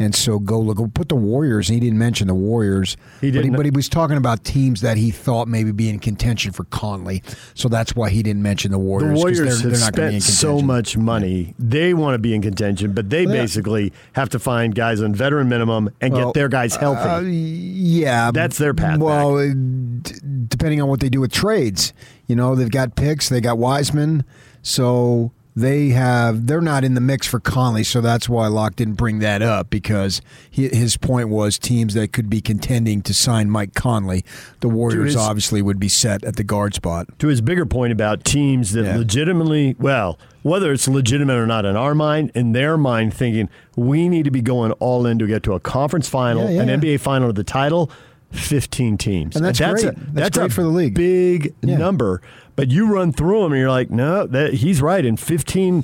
and 0.00 0.14
so 0.14 0.38
go 0.38 0.58
look. 0.58 0.78
We'll 0.78 0.88
Put 0.88 1.10
the 1.10 1.14
Warriors. 1.14 1.68
He 1.68 1.78
didn't 1.78 1.98
mention 1.98 2.26
the 2.26 2.34
Warriors. 2.34 2.96
He 3.20 3.30
but, 3.30 3.42
didn't. 3.42 3.56
but 3.56 3.66
he 3.66 3.70
was 3.70 3.88
talking 3.88 4.16
about 4.16 4.42
teams 4.44 4.80
that 4.80 4.96
he 4.96 5.10
thought 5.10 5.46
maybe 5.46 5.72
be 5.72 5.90
in 5.90 5.98
contention 5.98 6.52
for 6.52 6.64
Conley. 6.64 7.22
So 7.54 7.68
that's 7.68 7.94
why 7.94 8.08
he 8.08 8.22
didn't 8.22 8.42
mention 8.42 8.72
the 8.72 8.78
Warriors. 8.78 9.12
The 9.12 9.18
Warriors 9.18 9.38
they're, 9.38 9.46
have 9.48 9.62
they're 9.62 9.80
not 9.80 9.92
gonna 9.92 10.08
be 10.08 10.14
in 10.16 10.20
spent 10.22 10.38
so 10.38 10.60
much 10.60 10.96
money. 10.96 11.54
They 11.58 11.92
want 11.94 12.14
to 12.14 12.18
be 12.18 12.34
in 12.34 12.40
contention, 12.40 12.92
but 12.92 13.10
they 13.10 13.26
Well, 13.26 13.34
basically 13.36 13.92
have 14.14 14.30
to 14.30 14.38
find 14.38 14.74
guys 14.74 15.02
on 15.02 15.14
veteran 15.14 15.48
minimum 15.50 15.90
and 16.00 16.14
Well, 16.14 16.26
get 16.28 16.34
their 16.34 16.48
guys 16.48 16.76
healthy. 16.76 17.00
uh, 17.00 17.20
yeah, 17.20 18.30
That's 18.32 18.56
their 18.56 18.72
path 18.74 18.98
Well, 18.98 19.36
uh, 19.38 19.48
d- 19.52 20.14
depending 20.48 20.80
on 20.80 20.88
what 20.88 21.00
they 21.00 21.10
do 21.10 21.20
with 21.20 21.30
trades, 21.32 21.92
you 22.26 22.34
know, 22.34 22.54
they've 22.54 22.70
got 22.70 22.96
picks, 22.96 23.28
they 23.28 23.42
got 23.42 23.58
Wiseman, 23.58 24.24
so 24.62 25.30
they 25.56 25.88
have 25.88 26.46
they're 26.46 26.60
not 26.60 26.84
in 26.84 26.94
the 26.94 27.00
mix 27.00 27.26
for 27.26 27.40
Conley. 27.40 27.82
So 27.84 28.00
that's 28.00 28.28
why 28.28 28.46
Locke 28.46 28.76
didn't 28.76 28.94
bring 28.94 29.18
that 29.18 29.42
up 29.42 29.68
because 29.70 30.22
he, 30.48 30.68
his 30.68 30.96
point 30.96 31.28
was 31.28 31.58
teams 31.58 31.94
that 31.94 32.12
could 32.12 32.30
be 32.30 32.40
contending 32.40 33.02
to 33.02 33.12
sign 33.12 33.50
Mike 33.50 33.74
Conley. 33.74 34.24
The 34.60 34.68
Warriors 34.68 35.14
his- 35.14 35.16
obviously 35.16 35.60
would 35.60 35.80
be 35.80 35.88
set 35.88 36.22
at 36.24 36.36
the 36.36 36.44
guard 36.44 36.74
spot. 36.74 37.08
to 37.18 37.26
his 37.28 37.40
bigger 37.40 37.66
point 37.66 37.92
about 37.92 38.24
teams 38.24 38.72
that 38.72 38.84
Yeah. 38.84 38.96
legitimately, 38.96 39.76
well, 39.78 40.18
whether 40.42 40.72
it's 40.72 40.86
legitimate 40.88 41.36
or 41.36 41.46
not 41.46 41.64
in 41.66 41.76
our 41.76 41.94
mind, 41.94 42.30
in 42.34 42.52
their 42.52 42.78
mind, 42.78 43.12
thinking 43.12 43.48
we 43.76 44.08
need 44.08 44.24
to 44.24 44.30
be 44.30 44.40
going 44.40 44.72
all 44.72 45.04
in 45.04 45.18
to 45.18 45.26
get 45.26 45.42
to 45.42 45.52
a 45.54 45.60
conference 45.60 46.08
final, 46.08 46.44
Yeah, 46.44 46.62
yeah, 46.64 46.72
an. 46.72 46.80
NBA 46.80 46.98
final 47.00 47.28
of 47.28 47.34
the 47.34 47.44
title. 47.44 47.90
15 48.32 48.96
teams. 48.96 49.34
And 49.34 49.44
that's 49.44 49.60
A, 49.60 49.70
great. 49.72 50.14
That's 50.14 50.38
great 50.38 50.52
a 50.52 50.54
for 50.54 50.62
the 50.62 50.68
league. 50.68 50.94
Big 50.94 51.52
number. 51.64 52.22
But 52.60 52.70
you 52.70 52.92
run 52.92 53.10
through 53.10 53.44
them 53.44 53.52
and 53.52 53.58
you're 53.58 53.70
like, 53.70 53.88
no, 53.88 54.26
that, 54.26 54.52
he's 54.52 54.82
right. 54.82 55.02
In 55.02 55.16
15 55.16 55.82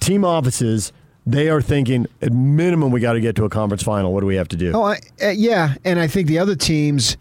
team 0.00 0.24
offices, 0.24 0.92
they 1.24 1.48
are 1.48 1.62
thinking 1.62 2.08
at 2.20 2.32
minimum 2.32 2.90
we 2.90 2.98
got 2.98 3.12
to 3.12 3.20
get 3.20 3.36
to 3.36 3.44
a 3.44 3.48
conference 3.48 3.84
final. 3.84 4.12
What 4.12 4.22
do 4.22 4.26
we 4.26 4.34
have 4.34 4.48
to 4.48 4.56
do? 4.56 4.72
Oh, 4.74 4.82
I, 4.82 4.98
uh, 5.22 5.28
yeah, 5.28 5.76
and 5.84 6.00
I 6.00 6.08
think 6.08 6.26
the 6.26 6.40
other 6.40 6.56
teams, 6.56 7.16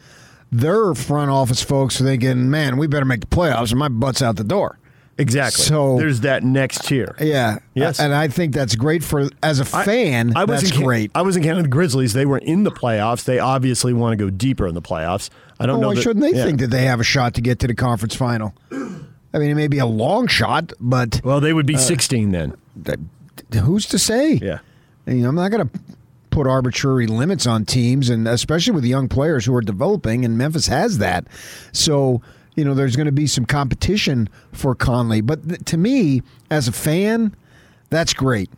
their 0.51 0.95
front 0.95 1.29
office 1.29 1.61
folks 1.61 2.01
are 2.01 2.03
thinking, 2.03 2.49
man, 2.49 2.77
we 2.77 2.87
better 2.87 3.05
make 3.05 3.19
the 3.19 3.27
playoffs, 3.27 3.71
or 3.71 3.75
my 3.75 3.89
butt's 3.89 4.23
out 4.23 4.37
the 4.37 4.43
door. 4.43 4.79
Exactly. 5.19 5.63
So 5.65 5.97
there's 5.97 6.21
that 6.21 6.43
next 6.43 6.85
tier. 6.85 7.15
Yeah. 7.19 7.59
Yes. 7.73 7.99
And 7.99 8.13
I 8.13 8.29
think 8.29 8.53
that's 8.53 8.75
great 8.75 9.03
for 9.03 9.29
as 9.43 9.59
a 9.59 9.65
fan. 9.65 10.33
I 10.35 10.45
was 10.45 10.61
that's 10.61 10.75
in 10.77 10.83
great. 10.83 11.11
I 11.13 11.21
was 11.21 11.35
in 11.35 11.43
Canada 11.43 11.63
the 11.63 11.67
Grizzlies. 11.69 12.13
They 12.13 12.25
were 12.25 12.37
in 12.39 12.63
the 12.63 12.71
playoffs. 12.71 13.25
They 13.25 13.37
obviously 13.39 13.93
want 13.93 14.17
to 14.17 14.25
go 14.25 14.29
deeper 14.29 14.65
in 14.65 14.75
the 14.75 14.81
playoffs. 14.81 15.29
I 15.59 15.65
don't 15.65 15.77
Oh, 15.77 15.81
know. 15.81 15.87
why 15.89 15.95
that- 15.95 16.01
shouldn't 16.01 16.23
they 16.25 16.37
yeah. 16.37 16.45
think 16.45 16.59
that 16.61 16.67
they 16.71 16.85
have 16.85 16.99
a 16.99 17.03
shot 17.03 17.33
to 17.35 17.41
get 17.41 17.59
to 17.59 17.67
the 17.67 17.75
conference 17.75 18.15
final? 18.15 18.53
I 18.71 19.37
mean, 19.37 19.51
it 19.51 19.55
may 19.55 19.67
be 19.67 19.77
a 19.79 19.85
long 19.85 20.27
shot, 20.27 20.71
but 20.79 21.21
Well, 21.23 21.39
they 21.41 21.53
would 21.53 21.65
be 21.65 21.75
Uh, 21.75 21.79
16 21.79 22.31
then. 22.31 22.53
that- 22.77 22.99
who's 23.63 23.85
to 23.87 23.99
say? 23.99 24.33
Yeah. 24.41 24.59
I 25.05 25.11
mean, 25.11 25.25
I'm 25.25 25.35
not 25.35 25.51
going 25.51 25.67
to 25.67 25.79
put 26.29 26.47
arbitrary 26.47 27.07
limits 27.07 27.45
on 27.45 27.65
teams, 27.65 28.09
and 28.09 28.27
especially 28.27 28.71
with 28.73 28.85
young 28.85 29.07
players 29.09 29.45
who 29.45 29.53
are 29.55 29.61
developing, 29.61 30.23
and 30.23 30.37
Memphis 30.37 30.67
has 30.67 30.99
that. 30.99 31.25
So, 31.71 32.21
you 32.59 32.65
know, 32.65 32.73
there's 32.73 32.97
going 32.97 33.05
to 33.05 33.11
be 33.13 33.25
some 33.25 33.45
competition 33.45 34.27
for 34.51 34.75
Conley. 34.75 35.21
But 35.21 35.47
th- 35.47 35.61
to 35.65 35.77
me, 35.77 36.21
as 36.51 36.67
a 36.67 36.73
fan, 36.73 37.33
that's 37.89 38.13
great. 38.13 38.49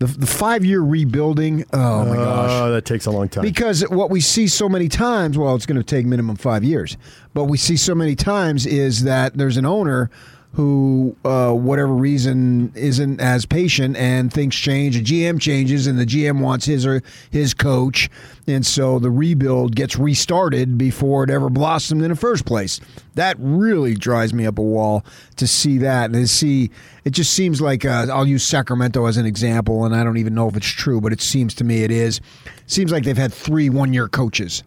The, 0.00 0.06
the 0.06 0.26
five 0.26 0.64
year 0.64 0.80
rebuilding, 0.80 1.64
oh 1.72 2.04
my 2.06 2.16
oh, 2.16 2.24
gosh. 2.24 2.50
Oh, 2.50 2.72
that 2.72 2.84
takes 2.84 3.06
a 3.06 3.10
long 3.12 3.28
time. 3.28 3.44
Because 3.44 3.82
what 3.88 4.10
we 4.10 4.20
see 4.20 4.48
so 4.48 4.68
many 4.68 4.88
times, 4.88 5.38
well, 5.38 5.54
it's 5.54 5.66
going 5.66 5.78
to 5.78 5.84
take 5.84 6.06
minimum 6.06 6.34
five 6.36 6.64
years, 6.64 6.96
but 7.34 7.44
we 7.44 7.56
see 7.56 7.76
so 7.76 7.94
many 7.94 8.16
times 8.16 8.66
is 8.66 9.04
that 9.04 9.36
there's 9.36 9.56
an 9.56 9.66
owner 9.66 10.10
who, 10.52 11.16
uh, 11.24 11.52
whatever 11.52 11.94
reason, 11.94 12.72
isn't 12.74 13.20
as 13.20 13.46
patient, 13.46 13.96
and 13.96 14.32
things 14.32 14.54
change. 14.54 14.96
A 14.96 15.00
GM 15.00 15.40
changes, 15.40 15.86
and 15.86 15.98
the 15.98 16.04
GM 16.04 16.40
wants 16.40 16.66
his 16.66 16.84
or 16.84 17.02
his 17.30 17.54
coach, 17.54 18.10
and 18.48 18.66
so 18.66 18.98
the 18.98 19.10
rebuild 19.10 19.76
gets 19.76 19.96
restarted 19.96 20.76
before 20.76 21.22
it 21.22 21.30
ever 21.30 21.48
blossomed 21.50 22.02
in 22.02 22.10
the 22.10 22.16
first 22.16 22.46
place. 22.46 22.80
That 23.14 23.36
really 23.38 23.94
drives 23.94 24.34
me 24.34 24.44
up 24.44 24.58
a 24.58 24.62
wall 24.62 25.04
to 25.36 25.46
see 25.46 25.78
that 25.78 26.06
and 26.06 26.14
to 26.14 26.28
see. 26.28 26.70
It 27.04 27.10
just 27.10 27.32
seems 27.32 27.60
like 27.60 27.84
uh, 27.84 28.08
I'll 28.10 28.26
use 28.26 28.44
Sacramento 28.44 29.06
as 29.06 29.16
an 29.16 29.26
example, 29.26 29.84
and 29.84 29.94
I 29.94 30.02
don't 30.02 30.18
even 30.18 30.34
know 30.34 30.48
if 30.48 30.56
it's 30.56 30.66
true, 30.66 31.00
but 31.00 31.12
it 31.12 31.20
seems 31.20 31.54
to 31.54 31.64
me 31.64 31.84
it 31.84 31.92
is. 31.92 32.20
Seems 32.66 32.90
like 32.90 33.04
they've 33.04 33.16
had 33.16 33.32
three 33.32 33.70
one-year 33.70 34.08
coaches. 34.08 34.64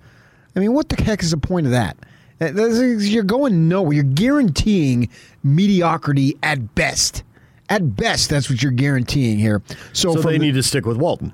I 0.55 0.59
mean, 0.59 0.73
what 0.73 0.87
the 0.87 1.01
heck 1.03 1.21
is 1.23 1.31
the 1.31 1.37
point 1.37 1.65
of 1.65 1.71
that? 1.73 1.97
You're 2.39 3.23
going 3.23 3.67
nowhere. 3.67 3.93
You're 3.93 4.03
guaranteeing 4.03 5.09
mediocrity 5.43 6.37
at 6.43 6.75
best. 6.75 7.23
At 7.69 7.95
best, 7.95 8.29
that's 8.29 8.49
what 8.49 8.61
you're 8.61 8.71
guaranteeing 8.71 9.39
here. 9.39 9.61
So, 9.93 10.13
So 10.15 10.21
they 10.21 10.33
the- 10.33 10.39
need 10.39 10.55
to 10.55 10.63
stick 10.63 10.85
with 10.85 10.97
Walton. 10.97 11.31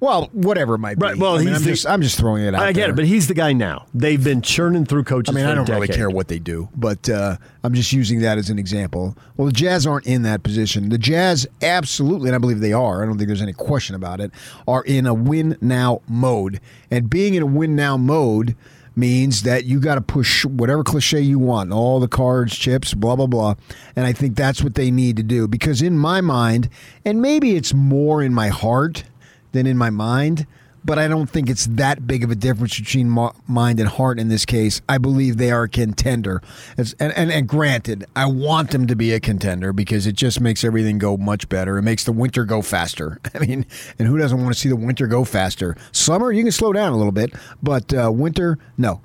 well, 0.00 0.28
whatever 0.32 0.74
it 0.74 0.78
might 0.78 0.98
be. 0.98 1.02
Right. 1.04 1.16
Well, 1.16 1.34
I 1.36 1.38
mean, 1.38 1.48
he's 1.48 1.56
I'm 1.58 1.62
the- 1.64 1.70
just 1.70 1.86
I'm 1.86 2.02
just 2.02 2.18
throwing 2.18 2.42
it 2.44 2.54
out. 2.54 2.62
I 2.62 2.72
get 2.72 2.82
there. 2.82 2.90
it, 2.90 2.96
but 2.96 3.04
he's 3.04 3.28
the 3.28 3.34
guy 3.34 3.52
now. 3.52 3.86
They've 3.94 4.22
been 4.22 4.40
churning 4.42 4.84
through 4.86 5.04
coaches. 5.04 5.34
I 5.34 5.38
mean, 5.38 5.46
I 5.46 5.54
don't 5.54 5.68
really 5.68 5.88
care 5.88 6.08
what 6.10 6.28
they 6.28 6.38
do, 6.38 6.68
but 6.76 7.08
uh, 7.10 7.36
I'm 7.62 7.74
just 7.74 7.92
using 7.92 8.20
that 8.20 8.36
as 8.38 8.48
an 8.50 8.58
example. 8.58 9.16
Well, 9.36 9.46
the 9.46 9.52
Jazz 9.52 9.86
aren't 9.86 10.06
in 10.06 10.22
that 10.22 10.42
position. 10.42 10.88
The 10.88 10.98
Jazz 10.98 11.46
absolutely, 11.62 12.28
and 12.30 12.34
I 12.36 12.38
believe 12.38 12.60
they 12.60 12.72
are. 12.72 13.02
I 13.02 13.06
don't 13.06 13.16
think 13.18 13.28
there's 13.28 13.42
any 13.42 13.52
question 13.52 13.94
about 13.94 14.20
it. 14.20 14.30
Are 14.66 14.82
in 14.84 15.06
a 15.06 15.14
win 15.14 15.56
now 15.60 16.00
mode, 16.08 16.60
and 16.90 17.08
being 17.10 17.34
in 17.34 17.42
a 17.42 17.46
win 17.46 17.76
now 17.76 17.96
mode 17.96 18.54
means 18.96 19.42
that 19.42 19.66
you 19.66 19.78
got 19.78 19.96
to 19.96 20.00
push 20.00 20.44
whatever 20.44 20.82
cliche 20.82 21.20
you 21.20 21.38
want, 21.38 21.70
all 21.70 22.00
the 22.00 22.08
cards, 22.08 22.56
chips, 22.56 22.94
blah 22.94 23.14
blah 23.14 23.26
blah. 23.26 23.54
And 23.94 24.06
I 24.06 24.12
think 24.12 24.34
that's 24.34 24.62
what 24.62 24.74
they 24.74 24.90
need 24.90 25.16
to 25.18 25.22
do 25.22 25.46
because 25.46 25.82
in 25.82 25.98
my 25.98 26.20
mind, 26.20 26.68
and 27.04 27.20
maybe 27.20 27.54
it's 27.54 27.74
more 27.74 28.22
in 28.22 28.32
my 28.34 28.48
heart 28.48 29.04
than 29.52 29.66
in 29.66 29.78
my 29.78 29.90
mind 29.90 30.46
but 30.86 31.00
I 31.00 31.08
don't 31.08 31.28
think 31.28 31.50
it's 31.50 31.66
that 31.66 32.06
big 32.06 32.22
of 32.22 32.30
a 32.30 32.36
difference 32.36 32.78
between 32.78 33.08
mind 33.48 33.80
and 33.80 33.88
heart 33.88 34.20
in 34.20 34.28
this 34.28 34.44
case. 34.44 34.80
I 34.88 34.98
believe 34.98 35.36
they 35.36 35.50
are 35.50 35.64
a 35.64 35.68
contender. 35.68 36.40
And, 36.78 36.94
and, 37.00 37.32
and 37.32 37.48
granted, 37.48 38.04
I 38.14 38.26
want 38.26 38.70
them 38.70 38.86
to 38.86 38.94
be 38.94 39.12
a 39.12 39.18
contender 39.18 39.72
because 39.72 40.06
it 40.06 40.14
just 40.14 40.40
makes 40.40 40.62
everything 40.62 40.98
go 40.98 41.16
much 41.16 41.48
better. 41.48 41.76
It 41.76 41.82
makes 41.82 42.04
the 42.04 42.12
winter 42.12 42.44
go 42.44 42.62
faster. 42.62 43.18
I 43.34 43.40
mean, 43.40 43.66
and 43.98 44.06
who 44.06 44.16
doesn't 44.16 44.40
want 44.40 44.54
to 44.54 44.60
see 44.60 44.68
the 44.68 44.76
winter 44.76 45.08
go 45.08 45.24
faster? 45.24 45.76
Summer, 45.90 46.30
you 46.30 46.44
can 46.44 46.52
slow 46.52 46.72
down 46.72 46.92
a 46.92 46.96
little 46.96 47.12
bit, 47.12 47.34
but 47.60 47.92
uh, 47.92 48.10
winter, 48.12 48.56
no. 48.78 49.00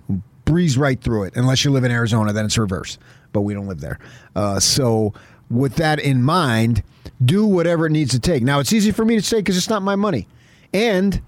Breeze 0.45 0.77
right 0.77 1.01
through 1.01 1.23
it. 1.23 1.35
Unless 1.35 1.65
you 1.65 1.71
live 1.71 1.83
in 1.83 1.91
Arizona, 1.91 2.31
then 2.31 2.45
it's 2.45 2.57
reverse. 2.59 2.99
But 3.33 3.41
we 3.41 3.55
don't 3.55 3.67
live 3.67 3.81
there. 3.81 3.97
Uh, 4.35 4.59
so, 4.59 5.13
with 5.49 5.75
that 5.75 5.99
in 5.99 6.21
mind, 6.21 6.83
do 7.23 7.45
whatever 7.45 7.87
it 7.87 7.91
needs 7.91 8.11
to 8.11 8.19
take. 8.19 8.43
Now, 8.43 8.59
it's 8.59 8.71
easy 8.71 8.91
for 8.91 9.03
me 9.03 9.15
to 9.15 9.21
say 9.21 9.37
because 9.37 9.57
it's 9.57 9.69
not 9.69 9.81
my 9.81 9.95
money. 9.95 10.27
And 10.73 11.21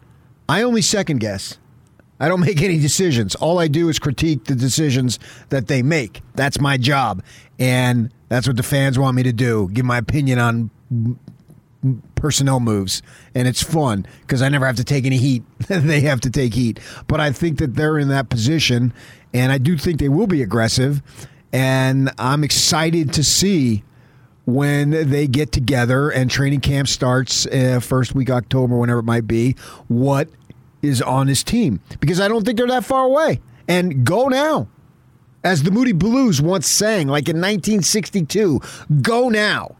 I 0.47 0.61
only 0.63 0.81
second 0.81 1.19
guess. 1.19 1.57
I 2.19 2.27
don't 2.29 2.39
make 2.39 2.61
any 2.61 2.79
decisions. 2.79 3.35
All 3.35 3.59
I 3.59 3.67
do 3.67 3.89
is 3.89 3.99
critique 3.99 4.45
the 4.45 4.55
decisions 4.55 5.19
that 5.49 5.67
they 5.67 5.81
make. 5.81 6.21
That's 6.35 6.59
my 6.59 6.77
job. 6.77 7.23
And 7.59 8.11
that's 8.29 8.47
what 8.47 8.55
the 8.55 8.63
fans 8.63 8.97
want 8.97 9.15
me 9.15 9.23
to 9.23 9.33
do 9.33 9.69
give 9.73 9.85
my 9.85 9.97
opinion 9.97 10.39
on 10.39 10.69
personnel 12.15 12.59
moves. 12.59 13.01
And 13.35 13.47
it's 13.47 13.61
fun 13.61 14.05
because 14.21 14.41
I 14.41 14.49
never 14.49 14.65
have 14.65 14.77
to 14.77 14.83
take 14.83 15.05
any 15.05 15.17
heat. 15.17 15.43
they 15.67 16.01
have 16.01 16.21
to 16.21 16.29
take 16.29 16.53
heat. 16.53 16.79
But 17.07 17.19
I 17.19 17.31
think 17.31 17.59
that 17.59 17.75
they're 17.75 17.99
in 17.99 18.07
that 18.09 18.29
position. 18.29 18.93
And 19.33 19.51
I 19.51 19.57
do 19.57 19.77
think 19.77 19.99
they 19.99 20.09
will 20.09 20.27
be 20.27 20.41
aggressive. 20.41 21.01
And 21.51 22.11
I'm 22.17 22.43
excited 22.43 23.13
to 23.13 23.23
see 23.23 23.83
when 24.45 24.91
they 25.09 25.27
get 25.27 25.51
together 25.51 26.09
and 26.09 26.29
training 26.29 26.59
camp 26.61 26.87
starts 26.87 27.45
uh, 27.47 27.79
first 27.81 28.13
week 28.13 28.29
October, 28.29 28.77
whenever 28.77 28.99
it 28.99 29.03
might 29.05 29.27
be, 29.27 29.55
what 29.87 30.27
is 30.81 31.01
on 31.01 31.27
his 31.27 31.43
team 31.43 31.79
because 31.99 32.19
I 32.19 32.27
don't 32.27 32.45
think 32.45 32.57
they're 32.57 32.67
that 32.67 32.83
far 32.85 33.05
away. 33.05 33.39
And 33.67 34.05
go 34.05 34.27
now, 34.27 34.67
As 35.43 35.63
the 35.63 35.71
Moody 35.71 35.93
Blues 35.93 36.41
once 36.41 36.67
sang, 36.67 37.07
like 37.07 37.29
in 37.29 37.37
1962, 37.37 38.59
go 39.01 39.29
now. 39.29 39.75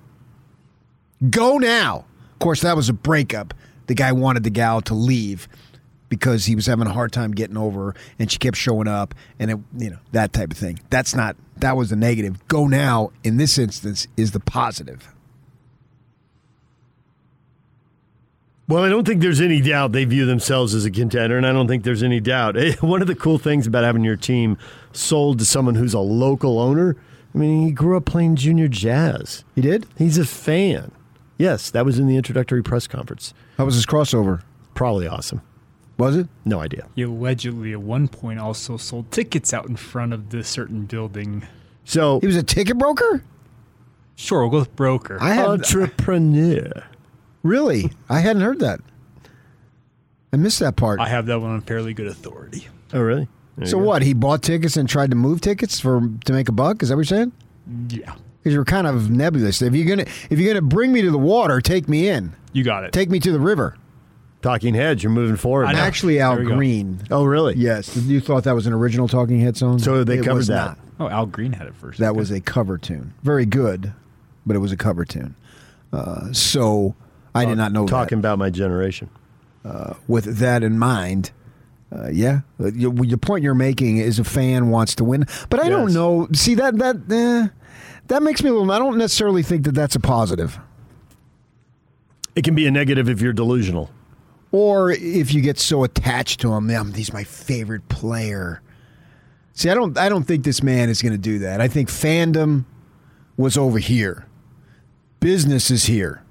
Go 1.30 1.58
now. 1.58 2.06
Of 2.32 2.40
course, 2.40 2.62
that 2.62 2.76
was 2.76 2.90
a 2.90 2.94
breakup. 2.94 3.54
The 3.88 3.96
guy 3.96 4.14
wanted 4.14 4.44
the 4.44 4.50
gal 4.50 4.82
to 4.84 4.94
leave 4.94 5.48
because 6.08 6.46
he 6.46 6.56
was 6.56 6.66
having 6.66 6.88
a 6.88 6.94
hard 6.94 7.12
time 7.12 7.32
getting 7.32 7.58
over 7.58 7.96
and 8.20 8.32
she 8.32 8.38
kept 8.38 8.56
showing 8.56 8.88
up, 8.88 9.14
and 9.40 9.52
it, 9.52 9.60
you 9.78 9.90
know 9.90 10.00
that 10.12 10.32
type 10.32 10.52
of 10.52 10.58
thing. 10.58 10.80
That's 10.90 11.16
not 11.16 11.36
that 11.64 11.78
was 11.78 11.90
the 11.90 11.96
negative. 11.96 12.46
Go 12.50 12.68
now 12.68 13.12
in 13.24 13.38
this 13.38 13.58
instance 13.58 14.06
is 14.18 14.32
the 14.32 14.42
positive. 14.42 15.08
Well, 18.68 18.84
I 18.84 18.90
don't 18.90 19.08
think 19.08 19.22
there's 19.22 19.40
any 19.40 19.62
doubt 19.62 19.94
they 19.94 20.04
view 20.04 20.26
themselves 20.26 20.76
as 20.76 20.84
a 20.84 20.92
contender, 20.92 21.38
and 21.38 21.46
I 21.46 21.54
don't 21.54 21.70
think 21.70 21.86
there's 21.86 22.04
any 22.04 22.20
doubt. 22.20 22.58
One 22.82 23.02
of 23.02 23.08
the 23.08 23.16
cool 23.16 23.38
things 23.38 23.66
about 23.66 23.86
having 23.86 24.04
your 24.04 24.18
team 24.18 24.58
sold 24.92 25.40
to 25.40 25.46
someone 25.46 25.76
who's 25.76 25.94
a 25.94 26.00
local 26.00 26.60
owner, 26.60 26.98
I 27.34 27.38
mean, 27.38 27.66
he 27.66 27.72
grew 27.72 27.96
up 27.96 28.04
playing 28.04 28.36
junior 28.36 28.68
jazz. 28.68 29.46
He 29.56 29.62
did? 29.62 29.86
He's 29.98 30.18
a 30.18 30.26
fan. 30.26 30.92
Yes, 31.38 31.72
that 31.72 31.86
was 31.86 31.98
in 31.98 32.08
the 32.08 32.18
introductory 32.18 32.62
press 32.62 32.88
conference. 32.88 33.34
How 33.58 33.64
was 33.64 33.76
his 33.76 33.86
crossover? 33.86 34.42
Probably 34.76 35.08
awesome. 35.08 35.42
Was 35.98 36.16
it? 36.16 36.28
No 36.44 36.60
idea. 36.60 36.88
He 36.96 37.04
allegedly 37.04 37.74
at 37.74 37.82
one 37.82 38.08
point 38.08 38.40
also 38.40 38.78
sold 38.78 39.12
tickets 39.12 39.54
out 39.54 39.68
in 39.68 39.76
front 39.76 40.14
of 40.14 40.30
this 40.30 40.48
certain 40.48 40.86
building. 40.86 41.46
So 41.86 42.20
he 42.20 42.28
was 42.28 42.36
a 42.36 42.44
ticket 42.44 42.78
broker. 42.78 43.24
Sure, 44.16 44.42
we'll 44.42 44.50
go 44.50 44.60
with 44.60 44.76
broker. 44.76 45.18
I 45.22 45.34
have 45.34 45.48
entrepreneur. 45.48 46.84
Really, 47.42 47.92
I 48.10 48.20
hadn't 48.20 48.42
heard 48.42 48.60
that. 48.60 48.80
I 50.32 50.38
missed 50.38 50.60
that 50.60 50.76
part. 50.76 51.00
I 51.00 51.10
have 51.10 51.26
that 51.28 51.40
one 51.40 51.52
on 51.52 51.62
fairly 51.62 51.94
good 51.94 52.08
authority. 52.08 52.68
Oh, 52.92 53.02
really? 53.02 53.28
There 53.58 53.68
so 53.68 53.78
you 53.78 53.84
go. 53.84 53.88
what? 53.90 54.02
He 54.02 54.14
bought 54.14 54.42
tickets 54.42 54.78
and 54.78 54.90
tried 54.90 55.12
to 55.12 55.16
move 55.16 55.42
tickets 55.42 55.80
for 55.80 56.10
to 56.26 56.34
make 56.34 56.50
a 56.50 56.52
buck. 56.52 56.82
Is 56.82 56.90
that 56.90 56.96
what 56.96 57.10
you're 57.10 57.18
saying? 57.18 57.32
Yeah. 57.90 58.16
Because 58.40 58.54
you're 58.54 58.66
kind 58.66 58.88
of 58.88 59.10
nebulous. 59.10 59.62
If 59.62 59.76
you're 59.76 59.88
gonna 59.88 60.10
if 60.30 60.40
you're 60.40 60.54
gonna 60.54 60.66
bring 60.66 60.92
me 60.92 61.02
to 61.02 61.12
the 61.12 61.20
water, 61.20 61.62
take 61.62 61.88
me 61.88 62.08
in. 62.08 62.34
You 62.52 62.64
got 62.64 62.84
it. 62.84 62.94
Take 62.94 63.10
me 63.10 63.20
to 63.20 63.32
the 63.32 63.40
river. 63.40 63.78
Talking 64.44 64.74
Heads, 64.76 65.02
you're 65.02 65.12
moving 65.12 65.38
forward. 65.38 65.66
I'm 65.66 65.76
now. 65.78 65.84
actually 65.84 66.20
Al 66.20 66.36
There 66.36 66.44
we 66.44 66.50
go. 66.52 66.56
Green. 66.58 67.02
Oh, 67.10 67.24
really? 67.24 67.56
Yes. 67.56 67.96
You 67.98 68.20
thought 68.20 68.44
that 68.44 68.54
was 68.54 68.68
an 68.68 68.74
original 68.74 69.08
Talking 69.08 69.40
Head 69.40 69.58
song? 69.58 69.80
So 69.80 70.04
they 70.04 70.20
It 70.20 70.26
covered 70.26 70.36
was 70.38 70.48
that. 70.48 70.56
not. 70.56 70.80
Oh, 71.00 71.08
Al 71.10 71.26
Green 71.26 71.54
had 71.54 71.66
it 71.68 71.74
first. 71.76 72.00
That 72.00 72.16
was 72.16 72.30
a 72.30 72.40
cover 72.42 72.78
tune. 72.78 73.14
Very 73.24 73.46
good, 73.46 73.94
but 74.46 74.56
it 74.56 74.60
was 74.60 74.72
a 74.72 74.78
cover 74.78 75.06
tune. 75.06 75.36
Uh, 75.92 76.32
so 76.34 76.94
I 77.34 77.46
did 77.46 77.58
not 77.58 77.72
know 77.72 77.88
Talking 77.88 78.20
about 78.20 78.38
my 78.38 78.50
generation. 78.52 79.10
that. 79.64 79.70
Uh, 79.70 79.94
with 80.08 80.26
that 80.40 80.62
in 80.62 80.78
mind, 80.78 81.32
uh, 81.96 82.10
yeah, 82.12 82.42
uh, 82.60 82.68
you, 82.74 82.92
the 82.92 83.18
point 83.18 83.44
you're 83.46 83.54
making 83.56 83.98
is 83.98 84.20
a 84.20 84.24
fan 84.26 84.70
wants 84.70 84.94
to 84.96 85.04
win, 85.06 85.26
but 85.50 85.62
I 85.64 85.70
don't 85.70 85.88
Yes. 85.88 85.94
know. 85.96 86.28
See 86.34 86.54
that 86.56 86.78
that 86.80 86.98
eh, 87.10 87.48
that 88.08 88.22
makes 88.24 88.44
me 88.44 88.50
a 88.50 88.54
little. 88.54 88.70
I 88.72 88.78
don't 88.80 88.98
necessarily 88.98 89.42
think 89.42 89.64
that 89.64 89.72
that's 89.74 89.96
a 89.96 90.00
positive. 90.02 90.60
It 92.36 92.44
can 92.44 92.56
be 92.56 92.68
a 92.68 92.72
negative 92.72 93.08
if 93.10 93.22
you're 93.22 93.32
delusional. 93.34 93.90
Or 94.54 94.92
if 94.92 95.34
you 95.34 95.42
get 95.42 95.60
so 95.60 95.84
attached 95.84 96.40
to 96.40 96.54
him, 96.54 96.70
um, 96.70 96.94
he's 96.94 97.12
my 97.12 97.24
favorite 97.24 97.90
player. 97.90 98.62
See, 99.52 99.70
I 99.70 99.74
don't, 99.74 99.98
I 99.98 100.08
don't 100.10 100.24
think 100.24 100.46
this 100.46 100.62
man 100.62 100.90
is 100.90 101.02
going 101.02 101.12
to 101.12 101.18
do 101.18 101.40
that. 101.40 101.60
I 101.60 101.68
think 101.68 101.90
fandom 101.90 102.66
was 103.36 103.58
over 103.58 103.80
here, 103.80 104.28
business 105.20 105.72
is 105.72 105.86
here, 105.86 106.24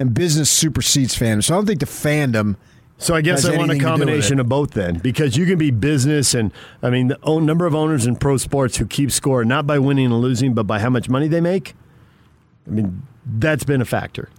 and 0.00 0.12
business 0.12 0.50
supersedes 0.50 1.16
fandom. 1.16 1.44
So 1.44 1.54
I 1.54 1.56
don't 1.56 1.66
think 1.66 1.80
the 1.80 1.86
fandom. 1.86 2.56
So 2.98 3.14
I 3.14 3.20
guess 3.20 3.44
I 3.44 3.56
want 3.56 3.70
a 3.70 3.74
anything 3.74 3.78
to 3.78 3.84
do 3.84 3.84
with 3.84 4.00
combination 4.00 4.40
of 4.40 4.48
both 4.48 4.72
then, 4.72 4.98
because 4.98 5.36
you 5.36 5.46
can 5.46 5.58
be 5.58 5.70
business 5.70 6.34
and 6.34 6.52
I 6.82 6.90
mean 6.90 7.08
the 7.08 7.18
own 7.22 7.46
number 7.46 7.66
of 7.66 7.74
owners 7.74 8.06
in 8.06 8.16
pro 8.16 8.36
sports 8.36 8.76
who 8.76 8.86
keep 8.86 9.10
score 9.10 9.44
not 9.44 9.66
by 9.66 9.78
winning 9.78 10.06
and 10.06 10.20
losing, 10.20 10.52
but 10.54 10.64
by 10.64 10.78
how 10.78 10.90
much 10.90 11.08
money 11.08 11.26
they 11.26 11.40
make. 11.40 11.74
I 12.66 12.70
mean 12.70 13.02
that's 13.24 13.64
been 13.64 13.80
a 13.80 13.84
factor. 13.84 14.30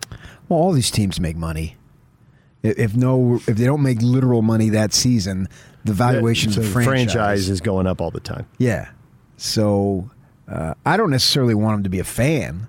Well, 0.48 0.60
all 0.60 0.72
these 0.72 0.92
teams 0.92 1.20
make 1.20 1.36
money. 1.36 1.76
If 2.64 2.96
no, 2.96 3.36
if 3.48 3.58
they 3.58 3.66
don't 3.66 3.84
make 3.84 4.02
literal 4.02 4.42
money 4.42 4.70
that 4.70 4.94
season, 4.94 5.50
the 5.84 5.94
valuation 5.94 6.52
So 6.52 6.62
of 6.62 6.66
the 6.68 6.72
franchise, 6.72 7.50
is 7.50 7.60
going 7.62 7.88
up 7.88 8.00
all 8.00 8.10
the 8.12 8.22
time. 8.22 8.48
Yeah. 8.58 8.90
So 9.36 10.10
uh, 10.48 10.74
I 10.86 10.96
don't 10.96 11.10
necessarily 11.12 11.56
want 11.56 11.78
him 11.78 11.84
to 11.84 11.90
be 11.90 12.00
a 12.00 12.04
fan. 12.06 12.68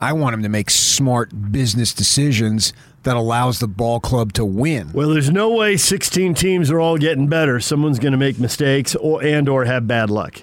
I 0.00 0.12
want 0.12 0.34
him 0.34 0.42
to 0.42 0.48
make 0.48 0.68
smart 0.68 1.52
business 1.52 1.94
decisions 1.94 2.72
that 3.04 3.16
allows 3.16 3.60
the 3.60 3.68
ball 3.68 3.98
club 4.00 4.32
to 4.34 4.44
win. 4.44 4.90
Well, 4.92 5.08
there's 5.10 5.30
no 5.30 5.54
way 5.54 5.76
16 5.76 6.34
teams 6.34 6.70
are 6.70 6.80
all 6.80 6.98
getting 6.98 7.28
better. 7.28 7.60
Someone's 7.60 7.98
going 7.98 8.12
to 8.12 8.18
make 8.18 8.38
mistakes 8.38 8.94
or 8.96 9.22
and 9.24 9.48
or 9.48 9.64
have 9.64 9.86
bad 9.86 10.10
luck. 10.10 10.42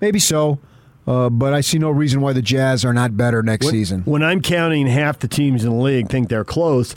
Maybe 0.00 0.18
so, 0.18 0.60
uh, 1.06 1.30
but 1.30 1.52
I 1.54 1.60
see 1.60 1.78
no 1.78 1.90
reason 1.90 2.20
why 2.20 2.34
the 2.34 2.42
Jazz 2.42 2.84
are 2.84 2.92
not 2.92 3.16
better 3.16 3.42
next 3.42 3.66
When- 3.66 3.72
season. 3.72 4.02
When 4.04 4.22
I'm 4.22 4.40
counting 4.42 4.86
half 4.86 5.18
the 5.18 5.28
teams 5.28 5.64
in 5.64 5.70
the 5.70 5.82
league 5.82 6.08
think 6.08 6.28
they're 6.28 6.44
close, 6.44 6.94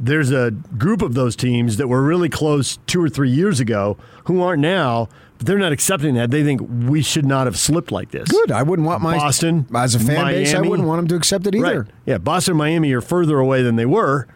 there's 0.00 0.30
a 0.30 0.50
group 0.50 1.02
of 1.02 1.14
those 1.14 1.36
teams 1.36 1.76
that 1.76 1.88
were 1.88 2.02
really 2.02 2.28
close 2.28 2.78
two 2.86 3.02
or 3.02 3.08
three 3.08 3.30
years 3.30 3.60
ago 3.60 3.96
who 4.24 4.42
aren't 4.42 4.62
now. 4.62 5.08
But 5.38 5.46
they're 5.46 5.58
not 5.58 5.72
accepting 5.72 6.16
that. 6.16 6.30
They 6.30 6.44
think 6.44 6.60
we 6.60 7.00
should 7.00 7.24
not 7.24 7.46
have 7.46 7.58
slipped 7.58 7.90
like 7.90 8.10
this. 8.10 8.28
Good. 8.28 8.52
I 8.52 8.62
wouldn't 8.62 8.86
want 8.86 9.00
my 9.02 9.16
Boston 9.16 9.66
as 9.74 9.94
a 9.94 9.98
fan 9.98 10.26
base. 10.26 10.52
I 10.52 10.60
wouldn't 10.60 10.86
want 10.86 10.98
them 10.98 11.08
to 11.08 11.14
accept 11.14 11.46
it 11.46 11.54
either. 11.54 11.82
Right. 11.82 11.90
Yeah, 12.04 12.18
Boston 12.18 12.58
Miami 12.58 12.92
are 12.92 13.00
further 13.00 13.38
away 13.38 13.62
than 13.62 13.76
they 13.76 13.86
were, 13.86 14.28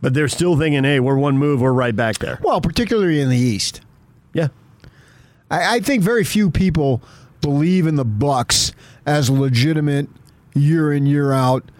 but 0.00 0.14
they're 0.14 0.26
still 0.26 0.56
thinking, 0.56 0.84
hey, 0.84 1.00
we're 1.00 1.18
one 1.18 1.36
move, 1.36 1.60
we're 1.60 1.72
right 1.74 1.94
back 1.94 2.18
there. 2.18 2.38
Well, 2.42 2.62
particularly 2.62 3.20
in 3.20 3.28
the 3.28 3.36
East. 3.36 3.82
Yeah. 4.32 4.48
I, 5.50 5.76
I 5.76 5.80
think 5.80 6.02
very 6.02 6.24
few 6.24 6.50
people 6.50 7.02
believe 7.42 7.86
in 7.86 7.96
the 7.96 8.04
Bucks 8.06 8.72
as 9.04 9.28
legitimate 9.28 10.08
year 10.54 10.92
in 10.94 11.04
year 11.04 11.32
out 11.32 11.70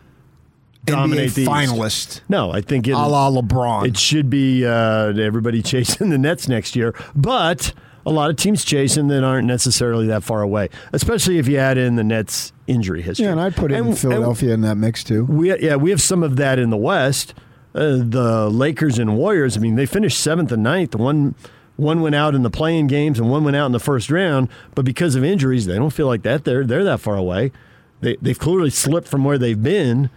Dominate 0.90 1.30
NBA 1.30 1.34
the 1.34 1.40
East. 1.42 1.50
finalist. 1.50 2.20
No, 2.28 2.50
I 2.50 2.60
think 2.60 2.86
it, 2.88 2.92
A 2.92 2.98
la 2.98 3.30
LeBron. 3.30 3.86
It 3.86 3.96
should 3.98 4.28
be 4.30 4.64
uh, 4.66 5.12
everybody 5.18 5.62
chasing 5.72 6.10
the 6.10 6.18
Nets 6.18 6.48
next 6.48 6.74
year, 6.76 6.94
but 7.14 7.72
a 8.06 8.10
lot 8.10 8.30
of 8.30 8.36
teams 8.36 8.64
chasing 8.64 9.08
that 9.08 9.22
aren't 9.24 9.46
necessarily 9.46 10.06
that 10.06 10.22
far 10.24 10.40
away, 10.42 10.70
especially 10.92 11.38
if 11.38 11.46
you 11.48 11.58
add 11.58 11.76
in 11.78 11.96
the 11.96 12.04
Nets 12.04 12.52
injury 12.66 13.02
history. 13.02 13.26
Yeah, 13.26 13.32
and 13.32 13.40
I'd 13.40 13.54
put 13.56 13.70
in 13.72 13.88
And- 13.88 13.98
Philadelphia 13.98 14.54
in 14.54 14.60
that 14.62 14.76
mix 14.76 15.04
too. 15.04 15.24
we, 15.24 15.58
yeah, 15.60 15.76
we 15.76 15.90
have 15.90 16.00
some 16.00 16.22
of 16.22 16.36
that 16.36 16.58
in 16.58 16.70
the 16.70 16.76
West. 16.76 17.34
Uh, 17.74 17.98
the 18.02 18.48
Lakers 18.50 18.98
and 18.98 19.16
Warriors. 19.16 19.56
I 19.56 19.60
mean, 19.60 19.74
they 19.76 19.84
finished 19.86 20.18
seventh 20.20 20.50
and 20.50 20.62
ninth. 20.62 20.94
One 20.96 21.34
one 21.76 22.00
went 22.00 22.14
out 22.16 22.34
in 22.34 22.42
the 22.42 22.50
playing 22.50 22.86
games, 22.88 23.20
and 23.20 23.30
one 23.30 23.44
went 23.44 23.56
out 23.56 23.66
in 23.66 23.72
the 23.72 23.78
first 23.78 24.10
round. 24.10 24.48
But 24.74 24.84
because 24.84 25.14
of 25.14 25.22
injuries, 25.22 25.66
they 25.66 25.76
don't 25.76 25.92
feel 25.92 26.06
like 26.06 26.22
that. 26.22 26.44
They're 26.44 26.64
they're 26.64 26.82
that 26.84 26.98
far 26.98 27.14
away. 27.16 27.52
They 28.00 28.16
they've 28.22 28.38
clearly 28.38 28.70
slipped 28.70 29.06
from 29.06 29.22
where 29.22 29.36
they've 29.38 29.62
been, 29.62 30.08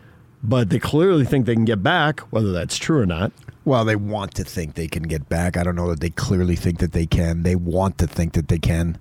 but 0.44 0.70
they 0.70 0.80
clearly 0.80 1.26
think 1.26 1.46
they 1.46 1.54
can 1.56 1.66
get 1.66 1.84
back. 1.84 2.20
Whether 2.32 2.52
that's 2.52 2.78
true 2.78 3.00
or 3.00 3.06
not. 3.06 3.32
Well, 3.64 3.86
they 3.86 3.96
want 3.96 4.34
to 4.36 4.44
think 4.44 4.74
they 4.74 4.88
can 4.88 5.04
get 5.04 5.30
back. 5.30 5.56
I 5.56 5.64
don't 5.64 5.76
know 5.76 5.90
that 5.90 6.00
they 6.00 6.10
clearly 6.10 6.56
think 6.56 6.80
that 6.80 6.94
they 6.94 7.06
can. 7.06 7.44
They 7.44 7.56
want 7.56 7.98
to 8.00 8.08
think 8.08 8.34
that 8.34 8.48
they 8.48 8.58
can. 8.58 8.98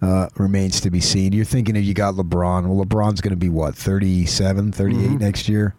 Uh, 0.00 0.28
remains 0.36 0.80
to 0.80 0.90
be 0.90 1.00
seen. 1.00 1.32
You're 1.32 1.44
thinking 1.44 1.76
if 1.76 1.84
you 1.84 1.94
got 1.94 2.14
LeBron, 2.14 2.66
well, 2.66 2.84
LeBron's 2.84 3.20
going 3.20 3.30
to 3.30 3.36
be 3.36 3.48
what, 3.50 3.76
37, 3.76 4.72
38 4.72 4.96
Mm-hmm. 4.98 5.16
next 5.18 5.48
year? 5.48 5.76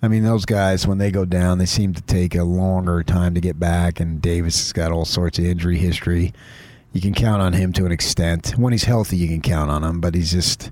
I 0.00 0.08
mean, 0.08 0.24
those 0.24 0.46
guys, 0.46 0.86
when 0.86 0.96
they 0.98 1.10
go 1.10 1.24
down, 1.26 1.58
they 1.58 1.66
seem 1.66 1.92
to 1.92 2.00
take 2.02 2.34
a 2.34 2.44
longer 2.44 3.02
time 3.02 3.34
to 3.34 3.40
get 3.42 3.58
back, 3.60 4.00
and 4.00 4.22
Davis 4.22 4.58
has 4.58 4.72
got 4.72 4.90
all 4.90 5.04
sorts 5.04 5.38
of 5.38 5.44
injury 5.44 5.76
history. 5.76 6.32
You 6.94 7.00
can 7.02 7.12
count 7.12 7.42
on 7.42 7.52
him 7.52 7.72
to 7.74 7.84
an 7.84 7.92
extent. 7.92 8.54
When 8.56 8.72
he's 8.72 8.84
healthy, 8.84 9.16
you 9.18 9.28
can 9.28 9.42
count 9.42 9.70
on 9.70 9.84
him, 9.84 10.00
but 10.00 10.14
he's 10.14 10.32
just, 10.32 10.70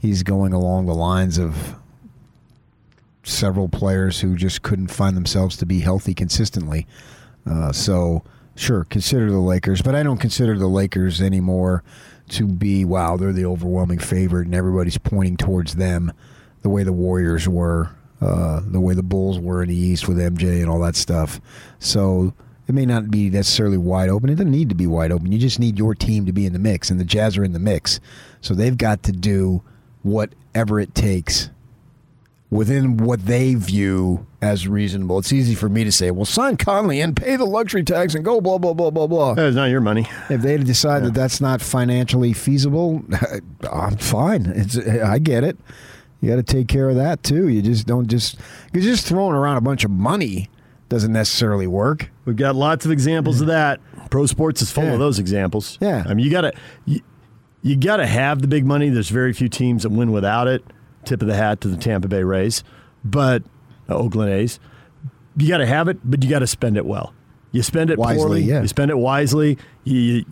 he's 0.00 0.22
going 0.22 0.52
along 0.52 0.86
the 0.86 0.94
lines 0.94 1.36
of 1.36 1.74
several 3.24 3.68
players 3.68 4.20
who 4.20 4.36
just 4.36 4.62
couldn't 4.62 4.88
find 4.88 5.16
themselves 5.16 5.56
to 5.56 5.66
be 5.66 5.80
healthy 5.80 6.14
consistently. 6.14 6.86
Uh, 7.50 7.72
so, 7.72 8.22
sure, 8.54 8.84
consider 8.84 9.30
the 9.30 9.38
Lakers, 9.38 9.82
but 9.82 9.94
I 9.94 10.02
don't 10.02 10.18
consider 10.18 10.56
the 10.58 10.68
Lakers 10.68 11.20
anymore 11.20 11.82
to 12.28 12.46
be, 12.46 12.84
wow, 12.84 13.16
they're 13.16 13.32
the 13.32 13.44
overwhelming 13.44 13.98
favorite 13.98 14.46
and 14.46 14.54
everybody's 14.54 14.98
pointing 14.98 15.36
towards 15.36 15.74
them 15.74 16.12
the 16.62 16.68
way 16.68 16.82
the 16.82 16.92
Warriors 16.92 17.48
were, 17.48 17.90
uh, 18.20 18.60
the 18.64 18.80
way 18.80 18.94
the 18.94 19.02
Bulls 19.02 19.38
were 19.38 19.62
in 19.62 19.68
the 19.68 19.76
East 19.76 20.08
with 20.08 20.18
MJ 20.18 20.60
and 20.60 20.70
all 20.70 20.80
that 20.80 20.96
stuff. 20.96 21.40
So, 21.78 22.34
it 22.66 22.74
may 22.74 22.86
not 22.86 23.10
be 23.10 23.28
necessarily 23.28 23.76
wide 23.76 24.08
open. 24.08 24.30
It 24.30 24.36
doesn't 24.36 24.50
need 24.50 24.70
to 24.70 24.74
be 24.74 24.86
wide 24.86 25.12
open. 25.12 25.30
You 25.30 25.38
just 25.38 25.60
need 25.60 25.76
your 25.76 25.94
team 25.94 26.24
to 26.24 26.32
be 26.32 26.46
in 26.46 26.54
the 26.54 26.58
mix, 26.58 26.90
and 26.90 26.98
the 26.98 27.04
Jazz 27.04 27.36
are 27.36 27.44
in 27.44 27.52
the 27.52 27.58
mix. 27.58 28.00
So, 28.40 28.54
they've 28.54 28.76
got 28.76 29.02
to 29.04 29.12
do 29.12 29.62
whatever 30.02 30.80
it 30.80 30.94
takes 30.94 31.50
within 32.54 32.96
what 32.98 33.26
they 33.26 33.54
view 33.56 34.24
as 34.40 34.68
reasonable. 34.68 35.18
It's 35.18 35.32
easy 35.32 35.56
for 35.56 35.68
me 35.68 35.82
to 35.82 35.90
say, 35.90 36.12
well, 36.12 36.24
sign 36.24 36.56
Conley 36.56 37.00
and 37.00 37.16
pay 37.16 37.34
the 37.34 37.44
luxury 37.44 37.82
tax 37.82 38.14
and 38.14 38.24
go 38.24 38.40
blah, 38.40 38.58
blah, 38.58 38.74
blah, 38.74 38.90
blah, 38.90 39.08
blah. 39.08 39.34
That's 39.34 39.56
not 39.56 39.70
your 39.70 39.80
money. 39.80 40.06
If 40.30 40.42
they 40.42 40.56
decide 40.58 41.02
that 41.04 41.14
that's 41.14 41.40
not 41.40 41.60
financially 41.60 42.32
feasible, 42.32 43.02
I'm 43.72 43.96
fine. 43.96 44.46
It's, 44.46 44.78
I 44.78 45.18
get 45.18 45.42
it. 45.42 45.58
You 46.20 46.30
got 46.30 46.36
to 46.36 46.42
take 46.44 46.68
care 46.68 46.88
of 46.88 46.94
that 46.94 47.24
too. 47.24 47.48
You 47.48 47.60
just 47.60 47.86
don't 47.88 48.06
just 48.06 48.38
because 48.66 48.84
just 48.84 49.04
throwing 49.06 49.34
around 49.34 49.56
a 49.56 49.60
bunch 49.60 49.84
of 49.84 49.90
money 49.90 50.48
doesn't 50.88 51.12
necessarily 51.12 51.66
work. 51.66 52.10
We've 52.24 52.36
got 52.36 52.54
lots 52.54 52.86
of 52.86 52.92
examples 52.92 53.40
of 53.40 53.48
that. 53.48 53.80
Pro 54.10 54.26
sports 54.26 54.62
is 54.62 54.70
full 54.70 54.84
Yeah. 54.84 54.92
of 54.92 55.00
those 55.00 55.18
examples. 55.18 55.76
Yeah. 55.80 56.04
I 56.06 56.14
mean, 56.14 56.24
you 56.24 56.30
got 56.30 56.42
to. 56.42 56.52
you, 56.86 57.00
you 57.62 57.76
got 57.76 57.96
to 57.96 58.06
have 58.06 58.42
the 58.42 58.46
big 58.48 58.64
money. 58.64 58.90
There's 58.90 59.08
very 59.08 59.32
few 59.32 59.48
teams 59.48 59.82
that 59.82 59.88
win 59.90 60.12
without 60.12 60.46
it. 60.46 60.62
Tip 61.06 61.22
of 61.22 61.28
the 61.28 61.34
hat 61.36 61.60
to 61.62 61.68
the 61.68 61.76
Tampa 61.76 62.08
Bay 62.08 62.22
Rays, 62.22 62.64
but 63.04 63.42
uh, 63.88 63.94
Oakland 63.96 64.30
A's. 64.32 64.58
You 65.36 65.48
got 65.48 65.58
to 65.58 65.66
have 65.66 65.88
it, 65.88 65.98
but 66.04 66.22
you 66.22 66.30
got 66.30 66.38
to 66.40 66.46
spend 66.46 66.76
it 66.76 66.86
well. 66.86 67.12
You 67.52 67.62
spend 67.62 67.90
it 67.90 67.98
Wisely, 67.98 68.16
poorly. 68.20 68.42
yeah. 68.42 68.62
You 68.62 68.68
spend 68.68 68.90
it 68.90 68.98
wisely. 68.98 69.58
You, 69.84 70.00
you 70.00 70.24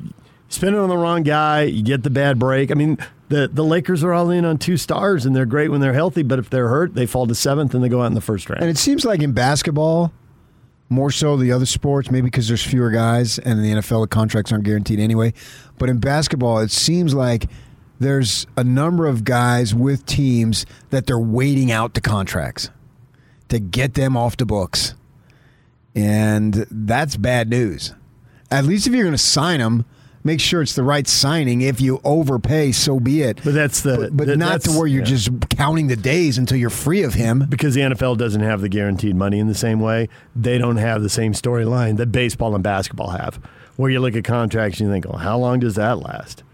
spend 0.48 0.74
it 0.74 0.78
on 0.78 0.88
the 0.88 0.96
wrong 0.96 1.22
guy. 1.22 1.62
You 1.62 1.82
get 1.82 2.02
the 2.02 2.10
bad 2.10 2.38
break. 2.38 2.70
I 2.70 2.74
mean, 2.74 2.98
the 3.28 3.48
the 3.52 3.64
Lakers 3.64 4.02
are 4.04 4.12
all 4.12 4.30
in 4.30 4.44
on 4.44 4.58
two 4.58 4.76
stars, 4.76 5.24
and 5.26 5.34
they're 5.34 5.46
great 5.46 5.70
when 5.70 5.80
they're 5.80 5.92
healthy. 5.92 6.22
But 6.22 6.38
if 6.38 6.50
they're 6.50 6.68
hurt, 6.68 6.94
they 6.94 7.06
fall 7.06 7.26
to 7.26 7.34
seventh, 7.34 7.74
and 7.74 7.82
they 7.82 7.88
go 7.88 8.02
out 8.02 8.06
in 8.06 8.14
the 8.14 8.20
first 8.20 8.48
round. 8.50 8.60
And 8.62 8.70
it 8.70 8.78
seems 8.78 9.04
like 9.04 9.22
in 9.22 9.32
basketball, 9.32 10.12
more 10.88 11.10
so 11.10 11.36
the 11.36 11.52
other 11.52 11.66
sports, 11.66 12.10
maybe 12.10 12.24
because 12.26 12.48
there's 12.48 12.62
fewer 12.64 12.90
guys, 12.90 13.38
and 13.38 13.58
in 13.58 13.62
the 13.62 13.80
NFL 13.80 14.02
the 14.02 14.08
contracts 14.08 14.52
aren't 14.52 14.64
guaranteed 14.64 15.00
anyway. 15.00 15.32
But 15.78 15.88
in 15.88 15.98
basketball, 15.98 16.58
it 16.58 16.70
seems 16.70 17.14
like 17.14 17.46
there's 18.02 18.46
a 18.56 18.64
number 18.64 19.06
of 19.06 19.24
guys 19.24 19.74
with 19.74 20.04
teams 20.06 20.66
that 20.90 21.06
they're 21.06 21.18
waiting 21.18 21.70
out 21.72 21.94
the 21.94 22.00
contracts 22.00 22.70
to 23.48 23.58
get 23.58 23.94
them 23.94 24.16
off 24.16 24.36
the 24.36 24.46
books, 24.46 24.94
and 25.94 26.66
that's 26.70 27.16
bad 27.16 27.48
news. 27.50 27.94
At 28.50 28.64
least 28.64 28.86
if 28.86 28.92
you're 28.92 29.04
going 29.04 29.12
to 29.14 29.18
sign 29.18 29.60
them. 29.60 29.84
Make 30.24 30.38
sure 30.38 30.62
it's 30.62 30.76
the 30.76 30.84
right 30.84 31.08
signing. 31.08 31.62
If 31.62 31.80
you 31.80 32.00
overpay, 32.04 32.70
so 32.70 33.00
be 33.00 33.22
it. 33.22 33.40
But 33.42 33.54
that's 33.54 33.80
the 33.80 33.96
but, 33.96 34.16
but 34.16 34.26
that- 34.28 34.36
not 34.36 34.60
to 34.60 34.70
where 34.70 34.86
you're 34.86 35.00
yeah. 35.00 35.06
just 35.06 35.48
counting 35.50 35.88
the 35.88 35.96
days 35.96 36.38
until 36.38 36.58
you're 36.58 36.70
free 36.70 37.02
of 37.02 37.14
him. 37.14 37.46
because 37.48 37.74
the 37.74 37.80
NFL 37.80 38.18
doesn't 38.18 38.40
have 38.40 38.60
the 38.60 38.68
guaranteed 38.68 39.16
money 39.16 39.40
in 39.40 39.48
the 39.48 39.54
same 39.56 39.80
way. 39.80 40.08
They 40.36 40.58
don't 40.58 40.76
have 40.76 41.02
the 41.02 41.08
same 41.08 41.32
storyline 41.32 41.96
that 41.96 42.12
baseball 42.12 42.54
and 42.54 42.62
basketball 42.62 43.10
have, 43.10 43.40
where 43.74 43.90
you 43.90 43.98
look 43.98 44.14
at 44.14 44.22
contracts 44.22 44.78
and 44.78 44.88
you 44.88 44.94
think, 44.94 45.06
"Oh, 45.08 45.16
how 45.16 45.36
long 45.38 45.58
does 45.58 45.74
that 45.74 45.98
last?" 45.98 46.44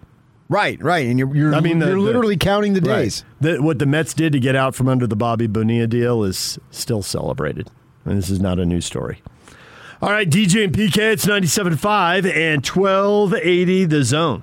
Right, 0.51 0.83
right, 0.83 1.07
and 1.07 1.19
you're 1.19 1.35
you're, 1.37 1.55
I 1.55 1.61
mean, 1.61 1.79
the- 1.79 1.87
you're 1.87 1.97
the- 1.97 2.01
literally 2.01 2.37
counting 2.37 2.73
the 2.73 2.81
Right. 2.81 3.03
days. 3.03 3.25
The, 3.41 3.59
what 3.63 3.79
the 3.79 3.87
Mets 3.87 4.15
did 4.15 4.33
to 4.33 4.41
get 4.41 4.57
out 4.57 4.75
from 4.75 4.89
under 4.89 5.07
the 5.07 5.17
Bobby 5.17 5.47
Bonilla 5.47 5.87
deal 5.87 6.25
is 6.25 6.59
still 6.71 7.03
celebrated, 7.03 7.69
and 8.07 8.17
this 8.17 8.31
is 8.31 8.41
not 8.41 8.59
a 8.59 8.65
news 8.65 8.87
story. 8.87 9.21
All 10.01 10.11
right, 10.11 10.29
DJ 10.31 10.65
and 10.65 10.73
PK, 10.73 11.13
it's 11.13 11.27
97.5 11.27 12.25
and 12.25 12.63
1280 12.65 13.85
the 13.85 14.05
zone. 14.05 14.43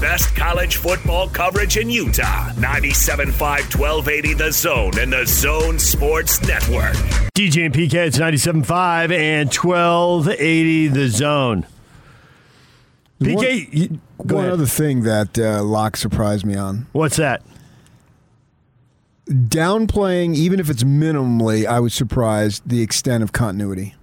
best 0.00 0.34
college 0.36 0.76
football 0.76 1.28
coverage 1.28 1.76
in 1.76 1.88
Utah. 1.90 2.50
97.5 2.52 3.32
1280 3.78 4.34
The 4.34 4.52
Zone 4.52 4.98
and 4.98 5.12
the 5.12 5.24
Zone 5.26 5.78
Sports 5.78 6.40
Network. 6.46 6.94
DJ 7.34 7.66
and 7.66 7.74
PK, 7.74 7.94
it's 8.06 8.18
97.5 8.18 9.12
and 9.12 9.52
1280 9.52 10.88
the 10.88 11.08
zone. 11.08 11.66
PK, 13.20 13.68
you- 13.72 14.00
go 14.26 14.36
One 14.36 14.44
ahead. 14.44 14.52
other 14.54 14.66
thing 14.66 15.02
that 15.02 15.38
uh, 15.38 15.62
Locke 15.64 15.96
surprised 15.96 16.44
me 16.46 16.54
on. 16.56 16.86
What's 16.92 17.16
that? 17.16 17.42
Downplaying, 19.28 20.34
even 20.34 20.60
if 20.60 20.68
it's 20.68 20.84
minimally, 20.84 21.64
I 21.66 21.80
was 21.80 21.94
surprised 21.94 22.68
the 22.68 22.82
extent 22.82 23.22
of 23.22 23.32
continuity. 23.32 23.94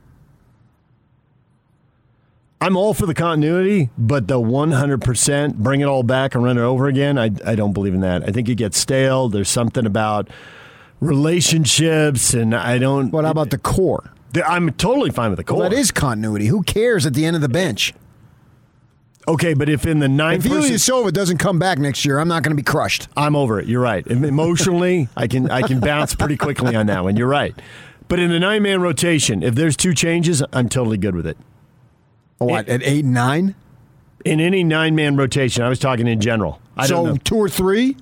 I'm 2.61 2.77
all 2.77 2.93
for 2.93 3.07
the 3.07 3.15
continuity, 3.15 3.89
but 3.97 4.27
the 4.27 4.39
100% 4.39 5.55
bring 5.55 5.81
it 5.81 5.85
all 5.85 6.03
back 6.03 6.35
and 6.35 6.43
run 6.43 6.59
it 6.59 6.61
over 6.61 6.87
again, 6.87 7.17
I, 7.17 7.31
I 7.43 7.55
don't 7.55 7.73
believe 7.73 7.95
in 7.95 8.01
that. 8.01 8.21
I 8.21 8.31
think 8.31 8.47
it 8.49 8.55
gets 8.55 8.77
stale. 8.77 9.29
There's 9.29 9.49
something 9.49 9.87
about 9.87 10.29
relationships, 10.99 12.35
and 12.35 12.53
I 12.53 12.77
don't. 12.77 13.11
What 13.11 13.25
about 13.25 13.49
the 13.49 13.57
core? 13.57 14.13
I'm 14.45 14.71
totally 14.73 15.09
fine 15.09 15.31
with 15.31 15.37
the 15.37 15.43
core. 15.43 15.57
Well, 15.57 15.69
that 15.71 15.75
is 15.75 15.89
continuity. 15.89 16.45
Who 16.45 16.61
cares 16.61 17.07
at 17.07 17.15
the 17.15 17.25
end 17.25 17.35
of 17.35 17.41
the 17.41 17.49
bench? 17.49 17.95
Okay, 19.27 19.55
but 19.55 19.67
if 19.67 19.85
in 19.85 19.99
the 19.99 20.07
ninth, 20.07 20.45
If 20.45 20.51
person, 20.51 20.75
Ilyasova 20.75 21.11
doesn't 21.11 21.37
come 21.39 21.57
back 21.57 21.79
next 21.79 22.05
year, 22.05 22.19
I'm 22.19 22.27
not 22.27 22.43
going 22.43 22.55
to 22.55 22.61
be 22.61 22.65
crushed. 22.65 23.07
I'm 23.17 23.35
over 23.35 23.59
it. 23.59 23.67
You're 23.67 23.81
right. 23.81 24.05
Emotionally, 24.05 25.09
I 25.17 25.27
can 25.27 25.49
I 25.49 25.63
can 25.63 25.79
bounce 25.79 26.13
pretty 26.13 26.37
quickly 26.37 26.75
on 26.75 26.85
that 26.87 27.03
one. 27.03 27.17
You're 27.17 27.27
right. 27.27 27.55
But 28.07 28.19
in 28.19 28.31
a 28.31 28.39
nine 28.39 28.61
man 28.61 28.81
rotation, 28.81 29.41
if 29.41 29.55
there's 29.55 29.75
two 29.75 29.93
changes, 29.95 30.43
I'm 30.53 30.69
totally 30.69 30.97
good 30.97 31.15
with 31.15 31.25
it. 31.25 31.37
What 32.45 32.69
at 32.69 32.81
eight 32.83 33.03
and 33.05 33.13
nine? 33.13 33.55
In 34.23 34.39
any 34.39 34.63
nine 34.63 34.95
man 34.95 35.15
rotation, 35.15 35.63
I 35.63 35.69
was 35.69 35.79
talking 35.79 36.07
in 36.07 36.21
general. 36.21 36.61
I 36.77 36.87
so 36.87 36.95
don't 36.95 37.05
know. 37.05 37.17
two 37.23 37.35
or 37.37 37.49
three? 37.49 37.97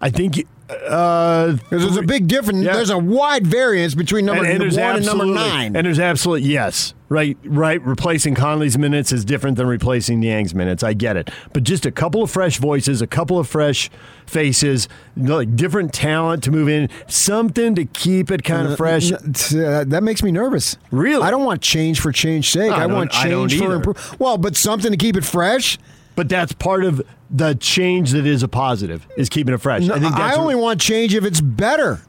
I 0.00 0.10
think 0.10 0.46
uh, 0.70 1.56
there's 1.70 1.96
a 1.96 2.02
big 2.02 2.28
difference. 2.28 2.64
Yeah. 2.64 2.74
There's 2.74 2.90
a 2.90 2.98
wide 2.98 3.46
variance 3.46 3.94
between 3.94 4.26
number 4.26 4.42
one 4.42 4.50
and 4.62 5.06
number 5.06 5.24
nine. 5.24 5.74
And 5.74 5.86
there's 5.86 5.98
absolutely 5.98 6.48
yes, 6.48 6.92
right, 7.08 7.38
right. 7.44 7.80
Replacing 7.82 8.34
Conley's 8.34 8.76
minutes 8.76 9.10
is 9.10 9.24
different 9.24 9.56
than 9.56 9.66
replacing 9.66 10.20
Niang's 10.20 10.54
minutes. 10.54 10.82
I 10.82 10.92
get 10.92 11.16
it, 11.16 11.30
but 11.52 11.64
just 11.64 11.86
a 11.86 11.90
couple 11.90 12.22
of 12.22 12.30
fresh 12.30 12.58
voices, 12.58 13.00
a 13.00 13.06
couple 13.06 13.38
of 13.38 13.48
fresh 13.48 13.90
faces, 14.26 14.88
like 15.16 15.56
different 15.56 15.94
talent 15.94 16.44
to 16.44 16.50
move 16.50 16.68
in, 16.68 16.90
something 17.06 17.74
to 17.74 17.86
keep 17.86 18.30
it 18.30 18.44
kind 18.44 18.68
of 18.68 18.76
fresh. 18.76 19.10
uh, 19.10 19.84
that 19.86 20.02
makes 20.02 20.22
me 20.22 20.30
nervous. 20.30 20.76
Really? 20.90 21.22
I 21.22 21.30
don't 21.30 21.44
want 21.44 21.62
change 21.62 22.00
for 22.00 22.12
change 22.12 22.50
sake. 22.50 22.72
I 22.72 22.82
I, 22.82 22.86
want 22.86 23.10
change 23.10 23.58
for 23.58 23.74
improvement. 23.74 24.20
Well, 24.20 24.36
but 24.36 24.54
something 24.54 24.90
to 24.90 24.98
keep 24.98 25.16
it 25.16 25.24
fresh. 25.24 25.78
But 26.18 26.28
that's 26.28 26.52
part 26.52 26.82
of 26.82 27.00
the 27.30 27.54
change 27.54 28.10
that 28.10 28.26
is 28.26 28.42
a 28.42 28.48
positive 28.48 29.06
is 29.16 29.28
keeping 29.28 29.54
it 29.54 29.58
fresh. 29.58 29.84
No, 29.84 29.94
I 29.94 30.00
think 30.00 30.14
I 30.16 30.34
only 30.34 30.56
want 30.56 30.80
change 30.80 31.14
if 31.14 31.24
it's 31.24 31.40
better. 31.40 32.00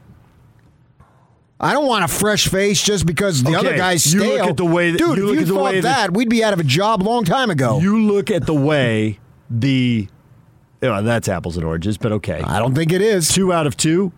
I 1.60 1.72
don't 1.72 1.86
want 1.86 2.02
a 2.02 2.08
fresh 2.08 2.48
face 2.48 2.82
just 2.82 3.06
because 3.06 3.44
the 3.44 3.50
Okay, 3.50 3.58
other 3.58 3.76
guy's 3.76 4.02
stale. 4.02 4.24
you 4.24 4.32
look 4.38 4.48
at 4.50 4.56
the 4.56 4.64
way 4.64 4.90
that- 4.90 4.98
dude. 4.98 5.16
you 5.16 5.28
if 5.28 5.34
you 5.34 5.40
at 5.42 5.46
the 5.46 5.54
thought 5.54 5.72
that, 5.74 5.82
that- 5.82 6.12
we'd 6.12 6.28
be 6.28 6.42
out 6.42 6.52
of 6.52 6.58
a 6.58 6.64
job 6.64 7.02
long 7.04 7.22
time 7.24 7.50
ago. 7.50 7.78
You 7.78 8.02
look 8.02 8.32
at 8.32 8.46
the 8.46 8.54
way 8.54 9.20
the 9.48 10.08
well, 10.82 11.04
that's 11.04 11.28
apples 11.28 11.56
and 11.56 11.64
oranges, 11.64 11.96
but 11.96 12.10
okay. 12.10 12.40
I 12.42 12.58
don't 12.58 12.74
think 12.74 12.90
it 12.90 13.00
is. 13.02 13.28
Two 13.28 13.52
out 13.52 13.68
of 13.68 13.76
two. 13.76 14.10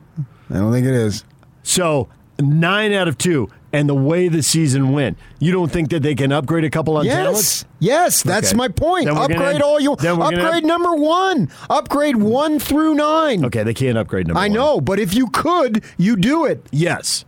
I 0.49 0.55
don't 0.55 0.73
think 0.73 0.87
it 0.87 0.95
is. 0.95 1.23
So 1.63 2.09
nine 2.41 2.95
out 2.95 3.09
of 3.09 3.19
two, 3.19 3.51
and 3.73 3.89
the 3.89 3.95
way 3.95 4.29
the 4.29 4.43
season 4.43 4.93
went, 4.93 5.17
you 5.39 5.51
don't 5.53 5.71
think 5.73 5.91
that 5.91 6.03
they 6.03 6.15
can 6.15 6.31
upgrade 6.33 6.65
a 6.65 6.71
couple 6.71 6.97
on 6.97 7.05
Yes, 7.05 7.15
talents? 7.17 7.65
yes, 7.81 8.23
that's 8.23 8.49
Okay. 8.51 8.57
my 8.57 8.69
point. 8.69 9.07
We're 9.07 9.13
gonna 9.13 9.35
Upgrade 9.35 9.63
all 9.63 9.81
you. 9.81 9.91
we're 9.93 9.97
gonna 9.97 10.25
Upgrade 10.25 10.65
number 10.65 10.95
one. 10.95 11.49
Upgrade 11.71 12.17
one 12.17 12.59
through 12.59 12.95
nine. 12.95 13.45
Okay, 13.47 13.63
they 13.63 13.75
can't 13.75 13.97
upgrade 13.97 14.27
number 14.27 14.41
I 14.41 14.45
one. 14.49 14.53
know, 14.53 14.81
but 14.81 14.99
if 14.99 15.15
you 15.15 15.29
could, 15.29 15.83
you 15.97 16.17
do 16.17 16.45
it. 16.45 16.67
Yes, 16.71 17.25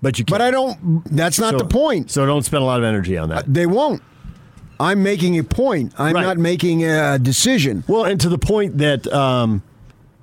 but 0.00 0.18
you. 0.18 0.24
Can't. 0.24 0.30
But 0.38 0.40
I 0.42 0.50
don't. 0.50 1.04
That's 1.14 1.38
not 1.38 1.52
So- 1.52 1.58
the 1.58 1.64
point. 1.66 2.10
So 2.10 2.24
don't 2.26 2.42
spend 2.44 2.62
a 2.62 2.66
lot 2.66 2.78
of 2.78 2.84
energy 2.84 3.16
on 3.18 3.28
that. 3.28 3.52
They 3.52 3.66
won't. 3.66 4.02
I'm 4.80 5.02
making 5.02 5.38
a 5.38 5.44
point. 5.44 5.92
I'm 5.96 6.14
Right. 6.14 6.22
not 6.22 6.38
making 6.38 6.82
a 6.84 7.16
decision. 7.18 7.84
Well, 7.86 8.04
and 8.04 8.20
to 8.20 8.28
the 8.28 8.38
point 8.38 8.78
that 8.78 9.06
um, 9.12 9.62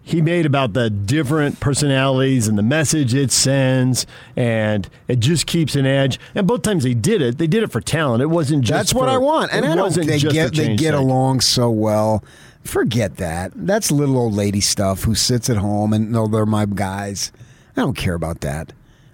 he 0.09 0.23
made 0.23 0.47
about 0.47 0.73
the 0.73 0.89
different 0.89 1.59
personalities 1.59 2.47
and 2.47 2.57
the 2.57 2.63
message 2.63 3.13
it 3.13 3.31
sends, 3.31 4.07
and 4.35 4.89
it 5.07 5.19
just 5.19 5.45
keeps 5.45 5.75
an 5.75 5.85
edge. 5.85 6.19
And 6.33 6.47
both 6.47 6.63
times 6.63 6.83
they 6.83 6.95
did 6.95 7.21
it, 7.21 7.37
they 7.37 7.45
did 7.45 7.61
it 7.61 7.71
for 7.71 7.79
talent. 7.79 8.23
It 8.23 8.27
wasn't 8.27 8.63
just. 8.63 8.75
That's 8.75 8.93
what 8.93 9.07
for- 9.07 9.13
I 9.13 9.17
want, 9.17 9.53
and 9.53 9.65
I 9.65 9.75
don't. 9.75 9.93
They 9.93 10.17
get 10.17 10.55
they 10.55 10.75
get 10.75 10.93
sake. 10.93 10.93
along 10.93 11.41
so 11.41 11.69
well. 11.69 12.23
Forget 12.63 13.17
that. 13.17 13.51
That's 13.55 13.91
little 13.91 14.17
old 14.17 14.33
lady 14.33 14.61
stuff. 14.61 15.03
Who 15.03 15.13
sits 15.13 15.47
at 15.47 15.57
home 15.57 15.93
and 15.93 16.11
no, 16.11 16.27
they're 16.27 16.45
my 16.45 16.65
guys. 16.65 17.31
I 17.77 17.81
don't 17.81 17.95
care 17.95 18.15
about 18.15 18.41
that. 18.41 18.73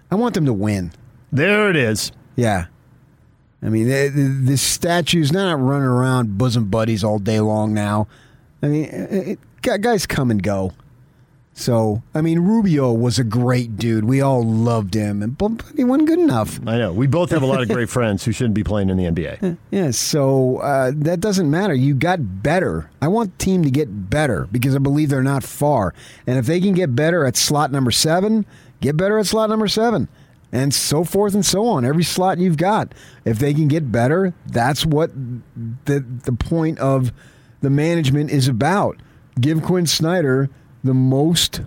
I 0.10 0.16
want 0.16 0.34
them 0.34 0.46
to 0.46 0.54
win. 0.54 0.94
There 1.32 1.70
it 1.70 1.76
is. 1.76 2.14
Yeah. 2.38 2.68
I 3.62 3.68
mean, 3.70 3.88
the, 3.88 4.08
the, 4.10 4.22
the 4.52 4.58
statues 4.58 5.32
not 5.32 5.60
running 5.60 5.88
around 5.88 6.38
bosom 6.38 6.70
buddies 6.70 7.04
all 7.04 7.20
day 7.20 7.40
long 7.40 7.74
now. 7.74 8.08
I 8.62 8.68
mean, 8.68 8.86
it, 8.86 9.40
it, 9.64 9.82
guys 9.82 10.06
come 10.06 10.32
and 10.32 10.42
go. 10.42 10.74
So, 11.58 12.04
I 12.14 12.20
mean, 12.20 12.40
Rubio 12.40 12.92
was 12.92 13.18
a 13.18 13.24
great 13.24 13.78
dude. 13.78 14.04
We 14.04 14.20
all 14.20 14.44
loved 14.44 14.94
him, 14.94 15.24
and 15.24 15.38
but 15.38 15.64
he 15.74 15.86
wasn't 15.86 16.10
good 16.10 16.20
enough. 16.20 16.60
I 16.68 16.78
know. 16.78 16.92
We 16.92 17.08
both 17.08 17.30
have 17.32 17.44
a 17.44 17.46
lot 17.46 17.62
of 17.62 17.70
great 17.70 17.90
friends 17.90 18.26
who 18.26 18.34
shouldn't 18.34 18.56
be 18.56 18.64
playing 18.64 18.90
in 18.90 18.98
the 18.98 19.06
NBA. 19.06 19.58
Yeah, 19.72 19.92
so 19.92 20.58
uh, 20.58 20.92
that 20.96 21.22
doesn't 21.22 21.50
matter. 21.50 21.74
You 21.74 21.96
got 21.96 22.44
better. 22.44 22.90
I 23.02 23.08
want 23.08 23.38
the 23.38 23.44
team 23.46 23.64
to 23.64 23.72
get 23.72 24.10
better 24.10 24.48
because 24.52 24.76
I 24.76 24.80
believe 24.80 25.10
they're 25.10 25.24
not 25.24 25.44
far. 25.44 25.94
And 26.28 26.38
if 26.38 26.46
they 26.46 26.60
can 26.60 26.74
get 26.74 26.94
better 26.94 27.26
at 27.26 27.38
slot 27.38 27.72
number 27.72 27.92
seven, 27.92 28.46
get 28.82 28.98
better 28.98 29.18
at 29.18 29.26
slot 29.26 29.50
number 29.50 29.68
seven. 29.70 30.10
And 30.52 30.74
so 30.74 31.04
forth 31.04 31.34
and 31.34 31.46
so 31.46 31.68
on. 31.68 31.86
Every 31.86 32.04
slot 32.04 32.38
you've 32.38 32.58
got. 32.58 32.94
If 33.24 33.40
they 33.40 33.54
can 33.54 33.68
get 33.70 33.92
better, 33.92 34.34
that's 34.46 34.86
what 34.86 35.12
the 35.86 36.00
the 36.00 36.34
point 36.34 36.80
of 36.80 37.14
the 37.62 37.70
management 37.70 38.30
is 38.30 38.48
about. 38.48 38.98
Give 39.40 39.62
Quin 39.64 39.88
Snyder 39.88 40.50
the 40.86 40.94
most 40.94 41.62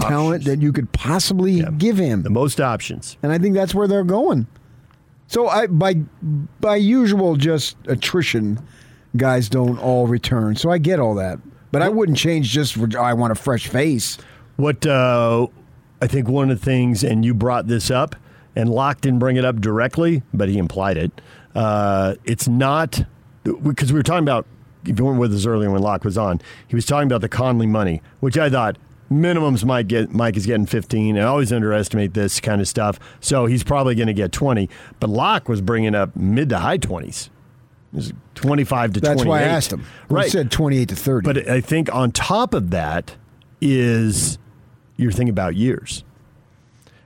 talent 0.00 0.44
that 0.44 0.60
you 0.60 0.72
could 0.72 0.90
possibly 0.92 1.62
give 1.78 1.96
him. 1.96 2.22
The 2.22 2.30
most 2.30 2.60
options. 2.60 3.16
And 3.22 3.32
I 3.32 3.38
think 3.38 3.54
that's 3.54 3.74
where 3.74 3.86
they're 3.86 4.04
going. 4.04 4.46
So 5.28 5.48
I 5.48 5.66
by 5.66 5.94
by 6.60 6.76
usual 6.76 7.36
just 7.36 7.76
attrition, 7.86 8.60
guys 9.16 9.48
don't 9.48 9.78
all 9.78 10.06
return. 10.06 10.56
So 10.56 10.70
I 10.70 10.78
get 10.78 11.00
all 11.00 11.14
that. 11.14 11.38
But 11.70 11.82
I 11.82 11.88
wouldn't 11.88 12.18
change 12.18 12.50
just 12.50 12.74
for 12.74 12.88
I 12.98 13.14
want 13.14 13.32
a 13.32 13.34
fresh 13.34 13.66
face. 13.66 14.18
What 14.56 14.86
uh, 14.86 15.46
I 16.00 16.06
think 16.06 16.28
one 16.28 16.50
of 16.50 16.60
the 16.60 16.64
things, 16.64 17.02
and 17.02 17.24
you 17.24 17.34
brought 17.34 17.66
this 17.66 17.90
up, 17.90 18.14
and 18.54 18.68
Locke 18.68 19.00
didn't 19.00 19.18
bring 19.18 19.36
it 19.36 19.44
up 19.44 19.60
directly, 19.60 20.22
but 20.32 20.48
he 20.48 20.58
implied 20.58 20.96
it. 20.96 21.20
Uh, 21.54 22.14
it's 22.24 22.46
not 22.46 23.04
because 23.44 23.92
we 23.92 23.98
were 23.98 24.02
talking 24.02 24.24
about. 24.24 24.46
If 24.86 24.98
you 24.98 25.04
weren't 25.04 25.18
with 25.18 25.34
us 25.34 25.46
earlier 25.46 25.70
when 25.70 25.82
Locke 25.82 26.04
was 26.04 26.18
on, 26.18 26.40
he 26.66 26.74
was 26.74 26.86
talking 26.86 27.06
about 27.06 27.20
the 27.20 27.28
Conley 27.28 27.66
money, 27.66 28.02
which 28.20 28.36
I 28.36 28.50
thought 28.50 28.76
minimums 29.10 29.64
might 29.64 29.88
get. 29.88 30.12
Mike 30.12 30.36
is 30.36 30.46
getting 30.46 30.66
15. 30.66 31.18
I 31.18 31.22
always 31.22 31.52
underestimate 31.52 32.14
this 32.14 32.40
kind 32.40 32.60
of 32.60 32.68
stuff, 32.68 32.98
so 33.20 33.46
he's 33.46 33.62
probably 33.64 33.94
going 33.94 34.08
to 34.08 34.14
get 34.14 34.32
20. 34.32 34.68
But 35.00 35.10
Locke 35.10 35.48
was 35.48 35.60
bringing 35.60 35.94
up 35.94 36.14
mid 36.16 36.48
to 36.50 36.58
high 36.58 36.78
20s. 36.78 37.30
25 38.34 38.94
to 38.94 39.00
That's 39.00 39.22
28. 39.22 39.28
why 39.28 39.40
I 39.40 39.42
asked 39.44 39.72
him. 39.72 39.84
Right. 40.08 40.24
He 40.24 40.30
said 40.30 40.50
28 40.50 40.88
to 40.88 40.96
30. 40.96 41.24
But 41.24 41.48
I 41.48 41.60
think 41.60 41.94
on 41.94 42.10
top 42.10 42.52
of 42.52 42.70
that 42.70 43.14
is 43.60 44.38
you're 44.96 45.12
thinking 45.12 45.30
about 45.30 45.54
years. 45.54 46.04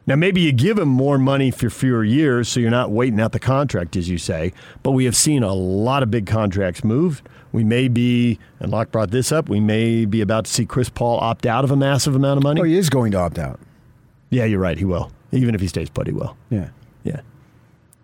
Now, 0.06 0.16
maybe 0.16 0.40
you 0.40 0.52
give 0.52 0.78
him 0.78 0.88
more 0.88 1.18
money 1.18 1.50
for 1.50 1.68
fewer 1.68 2.02
years, 2.02 2.48
so 2.48 2.60
you're 2.60 2.70
not 2.70 2.90
waiting 2.90 3.20
out 3.20 3.32
the 3.32 3.38
contract, 3.38 3.94
as 3.94 4.08
you 4.08 4.16
say. 4.16 4.54
But 4.82 4.92
we 4.92 5.04
have 5.04 5.14
seen 5.14 5.42
a 5.42 5.52
lot 5.52 6.02
of 6.02 6.10
big 6.10 6.26
contracts 6.26 6.82
move. 6.82 7.22
We 7.52 7.64
may 7.64 7.88
be, 7.88 8.38
and 8.60 8.70
Locke 8.70 8.90
brought 8.90 9.10
this 9.10 9.32
up, 9.32 9.48
we 9.48 9.60
may 9.60 10.04
be 10.04 10.20
about 10.20 10.44
to 10.44 10.50
see 10.52 10.66
Chris 10.66 10.88
Paul 10.88 11.18
opt 11.20 11.46
out 11.46 11.64
of 11.64 11.70
a 11.70 11.76
massive 11.76 12.14
amount 12.14 12.36
of 12.38 12.42
money. 12.42 12.60
Oh, 12.60 12.64
he 12.64 12.76
is 12.76 12.90
going 12.90 13.12
to 13.12 13.18
opt 13.18 13.38
out. 13.38 13.58
Yeah, 14.30 14.44
you're 14.44 14.60
right. 14.60 14.76
He 14.78 14.84
will. 14.84 15.10
Even 15.32 15.54
if 15.54 15.60
he 15.60 15.66
stays 15.68 15.88
put, 15.88 16.06
he 16.06 16.12
will. 16.12 16.36
Yeah. 16.50 16.68
Yeah. 17.04 17.20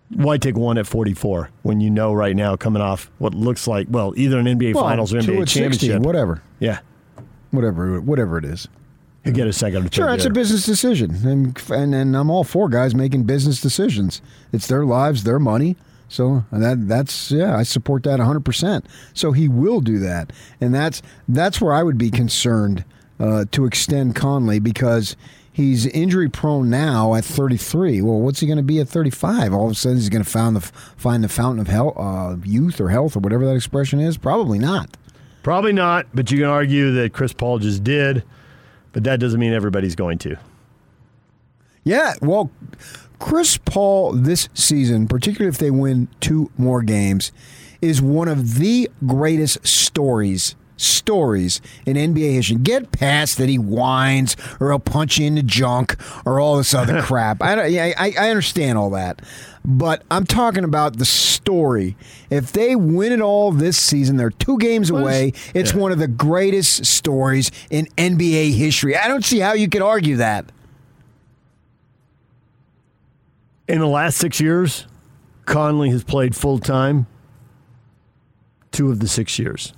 Why 0.09 0.37
take 0.37 0.55
one 0.55 0.77
at 0.77 0.87
44 0.87 1.49
when 1.63 1.79
you 1.81 1.89
know 1.89 2.13
right 2.13 2.35
now, 2.35 2.55
coming 2.55 2.81
off 2.81 3.09
what 3.19 3.33
looks 3.35 3.67
like, 3.67 3.87
well, 3.89 4.13
either 4.17 4.39
an 4.39 4.45
NBA 4.45 4.73
Well, 4.75 4.83
Finals 4.83 5.13
or 5.13 5.19
NBA 5.19 5.41
at 5.41 5.49
60, 5.49 5.59
championship? 5.59 6.01
whatever. 6.01 6.41
Yeah. 6.59 6.79
Whatever 7.51 8.01
whatever 8.01 8.37
it 8.37 8.45
is. 8.45 8.67
You 9.23 9.31
get 9.31 9.47
a 9.47 9.53
second 9.53 9.91
Sure, 9.93 10.07
third 10.07 10.15
it's 10.15 10.25
a 10.25 10.29
business 10.29 10.65
decision, 10.67 11.15
and, 11.27 11.59
and 11.71 11.95
and 11.95 12.15
I'm 12.15 12.29
all 12.29 12.43
for 12.43 12.69
guys 12.69 12.93
making 12.93 13.23
business 13.23 13.59
decisions. 13.59 14.21
It's 14.53 14.67
their 14.67 14.85
lives, 14.85 15.23
their 15.23 15.39
money. 15.39 15.77
So 16.07 16.45
that 16.51 16.87
that's 16.87 17.31
yeah, 17.31 17.57
I 17.57 17.63
support 17.63 18.03
that 18.03 18.19
100. 18.19 18.45
percent 18.45 18.85
So 19.13 19.31
he 19.31 19.47
will 19.47 19.81
do 19.81 19.99
that, 19.99 20.31
and 20.61 20.73
that's 20.73 21.01
that's 21.27 21.59
where 21.59 21.73
I 21.73 21.83
would 21.83 21.97
be 21.97 22.11
concerned 22.11 22.85
uh, 23.19 23.45
to 23.51 23.65
extend 23.65 24.15
Conley 24.15 24.59
because 24.59 25.15
he's 25.51 25.85
injury 25.87 26.29
prone 26.29 26.69
now 26.69 27.15
at 27.15 27.23
33. 27.23 28.01
Well, 28.01 28.19
what's 28.19 28.41
he 28.41 28.47
going 28.47 28.57
to 28.57 28.63
be 28.63 28.79
at 28.79 28.89
35? 28.89 29.53
All 29.53 29.65
of 29.65 29.71
a 29.71 29.75
sudden, 29.75 29.97
he's 29.97 30.09
going 30.09 30.23
to 30.23 30.29
find 30.29 30.55
the 30.55 30.61
find 30.61 31.23
the 31.23 31.29
fountain 31.29 31.59
of 31.59 31.67
health, 31.67 31.95
uh, 31.97 32.35
youth 32.43 32.79
or 32.79 32.89
health 32.89 33.15
or 33.15 33.19
whatever 33.19 33.45
that 33.45 33.55
expression 33.55 33.99
is. 33.99 34.17
Probably 34.17 34.59
not. 34.59 34.97
Probably 35.43 35.73
not, 35.73 36.07
but 36.13 36.31
you 36.31 36.39
can 36.39 36.47
argue 36.47 36.91
that 36.93 37.13
Chris 37.13 37.31
Paul 37.31 37.59
just 37.59 37.83
did, 37.83 38.23
but 38.93 39.03
that 39.03 39.19
doesn't 39.19 39.39
mean 39.39 39.53
everybody's 39.53 39.95
going 39.95 40.17
to. 40.19 40.37
Yeah, 41.83 42.15
well, 42.19 42.49
Chris 43.19 43.57
Paul 43.57 44.13
this 44.13 44.49
season, 44.53 45.07
particularly 45.07 45.49
if 45.49 45.57
they 45.57 45.71
win 45.71 46.07
two 46.19 46.51
more 46.57 46.81
games, 46.81 47.31
is 47.81 48.01
one 48.01 48.27
of 48.27 48.55
the 48.55 48.89
greatest 49.05 49.65
stories 49.65 50.55
stories 50.77 51.61
in 51.85 51.95
NBA 51.95 52.33
history. 52.33 52.57
Get 52.57 52.91
past 52.91 53.37
that 53.37 53.49
he 53.49 53.57
whines 53.57 54.35
or 54.59 54.69
he'll 54.69 54.79
punch 54.79 55.17
you 55.17 55.27
in 55.27 55.35
the 55.35 55.43
junk 55.43 55.95
or 56.25 56.39
all 56.39 56.57
this 56.57 56.73
other 56.73 57.01
crap. 57.03 57.41
I, 57.41 57.65
yeah, 57.67 57.93
I, 57.97 58.13
I 58.19 58.29
understand 58.29 58.77
all 58.77 58.89
that. 58.91 59.21
But 59.63 60.03
I'm 60.11 60.25
talking 60.25 60.63
about 60.63 60.97
the 60.97 61.05
story. 61.05 61.95
If 62.29 62.51
they 62.51 62.75
win 62.75 63.11
it 63.11 63.21
all 63.21 63.51
this 63.51 63.77
season, 63.77 64.17
they're 64.17 64.29
two 64.29 64.57
games 64.57 64.89
away. 64.89 65.33
It's 65.55 65.73
one 65.73 65.91
of 65.91 65.97
the 65.97 66.07
greatest 66.07 66.85
stories 66.85 67.51
in 67.71 67.87
NBA 67.97 68.53
history. 68.53 68.95
I 68.95 69.07
don't 69.07 69.25
see 69.25 69.39
how 69.39 69.53
you 69.53 69.67
could 69.67 69.81
argue 69.81 70.17
that. 70.17 70.51
In 73.67 73.79
the 73.79 73.87
last 73.87 74.17
six 74.17 74.39
years, 74.39 74.85
Conley 75.45 75.89
has 75.89 76.03
played 76.03 76.35
full 76.35 76.59
time 76.59 77.07
two 78.71 78.91
of 78.91 78.99
the 78.99 79.07
six 79.07 79.39
years. 79.39 79.73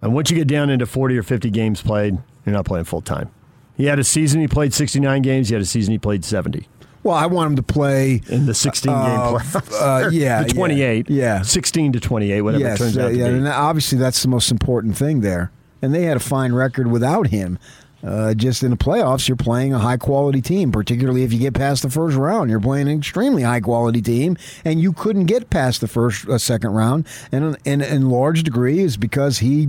And 0.00 0.14
once 0.14 0.30
you 0.30 0.36
get 0.36 0.46
down 0.46 0.70
into 0.70 0.86
40 0.86 1.18
or 1.18 1.22
50 1.22 1.50
games 1.50 1.82
played, 1.82 2.18
you're 2.44 2.52
not 2.52 2.64
playing 2.64 2.84
full 2.84 3.00
time. 3.00 3.30
He 3.76 3.86
had 3.86 3.98
a 3.98 4.04
season 4.04 4.40
he 4.40 4.48
played 4.48 4.74
69 4.74 5.22
games, 5.22 5.48
he 5.48 5.54
had 5.54 5.62
a 5.62 5.66
season 5.66 5.92
he 5.92 5.98
played 5.98 6.24
70. 6.24 6.68
Well, 7.02 7.16
I 7.16 7.26
want 7.26 7.50
him 7.50 7.56
to 7.56 7.62
play 7.62 8.20
in 8.28 8.46
the 8.46 8.54
16 8.54 8.92
game 8.92 9.00
uh, 9.00 9.38
playoffs. 9.38 10.06
uh, 10.06 10.10
yeah, 10.10 10.42
the 10.42 10.50
28. 10.50 11.08
yeah. 11.08 11.42
16 11.42 11.92
to 11.92 12.00
28, 12.00 12.42
whatever 12.42 12.62
yes, 12.62 12.74
it 12.74 12.84
turns 12.84 12.98
uh, 12.98 13.04
out 13.04 13.08
to 13.08 13.16
yeah, 13.16 13.28
be. 13.28 13.34
and 13.34 13.48
obviously 13.48 13.98
that's 13.98 14.22
the 14.22 14.28
most 14.28 14.50
important 14.50 14.96
thing 14.96 15.20
there. 15.20 15.50
And 15.80 15.94
they 15.94 16.02
had 16.02 16.16
a 16.16 16.20
fine 16.20 16.52
record 16.52 16.88
without 16.88 17.28
him. 17.28 17.58
Uh, 18.04 18.32
just 18.32 18.62
in 18.62 18.70
the 18.70 18.76
playoffs, 18.76 19.26
you're 19.26 19.36
playing 19.36 19.74
a 19.74 19.78
high 19.78 19.96
quality 19.96 20.40
team, 20.40 20.70
particularly 20.70 21.24
if 21.24 21.32
you 21.32 21.38
get 21.38 21.54
past 21.54 21.82
the 21.82 21.90
first 21.90 22.16
round. 22.16 22.48
You're 22.48 22.60
playing 22.60 22.88
an 22.88 22.96
extremely 22.96 23.42
high 23.42 23.60
quality 23.60 24.00
team, 24.00 24.36
and 24.64 24.80
you 24.80 24.92
couldn't 24.92 25.26
get 25.26 25.50
past 25.50 25.80
the 25.80 25.88
first, 25.88 26.28
uh, 26.28 26.38
second 26.38 26.70
round. 26.70 27.06
And 27.32 27.56
in, 27.64 27.82
in 27.82 28.08
large 28.08 28.44
degree 28.44 28.80
is 28.80 28.96
because 28.96 29.38
he 29.38 29.68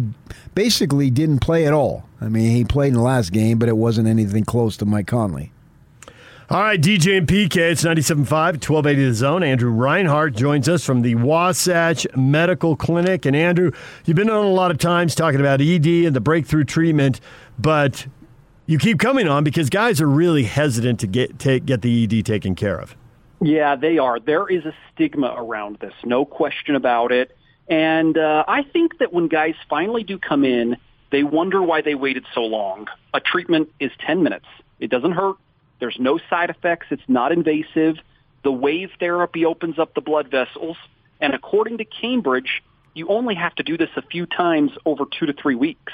basically 0.54 1.10
didn't 1.10 1.40
play 1.40 1.66
at 1.66 1.74
all. 1.74 2.08
I 2.22 2.30
mean, 2.30 2.56
he 2.56 2.64
played 2.64 2.90
in 2.90 2.96
the 2.96 3.02
last 3.02 3.32
game, 3.32 3.58
but 3.58 3.68
it 3.68 3.78
wasn't 3.78 4.08
anything 4.08 4.46
close 4.46 4.78
to 4.78 4.86
Mike 4.86 5.08
Conley. 5.08 5.52
All 6.52 6.62
right, 6.62 6.82
DJ 6.82 7.20
and 7.20 7.28
PK, 7.28 7.58
it's 7.58 7.84
97.5, 7.84 8.28
1280 8.28 9.06
The 9.06 9.14
Zone. 9.14 9.44
Andrew 9.44 9.70
Reinhardt 9.70 10.36
joins 10.36 10.68
us 10.68 10.84
from 10.84 11.04
the 11.04 11.14
Wasatch 11.14 12.08
Medical 12.16 12.76
Clinic. 12.76 13.28
And 13.28 13.36
Andrew, 13.36 13.72
you've 14.06 14.18
been 14.18 14.32
on 14.32 14.46
a 14.46 14.50
lot 14.50 14.72
of 14.72 14.80
times 14.80 15.14
talking 15.14 15.40
about 15.40 15.62
ED 15.62 15.86
and 15.86 16.16
the 16.16 16.20
breakthrough 16.20 16.64
treatment, 16.64 17.22
but 17.60 18.08
you 18.70 18.78
keep 18.78 19.00
coming 19.00 19.28
on 19.28 19.44
because 19.44 19.68
guys 19.68 20.00
are 20.00 20.08
really 20.08 20.44
hesitant 20.44 21.00
to 21.00 21.08
get, 21.08 21.40
take, 21.40 21.66
get 21.66 21.82
the 21.82 22.04
ED 22.04 22.24
taken 22.24 22.54
care 22.54 22.78
of. 22.80 22.96
Yeah, 23.42 23.76
they 23.76 23.98
are. 23.98 24.20
There 24.20 24.48
is 24.48 24.64
a 24.64 24.76
stigma 24.94 25.34
around 25.36 25.78
this, 25.80 25.94
no 26.06 26.24
question 26.24 26.76
about 26.76 27.12
it. 27.12 27.36
And 27.68 28.16
uh, 28.16 28.44
I 28.48 28.62
think 28.62 29.00
that 29.00 29.12
when 29.12 29.28
guys 29.28 29.56
finally 29.68 30.04
do 30.04 30.20
come 30.20 30.46
in, 30.46 30.78
they 31.12 31.24
wonder 31.24 31.64
why 31.64 31.82
they 31.82 31.96
waited 31.96 32.28
so 32.36 32.42
long. 32.42 32.88
A 33.12 33.20
treatment 33.20 33.72
is 33.80 33.90
10 34.06 34.22
minutes. 34.22 34.46
It 34.80 34.92
doesn't 34.92 35.14
hurt. 35.14 35.38
There's 35.80 35.98
no 36.00 36.20
side 36.30 36.52
effects. 36.52 36.88
It's 36.92 37.02
not 37.08 37.32
invasive. 37.32 37.96
The 38.44 38.52
wave 38.52 38.92
therapy 39.00 39.46
opens 39.46 39.80
up 39.80 39.96
the 39.96 40.02
blood 40.02 40.30
vessels. 40.30 40.78
And 41.20 41.34
according 41.34 41.80
to 41.80 41.86
Cambridge, 41.86 42.62
you 42.94 43.08
only 43.08 43.34
have 43.34 43.56
to 43.56 43.64
do 43.64 43.80
this 43.80 43.90
a 43.96 44.04
few 44.04 44.28
times 44.28 44.74
over 44.86 45.06
two 45.06 45.26
to 45.26 45.34
three 45.34 45.56
weeks. 45.56 45.94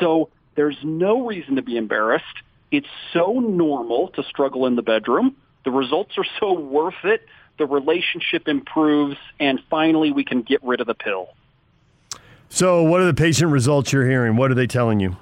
So 0.00 0.30
there's 0.54 0.76
no 0.82 1.26
reason 1.26 1.56
to 1.56 1.62
be 1.62 1.76
embarrassed. 1.76 2.24
It's 2.70 2.88
so 3.12 3.34
normal 3.34 4.08
to 4.08 4.22
struggle 4.24 4.66
in 4.66 4.76
the 4.76 4.82
bedroom. 4.82 5.36
The 5.64 5.70
results 5.70 6.12
are 6.18 6.26
so 6.40 6.52
worth 6.52 7.04
it. 7.04 7.26
The 7.58 7.66
relationship 7.66 8.48
improves, 8.48 9.16
and 9.38 9.60
finally 9.70 10.10
we 10.10 10.24
can 10.24 10.42
get 10.42 10.62
rid 10.64 10.80
of 10.80 10.86
the 10.86 10.94
pill. 10.94 11.28
So, 12.48 12.82
what 12.82 13.00
are 13.00 13.06
the 13.06 13.14
patient 13.14 13.50
results 13.52 13.92
you're 13.92 14.06
hearing? 14.06 14.36
What 14.36 14.50
are 14.50 14.54
they 14.54 14.66
telling 14.66 15.00
you? 15.00 15.16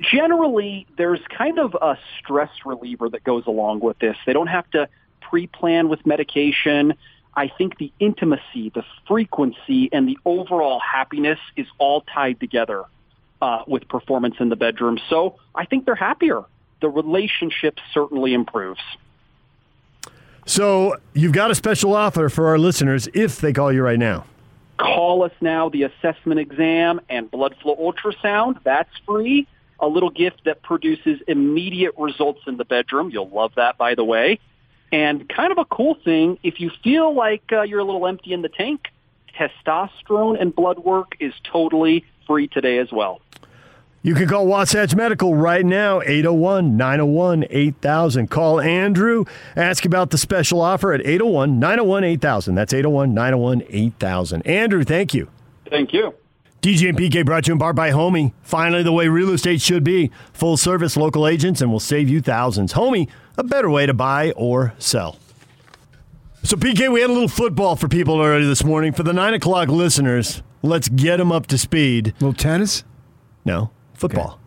Generally, 0.00 0.86
there's 0.96 1.20
kind 1.36 1.58
of 1.58 1.74
a 1.74 1.98
stress 2.18 2.50
reliever 2.64 3.08
that 3.08 3.24
goes 3.24 3.46
along 3.46 3.80
with 3.80 3.98
this. 3.98 4.16
They 4.26 4.32
don't 4.32 4.48
have 4.48 4.70
to 4.72 4.88
pre-plan 5.20 5.88
with 5.88 6.04
medication. 6.06 6.94
I 7.34 7.48
think 7.48 7.78
the 7.78 7.92
intimacy, 8.00 8.70
the 8.74 8.84
frequency, 9.06 9.88
and 9.92 10.08
the 10.08 10.18
overall 10.24 10.80
happiness 10.80 11.38
is 11.56 11.66
all 11.78 12.02
tied 12.02 12.40
together 12.40 12.84
uh, 13.42 13.64
with 13.66 13.86
performance 13.88 14.36
in 14.38 14.48
the 14.48 14.56
bedroom. 14.56 14.98
So 15.10 15.36
I 15.54 15.66
think 15.66 15.84
they're 15.84 15.94
happier. 15.94 16.44
The 16.80 16.88
relationship 16.88 17.78
certainly 17.92 18.32
improves. 18.32 18.80
So, 20.44 20.96
you've 21.14 21.32
got 21.32 21.52
a 21.52 21.54
special 21.54 21.94
offer 21.94 22.28
for 22.28 22.48
our 22.48 22.58
listeners 22.58 23.08
if 23.14 23.38
they 23.38 23.52
call 23.52 23.72
you 23.72 23.80
right 23.82 23.98
now. 23.98 24.24
Call 24.76 25.22
us 25.22 25.30
now. 25.40 25.68
The 25.68 25.84
assessment 25.84 26.40
exam 26.40 27.00
and 27.08 27.30
blood 27.30 27.54
flow 27.62 27.76
ultrasound, 27.76 28.60
that's 28.64 28.90
free. 29.06 29.46
A 29.78 29.86
little 29.86 30.10
gift 30.10 30.42
that 30.44 30.62
produces 30.62 31.20
immediate 31.28 31.94
results 31.96 32.40
in 32.48 32.56
the 32.56 32.64
bedroom. 32.64 33.10
You'll 33.10 33.28
love 33.28 33.52
that, 33.54 33.78
by 33.78 33.94
the 33.94 34.02
way. 34.04 34.40
And 34.90 35.28
kind 35.28 35.52
of 35.52 35.58
a 35.58 35.64
cool 35.64 35.96
thing, 36.04 36.38
if 36.42 36.58
you 36.58 36.70
feel 36.82 37.14
like 37.14 37.44
uh, 37.52 37.62
you're 37.62 37.80
a 37.80 37.84
little 37.84 38.06
empty 38.08 38.32
in 38.32 38.42
the 38.42 38.48
tank, 38.48 38.88
testosterone 39.38 40.40
and 40.40 40.54
blood 40.54 40.78
work 40.78 41.16
is 41.20 41.32
totally 41.44 42.04
free 42.26 42.48
today 42.48 42.78
as 42.78 42.92
well. 42.92 43.20
You 44.04 44.16
can 44.16 44.26
call 44.26 44.48
Wasatch 44.48 44.96
Medical 44.96 45.36
right 45.36 45.64
now, 45.64 46.00
801 46.00 46.76
901 46.76 47.44
8000. 47.48 48.28
Call 48.28 48.60
Andrew, 48.60 49.24
ask 49.54 49.84
about 49.84 50.10
the 50.10 50.18
special 50.18 50.60
offer 50.60 50.92
at 50.92 51.00
801 51.06 51.60
901 51.60 52.04
8000. 52.04 52.54
That's 52.56 52.72
801 52.72 53.14
901 53.14 53.62
8000. 53.68 54.42
Andrew, 54.42 54.82
thank 54.82 55.14
you. 55.14 55.28
Thank 55.70 55.92
you. 55.92 56.14
DJ 56.62 56.88
and 56.88 56.98
PK 56.98 57.24
brought 57.24 57.46
you 57.46 57.52
in 57.52 57.60
part 57.60 57.76
by 57.76 57.90
Homie. 57.90 58.32
Finally, 58.42 58.82
the 58.82 58.92
way 58.92 59.06
real 59.06 59.30
estate 59.30 59.60
should 59.60 59.84
be. 59.84 60.10
Full 60.32 60.56
service 60.56 60.96
local 60.96 61.28
agents 61.28 61.60
and 61.60 61.70
will 61.70 61.80
save 61.80 62.08
you 62.08 62.20
thousands. 62.20 62.72
Homie, 62.72 63.08
a 63.36 63.44
better 63.44 63.70
way 63.70 63.86
to 63.86 63.94
buy 63.94 64.32
or 64.32 64.74
sell. 64.78 65.16
So, 66.44 66.56
PK, 66.56 66.92
we 66.92 67.00
had 67.00 67.08
a 67.08 67.12
little 67.12 67.28
football 67.28 67.76
for 67.76 67.88
people 67.88 68.14
already 68.16 68.44
this 68.46 68.64
morning. 68.64 68.92
For 68.92 69.02
the 69.04 69.12
9 69.12 69.34
o'clock 69.34 69.68
listeners, 69.68 70.42
let's 70.62 70.88
get 70.88 71.18
them 71.18 71.30
up 71.30 71.46
to 71.48 71.58
speed. 71.58 72.14
little 72.14 72.32
tennis? 72.32 72.82
No, 73.44 73.70
football. 73.94 74.40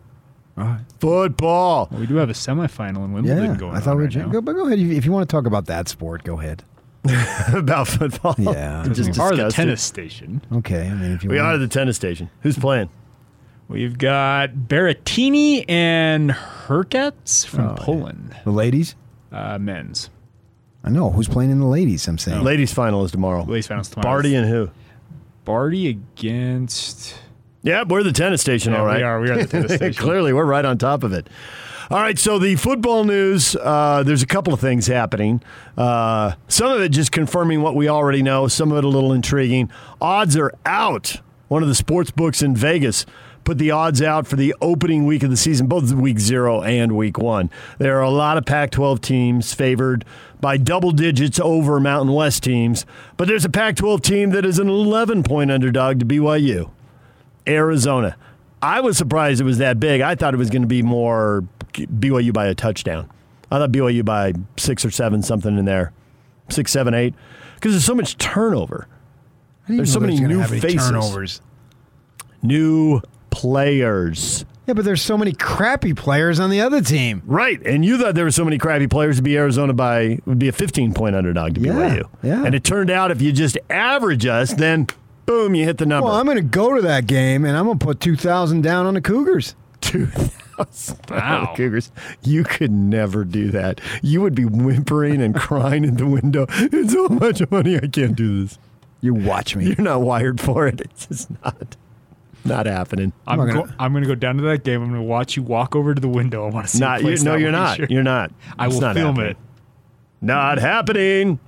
All 0.58 0.64
right. 0.64 0.80
Football. 1.00 1.88
Well, 1.90 2.00
we 2.00 2.06
do 2.06 2.16
have 2.16 2.28
a 2.30 2.34
semifinal 2.34 3.04
in 3.04 3.12
Wimbledon 3.12 3.44
Yeah, 3.52 3.56
going 3.56 3.74
I 3.76 3.80
thought 3.80 3.92
on 3.92 3.96
we 3.98 4.04
right 4.04 4.16
now. 4.16 4.28
Go, 4.28 4.40
but 4.40 4.52
go 4.54 4.66
ahead. 4.66 4.78
If 4.78 5.04
you 5.04 5.12
want 5.12 5.28
to 5.28 5.32
talk 5.34 5.46
about 5.46 5.66
that 5.66 5.88
sport, 5.88 6.22
go 6.24 6.38
ahead. 6.40 6.64
About 7.54 7.86
football. 7.86 8.34
Yeah. 8.38 8.84
just 8.92 9.16
we 9.16 9.22
are 9.22 9.30
the 9.30 9.36
discussed 9.36 9.38
it. 9.38 9.50
tennis 9.62 9.82
station. 9.82 10.42
Okay. 10.52 10.88
I 10.88 10.94
mean, 10.94 11.12
if 11.12 11.22
you 11.22 11.30
We 11.30 11.36
want. 11.36 11.46
are 11.54 11.58
the 11.58 11.68
tennis 11.68 11.94
station. 11.94 12.30
Who's 12.40 12.58
playing? 12.58 12.88
We've 13.68 13.96
got 13.96 14.50
Berrettini 14.54 15.64
and 15.68 16.30
Hurkacz 16.32 17.46
from 17.46 17.60
Oh, 17.66 17.68
yeah. 17.78 17.84
Poland. 17.84 18.36
the 18.44 18.50
ladies. 18.50 18.96
Uh, 19.30 19.56
men's. 19.58 20.10
I 20.86 20.90
know 20.90 21.10
who's 21.10 21.28
playing 21.28 21.50
in 21.50 21.58
the 21.58 21.66
ladies. 21.66 22.06
I'm 22.06 22.16
saying. 22.16 22.42
Ladies' 22.44 22.72
final 22.72 23.04
is 23.04 23.10
tomorrow. 23.10 23.42
Ladies 23.44 23.66
finals 23.66 23.88
tomorrow. 23.88 24.14
Barty 24.14 24.34
and 24.36 24.48
who? 24.48 24.70
Barty 25.44 25.88
against. 25.88 27.16
Yeah, 27.62 27.82
we're 27.82 28.04
the 28.04 28.12
tennis 28.12 28.40
station, 28.40 28.72
Yeah, 28.72 28.78
all 28.80 28.86
right. 28.86 28.98
we 28.98 29.02
are. 29.02 29.20
We 29.20 29.30
are 29.30 29.36
the 29.38 29.46
tennis 29.46 29.74
station. 29.76 30.00
Clearly, 30.02 30.32
we're 30.32 30.44
right 30.44 30.64
on 30.64 30.78
top 30.78 31.02
of 31.02 31.12
it. 31.12 31.28
All 31.90 31.98
right, 32.00 32.18
so 32.18 32.38
the 32.38 32.56
football 32.56 33.04
news, 33.04 33.54
uh, 33.56 34.02
there's 34.04 34.22
a 34.22 34.26
couple 34.26 34.52
of 34.52 34.58
things 34.60 34.86
happening. 34.88 35.40
Uh, 35.76 36.32
some 36.48 36.70
of 36.72 36.80
it 36.80 36.88
just 36.90 37.12
confirming 37.12 37.62
what 37.62 37.74
we 37.76 37.88
already 37.88 38.22
know, 38.22 38.48
some 38.48 38.72
of 38.72 38.78
it 38.78 38.84
a 38.84 38.88
little 38.88 39.12
intriguing. 39.12 39.70
Odds 40.00 40.36
are 40.36 40.52
out. 40.64 41.16
One 41.48 41.62
of 41.62 41.68
the 41.68 41.76
sports 41.76 42.10
books 42.10 42.42
in 42.42 42.56
Vegas 42.56 43.06
put 43.46 43.58
the 43.58 43.70
odds 43.70 44.02
out 44.02 44.26
for 44.26 44.36
the 44.36 44.54
opening 44.60 45.06
week 45.06 45.22
of 45.22 45.30
the 45.30 45.36
season, 45.36 45.68
both 45.68 45.90
week 45.92 46.18
zero 46.18 46.62
and 46.62 46.96
week 46.96 47.16
one. 47.16 47.48
There 47.78 47.96
are 47.96 48.02
a 48.02 48.10
lot 48.10 48.36
of 48.36 48.44
Pac 48.44 48.72
12 48.72 49.00
teams 49.00 49.54
favored 49.54 50.04
by 50.40 50.58
double 50.58 50.90
digits 50.90 51.40
over 51.40 51.80
Mountain 51.80 52.12
West 52.12 52.42
teams, 52.42 52.84
but 53.16 53.28
there's 53.28 53.44
a 53.44 53.48
Pac 53.48 53.76
12 53.76 54.02
team 54.02 54.30
that 54.30 54.44
is 54.44 54.58
an 54.58 54.68
11 54.68 55.22
point 55.22 55.50
underdog 55.50 56.00
to 56.00 56.04
BYU. 56.04 56.70
Arizona. 57.46 58.16
I 58.60 58.80
was 58.80 58.98
surprised 58.98 59.40
it 59.40 59.44
was 59.44 59.58
that 59.58 59.78
big. 59.78 60.00
I 60.00 60.16
thought 60.16 60.34
it 60.34 60.38
was 60.38 60.50
going 60.50 60.62
to 60.62 60.68
be 60.68 60.82
more 60.82 61.44
BYU 61.72 62.32
by 62.32 62.46
a 62.46 62.54
touchdown. 62.54 63.08
I 63.50 63.58
thought 63.58 63.70
BYU 63.70 64.04
by 64.04 64.32
six 64.56 64.84
or 64.84 64.90
seven, 64.90 65.22
something 65.22 65.56
in 65.56 65.64
there, 65.64 65.92
six, 66.48 66.72
seven, 66.72 66.94
eight, 66.94 67.14
because 67.54 67.72
there's 67.72 67.84
so 67.84 67.94
much 67.94 68.18
turnover. 68.18 68.88
There's 69.68 69.92
so 69.92 70.00
many 70.00 70.18
new 70.18 70.42
faces, 70.44 70.88
turnovers. 70.88 71.40
new 72.42 73.00
players. 73.40 74.44
Yeah, 74.66 74.74
but 74.74 74.84
there's 74.84 75.02
so 75.02 75.16
many 75.16 75.32
crappy 75.32 75.94
players 75.94 76.40
on 76.40 76.50
the 76.50 76.60
other 76.60 76.80
team. 76.80 77.22
Right, 77.24 77.64
and 77.64 77.84
you 77.84 77.98
thought 77.98 78.14
there 78.16 78.24
were 78.24 78.30
so 78.32 78.44
many 78.44 78.58
crappy 78.58 78.88
players 78.88 79.16
to 79.16 79.22
be 79.22 79.36
Arizona 79.36 79.72
by 79.72 80.18
would 80.26 80.38
be 80.40 80.48
a 80.48 80.52
15 80.52 80.92
point 80.94 81.14
underdog 81.14 81.54
to 81.54 81.60
Yeah, 81.60 81.72
BYU. 81.72 82.08
yeah. 82.22 82.44
and 82.44 82.54
it 82.54 82.64
turned 82.64 82.90
out 82.90 83.10
if 83.12 83.22
you 83.22 83.30
just 83.32 83.56
average 83.70 84.26
us, 84.26 84.52
then 84.54 84.88
boom, 85.26 85.54
you 85.54 85.64
hit 85.64 85.78
the 85.78 85.86
number. 85.86 86.06
Well, 86.06 86.16
I'm 86.16 86.24
going 86.24 86.36
to 86.38 86.42
go 86.42 86.74
to 86.74 86.82
that 86.82 87.06
game 87.06 87.44
and 87.44 87.56
I'm 87.56 87.66
going 87.66 87.78
to 87.78 87.84
put 87.86 88.00
two 88.00 88.16
thousand 88.16 88.62
down 88.62 88.86
on 88.86 88.94
the 88.94 89.00
Cougars. 89.00 89.54
Two 89.80 90.06
thousand 90.06 90.98
Wow. 91.10 91.52
Cougars. 91.54 91.92
You 92.22 92.42
could 92.42 92.72
never 92.72 93.24
do 93.24 93.50
that. 93.50 93.80
You 94.02 94.20
would 94.22 94.34
be 94.34 94.46
whimpering 94.46 95.20
and 95.22 95.34
crying 95.34 95.84
at 95.84 95.98
the 95.98 96.06
window. 96.06 96.46
It's 96.50 96.92
so 96.94 97.08
much 97.08 97.42
money. 97.50 97.76
I 97.76 97.86
can't 97.86 98.16
do 98.16 98.42
this. 98.44 98.58
You 99.02 99.12
watch 99.14 99.54
me. 99.54 99.66
You're 99.66 99.76
not 99.84 100.00
wired 100.00 100.40
for 100.40 100.66
it. 100.66 100.80
It's 100.80 101.06
just 101.06 101.30
not 101.44 101.76
not 102.46 102.66
happening. 102.66 103.12
I'm, 103.26 103.38
not 103.38 103.46
go- 103.46 103.52
gonna- 103.62 103.76
I'm 103.78 103.92
going 103.92 104.02
to 104.04 104.08
go 104.08 104.14
down 104.14 104.36
to 104.36 104.42
that 104.44 104.64
game. 104.64 104.82
I'm 104.82 104.88
going 104.90 105.00
to 105.00 105.06
watch 105.06 105.36
you 105.36 105.42
walk 105.42 105.74
over 105.76 105.94
to 105.94 106.00
the 106.00 106.08
window. 106.08 106.46
I 106.46 106.50
want 106.50 106.66
to 106.66 106.72
see. 106.72 106.78
Not 106.80 107.02
you 107.02 107.10
you, 107.10 107.22
no, 107.24 107.34
you're 107.36 107.52
not. 107.52 107.76
sure. 107.76 107.86
You're 107.90 108.02
not. 108.02 108.30
I 108.58 108.66
It's 108.66 108.74
will 108.74 108.80
not 108.82 108.94
film 108.96 109.16
happening. 109.16 109.30
it. 109.32 109.36
Not 110.20 110.58
happening. 110.58 111.38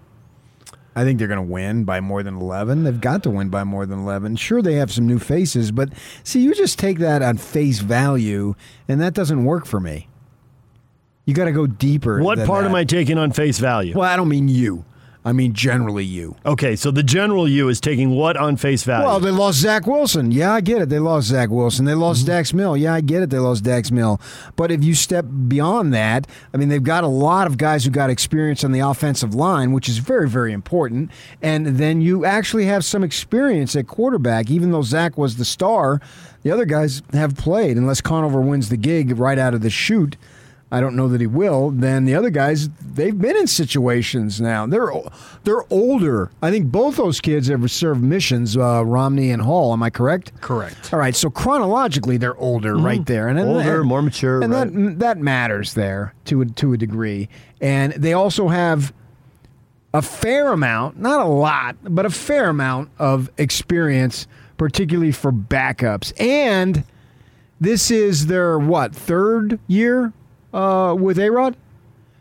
I 0.97 1.05
think 1.05 1.19
they're 1.21 1.29
going 1.29 1.39
to 1.47 1.53
win 1.53 1.85
by 1.85 2.01
more 2.01 2.23
than 2.25 2.37
11. 2.37 2.83
They've 2.83 3.01
got 3.01 3.23
to 3.23 3.31
win 3.31 3.51
by 3.51 3.63
more 3.65 3.87
than 3.87 4.01
11. 4.01 4.35
Sure, 4.37 4.61
they 4.61 4.75
have 4.75 4.91
some 4.91 5.07
new 5.07 5.19
faces, 5.21 5.71
but 5.71 5.91
see, 6.25 6.41
you 6.41 6.55
just 6.55 6.77
take 6.79 6.99
that 6.99 7.23
on 7.23 7.37
face 7.37 7.79
value, 7.79 8.55
and 8.89 9.01
that 9.01 9.15
doesn't 9.15 9.45
work 9.45 9.65
for 9.65 9.79
me. 9.79 10.09
You 11.25 11.35
got 11.35 11.45
to 11.45 11.53
go 11.53 11.67
deeper. 11.69 12.21
What 12.21 12.39
than 12.39 12.47
part 12.49 12.65
that. 12.65 12.71
am 12.71 12.75
I 12.75 12.83
taking 12.85 13.17
on 13.17 13.31
face 13.33 13.59
value? 13.59 13.95
Well, 13.97 14.09
I 14.11 14.17
don't 14.17 14.29
mean 14.29 14.49
you. 14.49 14.85
I 15.25 15.33
mean 15.33 15.53
generally 15.53 16.05
you. 16.05 16.37
Okay, 16.47 16.75
so 16.77 16.91
the 16.91 17.03
general 17.03 17.47
you 17.49 17.69
is 17.69 17.81
taking 17.81 18.11
what 18.11 18.37
on 18.37 18.57
face 18.57 18.83
value? 18.85 19.07
Well, 19.07 19.21
they 19.21 19.31
lost 19.31 19.59
Zach 19.59 19.87
Wilson. 19.87 20.31
Yeah, 20.31 20.53
I 20.55 20.61
get 20.63 20.81
it. 20.81 20.89
They 20.89 20.99
lost 21.01 21.27
Zach 21.27 21.51
Wilson. 21.51 21.85
They 21.85 21.95
lost 21.95 22.21
Mm-hmm. 22.21 22.27
Dax 22.29 22.55
Milne. 22.55 22.81
Yeah, 22.81 22.95
I 22.95 23.01
get 23.03 23.23
it. 23.23 23.29
They 23.31 23.39
lost 23.39 23.63
Dax 23.65 23.91
Milne. 23.91 24.19
But 24.57 24.71
if 24.71 24.83
you 24.83 24.95
step 24.95 25.27
beyond 25.49 25.93
that, 25.93 26.27
I 26.55 26.57
mean, 26.57 26.69
they've 26.69 26.83
got 26.83 27.05
a 27.05 27.09
lot 27.09 27.47
of 27.47 27.59
guys 27.59 27.85
who 27.85 27.91
got 27.91 28.09
experience 28.11 28.65
on 28.65 28.73
the 28.73 28.81
offensive 28.81 29.35
line, 29.35 29.73
which 29.73 29.89
is 29.89 29.99
very, 29.99 30.29
very 30.29 30.53
important. 30.53 31.11
And 31.43 31.67
then 31.79 32.01
you 32.01 32.25
actually 32.25 32.65
have 32.67 32.85
some 32.85 33.03
experience 33.05 33.77
at 33.77 33.87
quarterback, 33.87 34.51
even 34.51 34.71
though 34.71 34.83
Zach 34.83 35.19
was 35.19 35.37
the 35.37 35.45
star. 35.45 36.01
The 36.45 36.51
other 36.53 36.65
guys 36.65 37.03
have 37.13 37.37
played, 37.37 37.77
unless 37.77 38.01
Conover 38.01 38.41
wins 38.41 38.69
the 38.71 38.77
gig 38.77 39.19
right 39.19 39.39
out 39.39 39.53
of 39.53 39.61
the 39.61 39.71
chute. 39.71 40.17
I 40.71 40.81
don't 40.81 40.97
know 40.97 41.09
that 41.09 41.21
he 41.21 41.27
will. 41.27 41.71
Then 41.71 42.05
the 42.05 42.15
other 42.15 42.29
guys, 42.29 42.69
they've 42.69 43.19
been 43.19 43.37
in 43.37 43.47
situations 43.47 44.41
now. 44.41 44.67
They're 44.67 44.91
they're 45.45 45.65
older. 45.73 46.31
I 46.43 46.51
think 46.51 46.71
both 46.71 46.97
those 46.97 47.21
kids 47.21 47.49
have 47.49 47.71
served 47.71 48.03
missions, 48.03 48.57
uh, 48.57 48.85
Romney 48.85 49.31
and 49.31 49.41
Hall. 49.43 49.73
Am 49.73 49.83
I 49.83 49.89
correct? 49.89 50.39
Correct. 50.43 50.93
All 50.93 50.99
right. 50.99 51.17
So 51.17 51.31
chronologically, 51.31 52.19
they're 52.19 52.37
older 52.37 52.77
right 52.77 53.05
there, 53.07 53.29
and 53.29 53.39
and- 53.39 53.49
Older, 53.49 53.83
more 53.83 54.03
mature, 54.03 54.43
and 54.43 54.53
right. 54.53 54.73
that 54.73 54.99
that 54.99 55.19
matters 55.19 55.73
there 55.75 56.13
to 56.27 56.43
a, 56.43 56.47
to 56.47 56.75
a 56.75 56.77
degree. 56.77 57.31
And 57.63 57.95
they 57.95 58.13
also 58.13 58.49
have 58.49 58.93
a 59.95 60.03
fair 60.03 60.53
amount, 60.53 60.99
not 60.99 61.21
a 61.21 61.29
lot, 61.29 61.77
but 61.83 62.05
a 62.05 62.11
fair 62.11 62.51
amount 62.51 62.91
of 62.99 63.31
experience, 63.39 64.27
particularly 64.59 65.13
for 65.13 65.33
backups. 65.33 66.13
And 66.21 66.85
this 67.59 67.91
is 67.91 68.27
their 68.27 68.59
what 68.59 68.95
third 68.95 69.59
year 69.67 70.13
uh, 70.53 70.95
with 70.99 71.19
A 71.19 71.31
Rod. 71.31 71.57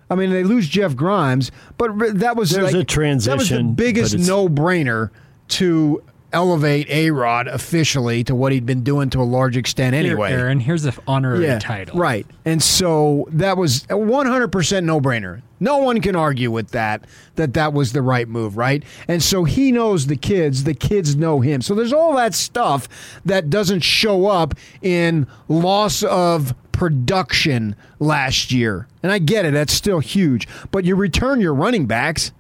I 0.10 0.16
mean, 0.16 0.32
they 0.32 0.44
lose 0.44 0.68
Jeff 0.70 0.96
Grimes, 0.96 1.52
but 1.78 1.92
that 2.20 2.38
was 2.38 2.52
There's 2.52 2.74
like, 2.74 2.82
a 2.82 2.86
That 3.26 3.38
was 3.38 3.50
the 3.50 3.64
biggest 3.64 4.18
no-brainer 4.18 5.10
to 5.50 6.02
elevate 6.34 6.90
A 6.90 7.12
Rod 7.12 7.48
officially 7.48 8.24
to 8.26 8.36
what 8.36 8.52
he'd 8.52 8.66
been 8.66 8.84
doing 8.84 9.10
to 9.12 9.22
a 9.22 9.24
large 9.24 9.58
extent 9.58 9.96
anyway. 9.96 10.30
Here, 10.30 10.40
Aaron, 10.40 10.60
here's 10.60 10.84
the 10.84 10.98
honorary 11.08 11.46
Yeah, 11.46 11.60
title. 11.60 11.98
Right. 11.98 12.26
And 12.46 12.62
so 12.62 13.28
that 13.32 13.58
was 13.58 13.84
a 13.86 13.96
100% 13.96 14.84
no-brainer. 14.84 15.42
No 15.60 15.78
one 15.78 16.02
can 16.02 16.16
argue 16.16 16.52
with 16.52 16.70
that 16.72 17.06
that 17.36 17.54
that 17.56 17.74
was 17.74 17.94
the 17.94 18.02
right 18.02 18.28
move, 18.28 18.58
right? 18.58 18.84
And 19.08 19.24
so 19.24 19.44
he 19.44 19.72
knows 19.72 20.08
the 20.08 20.16
kids, 20.16 20.66
the 20.66 20.76
kids 20.76 21.16
know 21.16 21.40
him. 21.40 21.62
So 21.62 21.74
there's 21.74 21.94
all 21.94 22.16
that 22.16 22.36
stuff 22.36 22.88
that 23.26 23.50
doesn't 23.50 23.80
show 23.80 24.28
up 24.28 24.54
in 24.82 25.26
loss 25.48 26.04
of 26.04 26.54
production 26.72 27.76
last 28.00 28.52
year. 28.52 28.88
And 29.02 29.12
I 29.12 29.18
get 29.18 29.46
it, 29.46 29.54
that's 29.54 29.74
still 29.74 30.00
huge. 30.00 30.48
But 30.70 30.86
you 30.86 30.96
return 30.96 31.42
your 31.42 31.56
running 31.56 31.88
backs 31.88 32.32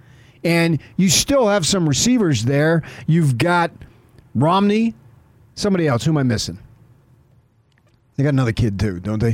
and 0.43 0.79
you 0.97 1.09
still 1.09 1.47
have 1.47 1.65
some 1.65 1.87
receivers 1.87 2.45
there. 2.45 2.83
You've 3.07 3.37
got 3.37 3.71
Romney, 4.35 4.95
somebody 5.55 5.87
else. 5.87 6.03
Who 6.05 6.11
am 6.11 6.17
I 6.17 6.23
missing? 6.23 6.59
They 8.15 8.23
got 8.23 8.29
another 8.29 8.51
kid 8.53 8.79
too, 8.79 8.99
don't 8.99 9.19
they? 9.19 9.33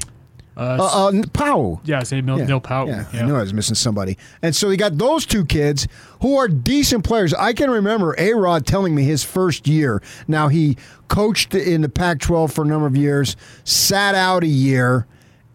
Uh, 0.56 0.78
Uh, 0.80 1.08
uh, 1.08 1.12
Pau'u. 1.34 1.80
yeah, 1.84 2.04
say 2.04 2.22
Mil- 2.22 2.38
Neil 2.38 2.62
Pau'u. 2.62 2.88
Yeah, 2.88 3.06
Yeah. 3.12 3.24
I 3.24 3.26
knew 3.26 3.36
I 3.36 3.42
was 3.42 3.54
missing 3.56 3.74
somebody. 3.76 4.18
And 4.44 4.56
so 4.56 4.70
you 4.70 4.78
got 4.78 4.98
those 5.00 5.26
two 5.26 5.46
kids 5.46 5.88
who 6.22 6.38
are 6.38 6.48
decent 6.48 7.04
players. 7.04 7.34
I 7.34 7.54
can 7.54 7.72
remember 7.72 8.14
A 8.20 8.34
Rod 8.34 8.68
telling 8.68 8.94
me 8.94 9.04
his 9.04 9.24
first 9.24 9.68
year. 9.68 10.02
Now, 10.28 10.50
he 10.50 10.78
coached 11.08 11.56
in 11.56 11.82
the 11.82 11.90
Pac 11.90 12.20
12 12.20 12.52
for 12.54 12.64
a 12.64 12.68
number 12.68 12.86
of 12.86 12.96
years, 12.96 13.36
sat 13.64 14.14
out 14.14 14.44
a 14.44 14.48
year, 14.48 15.08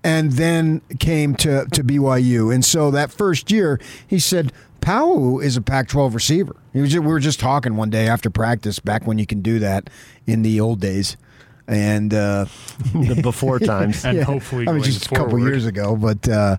and 0.03 0.33
then 0.33 0.81
came 0.99 1.35
to, 1.37 1.67
to 1.73 1.85
BYU. 1.85 2.53
And 2.53 2.65
so 2.65 2.91
that 2.91 3.13
first 3.13 3.53
year, 3.53 3.79
he 4.07 4.19
said, 4.19 4.53
Pau'u 4.89 5.45
is 5.45 5.55
a 5.59 5.61
Pac 5.61 5.87
12 5.89 6.15
receiver. 6.15 6.57
He 6.73 6.81
was, 6.81 6.95
we 6.95 7.01
were 7.01 7.21
just 7.21 7.39
talking 7.39 7.77
one 7.77 7.91
day 7.91 8.09
after 8.09 8.31
practice, 8.31 8.79
back 8.79 9.07
when 9.07 9.19
you 9.19 9.27
can 9.27 9.43
do 9.43 9.59
that 9.59 9.91
in 10.27 10.41
the 10.41 10.61
old 10.61 10.81
days. 10.81 11.19
And 11.67 12.15
uh, 12.15 12.47
the 12.95 13.21
before 13.23 13.59
times. 13.59 14.03
And 14.07 14.23
hopefully 14.23 14.63
I 14.63 14.73
mean, 14.73 14.81
going 14.81 14.91
just 14.91 15.13
a 15.13 15.15
couple 15.15 15.39
years 15.41 15.67
ago, 15.67 15.95
but 15.95 16.27
uh, 16.27 16.57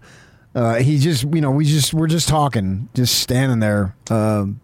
uh, 0.54 0.76
he 0.76 1.00
just, 1.00 1.24
you 1.24 1.42
know, 1.42 1.50
we 1.50 1.66
just 1.66 1.92
we're 1.92 2.06
just 2.06 2.30
talking, 2.30 2.88
just 2.94 3.18
standing 3.18 3.62
there, 3.62 3.96
um, 4.12 4.60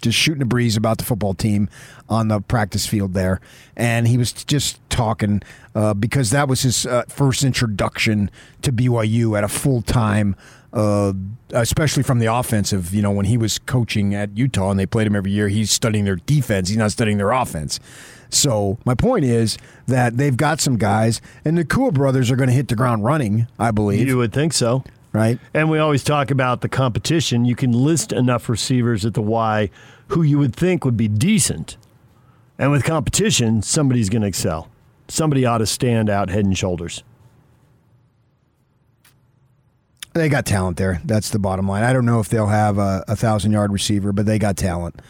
just 0.00 0.16
shooting 0.16 0.40
a 0.40 0.46
breeze 0.46 0.78
about 0.78 0.96
the 0.96 1.04
football 1.04 1.34
team 1.34 1.68
on 2.08 2.28
the 2.28 2.40
practice 2.40 2.86
field 2.86 3.12
there, 3.12 3.38
and 3.76 4.08
he 4.08 4.16
was 4.16 4.32
just 4.32 4.80
talking 4.88 5.42
uh, 5.74 5.92
because 5.92 6.30
that 6.30 6.48
was 6.48 6.62
his 6.62 6.86
uh, 6.86 7.02
first 7.08 7.44
introduction 7.44 8.30
to 8.62 8.72
BYU 8.72 9.36
at 9.36 9.44
a 9.44 9.48
full 9.48 9.82
time. 9.82 10.36
Uh, 10.72 11.12
especially 11.52 12.04
from 12.04 12.20
the 12.20 12.26
offensive, 12.26 12.94
you 12.94 13.02
know, 13.02 13.10
when 13.10 13.26
he 13.26 13.36
was 13.36 13.58
coaching 13.58 14.14
at 14.14 14.36
Utah 14.38 14.70
and 14.70 14.78
they 14.78 14.86
played 14.86 15.06
him 15.06 15.16
every 15.16 15.32
year, 15.32 15.48
he's 15.48 15.72
studying 15.72 16.04
their 16.04 16.16
defense. 16.16 16.68
He's 16.68 16.78
not 16.78 16.92
studying 16.92 17.18
their 17.18 17.32
offense. 17.32 17.80
So 18.28 18.78
my 18.84 18.94
point 18.94 19.24
is 19.24 19.58
that 19.88 20.16
they've 20.16 20.36
got 20.36 20.60
some 20.60 20.76
guys, 20.76 21.20
and 21.44 21.58
the 21.58 21.64
Nacua 21.64 21.92
brothers 21.92 22.30
are 22.30 22.36
going 22.36 22.48
to 22.48 22.54
hit 22.54 22.68
the 22.68 22.76
ground 22.76 23.04
running. 23.04 23.48
I 23.58 23.72
believe 23.72 24.06
You 24.06 24.18
would 24.18 24.32
think 24.32 24.52
so. 24.52 24.84
right? 25.12 25.40
And 25.52 25.68
we 25.70 25.80
always 25.80 26.04
talk 26.04 26.30
about 26.30 26.60
the 26.60 26.68
competition. 26.68 27.44
You 27.44 27.56
can 27.56 27.72
list 27.72 28.12
enough 28.12 28.48
receivers 28.48 29.04
at 29.04 29.14
the 29.14 29.22
Y 29.22 29.70
who 30.08 30.22
you 30.22 30.38
would 30.38 30.54
think 30.54 30.84
would 30.84 30.96
be 30.96 31.08
decent. 31.08 31.76
And 32.58 32.70
with 32.70 32.84
competition, 32.84 33.62
somebody's 33.62 34.08
going 34.08 34.22
to 34.22 34.28
excel. 34.28 34.68
Somebody 35.08 35.44
ought 35.44 35.58
to 35.58 35.66
stand 35.66 36.08
out 36.08 36.30
head 36.30 36.44
and 36.44 36.56
shoulders. 36.56 37.02
They 40.12 40.28
got 40.28 40.44
talent 40.44 40.76
there. 40.76 41.00
That's 41.04 41.30
the 41.30 41.38
bottom 41.38 41.68
line. 41.68 41.84
I 41.84 41.92
don't 41.92 42.04
know 42.04 42.18
if 42.20 42.28
they'll 42.28 42.48
have 42.48 42.78
a, 42.78 43.04
a 43.06 43.14
thousand 43.16 43.52
yard 43.52 43.72
receiver, 43.72 44.12
but 44.12 44.26
they 44.26 44.38
got 44.38 44.56
talent. 44.56 45.00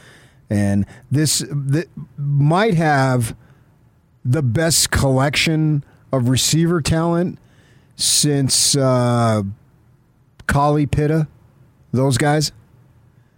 And 0.50 0.84
this 1.10 1.44
th- 1.72 1.88
might 2.18 2.74
have 2.74 3.34
the 4.24 4.42
best 4.42 4.90
collection 4.90 5.84
of 6.12 6.28
receiver 6.28 6.82
talent 6.82 7.38
since 7.96 8.76
uh, 8.76 9.42
Collie 10.46 10.86
Pitta, 10.86 11.28
those 11.92 12.18
guys. 12.18 12.52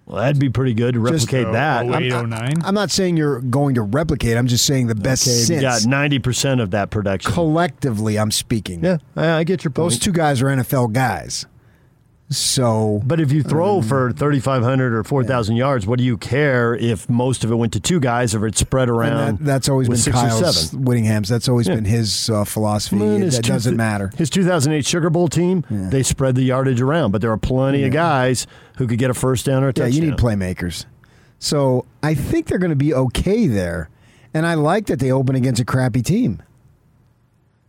Well, 0.07 0.17
that'd 0.21 0.41
be 0.41 0.51
pretty 0.51 0.75
good 0.75 0.95
to 0.95 1.01
Just- 1.11 1.27
replicate 1.33 1.53
that. 1.53 1.85
Oh, 1.87 1.93
I'm, 1.93 2.33
I'm- 2.33 2.63
I'm 2.65 2.75
not 2.75 2.91
saying 2.91 3.17
you're 3.17 3.41
going 3.41 3.77
to 3.77 3.83
replicate. 3.83 4.37
I'm 4.37 4.49
just 4.49 4.67
saying 4.67 4.89
the 4.89 4.95
best 4.97 5.27
Okay, 5.29 5.37
you 5.37 5.45
since. 5.45 5.63
got 5.63 5.83
90% 5.83 6.61
of 6.61 6.73
that 6.73 6.91
production. 6.91 7.31
Collectively, 7.33 8.19
I'm 8.19 8.31
speaking. 8.33 8.83
Yeah, 8.83 8.99
I, 9.15 9.29
I 9.31 9.45
get 9.45 9.63
your 9.63 9.71
point. 9.71 9.91
Those 9.91 9.99
two 10.01 10.13
guys 10.13 10.43
are 10.43 10.47
NFL 10.47 10.93
guys. 10.93 11.47
So, 12.37 13.01
But 13.05 13.21
if 13.21 13.31
you 13.33 13.43
throw 13.43 13.83
for 13.83 14.13
3,500 14.13 14.95
or 14.95 15.05
4,000 15.05 15.57
yards, 15.57 15.87
what 15.87 15.99
do 15.99 16.05
you 16.05 16.17
care 16.17 16.75
if 16.75 17.09
most 17.09 17.45
of 17.45 17.51
it 17.51 17.55
went 17.57 17.73
to 17.75 17.81
two 17.81 18.01
guys 18.01 18.35
or 18.35 18.47
it's 18.47 18.59
spread 18.61 18.89
around? 18.89 19.39
that, 19.39 19.45
that's 19.45 19.69
always 19.69 19.89
been 19.89 19.97
six 19.99 20.17
Kyle's 20.17 20.71
seven? 20.71 20.85
Whittingham's. 20.85 21.29
That's 21.29 21.49
always 21.49 21.69
Yeah. 21.69 21.77
been 21.77 21.85
his 21.85 22.31
uh, 22.31 22.45
philosophy. 22.45 22.97
Well, 22.97 23.11
and 23.15 23.25
his 23.25 23.37
that 23.37 23.43
two- 23.45 23.53
doesn't 23.53 23.77
matter. 23.77 24.11
His 24.17 24.31
2008 24.31 24.85
Sugar 24.87 25.11
Bowl 25.11 25.29
team, 25.29 25.65
they 25.71 26.03
spread 26.03 26.35
the 26.35 26.43
yardage 26.45 26.81
around, 26.81 27.11
but 27.13 27.21
there 27.21 27.31
are 27.31 27.37
plenty 27.39 27.85
of 27.85 27.93
guys 27.93 28.47
who 28.79 28.87
could 28.87 28.99
get 28.99 29.11
a 29.11 29.15
first 29.15 29.45
down 29.47 29.63
or 29.63 29.69
a 29.69 29.73
Yeah, 29.77 29.85
touchdown. 29.85 30.03
you 30.03 30.11
need 30.11 30.19
playmakers. 30.19 30.87
So 31.39 31.85
I 32.03 32.15
think 32.15 32.47
they're 32.47 32.59
going 32.59 32.71
to 32.71 32.77
be 32.77 32.95
okay 32.95 33.47
there, 33.47 33.91
and 34.33 34.47
I 34.47 34.55
like 34.55 34.87
that 34.87 35.01
they 35.01 35.11
open 35.11 35.35
against 35.35 35.61
a 35.61 35.65
crappy 35.65 36.01
team. 36.03 36.41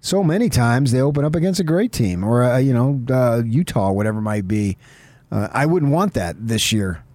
So 0.04 0.22
many 0.22 0.50
times 0.50 0.92
they 0.92 1.00
open 1.00 1.24
up 1.24 1.34
against 1.34 1.62
a 1.62 1.64
great 1.64 1.94
team, 1.94 2.26
or 2.26 2.44
uh, 2.44 2.58
you 2.58 2.74
know 2.74 3.02
uh, 3.10 3.42
Utah, 3.46 3.90
whatever 3.90 4.20
it 4.20 4.24
might 4.24 4.50
be. 4.50 4.78
Uh, 5.32 5.48
I 5.54 5.66
wouldn't 5.66 5.94
want 5.94 6.14
that 6.16 6.36
this 6.46 6.74
year. 6.74 7.06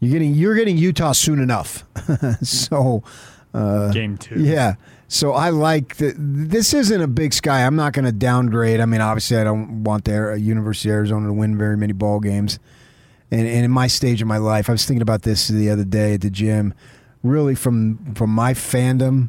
You're 0.00 0.12
getting 0.12 0.34
you're 0.34 0.54
getting 0.54 0.78
Utah 0.78 1.12
soon 1.12 1.40
enough. 1.40 1.84
so 2.42 3.04
uh, 3.52 3.92
Game 3.92 4.16
two. 4.16 4.42
Yeah. 4.42 4.76
So 5.08 5.32
I 5.32 5.50
like 5.50 5.96
that. 5.96 6.14
This 6.16 6.72
isn't 6.72 7.02
a 7.02 7.06
big 7.06 7.34
sky. 7.34 7.66
I'm 7.66 7.76
not 7.76 7.92
going 7.92 8.06
to 8.06 8.12
downgrade. 8.12 8.80
I 8.80 8.86
mean, 8.86 9.02
obviously, 9.02 9.36
I 9.36 9.44
don't 9.44 9.84
want 9.84 10.06
their 10.06 10.34
University 10.34 10.88
of 10.88 10.94
Arizona 10.94 11.26
to 11.26 11.34
win 11.34 11.58
very 11.58 11.76
many 11.76 11.92
ball 11.92 12.20
games. 12.20 12.58
And, 13.30 13.46
and 13.46 13.64
in 13.66 13.70
my 13.70 13.88
stage 13.88 14.22
of 14.22 14.26
my 14.26 14.38
life, 14.38 14.70
I 14.70 14.72
was 14.72 14.86
thinking 14.86 15.02
about 15.02 15.20
this 15.22 15.48
the 15.48 15.68
other 15.68 15.84
day 15.84 16.14
at 16.14 16.22
the 16.22 16.30
gym. 16.30 16.72
Really, 17.22 17.54
from 17.54 18.14
from 18.14 18.30
my 18.30 18.54
fandom, 18.54 19.28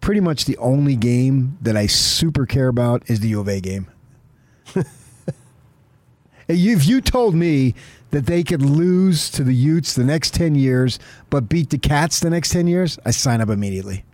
pretty 0.00 0.20
much 0.20 0.44
the 0.44 0.56
only 0.58 0.96
game 0.96 1.58
that 1.60 1.76
I 1.76 1.86
super 1.86 2.46
care 2.46 2.68
about 2.68 3.08
is 3.08 3.20
the 3.20 3.28
U 3.28 3.40
of 3.40 3.48
A 3.48 3.60
game. 3.60 3.90
If 6.50 6.86
you 6.86 7.00
told 7.00 7.34
me 7.34 7.74
that 8.10 8.26
they 8.26 8.42
could 8.42 8.62
lose 8.62 9.30
to 9.30 9.44
the 9.44 9.54
Utes 9.54 9.94
the 9.94 10.02
next 10.02 10.34
10 10.34 10.56
years, 10.56 10.98
but 11.30 11.48
beat 11.48 11.70
the 11.70 11.78
Cats 11.78 12.18
the 12.20 12.30
next 12.30 12.50
10 12.50 12.66
years, 12.66 12.98
I 13.04 13.12
sign 13.12 13.40
up 13.40 13.50
immediately. 13.50 14.04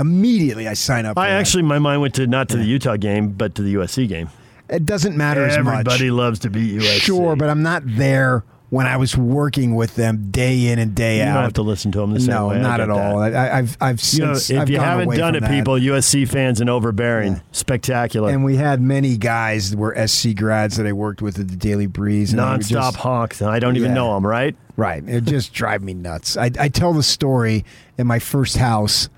Immediately, 0.00 0.66
I 0.66 0.74
sign 0.74 1.06
up. 1.06 1.16
I 1.16 1.28
that. 1.28 1.40
actually, 1.40 1.62
my 1.62 1.78
mind 1.78 2.00
went 2.00 2.14
to 2.14 2.26
not 2.26 2.48
to 2.50 2.56
the 2.56 2.64
Utah 2.64 2.96
game, 2.96 3.30
but 3.30 3.54
to 3.56 3.62
the 3.62 3.74
USC 3.74 4.08
game. 4.08 4.30
It 4.68 4.84
doesn't 4.84 5.16
matter 5.16 5.44
as 5.44 5.56
much. 5.58 5.66
Everybody 5.66 6.10
loves 6.10 6.40
to 6.40 6.50
beat 6.50 6.80
USC. 6.80 7.00
Sure, 7.00 7.36
but 7.36 7.48
I'm 7.48 7.62
not 7.62 7.82
there 7.84 8.44
when 8.70 8.86
I 8.86 8.96
was 8.98 9.16
working 9.16 9.74
with 9.74 9.94
them 9.94 10.30
day 10.30 10.66
in 10.68 10.78
and 10.78 10.94
day 10.94 11.16
You 11.18 11.22
out. 11.22 11.26
You 11.28 11.32
don't 11.34 11.42
have 11.44 11.52
to 11.54 11.62
listen 11.62 11.90
to 11.92 12.00
them 12.00 12.12
the 12.12 12.20
same 12.20 12.30
no, 12.34 12.48
way. 12.48 12.56
I 12.56 12.60
not 12.60 12.80
at 12.80 12.90
all. 12.90 13.20
that. 13.20 13.34
I, 13.34 13.58
I've 13.58 13.76
I've 13.80 14.02
You 14.12 14.26
know, 14.26 14.32
if 14.32 14.50
I've 14.50 14.68
you 14.68 14.78
haven't 14.78 15.16
done 15.16 15.34
it, 15.36 15.40
that. 15.40 15.50
people, 15.50 15.74
USC 15.74 16.28
fans 16.28 16.60
and 16.60 16.68
overbearing, 16.68 17.40
spectacular. 17.52 18.30
And 18.30 18.44
we 18.44 18.56
had 18.56 18.80
many 18.82 19.16
guys 19.16 19.70
that 19.70 19.78
were 19.78 19.94
SC 20.06 20.34
grads 20.36 20.76
that 20.76 20.86
I 20.86 20.92
worked 20.92 21.22
with 21.22 21.38
at 21.38 21.48
the 21.48 21.56
Daily 21.56 21.86
Breeze. 21.86 22.32
And 22.32 22.40
Nonstop 22.42 22.68
just- 22.68 22.96
honks, 22.98 23.40
and 23.40 23.50
I 23.50 23.58
don't 23.58 23.76
even 23.76 23.90
Yeah. 23.90 23.94
know 23.94 24.14
them, 24.14 24.26
right? 24.26 24.54
Right. 24.76 25.02
It 25.08 25.24
just 25.24 25.52
drive 25.52 25.82
me 25.82 25.94
nuts. 25.94 26.36
I, 26.36 26.50
I 26.60 26.68
tell 26.68 26.92
the 26.92 27.02
story 27.02 27.64
in 27.96 28.06
my 28.06 28.18
first 28.18 28.58
house 28.58 29.08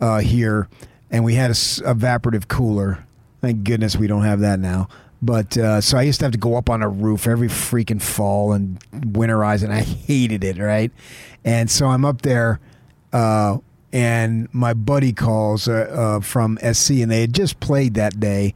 uh, 0.00 0.20
here, 0.20 0.68
and 1.10 1.24
we 1.24 1.34
had 1.34 1.50
a 1.50 1.58
s- 1.58 1.80
evaporative 1.84 2.48
cooler. 2.48 3.04
Thank 3.42 3.64
goodness 3.64 3.96
we 3.96 4.06
don't 4.06 4.22
have 4.24 4.40
that 4.40 4.60
now. 4.60 4.88
But 5.22 5.56
uh, 5.56 5.80
so 5.80 5.98
I 5.98 6.02
used 6.02 6.20
to 6.20 6.26
have 6.26 6.32
to 6.32 6.38
go 6.38 6.56
up 6.56 6.70
on 6.70 6.82
a 6.82 6.88
roof 6.88 7.26
every 7.26 7.48
freaking 7.48 8.00
fall 8.00 8.52
and 8.52 8.80
winterize, 8.90 9.62
and 9.62 9.72
I 9.72 9.82
hated 9.82 10.44
it. 10.44 10.58
Right. 10.58 10.90
And 11.44 11.70
so 11.70 11.86
I'm 11.86 12.04
up 12.04 12.22
there, 12.22 12.60
uh, 13.12 13.58
and 13.92 14.48
my 14.52 14.74
buddy 14.74 15.12
calls 15.12 15.68
uh, 15.68 15.72
uh, 15.72 16.20
from 16.20 16.58
SC, 16.58 16.90
and 16.92 17.10
they 17.10 17.22
had 17.22 17.34
just 17.34 17.60
played 17.60 17.94
that 17.94 18.20
day, 18.20 18.54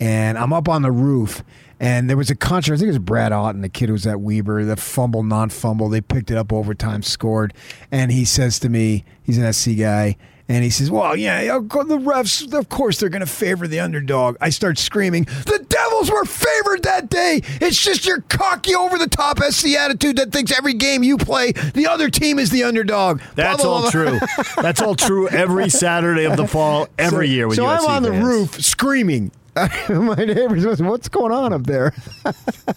and 0.00 0.38
I'm 0.38 0.52
up 0.52 0.68
on 0.68 0.82
the 0.82 0.92
roof. 0.92 1.42
And 1.78 2.08
there 2.08 2.16
was 2.16 2.30
a 2.30 2.34
controversy. 2.34 2.78
I 2.78 2.86
think 2.86 2.88
it 2.96 2.98
was 3.00 3.06
Brad 3.06 3.32
Otton, 3.32 3.60
the 3.60 3.68
kid 3.68 3.90
who 3.90 3.92
was 3.92 4.06
at 4.06 4.18
Weber, 4.18 4.64
the 4.64 4.76
fumble, 4.76 5.22
non 5.22 5.50
fumble. 5.50 5.90
They 5.90 6.00
picked 6.00 6.30
it 6.30 6.38
up 6.38 6.50
overtime, 6.50 7.02
scored. 7.02 7.52
And 7.92 8.10
he 8.10 8.24
says 8.24 8.58
to 8.60 8.70
me, 8.70 9.04
he's 9.22 9.36
an 9.36 9.52
SC 9.52 9.76
guy, 9.76 10.16
and 10.48 10.62
he 10.62 10.70
says, 10.70 10.90
Well, 10.90 11.16
yeah, 11.16 11.42
the 11.42 11.98
refs, 11.98 12.52
of 12.56 12.68
course, 12.68 13.00
they're 13.00 13.08
going 13.08 13.20
to 13.20 13.26
favor 13.26 13.66
the 13.66 13.80
underdog. 13.80 14.36
I 14.40 14.50
start 14.50 14.78
screaming, 14.78 15.24
The 15.24 15.66
Devils 16.06 16.10
were 16.20 16.24
favored 16.24 16.82
that 16.84 17.08
day. 17.10 17.40
It's 17.60 17.80
just 17.80 18.06
your 18.06 18.20
cocky, 18.22 18.74
over 18.74 18.98
the 18.98 19.08
top 19.08 19.38
SC 19.42 19.70
attitude 19.76 20.16
that 20.16 20.32
thinks 20.32 20.56
every 20.56 20.74
game 20.74 21.02
you 21.02 21.16
play, 21.16 21.52
the 21.52 21.86
other 21.86 22.10
team 22.10 22.38
is 22.38 22.50
the 22.50 22.64
underdog. 22.64 23.18
Blah, 23.18 23.26
That's 23.34 23.62
blah, 23.62 23.72
all 23.72 23.80
blah. 23.82 23.90
true. 23.90 24.18
That's 24.60 24.80
all 24.80 24.94
true 24.94 25.28
every 25.28 25.68
Saturday 25.68 26.24
of 26.24 26.36
the 26.36 26.46
fall, 26.46 26.88
every 26.98 27.26
So- 27.28 27.32
year 27.32 27.50
so 27.52 27.66
I'm 27.66 27.84
on 27.86 28.02
the 28.02 28.10
fans. 28.10 28.24
roof 28.24 28.64
screaming. 28.64 29.30
My 29.88 30.16
neighbors, 30.16 30.64
goes, 30.64 30.82
what's 30.82 31.08
going 31.08 31.32
on 31.32 31.54
up 31.54 31.62
there? 31.64 31.90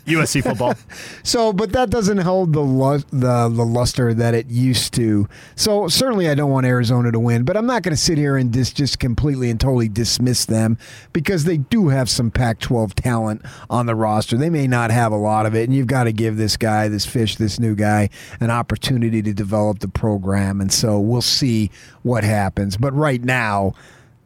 USC 0.06 0.42
football. 0.42 0.76
So, 1.24 1.52
but 1.52 1.74
that 1.74 1.90
doesn't 1.90 2.20
hold 2.20 2.54
the, 2.54 2.62
lu- 2.62 3.04
the 3.12 3.50
the 3.50 3.66
luster 3.66 4.14
that 4.14 4.34
it 4.34 4.48
used 4.48 4.94
to. 4.94 5.28
So, 5.56 5.90
certainly, 5.90 6.30
I 6.30 6.36
don't 6.36 6.50
want 6.52 6.66
Arizona 6.66 7.12
to 7.12 7.20
win, 7.20 7.44
but 7.44 7.58
I'm 7.58 7.66
not 7.66 7.84
going 7.84 7.96
to 7.96 8.02
sit 8.02 8.18
here 8.18 8.38
and 8.38 8.50
dis- 8.50 8.72
just 8.72 8.98
completely 8.98 9.50
and 9.50 9.60
totally 9.60 9.90
dismiss 9.90 10.46
them 10.46 10.78
because 11.12 11.44
they 11.44 11.58
do 11.58 11.90
have 11.90 12.10
some 12.10 12.32
Pac-12 12.32 12.94
talent 12.94 13.42
on 13.70 13.86
the 13.86 13.96
roster. 13.96 14.38
They 14.38 14.50
may 14.50 14.68
not 14.68 14.90
have 14.90 15.12
a 15.12 15.18
lot 15.18 15.46
of 15.46 15.56
it, 15.56 15.64
and 15.64 15.76
you've 15.76 15.88
got 15.88 16.06
to 16.06 16.14
give 16.14 16.38
this 16.38 16.56
guy, 16.56 16.88
this 16.88 17.06
fish, 17.06 17.36
this 17.36 17.60
new 17.60 17.76
guy, 17.76 18.10
an 18.40 18.52
opportunity 18.52 19.22
to 19.22 19.34
develop 19.34 19.80
the 19.80 19.90
program. 19.90 20.62
And 20.62 20.72
so, 20.72 20.98
we'll 20.98 21.22
see 21.22 21.72
what 22.04 22.24
happens. 22.24 22.78
But 22.78 22.94
right 22.94 23.22
now, 23.22 23.74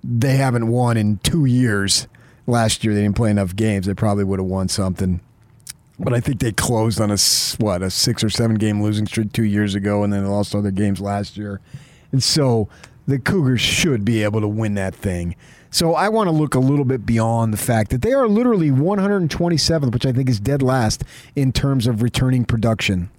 they 0.04 0.36
haven't 0.36 0.68
won 0.68 0.98
in 0.98 1.18
two 1.24 1.46
years. 1.46 2.08
Last 2.46 2.84
year, 2.84 2.94
they 2.94 3.02
didn't 3.04 3.16
play 3.16 3.32
enough 3.32 3.56
games. 3.56 3.86
They 3.86 3.94
probably 3.94 4.24
would 4.24 4.40
have 4.40 4.48
won 4.48 4.68
something. 4.68 5.22
But 6.00 6.14
I 6.14 6.20
think 6.20 6.40
they 6.40 6.52
closed 6.52 7.00
on 7.00 7.10
a 7.12 7.14
s- 7.14 7.56
what 7.60 7.82
a 7.82 7.90
six 7.90 8.24
or 8.24 8.30
seven 8.30 8.56
game 8.58 8.82
losing 8.82 9.06
streak 9.06 9.32
two 9.32 9.44
years 9.46 9.76
ago, 9.76 10.04
and 10.04 10.12
then 10.12 10.24
they 10.24 10.30
lost 10.30 10.54
other 10.56 10.72
games 10.72 11.00
last 11.00 11.38
year, 11.38 11.62
and 12.12 12.22
so 12.22 12.68
the 13.08 13.20
Cougars 13.20 13.62
should 13.62 14.04
be 14.04 14.24
able 14.24 14.42
to 14.42 14.48
win 14.48 14.74
that 14.74 14.96
thing. 14.96 15.36
So 15.70 15.94
I 15.94 16.10
want 16.10 16.28
to 16.28 16.32
look 16.32 16.56
a 16.56 16.60
little 16.60 16.86
bit 16.86 17.06
beyond 17.06 17.54
the 17.54 17.58
fact 17.58 17.92
that 17.92 18.02
they 18.02 18.12
are 18.14 18.28
literally 18.28 18.72
127th, 18.72 19.92
which 19.94 20.06
I 20.06 20.12
think 20.12 20.30
is 20.30 20.40
dead 20.40 20.62
last 20.62 21.04
in 21.36 21.52
terms 21.52 21.88
of 21.88 22.02
returning 22.02 22.44
production. 22.46 23.10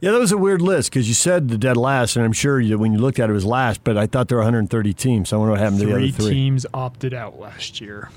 Yeah, 0.00 0.12
that 0.12 0.18
was 0.20 0.30
a 0.32 0.38
weird 0.38 0.62
list 0.62 0.90
because 0.90 1.08
you 1.08 1.14
said 1.14 1.48
the 1.48 1.58
dead 1.58 1.76
last, 1.76 2.14
and 2.16 2.24
I'm 2.24 2.32
sure 2.32 2.60
you, 2.60 2.78
when 2.78 2.92
you 2.92 2.98
looked 2.98 3.18
at 3.18 3.28
it, 3.28 3.30
it 3.30 3.34
was 3.34 3.44
last, 3.44 3.82
but 3.84 3.96
I 3.96 4.06
thought 4.06 4.28
there 4.28 4.36
were 4.38 4.44
130 4.44 4.92
teams. 4.94 5.28
So 5.30 5.36
I 5.36 5.38
wonder 5.40 5.52
what 5.52 5.60
happened 5.60 5.80
to 5.80 5.86
the 5.86 5.92
Three 5.92 6.08
other 6.08 6.12
three. 6.24 6.30
teams 6.34 6.66
opted 6.74 7.14
out 7.14 7.38
last 7.40 7.80
year. 7.80 8.10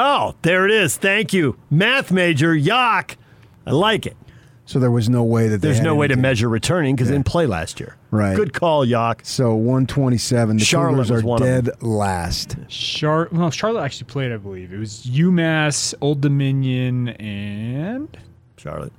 Oh, 0.00 0.36
there 0.42 0.64
it 0.64 0.70
is. 0.70 0.96
Thank 0.96 1.32
you. 1.32 1.58
Math 1.70 2.12
major, 2.12 2.54
Yak. 2.54 3.18
I 3.66 3.72
like 3.72 4.06
it. 4.06 4.16
So 4.64 4.78
there 4.78 4.92
was 4.92 5.08
no 5.08 5.24
way 5.24 5.48
that 5.48 5.58
they 5.60 5.68
There's 5.68 5.78
had 5.78 5.84
no 5.84 5.96
way 5.96 6.06
to 6.06 6.14
measure 6.16 6.48
returning 6.48 6.94
because 6.94 7.08
they 7.08 7.14
didn't 7.14 7.26
play 7.26 7.46
last 7.46 7.80
year. 7.80 7.96
Right. 8.12 8.36
Good 8.36 8.52
call, 8.52 8.84
Yak. 8.84 9.22
So 9.24 9.54
127. 9.54 10.58
The 10.58 10.64
Charlotte 10.64 10.90
Cougars 10.90 11.10
was 11.10 11.22
are 11.24 11.26
one 11.26 11.42
of 11.42 11.48
them. 11.48 11.64
dead 11.64 11.82
last. 11.82 12.56
Char- 12.68 13.28
well, 13.32 13.50
Charlotte 13.50 13.82
actually 13.82 14.06
played, 14.06 14.30
I 14.30 14.36
believe. 14.36 14.72
It 14.72 14.78
was 14.78 15.04
UMass, 15.06 15.94
Old 16.00 16.20
Dominion, 16.20 17.08
and 17.08 18.14
Charlotte. 18.56 18.92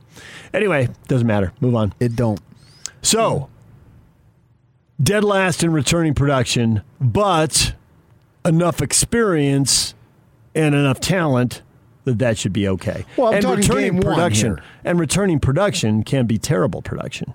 Anyway, 0.53 0.90
doesn't 1.08 1.28
matter. 1.28 1.53
Move 1.61 1.76
on. 1.76 1.94
It 2.00 2.16
don't. 2.16 2.42
So, 3.03 3.48
dead 5.02 5.24
last 5.24 5.64
in 5.64 5.72
returning 5.72 6.14
production, 6.14 6.82
but 7.00 7.74
enough 8.44 8.82
experience 8.82 9.94
and 10.65 10.75
enough 10.75 10.99
talent 10.99 11.61
that 12.05 12.19
that 12.19 12.38
should 12.38 12.53
be 12.53 12.67
okay. 12.67 13.05
Well, 13.17 13.29
I'm 13.29 13.45
and 13.45 13.45
returning 13.45 14.01
production 14.01 14.61
and 14.83 14.99
returning 14.99 15.39
production 15.39 16.03
can 16.03 16.25
be 16.25 16.38
terrible 16.38 16.81
production. 16.81 17.33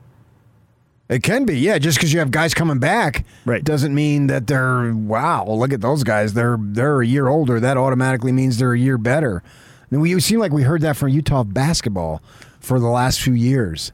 It 1.09 1.23
can 1.23 1.45
be, 1.45 1.59
yeah. 1.59 1.79
Just 1.79 1.99
because 1.99 2.13
you 2.13 2.19
have 2.21 2.31
guys 2.31 2.55
coming 2.55 2.79
back, 2.79 3.27
right. 3.45 3.63
doesn't 3.63 3.95
mean 3.95 4.27
that 4.29 4.47
they're 4.47 4.95
wow. 4.95 5.45
Look 5.47 5.73
at 5.73 5.83
those 5.83 6.03
guys; 6.03 6.33
they're 6.33 6.57
they're 6.59 7.03
a 7.03 7.07
year 7.07 7.29
older. 7.29 7.61
That 7.61 7.77
automatically 7.77 8.33
means 8.33 8.59
they're 8.59 8.73
a 8.73 8.79
year 8.79 8.97
better. 8.97 9.43
And 9.91 10.01
we 10.01 10.19
seem 10.21 10.41
like 10.41 10.51
we 10.51 10.63
heard 10.63 10.81
that 10.81 10.97
from 10.97 11.11
Utah 11.11 11.45
basketball 11.45 12.23
for 12.59 12.81
the 12.81 12.89
last 12.89 13.21
few 13.21 13.35
years. 13.35 13.93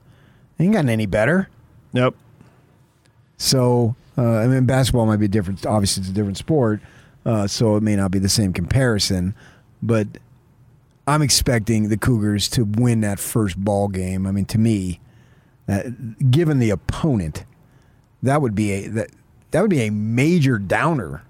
They 0.57 0.65
ain't 0.65 0.75
gotten 0.75 0.89
any 0.89 1.07
better. 1.07 1.49
Nope. 1.93 2.17
So 3.37 3.97
uh, 4.17 4.23
I 4.23 4.47
mean, 4.47 4.65
basketball 4.65 5.07
might 5.07 5.19
be 5.19 5.29
different. 5.29 5.67
Obviously, 5.67 6.03
it's 6.03 6.11
a 6.11 6.15
different 6.15 6.37
sport, 6.37 6.81
uh, 7.25 7.47
so 7.47 7.77
it 7.77 7.83
may 7.83 7.97
not 7.97 8.11
be 8.11 8.19
the 8.19 8.29
same 8.29 8.53
comparison. 8.53 9.35
But 9.83 10.07
I'm 11.07 11.23
expecting 11.23 11.89
the 11.89 11.97
Cougars 11.97 12.49
to 12.51 12.65
win 12.65 13.01
that 13.01 13.19
first 13.19 13.57
ball 13.57 13.89
game. 13.89 14.27
I 14.27 14.33
mean, 14.33 14.45
to 14.47 14.59
me, 14.59 15.01
that, 15.67 16.31
given 16.31 16.59
the 16.59 16.71
opponent, 16.71 17.45
that 18.23 18.43
would 18.43 18.55
be 18.55 18.73
a 18.73 18.89
that 18.89 19.11
that 19.51 19.61
would 19.63 19.71
be 19.71 19.83
a 19.83 19.91
major 19.91 20.59
downer. 20.59 21.23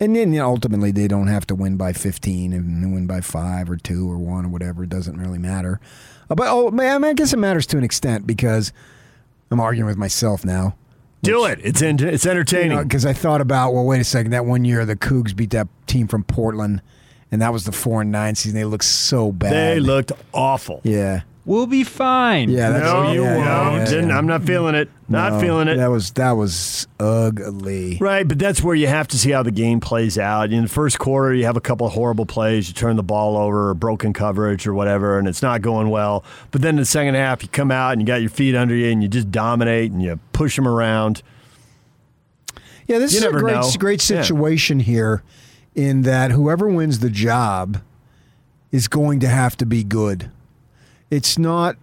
And 0.00 0.14
then 0.16 0.32
you 0.32 0.40
know, 0.40 0.48
ultimately 0.48 0.90
they 0.90 1.08
don't 1.08 1.28
have 1.28 1.46
to 1.46 1.54
win 1.54 1.76
by 1.76 1.92
15 1.92 2.52
and 2.52 2.92
win 2.92 3.06
by 3.06 3.20
five 3.20 3.70
or 3.70 3.76
two 3.76 4.10
or 4.10 4.18
one 4.18 4.44
or 4.44 4.48
whatever. 4.48 4.82
It 4.82 4.90
doesn't 4.90 5.16
really 5.16 5.38
matter. 5.38 5.80
Uh, 6.28 6.34
But 6.34 6.48
oh 6.48 6.70
man, 6.70 7.04
I 7.04 7.12
guess 7.14 7.32
it 7.32 7.38
matters 7.38 7.66
to 7.68 7.78
an 7.78 7.84
extent 7.84 8.26
because 8.26 8.72
I'm 9.50 9.60
arguing 9.60 9.86
with 9.86 9.96
myself 9.96 10.44
now. 10.44 10.74
Do 11.24 11.46
it. 11.46 11.60
It's 11.62 11.82
in, 11.82 12.02
it's 12.02 12.26
entertaining. 12.26 12.82
Because 12.82 13.04
I 13.04 13.12
thought 13.12 13.40
about, 13.40 13.72
well, 13.74 13.84
wait 13.84 14.00
a 14.00 14.04
second. 14.04 14.32
That 14.32 14.46
one 14.46 14.64
year 14.64 14.84
the 14.84 14.96
Cougs 14.96 15.34
beat 15.34 15.50
that 15.50 15.68
team 15.86 16.06
from 16.08 16.24
Portland, 16.24 16.82
and 17.32 17.42
that 17.42 17.52
was 17.52 17.64
the 17.64 17.72
four 17.72 18.02
and 18.02 18.12
nine 18.12 18.34
season. 18.34 18.58
They 18.58 18.64
looked 18.64 18.84
so 18.84 19.32
bad. 19.32 19.52
They 19.52 19.80
looked 19.80 20.12
awful. 20.32 20.80
Yeah. 20.84 21.22
We'll 21.46 21.66
be 21.66 21.84
fine. 21.84 22.48
Yeah, 22.48 22.70
that's 22.70 22.84
No, 22.84 23.12
you 23.12 23.22
yeah, 23.22 23.34
won't. 23.36 23.44
yeah, 23.44 23.78
yeah, 23.78 23.84
Didn't- 23.84 24.08
yeah. 24.08 24.16
I'm 24.16 24.26
not 24.26 24.44
feeling 24.44 24.74
it. 24.74 24.88
Not 25.10 25.34
No, 25.34 25.40
feeling 25.40 25.68
it. 25.68 25.76
That 25.76 25.90
was 25.90 26.10
that 26.12 26.32
was 26.32 26.88
ugly. 26.98 27.98
Right, 28.00 28.26
but 28.26 28.38
that's 28.38 28.62
where 28.62 28.74
you 28.74 28.86
have 28.86 29.08
to 29.08 29.18
see 29.18 29.30
how 29.30 29.42
the 29.42 29.50
game 29.50 29.78
plays 29.78 30.18
out. 30.18 30.52
In 30.52 30.62
the 30.62 30.68
first 30.70 30.98
quarter, 30.98 31.34
you 31.34 31.44
have 31.44 31.58
a 31.58 31.60
couple 31.60 31.86
of 31.86 31.92
horrible 31.92 32.24
plays. 32.24 32.68
You 32.68 32.74
turn 32.74 32.96
the 32.96 33.02
ball 33.02 33.36
over, 33.36 33.68
or 33.68 33.74
broken 33.74 34.14
coverage, 34.14 34.66
or 34.66 34.72
whatever, 34.72 35.18
and 35.18 35.28
it's 35.28 35.42
not 35.42 35.60
going 35.60 35.90
well. 35.90 36.24
But 36.50 36.62
then 36.62 36.70
in 36.76 36.80
the 36.80 36.84
second 36.86 37.14
half, 37.14 37.42
you 37.42 37.50
come 37.50 37.70
out 37.70 37.92
and 37.92 38.00
you 38.00 38.06
got 38.06 38.22
your 38.22 38.30
feet 38.30 38.54
under 38.54 38.74
you, 38.74 38.90
and 38.90 39.02
you 39.02 39.08
just 39.10 39.30
dominate 39.30 39.92
and 39.92 40.02
you 40.02 40.18
push 40.32 40.56
them 40.56 40.66
around. 40.66 41.22
Yeah, 42.86 42.98
this 42.98 43.12
You 43.12 43.18
is 43.18 43.24
a 43.24 43.26
never 43.26 43.40
great 43.40 43.54
know. 43.56 43.70
great 43.78 44.08
Yeah. 44.10 44.22
situation 44.22 44.80
here, 44.80 45.22
in 45.74 46.02
that 46.02 46.30
whoever 46.30 46.68
wins 46.68 47.00
the 47.00 47.10
job 47.10 47.78
is 48.72 48.88
going 48.88 49.20
to 49.20 49.28
have 49.28 49.56
to 49.58 49.66
be 49.66 49.84
good. 49.84 50.30
It's 51.14 51.38
not 51.38 51.76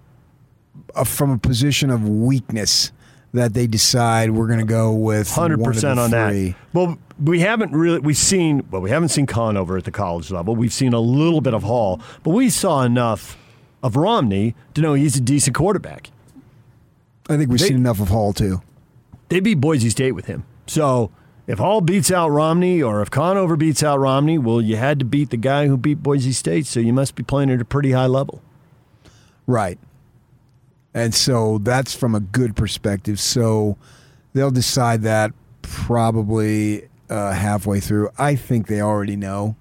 a, 0.95 1.05
from 1.05 1.31
a 1.31 1.37
position 1.37 1.89
of 1.89 2.07
weakness 2.07 2.91
that 3.33 3.53
they 3.53 3.65
decide 3.65 4.31
we're 4.31 4.47
going 4.47 4.59
to 4.59 4.65
go 4.65 4.91
with 4.93 5.29
Hundred 5.31 5.59
one 5.61 5.69
of 5.69 5.75
percent 5.75 5.95
the 5.95 6.01
on 6.03 6.09
three. 6.09 6.49
that. 6.49 6.55
Well, 6.73 6.97
we 7.23 7.39
haven't 7.39 7.71
really 7.71 7.99
we've 7.99 8.17
seen 8.17 8.65
well, 8.71 8.81
we 8.81 8.89
haven't 8.89 9.09
seen 9.09 9.25
Conover 9.25 9.77
at 9.77 9.85
the 9.85 9.91
college 9.91 10.31
level. 10.31 10.55
We've 10.55 10.73
seen 10.73 10.91
a 10.93 10.99
little 10.99 11.39
bit 11.39 11.53
of 11.53 11.63
Hall, 11.63 12.01
but 12.23 12.31
we 12.31 12.49
saw 12.49 12.83
enough 12.83 13.37
of 13.83 13.95
Romney 13.95 14.53
to 14.73 14.81
know 14.81 14.93
he's 14.95 15.15
a 15.15 15.21
decent 15.21 15.55
quarterback. 15.55 16.09
I 17.29 17.37
think 17.37 17.49
we've 17.49 17.59
They- 17.59 17.67
seen 17.69 17.77
enough 17.77 18.01
of 18.01 18.09
Hall 18.09 18.33
too. 18.33 18.61
They 19.29 19.39
beat 19.39 19.61
Boise 19.61 19.89
State 19.89 20.11
with 20.11 20.25
him. 20.25 20.43
So 20.67 21.09
if 21.47 21.57
Hall 21.57 21.79
beats 21.79 22.11
out 22.11 22.29
Romney 22.29 22.81
or 22.81 23.01
if 23.01 23.09
Conover 23.09 23.55
beats 23.55 23.81
out 23.81 23.97
Romney, 23.99 24.37
well, 24.37 24.61
you 24.61 24.75
had 24.75 24.99
to 24.99 25.05
beat 25.05 25.29
the 25.29 25.37
guy 25.37 25.67
who 25.67 25.77
beat 25.77 26.03
Boise 26.03 26.33
State, 26.33 26.65
so 26.65 26.81
you 26.81 26.91
must 26.91 27.15
be 27.15 27.23
playing 27.23 27.49
at 27.49 27.61
a 27.61 27.65
pretty 27.65 27.91
high 27.93 28.07
level. 28.07 28.41
Right. 29.51 29.77
And 30.93 31.13
so 31.13 31.57
that's 31.57 31.93
from 31.93 32.15
a 32.15 32.21
good 32.21 32.55
perspective. 32.55 33.19
So 33.19 33.77
they'll 34.33 34.51
decide 34.51 35.01
that 35.01 35.33
probably 35.61 36.87
uh, 37.09 37.33
halfway 37.33 37.81
through. 37.81 38.09
I 38.17 38.35
think 38.35 38.67
they 38.67 38.81
already 38.81 39.17
know 39.17 39.55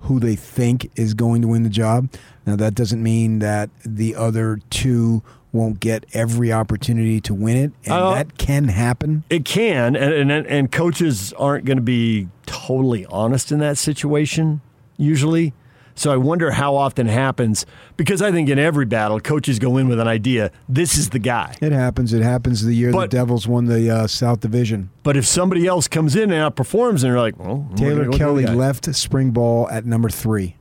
who 0.00 0.20
they 0.20 0.36
think 0.36 0.90
is 0.94 1.14
going 1.14 1.42
to 1.42 1.48
win 1.48 1.64
the 1.64 1.68
job. 1.68 2.10
Now, 2.46 2.56
that 2.56 2.74
doesn't 2.74 3.02
mean 3.02 3.40
that 3.40 3.70
the 3.84 4.14
other 4.14 4.60
two 4.70 5.22
won't 5.52 5.80
get 5.80 6.04
every 6.12 6.52
opportunity 6.52 7.20
to 7.22 7.32
win 7.32 7.56
it, 7.56 7.72
and 7.84 7.94
Uh, 7.94 8.14
that 8.14 8.38
can 8.38 8.68
happen. 8.68 9.22
It 9.30 9.44
can, 9.44 9.96
and 9.96 10.30
and, 10.30 10.46
and 10.46 10.70
coaches 10.70 11.32
aren't 11.34 11.64
going 11.64 11.76
to 11.76 11.82
be 11.82 12.28
totally 12.44 13.06
honest 13.06 13.50
in 13.52 13.60
that 13.60 13.78
situation 13.78 14.60
usually. 14.96 15.54
So 15.96 16.12
I 16.12 16.16
wonder 16.16 16.50
how 16.50 16.74
often 16.74 17.06
it 17.06 17.12
happens 17.12 17.66
because 17.96 18.20
I 18.20 18.32
think 18.32 18.48
in 18.48 18.58
every 18.58 18.84
battle, 18.84 19.20
coaches 19.20 19.60
go 19.60 19.76
in 19.76 19.86
with 19.88 20.00
an 20.00 20.08
idea. 20.08 20.50
This 20.68 20.98
is 20.98 21.10
the 21.10 21.20
guy. 21.20 21.54
It 21.60 21.70
happens. 21.70 22.12
It 22.12 22.22
happens 22.22 22.64
the 22.64 22.74
year 22.74 22.90
But- 22.90 23.10
the 23.10 23.16
Devils 23.16 23.46
won 23.46 23.66
the 23.66 23.88
uh, 23.90 24.06
South 24.08 24.40
Division. 24.40 24.90
But 25.04 25.16
if 25.16 25.24
somebody 25.24 25.66
else 25.66 25.86
comes 25.86 26.16
in 26.16 26.32
and 26.32 26.54
outperforms, 26.54 26.94
and 26.94 27.02
you're 27.04 27.20
like, 27.20 27.38
well, 27.38 27.68
Taylor 27.76 28.06
gonna 28.06 28.06
go 28.06 28.12
the 28.12 28.18
Kelly 28.18 28.46
left 28.46 28.92
spring 28.94 29.30
ball 29.30 29.68
at 29.70 29.84
number 29.86 30.08
three. 30.08 30.56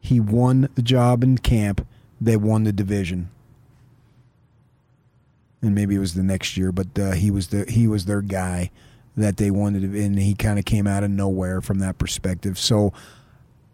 He 0.00 0.18
won 0.18 0.68
the 0.74 0.82
job 0.82 1.22
in 1.22 1.38
camp. 1.38 1.86
They 2.20 2.36
won 2.36 2.64
the 2.64 2.72
division, 2.72 3.30
and 5.60 5.74
maybe 5.74 5.94
it 5.94 5.98
was 6.00 6.14
the 6.14 6.22
next 6.22 6.56
year, 6.56 6.72
but 6.72 6.98
uh, 6.98 7.12
he 7.12 7.30
was 7.30 7.48
the 7.48 7.64
he 7.68 7.86
was 7.86 8.04
their 8.06 8.20
guy 8.22 8.70
that 9.16 9.36
they 9.36 9.50
wanted, 9.50 9.82
and 9.84 10.18
he 10.18 10.34
kind 10.34 10.58
of 10.58 10.64
came 10.64 10.86
out 10.86 11.04
of 11.04 11.10
nowhere 11.10 11.60
from 11.60 11.78
that 11.80 11.98
perspective. 11.98 12.58
So, 12.58 12.92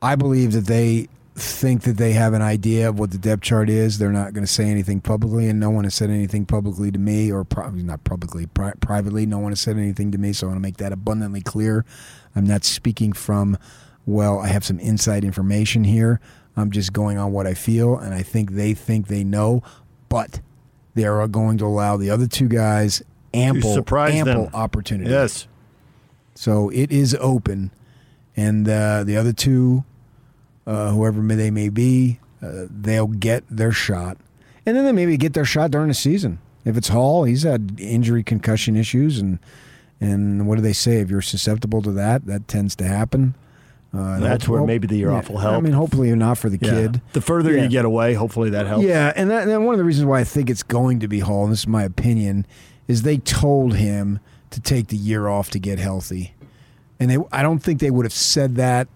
I 0.00 0.14
believe 0.16 0.52
that 0.52 0.66
they 0.66 1.08
think 1.34 1.82
that 1.82 1.96
they 1.96 2.12
have 2.12 2.32
an 2.34 2.42
idea 2.42 2.88
of 2.88 2.98
what 2.98 3.10
the 3.10 3.18
depth 3.18 3.42
chart 3.42 3.70
is. 3.70 3.98
They're 3.98 4.10
not 4.10 4.32
going 4.32 4.44
to 4.44 4.52
say 4.52 4.68
anything 4.68 5.00
publicly, 5.00 5.48
and 5.48 5.60
no 5.60 5.70
one 5.70 5.84
has 5.84 5.94
said 5.94 6.10
anything 6.10 6.46
publicly 6.46 6.90
to 6.90 6.98
me, 6.98 7.30
or 7.30 7.44
probably 7.44 7.82
not 7.82 8.02
publicly, 8.04 8.46
pri- 8.46 8.74
privately. 8.80 9.24
No 9.26 9.38
one 9.38 9.52
has 9.52 9.60
said 9.60 9.76
anything 9.76 10.10
to 10.12 10.18
me, 10.18 10.32
so 10.32 10.46
I 10.46 10.48
want 10.48 10.58
to 10.58 10.62
make 10.62 10.78
that 10.78 10.92
abundantly 10.92 11.40
clear. 11.40 11.84
I'm 12.34 12.44
not 12.44 12.64
speaking 12.64 13.12
from, 13.12 13.56
well, 14.06 14.40
I 14.40 14.48
have 14.48 14.64
some 14.64 14.78
inside 14.80 15.24
information 15.24 15.84
here. 15.84 16.20
I'm 16.56 16.70
just 16.72 16.92
going 16.92 17.18
on 17.18 17.30
what 17.32 17.46
I 17.46 17.54
feel, 17.54 17.96
and 17.96 18.12
I 18.12 18.22
think 18.22 18.52
they 18.52 18.74
think 18.74 19.06
they 19.06 19.22
know, 19.22 19.62
but 20.08 20.40
they 20.94 21.04
are 21.04 21.26
going 21.28 21.58
to 21.58 21.66
allow 21.66 21.96
the 21.96 22.10
other 22.10 22.26
two 22.26 22.48
guys 22.48 23.02
ample, 23.32 23.76
ample 23.78 24.44
them. 24.44 24.50
opportunity. 24.54 25.10
Yes. 25.10 25.46
So 26.34 26.68
it 26.70 26.90
is 26.90 27.16
open, 27.20 27.70
and 28.36 28.68
uh, 28.68 29.04
the 29.04 29.16
other 29.16 29.32
two, 29.32 29.84
uh, 30.68 30.90
whoever 30.92 31.20
they 31.22 31.50
may 31.50 31.68
be, 31.70 32.20
uh, 32.42 32.66
they'll 32.70 33.06
get 33.08 33.42
their 33.50 33.72
shot, 33.72 34.18
and 34.66 34.76
then 34.76 34.84
they 34.84 34.92
maybe 34.92 35.16
get 35.16 35.32
their 35.32 35.44
shot 35.44 35.70
during 35.72 35.88
the 35.88 35.94
season. 35.94 36.38
If 36.64 36.76
it's 36.76 36.88
Hall, 36.88 37.24
he's 37.24 37.42
had 37.44 37.80
injury, 37.80 38.22
concussion 38.22 38.76
issues, 38.76 39.18
and 39.18 39.38
and 40.00 40.46
what 40.46 40.56
do 40.56 40.62
they 40.62 40.72
say? 40.74 41.00
If 41.00 41.10
you're 41.10 41.22
susceptible 41.22 41.82
to 41.82 41.90
that, 41.92 42.26
that 42.26 42.46
tends 42.46 42.76
to 42.76 42.84
happen. 42.84 43.34
Uh, 43.92 44.20
That's 44.20 44.44
hope- 44.44 44.52
where 44.58 44.64
maybe 44.66 44.86
the 44.86 44.96
year 44.96 45.10
yeah, 45.10 45.16
off 45.16 45.30
will 45.30 45.38
help. 45.38 45.54
I 45.56 45.60
mean, 45.60 45.72
hopefully 45.72 46.14
not 46.14 46.36
for 46.36 46.50
the 46.50 46.58
Yeah. 46.60 46.70
kid. 46.70 47.00
The 47.14 47.22
further 47.22 47.56
Yeah. 47.56 47.62
you 47.62 47.68
get 47.70 47.86
away, 47.86 48.12
hopefully 48.14 48.50
that 48.50 48.66
helps. 48.66 48.84
Yeah, 48.84 49.12
and 49.16 49.30
that, 49.30 49.48
and 49.48 49.64
one 49.64 49.72
of 49.74 49.78
the 49.78 49.84
reasons 49.84 50.04
why 50.04 50.20
I 50.20 50.24
think 50.24 50.50
it's 50.50 50.62
going 50.62 51.00
to 51.00 51.08
be 51.08 51.20
Hall, 51.20 51.44
and 51.44 51.52
this 51.52 51.60
is 51.60 51.66
my 51.66 51.84
opinion, 51.84 52.44
is 52.86 53.00
they 53.02 53.16
told 53.16 53.74
him 53.76 54.20
to 54.50 54.60
take 54.60 54.88
the 54.88 54.96
year 54.96 55.26
off 55.26 55.48
to 55.50 55.58
get 55.58 55.78
healthy, 55.78 56.34
and 57.00 57.10
they 57.10 57.16
I 57.32 57.42
don't 57.42 57.60
think 57.60 57.80
they 57.80 57.90
would 57.90 58.04
have 58.04 58.12
said 58.12 58.56
that 58.56 58.88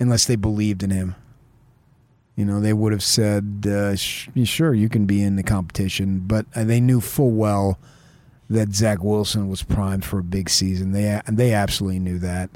unless 0.00 0.26
they 0.26 0.36
believed 0.36 0.82
in 0.82 0.90
him. 0.90 1.14
You 2.36 2.44
know, 2.44 2.60
they 2.60 2.72
would 2.72 2.92
have 2.92 3.02
said, 3.02 3.66
uh, 3.66 3.96
sh- 3.96 4.28
"Sure, 4.44 4.72
you 4.72 4.88
can 4.88 5.06
be 5.06 5.22
in 5.22 5.34
the 5.34 5.42
competition," 5.42 6.22
but 6.24 6.46
uh, 6.54 6.64
they 6.64 6.80
knew 6.80 7.00
full 7.00 7.32
well 7.32 7.78
that 8.48 8.74
Zach 8.74 9.02
Wilson 9.02 9.48
was 9.48 9.62
primed 9.62 10.04
for 10.04 10.20
a 10.20 10.24
big 10.24 10.48
season. 10.48 10.92
They 10.92 11.20
they 11.26 11.52
absolutely 11.52 11.98
knew 11.98 12.18
that, 12.20 12.50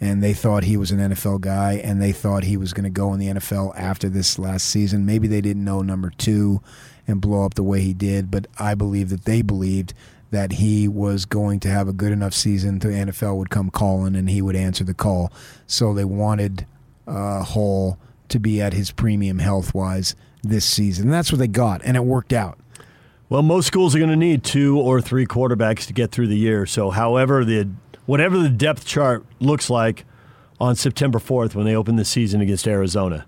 and 0.00 0.22
they 0.22 0.32
thought 0.32 0.64
he 0.64 0.76
was 0.76 0.90
an 0.90 0.98
NFL 0.98 1.42
guy, 1.42 1.74
and 1.74 2.00
they 2.00 2.12
thought 2.12 2.44
he 2.44 2.56
was 2.56 2.72
going 2.72 2.84
to 2.84 2.90
go 2.90 3.12
in 3.12 3.20
the 3.20 3.28
NFL 3.28 3.78
after 3.78 4.08
this 4.08 4.38
last 4.38 4.68
season. 4.68 5.04
Maybe 5.04 5.28
they 5.28 5.42
didn't 5.42 5.64
know 5.64 5.82
number 5.82 6.10
two 6.16 6.62
and 7.06 7.20
blow 7.20 7.44
up 7.44 7.54
the 7.54 7.62
way 7.62 7.82
he 7.82 7.92
did, 7.94 8.30
but 8.30 8.46
I 8.58 8.74
believe 8.74 9.10
that 9.10 9.24
they 9.24 9.42
believed 9.42 9.94
that 10.30 10.52
he 10.52 10.88
was 10.88 11.24
going 11.24 11.60
to 11.60 11.68
have 11.68 11.88
a 11.88 11.92
good 11.92 12.12
enough 12.12 12.34
season. 12.34 12.78
The 12.78 12.88
NFL 12.88 13.36
would 13.36 13.50
come 13.50 13.70
calling, 13.70 14.16
and 14.16 14.28
he 14.28 14.42
would 14.42 14.56
answer 14.56 14.82
the 14.82 14.94
call. 14.94 15.32
So 15.66 15.94
they 15.94 16.04
wanted 16.04 16.66
uh, 17.06 17.42
Hall 17.42 17.98
to 18.28 18.38
be 18.38 18.60
at 18.60 18.72
his 18.72 18.90
premium 18.90 19.38
health 19.38 19.74
wise 19.74 20.14
this 20.42 20.64
season. 20.64 21.10
That's 21.10 21.30
what 21.32 21.38
they 21.38 21.48
got, 21.48 21.80
and 21.84 21.96
it 21.96 22.04
worked 22.04 22.32
out. 22.32 22.58
Well, 23.28 23.42
most 23.42 23.66
schools 23.66 23.94
are 23.94 23.98
going 23.98 24.10
to 24.10 24.16
need 24.16 24.44
two 24.44 24.78
or 24.78 25.00
three 25.00 25.26
quarterbacks 25.26 25.86
to 25.86 25.92
get 25.92 26.12
through 26.12 26.28
the 26.28 26.36
year. 26.38 26.64
So, 26.66 26.90
however 26.90 27.44
the 27.44 27.68
whatever 28.06 28.38
the 28.38 28.48
depth 28.48 28.86
chart 28.86 29.24
looks 29.40 29.68
like 29.68 30.04
on 30.60 30.76
September 30.76 31.18
fourth 31.18 31.54
when 31.54 31.66
they 31.66 31.74
open 31.74 31.96
the 31.96 32.04
season 32.04 32.40
against 32.40 32.66
Arizona, 32.68 33.26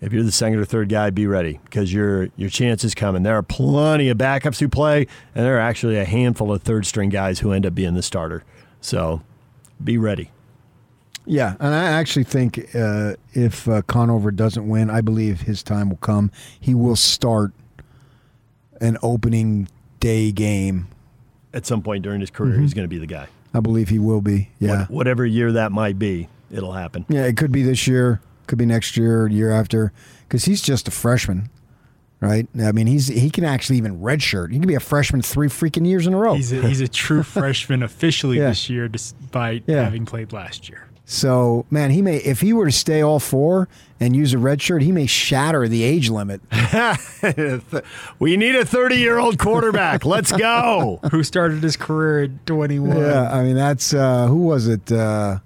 If 0.00 0.12
you're 0.12 0.22
the 0.22 0.32
second 0.32 0.58
or 0.58 0.64
third 0.64 0.88
guy, 0.88 1.10
be 1.10 1.26
ready 1.26 1.60
because 1.64 1.92
your 1.92 2.28
your 2.36 2.48
chance 2.50 2.84
is 2.84 2.94
coming. 2.94 3.22
There 3.22 3.36
are 3.36 3.42
plenty 3.42 4.08
of 4.08 4.16
backups 4.18 4.58
who 4.60 4.68
play, 4.68 5.06
and 5.34 5.44
there 5.44 5.56
are 5.56 5.60
actually 5.60 5.98
a 5.98 6.04
handful 6.04 6.52
of 6.52 6.62
third 6.62 6.86
string 6.86 7.10
guys 7.10 7.40
who 7.40 7.52
end 7.52 7.66
up 7.66 7.74
being 7.74 7.94
the 7.94 8.02
starter. 8.02 8.44
So 8.80 9.22
be 9.82 9.98
ready. 9.98 10.30
Yeah, 11.30 11.54
and 11.60 11.72
I 11.74 11.84
actually 11.84 12.24
think 12.24 12.74
uh, 12.74 13.14
if 13.34 13.68
uh, 13.68 13.82
Conover 13.82 14.32
doesn't 14.32 14.68
win, 14.68 14.90
I 14.90 15.00
believe 15.00 15.42
his 15.42 15.62
time 15.62 15.88
will 15.90 15.96
come. 15.98 16.32
He 16.58 16.74
will 16.74 16.96
start 16.96 17.52
an 18.80 18.98
opening 19.00 19.68
day 20.00 20.32
game. 20.32 20.88
At 21.54 21.66
some 21.66 21.82
point 21.82 22.02
during 22.02 22.20
his 22.20 22.30
career, 22.30 22.56
Mhm. 22.56 22.62
he's 22.62 22.74
going 22.74 22.84
to 22.84 22.88
be 22.88 22.98
the 22.98 23.06
guy. 23.06 23.28
I 23.54 23.60
believe 23.60 23.90
he 23.90 23.98
will 24.00 24.20
be. 24.20 24.48
Yeah, 24.58 24.80
What- 24.86 24.90
whatever 24.90 25.24
year 25.24 25.52
that 25.52 25.70
might 25.70 25.98
be, 26.00 26.28
it'll 26.50 26.72
happen. 26.72 27.04
yeah. 27.08 27.24
It 27.26 27.36
could 27.36 27.52
be 27.52 27.62
this 27.62 27.86
year, 27.86 28.20
could 28.48 28.58
be 28.58 28.66
next 28.66 28.96
year, 28.96 29.28
year 29.28 29.52
after, 29.52 29.92
because 30.28 30.46
he's 30.46 30.60
just 30.62 30.88
a 30.88 30.90
freshman, 30.90 31.48
right? 32.20 32.48
I 32.60 32.72
mean, 32.72 32.86
he's 32.88 33.06
he 33.06 33.30
can 33.30 33.44
actually 33.44 33.76
even 33.78 34.00
redshirt. 34.00 34.50
He 34.52 34.58
can 34.58 34.66
be 34.68 34.74
a 34.74 34.80
freshman 34.80 35.22
three 35.22 35.48
freaking 35.48 35.86
years 35.86 36.06
in 36.08 36.14
a 36.14 36.16
row. 36.16 36.34
He's 36.34 36.52
a, 36.52 36.66
he's 36.66 36.80
a 36.80 36.88
true 36.88 37.22
freshman 37.38 37.84
officially 37.84 38.38
Yeah. 38.38 38.48
this 38.48 38.68
year, 38.68 38.88
despite 38.88 39.62
Yeah. 39.68 39.84
having 39.84 40.06
played 40.06 40.32
last 40.32 40.68
year. 40.68 40.86
So, 41.12 41.66
man, 41.70 41.90
he 41.90 42.02
may 42.02 42.18
if 42.18 42.40
he 42.40 42.52
were 42.52 42.66
to 42.66 42.72
stay 42.72 43.02
all 43.02 43.18
four 43.18 43.68
and 43.98 44.14
use 44.14 44.32
a 44.32 44.38
red 44.38 44.62
shirt, 44.62 44.80
he 44.82 44.92
may 44.92 45.06
shatter 45.06 45.66
the 45.66 45.82
age 45.82 46.08
limit. 46.08 46.40
we 48.20 48.36
need 48.36 48.54
a 48.54 48.64
30 48.64 48.94
year 48.94 49.18
old 49.18 49.36
quarterback. 49.36 50.04
Let's 50.04 50.30
go. 50.30 51.00
Who 51.10 51.24
started 51.24 51.64
his 51.64 51.76
career 51.76 52.22
at 52.26 52.46
21? 52.46 52.96
Yeah, 52.96 53.28
I 53.28 53.42
mean 53.42 53.56
that's 53.56 53.92
uh, 53.92 54.28
who 54.28 54.36
was 54.36 54.68
it? 54.68 54.92
Uh, 54.92 55.40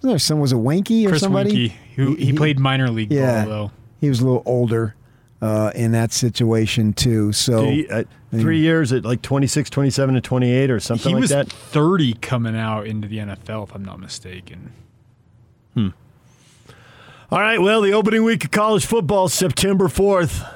was 0.00 0.08
there 0.08 0.18
some 0.18 0.40
was 0.40 0.52
it 0.52 0.56
Wanky 0.56 1.04
or 1.04 1.10
Chris 1.10 1.20
somebody? 1.20 1.68
Weinke, 1.68 1.72
who 1.96 2.14
he, 2.14 2.32
played 2.32 2.58
minor 2.58 2.88
league 2.88 3.12
yeah, 3.12 3.44
ball 3.44 3.50
though. 3.50 3.70
he 4.00 4.08
was 4.08 4.20
a 4.20 4.24
little 4.24 4.42
older 4.46 4.94
uh, 5.42 5.72
in 5.74 5.92
that 5.92 6.14
situation 6.14 6.94
too. 6.94 7.32
So 7.32 7.66
he- 7.66 7.86
uh, 7.86 8.04
three 8.30 8.60
years 8.60 8.94
at 8.94 9.04
like 9.04 9.20
26, 9.20 9.68
27, 9.68 10.14
and 10.14 10.24
28 10.24 10.70
or 10.70 10.80
something 10.80 11.10
He 11.10 11.14
like 11.16 11.20
was 11.20 11.30
that. 11.30 11.52
30 11.52 12.14
coming 12.14 12.56
out 12.56 12.86
into 12.86 13.08
the 13.08 13.18
NFL, 13.18 13.64
if 13.64 13.74
I'm 13.74 13.84
not 13.84 14.00
mistaken. 14.00 14.72
All 15.76 17.40
right. 17.40 17.58
Well, 17.60 17.80
the 17.80 17.92
opening 17.94 18.24
week 18.24 18.44
of 18.44 18.50
college 18.50 18.84
football, 18.84 19.28
September 19.28 19.88
4th. 19.88 20.46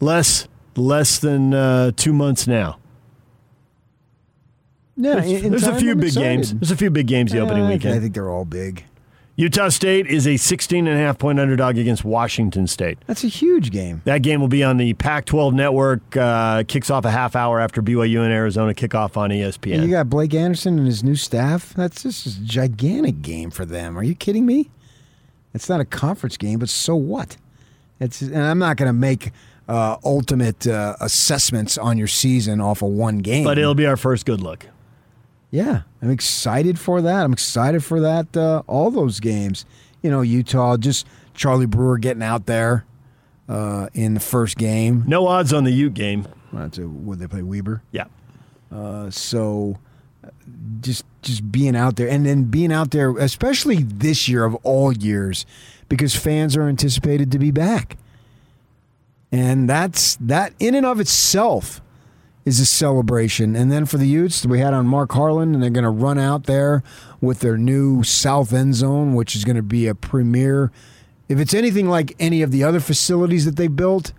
Less 0.00 0.46
less 0.76 1.18
than 1.18 1.54
uh, 1.54 1.90
two 1.96 2.12
months 2.12 2.46
now. 2.46 2.78
yeah, 4.96 5.14
There's, 5.20 5.42
there's 5.42 5.66
a 5.66 5.74
few 5.78 5.92
I'm 5.92 5.98
big 5.98 6.08
excited. 6.08 6.26
games. 6.36 6.54
There's 6.54 6.70
a 6.70 6.76
few 6.76 6.90
big 6.90 7.06
games 7.06 7.32
the 7.32 7.38
opening 7.40 7.64
Uh, 7.64 7.68
weekend. 7.70 7.94
I 7.94 8.00
think 8.00 8.14
they're 8.14 8.30
all 8.30 8.44
big. 8.44 8.84
Utah 9.36 9.68
State 9.68 10.06
is 10.06 10.28
a 10.28 10.36
16 10.36 10.86
and 10.86 10.96
a 10.96 11.00
half 11.00 11.18
point 11.18 11.40
underdog 11.40 11.76
against 11.76 12.04
Washington 12.04 12.68
State. 12.68 12.98
That's 13.08 13.24
a 13.24 13.28
huge 13.28 13.72
game. 13.72 14.00
That 14.04 14.18
game 14.22 14.40
will 14.40 14.48
be 14.48 14.62
on 14.62 14.76
the 14.76 14.94
Pac-12 14.94 15.52
network. 15.54 16.16
Uh, 16.16 16.62
kicks 16.68 16.88
off 16.88 17.04
a 17.04 17.10
half 17.10 17.34
hour 17.34 17.58
after 17.58 17.82
BYU 17.82 18.22
and 18.22 18.32
Arizona 18.32 18.74
kick 18.74 18.94
off 18.94 19.16
on 19.16 19.30
ESPN. 19.30 19.74
And 19.74 19.84
you 19.84 19.90
got 19.90 20.08
Blake 20.08 20.34
Anderson 20.34 20.78
and 20.78 20.86
his 20.86 21.02
new 21.02 21.16
staff. 21.16 21.74
That's 21.74 22.04
just 22.04 22.26
a 22.26 22.42
gigantic 22.44 23.22
game 23.22 23.50
for 23.50 23.64
them. 23.64 23.98
Are 23.98 24.04
you 24.04 24.14
kidding 24.14 24.46
me? 24.46 24.70
It's 25.52 25.68
not 25.68 25.80
a 25.80 25.84
conference 25.84 26.36
game, 26.36 26.60
but 26.60 26.68
so 26.68 26.94
what? 26.94 27.36
It's 27.98 28.22
and 28.22 28.36
I'm 28.36 28.58
not 28.58 28.76
going 28.76 28.88
to 28.88 28.92
make 28.92 29.32
uh, 29.68 29.96
ultimate 30.04 30.66
uh, 30.66 30.94
assessments 31.00 31.76
on 31.76 31.98
your 31.98 32.08
season 32.08 32.60
off 32.60 32.82
of 32.82 32.90
one 32.90 33.18
game. 33.18 33.44
but 33.44 33.58
it'll 33.58 33.74
be 33.74 33.86
our 33.86 33.96
first 33.96 34.26
good 34.26 34.40
look. 34.40 34.66
Yeah, 35.54 35.82
I'm 36.02 36.10
excited 36.10 36.80
for 36.80 37.00
that. 37.00 37.24
I'm 37.24 37.32
excited 37.32 37.84
for 37.84 38.00
that. 38.00 38.36
Uh, 38.36 38.64
all 38.66 38.90
those 38.90 39.20
games, 39.20 39.64
you 40.02 40.10
know, 40.10 40.20
Utah, 40.20 40.76
just 40.76 41.06
Charlie 41.32 41.64
Brewer 41.64 41.96
getting 41.96 42.24
out 42.24 42.46
there 42.46 42.84
uh, 43.48 43.86
in 43.94 44.14
the 44.14 44.20
first 44.20 44.58
game. 44.58 45.04
No 45.06 45.28
odds 45.28 45.52
on 45.52 45.62
the 45.62 45.70
Ute 45.70 45.94
game. 45.94 46.26
That's 46.52 46.78
a, 46.78 46.88
would 46.88 47.20
they 47.20 47.28
play 47.28 47.42
Weber? 47.42 47.82
Yeah. 47.92 48.06
Uh, 48.72 49.10
so 49.10 49.78
just 50.80 51.04
just 51.22 51.52
being 51.52 51.76
out 51.76 51.94
there 51.94 52.08
and 52.08 52.26
then 52.26 52.44
being 52.44 52.72
out 52.72 52.90
there, 52.90 53.16
especially 53.16 53.84
this 53.84 54.28
year 54.28 54.44
of 54.44 54.56
all 54.64 54.92
years, 54.92 55.46
because 55.88 56.16
fans 56.16 56.56
are 56.56 56.64
anticipated 56.64 57.30
to 57.30 57.38
be 57.38 57.52
back, 57.52 57.96
and 59.30 59.70
that's 59.70 60.16
that 60.16 60.52
in 60.58 60.74
and 60.74 60.84
of 60.84 60.98
itself 60.98 61.80
is 62.44 62.60
a 62.60 62.66
celebration. 62.66 63.56
And 63.56 63.72
then 63.72 63.86
for 63.86 63.96
the 63.96 64.06
Utes, 64.06 64.44
we 64.44 64.58
had 64.58 64.74
on 64.74 64.86
Mark 64.86 65.12
Harlan, 65.12 65.54
and 65.54 65.62
they're 65.62 65.70
going 65.70 65.84
to 65.84 65.90
run 65.90 66.18
out 66.18 66.44
there 66.44 66.82
with 67.20 67.40
their 67.40 67.56
new 67.56 68.02
south 68.02 68.52
end 68.52 68.74
zone, 68.74 69.14
which 69.14 69.34
is 69.34 69.44
going 69.44 69.56
to 69.56 69.62
be 69.62 69.86
a 69.86 69.94
premier. 69.94 70.70
If 71.28 71.38
it's 71.38 71.54
anything 71.54 71.88
like 71.88 72.14
any 72.18 72.42
of 72.42 72.50
the 72.50 72.62
other 72.64 72.80
facilities 72.80 73.46
that 73.46 73.56
they 73.56 73.66
built, 73.68 74.12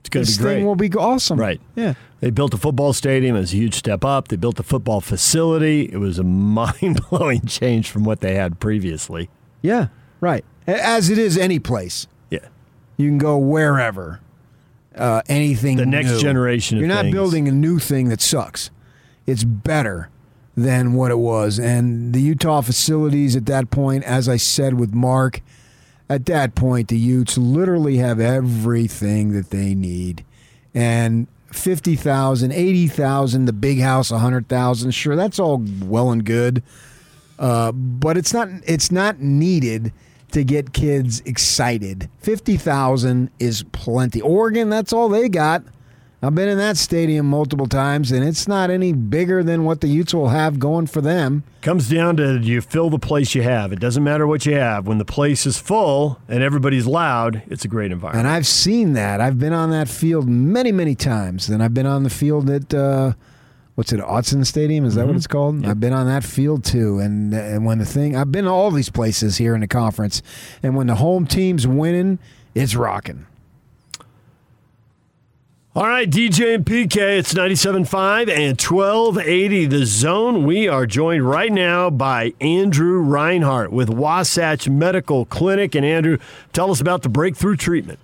It's 0.00 0.10
going 0.10 0.26
to 0.26 0.30
be 0.32 0.36
great. 0.42 0.54
thing 0.56 0.66
will 0.66 0.74
be 0.76 0.90
awesome. 0.92 1.38
Right. 1.40 1.60
Yeah. 1.74 1.94
They 2.20 2.28
built 2.28 2.52
a 2.52 2.58
football 2.58 2.92
stadium. 2.92 3.36
It 3.36 3.40
was 3.40 3.54
a 3.54 3.56
huge 3.56 3.74
step 3.74 4.04
up. 4.04 4.28
They 4.28 4.36
built 4.36 4.60
a 4.60 4.62
football 4.62 5.00
facility. 5.00 5.88
It 5.90 5.96
was 5.96 6.18
a 6.18 6.22
mind 6.24 7.00
blowing 7.08 7.46
change 7.46 7.90
from 7.90 8.04
what 8.04 8.20
they 8.20 8.34
had 8.34 8.60
previously. 8.60 9.30
Yeah, 9.62 9.88
right. 10.20 10.44
As 10.66 11.08
it 11.08 11.16
is 11.16 11.38
any 11.38 11.58
place. 11.58 12.06
Yeah. 12.28 12.48
You 12.98 13.08
can 13.08 13.16
go 13.18 13.38
wherever. 13.38 14.20
Uh, 14.94 15.22
anything. 15.28 15.76
The 15.76 15.86
next 15.86 16.10
new. 16.10 16.20
generation 16.20 16.78
You're 16.78 16.88
not 16.88 17.02
things. 17.04 17.14
building 17.14 17.48
a 17.48 17.52
new 17.52 17.78
thing 17.78 18.08
that 18.08 18.20
sucks. 18.20 18.70
It's 19.26 19.44
better 19.44 20.10
than 20.56 20.94
what 20.94 21.10
it 21.10 21.18
was. 21.18 21.58
And 21.58 22.12
the 22.12 22.20
Utah 22.20 22.60
facilities 22.60 23.36
at 23.36 23.46
that 23.46 23.70
point, 23.70 24.04
as 24.04 24.28
I 24.28 24.36
said 24.36 24.74
with 24.74 24.92
Mark, 24.92 25.42
at 26.08 26.26
that 26.26 26.54
point, 26.56 26.88
the 26.88 26.98
Utes 26.98 27.38
literally 27.38 27.98
have 27.98 28.18
everything 28.18 29.32
that 29.32 29.50
they 29.50 29.74
need. 29.74 30.24
And 30.74 31.28
50,000, 31.52 32.52
80,000, 32.52 33.44
the 33.44 33.52
big 33.52 33.80
house, 33.80 34.10
100,000, 34.10 34.90
sure, 34.90 35.14
that's 35.16 35.38
all 35.38 35.64
well 35.82 36.10
and 36.10 36.24
good. 36.24 36.62
Uh, 37.38 37.72
but 37.72 38.18
it's 38.18 38.34
not 38.34 38.48
it's 38.66 38.92
not 38.92 39.18
needed 39.20 39.92
to 40.30 40.44
get 40.44 40.72
kids 40.72 41.20
excited. 41.24 42.08
Fifty 42.18 42.56
thousand 42.56 43.30
is 43.38 43.64
plenty. 43.72 44.20
Oregon, 44.20 44.70
that's 44.70 44.92
all 44.92 45.08
they 45.08 45.28
got. 45.28 45.62
I've 46.22 46.34
been 46.34 46.50
in 46.50 46.58
that 46.58 46.76
stadium 46.76 47.24
multiple 47.24 47.66
times, 47.66 48.12
and 48.12 48.22
it's 48.22 48.46
not 48.46 48.68
any 48.68 48.92
bigger 48.92 49.42
than 49.42 49.64
what 49.64 49.80
the 49.80 49.88
Utes 49.88 50.12
will 50.12 50.28
have 50.28 50.58
going 50.58 50.86
for 50.86 51.00
them. 51.00 51.44
Comes 51.62 51.88
down 51.88 52.18
to 52.18 52.38
you 52.38 52.60
fill 52.60 52.90
the 52.90 52.98
place 52.98 53.34
you 53.34 53.40
have. 53.40 53.72
It 53.72 53.80
doesn't 53.80 54.04
matter 54.04 54.26
what 54.26 54.44
you 54.44 54.54
have. 54.54 54.86
When 54.86 54.98
the 54.98 55.06
place 55.06 55.46
is 55.46 55.58
full 55.58 56.20
and 56.28 56.42
everybody's 56.42 56.86
loud, 56.86 57.42
it's 57.46 57.64
a 57.64 57.68
great 57.68 57.90
environment. 57.90 58.26
And 58.26 58.34
I've 58.34 58.46
seen 58.46 58.92
that. 58.92 59.22
I've 59.22 59.38
been 59.38 59.54
on 59.54 59.70
that 59.70 59.88
field 59.88 60.28
many, 60.28 60.72
many 60.72 60.94
times. 60.94 61.48
And 61.48 61.62
I've 61.62 61.72
been 61.72 61.86
on 61.86 62.02
the 62.02 62.10
field 62.10 62.50
at 62.50 62.74
uh, 62.74 63.14
what's 63.80 63.94
it, 63.94 64.00
Autzen 64.00 64.44
Stadium? 64.44 64.84
Is 64.84 64.94
that 64.96 65.06
what 65.06 65.14
Mhm. 65.14 65.16
it's 65.16 65.26
called? 65.26 65.64
I've 65.64 65.80
been 65.80 65.94
on 65.94 66.04
that 66.06 66.22
field 66.22 66.64
too. 66.64 66.98
And 66.98 67.32
and 67.32 67.64
when 67.64 67.78
the 67.78 67.86
thing, 67.86 68.14
I've 68.14 68.30
been 68.30 68.44
to 68.44 68.50
all 68.50 68.70
these 68.70 68.90
places 68.90 69.38
here 69.38 69.54
in 69.54 69.62
the 69.62 69.66
conference. 69.66 70.20
And 70.62 70.76
when 70.76 70.86
the 70.86 70.96
home 70.96 71.24
team's 71.24 71.66
winning, 71.66 72.18
it's 72.54 72.76
rocking. 72.76 73.24
All 75.74 75.86
right, 75.88 76.10
DJ 76.10 76.56
and 76.56 76.66
PK, 76.66 77.16
it's 77.18 77.32
97.5 77.32 78.28
and 78.28 78.58
1280 78.60 79.64
The 79.64 79.86
Zone. 79.86 80.44
We 80.44 80.68
are 80.68 80.84
joined 80.84 81.26
right 81.26 81.50
now 81.50 81.88
by 81.88 82.34
Andrew 82.38 82.98
Reinhardt 83.00 83.72
with 83.72 83.88
Wasatch 83.88 84.68
Medical 84.68 85.24
Clinic. 85.24 85.74
And 85.74 85.86
Andrew, 85.86 86.18
tell 86.52 86.70
us 86.70 86.82
about 86.82 87.00
the 87.02 87.08
breakthrough 87.08 87.56
treatment. 87.56 87.98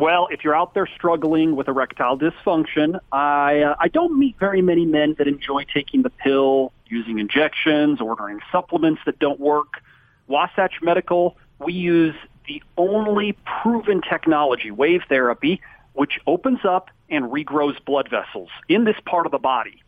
Well, 0.00 0.28
if 0.30 0.44
you're 0.44 0.54
out 0.54 0.72
there 0.72 0.88
struggling 0.96 1.56
with 1.56 1.68
erectile 1.68 2.18
dysfunction, 2.18 2.98
I 3.12 3.60
uh, 3.60 3.76
I 3.78 3.88
don't 3.88 4.18
meet 4.18 4.38
very 4.38 4.62
many 4.62 4.86
men 4.86 5.14
that 5.18 5.28
enjoy 5.28 5.64
taking 5.64 6.00
the 6.00 6.08
pill, 6.08 6.72
using 6.86 7.18
injections, 7.18 8.00
ordering 8.00 8.40
supplements 8.50 9.02
that 9.04 9.18
don't 9.18 9.38
work. 9.38 9.82
Wasatch 10.26 10.80
Medical, 10.80 11.36
we 11.58 11.74
use 11.74 12.14
the 12.48 12.62
only 12.78 13.36
proven 13.44 14.00
technology, 14.00 14.70
wave 14.70 15.02
therapy, 15.06 15.60
which 15.92 16.18
opens 16.26 16.60
up 16.64 16.88
and 17.10 17.26
regrows 17.26 17.76
blood 17.84 18.08
vessels 18.08 18.48
in 18.70 18.84
this 18.84 18.96
part 19.04 19.26
of 19.26 19.32
the 19.32 19.38
body. 19.38 19.82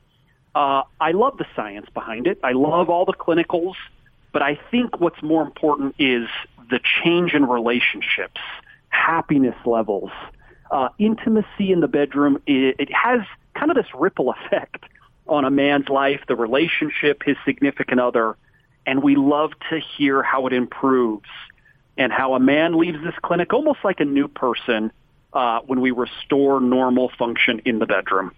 Uh, 0.54 0.82
I 1.00 1.12
love 1.12 1.38
the 1.38 1.46
science 1.56 1.86
behind 1.94 2.26
it. 2.26 2.38
I 2.44 2.52
love 2.52 2.90
all 2.90 3.06
the 3.06 3.14
clinicals, 3.14 3.76
but 4.30 4.42
I 4.42 4.60
think 4.70 5.00
what's 5.00 5.22
more 5.22 5.40
important 5.40 5.94
is 5.98 6.28
the 6.68 6.80
change 7.02 7.32
in 7.32 7.46
relationships, 7.46 8.42
happiness 8.92 9.56
levels, 9.66 10.10
uh, 10.70 10.88
intimacy 10.98 11.72
in 11.72 11.80
the 11.80 11.88
bedroom. 11.88 12.40
It, 12.46 12.76
it 12.78 12.92
has 12.94 13.20
kind 13.54 13.70
of 13.70 13.76
this 13.76 13.92
ripple 13.94 14.30
effect 14.30 14.84
on 15.26 15.44
a 15.44 15.50
man's 15.50 15.88
life, 15.88 16.20
the 16.28 16.36
relationship, 16.36 17.22
his 17.24 17.36
significant 17.44 18.00
other, 18.00 18.36
and 18.86 19.02
we 19.02 19.16
love 19.16 19.52
to 19.70 19.80
hear 19.96 20.22
how 20.22 20.46
it 20.46 20.52
improves 20.52 21.28
and 21.96 22.12
how 22.12 22.34
a 22.34 22.40
man 22.40 22.78
leaves 22.78 23.02
this 23.04 23.14
clinic 23.22 23.52
almost 23.52 23.80
like 23.84 24.00
a 24.00 24.04
new 24.04 24.28
person 24.28 24.90
uh, 25.32 25.60
when 25.60 25.80
we 25.80 25.90
restore 25.90 26.60
normal 26.60 27.10
function 27.18 27.60
in 27.64 27.78
the 27.78 27.86
bedroom. 27.86 28.32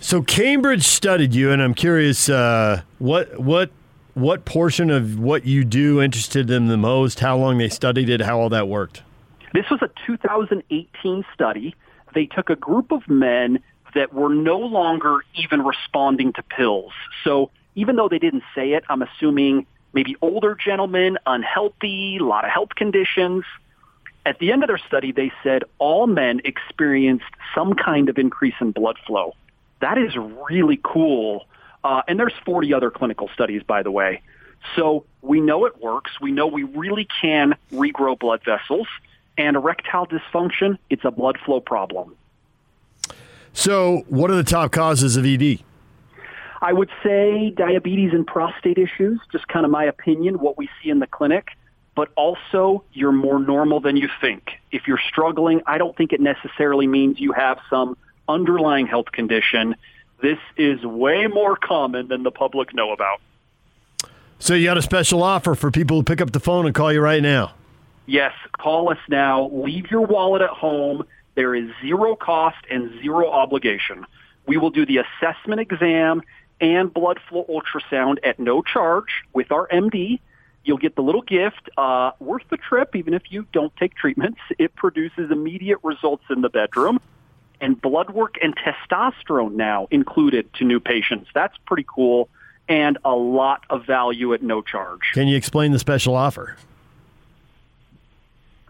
So 0.00 0.20
Cambridge 0.20 0.82
studied 0.82 1.32
you, 1.32 1.52
and 1.52 1.62
I'm 1.62 1.74
curious 1.74 2.28
uh, 2.28 2.82
what 2.98 3.38
what 3.38 3.70
what 4.14 4.44
portion 4.44 4.90
of 4.90 5.18
what 5.18 5.46
you 5.46 5.64
do 5.64 6.00
interested 6.00 6.46
them 6.46 6.66
the 6.68 6.76
most, 6.76 7.20
how 7.20 7.36
long 7.36 7.58
they 7.58 7.68
studied 7.68 8.08
it, 8.08 8.20
how 8.20 8.38
all 8.38 8.48
that 8.50 8.68
worked. 8.68 9.02
This 9.54 9.68
was 9.70 9.80
a 9.82 9.90
2018 10.06 11.24
study. 11.34 11.74
They 12.14 12.26
took 12.26 12.50
a 12.50 12.56
group 12.56 12.92
of 12.92 13.08
men 13.08 13.62
that 13.94 14.12
were 14.12 14.34
no 14.34 14.58
longer 14.58 15.20
even 15.34 15.62
responding 15.62 16.32
to 16.34 16.42
pills. 16.42 16.92
So 17.24 17.50
even 17.74 17.96
though 17.96 18.08
they 18.08 18.18
didn't 18.18 18.44
say 18.54 18.72
it, 18.72 18.84
I'm 18.88 19.02
assuming 19.02 19.66
maybe 19.92 20.16
older 20.22 20.54
gentlemen, 20.54 21.18
unhealthy, 21.26 22.18
a 22.18 22.24
lot 22.24 22.44
of 22.44 22.50
health 22.50 22.70
conditions. 22.74 23.44
At 24.24 24.38
the 24.38 24.52
end 24.52 24.62
of 24.62 24.68
their 24.68 24.78
study, 24.78 25.12
they 25.12 25.32
said 25.42 25.64
all 25.78 26.06
men 26.06 26.40
experienced 26.44 27.24
some 27.54 27.74
kind 27.74 28.08
of 28.08 28.18
increase 28.18 28.54
in 28.60 28.72
blood 28.72 28.96
flow. 29.06 29.34
That 29.80 29.98
is 29.98 30.16
really 30.16 30.80
cool. 30.82 31.46
Uh, 31.84 32.02
and 32.06 32.18
there's 32.18 32.34
40 32.44 32.72
other 32.74 32.90
clinical 32.90 33.28
studies, 33.34 33.62
by 33.62 33.82
the 33.82 33.90
way. 33.90 34.22
So 34.76 35.04
we 35.20 35.40
know 35.40 35.64
it 35.66 35.80
works. 35.80 36.20
We 36.20 36.32
know 36.32 36.46
we 36.46 36.62
really 36.62 37.08
can 37.20 37.54
regrow 37.72 38.18
blood 38.18 38.42
vessels. 38.44 38.86
And 39.38 39.56
erectile 39.56 40.06
dysfunction, 40.06 40.78
it's 40.90 41.04
a 41.04 41.10
blood 41.10 41.38
flow 41.44 41.60
problem. 41.60 42.16
So, 43.54 44.04
what 44.08 44.30
are 44.30 44.34
the 44.34 44.44
top 44.44 44.72
causes 44.72 45.16
of 45.16 45.24
ED? 45.24 45.60
I 46.60 46.72
would 46.72 46.90
say 47.02 47.50
diabetes 47.50 48.12
and 48.12 48.26
prostate 48.26 48.78
issues, 48.78 49.20
just 49.32 49.48
kind 49.48 49.64
of 49.64 49.72
my 49.72 49.84
opinion, 49.84 50.38
what 50.38 50.56
we 50.56 50.68
see 50.82 50.90
in 50.90 51.00
the 51.00 51.06
clinic. 51.06 51.48
But 51.94 52.10
also, 52.14 52.84
you're 52.92 53.12
more 53.12 53.38
normal 53.38 53.80
than 53.80 53.96
you 53.96 54.08
think. 54.20 54.52
If 54.70 54.86
you're 54.86 55.00
struggling, 55.08 55.60
I 55.66 55.76
don't 55.76 55.94
think 55.94 56.12
it 56.12 56.20
necessarily 56.20 56.86
means 56.86 57.20
you 57.20 57.32
have 57.32 57.58
some 57.68 57.98
underlying 58.28 58.86
health 58.86 59.12
condition. 59.12 59.74
This 60.22 60.38
is 60.56 60.82
way 60.84 61.26
more 61.26 61.56
common 61.56 62.06
than 62.06 62.22
the 62.22 62.30
public 62.30 62.72
know 62.72 62.92
about. 62.92 63.20
So, 64.38 64.54
you 64.54 64.64
got 64.66 64.78
a 64.78 64.82
special 64.82 65.22
offer 65.22 65.54
for 65.54 65.70
people 65.70 65.98
who 65.98 66.02
pick 66.02 66.20
up 66.20 66.32
the 66.32 66.40
phone 66.40 66.66
and 66.66 66.74
call 66.74 66.92
you 66.92 67.00
right 67.00 67.22
now. 67.22 67.54
Yes, 68.06 68.32
call 68.58 68.90
us 68.90 68.98
now. 69.08 69.50
Leave 69.52 69.90
your 69.90 70.00
wallet 70.00 70.42
at 70.42 70.50
home. 70.50 71.04
There 71.34 71.54
is 71.54 71.70
zero 71.80 72.16
cost 72.16 72.58
and 72.70 72.90
zero 73.00 73.30
obligation. 73.30 74.06
We 74.46 74.56
will 74.56 74.70
do 74.70 74.86
the 74.86 74.98
assessment 74.98 75.60
exam 75.60 76.22
and 76.60 76.92
blood 76.92 77.18
flow 77.28 77.44
ultrasound 77.48 78.18
at 78.24 78.38
no 78.38 78.62
charge 78.62 79.24
with 79.32 79.50
our 79.50 79.68
MD. 79.68 80.20
You'll 80.64 80.78
get 80.78 80.94
the 80.94 81.02
little 81.02 81.22
gift, 81.22 81.70
uh, 81.76 82.12
worth 82.20 82.44
the 82.48 82.56
trip, 82.56 82.94
even 82.94 83.14
if 83.14 83.22
you 83.30 83.46
don't 83.52 83.74
take 83.76 83.96
treatments. 83.96 84.38
It 84.58 84.74
produces 84.76 85.30
immediate 85.30 85.78
results 85.82 86.24
in 86.30 86.40
the 86.42 86.48
bedroom. 86.48 87.00
And 87.62 87.80
blood 87.80 88.10
work 88.10 88.34
and 88.42 88.54
testosterone 88.56 89.52
now 89.54 89.88
included 89.90 90.52
to 90.54 90.64
new 90.64 90.80
patients. 90.80 91.30
That's 91.32 91.56
pretty 91.64 91.86
cool. 91.88 92.28
And 92.68 92.98
a 93.04 93.14
lot 93.14 93.64
of 93.70 93.86
value 93.86 94.34
at 94.34 94.42
no 94.42 94.60
charge. 94.60 95.12
Can 95.14 95.28
you 95.28 95.36
explain 95.36 95.72
the 95.72 95.78
special 95.78 96.14
offer? 96.14 96.56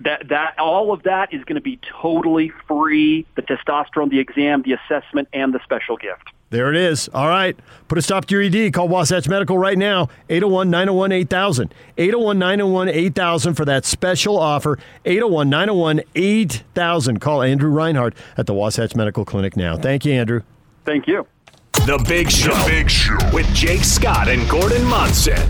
that 0.05 0.29
that 0.29 0.59
all 0.59 0.93
of 0.93 1.03
that 1.05 1.33
is 1.33 1.45
going 1.45 1.57
to 1.57 1.62
be 1.62 1.79
totally 2.01 2.53
free. 2.67 3.27
The 3.35 3.43
testosterone, 3.43 4.11
the 4.11 4.19
exam, 4.19 4.62
the 4.62 4.73
assessment, 4.73 5.29
and 5.33 5.55
the 5.55 5.61
special 5.62 5.97
gift. 5.97 6.31
There 6.53 6.69
it 6.69 6.77
is. 6.77 7.09
All 7.15 7.29
right. 7.29 7.59
Put 7.89 7.97
a 7.97 8.03
stop 8.03 8.27
to 8.27 8.35
your 8.35 8.43
ED. 8.43 8.75
Call 8.75 8.87
Wasatch 8.87 9.27
Medical 9.27 9.57
right 9.57 9.79
now. 9.79 10.11
801 10.29 10.69
901 10.69 11.11
8000. 11.11 11.75
801 11.97 12.39
901 12.39 12.89
8000 12.91 13.55
for 13.55 13.65
that 13.65 13.87
special 13.87 14.39
offer. 14.39 14.79
801 15.07 15.49
901 15.49 16.01
8000. 16.15 17.21
Call 17.21 17.43
Andrew 17.43 17.71
Reinhardt 17.71 18.15
at 18.37 18.47
the 18.47 18.53
Wasatch 18.53 18.95
Medical 18.95 19.25
Clinic 19.25 19.57
now. 19.57 19.79
Thank 19.79 20.05
you, 20.05 20.13
Andrew. 20.13 20.43
Thank 20.85 21.07
you. 21.07 21.27
The 21.73 22.05
Big 22.07 22.31
Show. 22.31 22.53
The 22.55 22.65
Big 22.71 22.91
Show. 22.91 23.17
With 23.33 23.47
Jake 23.55 23.83
Scott 23.83 24.29
and 24.29 24.47
Gordon 24.51 24.85
Monson. 24.85 25.41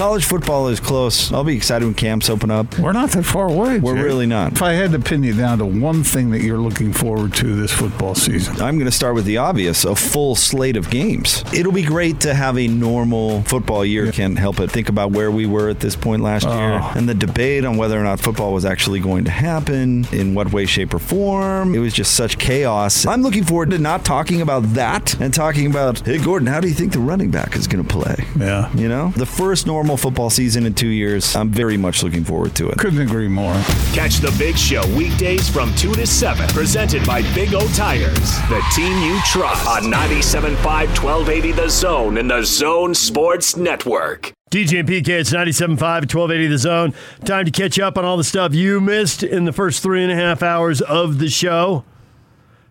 College 0.00 0.24
football 0.24 0.68
is 0.68 0.80
close. 0.80 1.30
I'll 1.30 1.44
be 1.44 1.54
excited 1.54 1.84
when 1.84 1.92
camps 1.92 2.30
open 2.30 2.50
up. 2.50 2.78
We're 2.78 2.92
not 2.92 3.10
that 3.10 3.22
far 3.22 3.50
away. 3.50 3.80
We're 3.80 3.96
Jay. 3.96 4.02
really 4.02 4.24
not. 4.24 4.52
If 4.52 4.62
I 4.62 4.72
had 4.72 4.92
to 4.92 4.98
pin 4.98 5.22
you 5.22 5.34
down 5.34 5.58
to 5.58 5.66
one 5.66 6.04
thing 6.04 6.30
that 6.30 6.40
you're 6.40 6.56
looking 6.56 6.90
forward 6.90 7.34
to 7.34 7.54
this 7.54 7.70
football 7.70 8.14
season, 8.14 8.62
I'm 8.62 8.76
going 8.76 8.90
to 8.90 8.96
start 8.96 9.14
with 9.14 9.26
the 9.26 9.36
obvious 9.36 9.84
a 9.84 9.94
full 9.94 10.36
slate 10.36 10.78
of 10.78 10.88
games. 10.88 11.44
It'll 11.52 11.70
be 11.70 11.82
great 11.82 12.18
to 12.20 12.32
have 12.32 12.56
a 12.56 12.66
normal 12.66 13.42
football 13.42 13.84
year. 13.84 14.10
Can't 14.10 14.38
help 14.38 14.56
but 14.56 14.70
think 14.70 14.88
about 14.88 15.10
where 15.10 15.30
we 15.30 15.44
were 15.44 15.68
at 15.68 15.80
this 15.80 15.96
point 15.96 16.22
last 16.22 16.46
oh. 16.46 16.58
year 16.58 16.80
and 16.94 17.06
the 17.06 17.14
debate 17.14 17.66
on 17.66 17.76
whether 17.76 18.00
or 18.00 18.02
not 18.02 18.20
football 18.20 18.54
was 18.54 18.64
actually 18.64 19.00
going 19.00 19.24
to 19.24 19.30
happen, 19.30 20.06
in 20.12 20.34
what 20.34 20.50
way, 20.50 20.64
shape, 20.64 20.94
or 20.94 20.98
form. 20.98 21.74
It 21.74 21.78
was 21.78 21.92
just 21.92 22.14
such 22.14 22.38
chaos. 22.38 23.04
I'm 23.04 23.20
looking 23.20 23.44
forward 23.44 23.68
to 23.72 23.78
not 23.78 24.06
talking 24.06 24.40
about 24.40 24.62
that 24.72 25.20
and 25.20 25.34
talking 25.34 25.66
about, 25.66 26.00
hey, 26.06 26.16
Gordon, 26.16 26.48
how 26.48 26.60
do 26.60 26.68
you 26.68 26.74
think 26.74 26.92
the 26.92 27.00
running 27.00 27.30
back 27.30 27.54
is 27.54 27.66
going 27.66 27.84
to 27.84 27.90
play? 27.90 28.24
Yeah. 28.38 28.74
You 28.74 28.88
know, 28.88 29.10
the 29.14 29.26
first 29.26 29.66
normal 29.66 29.89
football 29.96 30.30
season 30.30 30.66
in 30.66 30.74
two 30.74 30.88
years. 30.88 31.34
I'm 31.36 31.50
very 31.50 31.76
much 31.76 32.02
looking 32.02 32.24
forward 32.24 32.54
to 32.56 32.68
it. 32.70 32.78
couldn't 32.78 33.00
agree 33.00 33.28
more. 33.28 33.52
Catch 33.92 34.16
the 34.18 34.34
Big 34.38 34.56
Show 34.56 34.82
weekdays 34.96 35.48
from 35.48 35.74
2 35.74 35.94
to 35.94 36.06
7. 36.06 36.48
Presented 36.48 37.06
by 37.06 37.22
Big 37.34 37.54
O 37.54 37.66
Tires. 37.74 38.36
The 38.48 38.62
team 38.74 38.96
you 39.02 39.18
trust. 39.26 39.66
On 39.66 39.82
97.5 39.92 40.56
1280 40.64 41.52
The 41.52 41.68
Zone 41.68 42.18
and 42.18 42.30
The 42.30 42.42
Zone 42.42 42.94
Sports 42.94 43.56
Network. 43.56 44.32
DJ 44.50 44.80
and 44.80 44.88
PK, 44.88 45.08
it's 45.10 45.30
97.5 45.32 45.78
1280 45.80 46.46
The 46.48 46.58
Zone. 46.58 46.94
Time 47.24 47.44
to 47.44 47.50
catch 47.52 47.78
up 47.78 47.96
on 47.96 48.04
all 48.04 48.16
the 48.16 48.24
stuff 48.24 48.52
you 48.54 48.80
missed 48.80 49.22
in 49.22 49.44
the 49.44 49.52
first 49.52 49.82
three 49.82 50.02
and 50.02 50.10
a 50.10 50.16
half 50.16 50.42
hours 50.42 50.80
of 50.80 51.18
the 51.18 51.28
show. 51.28 51.84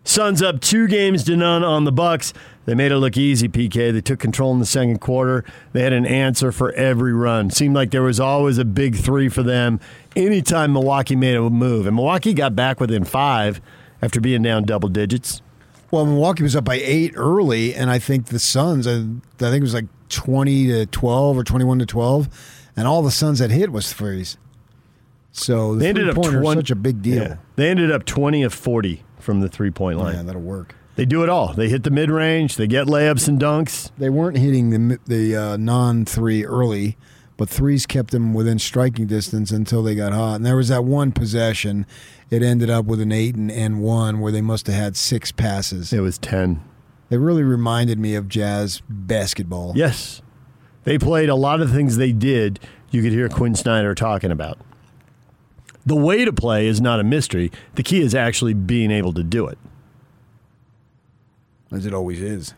Suns 0.04 0.42
up 0.42 0.60
two 0.60 0.88
games 0.88 1.24
to 1.24 1.36
none 1.36 1.62
on 1.62 1.84
the 1.84 1.92
Bucks. 1.92 2.32
They 2.70 2.76
made 2.76 2.92
it 2.92 2.98
look 2.98 3.16
easy, 3.16 3.48
PK. 3.48 3.92
They 3.92 4.00
took 4.00 4.20
control 4.20 4.52
in 4.52 4.60
the 4.60 4.64
second 4.64 5.00
quarter. 5.00 5.44
They 5.72 5.82
had 5.82 5.92
an 5.92 6.06
answer 6.06 6.52
for 6.52 6.70
every 6.74 7.12
run. 7.12 7.50
Seemed 7.50 7.74
like 7.74 7.90
there 7.90 8.04
was 8.04 8.20
always 8.20 8.58
a 8.58 8.64
big 8.64 8.94
three 8.94 9.28
for 9.28 9.42
them 9.42 9.80
anytime 10.14 10.72
Milwaukee 10.72 11.16
made 11.16 11.34
a 11.34 11.50
move. 11.50 11.88
And 11.88 11.96
Milwaukee 11.96 12.32
got 12.32 12.54
back 12.54 12.78
within 12.78 13.02
five 13.02 13.60
after 14.00 14.20
being 14.20 14.42
down 14.42 14.62
double 14.66 14.88
digits. 14.88 15.42
Well, 15.90 16.06
Milwaukee 16.06 16.44
was 16.44 16.54
up 16.54 16.62
by 16.62 16.76
eight 16.76 17.12
early, 17.16 17.74
and 17.74 17.90
I 17.90 17.98
think 17.98 18.26
the 18.26 18.38
Suns, 18.38 18.86
I, 18.86 18.98
I 18.98 19.50
think 19.50 19.56
it 19.56 19.62
was 19.62 19.74
like 19.74 19.88
20 20.10 20.68
to 20.68 20.86
12 20.86 21.38
or 21.38 21.42
21 21.42 21.80
to 21.80 21.86
12, 21.86 22.28
and 22.76 22.86
all 22.86 23.02
the 23.02 23.10
Suns 23.10 23.40
that 23.40 23.50
hit 23.50 23.72
was 23.72 23.92
threes. 23.92 24.38
So 25.32 25.74
the 25.74 25.80
They 25.80 25.88
ended 25.88 26.08
up 26.08 26.14
20 26.14 26.54
such 26.54 26.70
a 26.70 26.76
big 26.76 27.02
deal. 27.02 27.20
Yeah. 27.20 27.36
They 27.56 27.68
ended 27.68 27.90
up 27.90 28.04
20 28.04 28.44
of 28.44 28.54
40 28.54 29.02
from 29.18 29.40
the 29.40 29.48
three 29.48 29.72
point 29.72 29.98
line. 29.98 30.14
Yeah, 30.14 30.22
that'll 30.22 30.40
work. 30.40 30.76
They 31.00 31.06
do 31.06 31.22
it 31.22 31.30
all. 31.30 31.54
They 31.54 31.70
hit 31.70 31.84
the 31.84 31.90
mid 31.90 32.10
range, 32.10 32.56
they 32.56 32.66
get 32.66 32.86
layups 32.86 33.26
and 33.26 33.40
dunks. 33.40 33.90
They 33.96 34.10
weren't 34.10 34.36
hitting 34.36 34.68
the 34.68 34.98
the 35.06 35.34
uh, 35.34 35.56
non 35.56 36.04
three 36.04 36.44
early, 36.44 36.98
but 37.38 37.48
threes 37.48 37.86
kept 37.86 38.10
them 38.10 38.34
within 38.34 38.58
striking 38.58 39.06
distance 39.06 39.50
until 39.50 39.82
they 39.82 39.94
got 39.94 40.12
hot. 40.12 40.34
And 40.34 40.44
there 40.44 40.56
was 40.56 40.68
that 40.68 40.84
one 40.84 41.10
possession. 41.10 41.86
It 42.28 42.42
ended 42.42 42.68
up 42.68 42.84
with 42.84 43.00
an 43.00 43.12
eight 43.12 43.34
and, 43.34 43.50
and 43.50 43.80
one 43.80 44.20
where 44.20 44.30
they 44.30 44.42
must 44.42 44.66
have 44.66 44.76
had 44.76 44.94
six 44.94 45.32
passes. 45.32 45.90
It 45.90 46.00
was 46.00 46.18
10. 46.18 46.62
It 47.08 47.16
really 47.16 47.44
reminded 47.44 47.98
me 47.98 48.14
of 48.14 48.28
Jazz 48.28 48.82
basketball. 48.86 49.72
Yes. 49.74 50.20
They 50.84 50.98
played 50.98 51.30
a 51.30 51.34
lot 51.34 51.62
of 51.62 51.72
things 51.72 51.96
they 51.96 52.12
did, 52.12 52.60
you 52.90 53.00
could 53.00 53.12
hear 53.12 53.30
Quin 53.30 53.54
Snyder 53.54 53.94
talking 53.94 54.30
about. 54.30 54.58
The 55.86 55.96
way 55.96 56.26
to 56.26 56.32
play 56.34 56.66
is 56.66 56.78
not 56.78 57.00
a 57.00 57.04
mystery. 57.04 57.50
The 57.76 57.82
key 57.82 58.02
is 58.02 58.14
actually 58.14 58.52
being 58.52 58.90
able 58.90 59.14
to 59.14 59.22
do 59.22 59.46
it. 59.46 59.56
As 61.72 61.86
it 61.86 61.94
always 61.94 62.20
is. 62.20 62.54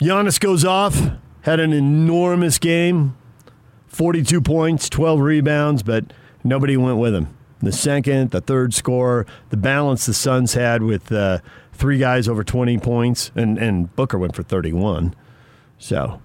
Giannis 0.00 0.40
goes 0.40 0.64
off, 0.64 1.10
had 1.42 1.60
an 1.60 1.72
enormous 1.72 2.58
game 2.58 3.16
42 3.92 4.40
points, 4.40 4.88
12 4.88 5.20
rebounds, 5.20 5.82
but 5.82 6.12
nobody 6.42 6.76
went 6.76 6.98
with 6.98 7.14
him. 7.14 7.36
The 7.60 7.72
second, 7.72 8.30
the 8.30 8.40
third 8.40 8.74
score, 8.74 9.26
the 9.50 9.56
balance 9.56 10.06
the 10.06 10.14
Suns 10.14 10.54
had 10.54 10.82
with 10.82 11.12
uh, 11.12 11.38
three 11.72 11.98
guys 11.98 12.26
over 12.26 12.42
20 12.42 12.78
points, 12.78 13.30
and, 13.36 13.58
and 13.58 13.94
Booker 13.94 14.18
went 14.18 14.34
for 14.34 14.42
31. 14.42 15.14
So 15.78 16.20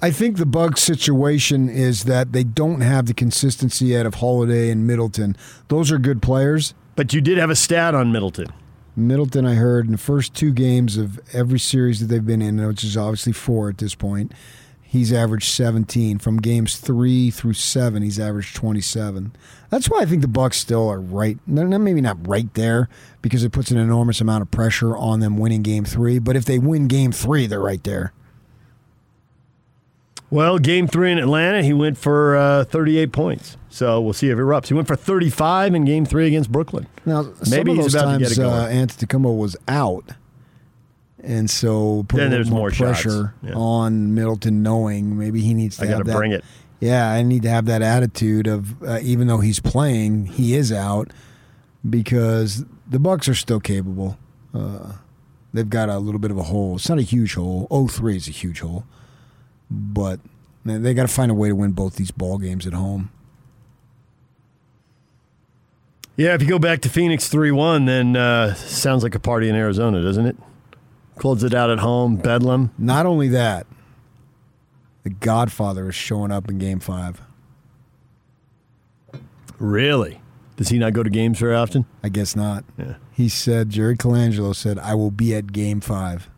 I 0.00 0.10
think 0.10 0.36
the 0.36 0.46
Bucks 0.46 0.82
situation 0.82 1.68
is 1.68 2.04
that 2.04 2.32
they 2.32 2.44
don't 2.44 2.80
have 2.80 3.06
the 3.06 3.14
consistency 3.14 3.96
out 3.96 4.06
of 4.06 4.14
Holiday 4.14 4.70
and 4.70 4.86
Middleton. 4.86 5.36
Those 5.68 5.90
are 5.90 5.98
good 5.98 6.22
players. 6.22 6.74
But 6.96 7.12
you 7.12 7.20
did 7.20 7.38
have 7.38 7.50
a 7.50 7.56
stat 7.56 7.94
on 7.94 8.10
Middleton. 8.10 8.48
Middleton, 8.96 9.44
I 9.44 9.54
heard 9.54 9.84
in 9.84 9.92
the 9.92 9.98
first 9.98 10.34
two 10.34 10.52
games 10.52 10.96
of 10.96 11.20
every 11.34 11.58
series 11.58 12.00
that 12.00 12.06
they've 12.06 12.24
been 12.24 12.40
in, 12.40 12.66
which 12.66 12.82
is 12.82 12.96
obviously 12.96 13.34
four 13.34 13.68
at 13.68 13.76
this 13.76 13.94
point, 13.94 14.32
he's 14.80 15.12
averaged 15.12 15.50
17. 15.50 16.18
From 16.18 16.38
games 16.38 16.76
three 16.76 17.30
through 17.30 17.52
seven, 17.52 18.02
he's 18.02 18.18
averaged 18.18 18.56
27. 18.56 19.36
That's 19.68 19.90
why 19.90 20.00
I 20.00 20.06
think 20.06 20.22
the 20.22 20.28
Bucks 20.28 20.56
still 20.56 20.88
are 20.88 21.00
right. 21.00 21.38
Maybe 21.46 22.00
not 22.00 22.26
right 22.26 22.52
there 22.54 22.88
because 23.20 23.44
it 23.44 23.52
puts 23.52 23.70
an 23.70 23.76
enormous 23.76 24.22
amount 24.22 24.40
of 24.40 24.50
pressure 24.50 24.96
on 24.96 25.20
them 25.20 25.36
winning 25.36 25.62
game 25.62 25.84
three. 25.84 26.18
But 26.18 26.36
if 26.36 26.46
they 26.46 26.58
win 26.58 26.88
game 26.88 27.12
three, 27.12 27.46
they're 27.46 27.60
right 27.60 27.84
there. 27.84 28.14
Well, 30.30 30.58
game 30.58 30.88
three 30.88 31.12
in 31.12 31.18
Atlanta, 31.18 31.62
he 31.62 31.72
went 31.72 31.96
for 31.98 32.36
uh, 32.36 32.64
38 32.64 33.12
points. 33.12 33.56
So 33.70 34.00
we'll 34.00 34.12
see 34.12 34.28
if 34.30 34.38
it 34.38 34.40
erupts. 34.40 34.68
He 34.68 34.74
went 34.74 34.88
for 34.88 34.96
35 34.96 35.74
in 35.74 35.84
game 35.84 36.04
three 36.04 36.26
against 36.26 36.50
Brooklyn. 36.50 36.86
Now, 37.04 37.30
Maybe 37.48 37.74
he's 37.74 37.94
about 37.94 38.04
times 38.06 38.22
to 38.30 38.34
get 38.34 38.38
it 38.38 38.40
going. 38.40 38.54
uh, 38.54 38.86
Antetokounmpo 38.86 39.36
was 39.38 39.56
out, 39.68 40.10
and 41.22 41.48
so 41.48 42.04
put 42.08 42.16
Then 42.16 42.26
a 42.28 42.30
there's 42.30 42.46
little 42.46 42.58
more 42.58 42.70
pressure 42.70 43.34
Yeah. 43.42 43.52
on 43.54 44.14
Middleton, 44.14 44.62
knowing 44.62 45.16
maybe 45.18 45.40
he 45.42 45.54
needs 45.54 45.76
to 45.76 45.84
I 45.84 45.88
gotta 45.88 46.04
that 46.04 46.16
bring 46.16 46.32
it. 46.32 46.44
Yeah, 46.80 47.10
I 47.10 47.22
need 47.22 47.42
to 47.42 47.50
have 47.50 47.66
that 47.66 47.82
attitude 47.82 48.46
of 48.46 48.82
uh, 48.82 48.98
even 49.02 49.28
though 49.28 49.38
he's 49.38 49.60
playing, 49.60 50.26
he 50.26 50.54
is 50.54 50.72
out 50.72 51.12
because 51.88 52.64
the 52.88 52.98
Bucks 52.98 53.28
are 53.28 53.34
still 53.34 53.60
capable. 53.60 54.18
Uh, 54.54 54.92
they've 55.52 55.70
got 55.70 55.88
a 55.88 55.98
little 55.98 56.18
bit 56.20 56.30
of 56.30 56.38
a 56.38 56.44
hole. 56.44 56.76
It's 56.76 56.88
not 56.88 56.98
a 56.98 57.02
huge 57.02 57.34
hole. 57.34 57.66
0-3 57.70 58.16
is 58.16 58.28
a 58.28 58.32
huge 58.32 58.60
hole, 58.60 58.84
but 59.70 60.20
man, 60.64 60.82
they 60.82 60.94
got 60.94 61.02
to 61.02 61.08
find 61.12 61.30
a 61.30 61.34
way 61.34 61.48
to 61.48 61.54
win 61.54 61.72
both 61.72 61.96
these 61.96 62.10
ball 62.10 62.38
games 62.38 62.66
at 62.66 62.72
home. 62.72 63.10
Yeah, 66.16 66.34
if 66.34 66.40
you 66.40 66.48
go 66.48 66.58
back 66.58 66.80
to 66.80 66.88
Phoenix 66.88 67.28
3 67.28 67.50
1, 67.50 67.84
then 67.84 68.16
uh, 68.16 68.54
sounds 68.54 69.02
like 69.02 69.14
a 69.14 69.20
party 69.20 69.48
in 69.48 69.54
Arizona, 69.54 70.02
doesn't 70.02 70.26
it? 70.26 70.36
Close 71.16 71.42
it 71.42 71.54
out 71.54 71.70
at 71.70 71.78
home, 71.78 72.16
Bedlam. 72.16 72.72
Not 72.78 73.06
only 73.06 73.28
that, 73.28 73.66
the 75.02 75.10
Godfather 75.10 75.88
is 75.88 75.94
showing 75.94 76.32
up 76.32 76.48
in 76.48 76.58
Game 76.58 76.80
Five. 76.80 77.22
Really? 79.58 80.20
Does 80.56 80.70
he 80.70 80.78
not 80.78 80.94
go 80.94 81.02
to 81.02 81.10
games 81.10 81.38
very 81.38 81.54
often? 81.54 81.86
I 82.02 82.08
guess 82.08 82.34
not. 82.34 82.64
Yeah. 82.78 82.96
He 83.12 83.28
said, 83.28 83.70
Jerry 83.70 83.96
Colangelo 83.96 84.54
said, 84.54 84.78
I 84.78 84.94
will 84.94 85.10
be 85.10 85.34
at 85.34 85.52
Game 85.52 85.80
Five. 85.80 86.28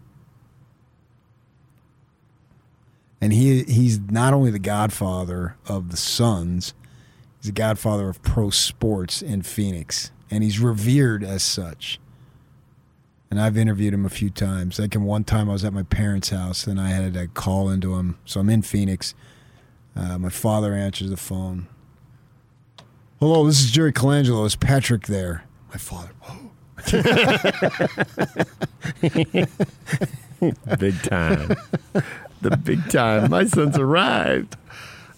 And 3.21 3.33
he 3.33 3.65
he's 3.65 3.99
not 3.99 4.33
only 4.33 4.51
the 4.51 4.59
godfather 4.59 5.57
of 5.67 5.91
the 5.91 5.97
Suns, 5.97 6.75
he's 7.39 7.47
the 7.47 7.53
godfather 7.53 8.09
of 8.09 8.23
pro 8.23 8.51
sports 8.51 9.23
in 9.23 9.43
Phoenix. 9.43 10.13
And 10.31 10.45
he's 10.45 10.61
revered 10.61 11.25
as 11.25 11.43
such. 11.43 11.99
And 13.31 13.41
I've 13.41 13.57
interviewed 13.57 13.95
him 13.95 14.05
a 14.05 14.11
few 14.11 14.31
times. 14.31 14.79
Like 14.79 14.95
in 14.95 15.05
one 15.05 15.25
time 15.25 15.51
I 15.51 15.53
was 15.53 15.65
at 15.65 15.73
my 15.73 15.83
parents' 15.83 16.31
house 16.31 16.67
and 16.67 16.81
I 16.81 16.89
had 16.89 17.15
to 17.15 17.29
call 17.29 17.71
into 17.71 17.97
him. 17.97 18.19
So 18.25 18.41
I'm 18.41 18.51
in 18.51 18.63
Phoenix. 18.63 19.15
Uh, 19.97 20.19
my 20.19 20.29
father 20.29 20.75
answers 20.75 21.11
the 21.11 21.17
phone. 21.17 21.67
Hello, 23.21 23.45
this 23.45 23.61
is 23.61 23.71
Jerry 23.71 23.93
Colangelo. 23.93 24.47
Is 24.47 24.55
Patrick 24.55 25.07
there? 25.07 25.45
My 25.71 25.77
father. 25.77 26.11
Whoa 26.21 26.49
big 30.79 31.03
time. 31.03 31.57
the 32.41 32.57
big 32.57 32.89
time. 32.91 33.31
My 33.31 33.45
son's 33.47 33.79
arrived. 33.79 34.57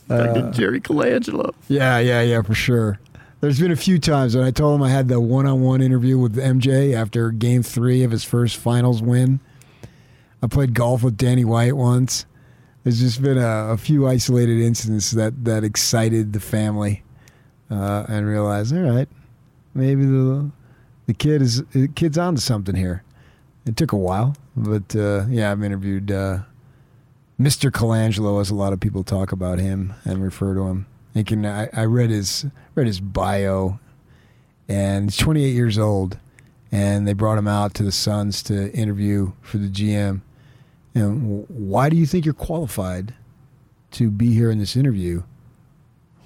Fucking 0.09 0.43
Uh, 0.45 0.53
Jerry 0.53 0.81
Colangelo. 0.81 1.53
Yeah, 1.69 1.99
yeah, 1.99 2.21
yeah, 2.23 2.43
for 2.43 2.55
sure. 2.55 2.99
There's 3.41 3.59
been 3.61 3.71
a 3.71 3.77
few 3.77 3.99
times 3.99 4.37
when 4.37 4.45
I 4.45 4.51
told 4.51 4.75
him 4.75 4.83
I 4.83 4.91
had 4.91 5.09
the 5.09 5.21
one-on-one 5.21 5.81
interview 5.81 6.19
with 6.19 6.37
MJ 6.37 6.95
after 6.95 7.31
Game 7.31 7.63
Three 7.63 8.03
of 8.03 8.11
his 8.11 8.23
first 8.25 8.57
Finals 8.57 9.01
win. 9.03 9.41
I 10.43 10.47
played 10.47 10.75
golf 10.75 11.03
with 11.03 11.17
Danny 11.17 11.45
White 11.45 11.77
once. 11.77 12.27
There's 12.83 13.01
just 13.01 13.23
been 13.23 13.39
a, 13.39 13.73
a 13.73 13.77
few 13.77 14.07
isolated 14.09 14.61
incidents 14.61 15.11
that 15.13 15.45
that 15.45 15.65
excited 15.65 16.33
the 16.33 16.41
family, 16.41 17.03
uh, 17.71 18.05
and 18.09 18.27
realized, 18.27 18.75
all 18.75 18.83
right, 18.83 19.09
maybe 19.75 20.05
the 20.05 20.51
the 21.07 21.15
kid 21.15 21.41
is 21.43 21.63
the 21.67 21.89
kid's 21.89 22.19
onto 22.19 22.41
something 22.41 22.75
here. 22.75 23.05
It 23.67 23.77
took 23.77 23.93
a 23.93 23.97
while, 23.97 24.35
but 24.57 24.95
uh, 24.97 25.27
yeah, 25.29 25.53
I've 25.53 25.63
interviewed 25.63 26.11
uh, 26.11 26.39
Mr. 27.41 27.71
Colangelo, 27.71 28.39
as 28.39 28.51
a 28.51 28.55
lot 28.55 28.75
of 28.75 28.81
people 28.81 29.03
talk 29.03 29.33
about 29.33 29.59
him 29.59 29.95
and 30.05 30.23
refer 30.23 30.53
to 30.53 30.67
him. 30.67 30.85
And 31.15 31.27
can, 31.27 31.47
I, 31.47 31.71
I 31.73 31.87
read 31.87 32.11
his 32.11 32.45
read 32.75 32.87
his 32.87 33.01
bio, 33.01 33.81
and 34.69 35.07
he's 35.07 35.17
28 35.17 35.49
years 35.49 35.79
old, 35.79 36.19
and 36.71 37.09
they 37.09 37.15
brought 37.15 37.39
him 37.39 37.49
out 37.49 37.73
to 37.75 37.83
the 37.83 37.93
Suns 37.93 38.43
to 38.45 38.71
interview 38.73 39.33
for 39.41 39.57
the 39.57 39.69
GM. 39.69 40.21
And 40.95 41.47
why 41.49 41.89
do 41.89 41.97
you 41.97 42.05
think 42.05 42.27
you're 42.27 42.35
qualified 42.35 43.15
to 43.93 44.11
be 44.11 44.35
here 44.35 44.51
in 44.51 44.59
this 44.59 44.77
interview? 44.77 45.23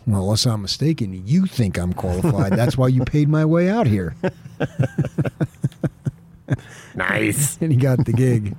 Well, 0.06 0.22
unless 0.22 0.46
I'm 0.46 0.62
mistaken, 0.62 1.26
you 1.26 1.46
think 1.46 1.78
I'm 1.78 1.92
qualified. 1.92 2.52
That's 2.56 2.76
why 2.76 2.88
you 2.88 3.04
paid 3.04 3.28
my 3.28 3.44
way 3.44 3.70
out 3.70 3.86
here. 3.86 4.16
nice. 6.94 7.56
and 7.60 7.70
he 7.70 7.78
got 7.78 8.04
the 8.04 8.12
gig. 8.12 8.56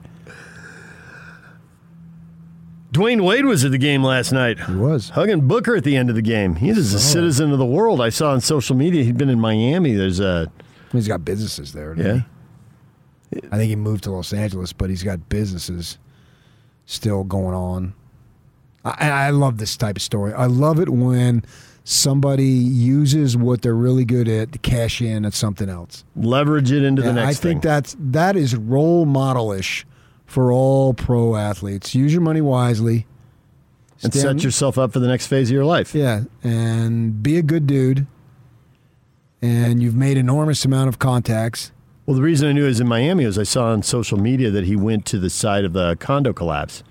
Dwyane 2.95 3.25
Wade 3.25 3.43
was 3.43 3.65
at 3.65 3.72
the 3.72 3.77
game 3.77 4.03
last 4.03 4.32
night. 4.32 4.57
He 4.57 4.74
was. 4.74 5.09
Hugging 5.09 5.45
Booker 5.49 5.75
at 5.75 5.83
the 5.83 5.98
end 5.98 6.09
of 6.09 6.15
the 6.15 6.22
game. 6.22 6.56
He 6.56 6.69
is 6.69 6.93
a 6.93 6.95
oh. 6.95 6.99
citizen 6.99 7.51
of 7.51 7.59
the 7.59 7.65
world. 7.65 7.99
I 7.99 8.07
saw 8.07 8.32
on 8.32 8.40
social 8.40 8.74
media 8.74 9.03
he'd 9.03 9.17
been 9.17 9.30
in 9.30 9.40
Miami. 9.40 9.95
There's 9.95 10.22
a. 10.22 10.49
He's 10.93 11.06
got 11.06 11.25
businesses 11.25 11.74
there. 11.74 11.93
Yeah. 11.98 12.22
he? 13.32 13.41
I 13.51 13.57
think 13.57 13.67
he 13.67 13.75
moved 13.75 14.06
to 14.06 14.11
Los 14.11 14.32
Angeles, 14.32 14.72
but 14.72 14.90
he's 14.90 15.03
got 15.03 15.27
businesses 15.27 15.98
still 16.85 17.25
going 17.25 17.53
on. 17.53 17.93
I, 18.85 19.09
I 19.09 19.30
love 19.32 19.57
this 19.57 19.75
type 19.75 19.98
of 19.98 20.01
story. 20.01 20.32
I 20.32 20.45
love 20.45 20.80
it 20.80 20.88
when 20.88 21.43
somebody 21.83 22.45
uses 22.45 23.35
what 23.35 23.61
they're 23.61 23.75
really 23.75 24.06
good 24.06 24.30
at 24.30 24.53
to 24.53 24.59
cash 24.59 25.01
in 25.01 25.25
at 25.25 25.33
something 25.33 25.67
else. 25.67 26.06
Leverage 26.15 26.72
it 26.72 26.83
into 26.83 27.01
the 27.01 27.11
next 27.11 27.27
I 27.27 27.33
think 27.33 27.61
thing. 27.61 27.69
that's 27.69 27.98
that 27.99 28.38
is 28.38 28.56
role 28.56 29.06
modelish 29.06 29.83
for 30.26 30.52
all 30.52 30.94
pro 30.94 31.36
athletes. 31.36 31.94
Use 31.95 32.12
your 32.12 32.22
money 32.22 32.42
wisely. 32.42 33.06
and 34.04 34.14
Stand- 34.14 34.40
set 34.42 34.44
yourself 34.44 34.78
up 34.78 34.92
for 34.94 35.00
the 35.00 35.08
next 35.08 35.28
phase 35.28 35.50
of 35.50 35.54
your 35.54 35.66
life. 35.66 35.94
Yeah, 35.95 36.24
and 36.44 37.22
be 37.24 37.38
a 37.38 37.42
good 37.42 37.66
dude. 37.68 38.08
And 39.42 39.82
you've 39.84 39.95
made 39.95 40.18
enormous 40.18 40.66
amount 40.66 40.90
of 40.90 40.98
contacts. 41.00 41.72
Well, 42.06 42.16
the 42.16 42.22
reason 42.22 42.48
I 42.48 42.52
knew 42.52 42.66
was 42.66 42.80
in 42.80 42.88
Miami 42.88 43.26
was 43.26 43.38
I 43.38 43.44
saw 43.44 43.66
on 43.72 43.84
social 43.84 44.18
media 44.20 44.50
that 44.52 44.66
he 44.66 44.76
went 44.76 45.06
to 45.08 45.20
the 45.20 45.30
site 45.30 45.66
of 45.66 45.74
the 45.74 45.95
condo 46.00 46.34
collapse, 46.34 46.84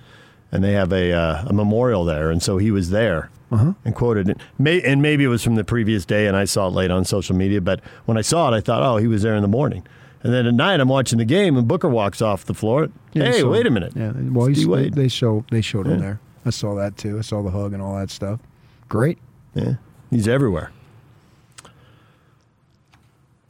and 0.51 0.63
they 0.63 0.73
have 0.73 0.93
a, 0.93 1.13
uh, 1.13 1.45
a 1.47 1.53
memorial 1.53 2.05
there, 2.05 2.31
and 2.31 2.43
so 2.43 2.59
he 2.59 2.71
was 2.71 2.91
there 2.91 3.31
Uh-huh. 3.51 3.75
and 3.85 3.95
quoted 3.95 4.29
it. 4.29 4.39
May, 4.59 4.81
and 4.83 5.01
maybe 5.03 5.25
it 5.25 5.29
was 5.29 5.43
from 5.43 5.55
the 5.57 5.65
previous 5.65 6.05
day, 6.05 6.27
and 6.27 6.37
I 6.37 6.45
saw 6.45 6.67
it 6.69 6.71
late 6.75 6.91
on 6.91 7.05
social 7.05 7.35
media. 7.37 7.61
But 7.61 7.81
when 8.07 8.17
I 8.17 8.23
saw 8.23 8.53
it, 8.53 8.57
I 8.57 8.61
thought, 8.61 8.83
oh, 8.83 8.97
he 8.99 9.07
was 9.07 9.23
there 9.23 9.35
in 9.37 9.43
the 9.43 9.49
morning. 9.49 9.85
And 10.25 10.33
then 10.33 10.47
at 10.47 10.55
night, 10.55 10.81
I'm 10.81 10.89
watching 10.89 11.19
the 11.19 11.27
game, 11.27 11.57
and 11.57 11.69
Booker 11.69 11.89
walks 11.89 12.23
off 12.23 12.47
the 12.47 12.55
floor. 12.55 12.89
Yeah, 13.12 13.31
hey, 13.31 13.44
wait 13.44 13.67
a 13.67 13.70
minute. 13.70 13.93
Yeah, 13.94 14.12
well, 14.17 14.47
he's, 14.47 14.67
they, 14.67 14.89
they 14.89 15.09
show 15.09 15.44
they 15.51 15.61
showed 15.61 15.86
him 15.86 16.01
there. 16.01 16.19
I 16.47 16.51
saw 16.51 16.75
that 16.77 16.97
too. 16.97 17.19
I 17.19 17.20
saw 17.20 17.43
the 17.43 17.51
hug 17.51 17.75
and 17.75 17.83
all 17.83 17.97
that 17.97 18.11
stuff. 18.11 18.41
Great. 18.89 19.19
Yeah, 19.55 19.75
he's 20.11 20.27
everywhere. 20.27 20.73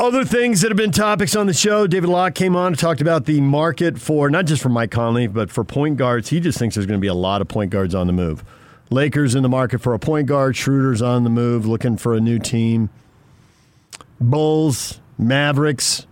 Other 0.00 0.24
things 0.24 0.60
that 0.62 0.70
have 0.72 0.76
been 0.76 0.90
topics 0.90 1.36
on 1.36 1.46
the 1.46 1.54
show. 1.54 1.86
David 1.86 2.10
Locke 2.10 2.34
came 2.34 2.56
on 2.56 2.68
and 2.68 2.78
talked 2.78 3.00
about 3.00 3.26
the 3.26 3.40
market 3.40 3.96
for 3.96 4.28
not 4.28 4.44
just 4.44 4.60
for 4.60 4.68
Mike 4.68 4.90
Conley, 4.90 5.28
but 5.28 5.52
for 5.52 5.62
point 5.62 5.96
guards. 5.96 6.28
He 6.30 6.40
just 6.40 6.58
thinks 6.58 6.74
there's 6.74 6.86
going 6.86 6.98
to 6.98 7.00
be 7.00 7.06
a 7.06 7.14
lot 7.14 7.40
of 7.40 7.46
point 7.46 7.70
guards 7.70 7.94
on 7.94 8.08
the 8.08 8.12
move. 8.12 8.44
Lakers 8.90 9.36
in 9.36 9.44
the 9.44 9.48
market 9.48 9.80
for 9.80 9.94
a 9.94 9.98
point 10.00 10.26
guard. 10.26 10.56
Schroeder's 10.56 11.00
on 11.00 11.22
the 11.22 11.30
move, 11.30 11.66
looking 11.66 11.96
for 11.96 12.14
a 12.14 12.20
new 12.20 12.40
team. 12.40 12.90
Bulls, 14.20 15.00
Mavericks, 15.16 16.08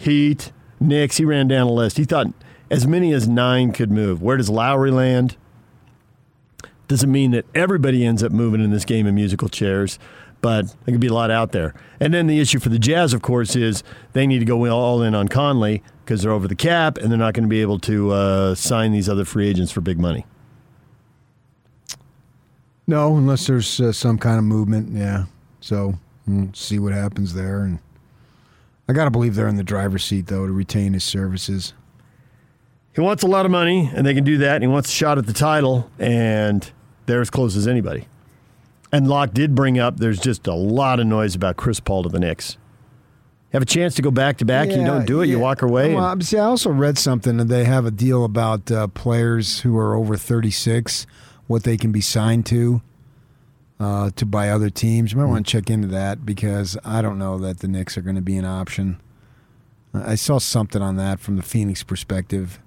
Heat, 0.00 0.50
Knicks. 0.80 1.18
He 1.18 1.24
ran 1.24 1.46
down 1.46 1.66
a 1.66 1.72
list. 1.72 1.98
He 1.98 2.04
thought 2.04 2.28
as 2.70 2.86
many 2.86 3.12
as 3.12 3.28
nine 3.28 3.72
could 3.72 3.90
move. 3.90 4.22
Where 4.22 4.38
does 4.38 4.48
Lowry 4.48 4.90
land? 4.90 5.36
doesn't 6.88 7.12
mean 7.12 7.30
that 7.30 7.46
everybody 7.54 8.04
ends 8.04 8.20
up 8.20 8.32
moving 8.32 8.60
in 8.60 8.72
this 8.72 8.84
game 8.84 9.06
of 9.06 9.14
musical 9.14 9.48
chairs, 9.48 9.96
but 10.40 10.66
there 10.84 10.92
could 10.92 11.00
be 11.00 11.06
a 11.06 11.14
lot 11.14 11.30
out 11.30 11.52
there. 11.52 11.72
And 12.00 12.12
then 12.12 12.26
the 12.26 12.40
issue 12.40 12.58
for 12.58 12.68
the 12.68 12.80
Jazz, 12.80 13.12
of 13.12 13.22
course, 13.22 13.54
is 13.54 13.84
they 14.12 14.26
need 14.26 14.40
to 14.40 14.44
go 14.44 14.66
all 14.68 15.00
in 15.00 15.14
on 15.14 15.28
Conley 15.28 15.84
because 16.04 16.22
they're 16.22 16.32
over 16.32 16.48
the 16.48 16.56
cap 16.56 16.98
and 16.98 17.08
they're 17.08 17.18
not 17.18 17.34
going 17.34 17.44
to 17.44 17.48
be 17.48 17.60
able 17.60 17.78
to 17.80 18.10
uh, 18.10 18.54
sign 18.56 18.90
these 18.90 19.08
other 19.08 19.24
free 19.24 19.48
agents 19.48 19.70
for 19.70 19.80
big 19.80 20.00
money. 20.00 20.26
No, 22.88 23.16
unless 23.16 23.46
there's 23.46 23.80
uh, 23.80 23.92
some 23.92 24.18
kind 24.18 24.38
of 24.38 24.44
movement. 24.44 24.92
Yeah. 24.92 25.26
So 25.60 25.94
we'll 26.26 26.52
see 26.54 26.80
what 26.80 26.92
happens 26.92 27.34
there. 27.34 27.60
And 27.60 27.78
I 28.90 28.92
got 28.92 29.04
to 29.04 29.10
believe 29.12 29.36
they're 29.36 29.46
in 29.46 29.54
the 29.54 29.62
driver's 29.62 30.02
seat 30.04 30.26
though 30.26 30.46
to 30.48 30.52
retain 30.52 30.94
his 30.94 31.04
services. 31.04 31.74
He 32.92 33.00
wants 33.00 33.22
a 33.22 33.28
lot 33.28 33.46
of 33.46 33.52
money, 33.52 33.88
and 33.94 34.04
they 34.04 34.14
can 34.14 34.24
do 34.24 34.38
that. 34.38 34.56
And 34.56 34.64
he 34.64 34.66
wants 34.66 34.88
a 34.88 34.92
shot 34.92 35.16
at 35.16 35.26
the 35.26 35.32
title, 35.32 35.88
and 35.96 36.68
they're 37.06 37.20
as 37.20 37.30
close 37.30 37.54
as 37.54 37.68
anybody. 37.68 38.08
And 38.90 39.06
Locke 39.06 39.32
did 39.32 39.54
bring 39.54 39.78
up 39.78 39.98
there's 39.98 40.18
just 40.18 40.48
a 40.48 40.54
lot 40.54 40.98
of 40.98 41.06
noise 41.06 41.36
about 41.36 41.56
Chris 41.56 41.78
Paul 41.78 42.02
to 42.02 42.08
the 42.08 42.18
Knicks. 42.18 42.56
You 43.52 43.52
have 43.52 43.62
a 43.62 43.66
chance 43.66 43.94
to 43.94 44.02
go 44.02 44.10
back 44.10 44.38
to 44.38 44.44
back, 44.44 44.70
you 44.70 44.84
don't 44.84 45.06
do 45.06 45.20
it, 45.20 45.28
you 45.28 45.38
walk 45.38 45.62
away. 45.62 45.94
Well, 45.94 46.10
and- 46.10 46.26
see, 46.26 46.36
I 46.38 46.44
also 46.46 46.70
read 46.70 46.98
something 46.98 47.36
that 47.36 47.44
they 47.46 47.66
have 47.66 47.86
a 47.86 47.92
deal 47.92 48.24
about 48.24 48.72
uh, 48.72 48.88
players 48.88 49.60
who 49.60 49.78
are 49.78 49.94
over 49.94 50.16
36, 50.16 51.06
what 51.46 51.62
they 51.62 51.76
can 51.76 51.92
be 51.92 52.00
signed 52.00 52.44
to, 52.46 52.82
uh, 53.80 54.10
to 54.14 54.26
buy 54.26 54.50
other 54.50 54.70
teams. 54.70 55.12
You 55.12 55.18
might 55.18 55.24
want 55.24 55.46
to 55.46 55.50
check 55.50 55.70
into 55.70 55.88
that 55.88 56.26
because 56.26 56.76
I 56.84 57.00
don't 57.00 57.18
know 57.18 57.38
that 57.38 57.60
the 57.60 57.68
Knicks 57.68 57.96
are 57.96 58.02
going 58.02 58.16
to 58.16 58.22
be 58.22 58.36
an 58.36 58.44
option. 58.44 59.00
I 59.92 60.14
saw 60.14 60.38
something 60.38 60.80
on 60.82 60.96
that 60.96 61.18
from 61.18 61.36
the 61.36 61.42
Phoenix 61.42 61.82
perspective 61.82 62.60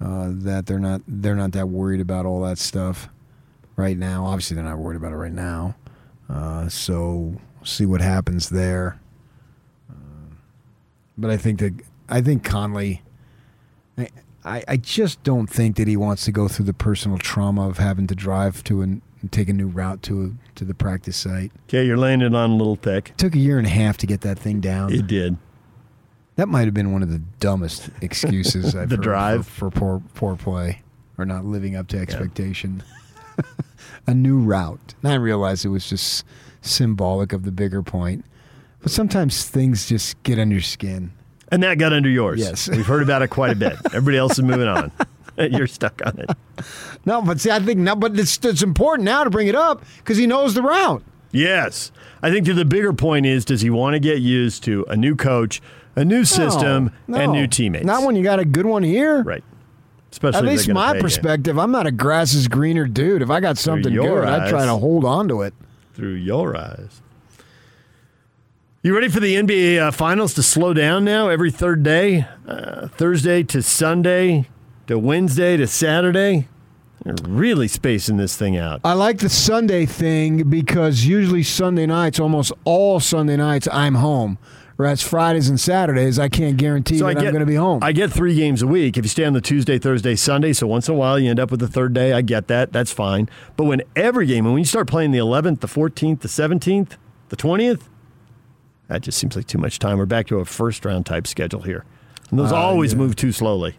uh, 0.00 0.28
that 0.30 0.66
they're 0.66 0.78
not 0.78 1.00
they're 1.08 1.34
not 1.34 1.52
that 1.52 1.68
worried 1.68 2.00
about 2.00 2.26
all 2.26 2.42
that 2.42 2.58
stuff 2.58 3.08
right 3.74 3.96
now. 3.96 4.26
Obviously, 4.26 4.54
they're 4.54 4.64
not 4.64 4.78
worried 4.78 4.96
about 4.96 5.12
it 5.12 5.16
right 5.16 5.32
now. 5.32 5.74
Uh, 6.28 6.68
so 6.68 7.40
see 7.64 7.86
what 7.86 8.00
happens 8.00 8.50
there. 8.50 9.00
But 11.16 11.30
I 11.30 11.36
think 11.36 11.60
that 11.60 11.72
I 12.08 12.20
think 12.20 12.44
Conley. 12.44 13.02
I, 13.96 14.08
I 14.44 14.64
I 14.68 14.76
just 14.76 15.22
don't 15.22 15.46
think 15.48 15.76
that 15.76 15.88
he 15.88 15.96
wants 15.96 16.24
to 16.26 16.32
go 16.32 16.48
through 16.48 16.66
the 16.66 16.74
personal 16.74 17.18
trauma 17.18 17.68
of 17.68 17.78
having 17.78 18.06
to 18.08 18.14
drive 18.14 18.62
to 18.64 18.82
a 18.82 18.86
take 19.32 19.48
a 19.48 19.52
new 19.52 19.68
route 19.68 20.02
to 20.04 20.36
to 20.56 20.64
the 20.64 20.74
practice 20.74 21.16
site. 21.16 21.52
Okay, 21.68 21.86
you're 21.86 21.96
laying 21.96 22.20
it 22.20 22.34
on 22.34 22.50
a 22.50 22.56
little 22.56 22.76
thick. 22.76 23.10
It 23.10 23.18
took 23.18 23.34
a 23.34 23.38
year 23.38 23.58
and 23.58 23.66
a 23.66 23.70
half 23.70 23.96
to 23.98 24.06
get 24.06 24.20
that 24.22 24.38
thing 24.38 24.60
down. 24.60 24.92
It 24.92 25.06
did. 25.06 25.36
That 26.36 26.48
might 26.48 26.64
have 26.64 26.74
been 26.74 26.92
one 26.92 27.02
of 27.02 27.10
the 27.10 27.20
dumbest 27.40 27.90
excuses 28.00 28.74
I've 28.76 28.88
The 28.88 28.96
heard 28.96 29.02
drive? 29.04 29.46
for, 29.46 29.70
for 29.70 29.78
poor 29.78 30.02
poor 30.14 30.36
play 30.36 30.82
or 31.18 31.24
not 31.24 31.44
living 31.44 31.76
up 31.76 31.86
to 31.88 31.98
expectation. 31.98 32.82
a 34.06 34.14
new 34.14 34.38
route. 34.38 34.94
And 35.02 35.12
I 35.12 35.16
realized 35.16 35.64
it 35.64 35.68
was 35.68 35.88
just 35.88 36.24
symbolic 36.62 37.32
of 37.32 37.44
the 37.44 37.52
bigger 37.52 37.82
point. 37.82 38.24
But 38.80 38.90
sometimes 38.90 39.44
things 39.48 39.86
just 39.88 40.20
get 40.24 40.38
under 40.38 40.54
your 40.56 40.62
skin. 40.62 41.12
And 41.50 41.62
that 41.62 41.78
got 41.78 41.92
under 41.92 42.08
yours. 42.08 42.40
Yes. 42.40 42.68
We've 42.68 42.84
heard 42.86 43.02
about 43.02 43.22
it 43.22 43.28
quite 43.28 43.52
a 43.52 43.56
bit. 43.56 43.74
Everybody 43.86 44.16
else 44.16 44.32
is 44.38 44.44
moving 44.44 44.66
on. 44.68 44.90
You're 45.50 45.66
stuck 45.66 46.00
on 46.04 46.18
it. 46.20 46.30
No, 47.06 47.20
but 47.20 47.38
see, 47.38 47.50
I 47.50 47.58
think 47.58 47.80
now, 47.80 47.94
but 47.94 48.18
it's 48.18 48.38
it's 48.42 48.62
important 48.62 49.04
now 49.04 49.24
to 49.24 49.30
bring 49.30 49.46
it 49.46 49.54
up 49.54 49.84
because 49.98 50.16
he 50.16 50.26
knows 50.26 50.54
the 50.54 50.62
route. 50.62 51.02
Yes. 51.32 51.92
I 52.22 52.30
think 52.30 52.46
the 52.46 52.64
bigger 52.64 52.94
point 52.94 53.26
is 53.26 53.44
does 53.44 53.60
he 53.60 53.68
want 53.68 53.92
to 53.94 54.00
get 54.00 54.20
used 54.22 54.62
to 54.64 54.86
a 54.88 54.96
new 54.96 55.14
coach, 55.14 55.60
a 55.96 56.04
new 56.04 56.24
system, 56.24 56.92
No, 57.06 57.18
and 57.18 57.32
new 57.32 57.46
teammates? 57.46 57.84
Not 57.84 58.04
when 58.04 58.16
you 58.16 58.22
got 58.22 58.38
a 58.38 58.44
good 58.46 58.64
one 58.64 58.82
here. 58.84 59.22
Right. 59.22 59.44
Especially 60.12 60.38
At 60.38 60.44
least 60.44 60.68
my 60.68 60.92
pay 60.92 60.98
you. 60.98 61.02
perspective, 61.02 61.58
I'm 61.58 61.72
not 61.72 61.86
a 61.86 61.92
grass 61.92 62.32
is 62.32 62.48
greener 62.48 62.86
dude. 62.86 63.20
If 63.20 63.28
I 63.28 63.40
got 63.40 63.58
something 63.58 63.92
good, 63.92 64.24
I 64.24 64.48
try 64.48 64.60
eyes. 64.60 64.66
to 64.68 64.76
hold 64.76 65.04
on 65.04 65.28
to 65.28 65.42
it. 65.42 65.52
Through 65.92 66.14
your 66.14 66.56
eyes. 66.56 67.02
You 68.82 68.94
ready 68.94 69.08
for 69.08 69.20
the 69.20 69.34
NBA 69.34 69.80
uh, 69.80 69.90
finals 69.90 70.34
to 70.34 70.42
slow 70.42 70.72
down 70.72 71.04
now 71.04 71.28
every 71.28 71.50
third 71.50 71.82
day? 71.82 72.26
Uh, 72.46 72.88
Thursday 72.88 73.42
to 73.42 73.62
Sunday 73.62 74.46
to 74.86 74.98
Wednesday 74.98 75.56
to 75.56 75.66
Saturday? 75.66 76.48
They're 77.04 77.14
really 77.28 77.68
spacing 77.68 78.16
this 78.16 78.36
thing 78.36 78.56
out. 78.56 78.80
I 78.84 78.94
like 78.94 79.18
the 79.18 79.28
Sunday 79.28 79.84
thing 79.84 80.48
because 80.48 81.04
usually 81.04 81.42
Sunday 81.42 81.86
nights, 81.86 82.18
almost 82.18 82.52
all 82.64 82.98
Sunday 83.00 83.36
nights, 83.36 83.68
I'm 83.70 83.96
home. 83.96 84.38
Whereas 84.76 85.02
Fridays 85.02 85.48
and 85.48 85.60
Saturdays, 85.60 86.18
I 86.18 86.28
can't 86.28 86.56
guarantee 86.56 86.98
that 86.98 87.04
I'm 87.06 87.14
going 87.14 87.34
to 87.38 87.46
be 87.46 87.54
home. 87.54 87.78
I 87.82 87.92
get 87.92 88.10
three 88.10 88.34
games 88.34 88.60
a 88.60 88.66
week. 88.66 88.96
If 88.96 89.04
you 89.04 89.08
stay 89.08 89.24
on 89.24 89.32
the 89.32 89.40
Tuesday, 89.40 89.78
Thursday, 89.78 90.16
Sunday, 90.16 90.52
so 90.52 90.66
once 90.66 90.88
in 90.88 90.94
a 90.94 90.96
while 90.96 91.16
you 91.16 91.30
end 91.30 91.38
up 91.38 91.52
with 91.52 91.60
the 91.60 91.68
third 91.68 91.92
day, 91.92 92.12
I 92.12 92.22
get 92.22 92.48
that. 92.48 92.72
That's 92.72 92.90
fine. 92.92 93.28
But 93.56 93.64
when 93.64 93.82
every 93.94 94.26
game, 94.26 94.44
when 94.46 94.58
you 94.58 94.64
start 94.64 94.88
playing 94.88 95.12
the 95.12 95.18
11th, 95.18 95.60
the 95.60 95.68
14th, 95.68 96.20
the 96.20 96.28
17th, 96.28 96.96
the 97.28 97.36
20th, 97.36 97.82
that 98.88 99.02
just 99.02 99.16
seems 99.18 99.36
like 99.36 99.46
too 99.46 99.58
much 99.58 99.78
time. 99.78 99.96
We're 99.98 100.06
back 100.06 100.26
to 100.28 100.40
a 100.40 100.44
first 100.44 100.84
round 100.84 101.06
type 101.06 101.28
schedule 101.28 101.62
here. 101.62 101.84
And 102.30 102.38
those 102.38 102.50
Uh, 102.50 102.56
always 102.56 102.92
yeah. 102.94 102.98
move 102.98 103.14
too 103.14 103.30
slowly. 103.30 103.76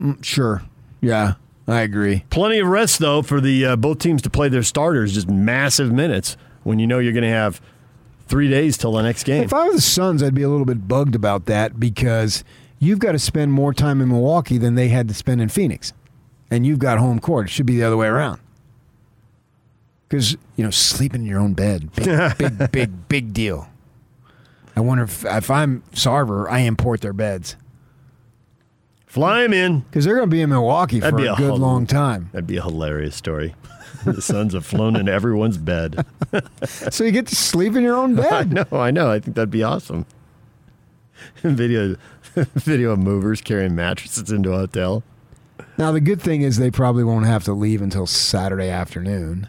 Mm, 0.00 0.22
sure. 0.24 0.62
Yeah, 1.00 1.34
I 1.66 1.80
agree. 1.82 2.24
Plenty 2.30 2.58
of 2.58 2.68
rest, 2.68 2.98
though, 2.98 3.22
for 3.22 3.40
the 3.40 3.64
uh, 3.66 3.76
both 3.76 3.98
teams 3.98 4.22
to 4.22 4.30
play 4.30 4.48
their 4.48 4.62
starters, 4.62 5.14
just 5.14 5.28
massive 5.28 5.92
minutes 5.92 6.36
when 6.62 6.78
you 6.78 6.86
know 6.86 6.98
you're 6.98 7.12
going 7.12 7.22
to 7.22 7.28
have 7.28 7.60
three 8.26 8.48
days 8.48 8.76
till 8.76 8.92
the 8.92 9.02
next 9.02 9.24
game. 9.24 9.44
If 9.44 9.52
I 9.52 9.66
were 9.66 9.72
the 9.72 9.80
Suns, 9.80 10.22
I'd 10.22 10.34
be 10.34 10.42
a 10.42 10.48
little 10.48 10.66
bit 10.66 10.88
bugged 10.88 11.14
about 11.14 11.46
that 11.46 11.78
because 11.78 12.42
you've 12.78 12.98
got 12.98 13.12
to 13.12 13.18
spend 13.18 13.52
more 13.52 13.72
time 13.72 14.00
in 14.00 14.08
Milwaukee 14.08 14.58
than 14.58 14.74
they 14.74 14.88
had 14.88 15.08
to 15.08 15.14
spend 15.14 15.40
in 15.40 15.48
Phoenix. 15.48 15.92
And 16.50 16.66
you've 16.66 16.78
got 16.78 16.98
home 16.98 17.18
court. 17.20 17.46
It 17.46 17.50
should 17.50 17.66
be 17.66 17.76
the 17.76 17.84
other 17.84 17.96
way 17.96 18.06
around. 18.06 18.40
Because, 20.08 20.36
you 20.56 20.64
know, 20.64 20.70
sleeping 20.70 21.22
in 21.22 21.26
your 21.26 21.40
own 21.40 21.54
bed, 21.54 21.90
big, 21.94 22.38
big, 22.38 22.72
big, 22.72 23.08
big 23.08 23.32
deal. 23.32 23.68
I 24.76 24.80
wonder 24.80 25.04
if, 25.04 25.24
if 25.24 25.50
I'm 25.50 25.82
Sarver, 25.92 26.48
I 26.48 26.60
import 26.60 27.00
their 27.00 27.12
beds. 27.12 27.56
Fly 29.14 29.42
them 29.42 29.52
in. 29.52 29.80
Because 29.80 30.04
they're 30.04 30.16
going 30.16 30.28
to 30.28 30.34
be 30.34 30.42
in 30.42 30.50
Milwaukee 30.50 30.98
for 30.98 31.04
That'd 31.12 31.16
be 31.18 31.26
a 31.26 31.34
a 31.34 31.36
good 31.36 31.50
hol- 31.50 31.58
long 31.58 31.86
time. 31.86 32.30
That'd 32.32 32.48
be 32.48 32.56
a 32.56 32.62
hilarious 32.62 33.14
story. 33.14 33.54
the 34.04 34.20
Suns 34.20 34.54
have 34.54 34.66
flown 34.66 34.96
in 34.96 35.08
everyone's 35.08 35.56
bed. 35.56 36.04
So 36.90 37.04
you 37.04 37.12
get 37.12 37.28
to 37.28 37.36
sleep 37.36 37.76
in 37.76 37.84
your 37.84 37.94
own 37.94 38.18
I 38.18 38.42
bed. 38.42 38.52
know, 38.52 38.66
I 38.78 38.90
know. 38.90 39.08
I 39.08 39.20
think 39.20 39.36
that'd 39.36 39.52
be 39.52 39.62
awesome. 39.62 40.04
video, 41.44 41.94
video 42.34 42.90
of 42.90 42.98
movers 42.98 43.40
carrying 43.40 43.76
mattresses 43.76 44.32
into 44.32 44.52
a 44.52 44.56
hotel. 44.58 45.04
Now, 45.78 45.92
the 45.92 46.00
good 46.00 46.20
thing 46.20 46.42
is 46.42 46.56
they 46.56 46.72
probably 46.72 47.04
won't 47.04 47.26
have 47.26 47.44
to 47.44 47.52
leave 47.52 47.80
until 47.82 48.06
Saturday 48.08 48.68
afternoon. 48.68 49.48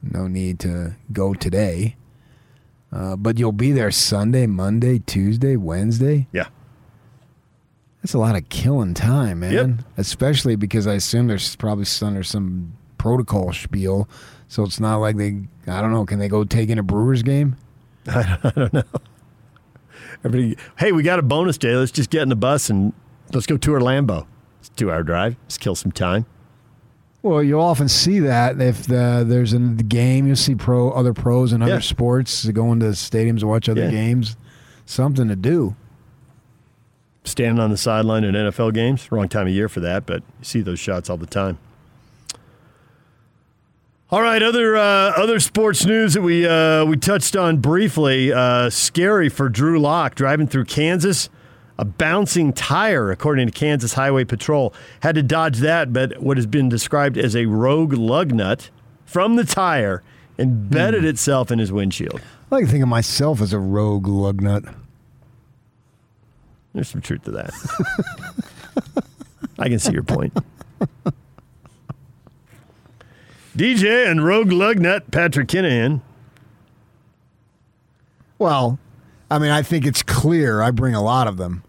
No 0.00 0.28
need 0.28 0.60
to 0.60 0.94
go 1.12 1.34
today. 1.34 1.96
Uh, 2.92 3.16
but 3.16 3.38
you'll 3.40 3.50
be 3.50 3.72
there 3.72 3.90
Sunday, 3.90 4.46
Monday, 4.46 5.00
Tuesday, 5.00 5.56
Wednesday. 5.56 6.28
Yeah. 6.32 6.46
That's 8.02 8.14
a 8.14 8.18
lot 8.18 8.36
of 8.36 8.48
killing 8.48 8.94
time, 8.94 9.40
man. 9.40 9.52
Yep. 9.52 9.70
Especially 9.96 10.54
because 10.56 10.86
I 10.86 10.94
assume 10.94 11.26
there's 11.26 11.56
probably 11.56 11.84
some, 11.84 12.14
there's 12.14 12.30
some 12.30 12.72
protocol 12.96 13.52
spiel. 13.52 14.08
So 14.46 14.62
it's 14.62 14.80
not 14.80 14.96
like 14.98 15.16
they, 15.16 15.42
I 15.66 15.80
don't 15.80 15.92
know, 15.92 16.06
can 16.06 16.18
they 16.18 16.28
go 16.28 16.44
take 16.44 16.70
in 16.70 16.78
a 16.78 16.82
Brewers 16.82 17.22
game? 17.22 17.56
I 18.06 18.38
don't 18.54 18.72
know. 18.72 18.82
Everybody, 20.24 20.56
hey, 20.78 20.92
we 20.92 21.02
got 21.02 21.18
a 21.18 21.22
bonus 21.22 21.58
day. 21.58 21.74
Let's 21.76 21.90
just 21.92 22.10
get 22.10 22.22
in 22.22 22.28
the 22.28 22.36
bus 22.36 22.70
and 22.70 22.92
let's 23.32 23.46
go 23.46 23.56
tour 23.56 23.80
Lambeau. 23.80 24.26
It's 24.60 24.68
a 24.68 24.72
two 24.72 24.90
hour 24.90 25.02
drive. 25.02 25.36
Let's 25.44 25.58
kill 25.58 25.74
some 25.74 25.92
time. 25.92 26.26
Well, 27.22 27.42
you'll 27.42 27.60
often 27.60 27.88
see 27.88 28.20
that 28.20 28.60
if 28.60 28.86
the, 28.86 29.24
there's 29.26 29.52
a 29.52 29.58
game, 29.58 30.26
you'll 30.26 30.36
see 30.36 30.54
pro 30.54 30.90
other 30.92 31.12
pros 31.12 31.52
and 31.52 31.62
other 31.62 31.74
Yeah. 31.74 31.80
sports 31.80 32.46
going 32.48 32.80
to 32.80 32.86
stadiums 32.86 33.40
to 33.40 33.46
watch 33.48 33.68
other 33.68 33.82
Yeah. 33.82 33.90
games. 33.90 34.36
Something 34.86 35.28
to 35.28 35.36
do. 35.36 35.76
Standing 37.24 37.62
on 37.62 37.70
the 37.70 37.76
sideline 37.76 38.24
in 38.24 38.34
NFL 38.34 38.72
games. 38.72 39.10
Wrong 39.12 39.28
time 39.28 39.46
of 39.46 39.52
year 39.52 39.68
for 39.68 39.80
that, 39.80 40.06
but 40.06 40.22
you 40.38 40.44
see 40.44 40.60
those 40.60 40.78
shots 40.78 41.10
all 41.10 41.16
the 41.16 41.26
time. 41.26 41.58
All 44.10 44.22
right, 44.22 44.42
other 44.42 44.74
uh, 44.74 44.80
other 44.80 45.38
sports 45.38 45.84
news 45.84 46.14
that 46.14 46.22
we 46.22 46.46
uh, 46.46 46.86
we 46.86 46.96
touched 46.96 47.36
on 47.36 47.58
briefly. 47.58 48.32
Uh, 48.32 48.70
scary 48.70 49.28
for 49.28 49.50
Drew 49.50 49.78
Lock 49.78 50.14
driving 50.14 50.46
through 50.46 50.64
Kansas. 50.64 51.28
A 51.80 51.84
bouncing 51.84 52.52
tire, 52.52 53.12
according 53.12 53.46
to 53.46 53.52
Kansas 53.52 53.92
Highway 53.92 54.24
Patrol, 54.24 54.74
had 55.00 55.14
to 55.14 55.22
dodge 55.22 55.58
that, 55.58 55.92
but 55.92 56.20
what 56.20 56.36
has 56.36 56.46
been 56.46 56.68
described 56.68 57.16
as 57.16 57.36
a 57.36 57.46
rogue 57.46 57.92
lug 57.92 58.32
nut 58.32 58.70
from 59.04 59.36
the 59.36 59.44
tire 59.44 60.02
embedded 60.38 61.04
itself 61.04 61.50
in 61.50 61.58
his 61.58 61.70
windshield. 61.70 62.20
I 62.50 62.56
like 62.56 62.64
to 62.64 62.70
think 62.70 62.82
of 62.82 62.88
myself 62.88 63.40
as 63.40 63.52
a 63.52 63.58
rogue 63.58 64.06
lug 64.08 64.40
nut. 64.40 64.64
There's 66.78 66.90
some 66.90 67.00
truth 67.00 67.24
to 67.24 67.32
that. 67.32 69.04
I 69.58 69.68
can 69.68 69.80
see 69.80 69.90
your 69.90 70.04
point. 70.04 70.32
DJ 73.56 74.08
and 74.08 74.24
Rogue 74.24 74.50
Lugnut, 74.50 75.10
Patrick 75.10 75.48
Kinahan. 75.48 76.02
Well, 78.38 78.78
I 79.28 79.40
mean, 79.40 79.50
I 79.50 79.62
think 79.62 79.86
it's 79.86 80.04
clear. 80.04 80.62
I 80.62 80.70
bring 80.70 80.94
a 80.94 81.02
lot 81.02 81.26
of 81.26 81.36
them. 81.36 81.64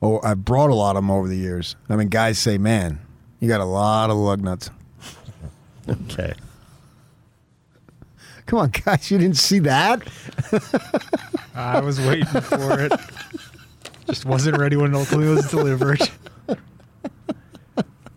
Oh, 0.00 0.20
I've 0.22 0.44
brought 0.44 0.70
a 0.70 0.76
lot 0.76 0.90
of 0.94 1.02
them 1.02 1.10
over 1.10 1.26
the 1.26 1.36
years. 1.36 1.74
I 1.88 1.96
mean, 1.96 2.10
guys 2.10 2.38
say, 2.38 2.58
"Man, 2.58 3.00
you 3.40 3.48
got 3.48 3.60
a 3.60 3.64
lot 3.64 4.10
of 4.10 4.16
lug 4.18 4.40
nuts." 4.40 4.70
Okay. 5.88 6.34
Come 8.50 8.58
on, 8.58 8.70
guys, 8.70 9.12
you 9.12 9.18
didn't 9.18 9.36
see 9.36 9.60
that? 9.60 10.02
I 11.54 11.78
was 11.78 12.00
waiting 12.00 12.24
for 12.24 12.80
it. 12.80 12.92
Just 14.08 14.24
wasn't 14.24 14.58
ready 14.58 14.74
when 14.74 14.92
it 14.92 14.96
ultimately 14.96 15.32
was 15.32 15.48
delivered. 15.48 16.00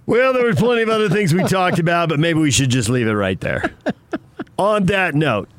Well, 0.07 0.33
there 0.33 0.43
were 0.43 0.55
plenty 0.55 0.81
of 0.81 0.89
other 0.89 1.07
things 1.07 1.35
we 1.35 1.43
talked 1.43 1.77
about, 1.77 2.09
but 2.09 2.19
maybe 2.19 2.39
we 2.39 2.49
should 2.49 2.71
just 2.71 2.89
leave 2.89 3.05
it 3.05 3.13
right 3.13 3.39
there. 3.41 3.75
On 4.57 4.85
that 4.87 5.13
note, 5.13 5.49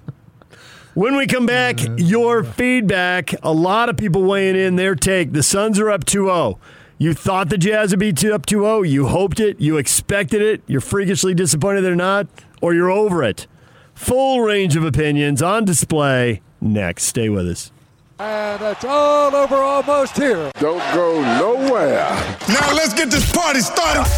when 0.94 1.16
we 1.16 1.28
come 1.28 1.46
back, 1.46 1.78
your 1.96 2.42
feedback. 2.42 3.32
A 3.44 3.52
lot 3.52 3.88
of 3.88 3.96
people 3.96 4.24
weighing 4.24 4.56
in 4.56 4.74
their 4.74 4.96
take. 4.96 5.32
The 5.34 5.44
Suns 5.44 5.78
are 5.78 5.88
up 5.88 6.04
2 6.04 6.24
0. 6.26 6.58
You 6.98 7.14
thought 7.14 7.48
the 7.48 7.58
Jazz 7.58 7.92
would 7.92 8.00
be 8.00 8.12
two- 8.12 8.34
up 8.34 8.44
2 8.44 8.62
0. 8.62 8.82
You 8.82 9.06
hoped 9.06 9.38
it. 9.38 9.60
You 9.60 9.76
expected 9.76 10.42
it. 10.42 10.62
You're 10.66 10.80
freakishly 10.80 11.32
disappointed 11.32 11.82
they're 11.82 11.94
not, 11.94 12.26
or 12.60 12.74
you're 12.74 12.90
over 12.90 13.22
it. 13.22 13.46
Full 13.94 14.40
range 14.40 14.76
of 14.76 14.84
opinions 14.84 15.40
on 15.40 15.64
display 15.64 16.42
next. 16.60 17.04
Stay 17.04 17.28
with 17.28 17.48
us. 17.48 17.70
And 18.18 18.62
it's 18.62 18.84
all 18.84 19.34
over 19.34 19.56
almost 19.56 20.16
here. 20.16 20.52
Don't 20.60 20.78
go 20.94 21.20
nowhere. 21.38 22.10
Now 22.48 22.72
let's 22.72 22.94
get 22.94 23.10
this 23.10 23.30
party 23.32 23.58
started. 23.58 24.08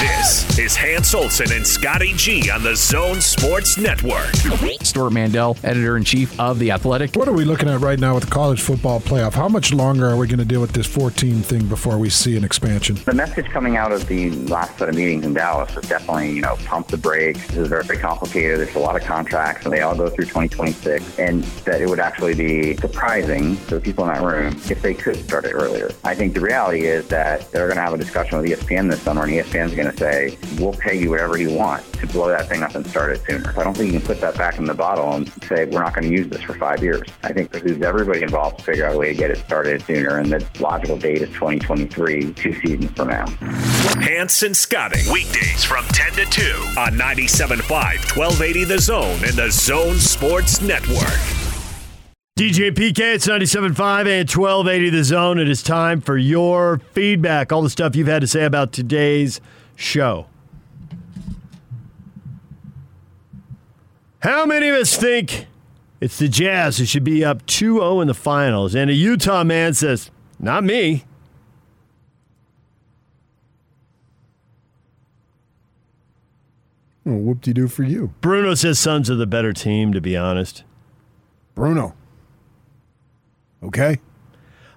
This 0.00 0.58
is 0.58 0.74
Hans 0.74 1.14
Olsen 1.14 1.52
and 1.52 1.64
Scotty 1.64 2.14
G 2.14 2.50
on 2.50 2.64
the 2.64 2.74
Zone 2.74 3.20
Sports 3.20 3.78
Network. 3.78 4.34
Stewart 4.82 5.12
Mandel, 5.12 5.56
editor 5.62 5.96
in 5.96 6.02
chief 6.02 6.38
of 6.40 6.58
The 6.58 6.72
Athletic. 6.72 7.14
What 7.14 7.28
are 7.28 7.32
we 7.32 7.44
looking 7.44 7.68
at 7.68 7.80
right 7.80 7.98
now 7.98 8.14
with 8.14 8.24
the 8.24 8.30
college 8.30 8.60
football 8.60 8.98
playoff? 8.98 9.34
How 9.34 9.48
much 9.48 9.72
longer 9.72 10.08
are 10.08 10.16
we 10.16 10.26
going 10.26 10.40
to 10.40 10.44
deal 10.44 10.60
with 10.60 10.72
this 10.72 10.88
14 10.88 11.42
thing 11.42 11.66
before 11.66 11.96
we 11.96 12.10
see 12.10 12.36
an 12.36 12.42
expansion? 12.42 12.96
The 13.04 13.14
message 13.14 13.46
coming 13.46 13.76
out 13.76 13.92
of 13.92 14.08
the 14.08 14.30
last 14.46 14.78
set 14.78 14.88
of 14.88 14.96
meetings 14.96 15.24
in 15.24 15.32
Dallas 15.32 15.76
is 15.76 15.88
definitely, 15.88 16.32
you 16.32 16.42
know, 16.42 16.56
pump 16.64 16.88
the 16.88 16.98
brakes. 16.98 17.46
This 17.46 17.58
is 17.58 17.68
very 17.68 17.96
complicated. 17.96 18.58
There's 18.58 18.74
a 18.74 18.80
lot 18.80 18.96
of 18.96 19.02
contracts, 19.02 19.64
and 19.64 19.72
they 19.72 19.82
all 19.82 19.94
go 19.94 20.10
through 20.10 20.24
2026. 20.24 21.20
And 21.20 21.44
that 21.64 21.80
it 21.80 21.88
would 21.88 22.00
actually 22.00 22.34
be 22.34 22.76
surprising 22.78 23.43
explaining 23.44 23.66
to 23.66 23.74
the 23.76 23.80
people 23.80 24.04
in 24.04 24.14
that 24.14 24.22
room 24.22 24.54
if 24.70 24.82
they 24.82 24.94
could 24.94 25.16
start 25.16 25.44
it 25.44 25.52
earlier. 25.52 25.90
I 26.02 26.14
think 26.14 26.34
the 26.34 26.40
reality 26.40 26.86
is 26.86 27.06
that 27.08 27.50
they're 27.52 27.66
going 27.66 27.76
to 27.76 27.82
have 27.82 27.94
a 27.94 27.98
discussion 27.98 28.38
with 28.38 28.50
ESPN 28.50 28.90
this 28.90 29.02
summer, 29.02 29.24
and 29.24 29.32
ESPN's 29.32 29.74
going 29.74 29.90
to 29.90 29.96
say, 29.96 30.36
we'll 30.58 30.72
pay 30.72 30.98
you 30.98 31.10
whatever 31.10 31.38
you 31.38 31.52
want 31.52 31.84
to 31.94 32.06
blow 32.06 32.28
that 32.28 32.48
thing 32.48 32.62
up 32.62 32.74
and 32.74 32.86
start 32.86 33.12
it 33.12 33.22
sooner. 33.26 33.54
I 33.58 33.64
don't 33.64 33.76
think 33.76 33.92
you 33.92 33.98
can 33.98 34.06
put 34.06 34.20
that 34.20 34.36
back 34.36 34.58
in 34.58 34.64
the 34.64 34.74
bottle 34.74 35.12
and 35.12 35.28
say, 35.44 35.66
we're 35.66 35.82
not 35.82 35.94
going 35.94 36.08
to 36.08 36.10
use 36.10 36.28
this 36.28 36.42
for 36.42 36.54
five 36.54 36.82
years. 36.82 37.08
I 37.22 37.32
think 37.32 37.50
behooves 37.50 37.82
everybody 37.82 38.22
involved 38.22 38.58
to 38.58 38.64
figure 38.64 38.86
out 38.86 38.94
a 38.94 38.98
way 38.98 39.12
to 39.12 39.14
get 39.14 39.30
it 39.30 39.38
started 39.38 39.82
sooner, 39.82 40.18
and 40.18 40.32
the 40.32 40.46
logical 40.60 40.96
date 40.96 41.22
is 41.22 41.28
2023, 41.30 42.32
two 42.34 42.52
seasons 42.60 42.90
from 42.92 43.08
now. 43.08 43.26
Hans 44.00 44.42
and 44.42 44.56
Scotty 44.56 45.02
G, 45.02 45.12
weekdays 45.12 45.64
from 45.64 45.84
10 45.86 46.12
to 46.12 46.24
2 46.26 46.42
on 46.78 46.92
97.5, 46.94 47.70
1280 48.16 48.64
The 48.64 48.78
Zone 48.78 49.24
and 49.24 49.34
the 49.34 49.50
Zone 49.50 49.96
Sports 49.96 50.60
Network. 50.60 51.53
DJ 52.36 52.72
PK, 52.72 53.14
it's 53.14 53.28
97.5 53.28 54.08
and 54.08 54.28
1280 54.28 54.90
The 54.90 55.04
Zone. 55.04 55.38
It 55.38 55.48
is 55.48 55.62
time 55.62 56.00
for 56.00 56.16
your 56.16 56.80
feedback, 56.90 57.52
all 57.52 57.62
the 57.62 57.70
stuff 57.70 57.94
you've 57.94 58.08
had 58.08 58.22
to 58.22 58.26
say 58.26 58.42
about 58.42 58.72
today's 58.72 59.40
show. 59.76 60.26
How 64.18 64.44
many 64.46 64.68
of 64.68 64.74
us 64.74 64.96
think 64.96 65.46
it's 66.00 66.18
the 66.18 66.26
Jazz 66.26 66.78
who 66.78 66.86
should 66.86 67.04
be 67.04 67.24
up 67.24 67.46
2 67.46 67.76
0 67.76 68.00
in 68.00 68.08
the 68.08 68.14
finals? 68.14 68.74
And 68.74 68.90
a 68.90 68.94
Utah 68.94 69.44
man 69.44 69.72
says, 69.72 70.10
Not 70.40 70.64
me. 70.64 71.04
Well, 77.04 77.18
whoop 77.18 77.42
de 77.42 77.54
doo 77.54 77.68
for 77.68 77.84
you. 77.84 78.12
Bruno 78.20 78.56
says 78.56 78.80
Suns 78.80 79.08
are 79.08 79.14
the 79.14 79.24
better 79.24 79.52
team, 79.52 79.92
to 79.92 80.00
be 80.00 80.16
honest. 80.16 80.64
Bruno. 81.54 81.94
Okay. 83.64 83.98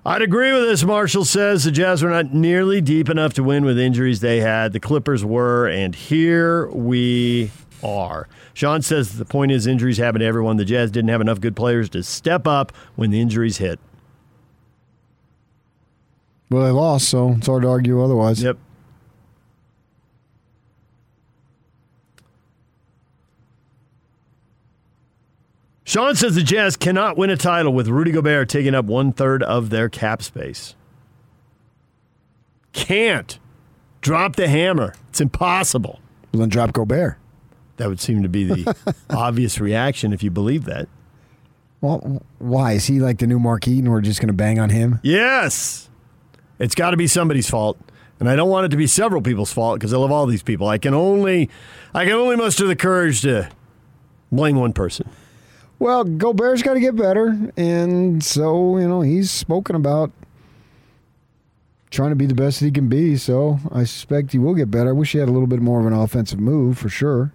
I'd 0.06 0.22
agree 0.22 0.54
with 0.54 0.64
this, 0.64 0.84
Marshall 0.86 1.26
says. 1.26 1.66
The 1.66 1.72
Jazz 1.72 2.02
were 2.02 2.10
not 2.10 2.34
nearly 2.34 2.80
deep 2.80 3.10
enough 3.10 3.34
to 3.34 3.44
win 3.44 3.66
with 3.66 3.78
injuries 3.78 4.22
they 4.22 4.40
had. 4.40 4.72
The 4.72 4.80
Clippers 4.80 5.26
were, 5.26 5.68
and 5.68 5.94
here 5.94 6.70
we 6.70 7.52
are. 7.84 8.30
Sean 8.54 8.82
says 8.82 9.18
the 9.18 9.26
point 9.26 9.52
is 9.52 9.68
injuries 9.68 9.98
happen 9.98 10.22
to 10.22 10.26
everyone. 10.26 10.56
The 10.56 10.66
Jazz 10.66 10.92
didn't 10.92 11.10
have 11.10 11.20
enough 11.20 11.42
good 11.42 11.56
players 11.58 11.90
to 11.90 12.04
step 12.04 12.48
up 12.48 12.72
when 12.96 13.12
the 13.12 13.20
injuries 13.20 13.58
hit. 13.58 13.80
Well, 16.50 16.64
they 16.64 16.72
lost, 16.72 17.10
so 17.10 17.34
it's 17.34 17.48
hard 17.48 17.64
to 17.64 17.70
argue 17.70 18.02
otherwise. 18.02 18.42
Yep. 18.42 18.58
Sean 25.88 26.16
says 26.16 26.36
the 26.36 26.44
Jazz 26.44 26.76
cannot 26.76 27.16
win 27.16 27.30
a 27.30 27.38
title 27.38 27.72
with 27.72 27.88
Rudy 27.88 28.12
Gobert 28.12 28.50
taking 28.50 28.76
up 28.76 28.84
one 28.84 29.14
third 29.14 29.42
of 29.42 29.70
their 29.70 29.88
cap 29.88 30.22
space. 30.22 30.76
Can't. 32.74 33.40
Drop 34.02 34.36
the 34.36 34.50
hammer. 34.50 34.96
It's 35.08 35.22
impossible. 35.22 36.02
Well, 36.34 36.42
then 36.42 36.50
drop 36.50 36.74
Gobert. 36.74 37.18
That 37.78 37.88
would 37.88 38.02
seem 38.02 38.22
to 38.24 38.28
be 38.28 38.44
the 38.44 38.76
obvious 39.10 39.62
reaction 39.62 40.12
if 40.12 40.22
you 40.22 40.30
believe 40.30 40.66
that. 40.66 40.90
Well, 41.80 42.22
why? 42.38 42.74
Is 42.74 42.88
he 42.88 43.00
like 43.00 43.20
the 43.20 43.28
new 43.28 43.40
Mark 43.40 43.66
Eaton? 43.66 43.90
We're 43.90 44.02
just 44.02 44.20
going 44.20 44.28
to 44.28 44.34
bang 44.34 44.60
on 44.60 44.72
him? 44.72 45.00
Yes. 45.04 45.90
It's 46.60 46.76
got 46.76 46.92
to 46.92 46.98
be 46.98 47.08
somebody's 47.08 47.50
fault. 47.50 47.80
And 48.20 48.30
I 48.30 48.36
don't 48.36 48.50
want 48.50 48.66
it 48.66 48.70
to 48.70 48.78
be 48.78 48.88
several 48.88 49.22
people's 49.22 49.54
fault 49.54 49.80
because 49.80 49.94
I 49.94 49.98
love 49.98 50.12
all 50.12 50.26
these 50.26 50.44
people. 50.44 50.68
I 50.68 50.80
can 50.80 50.94
only 50.94 51.50
I 51.94 52.04
can 52.04 52.16
only 52.16 52.36
muster 52.36 52.68
the 52.68 52.76
courage 52.76 53.22
to 53.22 53.50
blame 54.34 54.58
one 54.58 54.74
person. 54.74 55.10
Well, 55.80 56.04
Gobert's 56.04 56.64
got 56.64 56.74
to 56.74 56.80
get 56.80 56.96
better, 56.96 57.52
and 57.56 58.24
so 58.24 58.78
you 58.78 58.88
know 58.88 59.02
he's 59.02 59.30
spoken 59.30 59.76
about 59.76 60.12
trying 61.92 62.10
to 62.10 62.16
be 62.16 62.26
the 62.26 62.34
best 62.34 62.60
that 62.60 62.66
he 62.66 62.72
can 62.72 62.90
be. 62.90 63.16
So 63.16 63.60
I 63.72 63.84
suspect 63.84 64.32
he 64.32 64.40
will 64.40 64.56
get 64.56 64.72
better. 64.72 64.90
I 64.90 64.94
wish 64.94 65.12
he 65.12 65.20
had 65.20 65.30
a 65.30 65.32
little 65.32 65.48
bit 65.48 65.62
more 65.62 65.80
of 65.80 65.86
an 65.86 65.94
offensive 65.94 66.40
move 66.40 66.78
for 66.78 66.90
sure. 66.90 67.32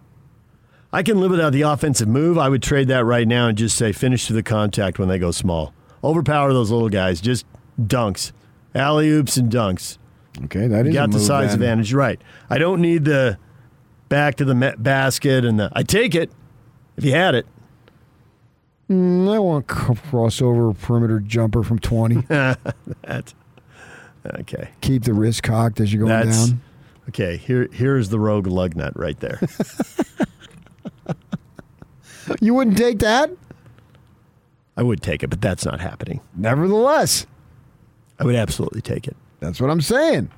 I 0.92 1.02
can 1.02 1.20
live 1.20 1.30
without 1.30 1.52
the 1.52 1.62
offensive 1.62 2.08
move. 2.08 2.36
I 2.36 2.48
would 2.48 2.62
trade 2.62 2.88
that 2.88 3.04
right 3.04 3.26
now 3.26 3.48
and 3.48 3.56
just 3.56 3.76
say 3.76 3.92
finish 3.92 4.26
to 4.26 4.32
the 4.34 4.42
contact 4.42 4.98
when 4.98 5.08
they 5.08 5.18
go 5.18 5.30
small. 5.30 5.72
Overpower 6.04 6.52
those 6.52 6.70
little 6.70 6.90
guys. 6.90 7.20
Just 7.20 7.46
dunks, 7.80 8.32
alley 8.74 9.08
oops, 9.08 9.36
and 9.36 9.50
dunks. 9.50 9.98
Okay, 10.44 10.66
that 10.66 10.84
you 10.84 10.90
is 10.90 10.94
got 10.94 11.10
the 11.10 11.20
size 11.20 11.50
then. 11.50 11.54
advantage. 11.54 11.94
Right. 11.94 12.20
I 12.50 12.58
don't 12.58 12.80
need 12.80 13.04
the 13.04 13.38
back 14.08 14.34
to 14.36 14.44
the 14.44 14.74
basket 14.78 15.44
and 15.44 15.58
the. 15.60 15.70
I 15.72 15.82
take 15.82 16.14
it 16.14 16.30
if 16.96 17.04
you 17.04 17.12
had 17.12 17.34
it. 17.34 17.46
Mm, 18.90 19.32
I 19.32 19.38
want 19.38 19.66
crossover 19.66 20.78
perimeter 20.78 21.20
jumper 21.20 21.62
from 21.62 21.78
twenty. 21.78 22.20
That's 23.02 23.34
okay. 24.26 24.68
Keep 24.80 25.04
the 25.04 25.14
wrist 25.14 25.42
cocked 25.42 25.80
as 25.80 25.92
you're 25.92 26.06
going 26.06 26.26
That's 26.26 26.48
down. 26.48 26.60
okay. 27.08 27.36
Here, 27.36 27.68
here's 27.72 28.08
the 28.10 28.18
rogue 28.20 28.46
lug 28.46 28.76
nut 28.76 28.98
right 28.98 29.18
there. 29.20 29.40
You 32.40 32.54
wouldn't 32.54 32.78
take 32.78 33.00
that? 33.00 33.30
I 34.76 34.82
would 34.82 35.02
take 35.02 35.22
it, 35.22 35.28
but 35.28 35.40
that's 35.40 35.64
not 35.64 35.80
happening. 35.80 36.20
Nevertheless, 36.36 37.26
I 38.18 38.24
would 38.24 38.36
absolutely 38.36 38.80
take 38.80 39.06
it. 39.08 39.16
That's 39.40 39.60
what 39.60 39.70
I'm 39.70 39.80
saying. 39.80 40.30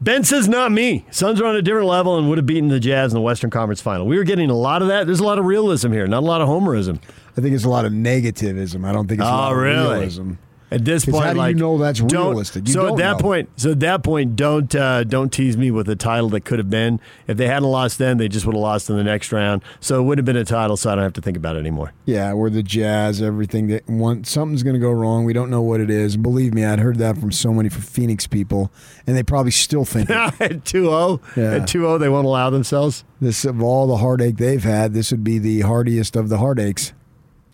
Ben 0.00 0.24
says 0.24 0.48
not 0.48 0.72
me. 0.72 1.04
Suns 1.10 1.40
are 1.40 1.46
on 1.46 1.56
a 1.56 1.62
different 1.62 1.88
level 1.88 2.16
and 2.18 2.28
would 2.28 2.38
have 2.38 2.46
beaten 2.46 2.68
the 2.68 2.78
Jazz 2.80 3.12
in 3.12 3.16
the 3.16 3.20
Western 3.22 3.50
Conference 3.50 3.80
Final. 3.80 4.06
We 4.06 4.16
were 4.16 4.24
getting 4.24 4.48
a 4.48 4.54
lot 4.54 4.80
of 4.80 4.88
that. 4.88 5.06
There's 5.06 5.20
a 5.20 5.24
lot 5.24 5.38
of 5.38 5.44
realism 5.44 5.90
here, 5.92 6.06
not 6.06 6.22
a 6.22 6.26
lot 6.26 6.40
of 6.40 6.48
homerism. 6.48 7.00
I 7.36 7.40
think 7.40 7.54
it's 7.54 7.64
a 7.64 7.68
lot 7.68 7.84
of 7.84 7.92
negativism. 7.92 8.84
I 8.86 8.92
don't 8.92 9.06
think 9.08 9.20
it's 9.20 9.28
a 9.28 9.32
Oh, 9.32 9.36
lot 9.36 9.52
of 9.52 9.58
realism. 9.58 10.32
At 10.68 10.84
this 10.84 11.04
point, 11.04 11.24
how 11.24 11.32
do 11.32 11.38
like, 11.38 11.54
you 11.54 11.60
know 11.60 11.78
that's 11.78 12.00
realistic? 12.00 12.66
You 12.66 12.72
so 12.72 12.88
at 12.88 12.96
that 12.96 13.12
know. 13.12 13.22
point, 13.22 13.48
so 13.54 13.70
at 13.70 13.80
that 13.80 14.02
point, 14.02 14.34
don't 14.34 14.74
uh, 14.74 15.04
don't 15.04 15.32
tease 15.32 15.56
me 15.56 15.70
with 15.70 15.88
a 15.88 15.94
title 15.94 16.28
that 16.30 16.40
could 16.44 16.58
have 16.58 16.68
been. 16.68 16.98
If 17.28 17.36
they 17.36 17.46
hadn't 17.46 17.68
lost 17.68 17.98
then, 17.98 18.16
they 18.18 18.26
just 18.26 18.46
would 18.46 18.54
have 18.56 18.60
lost 18.60 18.90
in 18.90 18.96
the 18.96 19.04
next 19.04 19.30
round. 19.30 19.62
So 19.78 20.00
it 20.00 20.02
wouldn't 20.02 20.26
have 20.26 20.34
been 20.34 20.42
a 20.42 20.44
title. 20.44 20.76
So 20.76 20.90
I 20.90 20.96
don't 20.96 21.04
have 21.04 21.12
to 21.12 21.20
think 21.20 21.36
about 21.36 21.54
it 21.54 21.60
anymore. 21.60 21.92
Yeah, 22.04 22.32
we're 22.32 22.50
the 22.50 22.64
Jazz. 22.64 23.22
Everything 23.22 23.68
that 23.68 23.88
one 23.88 24.24
something's 24.24 24.64
going 24.64 24.74
to 24.74 24.80
go 24.80 24.90
wrong. 24.90 25.24
We 25.24 25.32
don't 25.32 25.50
know 25.50 25.62
what 25.62 25.80
it 25.80 25.88
is. 25.88 26.16
Believe 26.16 26.52
me, 26.52 26.64
I'd 26.64 26.80
heard 26.80 26.98
that 26.98 27.16
from 27.16 27.30
so 27.30 27.52
many 27.54 27.68
Phoenix 27.68 28.26
people, 28.26 28.72
and 29.06 29.16
they 29.16 29.22
probably 29.22 29.52
still 29.52 29.84
think 29.84 30.10
at 30.10 30.32
2-0, 30.64 31.20
Yeah. 31.36 31.52
at 31.58 31.62
2-0, 31.68 32.00
they 32.00 32.08
won't 32.08 32.26
allow 32.26 32.50
themselves. 32.50 33.04
this 33.20 33.44
of 33.44 33.62
all 33.62 33.86
the 33.86 33.98
heartache 33.98 34.38
they've 34.38 34.64
had. 34.64 34.94
This 34.94 35.12
would 35.12 35.22
be 35.22 35.38
the 35.38 35.60
hardiest 35.60 36.16
of 36.16 36.28
the 36.28 36.38
heartaches. 36.38 36.92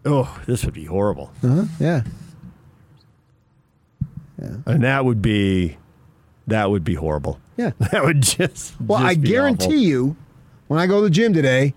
Oh, 0.04 0.40
this 0.46 0.64
would 0.64 0.74
be 0.74 0.84
horrible. 0.84 1.32
Uh-huh. 1.42 1.64
Yeah. 1.78 2.02
And 4.66 4.82
that 4.82 5.04
would 5.04 5.22
be 5.22 5.76
that 6.48 6.70
would 6.70 6.82
be 6.84 6.94
horrible. 6.94 7.38
Yeah. 7.56 7.70
That 7.92 8.02
would 8.04 8.22
just 8.22 8.80
Well, 8.80 8.98
just 9.00 9.10
I 9.10 9.14
guarantee 9.14 9.66
awful. 9.66 9.76
you, 9.76 10.16
when 10.68 10.80
I 10.80 10.86
go 10.86 10.96
to 10.96 11.04
the 11.04 11.10
gym 11.10 11.32
today, 11.32 11.74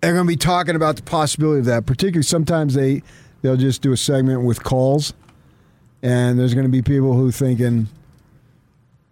they're 0.00 0.14
going 0.14 0.26
to 0.26 0.28
be 0.28 0.36
talking 0.36 0.74
about 0.74 0.96
the 0.96 1.02
possibility 1.02 1.60
of 1.60 1.64
that. 1.66 1.86
Particularly, 1.86 2.22
sometimes 2.22 2.74
they 2.74 3.02
they'll 3.42 3.56
just 3.56 3.82
do 3.82 3.92
a 3.92 3.96
segment 3.96 4.42
with 4.42 4.62
calls, 4.64 5.12
and 6.02 6.38
there's 6.38 6.54
going 6.54 6.66
to 6.66 6.72
be 6.72 6.82
people 6.82 7.14
who 7.14 7.30
thinking, 7.30 7.88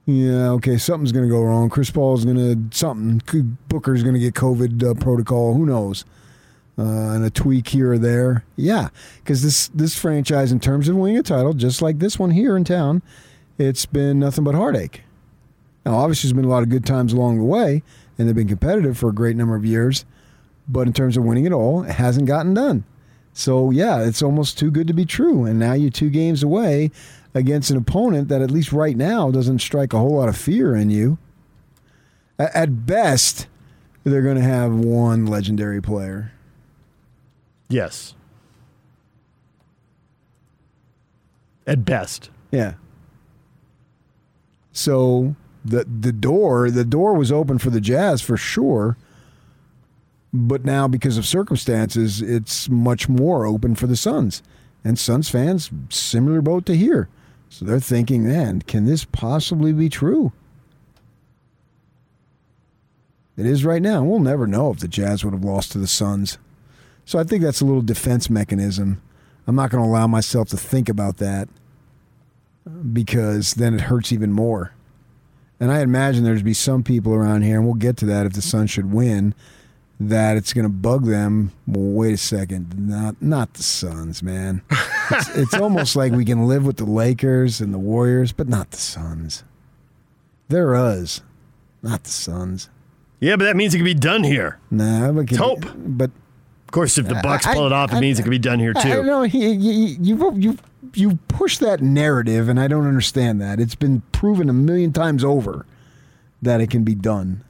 yeah, 0.06 0.48
okay, 0.50 0.76
something's 0.78 1.12
going 1.12 1.26
to 1.26 1.30
go 1.30 1.42
wrong. 1.42 1.68
Chris 1.70 1.90
Paul's 1.90 2.24
going 2.24 2.36
to 2.36 2.76
something. 2.76 3.22
Booker's 3.68 4.02
going 4.02 4.14
to 4.14 4.20
get 4.20 4.34
COVID 4.34 4.82
uh, 4.90 4.94
protocol. 4.94 5.54
Who 5.54 5.66
knows? 5.66 6.04
Uh, 6.76 6.82
and 7.14 7.24
a 7.24 7.30
tweak 7.30 7.68
here 7.68 7.92
or 7.92 7.98
there. 7.98 8.44
Yeah, 8.56 8.88
because 9.18 9.42
this 9.42 9.68
this 9.68 9.96
franchise, 9.96 10.50
in 10.50 10.58
terms 10.58 10.88
of 10.88 10.96
winning 10.96 11.18
a 11.18 11.22
title, 11.22 11.52
just 11.52 11.80
like 11.80 12.00
this 12.00 12.18
one 12.18 12.32
here 12.32 12.56
in 12.56 12.64
town, 12.64 13.00
it's 13.58 13.86
been 13.86 14.18
nothing 14.18 14.42
but 14.42 14.56
heartache. 14.56 15.02
Now, 15.86 15.96
obviously, 15.96 16.28
there's 16.28 16.36
been 16.36 16.46
a 16.46 16.52
lot 16.52 16.64
of 16.64 16.70
good 16.70 16.84
times 16.84 17.12
along 17.12 17.38
the 17.38 17.44
way, 17.44 17.84
and 18.18 18.26
they've 18.26 18.34
been 18.34 18.48
competitive 18.48 18.98
for 18.98 19.08
a 19.08 19.14
great 19.14 19.36
number 19.36 19.54
of 19.54 19.64
years. 19.64 20.04
But 20.66 20.86
in 20.86 20.92
terms 20.92 21.16
of 21.16 21.24
winning 21.24 21.44
it 21.44 21.52
all, 21.52 21.84
it 21.84 21.92
hasn't 21.92 22.26
gotten 22.26 22.54
done. 22.54 22.84
So, 23.34 23.70
yeah, 23.70 24.00
it's 24.00 24.22
almost 24.22 24.58
too 24.58 24.70
good 24.70 24.86
to 24.86 24.94
be 24.94 25.04
true. 25.04 25.44
And 25.44 25.58
now 25.58 25.74
you're 25.74 25.90
two 25.90 26.10
games 26.10 26.42
away 26.42 26.90
against 27.34 27.70
an 27.70 27.76
opponent 27.76 28.28
that, 28.28 28.40
at 28.40 28.50
least 28.50 28.72
right 28.72 28.96
now, 28.96 29.30
doesn't 29.30 29.60
strike 29.60 29.92
a 29.92 29.98
whole 29.98 30.16
lot 30.16 30.28
of 30.28 30.36
fear 30.36 30.74
in 30.74 30.90
you. 30.90 31.18
At 32.38 32.86
best, 32.86 33.46
they're 34.04 34.22
going 34.22 34.36
to 34.36 34.42
have 34.42 34.72
one 34.72 35.26
legendary 35.26 35.82
player. 35.82 36.32
Yes. 37.68 38.14
At 41.66 41.84
best. 41.84 42.30
Yeah. 42.50 42.74
So 44.72 45.34
the 45.64 45.84
the 45.84 46.12
door 46.12 46.70
the 46.70 46.84
door 46.84 47.14
was 47.14 47.32
open 47.32 47.58
for 47.58 47.70
the 47.70 47.80
Jazz 47.80 48.20
for 48.20 48.36
sure, 48.36 48.96
but 50.32 50.64
now 50.64 50.86
because 50.88 51.16
of 51.16 51.24
circumstances, 51.26 52.20
it's 52.20 52.68
much 52.68 53.08
more 53.08 53.46
open 53.46 53.74
for 53.74 53.86
the 53.86 53.96
Suns. 53.96 54.42
And 54.82 54.98
Suns 54.98 55.30
fans, 55.30 55.70
similar 55.88 56.42
boat 56.42 56.66
to 56.66 56.76
here. 56.76 57.08
So 57.48 57.64
they're 57.64 57.80
thinking, 57.80 58.26
man, 58.26 58.60
can 58.62 58.84
this 58.84 59.04
possibly 59.04 59.72
be 59.72 59.88
true? 59.88 60.32
It 63.36 63.46
is 63.46 63.64
right 63.64 63.80
now. 63.80 64.04
We'll 64.04 64.20
never 64.20 64.46
know 64.46 64.70
if 64.70 64.80
the 64.80 64.88
Jazz 64.88 65.24
would 65.24 65.34
have 65.34 65.44
lost 65.44 65.72
to 65.72 65.78
the 65.78 65.86
Suns. 65.86 66.38
So 67.04 67.18
I 67.18 67.24
think 67.24 67.42
that's 67.42 67.60
a 67.60 67.64
little 67.64 67.82
defense 67.82 68.30
mechanism 68.30 69.02
I'm 69.46 69.56
not 69.56 69.70
going 69.70 69.82
to 69.82 69.88
allow 69.88 70.06
myself 70.06 70.48
to 70.50 70.56
think 70.56 70.88
about 70.88 71.18
that 71.18 71.48
because 72.92 73.54
then 73.54 73.74
it 73.74 73.82
hurts 73.82 74.12
even 74.12 74.32
more. 74.32 74.72
And 75.60 75.70
I 75.70 75.80
imagine 75.80 76.24
there's 76.24 76.42
be 76.42 76.54
some 76.54 76.82
people 76.82 77.14
around 77.14 77.42
here, 77.42 77.56
and 77.56 77.64
we'll 77.64 77.74
get 77.74 77.96
to 77.98 78.06
that 78.06 78.26
if 78.26 78.32
the 78.32 78.42
Suns 78.42 78.70
should 78.70 78.92
win, 78.92 79.34
that 80.00 80.36
it's 80.36 80.52
going 80.52 80.64
to 80.64 80.70
bug 80.70 81.06
them. 81.06 81.52
Well, 81.66 81.92
wait 81.92 82.14
a 82.14 82.16
second, 82.16 82.88
not 82.88 83.20
not 83.22 83.54
the 83.54 83.62
Suns, 83.62 84.22
man. 84.22 84.62
It's, 85.10 85.28
it's 85.36 85.54
almost 85.54 85.96
like 85.96 86.12
we 86.12 86.24
can 86.24 86.46
live 86.46 86.64
with 86.64 86.78
the 86.78 86.86
Lakers 86.86 87.60
and 87.60 87.74
the 87.74 87.78
Warriors, 87.78 88.32
but 88.32 88.48
not 88.48 88.70
the 88.70 88.78
Suns. 88.78 89.44
They're 90.48 90.74
us, 90.74 91.20
not 91.82 92.04
the 92.04 92.10
Suns. 92.10 92.70
Yeah, 93.20 93.36
but 93.36 93.44
that 93.44 93.54
means 93.54 93.74
it 93.74 93.76
can 93.78 93.84
be 93.84 93.92
done 93.92 94.24
here. 94.24 94.58
Nah, 94.70 95.12
but 95.12 95.28
can, 95.28 95.36
Hope. 95.36 95.66
But 95.76 96.10
course, 96.74 96.98
if 96.98 97.06
the 97.08 97.14
Bucks 97.22 97.46
pull 97.46 97.66
it 97.66 97.72
off, 97.72 97.92
it 97.92 97.96
I- 97.96 98.00
means 98.00 98.18
it 98.18 98.22
can 98.22 98.30
be 98.30 98.38
done 98.38 98.58
here 98.58 98.72
I- 98.76 98.80
I 98.80 98.82
too. 98.82 99.02
know 99.04 99.22
you 99.22 99.48
you 100.00 100.58
you 100.94 101.18
push 101.28 101.58
that 101.58 101.80
narrative, 101.82 102.48
and 102.48 102.58
I 102.60 102.68
don't 102.68 102.86
understand 102.86 103.40
that. 103.40 103.58
It's 103.60 103.74
been 103.74 104.02
proven 104.12 104.48
a 104.48 104.52
million 104.52 104.92
times 104.92 105.24
over 105.24 105.64
that 106.42 106.60
it 106.60 106.70
can 106.70 106.84
be 106.84 106.94
done. 106.94 107.42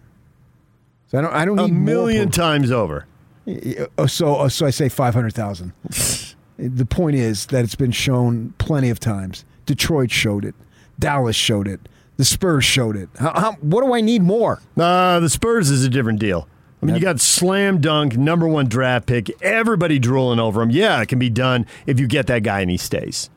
So 1.11 1.19
I 1.19 1.20
don't. 1.23 1.33
I 1.35 1.44
don't 1.44 1.59
A 1.59 1.69
million 1.69 2.31
times 2.31 2.70
over. 2.70 3.07
Uh, 3.47 4.07
So 4.07 4.36
uh, 4.36 4.49
so 4.49 4.67
I 4.67 4.70
say 4.70 4.89
five 4.89 5.15
hundred 5.15 5.35
thousand. 5.35 5.73
the 6.59 6.86
point 6.86 7.17
is 7.17 7.47
that 7.47 7.65
it's 7.65 7.75
been 7.75 7.93
shown 7.93 8.55
plenty 8.59 8.89
of 8.91 9.01
times. 9.01 9.44
Detroit 9.67 10.11
showed 10.11 10.44
it. 10.44 10.55
Dallas 10.99 11.36
showed 11.36 11.67
it. 11.69 11.81
The 12.17 12.25
Spurs 12.25 12.65
showed 12.65 12.94
it. 12.97 13.09
How, 13.19 13.33
how, 13.35 13.53
what 13.61 13.85
do 13.85 13.93
I 13.93 14.01
need 14.01 14.23
more? 14.23 14.61
Uh, 14.77 15.19
the 15.19 15.28
Spurs 15.28 15.69
is 15.70 15.85
a 15.85 15.89
different 15.89 16.20
deal. 16.20 16.47
I 16.85 16.87
mean, 16.87 16.95
you 16.97 17.01
got 17.01 17.21
slam 17.21 17.81
dunk, 17.81 18.17
number 18.17 18.47
one 18.47 18.67
draft 18.69 19.07
pick, 19.07 19.31
everybody 19.43 19.99
drooling 19.99 20.39
over 20.39 20.61
him. 20.63 20.71
Yeah, 20.71 21.01
it 21.01 21.07
can 21.07 21.19
be 21.19 21.31
done 21.31 21.67
if 21.87 21.99
you 21.99 22.07
get 22.07 22.27
that 22.29 22.43
guy 22.43 22.61
and 22.61 22.71
he 22.71 22.77
stays. 22.77 23.31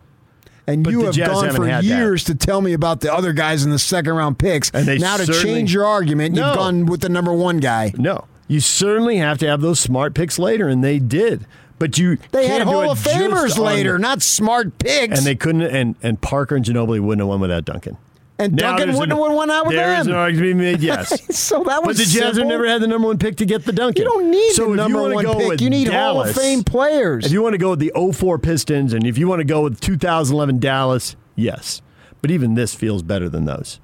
And 0.69 0.83
But 0.83 0.91
you 0.91 1.05
have 1.05 1.15
Jazz 1.15 1.29
gone 1.29 1.51
for 1.55 1.65
had 1.65 1.83
that. 1.85 1.85
years 1.85 2.25
to 2.25 2.35
tell 2.35 2.59
me 2.61 2.73
about 2.73 2.99
the 2.99 3.13
other 3.13 3.31
guys 3.31 3.63
in 3.63 3.71
the 3.71 3.79
second 3.79 4.13
round 4.15 4.37
picks. 4.37 4.69
And 4.71 4.99
now 4.99 5.15
to 5.15 5.25
change 5.25 5.73
your 5.73 5.85
argument, 5.85 6.35
No. 6.35 6.47
you've 6.47 6.55
gone 6.57 6.85
with 6.87 6.99
the 6.99 7.07
number 7.09 7.31
one 7.31 7.59
guy. 7.59 7.93
No, 7.97 8.25
you 8.49 8.59
certainly 8.59 9.15
have 9.17 9.37
to 9.37 9.47
have 9.47 9.61
those 9.61 9.79
smart 9.79 10.13
picks 10.13 10.37
later, 10.37 10.67
and 10.67 10.83
they 10.83 10.99
did. 10.99 11.45
But 11.79 11.97
you 11.97 12.17
They 12.31 12.47
had 12.47 12.63
Hall 12.63 12.91
of 12.91 12.99
Famers 12.99 13.57
later, 13.57 13.97
not 13.97 14.21
smart 14.21 14.77
picks. 14.79 15.17
and 15.17 15.25
they 15.25 15.35
couldn't. 15.35 15.61
And 15.61 15.95
and 16.03 16.19
Parker 16.19 16.55
and 16.57 16.65
Ginobili 16.65 16.99
wouldn't 16.99 17.21
have 17.21 17.27
won 17.29 17.39
without 17.39 17.63
Duncan. 17.63 17.95
And 18.39 18.53
Now 18.53 18.77
Duncan 18.77 18.93
wouldn't 18.95 19.13
an- 19.13 19.25
have 19.25 19.33
won 19.35 19.49
out 19.49 19.65
with 19.65 19.75
There 19.75 19.87
them. 19.87 20.01
is 20.01 20.07
an 20.07 20.13
argument 20.13 20.49
to 20.49 20.53
be 20.53 20.53
made. 20.53 20.79
Yes. 20.81 21.35
so 21.37 21.63
that 21.63 21.83
was 21.83 21.97
but 21.97 22.05
the 22.05 22.11
Jazz 22.11 22.37
have 22.37 22.45
never 22.45 22.67
had 22.67 22.81
the 22.81 22.87
number 22.87 23.07
one 23.07 23.17
pick 23.17 23.37
to 23.37 23.45
get 23.47 23.65
the 23.65 23.71
Duncan. 23.73 24.03
You 24.03 24.09
don't 24.09 24.29
need 24.29 24.51
so 24.51 24.65
the 24.67 24.71
if 24.73 24.77
number 24.77 25.01
one 25.11 25.23
go 25.25 25.35
pick. 25.49 25.59
You 25.61 25.69
need 25.71 25.87
Hall 25.87 26.21
of 26.21 26.27
Dallas, 26.27 26.37
Fame 26.37 26.63
players. 26.63 27.25
If 27.25 27.31
you 27.31 27.41
want 27.41 27.53
to 27.53 27.57
go 27.57 27.71
with 27.71 27.79
the 27.79 27.91
04 27.95 28.37
Pistons, 28.37 28.93
and 28.93 29.07
if 29.07 29.17
you 29.17 29.27
want 29.27 29.39
to 29.39 29.43
go 29.45 29.61
with 29.63 29.79
2011 29.79 30.59
Dallas, 30.59 31.15
yes. 31.35 31.81
But 32.21 32.29
even 32.29 32.53
this 32.53 32.75
feels 32.75 33.01
better 33.01 33.27
than 33.27 33.45
those. 33.45 33.79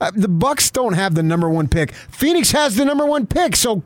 Uh, 0.00 0.12
the 0.14 0.28
Bucks 0.28 0.70
don't 0.70 0.92
have 0.94 1.14
the 1.14 1.22
number 1.22 1.50
one 1.50 1.68
pick. 1.68 1.92
Phoenix 1.92 2.52
has 2.52 2.76
the 2.76 2.84
number 2.84 3.04
one 3.04 3.26
pick, 3.26 3.54
so 3.56 3.82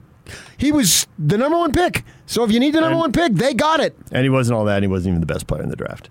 he 0.58 0.70
was 0.70 1.06
the 1.18 1.36
number 1.38 1.56
one 1.58 1.72
pick. 1.72 2.04
So 2.26 2.44
if 2.44 2.52
you 2.52 2.60
need 2.60 2.72
the 2.74 2.80
number 2.80 2.92
And- 2.92 3.00
one 3.00 3.12
pick, 3.12 3.32
they 3.34 3.52
got 3.54 3.80
it. 3.80 3.96
And 4.12 4.22
he 4.22 4.28
wasn't 4.28 4.58
all 4.58 4.64
that. 4.66 4.82
He 4.82 4.88
wasn't 4.88 5.12
even 5.14 5.20
the 5.20 5.26
best 5.26 5.46
player 5.48 5.62
in 5.62 5.70
the 5.70 5.76
draft. 5.76 6.08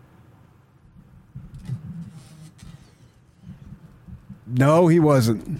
No, 4.51 4.87
he 4.87 4.99
wasn't. 4.99 5.59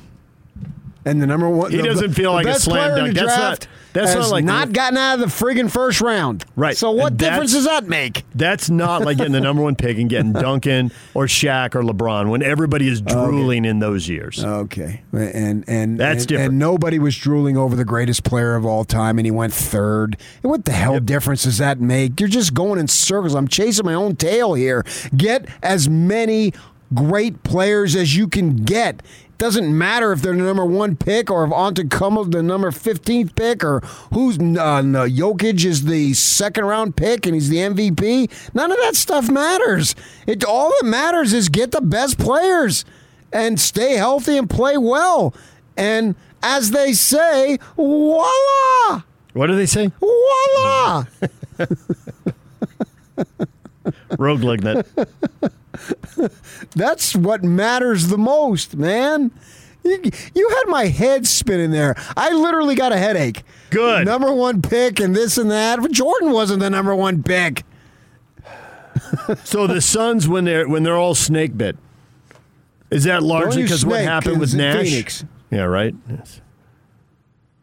And 1.04 1.20
the 1.20 1.26
number 1.26 1.50
one, 1.50 1.72
He 1.72 1.78
the- 1.78 1.84
doesn't 1.84 2.14
feel 2.14 2.32
like 2.32 2.46
a 2.46 2.60
slam 2.60 2.96
dunk. 2.96 3.16
That's 3.16 3.36
not- 3.38 3.68
that's 3.94 4.16
not 4.16 4.30
like- 4.30 4.46
not 4.46 4.72
gotten 4.72 4.98
out 4.98 5.16
of 5.16 5.20
the 5.22 5.26
friggin' 5.26 5.70
first 5.70 6.00
round. 6.00 6.46
Right. 6.56 6.78
So 6.78 6.92
what 6.92 7.08
And 7.14 7.18
difference 7.18 7.54
does 7.54 7.66
that 7.66 7.90
make? 7.90 8.24
That's 8.36 8.70
not 8.70 9.04
like 9.04 9.18
getting 9.18 9.34
the 9.34 9.42
number 9.42 9.64
one 9.64 9.76
pick 9.76 9.98
and 9.98 10.08
getting 10.10 10.32
Duncan 10.48 10.92
or 11.16 11.26
Shaq 11.26 11.74
or 11.76 11.82
LeBron 11.82 12.30
when 12.30 12.44
everybody 12.44 12.88
is 12.88 13.02
drooling 13.02 13.66
in 13.66 13.80
those 13.80 14.08
years. 14.08 14.46
Okay, 14.46 15.02
and 15.12 15.66
and 15.68 16.00
That's 16.00 16.20
and, 16.22 16.28
different. 16.28 16.50
And 16.52 16.60
nobody 16.60 17.00
was 17.00 17.18
drooling 17.18 17.58
over 17.58 17.76
the 17.76 17.84
greatest 17.84 18.24
player 18.24 18.54
of 18.56 18.64
all 18.64 18.86
time, 18.86 19.18
and 19.18 19.26
he 19.26 19.32
went 19.32 19.54
third. 19.54 20.18
And 20.44 20.52
what 20.52 20.66
the 20.66 20.72
hell 20.72 21.00
difference 21.00 21.44
does 21.44 21.58
that 21.58 21.82
make? 21.82 22.20
You're 22.20 22.30
just 22.30 22.54
going 22.54 22.80
in 22.80 22.88
circles. 22.88 23.34
I'm 23.34 23.48
chasing 23.48 23.86
my 23.88 23.96
own 23.96 24.16
tail 24.16 24.54
here. 24.54 24.86
Get 25.18 25.48
as 25.64 25.90
many 25.90 26.54
great 26.94 27.44
players 27.44 27.96
as 27.96 28.16
you 28.16 28.28
can 28.28 28.58
get. 28.58 29.02
It 29.26 29.38
doesn't 29.38 29.76
matter 29.76 30.12
if 30.12 30.22
they're 30.22 30.36
the 30.36 30.44
number 30.44 30.66
one 30.66 30.96
pick 30.96 31.32
or 31.32 31.44
if 31.46 31.50
Antetokounmpo's 31.52 32.30
the 32.30 32.44
number 32.44 32.70
fifteenth 32.72 33.34
pick 33.36 33.64
or 33.64 33.80
who's 34.14 34.38
uh, 34.38 34.82
no, 34.82 35.08
Jokic 35.08 35.66
is 35.66 35.86
the 35.86 36.14
second 36.14 36.66
round 36.66 36.96
pick 36.96 37.26
and 37.26 37.34
he's 37.34 37.50
the 37.50 37.58
MVP. 37.58 38.30
None 38.54 38.72
of 38.72 38.78
that 38.78 38.96
stuff 38.96 39.30
matters. 39.32 39.96
It 40.28 40.46
all 40.46 40.70
that 40.70 40.86
matters 40.88 41.34
is 41.34 41.50
get 41.50 41.72
the 41.72 41.82
best 41.82 42.20
players 42.20 42.86
and 43.34 43.60
stay 43.60 43.96
healthy 43.96 44.38
and 44.38 44.48
play 44.50 44.78
well. 44.78 45.34
And 45.76 46.16
as 46.44 46.72
they 46.72 46.94
say, 46.94 47.58
voila, 47.76 49.02
What 49.34 49.48
do 49.48 49.56
they 49.56 49.66
say? 49.66 49.92
voila. 50.00 51.06
Rogue 54.20 54.42
Lignit. 54.42 54.86
That's 56.76 57.16
what 57.16 57.44
matters 57.44 58.08
the 58.08 58.18
most, 58.18 58.76
man. 58.76 59.32
You, 59.84 60.02
you 60.36 60.50
had 60.50 60.66
my 60.68 60.86
head 60.86 61.26
spinning 61.26 61.72
there. 61.72 61.96
I 62.16 62.32
literally 62.32 62.76
got 62.76 62.92
a 62.92 62.98
headache. 62.98 63.44
Good. 63.72 64.06
Number 64.06 64.32
one 64.32 64.62
pick 64.62 65.00
and 65.00 65.16
this 65.16 65.38
and 65.38 65.50
that. 65.50 65.80
Jordan 65.92 66.32
wasn't 66.32 66.60
the 66.60 66.70
number 66.70 66.96
one 66.96 67.24
pick. 67.24 67.64
so 69.44 69.68
the 69.68 69.82
Suns, 69.82 70.28
when 70.28 70.46
they're 70.46 70.68
when 70.68 70.84
they're 70.84 70.98
all 70.98 71.16
snake 71.16 71.58
bit, 71.58 71.78
is 72.92 73.06
that 73.06 73.24
largely 73.24 73.64
because 73.64 73.86
what 73.86 74.02
happened 74.02 74.40
with 74.40 74.54
Nash? 74.54 74.90
Phoenix. 74.90 75.26
Yeah, 75.50 75.64
right. 75.64 75.96
Yes. 76.10 76.42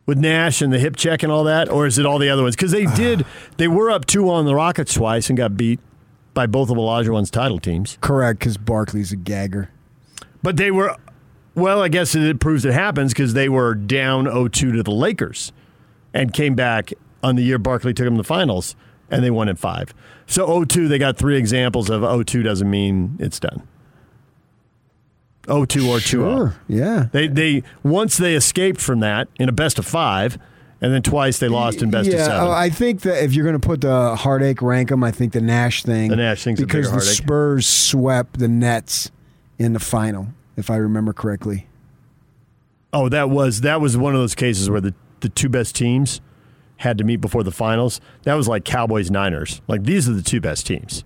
With 0.06 0.18
Nash 0.18 0.62
and 0.62 0.72
the 0.72 0.78
hip 0.78 0.96
check 0.96 1.22
and 1.22 1.30
all 1.30 1.44
that, 1.44 1.68
or 1.68 1.86
is 1.86 1.98
it 1.98 2.06
all 2.06 2.18
the 2.18 2.30
other 2.30 2.42
ones? 2.42 2.56
Because 2.56 2.72
they 2.72 2.86
did, 2.86 3.26
they 3.58 3.68
were 3.68 3.90
up 3.90 4.06
two 4.06 4.30
on 4.30 4.46
the 4.46 4.54
Rockets 4.54 4.94
twice 4.94 5.28
and 5.28 5.36
got 5.36 5.56
beat 5.56 5.80
by 6.38 6.46
both 6.46 6.70
of 6.70 6.76
Olajuwon's 6.76 7.32
title 7.32 7.58
teams. 7.58 7.98
Correct, 8.00 8.38
because 8.38 8.56
Barkley's 8.56 9.10
a 9.10 9.16
gagger. 9.16 9.70
But 10.40 10.56
they 10.56 10.70
were, 10.70 10.96
well, 11.56 11.82
I 11.82 11.88
guess 11.88 12.14
it 12.14 12.38
proves 12.38 12.64
it 12.64 12.74
happens 12.74 13.12
because 13.12 13.34
they 13.34 13.48
were 13.48 13.74
down 13.74 14.26
0-2 14.26 14.52
to 14.52 14.82
the 14.84 14.92
Lakers 14.92 15.50
and 16.14 16.32
came 16.32 16.54
back 16.54 16.92
on 17.24 17.34
the 17.34 17.42
year 17.42 17.58
Barkley 17.58 17.92
took 17.92 18.04
them 18.04 18.14
to 18.14 18.18
the 18.18 18.24
finals 18.24 18.76
and 19.10 19.24
they 19.24 19.32
won 19.32 19.48
in 19.48 19.56
five. 19.56 19.92
So 20.28 20.46
0-2, 20.46 20.88
they 20.88 20.96
got 20.96 21.16
three 21.16 21.36
examples 21.36 21.90
of 21.90 22.02
0-2 22.02 22.44
doesn't 22.44 22.70
mean 22.70 23.16
it's 23.18 23.40
done. 23.40 23.66
0-2 25.48 25.88
or 25.88 25.98
2 25.98 26.00
Sure, 26.00 26.56
yeah. 26.68 27.08
They 27.10 27.26
they 27.26 27.64
once 27.82 28.16
they 28.16 28.36
escaped 28.36 28.80
from 28.80 29.00
that 29.00 29.26
in 29.40 29.48
a 29.48 29.52
best 29.52 29.80
of 29.80 29.86
five, 29.86 30.38
and 30.80 30.92
then 30.92 31.02
twice 31.02 31.38
they 31.38 31.48
lost 31.48 31.82
in 31.82 31.90
best 31.90 32.08
yeah, 32.08 32.18
of 32.18 32.24
seven. 32.26 32.48
I 32.48 32.70
think 32.70 33.00
that 33.02 33.24
if 33.24 33.34
you're 33.34 33.44
going 33.44 33.58
to 33.58 33.66
put 33.66 33.80
the 33.80 34.14
heartache 34.16 34.62
rank 34.62 34.90
them, 34.90 35.02
I 35.02 35.10
think 35.10 35.32
the 35.32 35.40
Nash 35.40 35.82
thing. 35.82 36.10
The 36.10 36.16
Nash 36.16 36.44
thing's 36.44 36.60
because 36.60 36.86
the 36.86 36.92
heartache. 36.92 37.08
Spurs 37.08 37.66
swept 37.66 38.38
the 38.38 38.48
Nets 38.48 39.10
in 39.58 39.72
the 39.72 39.80
final, 39.80 40.28
if 40.56 40.70
I 40.70 40.76
remember 40.76 41.12
correctly. 41.12 41.66
Oh, 42.92 43.08
that 43.08 43.28
was 43.28 43.62
that 43.62 43.80
was 43.80 43.96
one 43.96 44.14
of 44.14 44.20
those 44.20 44.34
cases 44.34 44.70
where 44.70 44.80
the, 44.80 44.94
the 45.20 45.28
two 45.28 45.48
best 45.48 45.74
teams 45.74 46.20
had 46.78 46.96
to 46.98 47.04
meet 47.04 47.16
before 47.16 47.42
the 47.42 47.52
finals. 47.52 48.00
That 48.22 48.34
was 48.34 48.48
like 48.48 48.64
Cowboys 48.64 49.10
Niners. 49.10 49.60
Like 49.66 49.82
these 49.82 50.08
are 50.08 50.12
the 50.12 50.22
two 50.22 50.40
best 50.40 50.66
teams. 50.66 51.04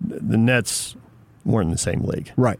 The, 0.00 0.18
the 0.18 0.36
Nets 0.36 0.96
weren't 1.44 1.66
in 1.66 1.72
the 1.72 1.78
same 1.78 2.02
league. 2.02 2.32
Right. 2.36 2.58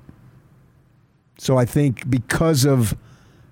So 1.36 1.58
I 1.58 1.64
think 1.64 2.08
because 2.08 2.64
of 2.64 2.94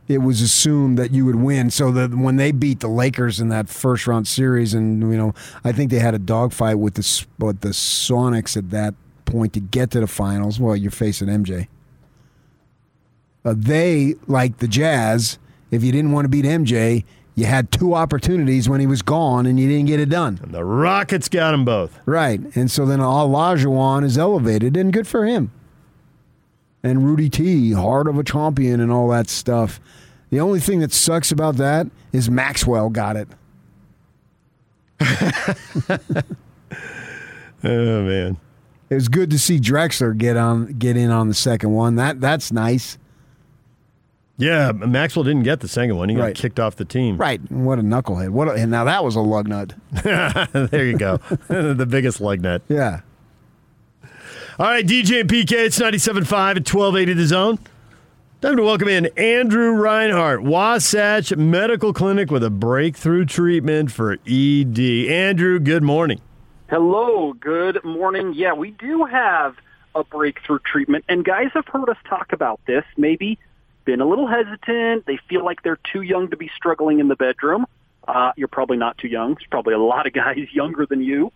it 0.09 0.19
was 0.19 0.41
assumed 0.41 0.99
that 0.99 1.12
you 1.12 1.25
would 1.27 1.37
win. 1.37 1.70
So 1.70 1.93
that 1.93 2.15
when 2.15 2.37
they 2.37 2.51
beat 2.51 2.81
the 2.81 2.89
Lakers 2.89 3.41
in 3.41 3.49
that 3.51 3.69
first 3.69 4.07
round 4.07 4.27
series, 4.27 4.75
and 4.75 5.01
you 5.01 5.19
know, 5.19 5.35
I 5.62 5.73
think 5.73 5.91
they 5.91 5.99
had 5.99 6.15
a 6.15 6.19
dogfight 6.19 6.78
with 6.78 6.95
the 6.95 7.27
with 7.39 7.61
the 7.61 7.69
Sonics 7.69 8.57
at 8.57 8.70
that 8.70 8.95
point 9.27 9.53
to 9.53 9.61
get 9.61 9.91
to 9.93 10.01
the 10.01 10.07
finals. 10.07 10.59
Well, 10.59 10.75
you're 10.75 10.91
facing 10.91 11.28
MJ. 11.28 11.69
Uh, 13.45 13.55
they 13.57 14.15
like 14.27 14.59
the 14.59 14.69
Jazz. 14.69 15.39
If 15.70 15.85
you 15.85 15.93
didn't 15.93 16.12
want 16.12 16.25
to 16.25 16.28
beat 16.31 16.47
MJ, 16.47 17.05
you 17.35 17.45
had 17.45 17.70
two 17.70 17.95
opportunities 17.95 18.69
when 18.69 18.81
he 18.81 18.87
was 18.87 19.03
gone, 19.03 19.47
and 19.47 19.61
you 19.61 19.69
didn't 19.69 19.87
get 19.87 20.01
it 20.01 20.09
done. 20.09 20.41
And 20.43 20.53
the 20.53 20.65
Rockets 20.65 21.28
got 21.28 21.53
them 21.53 21.65
both. 21.65 22.01
Right, 22.07 22.41
and 22.57 22.70
so 22.70 22.87
then 22.87 22.99
Olajuwon 23.01 24.05
is 24.05 24.17
elevated, 24.17 24.77
and 24.77 24.93
good 24.93 25.07
for 25.07 25.27
him. 25.27 25.53
And 26.82 27.05
Rudy 27.05 27.28
T, 27.28 27.73
heart 27.73 28.07
of 28.07 28.18
a 28.18 28.23
champion, 28.24 28.81
and 28.81 28.90
all 28.92 29.08
that 29.08 29.28
stuff. 29.28 29.81
The 30.31 30.40
only 30.40 30.60
thing 30.60 30.81
that 30.81 30.92
sucks 30.92 31.32
about 31.32 31.57
that 31.57 31.86
is 32.12 32.31
Maxwell 32.31 32.89
got 32.90 33.16
it. 33.16 33.28
Oh 37.65 38.02
man. 38.05 38.36
It 38.89 38.94
was 38.94 39.08
good 39.08 39.31
to 39.31 39.39
see 39.39 39.58
Drexler 39.58 40.16
get 40.16 40.36
on, 40.36 40.74
get 40.78 40.97
in 40.97 41.10
on 41.10 41.26
the 41.28 41.34
second 41.34 41.73
one. 41.73 41.97
That 41.97 42.20
that's 42.20 42.52
nice. 42.52 42.98
Yeah, 44.36 44.70
Maxwell 44.70 45.24
didn't 45.24 45.42
get 45.42 45.58
the 45.58 45.66
second 45.66 45.97
one. 45.97 46.08
He 46.08 46.15
got 46.15 46.23
Right. 46.23 46.36
kicked 46.36 46.60
off 46.60 46.76
the 46.76 46.84
team. 46.84 47.16
Right. 47.16 47.40
What 47.50 47.81
a 47.81 47.82
knucklehead. 47.82 48.28
What? 48.31 48.47
A, 48.47 48.52
and 48.52 48.70
now 48.70 48.84
that 48.84 49.02
was 49.02 49.16
a 49.16 49.20
lug 49.20 49.48
nut. 49.48 49.74
there 50.05 50.86
you 50.86 50.97
go. 50.97 51.16
the 51.48 51.86
biggest 51.90 52.20
lug 52.20 52.40
nut. 52.42 52.62
Yeah. 52.68 53.00
All 54.61 54.67
right, 54.67 54.85
DJ 54.85 55.20
and 55.20 55.31
PK, 55.31 55.53
it's 55.53 55.78
97.5 55.78 56.33
at 56.33 56.75
1280 56.75 57.12
The 57.12 57.27
Zone. 57.27 57.61
Time 58.41 58.57
to 58.57 58.65
welcome 58.65 58.89
in 58.89 59.07
Andrew 59.17 59.70
Reinhardt, 59.70 60.43
Wasatch 60.43 61.37
Medical 61.37 61.93
Clinic 61.93 62.33
with 62.33 62.43
a 62.43 62.51
breakthrough 62.51 63.25
treatment 63.25 63.93
for 63.93 64.15
ED. 64.27 64.81
Andrew, 64.81 65.61
good 65.61 65.85
morning. 65.85 66.20
Hello, 66.69 67.35
good 67.35 67.85
morning. 67.85 68.35
Yeah, 68.35 68.55
we 68.55 68.73
do 68.73 69.05
have 69.05 69.55
a 69.95 70.03
breakthrough 70.03 70.59
treatment, 70.67 71.05
and 71.09 71.25
guys 71.25 71.51
have 71.55 71.69
heard 71.69 71.89
us 71.89 71.99
talk 72.09 72.33
about 72.33 72.59
this. 72.67 72.83
Maybe 72.97 73.39
been 73.85 74.01
a 74.01 74.07
little 74.07 74.27
hesitant. 74.27 75.07
They 75.07 75.20
feel 75.28 75.45
like 75.45 75.62
they're 75.62 75.78
too 75.93 76.03
young 76.03 76.31
to 76.31 76.37
be 76.37 76.51
struggling 76.57 76.99
in 76.99 77.07
the 77.07 77.15
bedroom. 77.15 77.65
Uh, 78.09 78.33
you're 78.37 78.49
probably 78.49 78.77
not 78.77 78.99
too 78.99 79.07
young. 79.07 79.35
There's 79.35 79.47
probably 79.49 79.75
a 79.75 79.78
lot 79.78 80.09
of 80.09 80.15
guys 80.15 80.39
younger 80.53 80.85
than 80.85 81.01
you. 81.01 81.33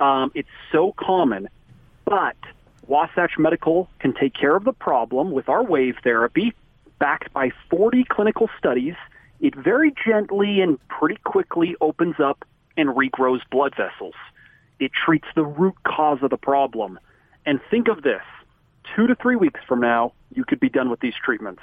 Um, 0.00 0.32
it's 0.34 0.48
so 0.72 0.92
common, 0.98 1.48
but 2.04 2.34
Wasatch 2.88 3.32
Medical 3.38 3.88
can 3.98 4.14
take 4.14 4.34
care 4.34 4.56
of 4.56 4.64
the 4.64 4.72
problem 4.72 5.30
with 5.30 5.48
our 5.48 5.62
wave 5.62 5.96
therapy, 6.02 6.52
backed 6.98 7.32
by 7.32 7.50
40 7.70 8.04
clinical 8.04 8.48
studies. 8.58 8.94
It 9.40 9.54
very 9.54 9.92
gently 10.06 10.60
and 10.60 10.78
pretty 10.88 11.18
quickly 11.24 11.76
opens 11.80 12.16
up 12.18 12.44
and 12.76 12.90
regrows 12.90 13.40
blood 13.50 13.74
vessels. 13.76 14.14
It 14.80 14.92
treats 14.92 15.26
the 15.34 15.44
root 15.44 15.74
cause 15.86 16.18
of 16.22 16.30
the 16.30 16.36
problem. 16.36 16.98
And 17.46 17.60
think 17.70 17.88
of 17.88 18.02
this 18.02 18.22
two 18.94 19.06
to 19.06 19.14
three 19.14 19.36
weeks 19.36 19.60
from 19.66 19.80
now, 19.80 20.12
you 20.34 20.44
could 20.44 20.60
be 20.60 20.68
done 20.68 20.90
with 20.90 21.00
these 21.00 21.14
treatments. 21.22 21.62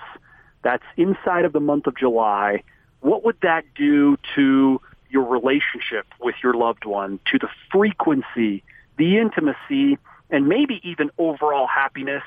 That's 0.63 0.83
inside 0.97 1.45
of 1.45 1.53
the 1.53 1.59
month 1.59 1.87
of 1.87 1.97
July. 1.97 2.63
What 3.01 3.23
would 3.25 3.37
that 3.41 3.65
do 3.75 4.17
to 4.35 4.81
your 5.09 5.23
relationship 5.23 6.05
with 6.19 6.35
your 6.43 6.53
loved 6.53 6.85
one, 6.85 7.19
to 7.31 7.37
the 7.37 7.49
frequency, 7.71 8.63
the 8.97 9.17
intimacy, 9.17 9.97
and 10.31 10.47
maybe 10.47 10.79
even 10.83 11.11
overall 11.17 11.67
happiness? 11.67 12.23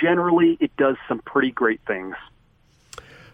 Generally, 0.00 0.58
it 0.60 0.76
does 0.76 0.96
some 1.08 1.20
pretty 1.20 1.50
great 1.50 1.80
things. 1.86 2.14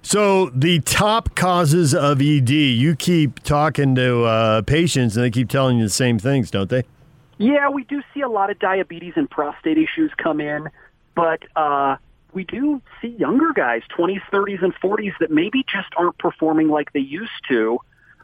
So, 0.05 0.51
the 0.51 0.81
top 0.81 1.37
causes 1.37 1.95
of 1.95 2.21
ED, 2.21 2.51
you 2.51 2.97
keep 2.97 3.41
talking 3.41 3.95
to 3.95 4.25
uh, 4.25 4.63
patients 4.63 5.17
and 5.17 5.25
they 5.25 5.31
keep 5.31 5.49
telling 5.49 5.79
you 5.79 5.85
the 5.85 5.91
same 5.91 6.19
things, 6.19 6.51
don't 6.51 6.69
they? 6.69 6.83
Yeah, 7.39 7.71
we 7.71 7.85
do 7.85 8.03
see 8.13 8.21
a 8.21 8.29
lot 8.29 8.51
of 8.51 8.59
diabetes 8.59 9.15
and 9.17 9.31
prostate 9.31 9.79
issues 9.79 10.11
come 10.17 10.41
in, 10.41 10.69
but 11.15 11.43
uh, 11.55 11.97
we 12.33 12.45
do 12.45 12.83
see 13.01 13.09
younger 13.09 13.53
guys, 13.53 13.83
20s, 13.97 14.23
30s, 14.33 14.63
and 14.63 14.75
40s, 14.75 15.13
that 15.21 15.31
maybe 15.31 15.65
just 15.73 15.89
aren't 15.97 16.19
performing 16.19 16.69
like 16.69 16.93
they 16.93 17.01
used 17.01 17.31
to. 17.49 17.79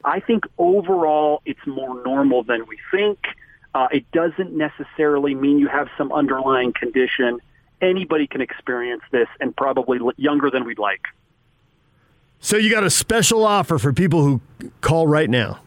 I 0.05 0.20
think 0.20 0.44
overall 0.58 1.42
it's 1.44 1.65
more 1.67 2.02
normal 2.05 2.42
than 2.42 2.67
we 2.67 2.78
think. 2.91 3.18
Uh, 3.79 3.87
it 3.93 4.11
doesn't 4.11 4.53
necessarily 4.57 5.37
mean 5.37 5.61
you 5.61 5.69
have 5.69 5.87
some 5.97 6.11
underlying 6.11 6.73
condition. 6.73 7.39
Anybody 7.81 8.27
can 8.27 8.41
experience 8.41 9.05
this, 9.13 9.29
and 9.39 9.55
probably 9.55 10.01
younger 10.17 10.51
than 10.51 10.65
we'd 10.65 10.81
like. 10.81 11.03
So, 12.41 12.57
you 12.57 12.71
got 12.71 12.83
a 12.83 12.91
special 12.91 13.45
offer 13.45 13.79
for 13.79 13.93
people 13.93 14.25
who 14.25 14.41
call 14.81 15.07
right 15.07 15.31
now. 15.31 15.61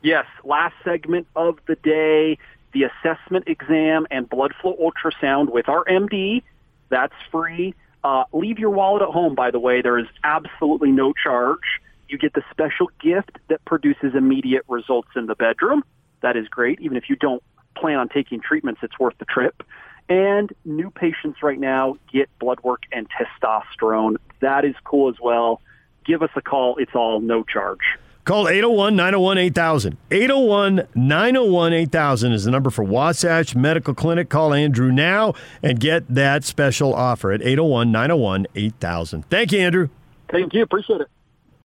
Yes, 0.00 0.24
last 0.42 0.74
segment 0.84 1.26
of 1.36 1.58
the 1.66 1.74
day, 1.76 2.38
the 2.72 2.84
assessment 2.84 3.46
exam 3.46 4.06
and 4.10 4.26
blood 4.26 4.54
flow 4.62 4.74
ultrasound 4.80 5.52
with 5.52 5.68
our 5.68 5.84
MD. 5.84 6.42
That's 6.88 7.12
free. 7.30 7.74
Uh, 8.02 8.24
leave 8.32 8.58
your 8.58 8.70
wallet 8.70 9.02
at 9.02 9.10
home, 9.10 9.34
by 9.34 9.50
the 9.50 9.60
way. 9.60 9.82
There 9.82 9.98
is 9.98 10.06
absolutely 10.24 10.92
no 10.92 11.12
charge. 11.12 11.82
You 12.08 12.16
get 12.16 12.32
the 12.32 12.42
special 12.50 12.90
gift 13.02 13.36
that 13.48 13.62
produces 13.66 14.14
immediate 14.14 14.64
results 14.66 15.10
in 15.14 15.26
the 15.26 15.34
bedroom. 15.34 15.84
That 16.22 16.38
is 16.38 16.48
great. 16.48 16.80
Even 16.80 16.96
if 16.96 17.08
you 17.08 17.16
don't 17.16 17.42
plan 17.76 17.98
on 17.98 18.08
taking 18.08 18.40
treatments, 18.40 18.80
it's 18.82 18.98
worth 18.98 19.16
the 19.18 19.24
trip. 19.24 19.62
And 20.08 20.52
new 20.64 20.90
patients 20.90 21.42
right 21.42 21.58
now 21.58 21.96
get 22.12 22.28
blood 22.38 22.60
work 22.64 22.82
and 22.92 23.06
testosterone. 23.10 24.16
That 24.40 24.64
is 24.64 24.74
cool 24.84 25.08
as 25.08 25.16
well. 25.20 25.60
Give 26.04 26.22
us 26.22 26.30
a 26.34 26.42
call. 26.42 26.76
It's 26.78 26.94
all 26.94 27.20
no 27.20 27.44
charge. 27.44 27.78
Call 28.24 28.48
801 28.48 28.96
901 28.96 29.38
8000. 29.38 29.96
801 30.10 30.86
901 30.94 31.72
8000 31.72 32.32
is 32.32 32.44
the 32.44 32.50
number 32.50 32.70
for 32.70 32.84
Wasatch 32.84 33.56
Medical 33.56 33.94
Clinic. 33.94 34.28
Call 34.28 34.52
Andrew 34.52 34.92
now 34.92 35.34
and 35.62 35.80
get 35.80 36.06
that 36.12 36.44
special 36.44 36.94
offer 36.94 37.32
at 37.32 37.40
801 37.40 37.90
901 37.90 38.46
8000. 38.54 39.24
Thank 39.30 39.52
you, 39.52 39.60
Andrew. 39.60 39.88
Thank 40.30 40.54
you. 40.54 40.62
Appreciate 40.62 41.00
it. 41.00 41.08